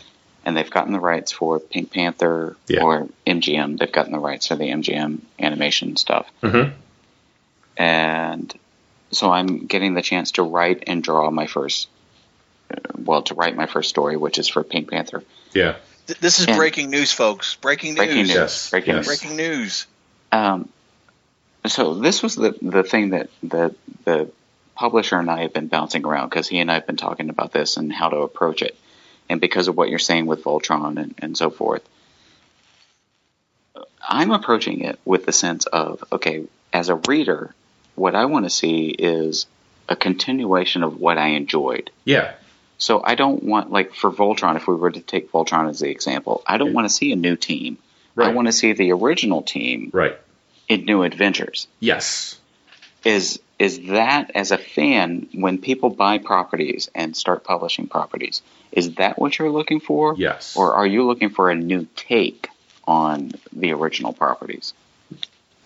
And 0.46 0.56
they've 0.58 0.70
gotten 0.72 0.92
the 0.94 1.00
rights 1.00 1.32
for 1.32 1.60
Pink 1.60 1.92
Panther 1.92 2.56
Yeah. 2.68 2.82
or 2.84 3.08
MGM. 3.28 3.78
They've 3.78 3.92
gotten 3.92 4.12
the 4.12 4.20
rights 4.20 4.48
for 4.48 4.56
the 4.56 4.70
MGM 4.72 5.22
animation 5.40 5.98
stuff, 5.98 6.28
Mhm. 6.42 6.74
and 7.78 8.54
so 9.12 9.32
I'm 9.32 9.66
getting 9.66 9.94
the 9.94 10.02
chance 10.02 10.32
to 10.34 10.44
write 10.44 10.84
and 10.88 11.04
draw 11.04 11.30
my 11.32 11.48
first. 11.48 11.88
uh, 12.74 12.78
Well, 12.98 13.24
to 13.24 13.34
write 13.34 13.56
my 13.56 13.66
first 13.66 13.90
story, 13.90 14.16
which 14.16 14.38
is 14.40 14.48
for 14.48 14.64
Pink 14.64 14.90
Panther. 14.92 15.24
Yeah. 15.54 15.76
Th- 16.08 16.20
This 16.20 16.40
is 16.40 16.48
And- 16.48 16.56
breaking 16.58 16.90
news, 16.90 17.12
folks. 17.12 17.56
Breaking 17.56 17.92
news. 17.96 17.98
Breaking 17.98 18.16
news. 18.18 18.30
Yes, 18.30 18.70
Breaking 18.70 18.96
yes. 18.96 19.08
news. 19.08 19.20
Breaking 19.20 19.38
news. 19.38 19.86
Um, 20.32 20.70
so 21.68 21.96
this 21.96 22.24
was 22.24 22.36
the 22.36 22.56
the 22.62 22.84
thing 22.84 23.10
that 23.10 23.30
the 23.44 23.76
the 24.06 24.32
publisher 24.76 25.18
and 25.20 25.30
I 25.30 25.42
have 25.42 25.54
been 25.54 25.68
bouncing 25.68 26.06
around 26.06 26.30
because 26.30 26.48
he 26.48 26.60
and 26.60 26.72
I 26.72 26.76
have 26.76 26.88
been 26.88 26.96
talking 26.98 27.30
about 27.30 27.52
this 27.52 27.76
and 27.78 27.92
how 27.94 28.10
to 28.10 28.18
approach 28.20 28.62
it, 28.62 28.76
and 29.32 29.40
because 29.40 29.68
of 29.68 29.78
what 29.78 29.90
you're 29.90 29.98
saying 30.00 30.26
with 30.26 30.44
Voltron 30.44 31.02
and, 31.02 31.16
and 31.20 31.38
so 31.38 31.50
forth. 31.50 31.82
I'm 34.08 34.32
approaching 34.32 34.82
it 34.82 35.00
with 35.06 35.26
the 35.26 35.32
sense 35.32 35.66
of 35.66 36.04
okay, 36.12 36.44
as 36.74 36.90
a 36.90 36.96
reader, 36.96 37.54
what 37.96 38.14
I 38.14 38.26
want 38.26 38.46
to 38.46 38.50
see 38.50 38.90
is 38.90 39.46
a 39.88 39.96
continuation 39.96 40.84
of 40.84 41.00
what 41.00 41.18
I 41.18 41.30
enjoyed. 41.30 41.92
Yeah. 42.04 42.34
So 42.78 43.02
I 43.04 43.16
don't 43.16 43.44
want 43.44 43.72
like 43.72 43.94
for 43.94 44.12
Voltron, 44.12 44.58
if 44.58 44.68
we 44.68 44.76
were 44.76 44.92
to 44.92 45.00
take 45.00 45.32
Voltron 45.32 45.70
as 45.70 45.80
the 45.80 45.90
example, 45.90 46.44
I 46.46 46.58
don't 46.58 46.74
want 46.74 46.90
to 46.90 46.94
see 46.94 47.12
a 47.12 47.16
new 47.16 47.36
team. 47.36 47.78
Right. 48.16 48.30
I 48.30 48.34
want 48.34 48.48
to 48.48 48.52
see 48.52 48.74
the 48.74 48.92
original 48.92 49.42
team 49.42 49.92
Right. 49.94 50.18
in 50.68 50.84
new 50.84 51.04
adventures. 51.04 51.68
Yes. 51.80 52.38
Is 53.06 53.40
is 53.60 53.80
that 53.88 54.32
as 54.36 54.52
a 54.52 54.58
fan 54.58 55.30
when 55.34 55.60
people 55.60 55.92
buy 55.92 56.18
properties 56.18 56.90
and 56.94 57.16
start 57.16 57.44
publishing 57.44 57.88
properties, 57.88 58.42
is 58.72 58.96
that 58.96 59.20
what 59.20 59.38
you're 59.38 59.52
looking 59.52 59.80
for? 59.80 60.16
Yes. 60.18 60.56
Or 60.56 60.74
are 60.74 60.88
you 60.88 61.06
looking 61.06 61.30
for 61.30 61.50
a 61.50 61.56
new 61.56 61.88
take 61.96 62.50
on 62.88 63.32
the 63.54 63.72
original 63.74 64.14
properties? 64.14 64.74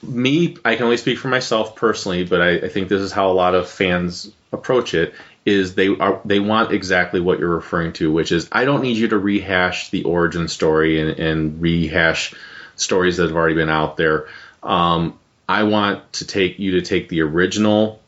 me, 0.07 0.57
I 0.63 0.75
can 0.75 0.85
only 0.85 0.97
speak 0.97 1.17
for 1.17 1.27
myself 1.27 1.75
personally, 1.75 2.25
but 2.25 2.41
I, 2.41 2.49
I 2.57 2.69
think 2.69 2.89
this 2.89 3.01
is 3.01 3.11
how 3.11 3.31
a 3.31 3.33
lot 3.33 3.55
of 3.55 3.69
fans 3.69 4.31
approach 4.51 4.93
it. 4.93 5.13
Is 5.45 5.75
they 5.75 5.89
are 5.89 6.21
they 6.25 6.39
want 6.39 6.71
exactly 6.71 7.21
what 7.21 7.37
you're 7.37 7.53
referring 7.53 7.93
to, 7.93 8.11
which 8.11 8.31
is 8.31 8.49
I 8.51 8.65
don't 8.65 8.81
need 8.81 8.97
you 8.97 9.09
to 9.09 9.17
rehash 9.19 9.91
the 9.91 10.03
origin 10.03 10.47
story 10.47 10.99
and, 10.99 11.19
and 11.19 11.61
rehash 11.61 12.33
stories 12.75 13.17
that 13.17 13.27
have 13.27 13.35
already 13.35 13.53
been 13.53 13.69
out 13.69 13.95
there. 13.95 14.27
Um, 14.63 15.19
I 15.47 15.63
want 15.63 16.13
to 16.13 16.25
take 16.25 16.57
you 16.57 16.71
to 16.71 16.81
take 16.81 17.09
the 17.09 17.21
original 17.21 18.01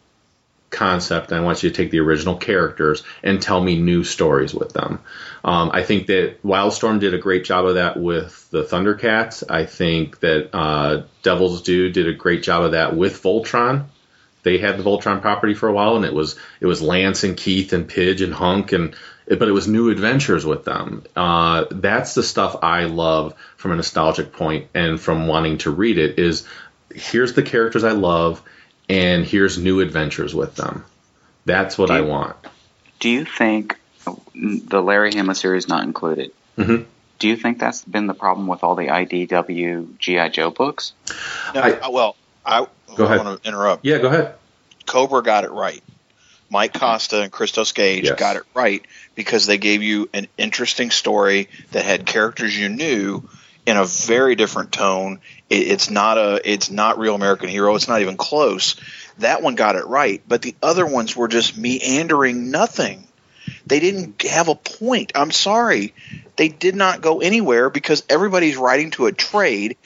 concept 0.69 1.31
and 1.31 1.39
I 1.39 1.43
want 1.43 1.63
you 1.63 1.69
to 1.69 1.75
take 1.75 1.91
the 1.91 1.99
original 1.99 2.35
characters 2.35 3.03
and 3.23 3.41
tell 3.41 3.61
me 3.61 3.77
new 3.77 4.03
stories 4.03 4.53
with 4.53 4.73
them. 4.73 4.99
Um, 5.43 5.71
I 5.73 5.83
think 5.83 6.07
that 6.07 6.43
Wildstorm 6.43 6.99
did 6.99 7.13
a 7.13 7.19
great 7.19 7.45
job 7.45 7.65
of 7.65 7.75
that 7.75 7.97
with 7.97 8.49
the 8.51 8.63
Thundercats. 8.63 9.43
I 9.49 9.65
think 9.65 10.19
that 10.19 10.49
uh, 10.53 11.03
Devil's 11.23 11.61
Due 11.61 11.89
did 11.89 12.07
a 12.07 12.13
great 12.13 12.43
job 12.43 12.63
of 12.63 12.71
that 12.71 12.95
with 12.95 13.21
Voltron. 13.23 13.85
They 14.43 14.57
had 14.57 14.77
the 14.77 14.83
Voltron 14.83 15.21
property 15.21 15.53
for 15.53 15.67
a 15.67 15.73
while, 15.73 15.95
and 15.95 16.05
it 16.05 16.13
was 16.13 16.37
it 16.61 16.67
was 16.67 16.81
Lance 16.81 17.23
and 17.23 17.35
Keith 17.35 17.73
and 17.73 17.87
Pidge 17.87 18.21
and 18.21 18.33
Hunk, 18.33 18.71
and 18.71 18.95
but 19.27 19.47
it 19.47 19.51
was 19.51 19.67
new 19.67 19.89
adventures 19.89 20.45
with 20.45 20.63
them. 20.63 21.03
Uh, 21.15 21.65
that's 21.69 22.13
the 22.13 22.23
stuff 22.23 22.57
I 22.63 22.85
love 22.85 23.33
from 23.57 23.71
a 23.71 23.75
nostalgic 23.75 24.31
point 24.31 24.67
and 24.73 24.99
from 24.99 25.27
wanting 25.27 25.57
to 25.59 25.71
read 25.71 25.97
it. 25.97 26.17
Is 26.17 26.47
here's 26.93 27.33
the 27.33 27.43
characters 27.43 27.83
I 27.83 27.91
love, 27.91 28.41
and 28.89 29.25
here's 29.25 29.57
new 29.57 29.79
adventures 29.81 30.33
with 30.33 30.55
them. 30.55 30.85
That's 31.45 31.77
what 31.77 31.87
Do 31.87 31.93
I 31.93 32.01
want. 32.01 32.35
Do 32.99 33.09
you 33.09 33.25
think 33.25 33.77
the 34.35 34.81
Larry 34.81 35.13
Hama 35.13 35.35
series 35.35 35.67
not 35.67 35.83
included? 35.83 36.31
Mhm. 36.57 36.85
Do 37.19 37.27
you 37.27 37.35
think 37.35 37.59
that's 37.59 37.83
been 37.83 38.07
the 38.07 38.13
problem 38.13 38.47
with 38.47 38.63
all 38.63 38.75
the 38.75 38.87
IDW 38.89 39.97
GI 39.99 40.29
Joe 40.29 40.51
books? 40.51 40.93
No, 41.53 41.61
I- 41.61 41.89
well, 41.89 42.15
I, 42.45 42.67
Go 42.95 43.03
I 43.05 43.15
ahead. 43.15 43.25
want 43.25 43.43
to 43.43 43.47
interrupt. 43.47 43.85
Yeah, 43.85 43.97
go 43.97 44.07
ahead. 44.07 44.35
Cobra 44.85 45.21
got 45.21 45.43
it 45.43 45.51
right. 45.51 45.83
Mike 46.49 46.73
Costa 46.79 47.21
and 47.21 47.31
Christos 47.31 47.73
Gage 47.73 48.05
Yes. 48.05 48.17
got 48.17 48.37
it 48.37 48.43
right 48.53 48.81
because 49.15 49.45
they 49.47 49.57
gave 49.57 49.83
you 49.83 50.09
an 50.13 50.27
interesting 50.37 50.91
story 50.91 51.49
that 51.71 51.83
had 51.83 52.05
characters 52.05 52.57
you 52.57 52.69
knew 52.69 53.27
in 53.65 53.75
a 53.75 53.83
very 53.83 54.35
different 54.35 54.71
tone. 54.71 55.19
It, 55.49 55.67
it's 55.67 55.89
not 55.89 56.17
a 56.17 56.41
it's 56.43 56.69
not 56.69 56.99
real 56.99 57.15
American 57.15 57.49
Hero. 57.49 57.75
It's 57.75 57.87
not 57.87 58.01
even 58.01 58.17
close. 58.17 58.75
That 59.19 59.41
one 59.41 59.55
got 59.55 59.75
it 59.75 59.85
right, 59.87 60.21
but 60.27 60.41
the 60.41 60.55
other 60.61 60.85
ones 60.85 61.15
were 61.15 61.27
just 61.27 61.57
meandering 61.57 62.51
nothing. 62.51 63.07
They 63.65 63.79
didn't 63.79 64.21
have 64.23 64.47
a 64.47 64.55
point. 64.55 65.11
I'm 65.15 65.31
sorry. 65.31 65.93
They 66.37 66.49
did 66.49 66.75
not 66.75 67.01
go 67.01 67.19
anywhere 67.19 67.69
because 67.69 68.03
everybody's 68.09 68.57
writing 68.57 68.91
to 68.91 69.07
a 69.07 69.11
trade. 69.11 69.77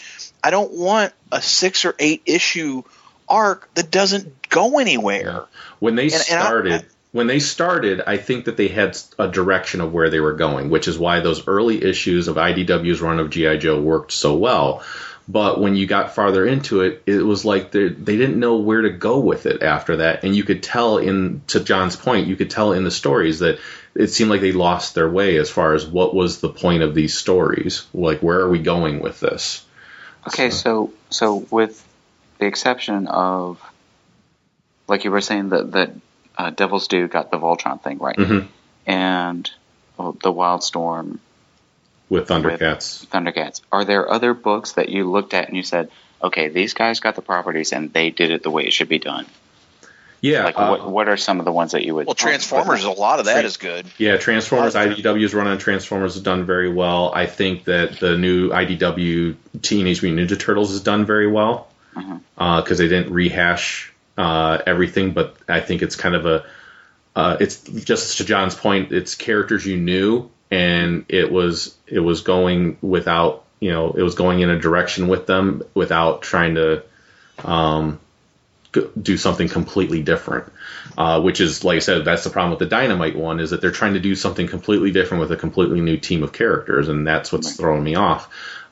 I 0.44 0.52
don't 0.52 0.72
want 0.74 1.14
a 1.32 1.42
6 1.42 1.86
or 1.86 1.96
8 1.98 2.24
issue 2.26 2.84
arc 3.28 3.74
that 3.76 3.90
doesn't 3.90 4.50
go 4.50 4.80
anywhere. 4.80 5.46
When 5.80 5.96
they 5.96 6.06
and 6.06 6.14
I- 6.14 6.18
started, 6.18 6.86
when 7.12 7.28
they 7.28 7.40
started, 7.40 8.02
I 8.06 8.18
think 8.18 8.46
that 8.46 8.58
they 8.58 8.68
had 8.68 8.98
a 9.18 9.28
direction 9.28 9.82
of 9.82 9.94
where 9.94 10.10
they 10.10 10.20
were 10.20 10.34
going, 10.34 10.70
which 10.70 10.88
is 10.88 10.98
why 11.00 11.22
those 11.22 11.48
early 11.48 11.84
issues 11.84 12.28
of 12.28 12.36
IDW's 12.36 13.02
run 13.02 13.20
of 13.20 13.30
GI 13.30 13.58
Joe 13.58 13.80
worked 13.82 14.12
so 14.12 14.36
well. 14.36 14.84
But 15.28 15.62
when 15.62 15.76
you 15.76 15.86
got 15.86 16.16
farther 16.16 16.46
into 16.46 16.82
it, 16.82 17.04
it 17.06 17.24
was 17.24 17.46
like 17.46 17.72
they 17.72 17.90
they 17.90 18.18
didn't 18.18 18.40
know 18.40 18.58
where 18.58 18.82
to 18.82 18.90
go 18.90 19.20
with 19.20 19.46
it 19.46 19.62
after 19.64 19.98
that, 19.98 20.24
and 20.24 20.36
you 20.36 20.44
could 20.44 20.62
tell 20.64 20.98
in 20.98 21.42
to 21.48 21.60
John's 21.60 21.96
point, 21.96 22.28
you 22.28 22.36
could 22.36 22.50
tell 22.50 22.74
in 22.74 22.84
the 22.84 22.92
stories 22.92 23.40
that 23.40 23.60
it 23.94 24.08
seemed 24.08 24.30
like 24.30 24.42
they 24.42 24.52
lost 24.52 24.96
their 24.96 25.10
way 25.10 25.38
as 25.38 25.50
far 25.50 25.74
as 25.74 25.86
what 25.86 26.16
was 26.16 26.40
the 26.42 26.50
point 26.50 26.82
of 26.84 26.96
these 26.96 27.18
stories. 27.18 27.86
Like, 27.94 28.22
where 28.22 28.40
are 28.40 28.50
we 28.50 28.60
going 28.60 29.00
with 29.00 29.20
this? 29.20 29.64
Okay, 30.28 30.50
so 30.50 30.92
so 31.10 31.46
with 31.52 31.82
the 32.40 32.46
exception 32.48 33.08
of, 33.08 33.62
like 34.88 35.04
you 35.04 35.12
were 35.12 35.22
saying, 35.22 35.50
that 35.50 35.72
that 35.74 35.92
uh, 36.38 36.50
Devil's 36.50 36.88
Due 36.88 37.08
got 37.08 37.32
the 37.32 37.38
Voltron 37.38 37.82
thing 37.82 38.00
right, 38.00 38.18
Mhm. 38.18 38.48
and 38.88 39.50
well, 39.98 40.14
the 40.14 40.34
Wildstorm 40.34 41.20
With 42.12 42.28
Thundercats, 42.28 43.06
Thundercats. 43.08 43.62
Are 43.72 43.86
there 43.86 44.12
other 44.12 44.34
books 44.34 44.74
that 44.74 44.90
you 44.90 45.10
looked 45.10 45.34
at 45.34 45.48
and 45.48 45.56
you 45.56 45.64
said, 45.64 45.90
okay, 46.22 46.50
these 46.50 46.74
guys 46.74 47.00
got 47.00 47.16
the 47.16 47.22
properties 47.22 47.72
and 47.72 47.94
they 47.94 48.10
did 48.10 48.32
it 48.32 48.44
the 48.44 48.52
way 48.52 48.66
it 48.66 48.74
should 48.74 48.90
be 48.90 49.00
done? 49.00 49.26
yeah, 50.20 50.44
Like, 50.44 50.58
uh, 50.58 50.68
what 50.68 50.92
what 50.92 51.08
are 51.08 51.16
some 51.16 51.40
of 51.40 51.46
the 51.46 51.54
ones 51.54 51.72
that 51.72 51.84
you 51.84 51.96
would? 51.96 52.06
Well, 52.06 52.14
Transformers, 52.14 52.84
a 52.84 52.92
lot 52.92 53.20
of 53.20 53.26
that 53.26 53.46
is 53.46 53.56
good. 53.56 53.86
Yeah, 53.98 54.18
Transformers, 54.18 54.76
Awesome. 54.76 54.94
IDW's 54.94 55.34
run 55.34 55.48
on 55.48 55.58
Transformers 55.58 56.14
has 56.16 56.22
done 56.22 56.46
very 56.46 56.72
well. 56.72 57.14
I 57.16 57.28
think 57.28 57.64
that 57.64 58.00
the 58.00 58.18
new 58.18 58.50
IDW 58.50 59.36
Teenage 59.62 60.04
Mutant 60.04 60.30
Ninja 60.30 60.38
Turtles 60.40 60.72
has 60.72 60.82
done 60.82 61.06
very 61.06 61.28
well 61.28 61.70
because 62.36 62.78
they 62.78 62.88
didn't 62.88 63.14
rehash 63.14 63.92
uh, 64.18 64.60
everything, 64.68 65.12
but 65.12 65.38
I 65.48 65.62
think 65.62 65.82
it's 65.82 65.96
kind 65.96 66.16
of 66.16 66.26
a 66.26 66.46
uh, 67.16 67.38
it's 67.40 67.62
just 67.62 68.18
to 68.18 68.26
John's 68.26 68.56
point, 68.56 68.92
it's 68.92 69.16
characters 69.16 69.66
you 69.66 69.78
knew, 69.78 70.30
and 70.52 71.06
it 71.10 71.32
was 71.32 71.76
it 71.88 72.00
was 72.00 72.22
going 72.22 72.78
without 72.82 73.46
you 73.60 73.72
know 73.72 73.92
it 73.92 74.04
was 74.04 74.16
going 74.16 74.42
in 74.42 74.50
a 74.50 74.60
direction 74.60 75.08
with 75.08 75.26
them 75.26 75.64
without 75.74 76.22
trying 76.22 76.56
to 76.56 76.84
um, 77.44 78.00
do 79.02 79.18
something 79.18 79.48
completely 79.48 80.04
different. 80.04 80.52
Uh, 80.98 81.22
which 81.22 81.40
is, 81.40 81.64
like 81.64 81.78
I 81.78 81.80
said, 81.80 82.04
that's 82.04 82.26
the 82.26 82.30
problem 82.30 82.50
with 82.50 82.60
the 82.60 82.66
Dynamite 82.66 83.16
one 83.16 83.40
is 83.40 83.52
that 83.52 83.62
they're 83.62 83.72
trying 83.72 83.94
to 83.94 84.00
do 84.00 84.14
something 84.14 84.46
completely 84.48 84.92
different 84.92 85.22
with 85.22 85.32
a 85.32 85.38
completely 85.38 85.80
new 85.80 85.96
team 85.96 86.22
of 86.22 86.34
characters, 86.34 86.90
and 86.90 87.08
that's 87.08 87.32
what's 87.32 87.56
throwing 87.56 87.84
me 87.84 87.96
off. 87.96 88.30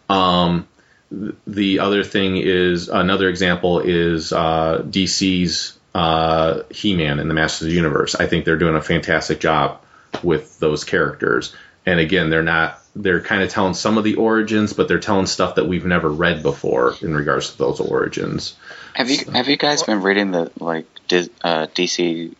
Um, 0.10 0.68
th- 1.10 1.35
the 1.47 1.80
other 1.80 2.03
thing 2.03 2.35
is 2.35 2.89
another 2.89 3.30
example 3.30 3.80
is 3.80 4.34
uh, 4.34 4.84
DC's 4.85 5.77
uh, 5.95 6.64
He-Man 6.69 7.19
in 7.19 7.30
the 7.30 7.34
Masters 7.34 7.64
of 7.64 7.68
the 7.69 7.76
Universe. 7.76 8.15
I 8.15 8.27
think 8.27 8.43
they're 8.43 8.57
doing 8.57 8.76
a 8.76 8.81
fantastic 8.81 9.39
job 9.39 9.81
with 10.22 10.60
those 10.60 10.84
characters. 10.84 11.56
And 11.90 11.99
again, 11.99 12.30
they're 12.30 12.44
not 12.44 12.80
they're 12.95 13.22
kind 13.22 13.41
of 13.41 13.49
telling 13.49 13.74
some 13.74 13.98
of 13.98 14.03
the 14.03 14.16
origins, 14.16 14.74
but 14.74 14.88
they're 14.88 14.99
telling 14.99 15.26
stuff 15.26 15.56
that 15.56 15.68
we've 15.68 15.86
never 15.86 16.07
read 16.10 16.44
before 16.44 16.95
in 17.02 17.16
regards 17.16 17.52
to 17.52 17.57
those 17.57 17.80
origins. 17.80 18.56
Have 18.94 19.10
you 19.10 19.26
have 19.34 19.48
you 19.48 19.57
guys 19.57 19.82
been 19.84 20.03
reading 20.03 20.30
the 20.32 20.52
like 20.60 20.86
uh, 21.11 21.66
DC 21.74 22.36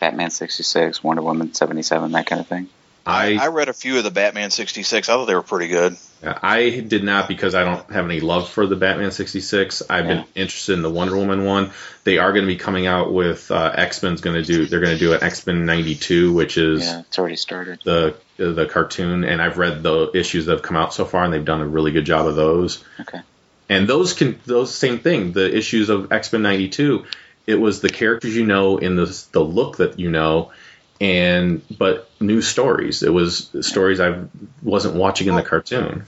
Batman 0.00 0.30
sixty 0.30 0.62
six, 0.62 1.04
Wonder 1.04 1.22
Woman 1.22 1.52
seventy 1.52 1.82
seven, 1.82 2.12
that 2.12 2.24
kind 2.26 2.40
of 2.40 2.46
thing? 2.46 2.68
I 3.04 3.36
I 3.40 3.48
read 3.48 3.68
a 3.68 3.72
few 3.72 3.98
of 3.98 4.04
the 4.04 4.12
Batman 4.12 4.50
66. 4.52 5.08
I 5.08 5.12
thought 5.12 5.26
they 5.26 5.34
were 5.34 5.42
pretty 5.42 5.66
good. 5.68 5.96
I 6.24 6.70
did 6.86 7.02
not 7.02 7.26
because 7.26 7.56
I 7.56 7.64
don't 7.64 7.90
have 7.90 8.04
any 8.04 8.20
love 8.20 8.48
for 8.48 8.64
the 8.64 8.76
Batman 8.76 9.10
66. 9.10 9.82
I've 9.90 10.06
Yeah. 10.06 10.14
been 10.14 10.24
interested 10.36 10.74
in 10.74 10.82
the 10.82 10.90
Wonder 10.90 11.16
Woman 11.16 11.44
one. 11.44 11.72
They 12.04 12.18
are 12.18 12.32
going 12.32 12.44
to 12.44 12.46
be 12.46 12.54
coming 12.56 12.86
out 12.86 13.12
with 13.12 13.50
uh, 13.50 13.72
X 13.74 14.04
Men's 14.04 14.20
going 14.20 14.36
to 14.36 14.44
do. 14.44 14.66
They're 14.66 14.78
going 14.78 14.96
to 14.96 15.00
do 15.00 15.14
an 15.14 15.22
X 15.24 15.44
Men 15.48 15.66
'92, 15.66 16.32
which 16.32 16.56
is 16.56 16.84
Yeah, 16.84 17.00
it's 17.00 17.18
already 17.18 17.34
started. 17.34 17.80
the 17.84 18.14
the 18.50 18.66
cartoon, 18.66 19.24
and 19.24 19.40
I've 19.40 19.58
read 19.58 19.82
the 19.82 20.10
issues 20.14 20.46
that 20.46 20.52
have 20.52 20.62
come 20.62 20.76
out 20.76 20.92
so 20.92 21.04
far, 21.04 21.24
and 21.24 21.32
they've 21.32 21.44
done 21.44 21.60
a 21.60 21.66
really 21.66 21.92
good 21.92 22.04
job 22.06 22.26
of 22.26 22.34
those. 22.34 22.82
Okay. 23.00 23.20
And 23.68 23.88
those 23.88 24.12
can 24.12 24.40
those 24.44 24.74
same 24.74 24.98
thing. 24.98 25.32
The 25.32 25.56
issues 25.56 25.88
of 25.88 26.12
X 26.12 26.32
Men 26.32 26.42
'92, 26.42 27.04
it 27.46 27.54
was 27.54 27.80
the 27.80 27.88
characters 27.88 28.34
you 28.36 28.44
know 28.44 28.78
in 28.78 28.96
the 28.96 29.24
the 29.32 29.40
look 29.40 29.78
that 29.78 29.98
you 29.98 30.10
know, 30.10 30.52
and 31.00 31.62
but 31.78 32.10
new 32.20 32.42
stories. 32.42 33.02
It 33.02 33.12
was 33.12 33.50
stories 33.60 34.00
I 34.00 34.24
wasn't 34.62 34.96
watching 34.96 35.28
in 35.28 35.36
the 35.36 35.42
cartoon. 35.42 36.04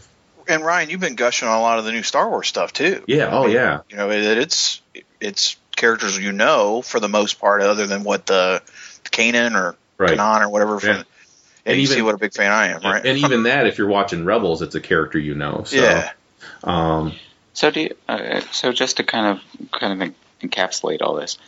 And 0.46 0.62
Ryan, 0.62 0.90
you've 0.90 1.00
been 1.00 1.14
gushing 1.14 1.48
on 1.48 1.56
a 1.56 1.62
lot 1.62 1.78
of 1.78 1.86
the 1.86 1.92
new 1.92 2.02
Star 2.02 2.28
Wars 2.28 2.48
stuff 2.48 2.72
too. 2.72 3.02
Yeah. 3.06 3.30
Oh 3.30 3.46
yeah. 3.46 3.80
You 3.88 3.96
know, 3.96 4.10
it, 4.10 4.22
it's 4.38 4.82
it's 5.20 5.56
characters 5.74 6.18
you 6.18 6.32
know 6.32 6.82
for 6.82 7.00
the 7.00 7.08
most 7.08 7.40
part, 7.40 7.62
other 7.62 7.86
than 7.86 8.04
what 8.04 8.26
the 8.26 8.62
Kanan 9.04 9.54
or 9.54 9.76
Right. 9.96 10.18
Kanan 10.18 10.42
or 10.42 10.48
whatever. 10.48 10.80
From, 10.80 10.96
Yeah. 10.96 11.02
And, 11.66 11.72
And 11.72 11.76
you 11.76 11.84
even- 11.84 11.96
see 11.96 12.02
what 12.02 12.14
a 12.14 12.18
big 12.18 12.32
fan 12.34 12.52
I 12.52 12.68
am, 12.68 12.80
right? 12.82 13.04
And 13.04 13.18
even 13.18 13.44
that, 13.44 13.66
if 13.66 13.78
you're 13.78 13.88
watching 13.88 14.24
Rebels, 14.24 14.62
it's 14.62 14.74
a 14.74 14.80
character 14.80 15.18
you 15.18 15.34
know. 15.34 15.62
So, 15.66 15.76
yeah. 15.76 16.10
Um, 16.62 17.14
So 17.54 17.70
do 17.70 17.80
you, 17.82 17.94
uh, 18.08 18.40
so 18.52 18.72
just 18.72 18.96
to 18.98 19.04
kind 19.04 19.38
of 19.38 19.70
kind 19.70 20.02
of 20.02 20.14
encapsulate 20.42 21.02
all 21.02 21.14
this, 21.14 21.38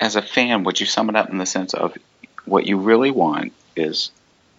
as 0.00 0.16
a 0.16 0.22
fan, 0.22 0.64
would 0.64 0.80
you 0.80 0.86
sum 0.86 1.08
it 1.08 1.16
up 1.16 1.30
in 1.30 1.38
the 1.38 1.46
sense 1.46 1.74
of 1.74 1.96
what 2.44 2.66
you 2.66 2.78
really 2.78 3.10
want 3.10 3.52
is 3.76 4.10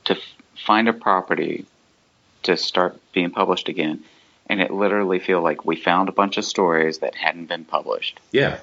to 0.06 0.14
f- 0.16 0.20
find 0.66 0.88
a 0.88 0.94
property 0.94 1.66
to 2.44 2.56
start 2.56 2.98
being 3.14 3.32
published 3.32 3.68
again, 3.70 4.04
and 4.48 4.62
it 4.62 4.72
literally 4.72 5.20
feel 5.20 5.42
like 5.42 5.66
we 5.66 5.76
found 5.76 6.08
a 6.10 6.12
bunch 6.12 6.38
of 6.38 6.46
stories 6.46 7.00
that 7.00 7.16
hadn't 7.16 7.46
been 7.48 7.66
published, 7.66 8.20
yeah. 8.32 8.60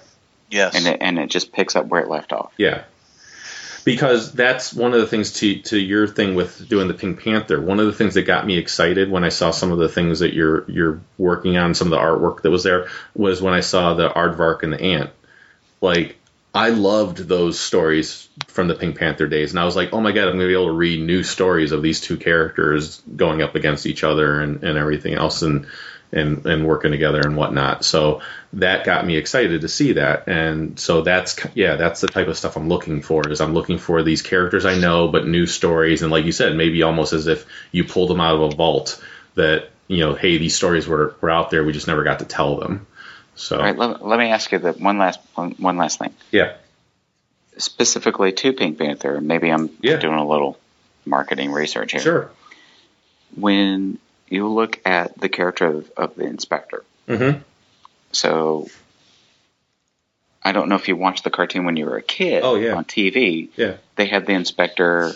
Yes. 0.50 0.76
and 0.76 0.86
it, 0.86 0.98
and 1.00 1.18
it 1.18 1.28
just 1.28 1.52
picks 1.52 1.74
up 1.74 1.86
where 1.86 2.00
it 2.02 2.08
left 2.08 2.32
off. 2.32 2.52
Yeah. 2.56 2.84
Because 3.86 4.32
that's 4.32 4.74
one 4.74 4.94
of 4.94 5.00
the 5.00 5.06
things 5.06 5.34
to 5.34 5.60
to 5.62 5.78
your 5.78 6.08
thing 6.08 6.34
with 6.34 6.68
doing 6.68 6.88
the 6.88 6.94
Pink 6.94 7.22
Panther. 7.22 7.60
One 7.60 7.78
of 7.78 7.86
the 7.86 7.92
things 7.92 8.14
that 8.14 8.24
got 8.24 8.44
me 8.44 8.58
excited 8.58 9.08
when 9.08 9.22
I 9.22 9.28
saw 9.28 9.52
some 9.52 9.70
of 9.70 9.78
the 9.78 9.88
things 9.88 10.18
that 10.18 10.34
you're 10.34 10.68
you're 10.68 11.00
working 11.16 11.56
on, 11.56 11.72
some 11.74 11.86
of 11.86 11.92
the 11.92 12.04
artwork 12.04 12.42
that 12.42 12.50
was 12.50 12.64
there, 12.64 12.88
was 13.14 13.40
when 13.40 13.54
I 13.54 13.60
saw 13.60 13.94
the 13.94 14.10
Aardvark 14.10 14.64
and 14.64 14.72
the 14.72 14.80
Ant. 14.82 15.10
Like 15.80 16.16
I 16.52 16.70
loved 16.70 17.18
those 17.18 17.60
stories 17.60 18.28
from 18.48 18.66
the 18.66 18.74
Pink 18.74 18.98
Panther 18.98 19.28
days, 19.28 19.52
and 19.52 19.60
I 19.60 19.64
was 19.64 19.76
like, 19.76 19.92
oh 19.92 20.00
my 20.00 20.10
god, 20.10 20.26
I'm 20.26 20.34
gonna 20.34 20.48
be 20.48 20.54
able 20.54 20.66
to 20.66 20.72
read 20.72 21.00
new 21.00 21.22
stories 21.22 21.70
of 21.70 21.80
these 21.80 22.00
two 22.00 22.16
characters 22.16 23.00
going 23.14 23.40
up 23.40 23.54
against 23.54 23.86
each 23.86 24.02
other 24.02 24.40
and, 24.40 24.64
and 24.64 24.76
everything 24.76 25.14
else, 25.14 25.42
and 25.42 25.68
and 26.12 26.44
and 26.46 26.66
working 26.66 26.90
together 26.92 27.24
and 27.24 27.36
whatnot. 27.36 27.84
So 27.84 28.20
that 28.54 28.84
got 28.84 29.04
me 29.06 29.16
excited 29.16 29.60
to 29.62 29.68
see 29.68 29.92
that, 29.94 30.28
and 30.28 30.78
so 30.78 31.02
that's 31.02 31.36
yeah, 31.54 31.76
that's 31.76 32.00
the 32.00 32.08
type 32.08 32.28
of 32.28 32.36
stuff 32.38 32.56
I'm 32.56 32.68
looking 32.68 33.02
for. 33.02 33.28
Is 33.30 33.40
I'm 33.40 33.54
looking 33.54 33.78
for 33.78 34.02
these 34.02 34.22
characters 34.22 34.64
I 34.64 34.76
know, 34.78 35.08
but 35.08 35.26
new 35.26 35.46
stories, 35.46 36.02
and 36.02 36.10
like 36.10 36.24
you 36.24 36.32
said, 36.32 36.56
maybe 36.56 36.82
almost 36.82 37.12
as 37.12 37.26
if 37.26 37.44
you 37.72 37.84
pulled 37.84 38.10
them 38.10 38.20
out 38.20 38.34
of 38.36 38.40
a 38.52 38.54
vault. 38.56 39.02
That 39.34 39.68
you 39.88 39.98
know, 39.98 40.14
hey, 40.14 40.38
these 40.38 40.54
stories 40.56 40.86
were 40.88 41.14
were 41.20 41.30
out 41.30 41.50
there, 41.50 41.62
we 41.64 41.72
just 41.72 41.86
never 41.86 42.02
got 42.04 42.20
to 42.20 42.24
tell 42.24 42.56
them. 42.56 42.86
So 43.34 43.56
All 43.58 43.62
right, 43.62 43.76
let, 43.76 44.04
let 44.04 44.18
me 44.18 44.26
ask 44.30 44.50
you 44.50 44.58
that 44.60 44.80
one 44.80 44.96
last 44.98 45.20
one, 45.34 45.50
one 45.58 45.76
last 45.76 45.98
thing. 45.98 46.14
yeah, 46.32 46.54
specifically 47.58 48.32
to 48.32 48.52
Pink 48.52 48.78
Panther. 48.78 49.20
Maybe 49.20 49.50
I'm 49.50 49.70
Yeah. 49.82 49.96
doing 49.96 50.18
a 50.18 50.26
little 50.26 50.58
marketing 51.04 51.52
research 51.52 51.92
here. 51.92 52.00
sure. 52.00 52.30
When 53.34 53.98
you 54.28 54.48
look 54.48 54.80
at 54.84 55.18
the 55.18 55.28
character 55.28 55.66
of, 55.66 55.90
of 55.96 56.14
the 56.16 56.24
inspector, 56.24 56.84
Mm-hmm. 57.08 57.38
so 58.12 58.68
I 60.42 60.52
don't 60.52 60.68
know 60.68 60.74
if 60.76 60.88
you 60.88 60.96
watched 60.96 61.24
the 61.24 61.30
cartoon 61.30 61.64
when 61.64 61.76
you 61.76 61.86
were 61.86 61.96
a 61.96 62.02
kid 62.02 62.42
Oh, 62.44 62.54
yeah. 62.56 62.74
on 62.74 62.84
TV. 62.84 63.48
Yeah. 63.56 63.76
They 63.96 64.06
had 64.06 64.26
the 64.26 64.32
inspector, 64.32 65.12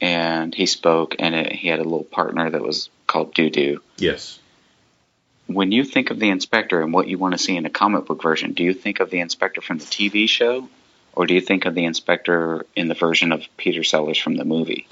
and 0.00 0.54
he 0.54 0.66
spoke, 0.66 1.16
and 1.18 1.34
it, 1.34 1.52
he 1.52 1.68
had 1.68 1.78
a 1.80 1.84
little 1.84 2.04
partner 2.04 2.50
that 2.50 2.62
was 2.62 2.90
called 3.06 3.34
Deux-Deux. 3.34 3.80
Yes. 3.96 4.38
When 5.46 5.72
you 5.72 5.84
think 5.84 6.10
of 6.10 6.18
the 6.18 6.28
inspector 6.28 6.82
and 6.82 6.92
what 6.92 7.08
you 7.08 7.16
want 7.16 7.32
to 7.32 7.38
see 7.38 7.56
in 7.56 7.64
a 7.64 7.70
comic 7.70 8.04
book 8.06 8.22
version, 8.22 8.52
do 8.52 8.62
you 8.62 8.74
think 8.74 9.00
of 9.00 9.08
the 9.10 9.20
inspector 9.20 9.60
from 9.62 9.78
the 9.78 9.84
TV 9.86 10.28
show, 10.28 10.68
or 11.14 11.26
do 11.26 11.32
you 11.34 11.40
think 11.40 11.64
of 11.64 11.74
the 11.74 11.84
inspector 11.86 12.66
in 12.76 12.88
the 12.88 12.94
version 12.94 13.32
of 13.32 13.42
Peter 13.56 13.82
Sellers 13.82 14.18
from 14.18 14.34
the 14.36 14.44
movie? 14.44 14.86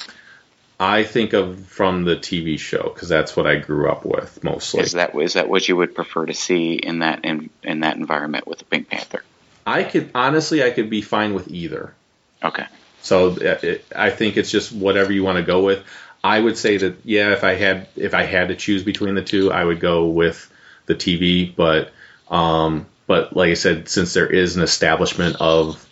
I 0.79 1.05
think 1.05 1.33
of 1.33 1.67
from 1.67 2.05
the 2.05 2.17
TV 2.17 2.59
show 2.59 2.83
because 2.83 3.09
that's 3.09 3.35
what 3.35 3.47
I 3.47 3.57
grew 3.57 3.91
up 3.91 4.05
with 4.05 4.45
mostly. 4.45 4.83
Is 4.83 4.93
that 4.93 5.15
is 5.15 5.33
that 5.35 5.49
what 5.49 5.67
you 5.67 5.77
would 5.77 5.95
prefer 5.95 6.27
to 6.27 6.35
see 6.35 6.75
in 6.75 6.99
that 6.99 7.25
in, 7.25 7.51
in 7.63 7.81
that 7.81 7.97
environment 7.97 8.47
with 8.47 8.59
the 8.59 8.67
Pink 8.67 8.91
Panther? 8.91 9.23
I 9.67 9.85
could 9.85 10.11
honestly, 10.15 10.63
I 10.63 10.71
could 10.71 10.91
be 10.91 11.01
fine 11.01 11.33
with 11.33 11.49
either. 11.51 11.95
Okay. 12.43 12.67
So 13.01 13.31
uh, 13.31 13.59
it, 13.63 13.85
I 13.95 14.11
think 14.11 14.37
it's 14.37 14.51
just 14.51 14.71
whatever 14.73 15.13
you 15.13 15.25
want 15.25 15.39
to 15.39 15.45
go 15.45 15.65
with. 15.65 15.83
I 16.23 16.39
would 16.39 16.59
say 16.59 16.77
that 16.77 16.97
yeah, 17.05 17.33
if 17.33 17.43
I 17.43 17.55
had 17.55 17.89
if 17.97 18.13
I 18.13 18.25
had 18.25 18.49
to 18.49 18.57
choose 18.57 18.83
between 18.83 19.15
the 19.15 19.23
two, 19.23 19.51
I 19.51 19.65
would 19.65 19.81
go 19.81 20.09
with 20.09 20.51
the 20.85 20.95
TV. 20.95 21.55
But 21.55 21.91
um, 22.29 22.87
but 23.07 23.35
like 23.35 23.51
I 23.51 23.55
said, 23.55 23.89
since 23.89 24.13
there 24.13 24.27
is 24.27 24.57
an 24.57 24.63
establishment 24.63 25.37
of 25.41 25.86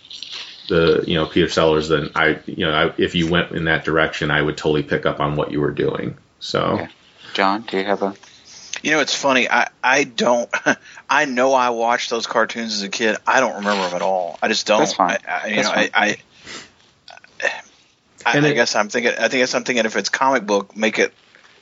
the 0.69 1.05
you 1.07 1.15
know 1.15 1.27
Peter 1.27 1.49
Sellers, 1.49 1.89
then 1.89 2.11
I 2.15 2.41
you 2.47 2.67
know 2.67 2.73
I, 2.73 2.95
if 2.99 3.15
you 3.15 3.31
went 3.31 3.53
in 3.53 3.65
that 3.65 3.85
direction, 3.85 4.31
I 4.31 4.41
would 4.41 4.57
totally 4.57 4.83
pick 4.83 5.07
up 5.07 5.21
on 5.21 5.37
what 5.37 5.51
you 5.53 5.61
were 5.61 5.71
doing. 5.73 6.17
So 6.41 6.61
Okay. 6.61 6.89
John, 7.35 7.63
do 7.63 7.79
you 7.79 7.85
have 7.85 8.03
a 8.03 8.15
You 8.83 8.93
know, 8.93 9.01
it's 9.01 9.15
funny. 9.15 9.49
I 9.51 9.69
I 9.83 10.05
don't. 10.05 10.49
I 11.11 11.25
know 11.27 11.53
I 11.53 11.71
watched 11.71 12.11
those 12.11 12.27
cartoons 12.27 12.75
as 12.75 12.83
a 12.83 12.89
kid. 12.89 13.17
I 13.27 13.41
don't 13.41 13.57
remember 13.57 13.87
them 13.87 13.97
at 13.97 14.03
all. 14.03 14.39
I 14.43 14.49
just 14.49 14.67
don't. 14.67 14.81
That's 14.81 14.95
fine. 14.95 15.19
I, 15.29 15.41
I, 15.45 15.47
you 15.49 15.57
That's 15.57 15.69
know, 15.69 15.75
fine. 15.75 15.91
I. 15.95 16.07
I 16.09 16.17
I, 18.27 18.37
And 18.39 18.47
I 18.47 18.51
it- 18.51 18.55
guess 18.55 18.75
I'm 18.75 18.89
thinking. 18.89 19.13
I 19.13 19.29
think 19.29 19.33
guess 19.43 19.55
I'm 19.55 19.65
thinking 19.65 19.85
if 19.85 19.97
it's 19.97 20.09
comic 20.09 20.47
book, 20.47 20.77
make 20.77 20.99
it 20.99 21.13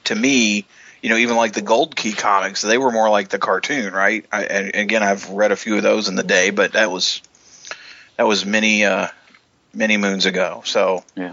to 0.05 0.15
me. 0.15 0.65
You 1.03 1.09
know, 1.11 1.17
even 1.17 1.37
like 1.37 1.53
the 1.53 1.63
Gold 1.63 1.97
Key 1.97 2.13
comics, 2.13 2.63
they 2.63 2.79
were 2.79 2.93
more 2.93 3.11
like 3.11 3.29
the 3.29 3.41
cartoon, 3.41 3.93
right? 3.93 4.25
I, 4.31 4.45
and 4.45 4.75
again, 4.77 5.03
I've 5.03 5.29
read 5.31 5.51
a 5.51 5.57
few 5.57 5.77
of 5.77 5.83
those 5.83 6.09
in 6.09 6.15
the 6.15 6.23
day, 6.23 6.51
but 6.51 6.75
that 6.75 6.93
was 6.93 7.21
that 8.17 8.27
was 8.27 8.45
many 8.45 8.85
uh, 8.85 9.09
many 9.75 9.97
moons 9.97 10.27
ago. 10.27 10.63
So 10.65 11.05
Yeah. 11.17 11.33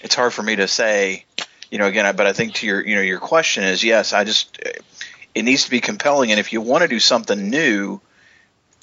it's 0.00 0.14
hard 0.14 0.32
for 0.32 0.42
me 0.42 0.56
to 0.56 0.68
say. 0.68 1.24
You 1.70 1.78
know, 1.78 1.86
again, 1.86 2.16
but 2.16 2.26
I 2.26 2.32
think 2.32 2.54
to 2.54 2.66
your 2.66 2.84
you 2.84 2.96
know 2.96 3.00
your 3.02 3.20
question 3.20 3.62
is 3.64 3.84
yes. 3.84 4.12
I 4.12 4.24
just 4.24 4.58
it 5.34 5.42
needs 5.44 5.64
to 5.64 5.70
be 5.70 5.80
compelling, 5.80 6.32
and 6.32 6.40
if 6.40 6.52
you 6.52 6.60
want 6.60 6.82
to 6.82 6.88
do 6.88 6.98
something 6.98 7.48
new, 7.48 8.00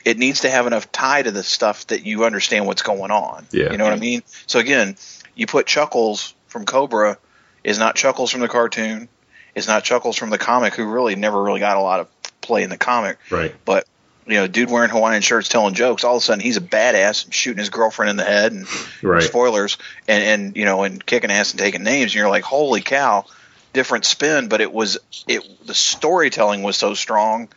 it 0.06 0.18
needs 0.18 0.42
to 0.42 0.50
have 0.50 0.68
enough 0.68 0.90
tie 0.94 1.22
to 1.22 1.32
the 1.32 1.44
stuff 1.44 1.86
that 1.88 2.06
you 2.06 2.24
understand 2.24 2.66
what's 2.66 2.84
going 2.84 3.12
on. 3.12 3.46
Yeah. 3.52 3.72
You 3.72 3.78
know 3.78 3.84
what 3.84 3.92
I 3.92 3.98
mean? 3.98 4.24
So 4.46 4.60
again, 4.60 4.96
you 5.36 5.48
put 5.48 5.66
Chuckles 5.68 6.34
from 6.48 6.64
Cobra 6.66 7.18
is 7.64 7.78
not 7.78 7.96
Chuckles 7.98 8.32
from 8.32 8.40
the 8.40 8.48
cartoon, 8.48 9.10
is 9.54 9.68
not 9.68 9.84
Chuckles 9.84 10.16
from 10.16 10.30
the 10.30 10.38
comic, 10.38 10.74
who 10.76 10.86
really 10.86 11.16
never 11.16 11.44
really 11.44 11.60
got 11.60 11.76
a 11.76 11.82
lot 11.82 12.00
of 12.00 12.08
play 12.40 12.64
in 12.64 12.70
the 12.70 12.78
comic. 12.78 13.18
right, 13.30 13.54
But 13.66 13.86
you 14.28 14.36
know, 14.36 14.48
dude 14.48 14.70
wearing 14.70 14.90
Hawaiian 14.90 15.22
shirts, 15.22 15.48
telling 15.48 15.74
jokes, 15.74 16.04
all 16.04 16.18
of 16.18 16.22
a 16.22 16.26
sudden 16.26 16.42
he's 16.42 16.58
a 16.58 16.62
badass 16.62 17.32
shooting 17.32 17.60
his 17.60 17.70
girlfriend 17.70 18.10
in 18.10 18.18
the 18.18 18.24
head 18.24 18.52
and 18.52 18.68
right, 19.02 19.24
spoilers 19.24 19.78
and 20.08 20.24
and 20.24 20.58
you 20.58 20.66
know 20.66 20.84
and 20.84 21.04
kicking 21.06 21.32
ass 21.32 21.52
and 21.52 21.60
taking 21.60 21.84
names. 21.84 22.12
And 22.12 22.16
you're 22.16 22.30
like 22.30 22.44
holy 22.44 22.82
cow 22.82 23.26
different 23.74 24.06
spin. 24.06 24.50
But 24.50 24.62
it 24.62 24.72
was 24.72 24.98
it 25.28 25.44
the 25.66 25.74
storytelling 25.74 26.64
was 26.64 26.78
so 26.78 26.94
strong 26.94 27.50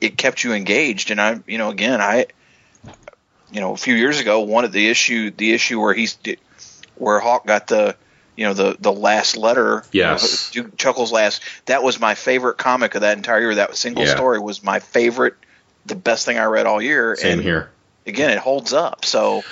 it 0.00 0.18
kept 0.18 0.42
you 0.44 0.52
engaged. 0.52 1.10
And 1.10 1.20
i 1.20 1.40
you 1.46 1.58
know 1.58 1.70
again 1.70 2.00
i 2.00 2.26
you 3.50 3.60
know 3.60 3.72
a 3.72 3.76
few 3.76 3.94
years 3.94 4.18
ago 4.18 4.40
one 4.40 4.64
of 4.64 4.72
the 4.72 4.88
issue 4.88 5.30
the 5.30 5.52
issue 5.52 5.80
where 5.80 5.94
he's 5.94 6.18
where 6.96 7.20
hawk 7.20 7.46
got 7.46 7.68
the 7.68 7.96
you 8.36 8.44
know 8.44 8.52
the 8.52 8.76
the 8.80 8.92
last 8.92 9.36
letter 9.36 9.84
Yes. 9.92 10.54
you 10.54 10.64
know, 10.64 10.70
chuckles 10.76 11.12
last 11.12 11.42
that 11.66 11.82
was 11.82 12.00
my 12.00 12.14
favorite 12.14 12.58
comic 12.58 12.94
of 12.94 13.02
that 13.02 13.16
entire 13.16 13.40
year. 13.40 13.54
That 13.56 13.76
single 13.76 14.04
Yeah. 14.04 14.14
story 14.14 14.40
was 14.40 14.62
my 14.62 14.80
favorite 14.80 15.34
the 15.86 15.94
best 15.94 16.24
thing 16.26 16.38
i 16.38 16.44
read 16.44 16.66
all 16.66 16.82
year 16.82 17.16
same 17.16 17.34
and 17.34 17.42
here. 17.42 17.70
again, 18.06 18.30
it 18.30 18.38
holds 18.38 18.72
up. 18.72 19.04
So 19.04 19.42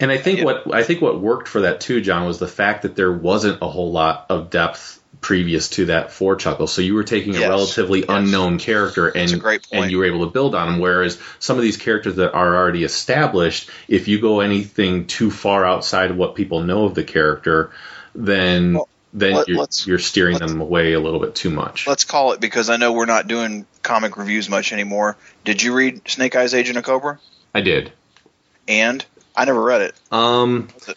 And 0.00 0.10
I 0.12 0.18
think 0.18 0.44
what 0.44 0.72
I 0.72 0.82
think 0.82 1.00
what 1.02 1.20
worked 1.20 1.48
for 1.48 1.62
that 1.62 1.80
too, 1.80 2.00
John, 2.00 2.26
was 2.26 2.38
the 2.38 2.48
fact 2.48 2.82
that 2.82 2.94
there 2.96 3.12
wasn't 3.12 3.58
a 3.62 3.68
whole 3.68 3.90
lot 3.90 4.26
of 4.28 4.50
depth 4.50 5.00
previous 5.20 5.70
to 5.70 5.86
that 5.86 6.12
for 6.12 6.36
Chuckle. 6.36 6.68
So 6.68 6.80
you 6.80 6.94
were 6.94 7.02
taking 7.02 7.34
a 7.34 7.40
Yes. 7.40 7.48
relatively 7.48 8.00
Yes. 8.00 8.08
unknown 8.08 8.58
character 8.58 9.08
and 9.08 9.42
and 9.72 9.90
you 9.90 9.98
were 9.98 10.04
able 10.04 10.24
to 10.26 10.30
build 10.32 10.54
on 10.54 10.74
him. 10.74 10.78
Whereas 10.78 11.18
some 11.40 11.56
of 11.56 11.62
these 11.62 11.76
characters 11.76 12.16
that 12.16 12.32
are 12.32 12.54
already 12.56 12.84
established, 12.84 13.70
if 13.88 14.06
you 14.06 14.20
go 14.20 14.40
anything 14.40 15.06
too 15.06 15.30
far 15.30 15.64
outside 15.66 16.10
of 16.12 16.16
what 16.16 16.36
people 16.36 16.62
know 16.62 16.84
of 16.84 16.94
the 16.94 17.02
character, 17.04 17.70
then 18.14 18.74
Well, 18.74 18.88
then 19.12 19.32
let- 19.34 19.48
you're, 19.48 19.66
you're 19.84 19.98
steering 19.98 20.38
them 20.38 20.60
away 20.60 20.92
a 20.92 21.00
little 21.00 21.20
bit 21.20 21.34
too 21.34 21.50
much. 21.50 21.86
let's 21.86 22.04
call 22.04 22.32
it 22.32 22.40
because 22.40 22.68
I 22.70 22.76
know 22.76 22.92
we're 22.92 23.06
not 23.06 23.26
doing 23.26 23.66
comic 23.82 24.16
reviews 24.16 24.48
much 24.48 24.72
anymore. 24.72 25.16
Did 25.44 25.62
you 25.62 25.74
read 25.74 26.08
Snake 26.08 26.36
Eyes 26.36 26.54
Agent 26.54 26.76
of 26.78 26.84
Cobra? 26.84 27.18
I 27.54 27.60
did. 27.62 27.92
And 28.66 29.04
I 29.34 29.44
never 29.46 29.62
read 29.62 29.80
it. 29.82 29.94
Um, 30.12 30.68
it? 30.86 30.96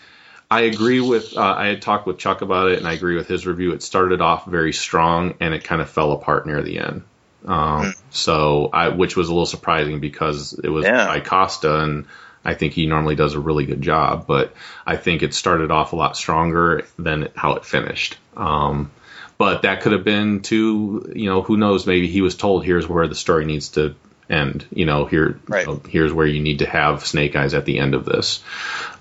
I 0.49 0.61
agree 0.61 0.99
with. 0.99 1.37
Uh, 1.37 1.41
I 1.57 1.67
had 1.67 1.81
talked 1.81 2.05
with 2.05 2.17
Chuck 2.17 2.41
about 2.41 2.69
it, 2.71 2.79
and 2.79 2.87
I 2.87 2.91
agree 2.93 3.15
with 3.15 3.27
his 3.29 3.47
review. 3.47 3.71
It 3.71 3.81
started 3.81 4.19
off 4.19 4.45
very 4.45 4.73
strong, 4.73 5.35
and 5.39 5.53
it 5.53 5.63
kind 5.63 5.81
of 5.81 5.89
fell 5.89 6.11
apart 6.11 6.45
near 6.45 6.61
the 6.61 6.79
end. 6.79 7.03
Um, 7.45 7.83
Hmm. 7.85 7.89
So, 8.09 8.69
I, 8.73 8.89
which 8.89 9.15
was 9.15 9.29
a 9.29 9.31
little 9.31 9.45
surprising 9.45 10.01
because 10.01 10.59
it 10.61 10.67
was 10.67 10.83
Yeah. 10.85 11.07
by 11.07 11.21
Costa, 11.21 11.79
and 11.79 12.05
I 12.43 12.53
think 12.55 12.73
he 12.73 12.85
normally 12.87 13.15
does 13.15 13.33
a 13.33 13.39
really 13.39 13.65
good 13.65 13.81
job. 13.81 14.25
But 14.27 14.53
I 14.85 14.97
think 14.97 15.23
it 15.23 15.33
started 15.33 15.71
off 15.71 15.93
a 15.93 15.95
lot 15.95 16.17
stronger 16.17 16.85
than 16.97 17.29
how 17.35 17.53
it 17.53 17.65
finished. 17.65 18.17
Um, 18.35 18.91
but 19.37 19.63
that 19.63 19.81
could 19.81 19.91
have 19.91 20.03
been 20.03 20.41
too. 20.41 21.11
You 21.15 21.29
know, 21.29 21.41
who 21.41 21.57
knows? 21.57 21.87
Maybe 21.87 22.07
he 22.07 22.21
was 22.21 22.35
told, 22.35 22.63
"Here's 22.63 22.87
where 22.87 23.07
the 23.07 23.15
story 23.15 23.45
needs 23.45 23.69
to 23.69 23.95
end." 24.29 24.65
You 24.73 24.85
know, 24.85 25.05
here, 25.05 25.39
Right. 25.47 25.65
you 25.65 25.73
know, 25.73 25.81
here's 25.87 26.13
where 26.13 26.27
you 26.27 26.41
need 26.41 26.59
to 26.59 26.67
have 26.67 27.05
Snake 27.05 27.35
Eyes 27.35 27.53
at 27.53 27.65
the 27.65 27.79
end 27.79 27.95
of 27.95 28.05
this. 28.05 28.43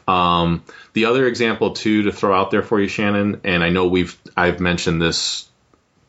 Um, 0.09 0.65
the 0.93 1.05
other 1.05 1.27
example 1.27 1.73
too 1.73 2.05
to 2.05 2.13
throw 2.13 2.35
out 2.39 2.51
there 2.51 2.63
for 2.63 2.81
you, 2.81 2.89
Shannon, 2.89 3.43
and 3.45 3.63
I 3.63 3.69
know 3.69 3.87
we've 3.87 4.17
I've 4.37 4.61
mentioned 4.61 5.01
this 5.01 5.47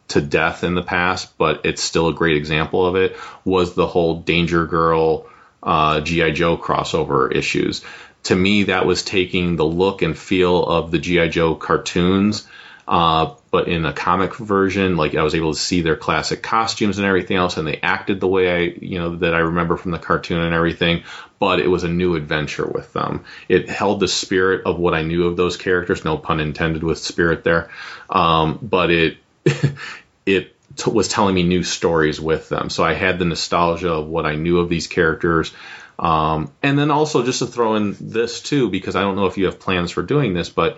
to 0.10 0.22
death 0.22 0.64
in 0.64 0.76
the 0.76 0.82
past, 0.82 1.38
but 1.38 1.62
it's 1.66 1.82
still 1.82 2.08
a 2.08 2.14
great 2.14 2.36
example 2.36 2.86
of 2.86 2.95
it. 2.95 3.16
Was 3.45 3.76
the 3.76 3.88
whole 3.88 4.22
Danger 4.22 4.66
Girl 4.66 5.26
uh, 5.64 6.02
GI 6.02 6.34
Joe 6.34 6.58
crossover 6.58 7.34
issues? 7.34 7.84
To 8.24 8.36
me, 8.36 8.64
that 8.64 8.86
was 8.86 9.04
taking 9.04 9.56
the 9.56 9.66
look 9.66 10.02
and 10.02 10.18
feel 10.18 10.64
of 10.64 10.92
the 10.92 11.00
GI 11.00 11.30
Joe 11.30 11.56
cartoons. 11.56 12.48
Uh, 12.88 13.36
but 13.52 13.68
in 13.68 13.86
a 13.86 13.94
comic 13.94 14.36
version, 14.36 14.98
like 14.98 15.16
I 15.16 15.24
was 15.24 15.34
able 15.34 15.54
to 15.54 15.60
see 15.60 15.82
their 15.82 15.96
classic 15.96 16.44
costumes 16.44 16.98
and 16.98 17.08
everything 17.08 17.38
else, 17.38 17.58
and 17.58 17.68
they 17.68 17.80
acted 17.82 18.20
the 18.20 18.28
way 18.28 18.52
I, 18.52 18.58
you 18.82 19.00
know, 19.00 19.16
that 19.18 19.34
I 19.34 19.40
remember 19.40 19.78
from 19.78 19.92
the 19.92 20.00
cartoon 20.00 20.42
and 20.42 20.54
everything. 20.54 21.04
But 21.40 21.60
it 21.60 21.68
was 21.68 21.84
a 21.84 21.90
new 21.90 22.16
adventure 22.16 22.68
with 22.68 22.92
them. 22.94 23.24
It 23.48 23.70
held 23.70 24.00
the 24.00 24.08
spirit 24.08 24.66
of 24.66 24.78
what 24.78 24.94
I 24.94 25.04
knew 25.04 25.26
of 25.26 25.38
those 25.38 25.58
characters. 25.58 26.06
No 26.06 26.18
pun 26.18 26.40
intended 26.40 26.84
with 26.84 27.00
spirit 27.00 27.44
there. 27.44 27.72
Um, 28.10 28.60
but 28.62 28.92
it 28.92 29.18
it 30.26 30.56
t- 30.84 30.91
was 30.91 31.08
telling 31.08 31.36
me 31.36 31.44
new 31.44 31.64
stories 31.64 32.20
with 32.20 32.49
them. 32.49 32.70
So 32.70 32.84
I 32.84 32.94
had 32.94 33.20
the 33.20 33.26
nostalgia 33.26 33.94
of 33.94 34.08
what 34.08 34.26
I 34.26 34.36
knew 34.36 34.60
of 34.60 34.70
these 34.70 34.88
characters. 34.88 35.53
Um, 35.99 36.52
and 36.64 36.78
then 36.78 36.91
also 36.91 37.24
just 37.24 37.40
to 37.40 37.45
throw 37.45 37.76
in 37.76 37.95
this 37.99 38.41
too, 38.41 38.70
because 38.70 38.95
I 38.95 39.02
don't 39.02 39.16
know 39.16 39.28
if 39.28 39.38
you 39.38 39.45
have 39.45 39.60
plans 39.60 39.91
for 39.91 40.02
doing 40.02 40.34
this, 40.34 40.49
but 40.49 40.78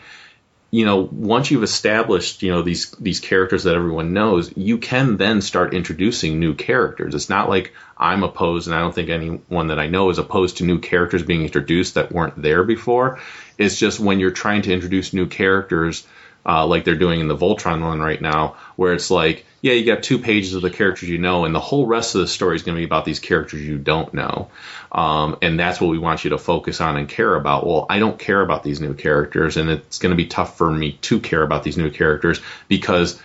you 0.74 0.86
know, 0.86 1.08
once 1.12 1.52
you've 1.52 1.62
established, 1.62 2.42
you 2.42 2.52
know, 2.52 2.64
these 2.64 2.90
these 3.00 3.20
characters 3.20 3.66
that 3.66 3.76
everyone 3.76 4.12
knows, 4.12 4.52
you 4.58 4.80
can 4.80 5.18
then 5.18 5.40
start 5.42 5.76
introducing 5.76 6.40
new 6.40 6.56
characters. 6.56 7.14
It's 7.14 7.30
not 7.30 7.48
like 7.48 7.74
I'm 7.96 8.24
opposed, 8.24 8.68
and 8.68 8.76
I 8.76 8.80
don't 8.80 8.96
think 8.96 9.10
anyone 9.10 9.68
that 9.68 9.78
I 9.78 9.86
know 9.86 10.10
is 10.10 10.18
opposed 10.18 10.58
to 10.58 10.66
new 10.66 10.80
characters 10.80 11.22
being 11.22 11.44
introduced 11.44 11.94
that 11.94 12.12
weren't 12.12 12.42
there 12.42 12.64
before. 12.64 13.20
It's 13.60 13.78
just 13.78 14.00
when 14.00 14.20
you're 14.20 14.32
trying 14.32 14.64
to 14.64 14.74
introduce 14.74 15.14
new 15.14 15.28
characters, 15.28 16.08
uh, 16.44 16.66
like 16.66 16.86
they're 16.86 16.96
doing 16.96 17.20
in 17.20 17.28
the 17.28 17.38
Voltron 17.38 17.84
one 17.84 18.00
right 18.00 18.20
now, 18.20 18.56
where 18.76 18.94
it's 18.94 19.12
like, 19.12 19.46
yeah, 19.64 19.72
you 19.72 19.86
got 19.86 20.04
two 20.04 20.20
pages 20.20 20.54
of 20.56 20.62
the 20.62 20.70
characters 20.70 21.08
you 21.08 21.18
know, 21.18 21.46
and 21.46 21.56
the 21.56 21.60
whole 21.62 21.88
rest 21.88 22.16
of 22.16 22.22
the 22.22 22.28
story 22.28 22.58
is 22.58 22.64
going 22.64 22.76
to 22.76 22.82
be 22.82 22.86
about 22.86 23.06
these 23.06 23.22
characters 23.22 23.62
you 23.62 23.78
don't 23.78 24.14
know. 24.14 24.50
Um, 24.92 25.38
and 25.42 25.58
that's 25.58 25.80
what 25.80 25.88
we 25.88 25.98
want 25.98 26.26
you 26.26 26.32
to 26.32 26.38
focus 26.38 26.82
on 26.82 26.98
and 26.98 27.08
care 27.08 27.34
about. 27.34 27.66
Well, 27.66 27.86
I 27.90 28.00
don't 28.00 28.20
care 28.20 28.42
about 28.42 28.64
these 28.64 28.82
new 28.82 28.94
characters, 28.94 29.56
and 29.56 29.70
it's 29.70 30.00
going 30.00 30.10
to 30.10 30.18
be 30.18 30.26
tough 30.26 30.58
for 30.58 30.70
me 30.70 31.00
to 31.04 31.22
care 31.22 31.42
about 31.42 31.64
these 31.64 31.78
new 31.78 31.90
characters 31.90 32.42
because 32.68 33.22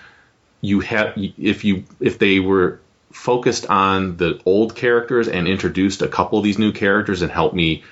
you 0.60 0.78
have 0.78 1.14
if 1.16 1.64
you 1.64 1.82
if 1.98 2.20
they 2.20 2.38
were 2.38 2.78
focused 3.10 3.66
on 3.66 4.16
the 4.16 4.40
old 4.46 4.76
characters 4.76 5.26
and 5.26 5.48
introduced 5.48 6.02
a 6.02 6.08
couple 6.08 6.38
of 6.38 6.44
these 6.44 6.58
new 6.58 6.70
characters 6.70 7.20
and 7.20 7.32
helped 7.32 7.54
me 7.56 7.82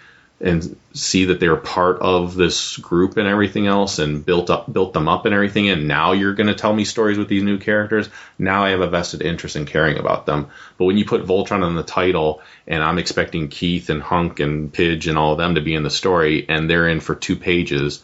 and 0.41 0.77
see 0.93 1.27
that 1.27 1.41
they're 1.41 1.57
part 1.57 1.99
of 2.01 2.35
this 2.35 2.77
group 2.77 3.17
and 3.17 3.27
everything 3.27 3.67
else 3.67 3.99
and 3.99 4.25
built 4.25 4.51
up 4.51 4.71
built 4.71 4.93
them 4.93 5.09
up 5.09 5.25
and 5.25 5.35
everything. 5.35 5.71
And 5.71 5.89
now 5.89 6.13
you're 6.13 6.35
going 6.35 6.49
to 6.49 6.55
tell 6.55 6.75
me 6.75 6.85
stories 6.85 7.17
with 7.17 7.29
these 7.29 7.43
new 7.43 7.59
characters. 7.59 8.11
Now 8.39 8.65
i 8.65 8.71
have 8.71 8.81
a 8.81 8.89
vested 8.89 9.23
interest 9.23 9.57
in 9.57 9.65
caring 9.65 9.99
about 9.99 10.27
them. 10.27 10.49
But 10.77 10.85
when 10.85 10.99
you 10.99 11.07
put 11.07 11.25
voltron 11.25 11.65
on 11.65 11.75
the 11.75 11.83
title 11.83 12.43
and 12.67 12.83
i'm 12.83 12.99
expecting 12.99 13.49
keith 13.49 13.89
and 13.89 14.03
hunk 14.03 14.41
and 14.41 14.73
pidge 14.73 15.09
and 15.09 15.17
all 15.17 15.33
of 15.33 15.39
them 15.39 15.55
to 15.55 15.63
be 15.63 15.75
in 15.75 15.83
the 15.83 15.91
story 15.91 16.47
and 16.49 16.69
they're 16.69 16.89
in 16.89 17.01
for 17.01 17.15
two 17.15 17.37
pages 17.37 18.03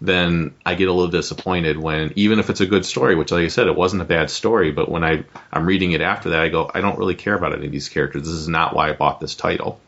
then 0.00 0.54
i 0.66 0.74
get 0.74 0.88
a 0.88 0.92
little 0.92 1.10
disappointed 1.10 1.78
when 1.78 2.12
even 2.16 2.38
if 2.38 2.50
it's 2.50 2.60
a 2.60 2.66
good 2.66 2.84
story 2.84 3.14
which 3.14 3.30
like 3.30 3.44
i 3.44 3.48
said 3.48 3.68
it 3.68 3.76
wasn't 3.76 4.02
a 4.02 4.04
bad 4.04 4.28
story 4.28 4.72
but 4.72 4.88
when 4.88 5.04
i 5.04 5.24
i'm 5.52 5.66
reading 5.66 5.92
it 5.92 6.00
after 6.00 6.30
that 6.30 6.40
i 6.40 6.48
go 6.48 6.68
i 6.74 6.80
don't 6.80 6.98
really 6.98 7.14
care 7.14 7.34
about 7.34 7.54
any 7.54 7.66
of 7.66 7.72
these 7.72 7.88
characters. 7.88 8.22
This 8.22 8.32
is 8.32 8.48
not 8.48 8.74
why 8.74 8.90
i 8.90 8.92
bought 8.92 9.20
this 9.20 9.36
title 9.36 9.80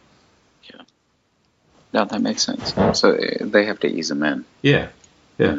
That 2.04 2.20
makes 2.22 2.42
sense. 2.42 2.74
So 2.98 3.14
uh, 3.14 3.18
they 3.40 3.66
have 3.66 3.80
to 3.80 3.88
ease 3.88 4.08
them 4.08 4.22
in. 4.22 4.44
Yeah, 4.62 4.88
yeah. 5.38 5.58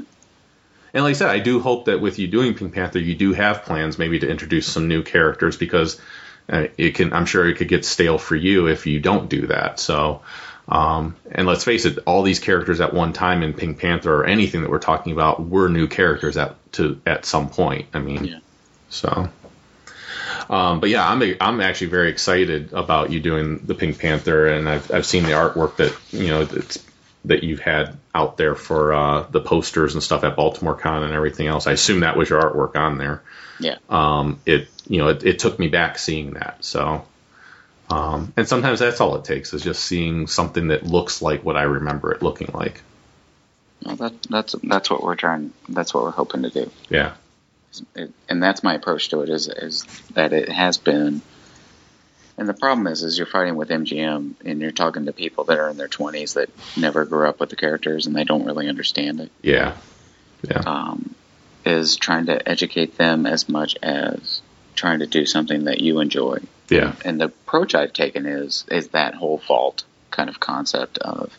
And 0.93 1.03
like 1.03 1.11
I 1.11 1.13
said, 1.13 1.29
I 1.29 1.39
do 1.39 1.59
hope 1.59 1.85
that 1.85 1.99
with 2.01 2.17
you 2.17 2.27
doing 2.27 2.53
Pink 2.53 2.73
Panther, 2.73 2.99
you 2.99 3.15
do 3.15 3.33
have 3.33 3.63
plans 3.63 3.97
maybe 3.99 4.19
to 4.19 4.29
introduce 4.29 4.67
some 4.67 4.87
new 4.87 5.03
characters 5.03 5.57
because 5.57 5.99
uh, 6.49 6.67
it 6.77 6.95
can. 6.95 7.13
I'm 7.13 7.25
sure 7.25 7.47
it 7.47 7.57
could 7.57 7.67
get 7.67 7.85
stale 7.85 8.17
for 8.17 8.35
you 8.35 8.67
if 8.67 8.87
you 8.87 8.99
don't 8.99 9.29
do 9.29 9.47
that. 9.47 9.79
So, 9.79 10.21
um, 10.69 11.15
and 11.29 11.45
let's 11.45 11.63
face 11.63 11.85
it, 11.85 11.99
all 12.05 12.23
these 12.23 12.39
characters 12.39 12.79
at 12.79 12.93
one 12.93 13.13
time 13.13 13.43
in 13.43 13.53
Pink 13.53 13.79
Panther 13.79 14.13
or 14.13 14.25
anything 14.25 14.61
that 14.61 14.71
we're 14.71 14.79
talking 14.79 15.11
about 15.11 15.45
were 15.45 15.67
new 15.69 15.87
characters 15.87 16.37
at 16.37 16.55
to 16.73 16.99
at 17.05 17.25
some 17.25 17.49
point. 17.49 17.87
I 17.93 17.99
mean, 17.99 18.25
Yeah. 18.25 18.39
so. 18.89 19.29
Um, 20.49 20.79
but 20.79 20.89
yeah, 20.89 21.07
I'm 21.07 21.21
I'm 21.41 21.61
actually 21.61 21.87
very 21.87 22.09
excited 22.09 22.73
about 22.73 23.11
you 23.11 23.19
doing 23.19 23.59
the 23.59 23.75
Pink 23.75 23.99
Panther, 23.99 24.47
and 24.47 24.67
I've 24.67 24.91
I've 24.91 25.05
seen 25.05 25.23
the 25.23 25.31
artwork 25.31 25.77
that 25.77 25.95
you 26.11 26.27
know 26.27 26.45
that's 26.45 26.83
that 27.25 27.43
you've 27.43 27.59
had 27.59 27.97
out 28.15 28.37
there 28.37 28.55
for 28.55 28.93
uh, 28.93 29.21
the 29.29 29.41
posters 29.41 29.93
and 29.93 30.03
stuff 30.03 30.23
at 30.23 30.35
Baltimore 30.35 30.75
Con 30.75 31.03
and 31.03 31.13
everything 31.13 31.47
else. 31.47 31.67
I 31.67 31.73
assume 31.73 32.01
that 32.01 32.17
was 32.17 32.29
your 32.29 32.41
artwork 32.41 32.75
on 32.75 32.97
there. 32.97 33.21
Yeah. 33.59 33.77
Um, 33.89 34.39
it 34.45 34.69
you 34.87 34.99
know 34.99 35.09
it, 35.09 35.23
it 35.23 35.39
took 35.39 35.59
me 35.59 35.67
back 35.67 35.97
seeing 35.97 36.31
that. 36.31 36.63
So, 36.63 37.05
um, 37.89 38.33
and 38.37 38.47
sometimes 38.47 38.79
that's 38.79 39.01
all 39.01 39.15
it 39.17 39.25
takes 39.25 39.53
is 39.53 39.61
just 39.61 39.83
seeing 39.83 40.27
something 40.27 40.69
that 40.69 40.83
looks 40.85 41.21
like 41.21 41.43
what 41.43 41.57
I 41.57 41.63
remember 41.63 42.13
it 42.13 42.21
looking 42.21 42.51
like. 42.53 42.81
Well, 43.83 43.95
that, 43.97 44.13
that's 44.23 44.55
that's 44.63 44.89
what 44.89 45.03
we're 45.03 45.15
trying. 45.15 45.53
That's 45.69 45.93
what 45.93 46.03
we're 46.03 46.11
hoping 46.11 46.43
to 46.43 46.49
do. 46.49 46.71
Yeah. 46.89 47.13
And 48.29 48.41
that's 48.41 48.63
my 48.63 48.75
approach 48.75 49.09
to 49.09 49.21
it. 49.21 49.29
Is 49.29 49.47
is 49.47 49.83
that 50.13 50.33
it 50.33 50.49
has 50.49 50.77
been. 50.77 51.21
And 52.39 52.47
the 52.47 52.53
problem 52.53 52.85
is, 52.85 53.01
is 53.01 53.17
you're 53.17 53.25
fighting 53.25 53.55
with 53.55 53.69
MGM, 53.69 54.35
and 54.45 54.61
you're 54.61 54.71
talking 54.71 55.05
to 55.05 55.13
people 55.13 55.45
that 55.45 55.57
are 55.57 55.69
in 55.69 55.77
their 55.77 55.87
20s 55.87 56.35
that 56.35 56.51
never 56.77 57.03
grew 57.03 57.27
up 57.27 57.39
with 57.39 57.49
the 57.49 57.55
characters, 57.55 58.05
and 58.05 58.15
they 58.15 58.25
don't 58.25 58.45
really 58.45 58.69
understand 58.69 59.21
it. 59.21 59.31
Yeah. 59.41 59.75
Yeah. 60.47 60.61
um, 60.65 61.15
is 61.65 61.97
trying 61.97 62.27
to 62.27 62.47
educate 62.47 62.97
them 62.97 63.25
as 63.25 63.49
much 63.49 63.75
as 63.83 64.41
trying 64.75 64.99
to 64.99 65.07
do 65.07 65.25
something 65.25 65.65
that 65.65 65.81
you 65.81 65.99
enjoy. 65.99 66.39
Yeah. 66.69 66.95
And 67.03 67.19
the 67.19 67.25
approach 67.25 67.75
I've 67.75 67.93
taken 67.93 68.25
is 68.25 68.65
is 68.69 68.89
that 68.89 69.15
whole 69.15 69.37
fault 69.37 69.83
kind 70.11 70.29
of 70.29 70.39
concept 70.39 70.97
of 70.99 71.37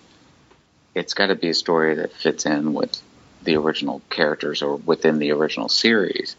it's 0.95 1.15
got 1.15 1.29
to 1.29 1.35
be 1.35 1.51
a 1.51 1.55
story 1.55 1.95
that 1.97 2.13
fits 2.13 2.45
in 2.45 2.75
with 2.75 3.01
the 3.49 3.57
original 3.57 4.03
characters 4.11 4.61
or 4.61 4.77
within 4.77 5.19
the 5.19 5.31
original 5.33 5.71
series 5.71 6.37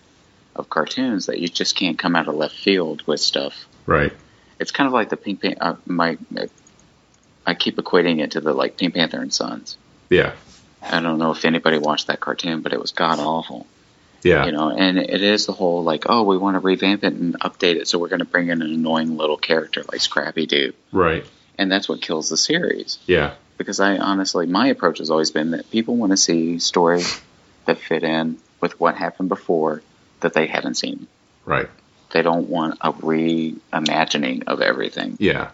of 0.55 0.69
cartoons 0.69 1.25
that 1.25 1.39
you 1.39 1.47
just 1.47 1.75
can't 1.75 1.97
come 1.97 2.15
out 2.15 2.27
of 2.27 2.35
left 2.35 2.55
field 2.55 3.01
with 3.07 3.19
stuff. 3.19 3.65
Right. 3.87 4.13
It's 4.59 4.71
kind 4.71 4.85
of 4.85 4.93
like 4.93 5.09
the 5.09 5.17
Pink 5.17 5.41
Panther. 5.41 5.57
Uh, 5.59 5.75
my, 5.87 6.17
I 7.47 7.55
keep 7.55 7.77
equating 7.77 8.21
it 8.21 8.31
to 8.31 8.41
the 8.41 8.53
like 8.53 8.77
Pink 8.77 8.93
Panther 8.93 9.19
and 9.21 9.33
Sons. 9.33 9.75
Yeah. 10.11 10.33
I 10.83 11.01
don't 11.01 11.17
know 11.17 11.31
if 11.31 11.45
anybody 11.45 11.79
watched 11.79 12.07
that 12.07 12.19
cartoon, 12.19 12.61
but 12.61 12.73
it 12.73 12.79
was 12.79 12.91
god 12.91 13.19
awful. 13.19 13.65
Yeah. 14.21 14.45
You 14.45 14.51
know, 14.51 14.69
and 14.69 14.99
it 14.99 15.23
is 15.23 15.47
the 15.47 15.53
whole 15.53 15.83
like, 15.83 16.03
oh, 16.07 16.23
we 16.23 16.37
want 16.37 16.55
to 16.55 16.59
revamp 16.59 17.03
it 17.03 17.13
and 17.13 17.39
update 17.39 17.77
it, 17.77 17.87
so 17.87 17.97
we're 17.97 18.09
going 18.09 18.19
to 18.19 18.25
bring 18.25 18.49
in 18.49 18.61
an 18.61 18.71
annoying 18.71 19.17
little 19.17 19.37
character 19.37 19.83
like 19.91 20.01
Scrappy 20.01 20.45
Doo, 20.45 20.73
Right. 20.91 21.25
and 21.57 21.71
that's 21.71 21.89
what 21.89 22.01
kills 22.03 22.29
the 22.29 22.37
series. 22.37 22.99
Yeah. 23.07 23.33
Because 23.59 23.79
I 23.79 23.97
honestly, 23.97 24.47
my 24.47 24.69
approach 24.69 24.97
has 24.97 25.11
always 25.11 25.29
been 25.29 25.51
that 25.51 25.69
people 25.69 25.95
want 25.95 26.11
to 26.13 26.17
see 26.17 26.57
stories 26.57 27.21
that 27.65 27.77
fit 27.77 28.03
in 28.03 28.39
with 28.61 28.79
what 28.79 28.95
happened 28.95 29.29
before 29.29 29.83
that 30.21 30.33
they 30.33 30.47
haven't 30.47 30.75
seen. 30.75 31.05
Right. 31.45 31.69
They 32.11 32.23
don't 32.23 32.49
want 32.49 32.79
a 32.81 32.91
reimagining 32.91 34.45
of 34.47 34.61
everything. 34.61 35.17
Yeah. 35.19 35.51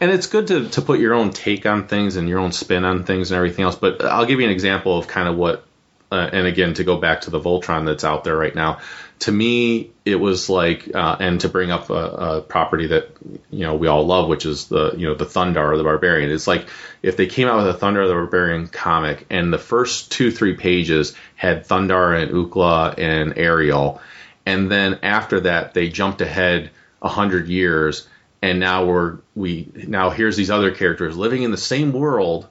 and 0.00 0.10
it's 0.10 0.26
good 0.26 0.48
to 0.48 0.68
to 0.70 0.82
put 0.82 0.98
your 0.98 1.14
own 1.14 1.30
take 1.30 1.66
on 1.66 1.86
things 1.86 2.16
and 2.16 2.28
your 2.28 2.40
own 2.40 2.52
spin 2.52 2.84
on 2.84 3.04
things 3.04 3.30
and 3.30 3.36
everything 3.36 3.64
else. 3.64 3.76
But 3.76 4.04
I'll 4.04 4.26
give 4.26 4.40
you 4.40 4.46
an 4.46 4.52
example 4.52 4.98
of 4.98 5.06
kind 5.06 5.28
of 5.28 5.36
what, 5.36 5.64
uh, 6.10 6.28
and 6.32 6.46
again 6.46 6.74
to 6.74 6.84
go 6.84 6.96
back 6.96 7.22
to 7.22 7.30
the 7.30 7.40
Voltron 7.40 7.86
that's 7.86 8.04
out 8.04 8.24
there 8.24 8.36
right 8.36 8.54
now. 8.54 8.80
To 9.20 9.32
me, 9.32 9.90
it 10.04 10.16
was 10.16 10.48
like, 10.48 10.94
uh, 10.94 11.16
and 11.20 11.40
to 11.42 11.48
bring 11.48 11.70
up 11.70 11.90
a, 11.90 11.94
a 11.94 12.40
property 12.40 12.88
that 12.88 13.10
you 13.50 13.60
know 13.60 13.74
we 13.74 13.86
all 13.86 14.06
love, 14.06 14.28
which 14.28 14.46
is 14.46 14.66
the 14.66 14.94
you 14.96 15.06
know 15.06 15.14
the 15.14 15.26
Thundarr 15.26 15.72
or 15.72 15.76
the 15.76 15.84
Barbarian. 15.84 16.30
It's 16.30 16.46
like 16.46 16.66
if 17.02 17.16
they 17.16 17.26
came 17.26 17.46
out 17.46 17.64
with 17.64 17.76
a 17.76 17.78
Thundarr 17.78 18.02
of 18.02 18.08
the 18.08 18.14
Barbarian 18.14 18.66
comic, 18.66 19.26
and 19.30 19.52
the 19.52 19.58
first 19.58 20.10
two 20.10 20.30
three 20.30 20.54
pages 20.54 21.14
had 21.36 21.66
Thundarr 21.66 22.22
and 22.22 22.32
Ookla 22.32 22.98
and 22.98 23.36
Ariel, 23.36 24.00
and 24.46 24.70
then 24.70 24.98
after 25.02 25.40
that 25.40 25.74
they 25.74 25.90
jumped 25.90 26.22
ahead 26.22 26.70
a 27.02 27.08
hundred 27.08 27.48
years, 27.48 28.08
and 28.40 28.58
now 28.58 28.86
we're 28.86 29.18
we 29.34 29.70
now 29.74 30.10
here's 30.10 30.36
these 30.36 30.50
other 30.50 30.70
characters 30.74 31.16
living 31.16 31.42
in 31.42 31.50
the 31.50 31.58
same 31.58 31.92
world 31.92 32.48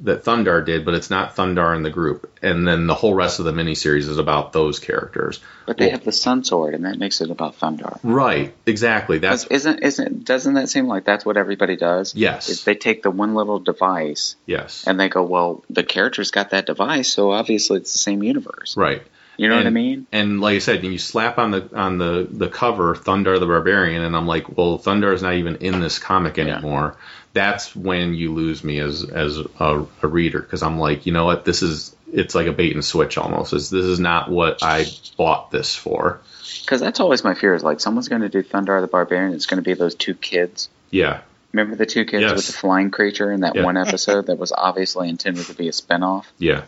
that 0.00 0.24
Thundarr 0.24 0.64
did, 0.66 0.84
but 0.84 0.94
it's 0.94 1.08
not 1.08 1.36
Thundarr 1.36 1.74
in 1.76 1.82
the 1.82 1.90
group, 1.90 2.30
and 2.42 2.66
then 2.66 2.86
the 2.86 2.94
whole 2.94 3.14
rest 3.14 3.38
of 3.38 3.44
the 3.44 3.52
miniseries 3.52 4.08
is 4.08 4.18
about 4.18 4.52
those 4.52 4.78
characters. 4.80 5.38
But 5.66 5.76
they 5.78 5.86
Well- 5.86 5.92
have 5.92 6.04
the 6.04 6.12
Sun 6.12 6.44
Sword, 6.44 6.74
and 6.74 6.84
that 6.84 6.98
makes 6.98 7.20
it 7.20 7.30
about 7.30 7.58
Thundarr. 7.58 7.98
Right, 8.02 8.52
exactly. 8.66 9.18
That's 9.18 9.44
isn't 9.46 9.82
isn't 9.82 10.24
doesn't 10.24 10.54
that 10.54 10.68
seem 10.68 10.88
like 10.88 11.04
that's 11.04 11.24
what 11.24 11.36
everybody 11.36 11.76
does? 11.76 12.14
Yes. 12.14 12.48
Is 12.48 12.64
they 12.64 12.74
take 12.74 13.02
the 13.02 13.10
one 13.10 13.34
little 13.34 13.60
device 13.60 14.36
yes, 14.46 14.84
and 14.86 14.98
they 14.98 15.08
go, 15.08 15.22
well, 15.22 15.62
the 15.70 15.84
character's 15.84 16.30
got 16.32 16.50
that 16.50 16.66
device, 16.66 17.12
so 17.12 17.30
obviously 17.30 17.78
it's 17.78 17.92
the 17.92 17.98
same 17.98 18.22
universe. 18.22 18.76
right. 18.76 19.02
You 19.36 19.48
know 19.48 19.56
what 19.56 19.66
I 19.66 19.70
mean? 19.70 20.06
And 20.12 20.40
like 20.40 20.54
I 20.54 20.58
said, 20.60 20.84
you 20.84 20.96
slap 20.96 21.38
on 21.38 21.50
the 21.50 21.68
on 21.74 21.98
the 21.98 22.24
the 22.30 22.48
cover 22.48 22.94
Thundarr 22.94 23.40
the 23.40 23.46
Barbarian, 23.46 24.02
and 24.04 24.14
I'm 24.14 24.28
like, 24.28 24.56
well, 24.56 24.78
Thundarr 24.78 25.12
is 25.12 25.22
not 25.22 25.34
even 25.34 25.56
in 25.56 25.80
this 25.80 25.98
comic 25.98 26.38
anymore. 26.38 26.96
That's 27.34 27.74
when 27.76 28.14
you 28.14 28.32
lose 28.32 28.64
me 28.64 28.78
as 28.78 29.04
as 29.04 29.38
a, 29.60 29.86
a 30.02 30.06
reader 30.06 30.40
because 30.40 30.62
I'm 30.62 30.78
like, 30.78 31.04
you 31.04 31.12
know 31.12 31.26
what, 31.26 31.44
this 31.44 31.62
is 31.62 31.94
it's 32.12 32.34
like 32.34 32.46
a 32.46 32.52
bait 32.52 32.72
and 32.74 32.84
switch 32.84 33.18
almost. 33.18 33.52
It's, 33.52 33.68
this 33.70 33.84
is 33.84 33.98
not 34.00 34.30
what 34.30 34.62
I 34.62 34.86
bought 35.18 35.50
this 35.50 35.74
for. 35.74 36.20
Because 36.62 36.80
that's 36.80 37.00
always 37.00 37.24
my 37.24 37.34
fear. 37.34 37.52
Is 37.54 37.62
like 37.64 37.80
someone's 37.80 38.08
going 38.08 38.22
to 38.22 38.28
do 38.28 38.42
Thundarr 38.42 38.80
the 38.80 38.86
Barbarian. 38.86 39.34
It's 39.34 39.46
going 39.46 39.62
to 39.62 39.68
be 39.68 39.74
those 39.74 39.94
two 39.96 40.14
kids. 40.14 40.68
Yeah, 40.90 41.20
Remember 41.52 41.74
the 41.76 41.86
two 41.86 42.04
kids 42.04 42.22
Yes. 42.22 42.34
with 42.36 42.46
the 42.46 42.52
flying 42.52 42.90
creature 42.92 43.30
in 43.32 43.40
that 43.40 43.54
Yeah. 43.56 43.64
one 43.64 43.76
episode 43.76 44.26
that 44.26 44.38
was 44.38 44.52
obviously 44.52 45.08
intended 45.08 45.46
to 45.46 45.54
be 45.54 45.68
a 45.68 45.72
spinoff? 45.72 46.24
yeah, 46.38 46.62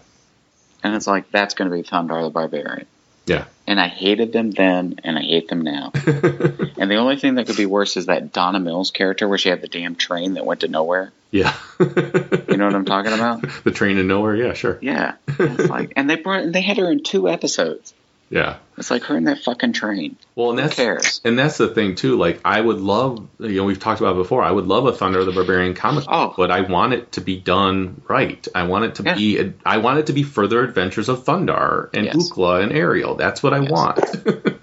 And 0.83 0.95
it's 0.97 1.07
like 1.07 1.31
that's 1.31 1.55
going 1.55 1.71
to 1.71 1.77
be 1.77 1.83
Thundarr 1.85 2.23
the 2.25 2.31
Barbarian. 2.31 2.87
yeah. 3.27 3.45
And 3.67 3.81
I 3.81 3.89
hated 3.89 4.33
them 4.33 4.53
then, 4.53 5.01
and 5.03 5.19
I 5.19 5.23
hate 5.23 5.49
them 5.49 5.63
now. 5.63 5.91
and 5.95 6.91
the 6.91 6.97
only 6.97 7.17
thing 7.17 7.35
that 7.35 7.47
could 7.47 7.57
be 7.57 7.67
worse 7.67 7.97
is 7.97 8.07
that 8.07 8.33
Donna 8.33 8.61
Mills 8.61 8.91
character 8.91 9.27
where 9.27 9.39
she 9.39 9.49
had 9.49 9.61
the 9.61 9.69
damn 9.69 9.97
train 9.97 10.35
that 10.35 10.47
went 10.47 10.61
to 10.61 10.69
nowhere. 10.69 11.13
Yeah. 11.33 11.55
You 11.81 12.57
know 12.57 12.67
what 12.67 12.75
I'm 12.75 12.85
talking 12.85 13.13
about? 13.13 13.45
the 13.65 13.73
train 13.73 13.97
to 13.97 14.05
nowhere. 14.05 14.37
Yeah, 14.37 14.53
sure. 14.53 14.79
Yeah. 14.81 15.17
Like, 15.39 15.93
and 15.97 16.09
they 16.09 16.17
brought, 16.17 16.53
they 16.53 16.61
had 16.61 16.77
her 16.79 16.91
in 16.91 17.03
two 17.03 17.29
episodes. 17.29 17.93
Yeah. 18.29 18.57
It's 18.77 18.91
like 18.91 19.05
her 19.05 19.17
in 19.17 19.25
that 19.25 19.39
fucking 19.39 19.73
train. 19.73 20.17
Well, 20.35 20.51
and 20.51 20.59
Who 20.61 20.69
cares? 20.69 21.21
and 21.25 21.39
that's 21.39 21.59
the 21.59 21.69
thing 21.69 21.95
too. 21.95 22.17
Like, 22.19 22.41
I 22.45 22.61
would 22.61 22.81
love, 22.81 23.27
you 23.39 23.55
know, 23.57 23.65
we've 23.65 23.79
talked 23.79 24.01
about 24.01 24.17
before. 24.17 24.43
I 24.43 24.51
would 24.51 24.67
love 24.67 24.85
a 24.87 24.93
Thundarr 24.93 25.21
of 25.21 25.27
the 25.27 25.33
Barbarian 25.33 25.75
comic, 25.75 26.05
book, 26.07 26.13
Oh. 26.13 26.35
but 26.37 26.51
I 26.51 26.63
want 26.63 26.93
it 26.93 27.13
to 27.13 27.21
be 27.21 27.37
done 27.37 28.03
right. 28.09 28.47
I 28.55 28.65
want 28.65 28.85
it 28.87 28.95
to 28.97 29.05
Yeah. 29.05 29.15
be, 29.15 29.53
I 29.65 29.77
want 29.79 30.01
it 30.01 30.07
to 30.07 30.13
be 30.13 30.25
further 30.25 30.63
adventures 30.65 31.09
of 31.09 31.25
Thundarr 31.25 31.91
and 31.95 32.07
Yes. 32.07 32.17
Ookla 32.17 32.63
and 32.65 32.73
Ariel. 32.73 33.15
That's 33.15 33.43
what 33.43 33.55
I 33.55 33.61
Yes. 33.61 33.71
want. 33.71 34.01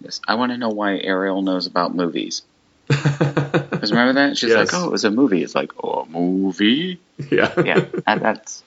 Yes. 0.00 0.20
I 0.26 0.34
want 0.34 0.50
to 0.50 0.58
know 0.58 0.70
why 0.70 0.98
Ariel 0.98 1.42
knows 1.42 1.66
about 1.68 1.94
movies. 1.94 2.42
Because 2.88 3.90
remember 3.90 4.14
that? 4.28 4.36
She's 4.36 4.50
Yes. 4.50 4.72
like, 4.72 4.80
oh, 4.80 4.86
it 4.86 4.92
was 4.92 5.04
a 5.04 5.10
movie. 5.10 5.42
It's 5.42 5.54
like, 5.54 5.72
oh, 5.82 6.00
a 6.02 6.06
movie? 6.08 7.00
yeah, 7.30 7.52
Yeah. 7.64 7.80
that, 8.06 8.20
that's, 8.20 8.62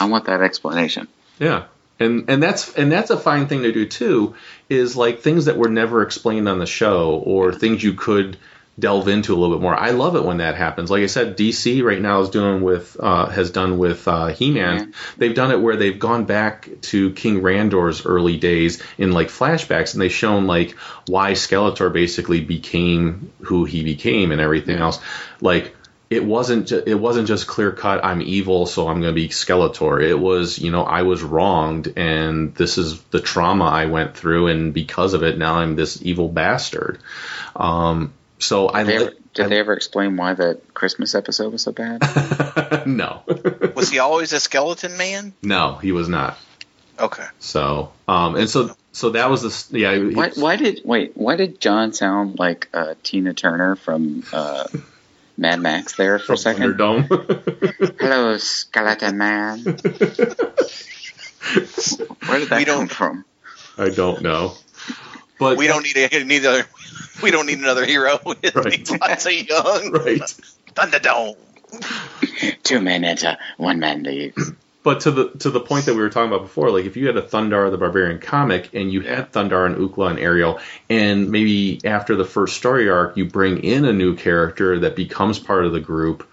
I 0.00 0.06
want 0.06 0.24
that 0.26 0.40
explanation. 0.42 1.06
yeah. 1.38 1.64
And 1.98 2.28
and 2.28 2.42
that's 2.42 2.72
and 2.74 2.90
that's 2.90 3.10
a 3.10 3.18
fine 3.18 3.46
thing 3.46 3.62
to 3.62 3.72
do 3.72 3.86
too. 3.86 4.34
Is 4.68 4.96
like 4.96 5.20
things 5.20 5.44
that 5.44 5.56
were 5.56 5.68
never 5.68 6.02
explained 6.02 6.48
on 6.48 6.58
the 6.58 6.66
show 6.66 7.22
or 7.24 7.52
things 7.52 7.82
you 7.82 7.94
could 7.94 8.36
delve 8.78 9.06
into 9.08 9.34
a 9.34 9.36
little 9.36 9.54
bit 9.54 9.62
more. 9.62 9.78
I 9.78 9.90
love 9.90 10.16
it 10.16 10.24
when 10.24 10.38
that 10.38 10.54
happens. 10.54 10.90
Like 10.90 11.02
I 11.02 11.06
said, 11.06 11.36
DC 11.36 11.82
right 11.84 12.00
now 12.00 12.20
is 12.20 12.30
doing 12.30 12.62
with 12.62 12.96
uh, 12.98 13.26
has 13.26 13.50
done 13.50 13.78
with 13.78 14.08
uh, 14.08 14.28
He-Man. 14.28 14.78
Yeah. 14.78 14.84
They've 15.18 15.34
done 15.34 15.50
it 15.50 15.60
where 15.60 15.76
they've 15.76 15.98
gone 15.98 16.24
back 16.24 16.68
to 16.82 17.12
King 17.12 17.42
Randor's 17.42 18.06
early 18.06 18.38
days 18.38 18.82
in 18.96 19.12
like 19.12 19.28
flashbacks, 19.28 19.92
and 19.92 20.00
they've 20.00 20.12
shown 20.12 20.46
like 20.46 20.72
why 21.06 21.32
Skeletor 21.32 21.92
basically 21.92 22.40
became 22.40 23.32
who 23.42 23.64
he 23.64 23.84
became 23.84 24.32
and 24.32 24.40
everything 24.40 24.78
else. 24.78 25.00
Like 25.40 25.74
it 26.12 26.24
wasn't 26.24 26.68
ju- 26.68 26.82
it 26.86 26.94
wasn't 26.94 27.26
just 27.26 27.46
clear 27.46 27.72
cut. 27.72 28.04
I'm 28.04 28.20
evil, 28.20 28.66
so 28.66 28.86
I'm 28.88 29.00
going 29.00 29.14
to 29.14 29.20
be 29.20 29.28
Skeletor. 29.28 30.02
It 30.02 30.14
was 30.18 30.58
you 30.58 30.70
know 30.70 30.84
I 30.84 31.02
was 31.02 31.22
wronged, 31.22 31.92
and 31.96 32.54
this 32.54 32.76
is 32.78 33.00
the 33.04 33.20
trauma 33.20 33.64
I 33.64 33.86
went 33.86 34.16
through, 34.16 34.48
and 34.48 34.74
because 34.74 35.14
of 35.14 35.22
it, 35.22 35.38
now 35.38 35.54
I'm 35.56 35.74
this 35.76 36.02
evil 36.02 36.28
bastard. 36.28 36.98
Um, 37.56 38.12
so 38.38 38.68
I 38.68 38.82
Did, 38.84 38.86
they 38.88 38.96
ever, 39.04 39.14
did 39.34 39.48
they 39.48 39.58
ever 39.58 39.72
explain 39.72 40.16
why 40.16 40.34
the 40.34 40.60
Christmas 40.74 41.14
episode 41.14 41.52
was 41.52 41.62
so 41.62 41.72
bad? 41.72 42.02
no, 42.86 43.22
Was 43.74 43.88
he 43.90 43.98
always 43.98 44.32
a 44.32 44.40
skeleton 44.40 44.96
man? 44.96 45.32
no, 45.42 45.76
he 45.76 45.92
was 45.92 46.08
not. 46.08 46.38
Okay. 46.98 47.26
So, 47.38 47.92
um, 48.06 48.36
and 48.36 48.48
so, 48.50 48.76
so 48.92 49.10
that 49.10 49.30
was 49.30 49.68
the 49.68 49.78
yeah. 49.78 49.94
he- 49.94 50.14
Why, 50.14 50.30
why 50.34 50.56
did 50.56 50.82
wait? 50.84 51.12
Why 51.16 51.36
did 51.36 51.60
John 51.60 51.92
sound 51.92 52.38
like 52.38 52.68
uh, 52.74 52.94
Tina 53.02 53.32
Turner 53.32 53.76
from 53.76 54.24
uh, 54.32 54.64
Mad 55.42 55.60
Max 55.60 55.96
there 55.96 56.18
for 56.18 56.32
a 56.34 56.36
second? 56.38 56.74
Thunderdome. 56.78 57.96
Hello, 58.00 58.38
skeleton 58.38 59.18
man. 59.18 59.58
Where 62.26 62.38
did 62.38 62.48
that 62.48 62.58
We 62.58 62.64
come 62.64 62.78
don't- 62.78 62.90
from? 62.92 63.24
I 63.78 63.88
don't 63.90 64.22
know, 64.22 64.54
but 65.38 65.56
We 65.56 65.66
don't 65.66 65.82
need 65.82 65.96
a, 65.96 66.24
need 66.24 66.44
other. 66.46 66.64
We 67.22 67.30
don't 67.30 67.46
need 67.46 67.58
another 67.58 67.84
hero. 67.86 68.18
We 68.26 68.34
Right. 68.54 68.66
need 68.78 69.00
lots 69.00 69.26
of 69.26 69.32
young 69.32 69.92
right. 69.92 70.20
Thunderdome. 70.74 71.36
Two 72.62 72.80
men 72.80 73.02
enter, 73.04 73.28
uh, 73.28 73.36
one 73.56 73.80
man 73.80 74.02
leaves. 74.02 74.52
But 74.84 75.00
to 75.00 75.12
the 75.12 75.28
to 75.40 75.50
the 75.50 75.60
point 75.60 75.86
that 75.86 75.94
we 75.94 76.00
were 76.00 76.10
talking 76.10 76.28
about 76.32 76.42
before, 76.42 76.70
like 76.70 76.86
if 76.86 76.96
you 76.96 77.06
had 77.06 77.16
a 77.16 77.22
Thundarr 77.22 77.70
the 77.70 77.78
Barbarian 77.78 78.18
comic 78.18 78.70
and 78.74 78.92
you 78.92 79.00
had 79.02 79.30
Thundarr 79.32 79.66
and 79.66 79.76
Ookla 79.76 80.10
and 80.10 80.18
Ariel, 80.18 80.58
and 80.90 81.30
maybe 81.30 81.80
after 81.84 82.16
the 82.16 82.24
first 82.24 82.56
story 82.56 82.88
arc 82.90 83.16
you 83.16 83.24
bring 83.26 83.62
in 83.62 83.84
a 83.84 83.92
new 83.92 84.16
character 84.16 84.80
that 84.80 84.96
becomes 84.96 85.38
part 85.38 85.64
of 85.66 85.72
the 85.72 85.78
group, 85.80 86.28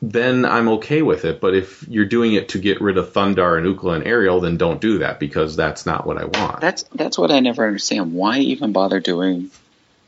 then 0.00 0.44
I'm 0.44 0.68
okay 0.68 1.02
with 1.02 1.24
it. 1.24 1.40
But 1.40 1.54
if 1.56 1.86
you're 1.88 2.04
doing 2.04 2.34
it 2.34 2.50
to 2.50 2.58
get 2.58 2.80
rid 2.80 2.96
of 2.96 3.12
Thundarr 3.12 3.58
and 3.58 3.66
Ookla 3.66 3.96
and 3.96 4.06
Ariel, 4.06 4.38
then 4.40 4.56
don't 4.56 4.80
do 4.80 4.98
that 4.98 5.18
because 5.18 5.56
that's 5.56 5.84
not 5.84 6.06
what 6.06 6.16
I 6.16 6.26
want. 6.26 6.60
That's 6.60 6.84
that's 6.94 7.18
what 7.18 7.32
I 7.32 7.40
never 7.40 7.66
understand. 7.66 8.12
Why 8.14 8.38
even 8.38 8.72
bother 8.72 9.00
doing 9.00 9.50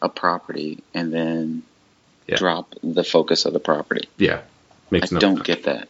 a 0.00 0.08
property 0.08 0.78
and 0.94 1.12
then 1.12 1.62
Yeah. 2.28 2.36
drop 2.36 2.74
the 2.82 3.02
focus 3.04 3.44
of 3.44 3.52
the 3.54 3.60
property? 3.60 4.08
yeah, 4.18 4.42
makes 4.90 5.12
I 5.12 5.16
no 5.16 5.20
don't 5.20 5.36
sense. 5.38 5.46
get 5.48 5.64
that. 5.64 5.88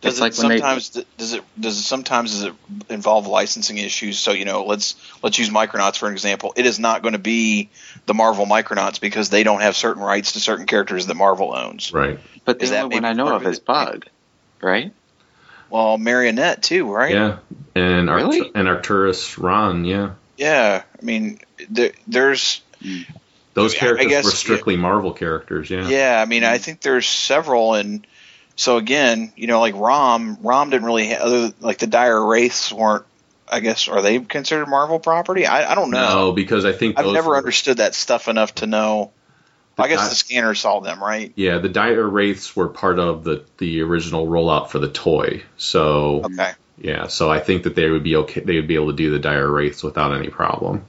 Does 0.00 0.14
It's 0.14 0.18
it 0.18 0.22
like 0.22 0.38
when 0.38 0.48
they- 0.48 0.58
sometimes 0.58 0.88
does 1.18 1.32
it 1.34 1.44
does 1.60 1.78
it 1.78 1.82
sometimes 1.82 2.30
does 2.32 2.42
it 2.44 2.54
involve 2.88 3.26
licensing 3.26 3.76
issues? 3.76 4.18
So 4.18 4.32
you 4.32 4.46
know, 4.46 4.64
let's 4.64 4.94
let's 5.22 5.38
use 5.38 5.50
Micronauts 5.50 5.98
for 5.98 6.06
an 6.06 6.12
example. 6.14 6.54
It 6.56 6.64
is 6.64 6.78
not 6.78 7.02
going 7.02 7.12
to 7.12 7.18
be 7.18 7.68
the 8.06 8.14
Marvel 8.14 8.46
Micronauts 8.46 8.98
because 9.00 9.28
they 9.28 9.42
don't 9.42 9.60
have 9.60 9.76
certain 9.76 10.02
rights 10.02 10.32
to 10.32 10.40
certain 10.40 10.64
characters 10.66 11.06
that 11.06 11.16
Marvel 11.16 11.54
owns. 11.54 11.92
right. 11.92 12.18
But 12.46 12.58
the 12.60 12.64
Is 12.64 12.70
that 12.70 12.84
only 12.84 12.96
one 12.96 13.04
I 13.04 13.12
know 13.12 13.34
of 13.34 13.46
is 13.46 13.58
Bug, 13.60 14.06
right? 14.62 14.92
Well, 15.68 15.98
Marionette 15.98 16.62
too, 16.62 16.90
right? 16.90 17.12
Yeah, 17.14 17.36
and 17.74 18.08
Arct- 18.08 18.22
Really? 18.24 18.50
and 18.54 18.68
Arcturus 18.68 19.38
Rann, 19.38 19.84
yeah, 19.84 20.12
Yeah. 20.38 20.82
I 21.00 21.04
mean, 21.04 21.38
there, 21.68 21.92
there's 22.08 22.62
those 23.52 23.74
I- 23.74 23.76
I 23.76 23.80
characters 23.80 24.06
guess- 24.08 24.24
were 24.24 24.30
strictly 24.30 24.76
Marvel 24.76 25.12
characters. 25.12 25.68
Yeah, 25.70 25.86
Yeah, 25.86 26.20
I 26.20 26.24
mean, 26.24 26.42
I 26.42 26.56
think 26.58 26.80
there's 26.80 27.06
several, 27.06 27.74
and 27.74 28.04
so 28.60 28.76
again, 28.76 29.32
you 29.36 29.46
know, 29.46 29.58
like 29.60 29.74
Rom, 29.74 30.36
Rom 30.42 30.68
didn't 30.68 30.84
really 30.86 31.06
have, 31.08 31.22
other 31.22 31.52
like 31.60 31.78
the 31.78 31.86
Dire 31.86 32.22
Wraiths 32.24 32.70
weren't. 32.70 33.06
I 33.52 33.60
guess 33.60 33.88
are 33.88 34.02
they 34.02 34.18
considered 34.20 34.68
Marvel 34.68 35.00
property? 35.00 35.46
I, 35.46 35.72
I 35.72 35.74
don't 35.74 35.90
know. 35.90 36.08
no, 36.26 36.32
because 36.32 36.64
I 36.66 36.72
think 36.72 36.98
I've 36.98 37.06
those 37.06 37.14
never 37.14 37.30
were- 37.30 37.36
understood 37.38 37.78
that 37.78 37.94
stuff 37.94 38.28
enough 38.28 38.54
to 38.56 38.66
know. 38.66 39.12
I 39.78 39.88
guess 39.88 40.00
Di- 40.02 40.08
the 40.10 40.14
scanner 40.14 40.54
saw 40.54 40.80
them, 40.80 41.02
right? 41.02 41.32
Yeah, 41.36 41.56
the 41.56 41.70
Dire 41.70 42.06
Wraiths 42.06 42.54
were 42.54 42.68
part 42.68 42.98
of 42.98 43.24
the 43.24 43.44
the 43.56 43.80
original 43.80 44.26
rollout 44.26 44.68
for 44.68 44.78
the 44.78 44.90
toy. 44.90 45.42
So 45.56 46.22
Okay. 46.26 46.52
yeah, 46.78 47.06
so 47.06 47.30
I 47.30 47.40
think 47.40 47.62
that 47.62 47.74
they 47.74 47.88
would 47.88 48.02
be 48.04 48.16
okay. 48.16 48.42
They 48.42 48.56
would 48.56 48.68
be 48.68 48.74
able 48.74 48.88
to 48.90 48.96
do 48.96 49.10
the 49.10 49.18
Dire 49.18 49.50
Wraiths 49.50 49.82
without 49.82 50.12
any 50.14 50.28
problem. 50.28 50.84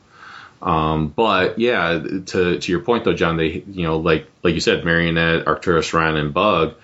Um, 0.62 1.08
but 1.08 1.58
yeah, 1.58 2.00
to 2.28 2.60
to 2.60 2.72
your 2.72 2.82
point 2.82 3.06
though, 3.06 3.14
John, 3.14 3.38
they 3.38 3.64
you 3.66 3.84
know 3.88 3.98
like 3.98 4.28
like 4.44 4.54
you 4.56 4.60
said, 4.60 4.84
Marionette, 4.84 5.48
Arcturus, 5.48 5.94
Rann, 5.94 6.18
and 6.18 6.34
Bug 6.34 6.76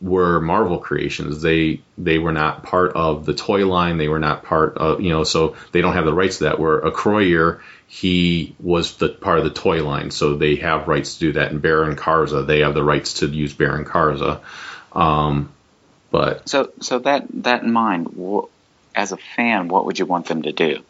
were 0.00 0.40
Marvel 0.40 0.78
creations. 0.78 1.42
They 1.42 1.80
they 1.96 2.18
were 2.18 2.32
not 2.32 2.62
part 2.62 2.92
of 2.94 3.24
the 3.24 3.34
toy 3.34 3.66
line. 3.66 3.98
They 3.98 4.08
were 4.08 4.18
not 4.18 4.44
part 4.44 4.76
of 4.76 5.00
you 5.00 5.10
know, 5.10 5.24
so 5.24 5.56
they 5.72 5.80
don't 5.80 5.94
have 5.94 6.04
the 6.04 6.14
rights 6.14 6.38
to 6.38 6.44
that. 6.44 6.58
Where 6.58 6.80
Acroyear, 6.80 7.60
he 7.86 8.54
was 8.60 8.96
the 8.96 9.08
part 9.08 9.38
of 9.38 9.44
the 9.44 9.50
toy 9.50 9.84
line, 9.84 10.10
so 10.10 10.34
they 10.34 10.56
have 10.56 10.88
rights 10.88 11.14
to 11.14 11.20
do 11.20 11.32
that. 11.32 11.50
And 11.50 11.62
Baron 11.62 11.96
Karza, 11.96 12.46
they 12.46 12.60
have 12.60 12.74
the 12.74 12.84
rights 12.84 13.14
to 13.14 13.26
use 13.26 13.54
Baron 13.54 13.84
Karza. 13.84 14.40
Um, 14.92 15.52
but 16.10 16.48
So, 16.48 16.72
so 16.80 16.98
that 17.00 17.26
that 17.42 17.62
in 17.62 17.72
mind, 17.72 18.08
as 18.94 19.12
a 19.12 19.16
fan, 19.16 19.68
what 19.68 19.86
would 19.86 19.98
you 19.98 20.06
want 20.06 20.26
them 20.26 20.42
to 20.42 20.52
do, 20.52 20.82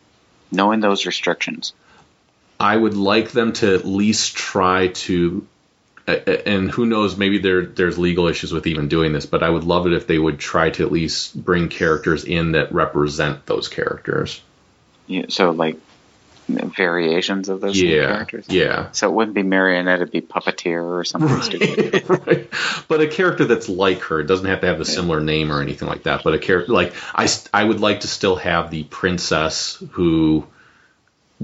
knowing 0.51 0.81
those 0.81 1.07
restrictions? 1.07 1.73
I 2.59 2.77
would 2.77 2.95
like 2.95 3.33
them 3.33 3.53
to 3.55 3.75
at 3.75 3.85
least 3.85 4.37
try 4.37 4.89
to, 4.89 5.47
and 6.07 6.71
who 6.71 6.87
knows, 6.87 7.17
maybe 7.17 7.39
there 7.39 7.67
there's 7.67 7.99
legal 7.99 8.29
issues 8.29 8.53
with 8.53 8.67
even 8.67 8.89
doing 8.89 9.13
this, 9.13 9.27
but 9.27 9.43
I 9.43 9.51
would 9.51 9.65
love 9.65 9.87
it 9.87 9.93
if 9.93 10.07
they 10.07 10.19
would 10.19 10.39
try 10.39 10.71
to 10.71 10.85
at 10.85 10.93
least 10.93 11.43
bring 11.43 11.69
characters 11.69 12.25
in 12.25 12.53
that 12.53 12.73
represent 12.73 13.47
those 13.47 13.69
characters. 13.69 14.41
You, 15.09 15.27
so, 15.29 15.51
like 15.51 15.79
variations 16.49 17.49
of 17.49 17.61
those 17.61 17.81
yeah, 17.81 18.07
characters. 18.07 18.47
yeah. 18.49 18.91
So 18.93 19.09
it 19.09 19.15
wouldn't 19.15 19.35
be 19.35 19.43
marionette; 19.43 20.01
it'd 20.01 20.13
be 20.13 20.21
puppeteer 20.21 20.83
or 20.83 21.05
something 21.05 21.43
stupid. 21.43 22.09
right. 22.27 22.49
But 22.87 23.01
a 23.01 23.09
character 23.09 23.45
that's 23.45 23.69
like 23.69 24.01
her 24.03 24.21
it 24.21 24.27
doesn't 24.27 24.47
have 24.47 24.61
to 24.61 24.67
have 24.69 24.81
a 24.81 24.85
similar 24.85 25.21
name 25.21 25.51
or 25.51 25.61
anything 25.61 25.89
like 25.89 26.05
that. 26.05 26.23
But 26.23 26.35
a 26.35 26.39
character 26.39 26.73
like 26.73 26.95
i 27.15 27.29
i 27.53 27.65
would 27.65 27.81
like 27.81 28.01
to 28.01 28.09
still 28.09 28.37
have 28.37 28.71
the 28.71 28.85
princess 28.85 29.83
who 29.91 30.47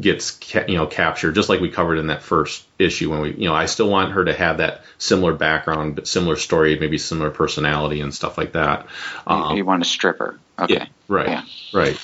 gets 0.00 0.30
ca- 0.32 0.64
you 0.68 0.76
know 0.76 0.86
captured, 0.86 1.34
just 1.34 1.48
like 1.48 1.60
we 1.60 1.68
covered 1.70 1.98
in 1.98 2.06
that 2.08 2.22
first 2.22 2.64
issue 2.78 3.10
when 3.10 3.20
we 3.20 3.32
you 3.34 3.48
know 3.48 3.54
I 3.54 3.66
still 3.66 3.88
want 3.88 4.12
her 4.12 4.24
to 4.24 4.32
have 4.32 4.58
that 4.58 4.82
similar 4.98 5.34
background, 5.34 5.94
but 5.96 6.08
similar 6.08 6.36
story, 6.36 6.78
maybe 6.78 6.98
similar 6.98 7.30
personality 7.30 8.00
and 8.00 8.14
stuff 8.14 8.38
like 8.38 8.52
that. 8.52 8.86
you, 9.28 9.56
you 9.56 9.64
want 9.64 9.82
a 9.82 9.84
stripper? 9.86 10.38
Okay. 10.58 10.74
Yeah, 10.74 10.86
right, 11.08 11.28
Yeah. 11.28 11.44
right. 11.72 11.98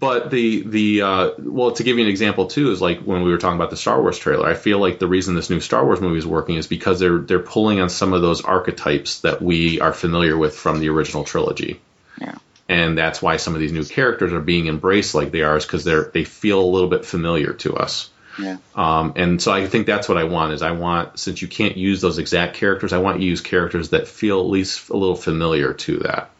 But 0.00 0.30
the 0.30 0.62
the 0.62 1.02
uh, 1.02 1.30
well, 1.38 1.72
to 1.72 1.82
give 1.82 1.96
you 1.98 2.04
an 2.04 2.10
example 2.10 2.46
too, 2.48 2.70
is 2.72 2.80
like 2.80 3.00
when 3.00 3.22
we 3.22 3.30
were 3.30 3.38
talking 3.38 3.56
about 3.56 3.70
the 3.70 3.76
Star 3.76 4.00
Wars 4.02 4.18
trailer. 4.18 4.46
I 4.46 4.54
feel 4.54 4.78
like 4.78 4.98
the 4.98 5.06
reason 5.06 5.34
this 5.34 5.50
new 5.50 5.60
Star 5.60 5.84
Wars 5.84 6.00
movie 6.00 6.18
is 6.18 6.26
working 6.26 6.56
is 6.56 6.66
because 6.66 6.98
they're 7.00 7.18
they're 7.18 7.38
pulling 7.38 7.80
on 7.80 7.88
some 7.88 8.12
of 8.12 8.20
those 8.20 8.42
archetypes 8.42 9.20
that 9.20 9.40
we 9.40 9.80
are 9.80 9.92
familiar 9.92 10.36
with 10.36 10.56
from 10.56 10.80
the 10.80 10.88
original 10.90 11.24
trilogy. 11.24 11.80
Yeah. 12.20 12.34
And 12.68 12.96
that's 12.96 13.20
why 13.20 13.36
some 13.36 13.54
of 13.54 13.60
these 13.60 13.72
new 13.72 13.84
characters 13.84 14.32
are 14.32 14.40
being 14.40 14.68
embraced 14.68 15.14
like 15.14 15.30
they 15.30 15.42
are, 15.42 15.56
is 15.56 15.66
because 15.66 15.84
they're 15.84 16.04
they 16.04 16.24
feel 16.24 16.60
a 16.60 16.70
little 16.70 16.88
bit 16.88 17.04
familiar 17.04 17.52
to 17.52 17.76
us. 17.76 18.10
Yeah. 18.38 18.56
Um, 18.74 19.12
and 19.16 19.40
so 19.40 19.52
I 19.52 19.66
think 19.66 19.86
that's 19.86 20.08
what 20.08 20.18
I 20.18 20.24
want 20.24 20.52
is 20.54 20.62
I 20.62 20.72
want 20.72 21.18
since 21.18 21.42
you 21.42 21.48
can't 21.48 21.76
use 21.76 22.00
those 22.00 22.18
exact 22.18 22.56
characters, 22.56 22.92
I 22.92 22.98
want 22.98 23.18
you 23.18 23.26
to 23.26 23.30
use 23.30 23.40
characters 23.40 23.90
that 23.90 24.08
feel 24.08 24.40
at 24.40 24.46
least 24.46 24.88
a 24.88 24.96
little 24.96 25.14
familiar 25.14 25.72
to 25.74 25.98
that. 25.98 26.30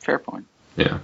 Fair 0.00 0.18
point. 0.18 0.46
Yeah. 0.76 0.98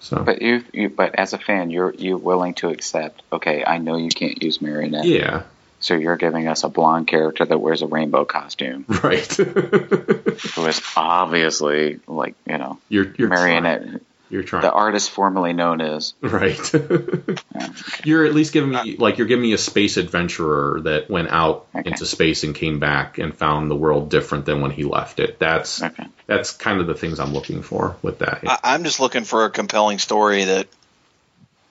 So 0.00 0.22
But 0.22 0.42
you, 0.42 0.64
you, 0.72 0.88
but 0.90 1.14
as 1.14 1.32
a 1.32 1.38
fan, 1.38 1.70
you're 1.70 1.94
you're 1.94 2.18
willing 2.18 2.54
to 2.54 2.68
accept. 2.68 3.22
Okay, 3.32 3.64
I 3.64 3.78
know 3.78 3.96
you 3.96 4.10
can't 4.10 4.42
use 4.42 4.60
marionette. 4.60 5.04
yeah, 5.04 5.44
So 5.84 5.92
you're 5.94 6.16
giving 6.16 6.48
us 6.48 6.64
a 6.64 6.70
blonde 6.70 7.08
character 7.08 7.44
that 7.44 7.58
wears 7.58 7.82
a 7.82 7.86
rainbow 7.86 8.24
costume, 8.24 8.86
right. 9.02 9.26
who 9.34 10.66
is 10.66 10.80
obviously 10.96 12.00
like 12.06 12.34
you 12.46 12.56
know 12.56 12.78
you're 12.88 13.12
you're 13.18 13.28
marionette. 13.28 13.82
Trying. 13.82 14.00
You're 14.30 14.42
trying. 14.42 14.62
The 14.62 14.72
artist 14.72 15.10
formerly 15.10 15.52
known 15.52 15.82
as. 15.82 16.14
Right. 16.22 16.58
you're 18.04 18.24
at 18.24 18.34
least 18.34 18.54
giving 18.54 18.70
me 18.70 18.96
like 18.96 19.18
you're 19.18 19.26
giving 19.26 19.42
me 19.42 19.52
a 19.52 19.58
space 19.58 19.98
adventurer 19.98 20.80
that 20.84 21.10
went 21.10 21.28
out 21.28 21.66
Okay. 21.76 21.90
into 21.90 22.06
space 22.06 22.44
and 22.44 22.54
came 22.54 22.78
back 22.80 23.18
and 23.18 23.36
found 23.36 23.70
the 23.70 23.76
world 23.76 24.08
different 24.10 24.46
than 24.46 24.62
when 24.62 24.70
he 24.70 24.84
left 24.84 25.20
it. 25.20 25.38
That's 25.38 25.82
Okay. 25.82 26.06
that's 26.26 26.52
kind 26.52 26.80
of 26.80 26.86
the 26.86 26.94
things 26.94 27.20
I'm 27.20 27.34
looking 27.34 27.60
for 27.62 27.96
with 28.00 28.20
that. 28.20 28.40
I, 28.46 28.58
I'm 28.64 28.84
just 28.84 29.00
looking 29.00 29.24
for 29.24 29.44
a 29.44 29.50
compelling 29.50 29.98
story 29.98 30.44
that 30.44 30.68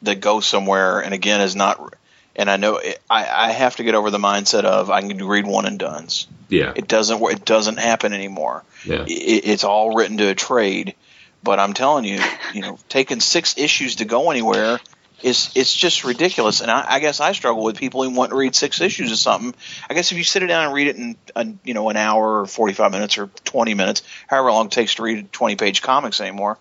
that 0.03 0.19
goes 0.21 0.45
somewhere, 0.45 0.99
and 0.99 1.15
again 1.15 1.41
is 1.41 1.55
not. 1.55 1.95
And 2.35 2.49
I 2.49 2.57
know 2.57 2.77
it, 2.77 2.99
I, 3.09 3.47
I 3.49 3.51
have 3.51 3.75
to 3.75 3.83
get 3.83 3.95
over 3.95 4.09
the 4.09 4.17
mindset 4.17 4.63
of 4.63 4.89
I 4.89 5.01
can 5.01 5.23
read 5.25 5.45
one 5.45 5.65
and 5.65 5.77
duns. 5.77 6.27
yeah. 6.49 6.73
It 6.75 6.87
doesn't 6.87 7.21
it 7.21 7.45
doesn't 7.45 7.77
happen 7.77 8.13
anymore. 8.13 8.63
Yeah. 8.85 9.05
It, 9.07 9.45
it's 9.45 9.63
all 9.63 9.95
written 9.95 10.17
to 10.17 10.29
a 10.29 10.35
trade. 10.35 10.95
But 11.43 11.59
I'm 11.59 11.73
telling 11.73 12.05
you, 12.05 12.21
you 12.53 12.61
know, 12.61 12.79
taking 12.89 13.19
six 13.19 13.57
issues 13.57 13.97
to 13.97 14.05
go 14.05 14.31
anywhere 14.31 14.79
is 15.21 15.51
it's 15.55 15.73
just 15.73 16.03
ridiculous. 16.03 16.61
And 16.61 16.69
I, 16.69 16.85
I 16.87 16.99
guess 16.99 17.19
I 17.19 17.31
struggle 17.31 17.63
with 17.63 17.77
people 17.77 18.03
who 18.03 18.09
want 18.09 18.31
to 18.31 18.35
read 18.35 18.55
six 18.55 18.81
issues 18.81 19.11
of 19.11 19.17
something. 19.17 19.55
I 19.89 19.93
guess 19.93 20.11
if 20.11 20.17
you 20.17 20.23
sit 20.23 20.43
it 20.43 20.47
down 20.47 20.65
and 20.65 20.73
read 20.73 20.87
it 20.87 20.95
in, 20.97 21.15
a, 21.35 21.47
you 21.63 21.73
know, 21.73 21.89
an 21.89 21.97
hour 21.97 22.41
or 22.41 22.45
45 22.45 22.91
minutes 22.91 23.17
or 23.17 23.27
20 23.45 23.73
minutes, 23.73 24.03
however 24.27 24.51
long 24.51 24.67
it 24.67 24.71
takes 24.71 24.95
to 24.95 25.03
read 25.03 25.31
20 25.31 25.55
page 25.55 25.81
comics 25.81 26.19
anymore, 26.19 26.57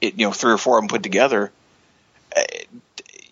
it 0.00 0.18
you 0.18 0.26
know 0.26 0.32
three 0.32 0.52
or 0.52 0.58
four 0.58 0.78
of 0.78 0.82
them 0.82 0.88
put 0.88 1.02
together. 1.02 1.50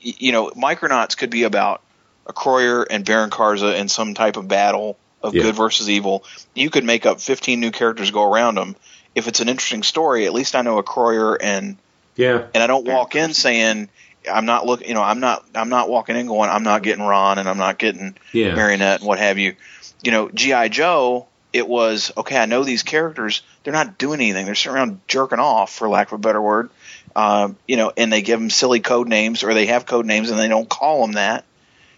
You 0.03 0.33
know, 0.33 0.51
Micronauts 0.51 1.17
could 1.17 1.31
be 1.31 1.45
about 1.45 1.81
Acroyear 2.27 2.87
and 2.91 3.05
Baron 3.05 3.31
Karza 3.31 3.79
in 3.79 3.89
some 3.89 4.15
type 4.15 4.37
of 4.37 4.49
battle 4.49 4.99
of 5.23 5.35
Yeah. 5.35 5.43
good 5.43 5.57
versus 5.57 5.89
evil. 5.89 6.25
You 6.55 6.71
could 6.71 6.85
make 6.85 7.07
up 7.07 7.21
15 7.21 7.61
new 7.61 7.71
characters 7.71 8.11
go 8.11 8.31
around 8.31 8.57
them. 8.57 8.77
If 9.15 9.29
it's 9.29 9.41
an 9.41 9.49
interesting 9.49 9.83
story, 9.83 10.27
at 10.27 10.33
least 10.33 10.55
I 10.55 10.63
know 10.63 10.83
Acroyear 10.83 11.37
and 11.41 11.77
Yeah. 12.17 12.43
and 12.55 12.63
I 12.63 12.67
don't 12.67 12.87
walk 12.87 13.15
in 13.15 13.33
saying 13.35 13.89
I'm 14.31 14.47
not 14.47 14.67
looking. 14.67 14.89
You 14.89 14.95
know, 14.95 15.03
I'm 15.03 15.19
not. 15.21 15.45
I'm 15.55 15.69
not 15.69 15.89
walking 15.89 16.17
in 16.17 16.27
going. 16.27 16.49
I'm 16.49 16.63
not 16.63 16.83
getting 16.83 17.05
Rann 17.05 17.39
and 17.39 17.49
I'm 17.49 17.59
not 17.59 17.79
getting 17.79 18.17
Yeah. 18.33 18.55
Marionette 18.55 19.01
and 19.01 19.09
what 19.09 19.19
have 19.19 19.39
you. 19.39 19.57
You 20.03 20.13
know, 20.13 20.29
GI 20.29 20.69
Joe. 20.69 21.27
It 21.53 21.69
was 21.69 22.13
okay. 22.17 22.39
I 22.39 22.47
know 22.47 22.65
these 22.65 22.83
characters. 22.83 23.43
They're 23.63 23.73
not 23.75 23.99
doing 23.99 24.21
anything. 24.21 24.47
They're 24.47 24.55
sitting 24.55 24.77
around 24.77 25.01
jerking 25.07 25.39
off, 25.39 25.73
for 25.75 25.89
lack 25.89 26.09
of 26.09 26.15
a 26.15 26.19
better 26.19 26.41
word. 26.41 26.71
Um, 27.15 27.57
you 27.67 27.77
know, 27.77 27.93
and 27.97 28.13
they 28.13 28.23
give 28.23 28.41
them 28.41 28.51
silly 28.51 28.81
code 28.81 29.09
names, 29.09 29.45
or 29.45 29.55
they 29.55 29.67
have 29.67 29.87
code 29.87 30.07
names 30.07 30.31
and 30.31 30.39
they 30.39 30.49
don't 30.49 30.69
call 30.69 31.03
them 31.03 31.13
that. 31.13 31.45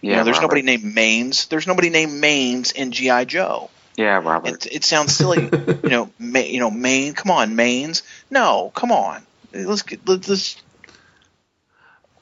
Yeah, 0.01 0.11
you 0.11 0.15
know, 0.17 0.23
there's 0.25 0.37
Robert. 0.37 0.57
nobody 0.57 0.61
named 0.61 0.95
Maines. 0.95 1.47
There's 1.47 1.67
nobody 1.67 1.89
named 1.89 2.21
Maines 2.23 2.73
in 2.73 2.91
GI 2.91 3.25
Joe. 3.25 3.69
Yeah, 3.97 4.21
Robert. 4.23 4.65
It, 4.65 4.75
it 4.77 4.83
sounds 4.83 5.15
silly. 5.15 5.49
you 5.83 5.89
know, 5.89 6.09
Ma- 6.19 6.39
you 6.39 6.59
know, 6.59 6.69
Maine. 6.69 7.13
Come 7.13 7.31
on, 7.31 7.55
Maines. 7.55 8.01
No, 8.29 8.71
come 8.75 8.91
on. 8.91 9.21
Let's 9.53 9.83
get 9.83 10.07
let's. 10.07 10.57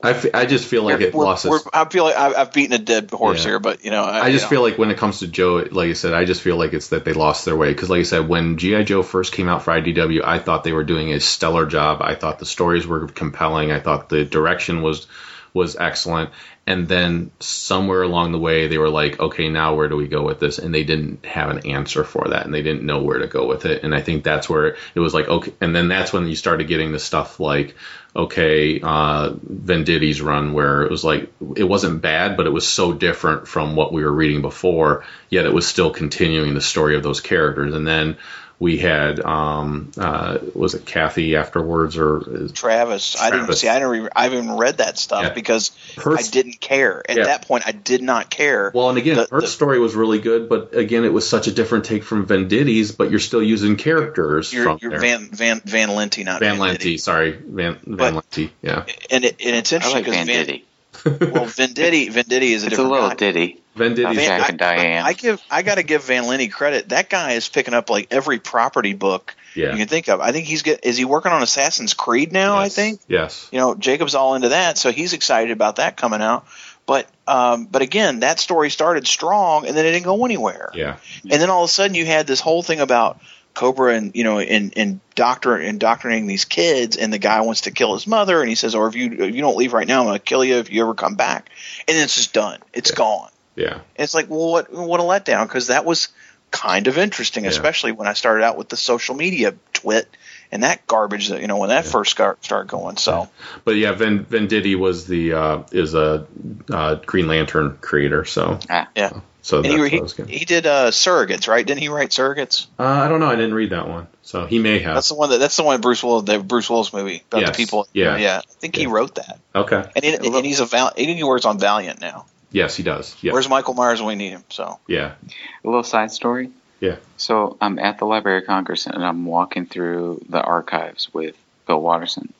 I, 0.04 0.10
f- 0.12 0.26
I 0.34 0.46
just 0.46 0.68
feel 0.68 0.84
like 0.84 1.00
it 1.02 1.14
we're- 1.14 1.26
lost 1.26 1.46
we're- 1.46 1.62
I 1.74 1.86
feel 1.86 2.04
like 2.04 2.16
I've, 2.16 2.36
I've 2.36 2.54
beaten 2.54 2.74
a 2.74 2.84
dead 2.84 3.10
horse 3.12 3.44
Yeah. 3.44 3.52
here, 3.52 3.60
but 3.60 3.84
you 3.86 3.90
know, 3.92 4.04
I 4.04 4.32
just 4.32 4.44
you 4.44 4.46
know. 4.46 4.50
feel 4.50 4.62
like 4.62 4.78
when 4.78 4.92
it 4.92 4.98
comes 4.98 5.20
to 5.20 5.28
Joe, 5.28 5.66
like 5.72 5.90
I 5.90 5.94
said, 5.94 6.14
I 6.14 6.26
just 6.26 6.42
feel 6.42 6.58
like 6.58 6.74
it's 6.74 6.90
that 6.90 7.06
they 7.06 7.14
lost 7.14 7.46
their 7.46 7.56
way. 7.56 7.70
Because, 7.74 7.90
like 7.90 8.02
I 8.02 8.04
said, 8.04 8.28
when 8.28 8.58
GI 8.58 8.84
Joe 8.84 9.02
first 9.02 9.32
came 9.34 9.48
out 9.48 9.64
for 9.64 9.72
IDW, 9.72 10.22
I 10.24 10.40
thought 10.40 10.64
they 10.66 10.74
were 10.74 10.84
doing 10.84 11.14
a 11.14 11.20
stellar 11.22 11.66
job. 11.66 12.02
I 12.02 12.16
thought 12.16 12.38
the 12.40 12.46
stories 12.46 12.86
were 12.86 13.08
compelling. 13.08 13.72
I 13.72 13.80
thought 13.80 14.10
the 14.10 14.26
direction 14.26 14.82
was 14.82 15.08
was 15.54 15.76
excellent. 15.78 16.32
And 16.66 16.88
then 16.88 17.30
somewhere 17.40 18.02
along 18.02 18.32
the 18.32 18.40
way, 18.40 18.68
they 18.68 18.78
were 18.80 18.90
like, 18.90 19.20
okay, 19.20 19.50
now 19.50 19.76
where 19.76 19.88
do 19.90 19.96
we 19.96 20.08
go 20.08 20.24
with 20.24 20.40
this? 20.40 20.58
And 20.58 20.74
they 20.74 20.84
didn't 20.84 21.26
have 21.26 21.50
an 21.52 21.68
answer 21.68 22.04
for 22.04 22.30
that, 22.30 22.46
and 22.46 22.54
they 22.54 22.64
didn't 22.64 22.84
know 22.84 23.04
where 23.04 23.20
to 23.20 23.28
go 23.28 23.48
with 23.48 23.66
it. 23.66 23.84
And 23.84 23.94
I 23.94 24.02
think 24.02 24.24
that's 24.24 24.50
where 24.50 24.78
it 24.96 25.00
was 25.00 25.14
like, 25.14 25.28
okay. 25.28 25.54
And 25.62 25.76
then 25.76 25.90
that's 25.90 26.12
when 26.12 26.28
you 26.28 26.36
started 26.36 26.68
getting 26.68 26.92
the 26.92 27.00
stuff 27.00 27.40
like, 27.40 27.76
okay, 28.16 28.80
uh, 28.82 29.34
Venditti's 29.34 30.22
run, 30.22 30.54
where 30.54 30.84
it 30.84 30.92
was 30.92 31.04
like, 31.04 31.32
it 31.56 31.64
wasn't 31.64 32.02
bad, 32.02 32.38
but 32.38 32.46
it 32.46 32.52
was 32.52 32.68
so 32.68 32.94
different 32.94 33.48
from 33.48 33.76
what 33.76 33.92
we 33.92 34.04
were 34.04 34.12
reading 34.12 34.42
before, 34.42 35.04
yet 35.30 35.46
it 35.46 35.54
was 35.54 35.66
still 35.66 35.90
continuing 35.90 36.54
the 36.54 36.62
story 36.62 36.96
of 36.96 37.02
those 37.02 37.22
characters. 37.22 37.74
And 37.74 37.88
then 37.88 38.18
we 38.64 38.78
had, 38.78 39.20
um, 39.20 39.92
uh, 39.98 40.38
was 40.56 40.74
it 40.74 40.86
Kathy 40.86 41.36
afterwards, 41.36 41.98
or 41.98 42.20
Traviss. 42.22 43.20
I 43.20 43.30
didn't 43.30 43.54
see. 43.56 43.68
I 43.68 43.74
didn't. 43.74 43.90
Re- 44.04 44.10
I 44.16 44.24
haven't 44.24 44.52
read 44.56 44.78
that 44.78 44.98
stuff 44.98 45.24
Yeah. 45.24 45.34
because 45.34 45.72
Her- 46.02 46.18
I 46.18 46.22
didn't 46.22 46.62
care. 46.62 47.04
At 47.10 47.18
Yeah. 47.18 47.24
that 47.26 47.46
point, 47.46 47.66
I 47.68 47.74
did 47.74 48.02
not 48.02 48.30
care. 48.30 48.72
Well, 48.74 48.88
and 48.88 48.98
again, 48.98 49.18
The- 49.18 49.28
her 49.32 49.42
the- 49.42 49.48
story 49.48 49.80
was 49.80 49.96
really 49.96 50.20
good, 50.20 50.48
but 50.48 50.74
again, 50.76 51.04
it 51.04 51.12
was 51.12 51.28
such 51.28 51.48
a 51.48 51.52
different 51.52 51.84
take 51.84 52.06
from 52.06 52.26
Venditti's, 52.26 52.94
but 52.94 53.12
you're 53.12 53.20
still 53.20 53.44
using 53.44 53.76
characters 53.76 54.54
you're, 54.54 54.64
from 54.64 54.80
you're. 54.82 54.98
Van 54.98 55.28
Van 55.32 55.62
Van 55.66 55.90
Lente, 55.90 56.24
not 56.24 56.40
Van 56.40 56.58
Venditti. 56.58 56.94
Lente, 56.96 57.00
sorry, 57.02 57.32
Van 57.46 57.78
Van 57.86 57.98
But- 57.98 58.14
Lente, 58.14 58.50
yeah. 58.62 58.84
And 59.12 59.26
it, 59.26 59.36
and 59.46 59.56
it's 59.58 59.74
I 59.74 59.76
interesting 59.76 59.94
like 59.94 60.06
because 60.06 60.26
Van 60.26 60.62
Van, 61.04 61.32
well, 61.34 61.46
Venditti 61.48 62.10
Venditti 62.12 62.52
is 62.52 62.64
a 62.64 62.68
It's 62.68 62.78
a 62.78 62.84
little 62.84 63.10
guy. 63.10 63.16
ditty. 63.16 63.60
Venditti's 63.76 64.16
Van- 64.18 64.40
Jack 64.40 64.42
I, 64.42 64.48
and 64.50 64.58
Diane. 64.60 65.04
I 65.06 65.14
give 65.14 65.42
I 65.50 65.62
got 65.64 65.76
to 65.76 65.84
give 65.84 66.04
Van 66.04 66.24
Lente 66.24 66.52
credit. 66.52 66.90
That 66.90 67.10
guy 67.10 67.34
is 67.34 67.50
picking 67.50 67.74
up 67.74 67.90
like 67.90 68.08
every 68.12 68.40
property 68.40 68.94
book 68.94 69.36
Yeah. 69.56 69.72
you 69.72 69.78
can 69.78 69.88
think 69.88 70.10
of. 70.10 70.20
I 70.22 70.32
think 70.32 70.46
he's 70.46 70.62
get 70.62 70.86
is 70.86 70.98
he 70.98 71.06
working 71.06 71.32
on 71.32 71.42
Assassin's 71.44 71.94
Creed 71.94 72.32
now? 72.32 72.58
I 72.58 72.70
think. 72.70 73.00
yes, 73.08 73.48
you 73.52 73.60
know 73.60 73.76
Jacob's 73.76 74.16
all 74.16 74.36
into 74.36 74.50
that, 74.50 74.78
so 74.78 74.92
he's 74.92 75.14
excited 75.14 75.52
about 75.52 75.78
that 75.78 75.98
coming 75.98 76.22
out. 76.22 76.46
But 76.86 77.08
um, 77.28 77.66
but 77.66 77.82
again, 77.82 78.20
that 78.20 78.40
story 78.40 78.70
started 78.70 79.08
strong 79.08 79.66
and 79.66 79.76
then 79.78 79.86
it 79.86 79.92
didn't 79.92 80.04
go 80.06 80.26
anywhere. 80.26 80.70
yeah, 80.74 80.98
And 81.24 81.42
then 81.42 81.50
all 81.50 81.64
of 81.64 81.70
a 81.70 81.72
sudden 81.72 81.96
you 81.96 82.06
had 82.06 82.28
this 82.28 82.42
whole 82.42 82.62
thing 82.62 82.82
about 82.82 83.22
Cobra 83.54 83.94
and 83.96 84.14
you 84.16 84.24
know 84.26 84.40
and 84.40 84.74
and 84.76 85.00
doctor 85.16 85.58
indoctrinating 85.58 86.28
these 86.28 86.44
kids, 86.44 86.98
and 86.98 87.14
the 87.14 87.20
guy 87.20 87.40
wants 87.42 87.62
to 87.62 87.72
kill 87.72 87.94
his 87.94 88.06
mother, 88.08 88.40
and 88.42 88.50
he 88.50 88.56
says, 88.56 88.74
"Or 88.76 88.88
if 88.88 88.96
you 88.96 89.12
if 89.14 89.36
you 89.36 89.42
don't 89.42 89.56
leave 89.56 89.72
right 89.74 89.88
now, 89.88 90.02
I'm 90.02 90.08
going 90.08 90.18
to 90.18 90.24
kill 90.24 90.44
you 90.44 90.58
if 90.58 90.72
you 90.72 90.82
ever 90.84 90.94
come 90.96 91.16
back." 91.16 91.50
And 91.88 91.96
then 91.96 92.04
it's 92.04 92.16
just 92.16 92.34
done. 92.34 92.60
It's 92.74 92.90
Yeah. 92.90 92.96
gone. 92.98 93.30
Yeah, 93.56 93.74
And 93.74 93.82
it's 93.98 94.14
like, 94.14 94.30
well, 94.30 94.52
what 94.52 94.72
what 94.74 95.00
a 95.00 95.04
letdown 95.04 95.44
because 95.48 95.68
that 95.68 95.86
was 95.86 96.10
kind 96.52 96.88
of 96.88 96.98
interesting, 96.98 97.44
Yeah. 97.46 97.50
especially 97.52 97.92
when 97.94 98.08
I 98.08 98.14
started 98.14 98.44
out 98.44 98.58
with 98.58 98.70
the 98.70 98.78
social 98.78 99.16
media 99.16 99.56
twit 99.74 100.08
and 100.52 100.62
that 100.64 100.86
garbage 100.86 101.30
that 101.30 101.42
you 101.42 101.48
know 101.48 101.58
when 101.58 101.70
that 101.70 101.86
first 101.86 102.12
start, 102.12 102.44
started 102.46 102.70
going. 102.70 102.98
So 102.98 103.30
But 103.66 103.76
yeah, 103.78 103.92
Ven- 103.94 104.26
Venditti 104.26 104.76
was 104.78 105.08
the 105.08 105.34
uh, 105.34 105.64
is 105.72 105.96
a 105.96 106.28
uh, 106.72 106.96
Green 106.96 107.28
Lantern 107.28 107.78
creator, 107.82 108.24
so 108.26 108.60
Ah, 108.70 108.88
yeah, 108.96 109.20
so 109.42 109.62
that's 109.64 109.74
he, 109.74 110.24
he, 110.30 110.38
he 110.40 110.46
did 110.46 110.68
uh, 110.68 110.92
Surrogates, 110.92 111.48
right? 111.48 111.66
Didn't 111.66 111.82
he 111.82 111.90
write 111.90 112.12
Surrogates? 112.12 112.68
Uh, 112.78 112.84
I 112.84 113.08
don't 113.08 113.20
know. 113.20 113.28
I 113.30 113.36
didn't 113.36 113.56
read 113.56 113.72
that 113.72 113.90
one, 113.90 114.08
so 114.22 114.46
he 114.46 114.60
may 114.60 114.78
have. 114.80 114.94
That's 114.94 115.10
the 115.10 115.16
one 115.16 115.32
that 115.32 115.40
that's 115.40 115.58
the 115.58 115.64
one 115.64 115.82
Bruce 115.82 116.04
Willis, 116.04 116.26
the 116.26 116.38
Bruce 116.38 116.70
Willis 116.70 116.94
movie 116.94 117.24
about 117.32 117.42
Yes. 117.42 117.50
the 117.50 117.56
people. 117.56 117.88
Yeah. 117.94 118.18
yeah. 118.18 118.38
I 118.48 118.54
think 118.60 118.76
he 118.76 118.86
wrote 118.86 119.16
that, 119.16 119.40
Okay. 119.56 119.84
and, 119.96 120.06
he, 120.06 120.14
and 120.16 120.46
he's 120.46 120.60
a 120.60 120.66
val- 120.66 120.94
he 120.96 121.24
works 121.24 121.46
on 121.46 121.58
Valiant 121.58 122.00
now. 122.00 122.26
Yes, 122.54 122.76
he 122.76 122.84
does. 122.84 123.16
Yeah. 123.22 123.34
Where's 123.34 123.50
Michael 123.50 123.74
Myers 123.74 124.00
when 124.00 124.10
we 124.10 124.16
need 124.16 124.30
him? 124.30 124.44
So 124.50 124.80
yeah. 124.88 125.16
a 125.64 125.68
little 125.68 125.84
side 125.84 126.12
story. 126.12 126.52
Yeah. 126.80 126.98
So 127.18 127.58
I'm 127.60 127.80
at 127.80 127.98
the 127.98 128.06
Library 128.06 128.40
of 128.42 128.46
Congress 128.46 128.86
and 128.86 129.04
I'm 129.04 129.26
walking 129.26 129.66
through 129.66 130.24
the 130.30 130.42
archives 130.42 131.12
with 131.14 131.36
Bill 131.66 131.82
Watterson, 131.82 132.32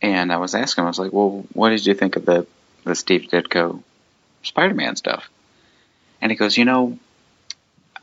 and 0.00 0.32
I 0.32 0.38
was 0.38 0.54
asking, 0.54 0.82
him, 0.82 0.86
I 0.86 0.90
was 0.90 0.98
like, 0.98 1.12
"Well, 1.12 1.44
what 1.52 1.70
did 1.70 1.84
you 1.84 1.94
think 1.94 2.16
of 2.16 2.24
the 2.24 2.46
the 2.84 2.94
Steve 2.94 3.28
Ditko 3.30 3.82
Spider-Man 4.44 4.96
stuff?" 4.96 5.28
And 6.20 6.32
he 6.32 6.36
goes, 6.36 6.56
"You 6.56 6.64
know, 6.64 6.98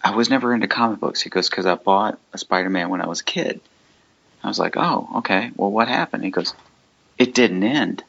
I 0.04 0.14
was 0.14 0.30
never 0.30 0.54
into 0.54 0.68
comic 0.68 1.00
books." 1.00 1.22
He 1.22 1.30
goes, 1.30 1.50
"Because 1.50 1.66
I 1.66 1.76
bought 1.76 2.20
a 2.34 2.38
Spider-Man 2.38 2.90
when 2.90 3.02
I 3.02 3.08
was 3.08 3.22
a 3.22 3.26
kid." 3.26 3.62
I 4.44 4.48
was 4.48 4.60
like, 4.60 4.78
"Oh, 4.78 5.10
okay. 5.18 5.52
Well, 5.56 5.72
what 5.72 5.88
happened?" 5.88 6.24
He 6.24 6.30
goes, 6.30 6.54
"It 7.18 7.34
didn't 7.34 7.64
end." 7.64 8.04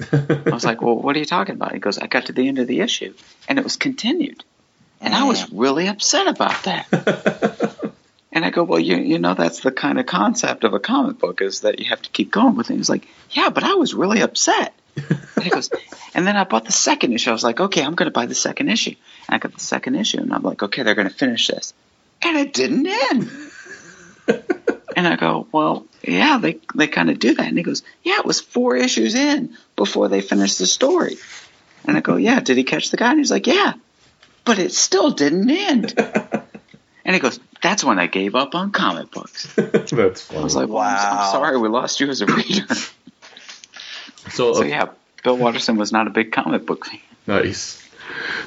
I 0.12 0.50
was 0.50 0.64
like, 0.64 0.82
"Well, 0.82 0.96
what 0.96 1.16
are 1.16 1.18
you 1.18 1.24
talking 1.24 1.54
about?" 1.54 1.72
He 1.72 1.78
goes, 1.78 1.98
"I 1.98 2.06
got 2.06 2.26
to 2.26 2.32
the 2.32 2.48
end 2.48 2.58
of 2.58 2.66
the 2.66 2.80
issue 2.80 3.14
and 3.48 3.58
it 3.58 3.64
was 3.64 3.76
continued." 3.76 4.44
And 5.00 5.14
I 5.14 5.24
was 5.24 5.52
really 5.52 5.86
upset 5.88 6.26
about 6.28 6.64
that. 6.64 7.92
and 8.32 8.44
I 8.44 8.50
go, 8.50 8.64
well, 8.64 8.80
you 8.80 8.96
you 8.96 9.18
know 9.18 9.34
that's 9.34 9.60
the 9.60 9.70
kind 9.70 10.00
of 10.00 10.06
concept 10.06 10.64
of 10.64 10.72
a 10.72 10.80
comic 10.80 11.18
book 11.18 11.42
is 11.42 11.60
that 11.60 11.78
you 11.78 11.84
have 11.86 12.00
to 12.02 12.10
keep 12.10 12.30
going 12.30 12.56
with 12.56 12.70
it. 12.70 12.76
He's 12.76 12.88
like, 12.88 13.06
yeah, 13.30 13.50
but 13.50 13.64
I 13.64 13.74
was 13.74 13.92
really 13.94 14.22
upset. 14.22 14.74
and 14.96 15.44
he 15.44 15.50
goes, 15.50 15.70
and 16.14 16.26
then 16.26 16.36
I 16.36 16.44
bought 16.44 16.64
the 16.64 16.72
second 16.72 17.12
issue. 17.12 17.30
I 17.30 17.32
was 17.34 17.44
like, 17.44 17.60
okay, 17.60 17.82
I'm 17.82 17.94
going 17.94 18.06
to 18.06 18.12
buy 18.12 18.26
the 18.26 18.34
second 18.34 18.70
issue. 18.70 18.94
And 19.28 19.34
I 19.34 19.38
got 19.38 19.52
the 19.52 19.60
second 19.60 19.96
issue, 19.96 20.20
and 20.20 20.32
I'm 20.32 20.42
like, 20.42 20.62
okay, 20.62 20.82
they're 20.82 20.94
going 20.94 21.08
to 21.08 21.14
finish 21.14 21.48
this, 21.48 21.74
and 22.22 22.38
it 22.38 22.54
didn't 22.54 22.86
end. 22.86 23.30
And 24.96 25.06
I 25.06 25.16
go, 25.16 25.46
well, 25.52 25.86
yeah, 26.02 26.38
they 26.38 26.58
they 26.74 26.86
kind 26.86 27.10
of 27.10 27.18
do 27.18 27.34
that. 27.34 27.46
And 27.46 27.56
he 27.56 27.62
goes, 27.62 27.82
yeah, 28.02 28.18
it 28.18 28.24
was 28.24 28.40
four 28.40 28.76
issues 28.76 29.14
in 29.14 29.56
before 29.76 30.08
they 30.08 30.20
finished 30.20 30.58
the 30.58 30.66
story. 30.66 31.16
And 31.84 31.96
I 31.96 32.00
go, 32.00 32.16
yeah, 32.16 32.40
did 32.40 32.56
he 32.56 32.64
catch 32.64 32.90
the 32.90 32.96
guy? 32.96 33.10
And 33.10 33.18
he's 33.18 33.30
like, 33.30 33.46
yeah, 33.46 33.74
but 34.44 34.58
it 34.58 34.72
still 34.72 35.10
didn't 35.10 35.50
end. 35.50 35.94
and 37.04 37.14
he 37.14 37.18
goes, 37.18 37.38
that's 37.62 37.82
when 37.84 37.98
I 37.98 38.06
gave 38.06 38.34
up 38.34 38.54
on 38.54 38.72
comic 38.72 39.10
books. 39.10 39.52
That's 39.56 39.90
funny. 40.22 40.40
I 40.40 40.42
was 40.42 40.54
like, 40.54 40.68
well, 40.68 40.78
I'm, 40.78 41.18
I'm 41.18 41.32
sorry 41.32 41.58
we 41.58 41.68
lost 41.68 41.98
you 41.98 42.10
as 42.10 42.20
a 42.20 42.26
reader. 42.26 42.74
so, 42.74 42.92
so 44.52 44.56
uh, 44.56 44.64
yeah, 44.64 44.88
Bill 45.22 45.36
Watterson 45.36 45.76
was 45.76 45.90
not 45.90 46.06
a 46.06 46.10
big 46.10 46.30
comic 46.30 46.66
book 46.66 46.84
fan. 46.84 47.00
Nice. 47.26 47.83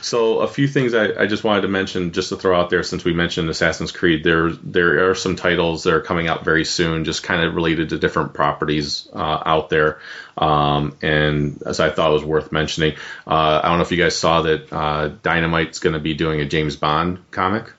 So 0.02 0.40
a 0.40 0.48
few 0.48 0.68
things 0.68 0.94
I, 0.94 1.24
I 1.24 1.26
just 1.28 1.44
wanted 1.44 1.62
to 1.62 1.68
mention, 1.68 2.12
just 2.12 2.30
to 2.30 2.36
throw 2.36 2.60
out 2.60 2.70
there, 2.70 2.84
since 2.84 3.04
we 3.04 3.14
mentioned 3.14 3.50
Assassin's 3.50 3.92
Creed, 3.92 4.24
there 4.24 4.52
there 4.52 5.10
are 5.10 5.16
some 5.16 5.36
titles 5.36 5.84
that 5.84 5.94
are 5.94 6.02
coming 6.02 6.28
out 6.28 6.46
very 6.46 6.66
soon, 6.66 7.06
just 7.06 7.24
kind 7.24 7.42
of 7.42 7.56
related 7.56 7.90
to 7.90 7.98
different 7.98 8.34
properties 8.34 9.08
uh, 9.14 9.42
out 9.46 9.70
there, 9.70 10.00
um, 10.38 10.96
and 11.02 11.62
as 11.66 11.80
I 11.80 11.90
thought 11.90 12.12
it 12.12 12.14
was 12.14 12.24
worth 12.24 12.52
mentioning. 12.52 12.94
Uh, 13.26 13.62
I 13.64 13.68
don't 13.68 13.78
know 13.78 13.84
if 13.84 13.92
you 13.92 13.98
guys 13.98 14.18
saw 14.18 14.44
that 14.44 14.72
uh, 14.72 15.10
Dynamite's 15.24 15.80
going 15.80 15.94
to 15.94 16.00
be 16.00 16.14
doing 16.14 16.42
a 16.42 16.46
James 16.46 16.76
Bond 16.76 17.20
comic. 17.32 17.72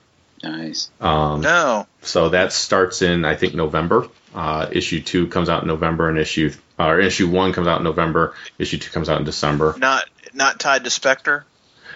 Nice. 0.43 0.89
Um, 1.01 1.41
no, 1.41 1.87
so 2.01 2.29
that 2.29 2.53
starts 2.53 3.01
in 3.01 3.25
I 3.25 3.35
think 3.35 3.55
November. 3.55 4.07
Uh, 4.33 4.69
issue 4.71 5.01
two 5.01 5.27
comes 5.27 5.49
out 5.49 5.63
in 5.63 5.67
November, 5.67 6.09
and 6.09 6.17
issue 6.19 6.53
or 6.77 6.99
issue 6.99 7.29
one 7.29 7.51
comes 7.51 7.67
out 7.67 7.79
in 7.79 7.83
November. 7.83 8.35
Issue 8.57 8.77
two 8.77 8.91
comes 8.91 9.09
out 9.09 9.19
in 9.19 9.25
December. 9.25 9.75
not 9.77 10.09
not 10.33 10.59
tied 10.59 10.83
to 10.83 10.89
Spectre. 10.89 11.45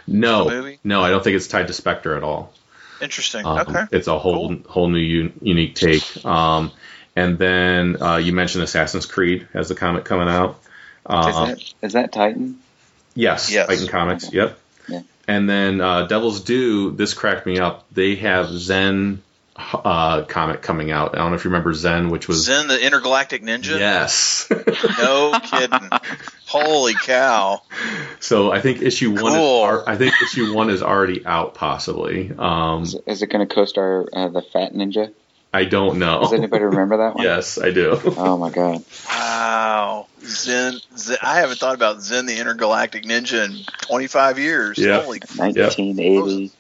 No, 0.07 0.49
movie? 0.49 0.79
no, 0.83 1.01
I 1.01 1.09
don't 1.09 1.23
think 1.23 1.35
it's 1.35 1.47
tied 1.47 1.67
to 1.67 1.73
Spectre 1.73 2.15
at 2.15 2.23
all. 2.23 2.53
Interesting. 3.01 3.45
Um, 3.45 3.59
okay. 3.59 3.85
It's 3.91 4.07
a 4.07 4.17
whole 4.19 4.55
whole 4.67 4.89
new 4.89 5.23
un- 5.25 5.33
unique 5.41 5.75
take. 5.75 6.25
Um, 6.25 6.71
and 7.15 7.37
then 7.37 8.01
uh, 8.01 8.17
you 8.17 8.33
mentioned 8.33 8.63
Assassin's 8.63 9.05
Creed 9.05 9.47
as 9.53 9.69
the 9.69 9.75
comic 9.75 10.05
coming 10.05 10.27
out. 10.29 10.59
Is, 11.09 11.35
Um, 11.35 11.47
that, 11.49 11.73
is 11.81 11.93
that 11.93 12.11
Titan? 12.11 12.59
yes, 13.13 13.51
Yes. 13.51 13.67
Titan 13.67 13.87
Comics. 13.87 14.31
Yep. 14.33 14.57
Yeah. 14.87 15.01
And 15.27 15.49
then 15.49 15.81
uh, 15.81 16.07
Devil's 16.07 16.41
Due. 16.41 16.91
This 16.91 17.13
cracked 17.13 17.45
me 17.45 17.59
up. 17.59 17.85
They 17.91 18.15
have 18.15 18.47
Zen 18.49 19.21
uh, 19.55 20.23
comic 20.23 20.61
coming 20.61 20.91
out. 20.91 21.13
I 21.15 21.19
don't 21.19 21.29
know 21.31 21.35
if 21.35 21.43
you 21.43 21.49
remember 21.49 21.73
Zen, 21.73 22.09
which 22.09 22.27
was 22.27 22.45
Zen 22.45 22.67
the 22.67 22.83
Intergalactic 22.83 23.43
Ninja. 23.43 23.77
yes. 23.77 24.47
No 24.99 25.37
kidding. 25.43 25.89
Holy 26.47 26.93
cow. 26.95 27.61
so 28.19 28.51
I 28.51 28.61
think 28.61 28.81
issue 28.81 29.11
one. 29.11 29.33
Cool. 29.33 29.69
Is, 29.79 29.83
I 29.87 29.95
think 29.95 30.13
issue 30.21 30.53
one 30.53 30.69
is 30.69 30.81
already 30.83 31.25
out, 31.25 31.53
possibly. 31.55 32.31
Um, 32.37 32.83
Is, 32.83 32.95
is 33.05 33.21
it 33.21 33.29
going 33.29 33.47
to 33.47 33.53
co-star 33.53 34.07
uh, 34.13 34.29
the 34.29 34.41
Fat 34.41 34.73
Ninja? 34.73 35.13
I 35.55 35.65
don't 35.65 35.99
know. 35.99 36.21
Does 36.21 36.33
anybody 36.33 36.63
remember 36.63 36.97
that 36.97 37.15
one? 37.15 37.23
yes, 37.23 37.59
I 37.59 37.69
do. 37.69 37.99
Oh 38.17 38.37
my 38.37 38.49
god. 38.49 38.83
Wow. 39.07 40.07
Zen, 40.21 40.79
Zen. 40.97 41.17
I 41.21 41.39
haven't 41.39 41.59
thought 41.59 41.75
about 41.75 42.01
Zen 42.01 42.25
the 42.25 42.39
Intergalactic 42.39 43.03
Ninja 43.03 43.45
in 43.45 43.63
25 43.81 44.39
years. 44.39 44.79
Yeah. 44.79 45.01
Holy 45.01 45.19
1980. 45.19 46.51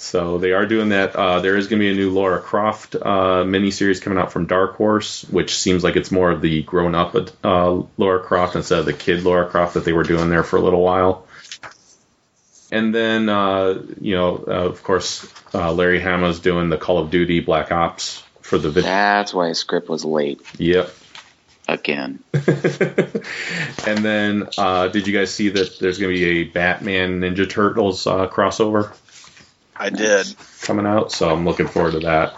So 0.00 0.38
they 0.38 0.52
are 0.52 0.64
doing 0.64 0.90
that. 0.90 1.16
Uh, 1.16 1.40
there 1.40 1.56
is 1.56 1.66
going 1.66 1.80
to 1.80 1.84
be 1.84 1.90
a 1.90 1.94
new 1.94 2.10
Lara 2.10 2.40
Croft 2.40 2.94
uh, 2.94 3.42
miniseries 3.44 4.00
coming 4.00 4.18
out 4.18 4.32
from 4.32 4.46
Dark 4.46 4.76
Horse, 4.76 5.24
which 5.24 5.56
seems 5.58 5.82
like 5.82 5.96
it's 5.96 6.12
more 6.12 6.30
of 6.30 6.40
the 6.40 6.62
grown-up 6.62 7.16
uh, 7.42 7.82
Lara 7.96 8.20
Croft 8.20 8.54
instead 8.54 8.78
of 8.78 8.86
the 8.86 8.92
kid 8.92 9.24
Lara 9.24 9.48
Croft 9.48 9.74
that 9.74 9.84
they 9.84 9.92
were 9.92 10.04
doing 10.04 10.30
there 10.30 10.44
for 10.44 10.56
a 10.56 10.60
little 10.60 10.82
while. 10.82 11.26
And 12.70 12.94
then, 12.94 13.28
uh, 13.28 13.82
you 14.00 14.14
know, 14.14 14.44
uh, 14.46 14.66
of 14.66 14.82
course, 14.84 15.26
uh, 15.52 15.72
Larry 15.72 16.00
Hama's 16.00 16.38
doing 16.38 16.68
the 16.68 16.78
Call 16.78 16.98
of 16.98 17.10
Duty 17.10 17.40
Black 17.40 17.72
Ops 17.72 18.22
for 18.42 18.56
the 18.56 18.70
video. 18.70 18.88
That's 18.90 19.34
why 19.34 19.48
his 19.48 19.58
script 19.58 19.88
was 19.88 20.04
late 20.04 20.40
Yep. 20.58 20.94
again. 21.66 22.22
and 22.32 23.98
then, 23.98 24.48
uh, 24.58 24.88
did 24.88 25.08
you 25.08 25.18
guys 25.18 25.34
see 25.34 25.48
that 25.48 25.78
there's 25.80 25.98
going 25.98 26.14
to 26.14 26.20
be 26.20 26.24
a 26.24 26.44
Batman 26.44 27.20
Ninja 27.20 27.50
Turtles 27.50 28.06
uh, 28.06 28.28
crossover? 28.28 28.92
I 29.78 29.90
did. 29.90 30.34
coming 30.62 30.86
out, 30.86 31.12
so 31.12 31.30
I'm 31.30 31.44
looking 31.44 31.68
forward 31.68 31.92
to 31.92 32.00
that 32.00 32.34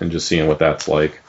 and 0.00 0.10
just 0.10 0.26
seeing 0.28 0.46
what 0.48 0.58
that's 0.58 0.88
like. 0.88 1.20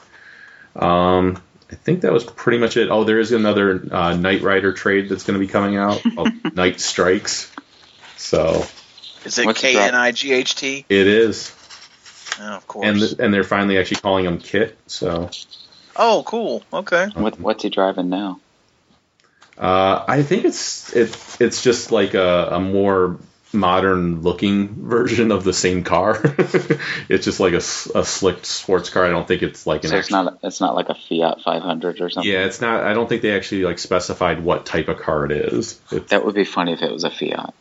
Um, 0.75 1.41
I 1.71 1.75
think 1.75 2.01
that 2.01 2.11
was 2.13 2.23
pretty 2.23 2.57
much 2.59 2.77
it. 2.77 2.89
Oh, 2.89 3.03
there 3.03 3.19
is 3.19 3.31
another 3.31 3.83
uh, 3.91 4.15
Knight 4.15 4.41
Rider 4.41 4.73
trade 4.73 5.09
that's 5.09 5.23
going 5.23 5.39
to 5.39 5.45
be 5.45 5.51
coming 5.51 5.75
out 5.75 6.01
called 6.15 6.31
Night 6.55 6.79
Strikes. 6.79 7.51
So 8.17 8.65
Is 9.25 9.37
it 9.37 9.45
What's 9.45 9.61
the 9.61 9.67
K 9.67 9.73
drop? 9.73 9.87
N 9.89 9.95
I 9.95 10.11
G 10.11 10.33
H 10.33 10.55
T? 10.55 10.85
it 10.89 11.07
is, 11.07 11.55
Oh, 12.41 12.55
of 12.55 12.67
course. 12.67 12.85
and 13.11 13.19
and 13.19 13.33
they're 13.33 13.43
finally 13.43 13.77
actually 13.77 14.01
calling 14.01 14.25
him 14.25 14.39
KITT. 14.39 14.75
So 14.87 15.29
oh, 15.95 16.23
cool. 16.25 16.63
Okay. 16.71 17.07
What, 17.15 17.39
what's 17.39 17.63
he 17.63 17.69
driving 17.69 18.09
now? 18.09 18.39
uh, 19.57 20.05
I 20.07 20.23
think 20.23 20.45
it's 20.45 20.95
it 20.95 21.17
it's 21.41 21.61
just 21.61 21.91
like 21.91 22.13
a, 22.13 22.49
a 22.53 22.59
more 22.59 23.17
modern 23.51 24.21
looking 24.21 24.87
version 24.87 25.31
of 25.31 25.43
the 25.43 25.53
same 25.53 25.83
car. 25.83 26.19
it's 27.09 27.25
just 27.25 27.39
like 27.39 27.53
a, 27.53 27.57
a 27.57 28.05
slick 28.05 28.45
sports 28.45 28.89
car. 28.89 29.05
I 29.05 29.09
don't 29.09 29.27
think 29.27 29.41
it's 29.41 29.65
like 29.65 29.83
an 29.83 29.89
So 29.89 29.97
it's 29.97 30.07
actual- 30.07 30.23
not 30.23 30.39
it's 30.43 30.61
not 30.61 30.75
like 30.75 30.89
a 30.89 30.95
Fiat 30.95 31.41
500 31.41 32.01
or 32.01 32.09
something. 32.09 32.31
Yeah, 32.31 32.45
it's 32.45 32.61
not. 32.61 32.83
I 32.83 32.93
don't 32.93 33.09
think 33.09 33.21
they 33.21 33.35
actually 33.35 33.63
like 33.63 33.79
specified 33.79 34.43
what 34.43 34.65
type 34.65 34.87
of 34.87 34.99
car 34.99 35.25
it 35.25 35.31
is. 35.31 35.79
It's, 35.91 36.11
That 36.11 36.25
would 36.25 36.35
be 36.35 36.45
funny 36.45 36.73
if 36.73 36.81
it 36.81 36.91
was 36.91 37.03
a 37.03 37.09
Fiat. 37.09 37.53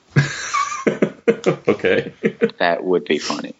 okay. 1.68 2.12
That 2.58 2.84
would 2.84 3.04
be 3.04 3.18
funny. 3.18 3.54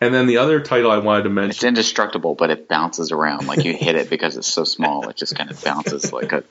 And 0.00 0.12
then 0.12 0.26
the 0.26 0.38
other 0.38 0.60
title 0.60 0.90
I 0.90 0.98
wanted 0.98 1.24
to 1.24 1.30
mention. 1.30 1.50
It's 1.50 1.62
indestructible, 1.62 2.34
but 2.34 2.50
it 2.50 2.68
bounces 2.68 3.12
around. 3.12 3.46
Like 3.46 3.64
you 3.64 3.72
hit 3.72 3.94
it 3.94 4.10
because 4.10 4.36
it's 4.36 4.52
so 4.52 4.64
small, 4.64 5.08
it 5.08 5.16
just 5.16 5.36
kind 5.36 5.50
of 5.50 5.62
bounces 5.62 6.12
like 6.12 6.32
a. 6.32 6.42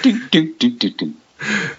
Ding, 0.00 0.22
ding, 0.30 0.54
ding, 0.58 0.78
ding, 0.78 0.94
ding. 0.96 1.16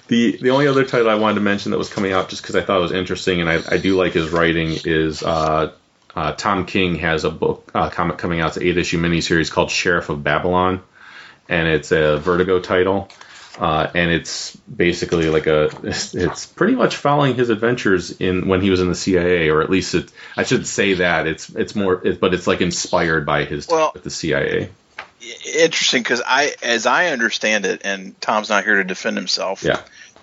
The 0.08 0.38
the 0.42 0.50
only 0.50 0.68
other 0.68 0.84
title 0.86 1.10
I 1.10 1.16
wanted 1.16 1.36
to 1.36 1.42
mention 1.42 1.72
that 1.72 1.78
was 1.78 1.90
coming 1.90 2.12
out 2.12 2.30
just 2.30 2.42
because 2.42 2.56
I 2.56 2.62
thought 2.62 2.78
it 2.78 2.82
was 2.82 2.92
interesting 2.92 3.40
and 3.42 3.50
I, 3.50 3.62
I 3.68 3.78
do 3.78 3.96
like 3.96 4.14
his 4.14 4.30
writing 4.30 4.78
is 4.86 5.24
uh, 5.24 5.72
uh, 6.16 6.34
Tom 6.34 6.66
King 6.66 6.96
has 6.96 7.24
a 7.24 7.32
book 7.32 7.72
uh, 7.74 7.90
comic 7.90 8.18
coming 8.18 8.42
out. 8.42 8.50
It's 8.50 8.58
an 8.58 8.64
eight 8.64 8.78
issue 8.78 9.02
miniseries 9.02 9.52
called 9.52 9.72
Sheriff 9.72 10.10
of 10.10 10.24
Babylon, 10.24 10.82
and 11.50 11.68
it's 11.68 11.92
a 11.92 12.18
Vertigo 12.18 12.60
title. 12.60 13.10
Uh, 13.58 13.88
and 13.94 14.10
it's 14.10 14.56
basically 14.56 15.30
like 15.30 15.46
a 15.46 15.70
it's 15.84 16.46
pretty 16.48 16.74
much 16.74 16.96
following 16.96 17.36
his 17.36 17.52
adventures 17.52 18.10
in 18.20 18.48
when 18.48 18.62
he 18.62 18.72
was 18.72 18.80
in 18.80 18.90
the 18.90 18.96
CIA 18.96 19.50
or 19.50 19.62
at 19.62 19.70
least 19.70 19.94
it 19.94 20.12
I 20.36 20.42
should 20.42 20.66
say 20.66 20.96
that 20.96 21.28
it's 21.28 21.50
it's 21.50 21.76
more 21.76 22.06
it, 22.06 22.20
but 22.20 22.34
it's 22.34 22.48
like 22.48 22.62
inspired 22.62 23.28
by 23.28 23.46
his 23.46 23.68
time 23.68 23.78
Well- 23.78 23.92
with 23.94 24.04
the 24.04 24.10
CIA. 24.10 24.72
Interesting 25.56 26.04
because 26.04 26.22
I, 26.26 26.54
as 26.62 26.86
I 26.86 27.08
understand 27.08 27.66
it, 27.66 27.82
and 27.84 28.20
Tom's 28.22 28.50
not 28.50 28.64
here 28.64 28.78
to 28.78 28.84
defend 28.84 29.18
himself. 29.18 29.64
Yeah. 29.64 29.82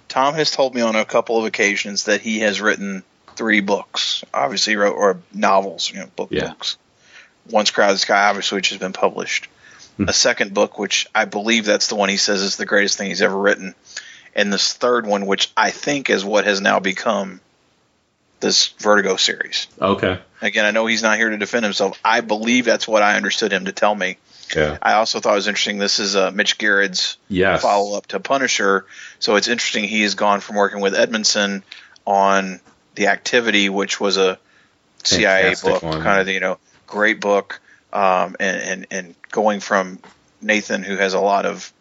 Tom 0.08 0.34
has 0.34 0.50
told 0.50 0.74
me 0.74 0.80
on 0.80 0.96
a 0.96 1.04
couple 1.04 1.38
of 1.38 1.44
occasions 1.44 2.04
that 2.04 2.20
he 2.20 2.40
has 2.40 2.60
written 2.60 3.02
three 3.36 3.60
books. 3.60 4.24
Obviously, 4.34 4.76
wrote 4.76 4.96
or 4.96 5.18
novels, 5.32 5.90
you 5.90 6.00
know, 6.00 6.06
book 6.16 6.28
Yeah. 6.30 6.48
books. 6.48 6.76
Once 7.48 7.70
Crowded 7.70 7.98
Sky, 7.98 8.28
obviously, 8.28 8.56
which 8.56 8.70
has 8.70 8.78
been 8.78 8.92
published. 8.92 9.48
Hmm. 9.96 10.08
A 10.08 10.12
second 10.12 10.52
book, 10.52 10.78
which 10.78 11.06
I 11.14 11.24
believe 11.24 11.64
that's 11.64 11.86
the 11.86 11.96
one 11.96 12.08
he 12.08 12.16
says 12.16 12.42
is 12.42 12.56
the 12.56 12.66
greatest 12.66 12.98
thing 12.98 13.08
he's 13.08 13.22
ever 13.22 13.36
written, 13.36 13.74
and 14.34 14.52
this 14.52 14.72
third 14.72 15.06
one, 15.06 15.26
which 15.26 15.50
I 15.56 15.70
think 15.70 16.10
is 16.10 16.24
what 16.24 16.44
has 16.44 16.60
now 16.60 16.80
become 16.80 17.40
this 18.40 18.68
Vertigo 18.78 19.16
series. 19.16 19.66
Okay. 19.80 20.18
Again, 20.40 20.64
I 20.64 20.70
know 20.70 20.86
he's 20.86 21.02
not 21.02 21.18
here 21.18 21.30
to 21.30 21.36
defend 21.38 21.64
himself. 21.64 21.98
I 22.04 22.20
believe 22.20 22.64
that's 22.64 22.88
what 22.88 23.02
I 23.02 23.16
understood 23.16 23.52
him 23.52 23.66
to 23.66 23.72
tell 23.72 23.94
me. 23.94 24.16
Yeah. 24.54 24.78
I 24.82 24.94
also 24.94 25.20
thought 25.20 25.32
it 25.32 25.36
was 25.36 25.46
interesting. 25.48 25.78
This 25.78 25.98
is 25.98 26.16
uh, 26.16 26.30
Mitch 26.30 26.58
Gerads 26.58 27.16
Yes. 27.28 27.62
follow 27.62 27.96
up 27.96 28.06
to 28.08 28.20
Punisher. 28.20 28.86
So 29.18 29.36
it's 29.36 29.48
interesting 29.48 29.84
he 29.84 30.02
has 30.02 30.14
gone 30.14 30.40
from 30.40 30.56
working 30.56 30.80
with 30.80 30.94
Edmondson 30.94 31.62
on 32.06 32.60
the 32.94 33.08
activity, 33.08 33.68
which 33.68 34.00
was 34.00 34.16
a 34.16 34.38
CIA 35.04 35.54
Fantastic 35.54 35.72
book, 35.72 35.82
one. 35.82 36.02
kind 36.02 36.20
of 36.20 36.28
you 36.28 36.40
know 36.40 36.58
great 36.86 37.20
book, 37.20 37.60
um, 37.92 38.36
and, 38.40 38.56
and 38.62 38.86
and 38.90 39.14
going 39.30 39.60
from 39.60 39.98
Nathan, 40.42 40.82
who 40.82 40.96
has 40.96 41.14
a 41.14 41.20
lot 41.20 41.46
of 41.46 41.72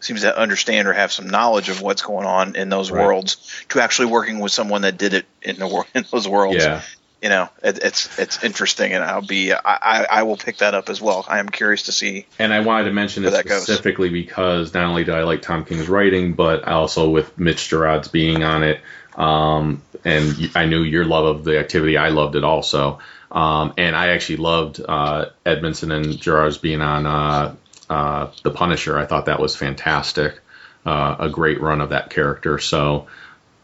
seems 0.00 0.20
to 0.20 0.38
understand 0.38 0.86
or 0.86 0.92
have 0.92 1.10
some 1.10 1.28
knowledge 1.28 1.68
of 1.68 1.80
what's 1.80 2.02
going 2.02 2.26
on 2.26 2.54
in 2.54 2.68
those 2.68 2.90
Right. 2.90 3.02
worlds, 3.02 3.36
to 3.70 3.80
actually 3.80 4.06
working 4.06 4.38
with 4.40 4.52
someone 4.52 4.82
that 4.82 4.98
did 4.98 5.14
it 5.14 5.26
in 5.42 5.56
the 5.58 5.84
in 5.94 6.04
those 6.12 6.28
worlds 6.28 6.64
Yeah. 6.64 6.82
You 7.26 7.30
know, 7.30 7.48
it, 7.60 7.80
it's 7.82 8.18
it's 8.20 8.44
interesting, 8.44 8.92
and 8.92 9.02
I'll 9.02 9.20
be 9.20 9.52
I, 9.52 10.06
I 10.08 10.22
will 10.22 10.36
pick 10.36 10.58
that 10.58 10.74
up 10.74 10.88
as 10.88 11.00
well. 11.00 11.26
I 11.28 11.40
am 11.40 11.48
curious 11.48 11.82
to 11.84 11.92
see. 11.92 12.24
And 12.38 12.54
I 12.54 12.60
wanted 12.60 12.84
to 12.84 12.92
mention 12.92 13.24
it 13.24 13.30
that 13.30 13.44
goes. 13.44 13.64
specifically 13.64 14.10
because 14.10 14.72
not 14.72 14.84
only 14.84 15.02
do 15.02 15.10
I 15.10 15.24
like 15.24 15.42
Tom 15.42 15.64
King's 15.64 15.88
writing, 15.88 16.34
but 16.34 16.62
also 16.62 17.10
with 17.10 17.36
Mitch 17.36 17.68
Gerads 17.68 18.06
being 18.06 18.44
on 18.44 18.62
it, 18.62 18.80
um, 19.16 19.82
and 20.04 20.52
I 20.54 20.66
knew 20.66 20.84
your 20.84 21.04
love 21.04 21.24
of 21.38 21.42
the 21.42 21.58
activity. 21.58 21.96
I 21.96 22.10
loved 22.10 22.36
it 22.36 22.44
also, 22.44 23.00
um, 23.32 23.74
and 23.76 23.96
I 23.96 24.10
actually 24.10 24.36
loved 24.36 24.80
uh, 24.88 25.24
Edmondson 25.44 25.90
and 25.90 26.20
Gerads 26.20 26.58
being 26.58 26.80
on 26.80 27.06
uh, 27.06 27.56
uh, 27.90 28.30
the 28.44 28.52
Punisher. 28.52 28.96
I 28.96 29.04
thought 29.04 29.26
that 29.26 29.40
was 29.40 29.56
fantastic, 29.56 30.38
uh, 30.84 31.16
a 31.18 31.28
great 31.28 31.60
run 31.60 31.80
of 31.80 31.88
that 31.88 32.10
character. 32.10 32.60
So. 32.60 33.08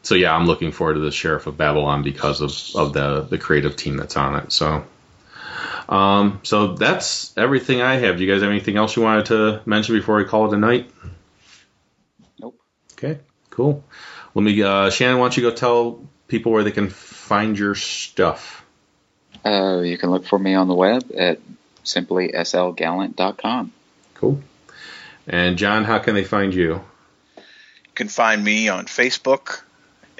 So 0.02 0.14
yeah, 0.14 0.34
I'm 0.34 0.46
looking 0.46 0.72
forward 0.72 0.94
to 0.94 1.00
the 1.00 1.12
Sheriff 1.12 1.46
of 1.46 1.56
Babylon 1.56 2.02
because 2.02 2.40
of, 2.40 2.80
of 2.80 2.92
the 2.92 3.22
the 3.22 3.38
creative 3.38 3.76
team 3.76 3.96
that's 3.96 4.16
on 4.16 4.36
it. 4.36 4.52
So 4.52 4.84
um, 5.88 6.40
so 6.42 6.74
that's 6.74 7.36
everything 7.36 7.82
I 7.82 7.96
have. 7.96 8.16
Do 8.16 8.24
you 8.24 8.32
guys 8.32 8.42
have 8.42 8.50
anything 8.50 8.76
else 8.76 8.96
you 8.96 9.02
wanted 9.02 9.26
to 9.26 9.62
mention 9.66 9.94
before 9.94 10.16
we 10.16 10.24
call 10.24 10.46
it 10.46 10.54
a 10.54 10.58
night? 10.58 10.90
Nope. 12.40 12.58
Okay, 12.94 13.20
cool. 13.50 13.84
Let 14.34 14.42
me, 14.42 14.62
uh, 14.62 14.90
Shannon, 14.90 15.18
why 15.18 15.24
don't 15.24 15.36
you 15.36 15.42
go 15.42 15.54
tell 15.54 16.00
people 16.28 16.52
where 16.52 16.64
they 16.64 16.70
can 16.70 16.88
find 16.88 17.58
your 17.58 17.74
stuff? 17.74 18.64
Uh, 19.44 19.80
you 19.80 19.98
can 19.98 20.10
look 20.10 20.24
for 20.24 20.38
me 20.38 20.54
on 20.54 20.68
the 20.68 20.74
web 20.74 21.10
at 21.16 21.40
simplyslgallant.com. 21.84 23.72
Cool. 24.14 24.40
And 25.26 25.58
John, 25.58 25.84
how 25.84 25.98
can 25.98 26.14
they 26.14 26.24
find 26.24 26.54
you? 26.54 26.80
You 27.36 27.94
can 27.94 28.08
find 28.08 28.42
me 28.42 28.68
on 28.68 28.86
Facebook 28.86 29.62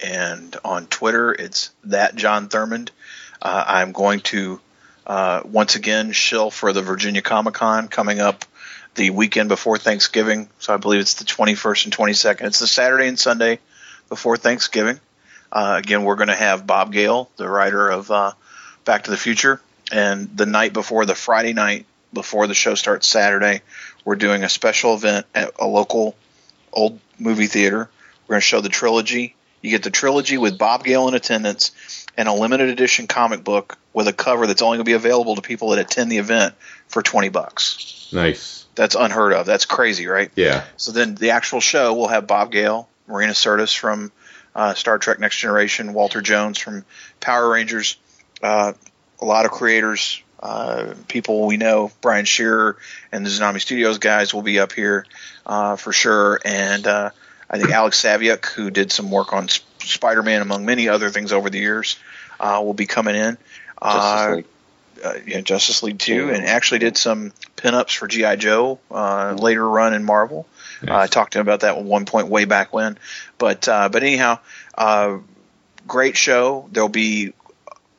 and 0.02 0.56
on 0.64 0.86
Twitter. 0.86 1.32
It's 1.32 1.70
that 1.84 2.14
John 2.14 2.48
Thurmond. 2.48 2.90
Uh, 3.40 3.64
I'm 3.66 3.92
going 3.92 4.20
to 4.20 4.60
uh, 5.06 5.42
once 5.44 5.74
again 5.74 6.12
shill 6.12 6.50
for 6.50 6.72
the 6.72 6.82
Virginia 6.82 7.22
Comic 7.22 7.54
Con 7.54 7.88
coming 7.88 8.20
up 8.20 8.44
the 8.94 9.10
weekend 9.10 9.48
before 9.48 9.78
Thanksgiving. 9.78 10.48
So 10.58 10.74
I 10.74 10.76
believe 10.76 11.00
it's 11.00 11.14
the 11.14 11.24
21st 11.24 11.84
and 11.86 11.96
22nd. 11.96 12.46
It's 12.46 12.58
the 12.58 12.66
Saturday 12.66 13.08
and 13.08 13.18
Sunday 13.18 13.58
before 14.08 14.36
Thanksgiving. 14.36 15.00
Uh, 15.50 15.76
again, 15.78 16.04
we're 16.04 16.16
going 16.16 16.28
to 16.28 16.34
have 16.34 16.66
Bob 16.66 16.92
Gale, 16.92 17.30
the 17.36 17.48
writer 17.48 17.88
of 17.88 18.10
uh, 18.10 18.32
Back 18.84 19.04
to 19.04 19.10
the 19.10 19.16
Future, 19.16 19.60
and 19.90 20.34
the 20.36 20.46
night 20.46 20.72
before, 20.72 21.04
the 21.04 21.14
Friday 21.14 21.52
night 21.52 21.86
before 22.12 22.46
the 22.46 22.54
show 22.54 22.74
starts 22.74 23.06
Saturday, 23.06 23.62
we're 24.04 24.16
doing 24.16 24.44
a 24.44 24.48
special 24.48 24.94
event 24.94 25.26
at 25.34 25.52
a 25.58 25.66
local 25.66 26.16
old 26.72 26.98
movie 27.18 27.46
theater. 27.46 27.88
We're 28.26 28.34
going 28.34 28.40
to 28.40 28.46
show 28.46 28.60
the 28.60 28.68
trilogy. 28.68 29.34
You 29.62 29.70
get 29.70 29.84
the 29.84 29.90
trilogy 29.90 30.38
with 30.38 30.58
Bob 30.58 30.84
Gale 30.84 31.08
in 31.08 31.14
attendance 31.14 32.06
and 32.16 32.28
a 32.28 32.32
limited 32.32 32.68
edition 32.68 33.06
comic 33.06 33.44
book 33.44 33.78
with 33.92 34.08
a 34.08 34.12
cover 34.12 34.46
that's 34.46 34.60
only 34.60 34.76
going 34.76 34.84
to 34.84 34.88
be 34.88 34.94
available 34.94 35.36
to 35.36 35.42
people 35.42 35.70
that 35.70 35.78
attend 35.78 36.10
the 36.10 36.18
event 36.18 36.54
for 36.88 37.02
20 37.02 37.28
bucks. 37.28 38.10
Nice. 38.12 38.66
That's 38.74 38.94
unheard 38.94 39.32
of. 39.32 39.46
That's 39.46 39.64
crazy, 39.64 40.06
right? 40.06 40.30
Yeah. 40.34 40.64
So 40.76 40.92
then 40.92 41.14
the 41.14 41.30
actual 41.30 41.60
show 41.60 41.94
will 41.94 42.08
have 42.08 42.26
Bob 42.26 42.50
Gale, 42.50 42.88
Marina 43.06 43.32
Sirtis 43.32 43.76
from 43.76 44.10
uh, 44.54 44.74
Star 44.74 44.98
Trek 44.98 45.20
Next 45.20 45.38
Generation, 45.38 45.92
Walter 45.92 46.20
Jones 46.20 46.58
from 46.58 46.84
Power 47.20 47.50
Rangers, 47.50 47.96
uh, 48.42 48.72
a 49.20 49.24
lot 49.24 49.44
of 49.44 49.52
creators, 49.52 50.22
uh, 50.42 50.94
people 51.06 51.46
we 51.46 51.56
know, 51.56 51.92
Brian 52.00 52.24
Shearer 52.24 52.76
and 53.12 53.24
the 53.24 53.30
Tsunami 53.30 53.60
Studios 53.60 53.98
guys 53.98 54.34
will 54.34 54.42
be 54.42 54.58
up 54.58 54.72
here 54.72 55.06
uh, 55.46 55.76
for 55.76 55.92
sure. 55.92 56.40
And 56.44 56.86
uh, 56.86 57.10
I 57.52 57.58
think 57.58 57.70
Alex 57.70 58.00
Saviuk, 58.02 58.46
who 58.46 58.70
did 58.70 58.90
some 58.92 59.10
work 59.10 59.32
on 59.32 59.48
Sp- 59.52 59.66
Spider-Man 59.82 60.40
among 60.42 60.64
many 60.64 60.88
other 60.88 61.10
things 61.10 61.32
over 61.32 61.50
the 61.50 61.58
years, 61.58 61.98
uh, 62.40 62.60
will 62.64 62.74
be 62.74 62.86
coming 62.86 63.14
in. 63.14 63.36
Justice 63.82 64.02
Uh, 64.22 64.32
League. 64.36 64.44
uh, 65.04 65.14
yeah, 65.26 65.40
Justice 65.42 65.82
League 65.82 65.98
2, 65.98 66.30
and 66.30 66.46
actually 66.46 66.78
did 66.78 66.96
some 66.96 67.32
pinups 67.56 67.96
for 67.96 68.06
G.I. 68.08 68.36
Joe 68.36 68.78
uh, 68.90 69.34
later 69.38 69.68
run 69.68 69.92
in 69.94 70.04
Marvel. 70.04 70.46
Uh, 70.86 70.96
I 70.96 71.06
talked 71.08 71.34
to 71.34 71.38
him 71.40 71.46
about 71.46 71.60
that 71.60 71.76
at 71.76 71.82
one 71.84 72.06
point 72.06 72.28
way 72.28 72.44
back 72.44 72.72
when. 72.72 72.96
But 73.38 73.68
uh, 73.68 73.88
but 73.88 74.02
anyhow, 74.02 74.38
uh, 74.76 75.18
great 75.86 76.16
show. 76.16 76.68
There'll 76.72 76.88
be 76.88 77.34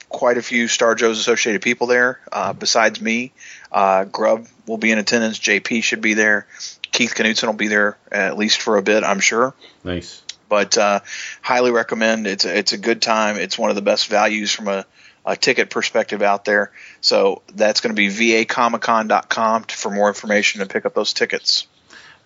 quite 0.09 0.37
a 0.37 0.41
few 0.41 0.67
Star 0.67 0.93
Joe's 0.95 1.19
associated 1.19 1.61
people 1.61 1.87
there 1.87 2.19
uh, 2.31 2.53
besides 2.53 2.99
me. 3.01 3.31
Uh, 3.71 4.03
Grub 4.05 4.47
will 4.67 4.77
be 4.77 4.91
in 4.91 4.97
attendance. 4.99 5.39
JP 5.39 5.81
should 5.83 6.01
be 6.01 6.13
there. 6.13 6.45
Keith 6.93 7.13
Knutson 7.13 7.47
will 7.47 7.53
be 7.53 7.67
there 7.67 7.97
at 8.11 8.37
least 8.37 8.61
for 8.61 8.77
a 8.77 8.81
bit, 8.81 9.03
I'm 9.03 9.19
sure 9.19 9.53
Nice. 9.83 10.21
but 10.47 10.77
uh, 10.77 11.01
highly 11.41 11.71
recommend. 11.71 12.25
It's 12.27 12.45
a, 12.45 12.57
it's 12.57 12.71
a 12.71 12.77
good 12.77 13.01
time. 13.01 13.35
It's 13.35 13.57
one 13.57 13.69
of 13.69 13.75
the 13.75 13.81
best 13.81 14.07
values 14.07 14.51
from 14.53 14.69
a, 14.69 14.85
a 15.25 15.35
ticket 15.35 15.69
perspective 15.69 16.21
out 16.21 16.45
there. 16.45 16.71
So 17.01 17.41
that's 17.53 17.81
going 17.81 17.93
to 17.95 17.99
be 17.99 18.45
vacomiccon.com 18.45 19.63
for 19.63 19.89
more 19.91 20.07
information 20.07 20.61
and 20.61 20.69
pick 20.69 20.85
up 20.85 20.93
those 20.93 21.13
tickets. 21.13 21.67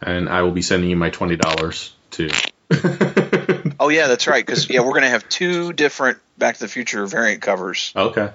And 0.02 0.30
I 0.30 0.44
will 0.44 0.52
be 0.52 0.62
sending 0.62 0.90
you 0.92 0.96
my 0.96 1.10
$20 1.10 1.92
too. 2.12 2.30
Oh 3.80 3.90
yeah, 3.90 4.08
that's 4.08 4.26
right. 4.28 4.44
Because 4.44 4.68
yeah, 4.70 4.80
we're 4.80 4.90
going 4.94 5.04
to 5.04 5.10
have 5.10 5.30
two 5.30 5.72
different 5.72 6.18
Back 6.38 6.56
to 6.56 6.62
the 6.62 6.68
Future 6.68 7.06
variant 7.06 7.44
covers 7.44 7.94
Okay. 7.96 8.32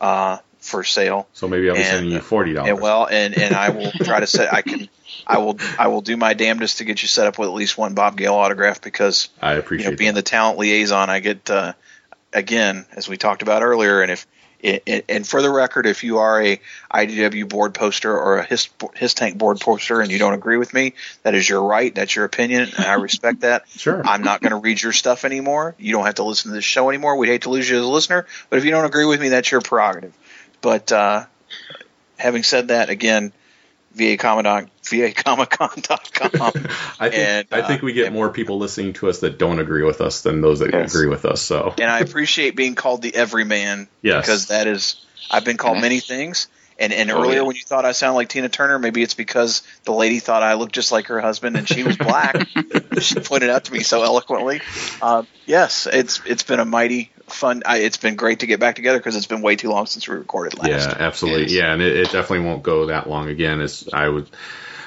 uh, 0.00 0.38
for 0.64 0.82
sale. 0.82 1.28
So 1.34 1.46
maybe 1.46 1.68
I'll 1.68 1.74
be 1.76 1.82
And- 1.82 1.88
sending 1.88 2.12
you 2.12 2.18
$40. 2.20 2.80
Well, 2.80 3.06
and 3.06 3.36
and 3.38 3.54
I 3.54 3.68
will 3.70 3.92
try 3.92 4.20
to 4.20 4.26
set. 4.26 4.52
I 4.52 4.62
can. 4.62 4.88
I 5.26 5.38
will. 5.38 5.58
I 5.78 5.88
will 5.88 6.00
do 6.00 6.16
my 6.16 6.34
damnedest 6.34 6.78
to 6.78 6.84
get 6.84 7.02
you 7.02 7.08
set 7.08 7.26
up 7.26 7.38
with 7.38 7.48
at 7.48 7.54
least 7.54 7.78
one 7.78 7.94
Bob 7.94 8.16
Gale 8.16 8.34
autograph 8.34 8.80
because 8.82 9.28
I 9.40 9.54
you 9.54 9.58
appreciate 9.60 9.90
know, 9.90 9.96
being 9.96 10.14
the 10.14 10.22
talent 10.22 10.58
liaison, 10.58 11.08
I 11.10 11.20
get 11.20 11.48
uh, 11.50 11.74
again, 12.32 12.86
as 12.96 13.08
we 13.08 13.16
talked 13.16 13.42
about 13.42 13.62
earlier, 13.62 14.00
and 14.02 14.10
if 14.10 14.26
and- 14.62 15.02
and 15.10 15.26
for 15.26 15.42
the 15.42 15.50
record, 15.50 15.84
if 15.86 16.04
you 16.04 16.18
are 16.18 16.42
a 16.42 16.58
IDW 16.90 17.46
board 17.48 17.74
poster 17.74 18.16
or 18.16 18.38
a 18.38 18.44
his, 18.44 18.68
HissTank 18.80 19.36
board 19.36 19.60
poster 19.60 20.00
and 20.00 20.10
you 20.10 20.18
don't 20.18 20.32
agree 20.32 20.56
with 20.56 20.72
me, 20.72 20.94
that 21.22 21.34
is 21.34 21.46
your 21.46 21.62
right. 21.62 21.94
That's 21.94 22.16
your 22.16 22.24
opinion, 22.24 22.70
and 22.76 22.84
I 22.86 22.94
respect 22.94 23.40
that. 23.42 23.64
Sure. 23.76 24.00
I'm 24.06 24.22
not 24.22 24.40
going 24.40 24.52
to 24.52 24.56
read 24.56 24.80
your 24.82 24.92
stuff 24.92 25.26
anymore. 25.26 25.74
You 25.78 25.92
don't 25.92 26.06
have 26.06 26.14
to 26.14 26.22
listen 26.24 26.50
to 26.50 26.54
this 26.54 26.64
show 26.64 26.88
anymore. 26.88 27.16
We'd 27.16 27.28
hate 27.28 27.42
to 27.42 27.50
lose 27.50 27.68
you 27.68 27.76
as 27.76 27.84
a 27.84 27.88
listener, 27.88 28.26
but 28.48 28.58
if 28.58 28.64
you 28.64 28.70
don't 28.70 28.86
agree 28.86 29.04
with 29.04 29.20
me, 29.20 29.28
that's 29.28 29.50
your 29.50 29.60
prerogative. 29.60 30.14
But 30.64 30.90
uh, 30.92 31.26
having 32.16 32.42
said 32.42 32.68
that, 32.68 32.88
again, 32.88 33.34
VA 33.92 34.16
Comic 34.16 34.46
VAComicCon.com. 34.82 36.52
I 36.98 37.10
think 37.10 37.28
And, 37.28 37.46
I 37.52 37.66
think 37.66 37.82
uh, 37.82 37.86
we 37.86 37.92
get 37.92 38.14
more 38.14 38.30
people 38.30 38.56
listening 38.58 38.94
to 38.94 39.10
us 39.10 39.20
that 39.20 39.38
don't 39.38 39.58
agree 39.58 39.82
with 39.82 40.00
us 40.00 40.22
than 40.22 40.40
those 40.40 40.60
that 40.60 40.72
Yes. 40.72 40.94
agree 40.94 41.06
with 41.06 41.26
us. 41.26 41.42
So 41.42 41.74
and 41.78 41.90
I 41.90 42.00
appreciate 42.00 42.56
being 42.56 42.74
called 42.74 43.02
the 43.02 43.14
everyman 43.14 43.88
Yes. 44.00 44.24
because 44.24 44.46
that 44.46 44.66
is 44.66 45.04
I've 45.30 45.44
been 45.44 45.58
called 45.58 45.82
many 45.82 46.00
things. 46.00 46.48
And 46.78 46.94
and 46.94 47.10
Oh, 47.10 47.20
earlier 47.20 47.40
yeah. 47.40 47.42
when 47.42 47.56
you 47.56 47.62
thought 47.62 47.84
I 47.84 47.92
sounded 47.92 48.16
like 48.16 48.30
Tina 48.30 48.48
Turner, 48.48 48.78
maybe 48.78 49.02
it's 49.02 49.14
because 49.14 49.62
the 49.84 49.92
lady 49.92 50.18
thought 50.18 50.42
I 50.42 50.54
looked 50.54 50.74
just 50.74 50.92
like 50.92 51.08
her 51.08 51.20
husband 51.20 51.56
and 51.58 51.68
she 51.68 51.84
was 51.84 51.98
black. 51.98 52.34
she 53.00 53.20
pointed 53.20 53.50
out 53.50 53.64
to 53.64 53.72
me 53.72 53.80
so 53.80 54.02
eloquently. 54.02 54.62
Um, 55.02 55.26
yes, 55.46 55.86
it's 55.92 56.22
it's 56.26 56.42
been 56.42 56.58
a 56.58 56.64
mighty 56.64 57.12
fun. 57.26 57.62
I, 57.66 57.78
it's 57.78 57.96
been 57.96 58.16
great 58.16 58.40
to 58.40 58.46
get 58.46 58.60
back 58.60 58.76
together 58.76 58.98
because 58.98 59.16
it's 59.16 59.26
been 59.26 59.42
way 59.42 59.56
too 59.56 59.70
long 59.70 59.86
since 59.86 60.08
we 60.08 60.16
recorded 60.16 60.58
last. 60.58 60.68
Yeah, 60.68 60.96
absolutely. 60.98 61.56
Yeah, 61.56 61.72
and 61.72 61.82
it, 61.82 61.96
it 61.96 62.04
definitely 62.04 62.40
won't 62.40 62.62
go 62.62 62.86
that 62.86 63.08
long 63.08 63.28
again. 63.28 63.60
As 63.60 63.88
I 63.92 64.08
would, 64.08 64.28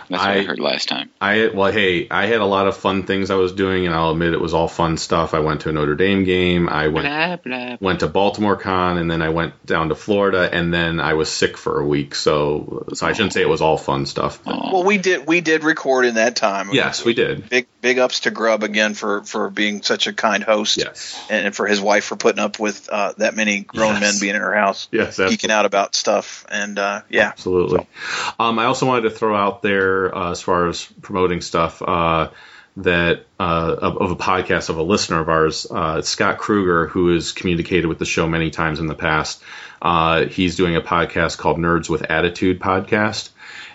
That's 0.09 0.21
what 0.23 0.29
I, 0.29 0.39
I- 0.39 0.43
heard 0.43 0.59
last 0.59 0.87
time. 0.89 1.09
I 1.19 1.49
well, 1.53 1.71
hey, 1.71 2.07
I 2.09 2.25
had 2.27 2.41
a 2.41 2.45
lot 2.45 2.67
of 2.67 2.77
fun 2.77 3.03
things 3.03 3.29
I 3.31 3.35
was 3.35 3.51
doing, 3.53 3.85
and 3.85 3.95
I'll 3.95 4.11
admit 4.11 4.33
it 4.33 4.39
was 4.41 4.53
all 4.53 4.67
fun 4.67 4.97
stuff. 4.97 5.33
I 5.33 5.39
went 5.39 5.61
to 5.61 5.69
a 5.69 5.71
Notre 5.71 5.95
Dame 5.95 6.23
game. 6.23 6.69
I 6.69 6.87
went 6.87 7.05
Blah, 7.07 7.35
blah. 7.37 7.77
went 7.79 7.99
to 8.01 8.07
Baltimore 8.07 8.55
Con, 8.55 8.97
and 8.97 9.09
then 9.09 9.21
I 9.21 9.29
went 9.29 9.65
down 9.65 9.89
to 9.89 9.95
Florida, 9.95 10.49
and 10.51 10.73
then 10.73 10.99
I 10.99 11.13
was 11.15 11.29
sick 11.31 11.57
for 11.57 11.79
a 11.79 11.85
week. 11.85 12.15
So, 12.15 12.85
so 12.93 13.07
I 13.07 13.13
shouldn't 13.13 13.33
say 13.33 13.41
it 13.41 13.49
was 13.49 13.61
all 13.61 13.77
fun 13.77 14.05
stuff. 14.05 14.43
but- 14.43 14.55
Oh. 14.57 14.69
Well, 14.73 14.83
we 14.83 14.97
did 14.97 15.27
we 15.27 15.41
did 15.41 15.63
record 15.63 16.05
in 16.05 16.15
that 16.15 16.35
time. 16.35 16.69
Yes, 16.71 17.03
we 17.05 17.13
did. 17.13 17.49
Big 17.49 17.67
big 17.81 17.99
ups 17.99 18.21
to 18.21 18.31
Grub 18.31 18.63
again 18.63 18.93
for 18.95 19.23
for 19.23 19.49
being 19.49 19.81
such 19.81 20.07
a 20.07 20.13
kind 20.13 20.43
host. 20.43 20.77
Yes. 20.77 21.19
And 21.29 21.55
for 21.55 21.67
his 21.67 21.79
wife 21.81 22.05
for 22.05 22.15
putting 22.15 22.39
up 22.39 22.59
with 22.59 22.89
uh, 22.89 23.13
that 23.17 23.35
many 23.35 23.61
grown 23.61 23.93
Yes. 23.93 24.01
men 24.01 24.13
being 24.19 24.35
in 24.35 24.41
her 24.41 24.53
house, 24.53 24.87
Yes, 24.91 25.15
that's 25.17 25.31
geeking 25.33 25.49
out 25.51 25.65
about 25.65 25.95
stuff. 25.95 26.45
And 26.49 26.77
uh, 26.79 27.01
yeah, 27.09 27.27
Absolutely. 27.29 27.87
Um, 28.39 28.59
I 28.59 28.65
also 28.65 28.85
wanted 28.85 29.03
to 29.03 29.09
throw 29.11 29.35
out 29.35 29.61
there, 29.61 29.96
uh, 30.05 30.31
as 30.31 30.41
far 30.41 30.67
as 30.67 30.85
promoting 31.01 31.41
stuff, 31.41 31.81
uh, 31.81 32.29
that 32.77 33.25
uh, 33.39 33.75
of, 33.79 33.97
of 33.97 34.11
a 34.11 34.15
podcast 34.15 34.69
of 34.69 34.77
a 34.77 34.83
listener 34.83 35.19
of 35.19 35.29
ours, 35.29 35.65
uh, 35.69 36.01
Scott 36.01 36.37
Kruger, 36.37 36.87
who 36.87 37.13
has 37.13 37.31
communicated 37.31 37.87
with 37.87 37.99
the 37.99 38.05
show 38.05 38.27
many 38.27 38.51
times 38.51 38.79
in 38.79 38.87
the 38.87 38.95
past. 38.95 39.41
Uh, 39.81 40.25
he's 40.25 40.55
doing 40.55 40.75
a 40.75 40.81
podcast 40.81 41.37
called 41.37 41.57
Nerds 41.57 41.89
with 41.89 42.03
Attitude 42.09 42.59
podcast. 42.59 43.29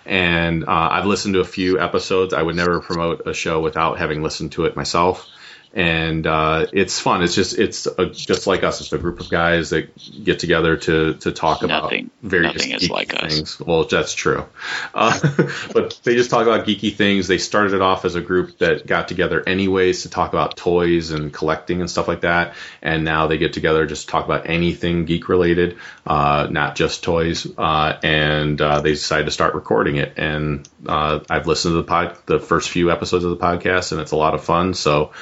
And 0.05 0.65
I've 0.65 1.05
listened 1.05 1.35
to 1.35 1.39
a 1.39 1.45
few 1.45 1.79
episodes. 1.79 2.33
I 2.33 2.41
would 2.41 2.57
never 2.57 2.81
promote 2.81 3.25
a 3.25 3.33
show 3.33 3.61
without 3.61 3.99
having 3.99 4.21
listened 4.21 4.51
to 4.53 4.65
it 4.65 4.75
myself. 4.75 5.29
And 5.75 6.27
uh, 6.27 6.67
it's 6.71 6.99
fun. 6.99 7.23
It's 7.23 7.33
just 7.33 7.57
it's 7.57 7.87
a, 7.87 8.05
just 8.05 8.45
like 8.45 8.63
us. 8.63 8.79
It's 8.79 8.93
a 8.93 8.99
group 8.99 9.19
of 9.19 9.29
guys 9.29 9.71
that 9.71 9.89
get 10.23 10.37
together 10.37 10.77
to 10.77 11.15
to 11.15 11.31
talk 11.31 11.63
about 11.63 11.83
Nothing- 11.85 12.11
various 12.21 12.67
nothing 12.67 12.89
like 12.89 13.13
us. 13.15 13.33
things. 13.33 13.59
Well, 13.59 13.85
that's 13.85 14.13
true. 14.13 14.45
Uh, 14.93 15.19
but 15.73 15.99
they 16.03 16.13
just 16.13 16.29
talk 16.29 16.45
about 16.45 16.67
geeky 16.67 16.93
things. 16.95 17.27
They 17.27 17.39
started 17.39 17.73
it 17.73 17.81
off 17.81 18.05
as 18.05 18.13
a 18.13 18.21
group 18.21 18.59
that 18.59 18.85
got 18.85 19.07
together 19.07 19.41
anyways 19.47 20.03
to 20.03 20.09
talk 20.11 20.31
about 20.31 20.57
toys 20.57 21.09
and 21.09 21.33
collecting 21.33 21.81
and 21.81 21.89
stuff 21.89 22.07
like 22.07 22.21
that. 22.21 22.53
And 22.83 23.03
now 23.03 23.25
they 23.25 23.39
get 23.39 23.53
together 23.53 23.87
just 23.87 24.05
to 24.05 24.11
talk 24.11 24.25
about 24.25 24.47
anything 24.47 25.05
geek 25.05 25.27
related, 25.27 25.77
uh, 26.05 26.47
not 26.51 26.75
just 26.75 27.01
toys. 27.03 27.47
Uh, 27.57 27.97
and 28.03 28.61
uh, 28.61 28.81
they 28.81 28.91
decided 28.91 29.25
to 29.25 29.31
start 29.31 29.55
recording 29.55 29.95
it. 29.95 30.13
And 30.17 30.69
uh, 30.85 31.21
I've 31.31 31.47
listened 31.47 31.71
to 31.71 31.77
the 31.77 31.83
pod, 31.83 32.15
the 32.27 32.39
first 32.39 32.69
few 32.69 32.91
episodes 32.91 33.23
of 33.25 33.31
the 33.31 33.37
podcast, 33.43 33.91
and 33.91 33.99
it's 34.01 34.11
a 34.11 34.15
lot 34.17 34.35
of 34.35 34.43
fun. 34.43 34.75
So 34.75 35.13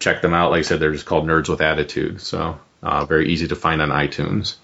check 0.00 0.22
them 0.22 0.34
out. 0.34 0.50
Like 0.50 0.60
I 0.60 0.62
said, 0.62 0.80
they're 0.80 0.92
just 0.92 1.06
called 1.06 1.26
Nerds 1.26 1.48
with 1.48 1.60
Attitude. 1.60 2.20
So 2.20 2.58
uh, 2.82 3.04
very 3.04 3.28
easy 3.28 3.46
to 3.48 3.56
find 3.56 3.80
on 3.80 3.90
iTunes. 3.90 4.56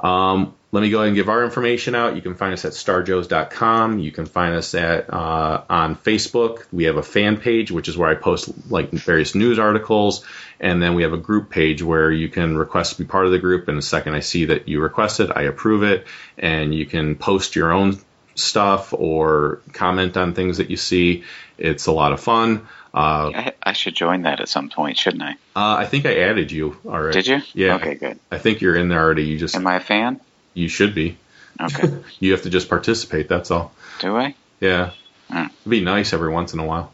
Um, 0.00 0.54
let 0.70 0.80
me 0.80 0.88
go 0.88 0.98
ahead 0.98 1.08
and 1.08 1.16
give 1.16 1.28
our 1.28 1.44
information 1.44 1.94
out. 1.94 2.16
You 2.16 2.22
can 2.22 2.34
find 2.34 2.54
us 2.54 2.64
at 2.64 2.72
starjoes.com. 2.72 3.98
You 3.98 4.10
can 4.10 4.24
find 4.24 4.54
us 4.54 4.74
at 4.74 5.12
uh, 5.12 5.64
on 5.68 5.96
Facebook. 5.96 6.64
We 6.72 6.84
have 6.84 6.96
a 6.96 7.02
fan 7.02 7.36
page, 7.36 7.70
which 7.70 7.88
is 7.88 7.96
where 7.96 8.08
I 8.08 8.14
post 8.14 8.70
like 8.70 8.90
various 8.90 9.34
news 9.34 9.58
articles, 9.58 10.24
and 10.60 10.82
then 10.82 10.94
we 10.94 11.02
have 11.02 11.12
a 11.12 11.18
group 11.18 11.50
page 11.50 11.82
where 11.82 12.10
you 12.10 12.30
can 12.30 12.56
request 12.56 12.92
to 12.92 13.02
be 13.02 13.04
part 13.06 13.26
of 13.26 13.32
the 13.32 13.38
group. 13.38 13.68
And 13.68 13.76
the 13.76 13.82
second 13.82 14.14
I 14.14 14.20
see 14.20 14.46
that 14.46 14.66
you 14.66 14.80
requested, 14.80 15.30
I 15.30 15.42
approve 15.42 15.82
it, 15.82 16.06
and 16.38 16.74
you 16.74 16.86
can 16.86 17.16
post 17.16 17.54
your 17.54 17.70
own 17.70 17.98
stuff 18.34 18.94
or 18.94 19.60
comment 19.74 20.16
on 20.16 20.32
things 20.32 20.56
that 20.56 20.70
you 20.70 20.78
see. 20.78 21.24
It's 21.58 21.86
a 21.86 21.92
lot 21.92 22.12
of 22.12 22.20
fun. 22.20 22.66
Uh, 22.94 23.32
I, 23.34 23.52
I 23.62 23.72
should 23.72 23.94
join 23.94 24.22
that 24.22 24.40
at 24.40 24.48
some 24.48 24.68
point, 24.68 24.98
shouldn't 24.98 25.22
I? 25.22 25.32
uh, 25.56 25.76
I 25.78 25.86
think 25.86 26.04
I 26.04 26.20
added 26.20 26.52
you 26.52 26.76
already. 26.84 27.22
Did 27.22 27.26
you? 27.26 27.42
Yeah. 27.54 27.76
Okay, 27.76 27.94
good. 27.94 28.18
I 28.30 28.38
think 28.38 28.60
you're 28.60 28.76
in 28.76 28.88
there 28.88 29.00
already. 29.00 29.24
You 29.24 29.38
just 29.38 29.56
Am 29.56 29.66
I 29.66 29.76
a 29.76 29.80
fan? 29.80 30.20
you 30.54 30.68
should 30.68 30.94
be. 30.94 31.16
Okay. 31.60 31.88
You 32.20 32.32
have 32.32 32.42
to 32.42 32.50
just 32.50 32.68
participate. 32.68 33.28
That's 33.28 33.50
all. 33.50 33.72
Do 34.00 34.16
I? 34.16 34.34
Yeah. 34.60 34.90
Hmm. 35.30 35.46
It'd 35.46 35.70
be 35.70 35.80
nice 35.80 36.12
every 36.12 36.30
once 36.30 36.52
in 36.52 36.60
a 36.60 36.66
while. 36.66 36.92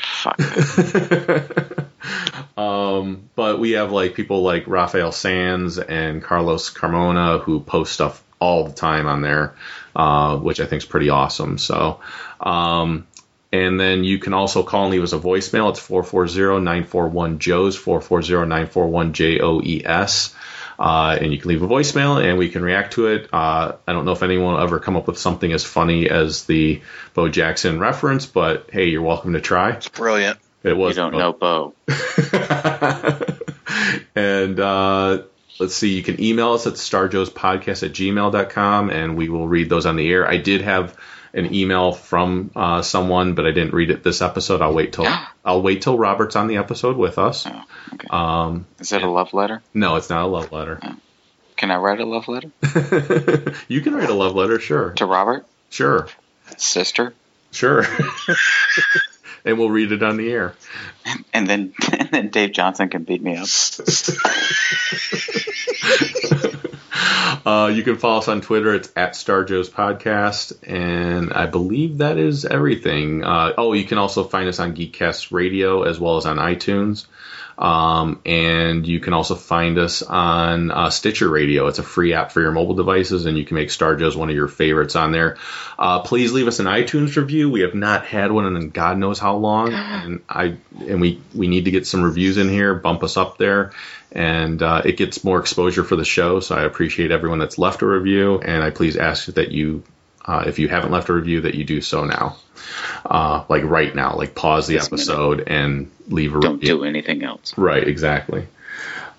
Fuck. 0.00 0.38
um, 2.58 3.28
but 3.34 3.58
we 3.58 3.72
have 3.72 3.92
like 3.92 4.14
people 4.14 4.42
like 4.42 4.66
Rafael 4.66 5.12
Sands 5.12 5.78
and 5.78 6.22
Carlos 6.22 6.72
Carmona 6.72 7.40
who 7.40 7.60
post 7.60 7.92
stuff 7.92 8.22
all 8.40 8.64
the 8.64 8.72
time 8.72 9.06
on 9.06 9.22
there, 9.22 9.54
uh, 9.96 10.36
which 10.36 10.60
I 10.60 10.66
think 10.66 10.82
is 10.82 10.88
pretty 10.88 11.10
awesome. 11.10 11.58
So, 11.58 12.00
um, 12.40 13.06
and 13.52 13.78
then 13.80 14.04
you 14.04 14.18
can 14.18 14.34
also 14.34 14.62
call 14.62 14.84
and 14.84 14.92
leave 14.92 15.02
us 15.02 15.12
a 15.12 15.18
voicemail. 15.18 15.70
It's 15.70 15.80
440-941-JOES, 15.80 17.78
440-941-J-O-E-S. 17.78 20.34
Uh, 20.78 21.18
and 21.20 21.32
you 21.32 21.38
can 21.38 21.48
leave 21.48 21.62
a 21.62 21.66
voicemail 21.66 22.22
and 22.22 22.38
we 22.38 22.50
can 22.50 22.62
react 22.62 22.92
to 22.92 23.08
it. 23.08 23.28
Uh, 23.32 23.72
I 23.86 23.92
don't 23.92 24.04
know 24.04 24.12
if 24.12 24.22
anyone 24.22 24.54
will 24.54 24.60
ever 24.60 24.78
come 24.78 24.96
up 24.96 25.08
with 25.08 25.18
something 25.18 25.52
as 25.52 25.64
funny 25.64 26.08
as 26.08 26.44
the 26.44 26.82
Bo 27.14 27.28
Jackson 27.28 27.80
reference, 27.80 28.26
but 28.26 28.68
hey, 28.70 28.86
you're 28.86 29.02
welcome 29.02 29.32
to 29.32 29.40
try. 29.40 29.72
it's 29.72 29.88
brilliant. 29.88 30.38
It 30.62 30.76
was 30.76 30.96
you 30.96 31.02
don't 31.02 31.16
know 31.16 31.32
Bo. 31.32 31.74
and 34.14 34.60
uh, 34.60 35.22
let's 35.58 35.74
see, 35.74 35.96
you 35.96 36.02
can 36.02 36.22
email 36.22 36.52
us 36.52 36.66
at 36.66 36.74
starjoespodcast 36.74 37.82
at 37.82 37.92
gmail.com 37.92 38.90
and 38.90 39.16
we 39.16 39.28
will 39.28 39.48
read 39.48 39.68
those 39.68 39.86
on 39.86 39.96
the 39.96 40.08
air. 40.08 40.28
I 40.28 40.36
did 40.36 40.60
have 40.60 40.96
an 41.34 41.54
email 41.54 41.92
from 41.92 42.50
uh, 42.56 42.82
someone, 42.82 43.34
but 43.34 43.46
I 43.46 43.50
didn't 43.50 43.72
read 43.74 43.90
it 43.90 44.02
this 44.02 44.22
episode. 44.22 44.62
I'll 44.62 44.74
wait 44.74 44.92
till 44.92 45.06
I'll 45.44 45.62
wait 45.62 45.82
till 45.82 45.96
Robert's 45.98 46.36
on 46.36 46.46
the 46.48 46.56
episode 46.56 46.96
with 46.96 47.18
us. 47.18 47.46
Oh, 47.46 47.62
okay. 47.94 48.06
Um, 48.10 48.66
Is 48.80 48.92
it 48.92 49.02
a 49.02 49.10
love 49.10 49.32
letter? 49.32 49.62
no, 49.74 49.96
it's 49.96 50.10
not 50.10 50.22
a 50.24 50.26
love 50.26 50.52
letter. 50.52 50.80
Can 51.56 51.70
I 51.72 51.76
write 51.76 51.98
a 52.00 52.04
love 52.06 52.28
letter 52.28 52.52
you 53.68 53.80
can 53.80 53.92
write 53.94 54.08
a 54.08 54.14
love 54.14 54.34
letter, 54.36 54.60
sure, 54.60 54.90
to 54.92 55.06
Robert, 55.06 55.44
sure, 55.70 56.06
sister, 56.56 57.14
sure, 57.50 57.84
and 59.44 59.58
we'll 59.58 59.68
read 59.70 59.90
it 59.90 60.02
on 60.04 60.18
the 60.18 60.30
air. 60.30 60.54
and 61.34 61.48
then 61.48 61.72
and 61.92 62.10
then 62.10 62.28
Dave 62.28 62.52
Johnson 62.52 62.88
can 62.90 63.02
beat 63.02 63.22
me 63.22 63.36
up? 63.36 63.48
Uh, 67.46 67.68
you 67.68 67.82
can 67.82 67.96
follow 67.96 68.18
us 68.18 68.28
on 68.28 68.40
Twitter. 68.40 68.74
It's 68.74 68.92
at 68.96 69.16
Star 69.16 69.44
Joe's 69.44 69.70
Podcast, 69.70 70.52
and 70.66 71.32
I 71.32 71.46
believe 71.46 71.98
that 71.98 72.18
is 72.18 72.44
everything. 72.44 73.24
Uh, 73.24 73.52
oh, 73.56 73.72
you 73.72 73.84
can 73.84 73.98
also 73.98 74.24
find 74.24 74.48
us 74.48 74.58
on 74.60 74.74
Geekcast 74.74 75.32
Radio 75.32 75.82
as 75.82 75.98
well 75.98 76.16
as 76.16 76.26
on 76.26 76.36
iTunes. 76.36 77.06
Um, 77.58 78.20
and 78.24 78.86
you 78.86 79.00
can 79.00 79.12
also 79.12 79.34
find 79.34 79.78
us 79.78 80.02
on 80.02 80.70
uh, 80.70 80.90
Stitcher 80.90 81.28
Radio. 81.28 81.66
It's 81.66 81.80
a 81.80 81.82
free 81.82 82.14
app 82.14 82.30
for 82.30 82.40
your 82.40 82.52
mobile 82.52 82.74
devices, 82.74 83.26
and 83.26 83.36
you 83.36 83.44
can 83.44 83.56
make 83.56 83.72
Star 83.72 83.96
Joe's 83.96 84.16
one 84.16 84.30
of 84.30 84.36
your 84.36 84.46
favorites 84.46 84.94
on 84.94 85.10
there. 85.10 85.38
Uh, 85.76 86.00
please 86.00 86.32
leave 86.32 86.46
us 86.46 86.60
an 86.60 86.66
iTunes 86.66 87.16
review. 87.16 87.50
We 87.50 87.62
have 87.62 87.74
not 87.74 88.06
had 88.06 88.30
one 88.30 88.54
in 88.54 88.70
God 88.70 88.96
knows 88.96 89.18
how 89.18 89.36
long, 89.36 89.72
and 89.74 90.22
I 90.28 90.56
and 90.86 91.00
we 91.00 91.20
we 91.34 91.48
need 91.48 91.64
to 91.64 91.72
get 91.72 91.86
some 91.86 92.02
reviews 92.02 92.36
in 92.36 92.48
here. 92.48 92.74
Bump 92.74 93.02
us 93.02 93.16
up 93.16 93.38
there, 93.38 93.72
and 94.12 94.62
uh, 94.62 94.82
it 94.84 94.96
gets 94.96 95.22
more 95.24 95.38
exposure 95.40 95.84
for 95.84 95.96
the 95.96 96.04
show. 96.04 96.40
So 96.40 96.54
I 96.56 96.62
appreciate 96.64 97.10
everyone 97.10 97.38
that's 97.38 97.58
left 97.58 97.82
a 97.82 97.86
review, 97.86 98.40
and 98.40 98.62
I 98.62 98.70
please 98.70 98.96
ask 98.96 99.26
that 99.26 99.50
you, 99.50 99.82
uh, 100.24 100.44
if 100.46 100.58
you 100.58 100.68
haven't 100.68 100.90
left 100.90 101.08
a 101.08 101.12
review, 101.12 101.42
that 101.42 101.54
you 101.54 101.64
do 101.64 101.80
so 101.80 102.04
now, 102.04 102.36
uh, 103.04 103.44
like 103.48 103.64
right 103.64 103.94
now, 103.94 104.16
like 104.16 104.34
pause 104.34 104.66
the 104.66 104.74
This 104.74 104.86
episode 104.86 105.44
and 105.46 105.90
leave 106.08 106.32
a 106.34 106.36
review. 106.36 106.48
Don't 106.50 106.60
review. 106.60 106.78
do 106.78 106.84
anything 106.84 107.22
else. 107.22 107.56
Right, 107.56 107.86
exactly. 107.86 108.46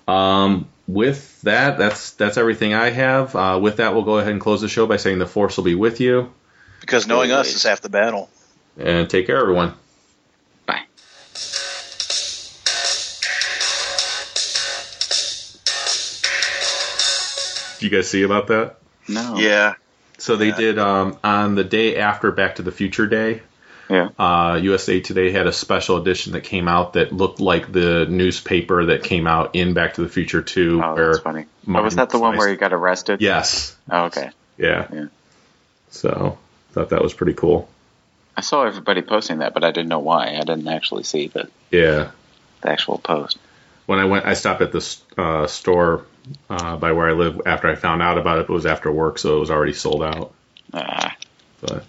Um, 0.08 0.68
with 0.88 1.40
that, 1.42 1.78
that's 1.78 2.12
that's 2.12 2.36
everything 2.36 2.74
I 2.74 2.90
have. 2.90 3.36
Uh, 3.36 3.58
with 3.62 3.76
that, 3.76 3.94
we'll 3.94 4.02
go 4.02 4.18
ahead 4.18 4.32
and 4.32 4.40
close 4.40 4.60
the 4.60 4.68
show 4.68 4.86
by 4.86 4.96
saying 4.96 5.18
the 5.20 5.26
force 5.26 5.56
will 5.56 5.64
be 5.64 5.76
with 5.76 6.00
you, 6.00 6.32
Because 6.80 7.06
knowing 7.06 7.30
us 7.30 7.54
is 7.54 7.62
half 7.62 7.80
the 7.80 7.88
battle. 7.88 8.28
and 8.76 9.08
take 9.08 9.26
care, 9.26 9.36
everyone. 9.40 9.74
Bye. 10.66 10.82
Do 17.80 17.86
you 17.86 17.90
guys 17.90 18.10
see 18.10 18.22
about 18.24 18.48
that? 18.48 18.76
No. 19.08 19.36
Yeah. 19.38 19.74
So 20.18 20.36
they 20.36 20.48
Yeah. 20.48 20.56
did 20.56 20.78
um, 20.78 21.18
on 21.24 21.54
the 21.54 21.64
day 21.64 21.96
after 21.96 22.30
Back 22.30 22.56
to 22.56 22.62
the 22.62 22.70
Future 22.70 23.06
Day. 23.06 23.40
Yeah. 23.88 24.10
Uh, 24.18 24.56
USA 24.62 25.00
Today 25.00 25.32
had 25.32 25.46
a 25.46 25.52
special 25.52 25.96
edition 25.96 26.34
that 26.34 26.42
came 26.42 26.68
out 26.68 26.92
that 26.92 27.10
looked 27.10 27.40
like 27.40 27.72
the 27.72 28.04
newspaper 28.06 28.84
that 28.86 29.02
came 29.02 29.26
out 29.26 29.56
in 29.56 29.72
Back 29.72 29.94
to 29.94 30.02
the 30.02 30.08
Future 30.10 30.42
2. 30.42 30.80
Oh, 30.84 30.94
where 30.94 31.06
that's 31.12 31.18
funny. 31.24 31.46
Oh, 31.66 31.82
was 31.82 31.96
that 31.96 32.10
the 32.10 32.18
one 32.18 32.36
where 32.36 32.50
he 32.50 32.56
got 32.56 32.72
arrested? 32.74 33.22
Yes. 33.22 33.74
Oh, 33.90 34.04
okay. 34.04 34.30
Yeah. 34.58 34.86
Yeah. 34.92 35.06
So 35.90 36.38
thought 36.72 36.90
that 36.90 37.02
was 37.02 37.14
pretty 37.14 37.32
cool. 37.34 37.68
I 38.36 38.42
saw 38.42 38.64
everybody 38.64 39.00
posting 39.02 39.38
that, 39.38 39.54
but 39.54 39.64
I 39.64 39.70
didn't 39.72 39.88
know 39.88 39.98
why. 40.00 40.36
I 40.36 40.40
didn't 40.44 40.68
actually 40.68 41.02
see 41.04 41.28
the, 41.28 41.48
Yeah. 41.70 42.10
the 42.60 42.70
actual 42.70 42.98
post. 42.98 43.38
When 43.86 43.98
I 43.98 44.04
went, 44.04 44.26
I 44.26 44.34
stopped 44.34 44.60
at 44.60 44.70
the 44.70 44.96
uh, 45.18 45.46
store 45.48 46.04
uh, 46.48 46.76
by 46.76 46.92
where 46.92 47.08
I 47.08 47.12
live 47.12 47.42
after 47.46 47.68
I 47.68 47.74
found 47.74 48.02
out 48.02 48.18
about 48.18 48.38
it. 48.38 48.46
But 48.46 48.52
it 48.52 48.56
was 48.56 48.66
after 48.66 48.90
work, 48.90 49.18
so 49.18 49.36
it 49.36 49.40
was 49.40 49.50
already 49.50 49.72
sold 49.72 50.02
out. 50.02 50.32
Ah, 50.72 51.16
But 51.60 51.84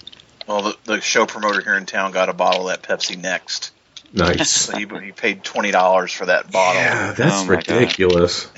Well, 0.48 0.62
the, 0.64 0.78
the 0.86 1.02
show 1.02 1.26
promoter 1.26 1.62
here 1.62 1.76
in 1.76 1.86
town 1.86 2.12
got 2.12 2.30
a 2.30 2.34
bottle 2.34 2.70
of 2.70 2.82
that 2.82 2.88
Pepsi 2.88 3.18
Next. 3.18 3.72
nice. 4.14 4.50
So 4.50 4.78
he, 4.78 4.86
he 5.06 5.12
paid 5.12 5.44
twenty 5.44 5.72
dollars 5.72 6.12
for 6.12 6.26
that 6.26 6.52
bottle, 6.52 6.82
yeah, 6.82 7.12
that's 7.14 7.46
Oh 7.46 7.48
ridiculous. 7.48 8.50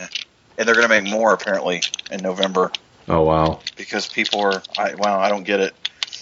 and 0.57 0.67
they're 0.67 0.75
going 0.75 0.87
to 0.87 1.01
make 1.01 1.11
more 1.11 1.33
apparently 1.33 1.81
in 2.11 2.21
November 2.21 2.71
Oh 3.07 3.23
wow. 3.23 3.59
because 3.75 4.07
people 4.07 4.41
are. 4.41 4.61
I, 4.77 4.95
wow, 4.95 5.19
I 5.19 5.29
don't 5.29 5.43
get 5.43 5.59
it. 5.59 5.73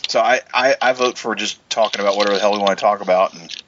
So 0.07 0.19
I, 0.19 0.41
I, 0.53 0.75
I 0.81 0.93
vote 0.93 1.17
for 1.17 1.35
just 1.35 1.69
talking 1.69 2.01
about 2.01 2.17
whatever 2.17 2.35
the 2.35 2.41
hell 2.41 2.51
we 2.53 2.57
want 2.57 2.71
to 2.71 2.75
talk 2.75 3.01
about. 3.01 3.33
And 3.33 3.60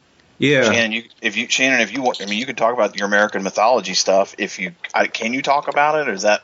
Yeah. 0.43 0.63
Shannon, 0.63 0.91
you 0.91 1.03
if 1.21 1.37
you 1.37 1.47
Shannon, 1.47 1.79
if 1.79 1.93
you 1.93 2.01
want, 2.01 2.21
I 2.21 2.25
mean, 2.25 2.37
you 2.37 2.45
could 2.45 2.57
talk 2.57 2.73
about 2.73 2.97
your 2.97 3.07
American 3.07 3.43
mythology 3.43 3.93
stuff. 3.93 4.35
If 4.37 4.59
you 4.59 4.73
I, 4.93 5.07
can 5.07 5.31
you 5.31 5.41
talk 5.41 5.69
about 5.69 6.01
it, 6.01 6.09
or 6.09 6.13
is 6.13 6.23
that 6.23 6.41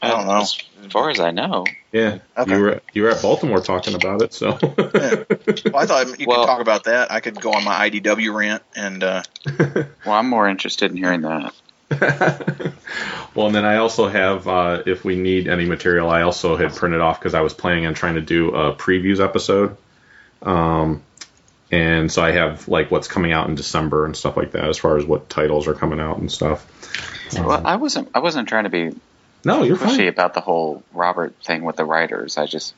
I 0.00 0.10
don't 0.10 0.28
know. 0.28 0.42
As 0.42 0.56
far 0.88 1.10
as 1.10 1.18
I 1.18 1.32
know. 1.32 1.66
Yeah. 1.90 2.18
Okay. 2.38 2.54
You 2.54 2.60
were 2.60 2.80
you 2.92 3.02
were 3.02 3.10
at 3.10 3.22
Baltimore 3.22 3.60
talking 3.60 3.94
about 3.96 4.22
it, 4.22 4.32
so 4.32 4.56
Well, 4.62 5.26
I 5.74 5.86
thought 5.86 6.20
you 6.20 6.26
Well- 6.28 6.42
could 6.42 6.46
talk 6.46 6.60
about 6.60 6.84
that. 6.84 7.10
I 7.10 7.18
could 7.18 7.40
go 7.40 7.52
on 7.52 7.64
my 7.64 7.90
IDW 7.90 8.32
rant 8.32 8.62
and 8.76 9.02
uh, 9.02 9.22
Well, 10.06 10.14
I'm 10.14 10.28
more 10.28 10.48
interested 10.48 10.92
in 10.92 10.96
hearing 10.96 11.22
that. 11.22 11.52
well, 13.34 13.46
and 13.46 13.54
then 13.54 13.64
I 13.64 13.78
also 13.78 14.06
have, 14.06 14.46
uh, 14.46 14.84
if 14.86 15.04
we 15.04 15.16
need 15.16 15.48
any 15.48 15.64
material, 15.64 16.08
I 16.08 16.22
also 16.22 16.56
had 16.56 16.72
printed 16.72 17.00
off 17.00 17.18
because 17.18 17.34
I 17.34 17.40
was 17.40 17.52
planning 17.52 17.84
on 17.86 17.94
trying 17.94 18.14
to 18.14 18.20
do 18.20 18.50
a 18.54 18.72
previews 18.76 19.18
episode. 19.18 19.76
Um, 20.42 21.02
and 21.70 22.10
so 22.10 22.22
I 22.22 22.32
have 22.32 22.66
like 22.68 22.90
what's 22.90 23.08
coming 23.08 23.32
out 23.32 23.48
in 23.48 23.54
December 23.54 24.04
and 24.06 24.16
stuff 24.16 24.36
like 24.36 24.52
that, 24.52 24.64
as 24.68 24.78
far 24.78 24.96
as 24.96 25.04
what 25.04 25.28
titles 25.28 25.66
are 25.68 25.74
coming 25.74 26.00
out 26.00 26.18
and 26.18 26.30
stuff. 26.30 26.66
Well, 27.34 27.66
I 27.66 27.76
wasn't. 27.76 28.08
I 28.14 28.18
wasn't 28.20 28.48
trying 28.48 28.64
to 28.64 28.70
be 28.70 28.90
No, 29.44 29.62
you're 29.62 29.76
pushy 29.76 29.96
fine. 29.98 30.08
about 30.08 30.34
the 30.34 30.40
whole 30.40 30.82
Robert 30.92 31.34
thing 31.44 31.62
with 31.64 31.76
the 31.76 31.84
writers. 31.84 32.36
I 32.38 32.46
just 32.46 32.74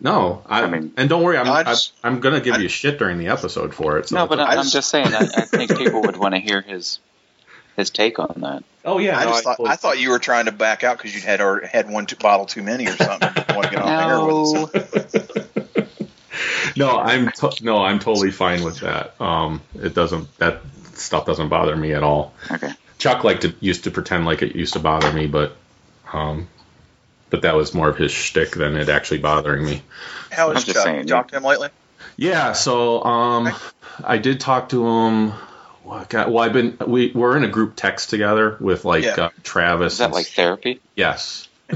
No, 0.00 0.42
I, 0.46 0.62
I 0.62 0.66
mean- 0.66 0.92
and 0.96 1.08
don't 1.08 1.22
worry, 1.22 1.38
I'm 1.38 1.46
I 1.48 1.60
I 1.60 1.62
just- 1.64 1.92
am 2.02 2.18
gonna 2.20 2.40
give 2.40 2.54
I- 2.54 2.58
you 2.58 2.68
shit 2.68 2.98
during 2.98 3.18
the 3.18 3.28
episode 3.28 3.74
for 3.74 3.98
it. 3.98 4.08
So 4.08 4.16
no, 4.16 4.26
but 4.26 4.40
okay. 4.40 4.48
I, 4.50 4.54
I 4.54 4.56
I'm 4.56 4.62
just- 4.64 4.72
just 4.72 4.90
saying. 4.90 5.14
I, 5.14 5.20
I 5.20 5.42
think 5.42 5.76
people 5.78 6.02
would 6.02 6.16
want 6.16 6.34
to 6.34 6.40
hear 6.40 6.60
his 6.60 6.98
his 7.76 7.90
take 7.90 8.18
on 8.18 8.34
that. 8.38 8.64
oh 8.86 8.98
yeah, 8.98 9.18
I 9.18 9.24
no, 9.24 9.30
just 9.30 9.44
thought 9.44 9.50
totally- 9.58 9.68
I 9.70 9.76
thought 9.76 9.98
you 10.00 10.10
were 10.10 10.18
trying 10.18 10.46
to 10.46 10.52
back 10.52 10.82
out 10.82 10.96
because 10.96 11.14
you 11.14 11.20
had 11.20 11.40
or 11.40 11.60
had 11.64 11.88
one 11.88 12.06
too, 12.06 12.16
bottle 12.16 12.46
too 12.46 12.62
many 12.62 12.86
or 12.88 12.96
something. 12.96 13.28
You 13.48 13.54
want 13.54 13.64
to 13.68 13.70
get 13.70 13.82
on 13.82 14.08
the 14.08 14.70
with 14.72 15.14
us. 15.16 15.46
no, 16.76 16.98
I'm 16.98 17.30
to- 17.30 17.56
no, 17.62 17.82
I'm 17.82 17.98
totally 17.98 18.30
fine 18.30 18.62
with 18.64 18.80
that. 18.80 19.20
Um, 19.20 19.60
it 19.74 19.94
doesn't 19.94 20.36
that 20.38 20.60
stuff 20.94 21.26
doesn't 21.26 21.48
bother 21.48 21.76
me 21.76 21.92
at 21.92 22.02
all. 22.02 22.32
Okay. 22.50 22.72
Chuck 22.98 23.24
liked 23.24 23.42
to 23.42 23.54
used 23.60 23.84
to 23.84 23.90
pretend 23.90 24.24
like 24.24 24.42
it 24.42 24.56
used 24.56 24.72
to 24.74 24.78
bother 24.78 25.12
me, 25.12 25.26
but 25.26 25.56
um, 26.12 26.48
but 27.30 27.42
that 27.42 27.54
was 27.54 27.74
more 27.74 27.88
of 27.88 27.96
his 27.98 28.12
shtick 28.12 28.52
than 28.52 28.76
it 28.76 28.88
actually 28.88 29.18
bothering 29.18 29.64
me. 29.64 29.82
How 30.30 30.50
I'm 30.50 30.56
is 30.56 30.64
just 30.64 30.76
Chuck? 30.76 30.84
saying, 30.84 31.00
You 31.00 31.06
talked 31.06 31.30
to 31.30 31.36
him 31.36 31.42
lately? 31.44 31.68
Yeah, 32.16 32.52
so 32.52 33.02
um, 33.04 33.52
I 34.02 34.18
did 34.18 34.40
talk 34.40 34.70
to 34.70 34.86
him. 34.86 35.32
What 35.82 36.08
God, 36.08 36.30
well, 36.32 36.42
I've 36.42 36.52
been 36.52 36.78
we 36.86 37.12
we're 37.14 37.36
in 37.36 37.44
a 37.44 37.48
group 37.48 37.74
text 37.76 38.10
together 38.10 38.56
with 38.60 38.84
like 38.84 39.04
Yeah. 39.04 39.14
uh, 39.26 39.30
Travis. 39.42 39.94
Is 39.94 39.98
that 39.98 40.04
and- 40.06 40.14
like 40.14 40.26
therapy? 40.26 40.80
Yes. 40.94 41.48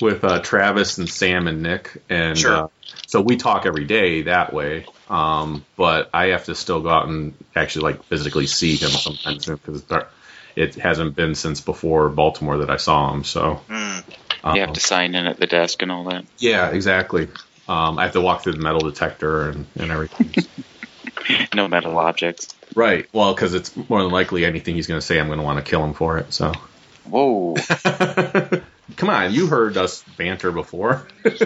with 0.00 0.22
uh, 0.22 0.40
Travis 0.40 0.98
and 0.98 1.08
Sam 1.08 1.46
and 1.48 1.62
Nick, 1.62 2.02
and 2.08 2.38
Sure. 2.38 2.54
uh, 2.64 2.66
so 3.10 3.20
we 3.20 3.36
talk 3.36 3.66
every 3.66 3.86
day 3.86 4.22
that 4.22 4.52
way. 4.52 4.86
Um, 5.08 5.64
but 5.76 6.10
I 6.14 6.26
have 6.26 6.44
to 6.44 6.54
still 6.54 6.80
go 6.80 6.90
out 6.90 7.08
and 7.08 7.34
actually 7.56 7.92
like 7.92 8.04
physically 8.04 8.46
see 8.46 8.76
him 8.76 8.90
sometimes 8.90 9.46
because 9.46 9.84
it 10.54 10.76
hasn't 10.76 11.16
been 11.16 11.34
since 11.34 11.60
before 11.60 12.08
Baltimore 12.10 12.58
that 12.58 12.70
I 12.70 12.76
saw 12.76 13.12
him. 13.12 13.24
So 13.24 13.54
Hmm. 13.68 13.98
um, 14.44 14.54
You 14.54 14.60
have 14.60 14.74
to 14.74 14.80
sign 14.80 15.16
in 15.16 15.26
at 15.26 15.40
the 15.40 15.48
desk 15.48 15.82
and 15.82 15.90
all 15.90 16.04
that. 16.04 16.24
yeah, 16.38 16.70
exactly. 16.70 17.26
Um, 17.66 17.98
I 17.98 18.04
have 18.04 18.12
to 18.12 18.20
walk 18.20 18.44
through 18.44 18.52
the 18.52 18.62
metal 18.62 18.80
detector 18.88 19.50
and, 19.50 19.66
and 19.74 19.90
everything. 19.90 20.32
No 21.54 21.68
metal 21.68 21.98
objects. 21.98 22.48
right. 22.74 23.06
Well, 23.12 23.34
because 23.34 23.54
it's 23.54 23.76
more 23.76 24.02
than 24.02 24.12
likely 24.12 24.44
anything 24.44 24.76
he's 24.76 24.86
going 24.86 25.00
to 25.00 25.06
say, 25.06 25.18
I'm 25.18 25.26
going 25.26 25.38
to 25.38 25.44
want 25.44 25.58
to 25.64 25.68
kill 25.68 25.84
him 25.84 25.94
for 25.94 26.18
it. 26.18 26.32
So. 26.32 26.52
Whoa. 27.10 27.56
Come 28.96 29.08
on, 29.10 29.32
you 29.32 29.46
heard 29.46 29.76
us 29.76 30.02
banter 30.16 30.52
before. 30.52 31.06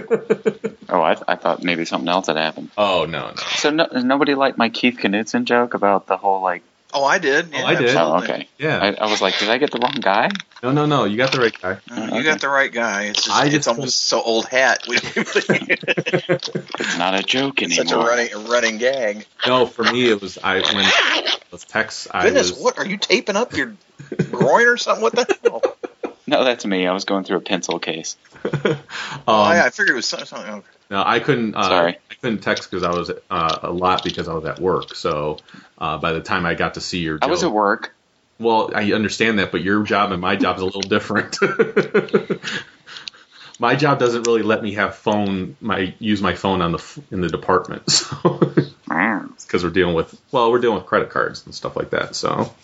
Oh, 0.86 1.00
I, 1.00 1.16
I 1.26 1.36
thought 1.36 1.62
maybe 1.64 1.86
something 1.86 2.08
else 2.08 2.26
had 2.26 2.36
happened. 2.36 2.70
oh 2.76 3.06
no, 3.06 3.28
no. 3.30 3.42
So 3.56 3.70
no, 3.70 3.86
nobody 3.90 4.34
liked 4.34 4.58
my 4.58 4.68
Keith 4.68 4.98
Knudsen 5.02 5.46
joke 5.46 5.72
about 5.74 6.06
the 6.06 6.16
whole 6.18 6.42
like. 6.42 6.62
Oh, 6.97 7.05
I 7.05 7.18
did. 7.18 7.52
Yeah, 7.52 7.64
I 7.66 7.74
did. 7.74 7.97
Oh, 7.97 8.18
okay. 8.18 8.47
Yeah. 8.56 8.78
I, 8.78 9.05
I 9.05 9.10
was 9.10 9.20
like, 9.20 9.36
did 9.40 9.48
I 9.50 9.58
get 9.58 9.73
the 9.73 9.81
wrong 9.81 9.97
guy? 10.00 10.31
No, 10.62 10.70
no, 10.70 10.86
no. 10.86 11.05
You 11.05 11.16
got 11.16 11.32
the 11.32 11.40
right 11.40 11.60
guy. 11.60 11.78
Uh, 11.90 12.14
You 12.14 12.23
got 12.23 12.40
the 12.40 12.48
right 12.48 12.73
guy. 12.73 13.06
It's 13.06 13.24
just, 13.24 13.36
I 13.36 13.47
it's 13.47 13.55
just 13.55 13.68
almost 13.68 14.02
so 14.02 14.23
old 14.23 14.47
hat. 14.47 14.84
It's 16.76 16.98
not 16.98 17.14
a 17.18 17.23
joke 17.23 17.62
anymore. 17.62 17.84
Such 17.84 17.92
a 17.92 17.98
running 17.98 18.32
a 18.32 18.39
running 18.39 18.78
gag. 18.78 19.26
No, 19.47 19.66
for 19.66 19.82
me 19.82 20.08
it 20.08 20.20
was 20.20 20.39
I 20.39 20.60
when 20.60 20.86
those 21.50 21.64
texts. 21.64 22.06
I 22.10 22.24
Goodness, 22.24 22.52
was, 22.52 22.60
what 22.60 22.78
are 22.78 22.86
you 22.86 22.97
taping 22.97 23.36
up 23.36 23.56
your 23.56 23.74
groin 24.31 24.66
or 24.68 24.76
something? 24.76 25.02
What 25.02 25.16
the 25.16 25.39
hell? 25.42 25.62
No, 26.26 26.42
that's 26.42 26.64
me. 26.64 26.86
I 26.86 26.94
was 26.94 27.05
going 27.05 27.24
through 27.24 27.36
a 27.36 27.42
pencil 27.42 27.78
case. 27.78 28.16
Um, 28.64 28.78
oh, 29.28 29.42
I, 29.42 29.66
I 29.66 29.70
figured 29.70 29.90
it 29.90 29.94
was 29.94 30.06
something. 30.06 30.26
something 30.26 30.55
okay. 30.55 30.66
no, 30.90 31.02
I 31.05 31.20
couldn't. 31.20 31.55
Uh, 31.55 31.62
Sorry. 31.62 31.98
Couldn't 32.24 32.40
text 32.40 32.70
because 32.70 32.82
I 32.84 32.90
was 32.90 33.10
uh, 33.28 33.58
a 33.62 33.70
lot 33.70 34.02
because 34.02 34.28
I 34.28 34.32
was 34.32 34.46
at 34.46 34.58
work. 34.58 34.94
So 34.94 35.36
uh, 35.76 35.98
by 35.98 36.12
the 36.12 36.22
time 36.22 36.46
I 36.46 36.54
got 36.54 36.72
to 36.74 36.80
see 36.80 37.00
your, 37.00 37.18
I 37.20 37.26
was 37.26 37.42
at 37.42 37.52
work. 37.52 37.94
Well, 38.38 38.70
I 38.74 38.94
understand 38.94 39.40
that, 39.40 39.52
but 39.52 39.60
your 39.60 39.82
job 39.82 40.10
and 40.10 40.22
my 40.22 40.36
job 40.36 40.56
is 40.56 40.62
a 40.62 40.64
little 40.64 40.80
different. 40.80 41.36
my 43.58 43.76
job 43.76 43.98
doesn't 43.98 44.22
really 44.22 44.40
let 44.40 44.62
me 44.62 44.72
have 44.72 44.94
phone 44.94 45.54
my 45.60 45.94
use 45.98 46.22
my 46.22 46.34
phone 46.34 46.62
on 46.62 46.72
the 46.72 47.02
in 47.10 47.20
the 47.20 47.28
department. 47.28 47.82
So 47.92 48.54
because 49.44 49.64
we're 49.64 49.70
dealing 49.70 49.94
with 49.94 50.18
well, 50.32 50.50
we're 50.50 50.60
dealing 50.60 50.76
with 50.78 50.86
credit 50.86 51.10
cards 51.10 51.44
and 51.44 51.54
stuff 51.54 51.76
like 51.76 51.90
that. 51.90 52.16
So 52.16 52.54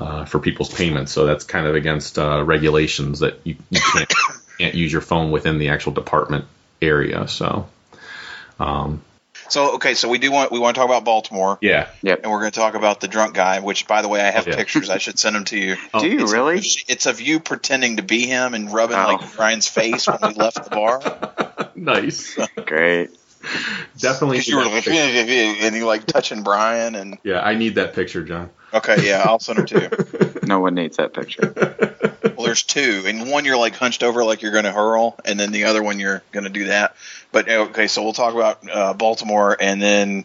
uh, 0.00 0.26
for 0.26 0.38
people's 0.38 0.72
payments, 0.72 1.10
so 1.10 1.26
that's 1.26 1.44
kind 1.44 1.66
of 1.66 1.74
against 1.74 2.20
uh, 2.20 2.44
regulations 2.44 3.18
that 3.18 3.40
you, 3.42 3.56
you 3.68 3.80
can't 3.80 4.12
can't 4.58 4.74
use 4.76 4.92
your 4.92 5.02
phone 5.02 5.32
within 5.32 5.58
the 5.58 5.70
actual 5.70 5.92
department 5.92 6.44
area. 6.80 7.26
So 7.26 7.68
um, 8.58 9.02
So 9.48 9.74
okay, 9.76 9.94
so 9.94 10.08
we 10.08 10.18
do 10.18 10.32
want 10.32 10.50
we 10.50 10.58
want 10.58 10.74
to 10.74 10.80
talk 10.80 10.88
about 10.88 11.04
Baltimore, 11.04 11.58
yeah, 11.60 11.88
Yep. 12.02 12.20
and 12.22 12.32
we're 12.32 12.40
going 12.40 12.50
to 12.52 12.58
talk 12.58 12.74
about 12.74 13.00
the 13.00 13.08
drunk 13.08 13.34
guy. 13.34 13.60
Which, 13.60 13.86
by 13.86 14.02
the 14.02 14.08
way, 14.08 14.20
I 14.20 14.30
have 14.30 14.46
Oh, 14.46 14.50
yeah. 14.50 14.56
pictures. 14.56 14.90
I 14.90 14.98
should 14.98 15.18
send 15.18 15.36
them 15.36 15.44
to 15.46 15.58
you. 15.58 15.76
Do 16.00 16.06
you 16.08 16.22
It's 16.22 16.32
really? 16.32 16.58
It's 16.88 17.06
of 17.06 17.20
you 17.20 17.38
pretending 17.40 17.98
to 17.98 18.02
be 18.02 18.26
him 18.26 18.54
and 18.54 18.72
rubbing 18.72 18.96
Oh. 18.96 19.06
like 19.06 19.38
Ryan's 19.38 19.68
face 19.68 20.08
when 20.08 20.18
we 20.22 20.34
left 20.34 20.64
the 20.64 20.70
bar. 20.70 21.70
nice, 21.74 22.36
Great. 22.64 23.10
definitely. 23.98 24.38
Because 24.38 24.48
you 24.48 24.56
were 24.56 24.64
like, 24.64 24.86
and 24.88 25.76
you 25.76 25.86
like 25.86 26.06
touching 26.06 26.42
Brian, 26.42 26.94
and 26.94 27.18
yeah, 27.22 27.40
I 27.40 27.54
need 27.54 27.76
that 27.76 27.94
picture, 27.94 28.22
John. 28.22 28.50
okay, 28.72 29.06
yeah, 29.06 29.22
I'll 29.24 29.38
send 29.40 29.58
them 29.58 29.66
to 29.66 29.80
you. 29.80 30.40
No 30.46 30.60
one 30.60 30.74
needs 30.74 30.96
that 30.98 31.12
picture. 31.12 31.52
Well, 32.36 32.46
there's 32.46 32.62
two, 32.64 33.04
and 33.06 33.30
one 33.30 33.44
you're 33.44 33.56
like 33.56 33.74
hunched 33.74 34.02
over 34.02 34.22
like 34.24 34.42
you're 34.42 34.52
going 34.52 34.64
to 34.64 34.72
hurl, 34.72 35.16
and 35.24 35.40
then 35.40 35.52
the 35.52 35.64
other 35.64 35.82
one 35.82 35.98
you're 35.98 36.22
going 36.32 36.44
to 36.44 36.50
do 36.50 36.66
that. 36.66 36.94
But 37.32 37.48
okay, 37.48 37.86
so 37.86 38.02
we'll 38.02 38.12
talk 38.12 38.34
about 38.34 38.70
uh, 38.70 38.92
Baltimore, 38.94 39.56
and 39.58 39.80
then 39.80 40.24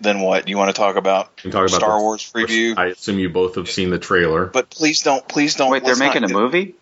then 0.00 0.20
what? 0.20 0.48
You 0.48 0.56
want 0.56 0.74
to 0.74 0.78
talk 0.80 0.96
about 0.96 1.36
We 1.36 1.42
can 1.42 1.50
talk 1.50 1.68
about 1.68 1.76
Star 1.76 1.98
the- 1.98 2.02
Wars 2.02 2.32
preview? 2.32 2.76
I 2.76 2.86
assume 2.86 3.18
you 3.18 3.28
both 3.28 3.56
have 3.56 3.70
seen 3.70 3.90
the 3.90 3.98
trailer. 3.98 4.46
but 4.46 4.70
please 4.70 5.02
don't, 5.02 5.26
please 5.28 5.54
don't. 5.56 5.70
Wait, 5.70 5.84
they're 5.84 5.94
let's 5.94 6.00
not 6.00 6.14
making 6.14 6.30
a 6.30 6.32
movie? 6.32 6.74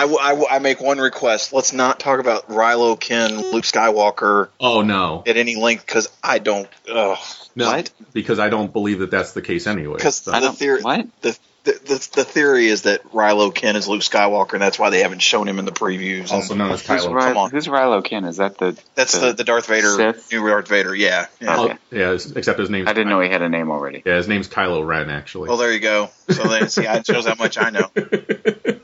I, 0.00 0.04
w- 0.04 0.18
I, 0.18 0.28
w- 0.30 0.48
I 0.50 0.58
make 0.60 0.80
one 0.80 0.96
request. 0.96 1.52
Let's 1.52 1.74
not 1.74 2.00
talk 2.00 2.20
about 2.20 2.48
Rilo, 2.48 2.98
Ken, 2.98 3.36
Luke 3.36 3.64
Skywalker 3.64 4.48
oh 4.58 4.80
no, 4.80 5.22
at 5.26 5.36
any 5.36 5.56
length 5.56 5.84
because 5.84 6.08
I 6.22 6.38
don't. 6.38 6.68
Ugh. 6.90 7.18
no, 7.54 7.66
What? 7.66 7.90
because 8.14 8.38
I 8.38 8.48
don't 8.48 8.72
believe 8.72 9.00
that 9.00 9.10
that's 9.10 9.32
the 9.32 9.42
case 9.42 9.66
anyway. 9.66 9.96
Because 9.96 10.16
so- 10.16 10.32
the 10.40 10.52
theory, 10.52 10.80
what? 10.80 11.06
the, 11.20 11.38
the, 11.64 11.72
the 11.72 12.08
the 12.16 12.24
theory 12.24 12.68
is 12.68 12.82
that 12.82 13.04
Rilo 13.12 13.54
Ken 13.54 13.76
is 13.76 13.86
Luke 13.88 14.00
Skywalker, 14.00 14.54
and 14.54 14.62
that's 14.62 14.78
why 14.78 14.88
they 14.88 15.02
haven't 15.02 15.20
shown 15.20 15.46
him 15.46 15.58
in 15.58 15.66
the 15.66 15.72
previews. 15.72 16.30
also 16.32 16.54
known 16.54 16.70
as 16.70 16.80
Who's, 16.86 17.04
Kylo. 17.04 17.12
Ry- 17.12 17.28
come 17.28 17.36
on. 17.36 17.50
who's 17.50 17.66
Rilo 17.66 18.02
Ken? 18.02 18.24
Is 18.24 18.38
that 18.38 18.56
the? 18.56 18.80
that's 18.94 19.18
the, 19.18 19.34
the 19.34 19.44
Darth 19.44 19.66
Vader, 19.66 19.90
Sith? 19.90 20.32
new 20.32 20.48
Darth 20.48 20.68
Vader. 20.68 20.94
Yeah. 20.94 21.26
yeah. 21.40 21.56
Oh, 21.58 21.74
yeah, 21.90 22.16
except 22.34 22.58
his 22.58 22.70
name. 22.70 22.88
I 22.88 22.94
didn't 22.94 23.10
know 23.10 23.20
he 23.20 23.28
had 23.28 23.42
a 23.42 23.50
name 23.50 23.70
already. 23.70 24.02
Yeah, 24.06 24.16
his 24.16 24.28
name's 24.28 24.48
Kylo 24.48 24.86
Ren 24.86 25.10
actually. 25.10 25.48
Well, 25.50 25.58
there 25.58 25.70
you 25.74 25.80
go. 25.80 26.08
So 26.30 26.44
then, 26.44 26.70
see, 26.70 26.86
it 26.86 27.04
shows 27.04 27.26
how 27.26 27.34
much 27.34 27.58
I 27.58 27.68
know. 27.68 27.90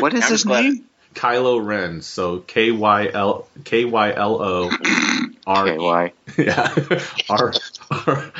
What 0.00 0.14
is 0.14 0.24
I'm 0.24 0.30
his 0.32 0.44
glad- 0.44 0.64
name? 0.64 0.84
Kylo 1.14 1.64
Ren. 1.64 2.02
So 2.02 2.38
K 2.40 2.70
Y 2.70 3.08
L 3.12 3.48
K 3.64 3.84
Y 3.84 4.12
L 4.12 4.40
O 4.42 4.70
R 5.46 6.12
yeah 6.36 6.74
R 7.30 7.52
R 7.90 8.32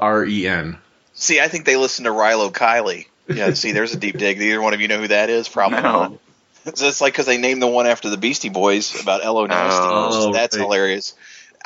R 0.00 0.24
E 0.24 0.46
N. 0.46 0.78
See, 1.12 1.40
I 1.40 1.48
think 1.48 1.64
they 1.64 1.76
listen 1.76 2.04
to 2.04 2.10
Rilo 2.10 2.50
Kiley. 2.52 3.06
Yeah, 3.28 3.52
see, 3.54 3.72
there's 3.72 3.94
a 3.94 3.98
deep 3.98 4.16
dig. 4.16 4.40
Either 4.40 4.62
one 4.62 4.74
of 4.74 4.80
you 4.80 4.88
know 4.88 5.00
who 5.00 5.08
that 5.08 5.28
is? 5.28 5.48
Probably 5.48 5.80
No. 5.82 6.18
not. 6.64 6.76
So 6.78 6.86
it's 6.88 7.00
like 7.00 7.12
because 7.12 7.26
they 7.26 7.36
named 7.36 7.60
the 7.60 7.66
one 7.66 7.86
after 7.86 8.08
the 8.08 8.16
Beastie 8.16 8.48
Boys 8.48 8.98
about 9.02 9.22
Elo 9.24 9.42
oh, 9.42 9.46
Nasty. 9.46 9.78
Oh, 9.82 10.32
that's 10.32 10.56
right. 10.56 10.62
hilarious. 10.62 11.14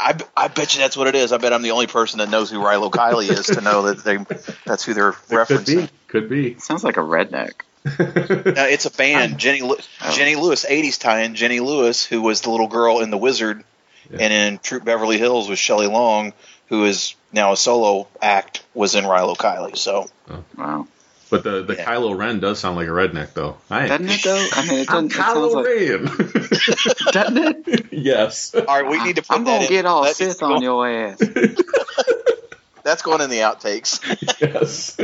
I 0.01 0.49
bet 0.49 0.75
you 0.75 0.81
that's 0.81 0.97
what 0.97 1.09
it 1.09 1.15
is. 1.17 1.33
I 1.33 1.39
bet 1.39 1.53
I'm 1.53 1.63
the 1.63 1.73
only 1.73 1.87
person 1.89 2.19
that 2.19 2.31
knows 2.31 2.51
who 2.51 2.59
Rilo 2.59 2.91
Kiley 2.91 3.31
is 3.31 3.47
to 3.47 3.61
know 3.61 3.83
that 3.93 4.03
they 4.05 4.17
that's 4.65 4.85
who 4.85 4.95
they're 4.95 5.13
Could 5.13 5.39
referencing. 5.49 5.83
be. 5.87 5.89
Could 6.09 6.29
be. 6.29 6.59
Sounds 6.59 6.83
like 6.85 6.97
a 6.97 7.01
redneck. 7.01 7.53
Uh, 7.87 8.67
it's 8.69 8.87
a 8.87 8.91
band. 8.91 9.39
Jenny 9.45 9.63
Lew- 9.63 9.77
Oh. 10.03 10.13
Jenny 10.13 10.37
Lewis, 10.37 10.65
'80s 10.69 10.99
tie-in. 10.99 11.35
Jenny 11.35 11.61
Lewis, 11.61 12.05
who 12.05 12.23
was 12.23 12.41
the 12.43 12.51
little 12.51 12.69
girl 12.69 13.01
in 13.01 13.11
The 13.11 13.19
Wizard, 13.19 13.65
Yeah. 14.11 14.19
and 14.21 14.33
in 14.33 14.59
Troop 14.59 14.85
Beverly 14.85 15.19
Hills 15.19 15.49
with 15.49 15.59
Shelley 15.59 15.87
Long, 15.87 16.33
who 16.69 16.85
is 16.85 17.15
now 17.33 17.53
a 17.53 17.57
solo 17.57 18.09
act, 18.23 18.63
was 18.75 18.95
in 18.95 19.05
Rilo 19.05 19.37
Kiley. 19.37 19.77
So 19.77 20.09
Wow. 20.57 20.87
But 21.31 21.45
the, 21.45 21.63
the 21.63 21.75
Yeah. 21.75 21.85
Kylo 21.85 22.17
Ren 22.17 22.41
does 22.41 22.59
sound 22.59 22.77
like 22.77 22.89
a 22.89 22.91
redneck, 22.91 23.35
though. 23.35 23.59
I, 23.71 23.87
Doesn't 23.87 24.09
it 24.09 24.23
though? 24.23 24.49
I 24.53 24.67
mean, 24.67 24.79
it, 24.81 24.91
I'm 24.91 25.09
doesn't, 25.09 25.11
it 25.11 25.13
sounds 25.13 25.37
Kylo 25.37 25.55
like, 25.55 27.13
Ren. 27.13 27.13
doesn't 27.13 27.69
it? 27.69 27.87
yes. 27.93 28.55
All 28.55 28.65
right, 28.65 28.87
we 28.91 29.03
need 29.05 29.17
to 29.17 29.23
put 29.23 29.37
I'm 29.37 29.45
that 29.45 29.51
gonna 29.57 29.65
in. 29.65 29.69
get 29.69 29.85
all 29.87 30.05
that 30.05 30.17
Sith 30.17 30.43
on 30.43 30.63
your 30.63 30.89
ass. 30.89 31.19
That's 32.83 33.03
going 33.03 33.21
in 33.21 33.29
the 33.29 33.41
outtakes. 33.41 34.01
yes. 34.41 34.97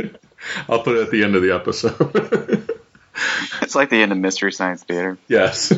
I'll 0.69 0.81
put 0.83 0.97
it 0.97 1.01
at 1.03 1.11
the 1.11 1.23
end 1.23 1.35
of 1.35 1.41
the 1.41 1.53
episode. 1.53 2.69
It's 3.61 3.75
like 3.75 3.89
the 3.89 4.01
end 4.01 4.11
of 4.11 4.17
Mystery 4.17 4.51
Science 4.51 4.83
Theater. 4.83 5.17
yes. 5.29 5.71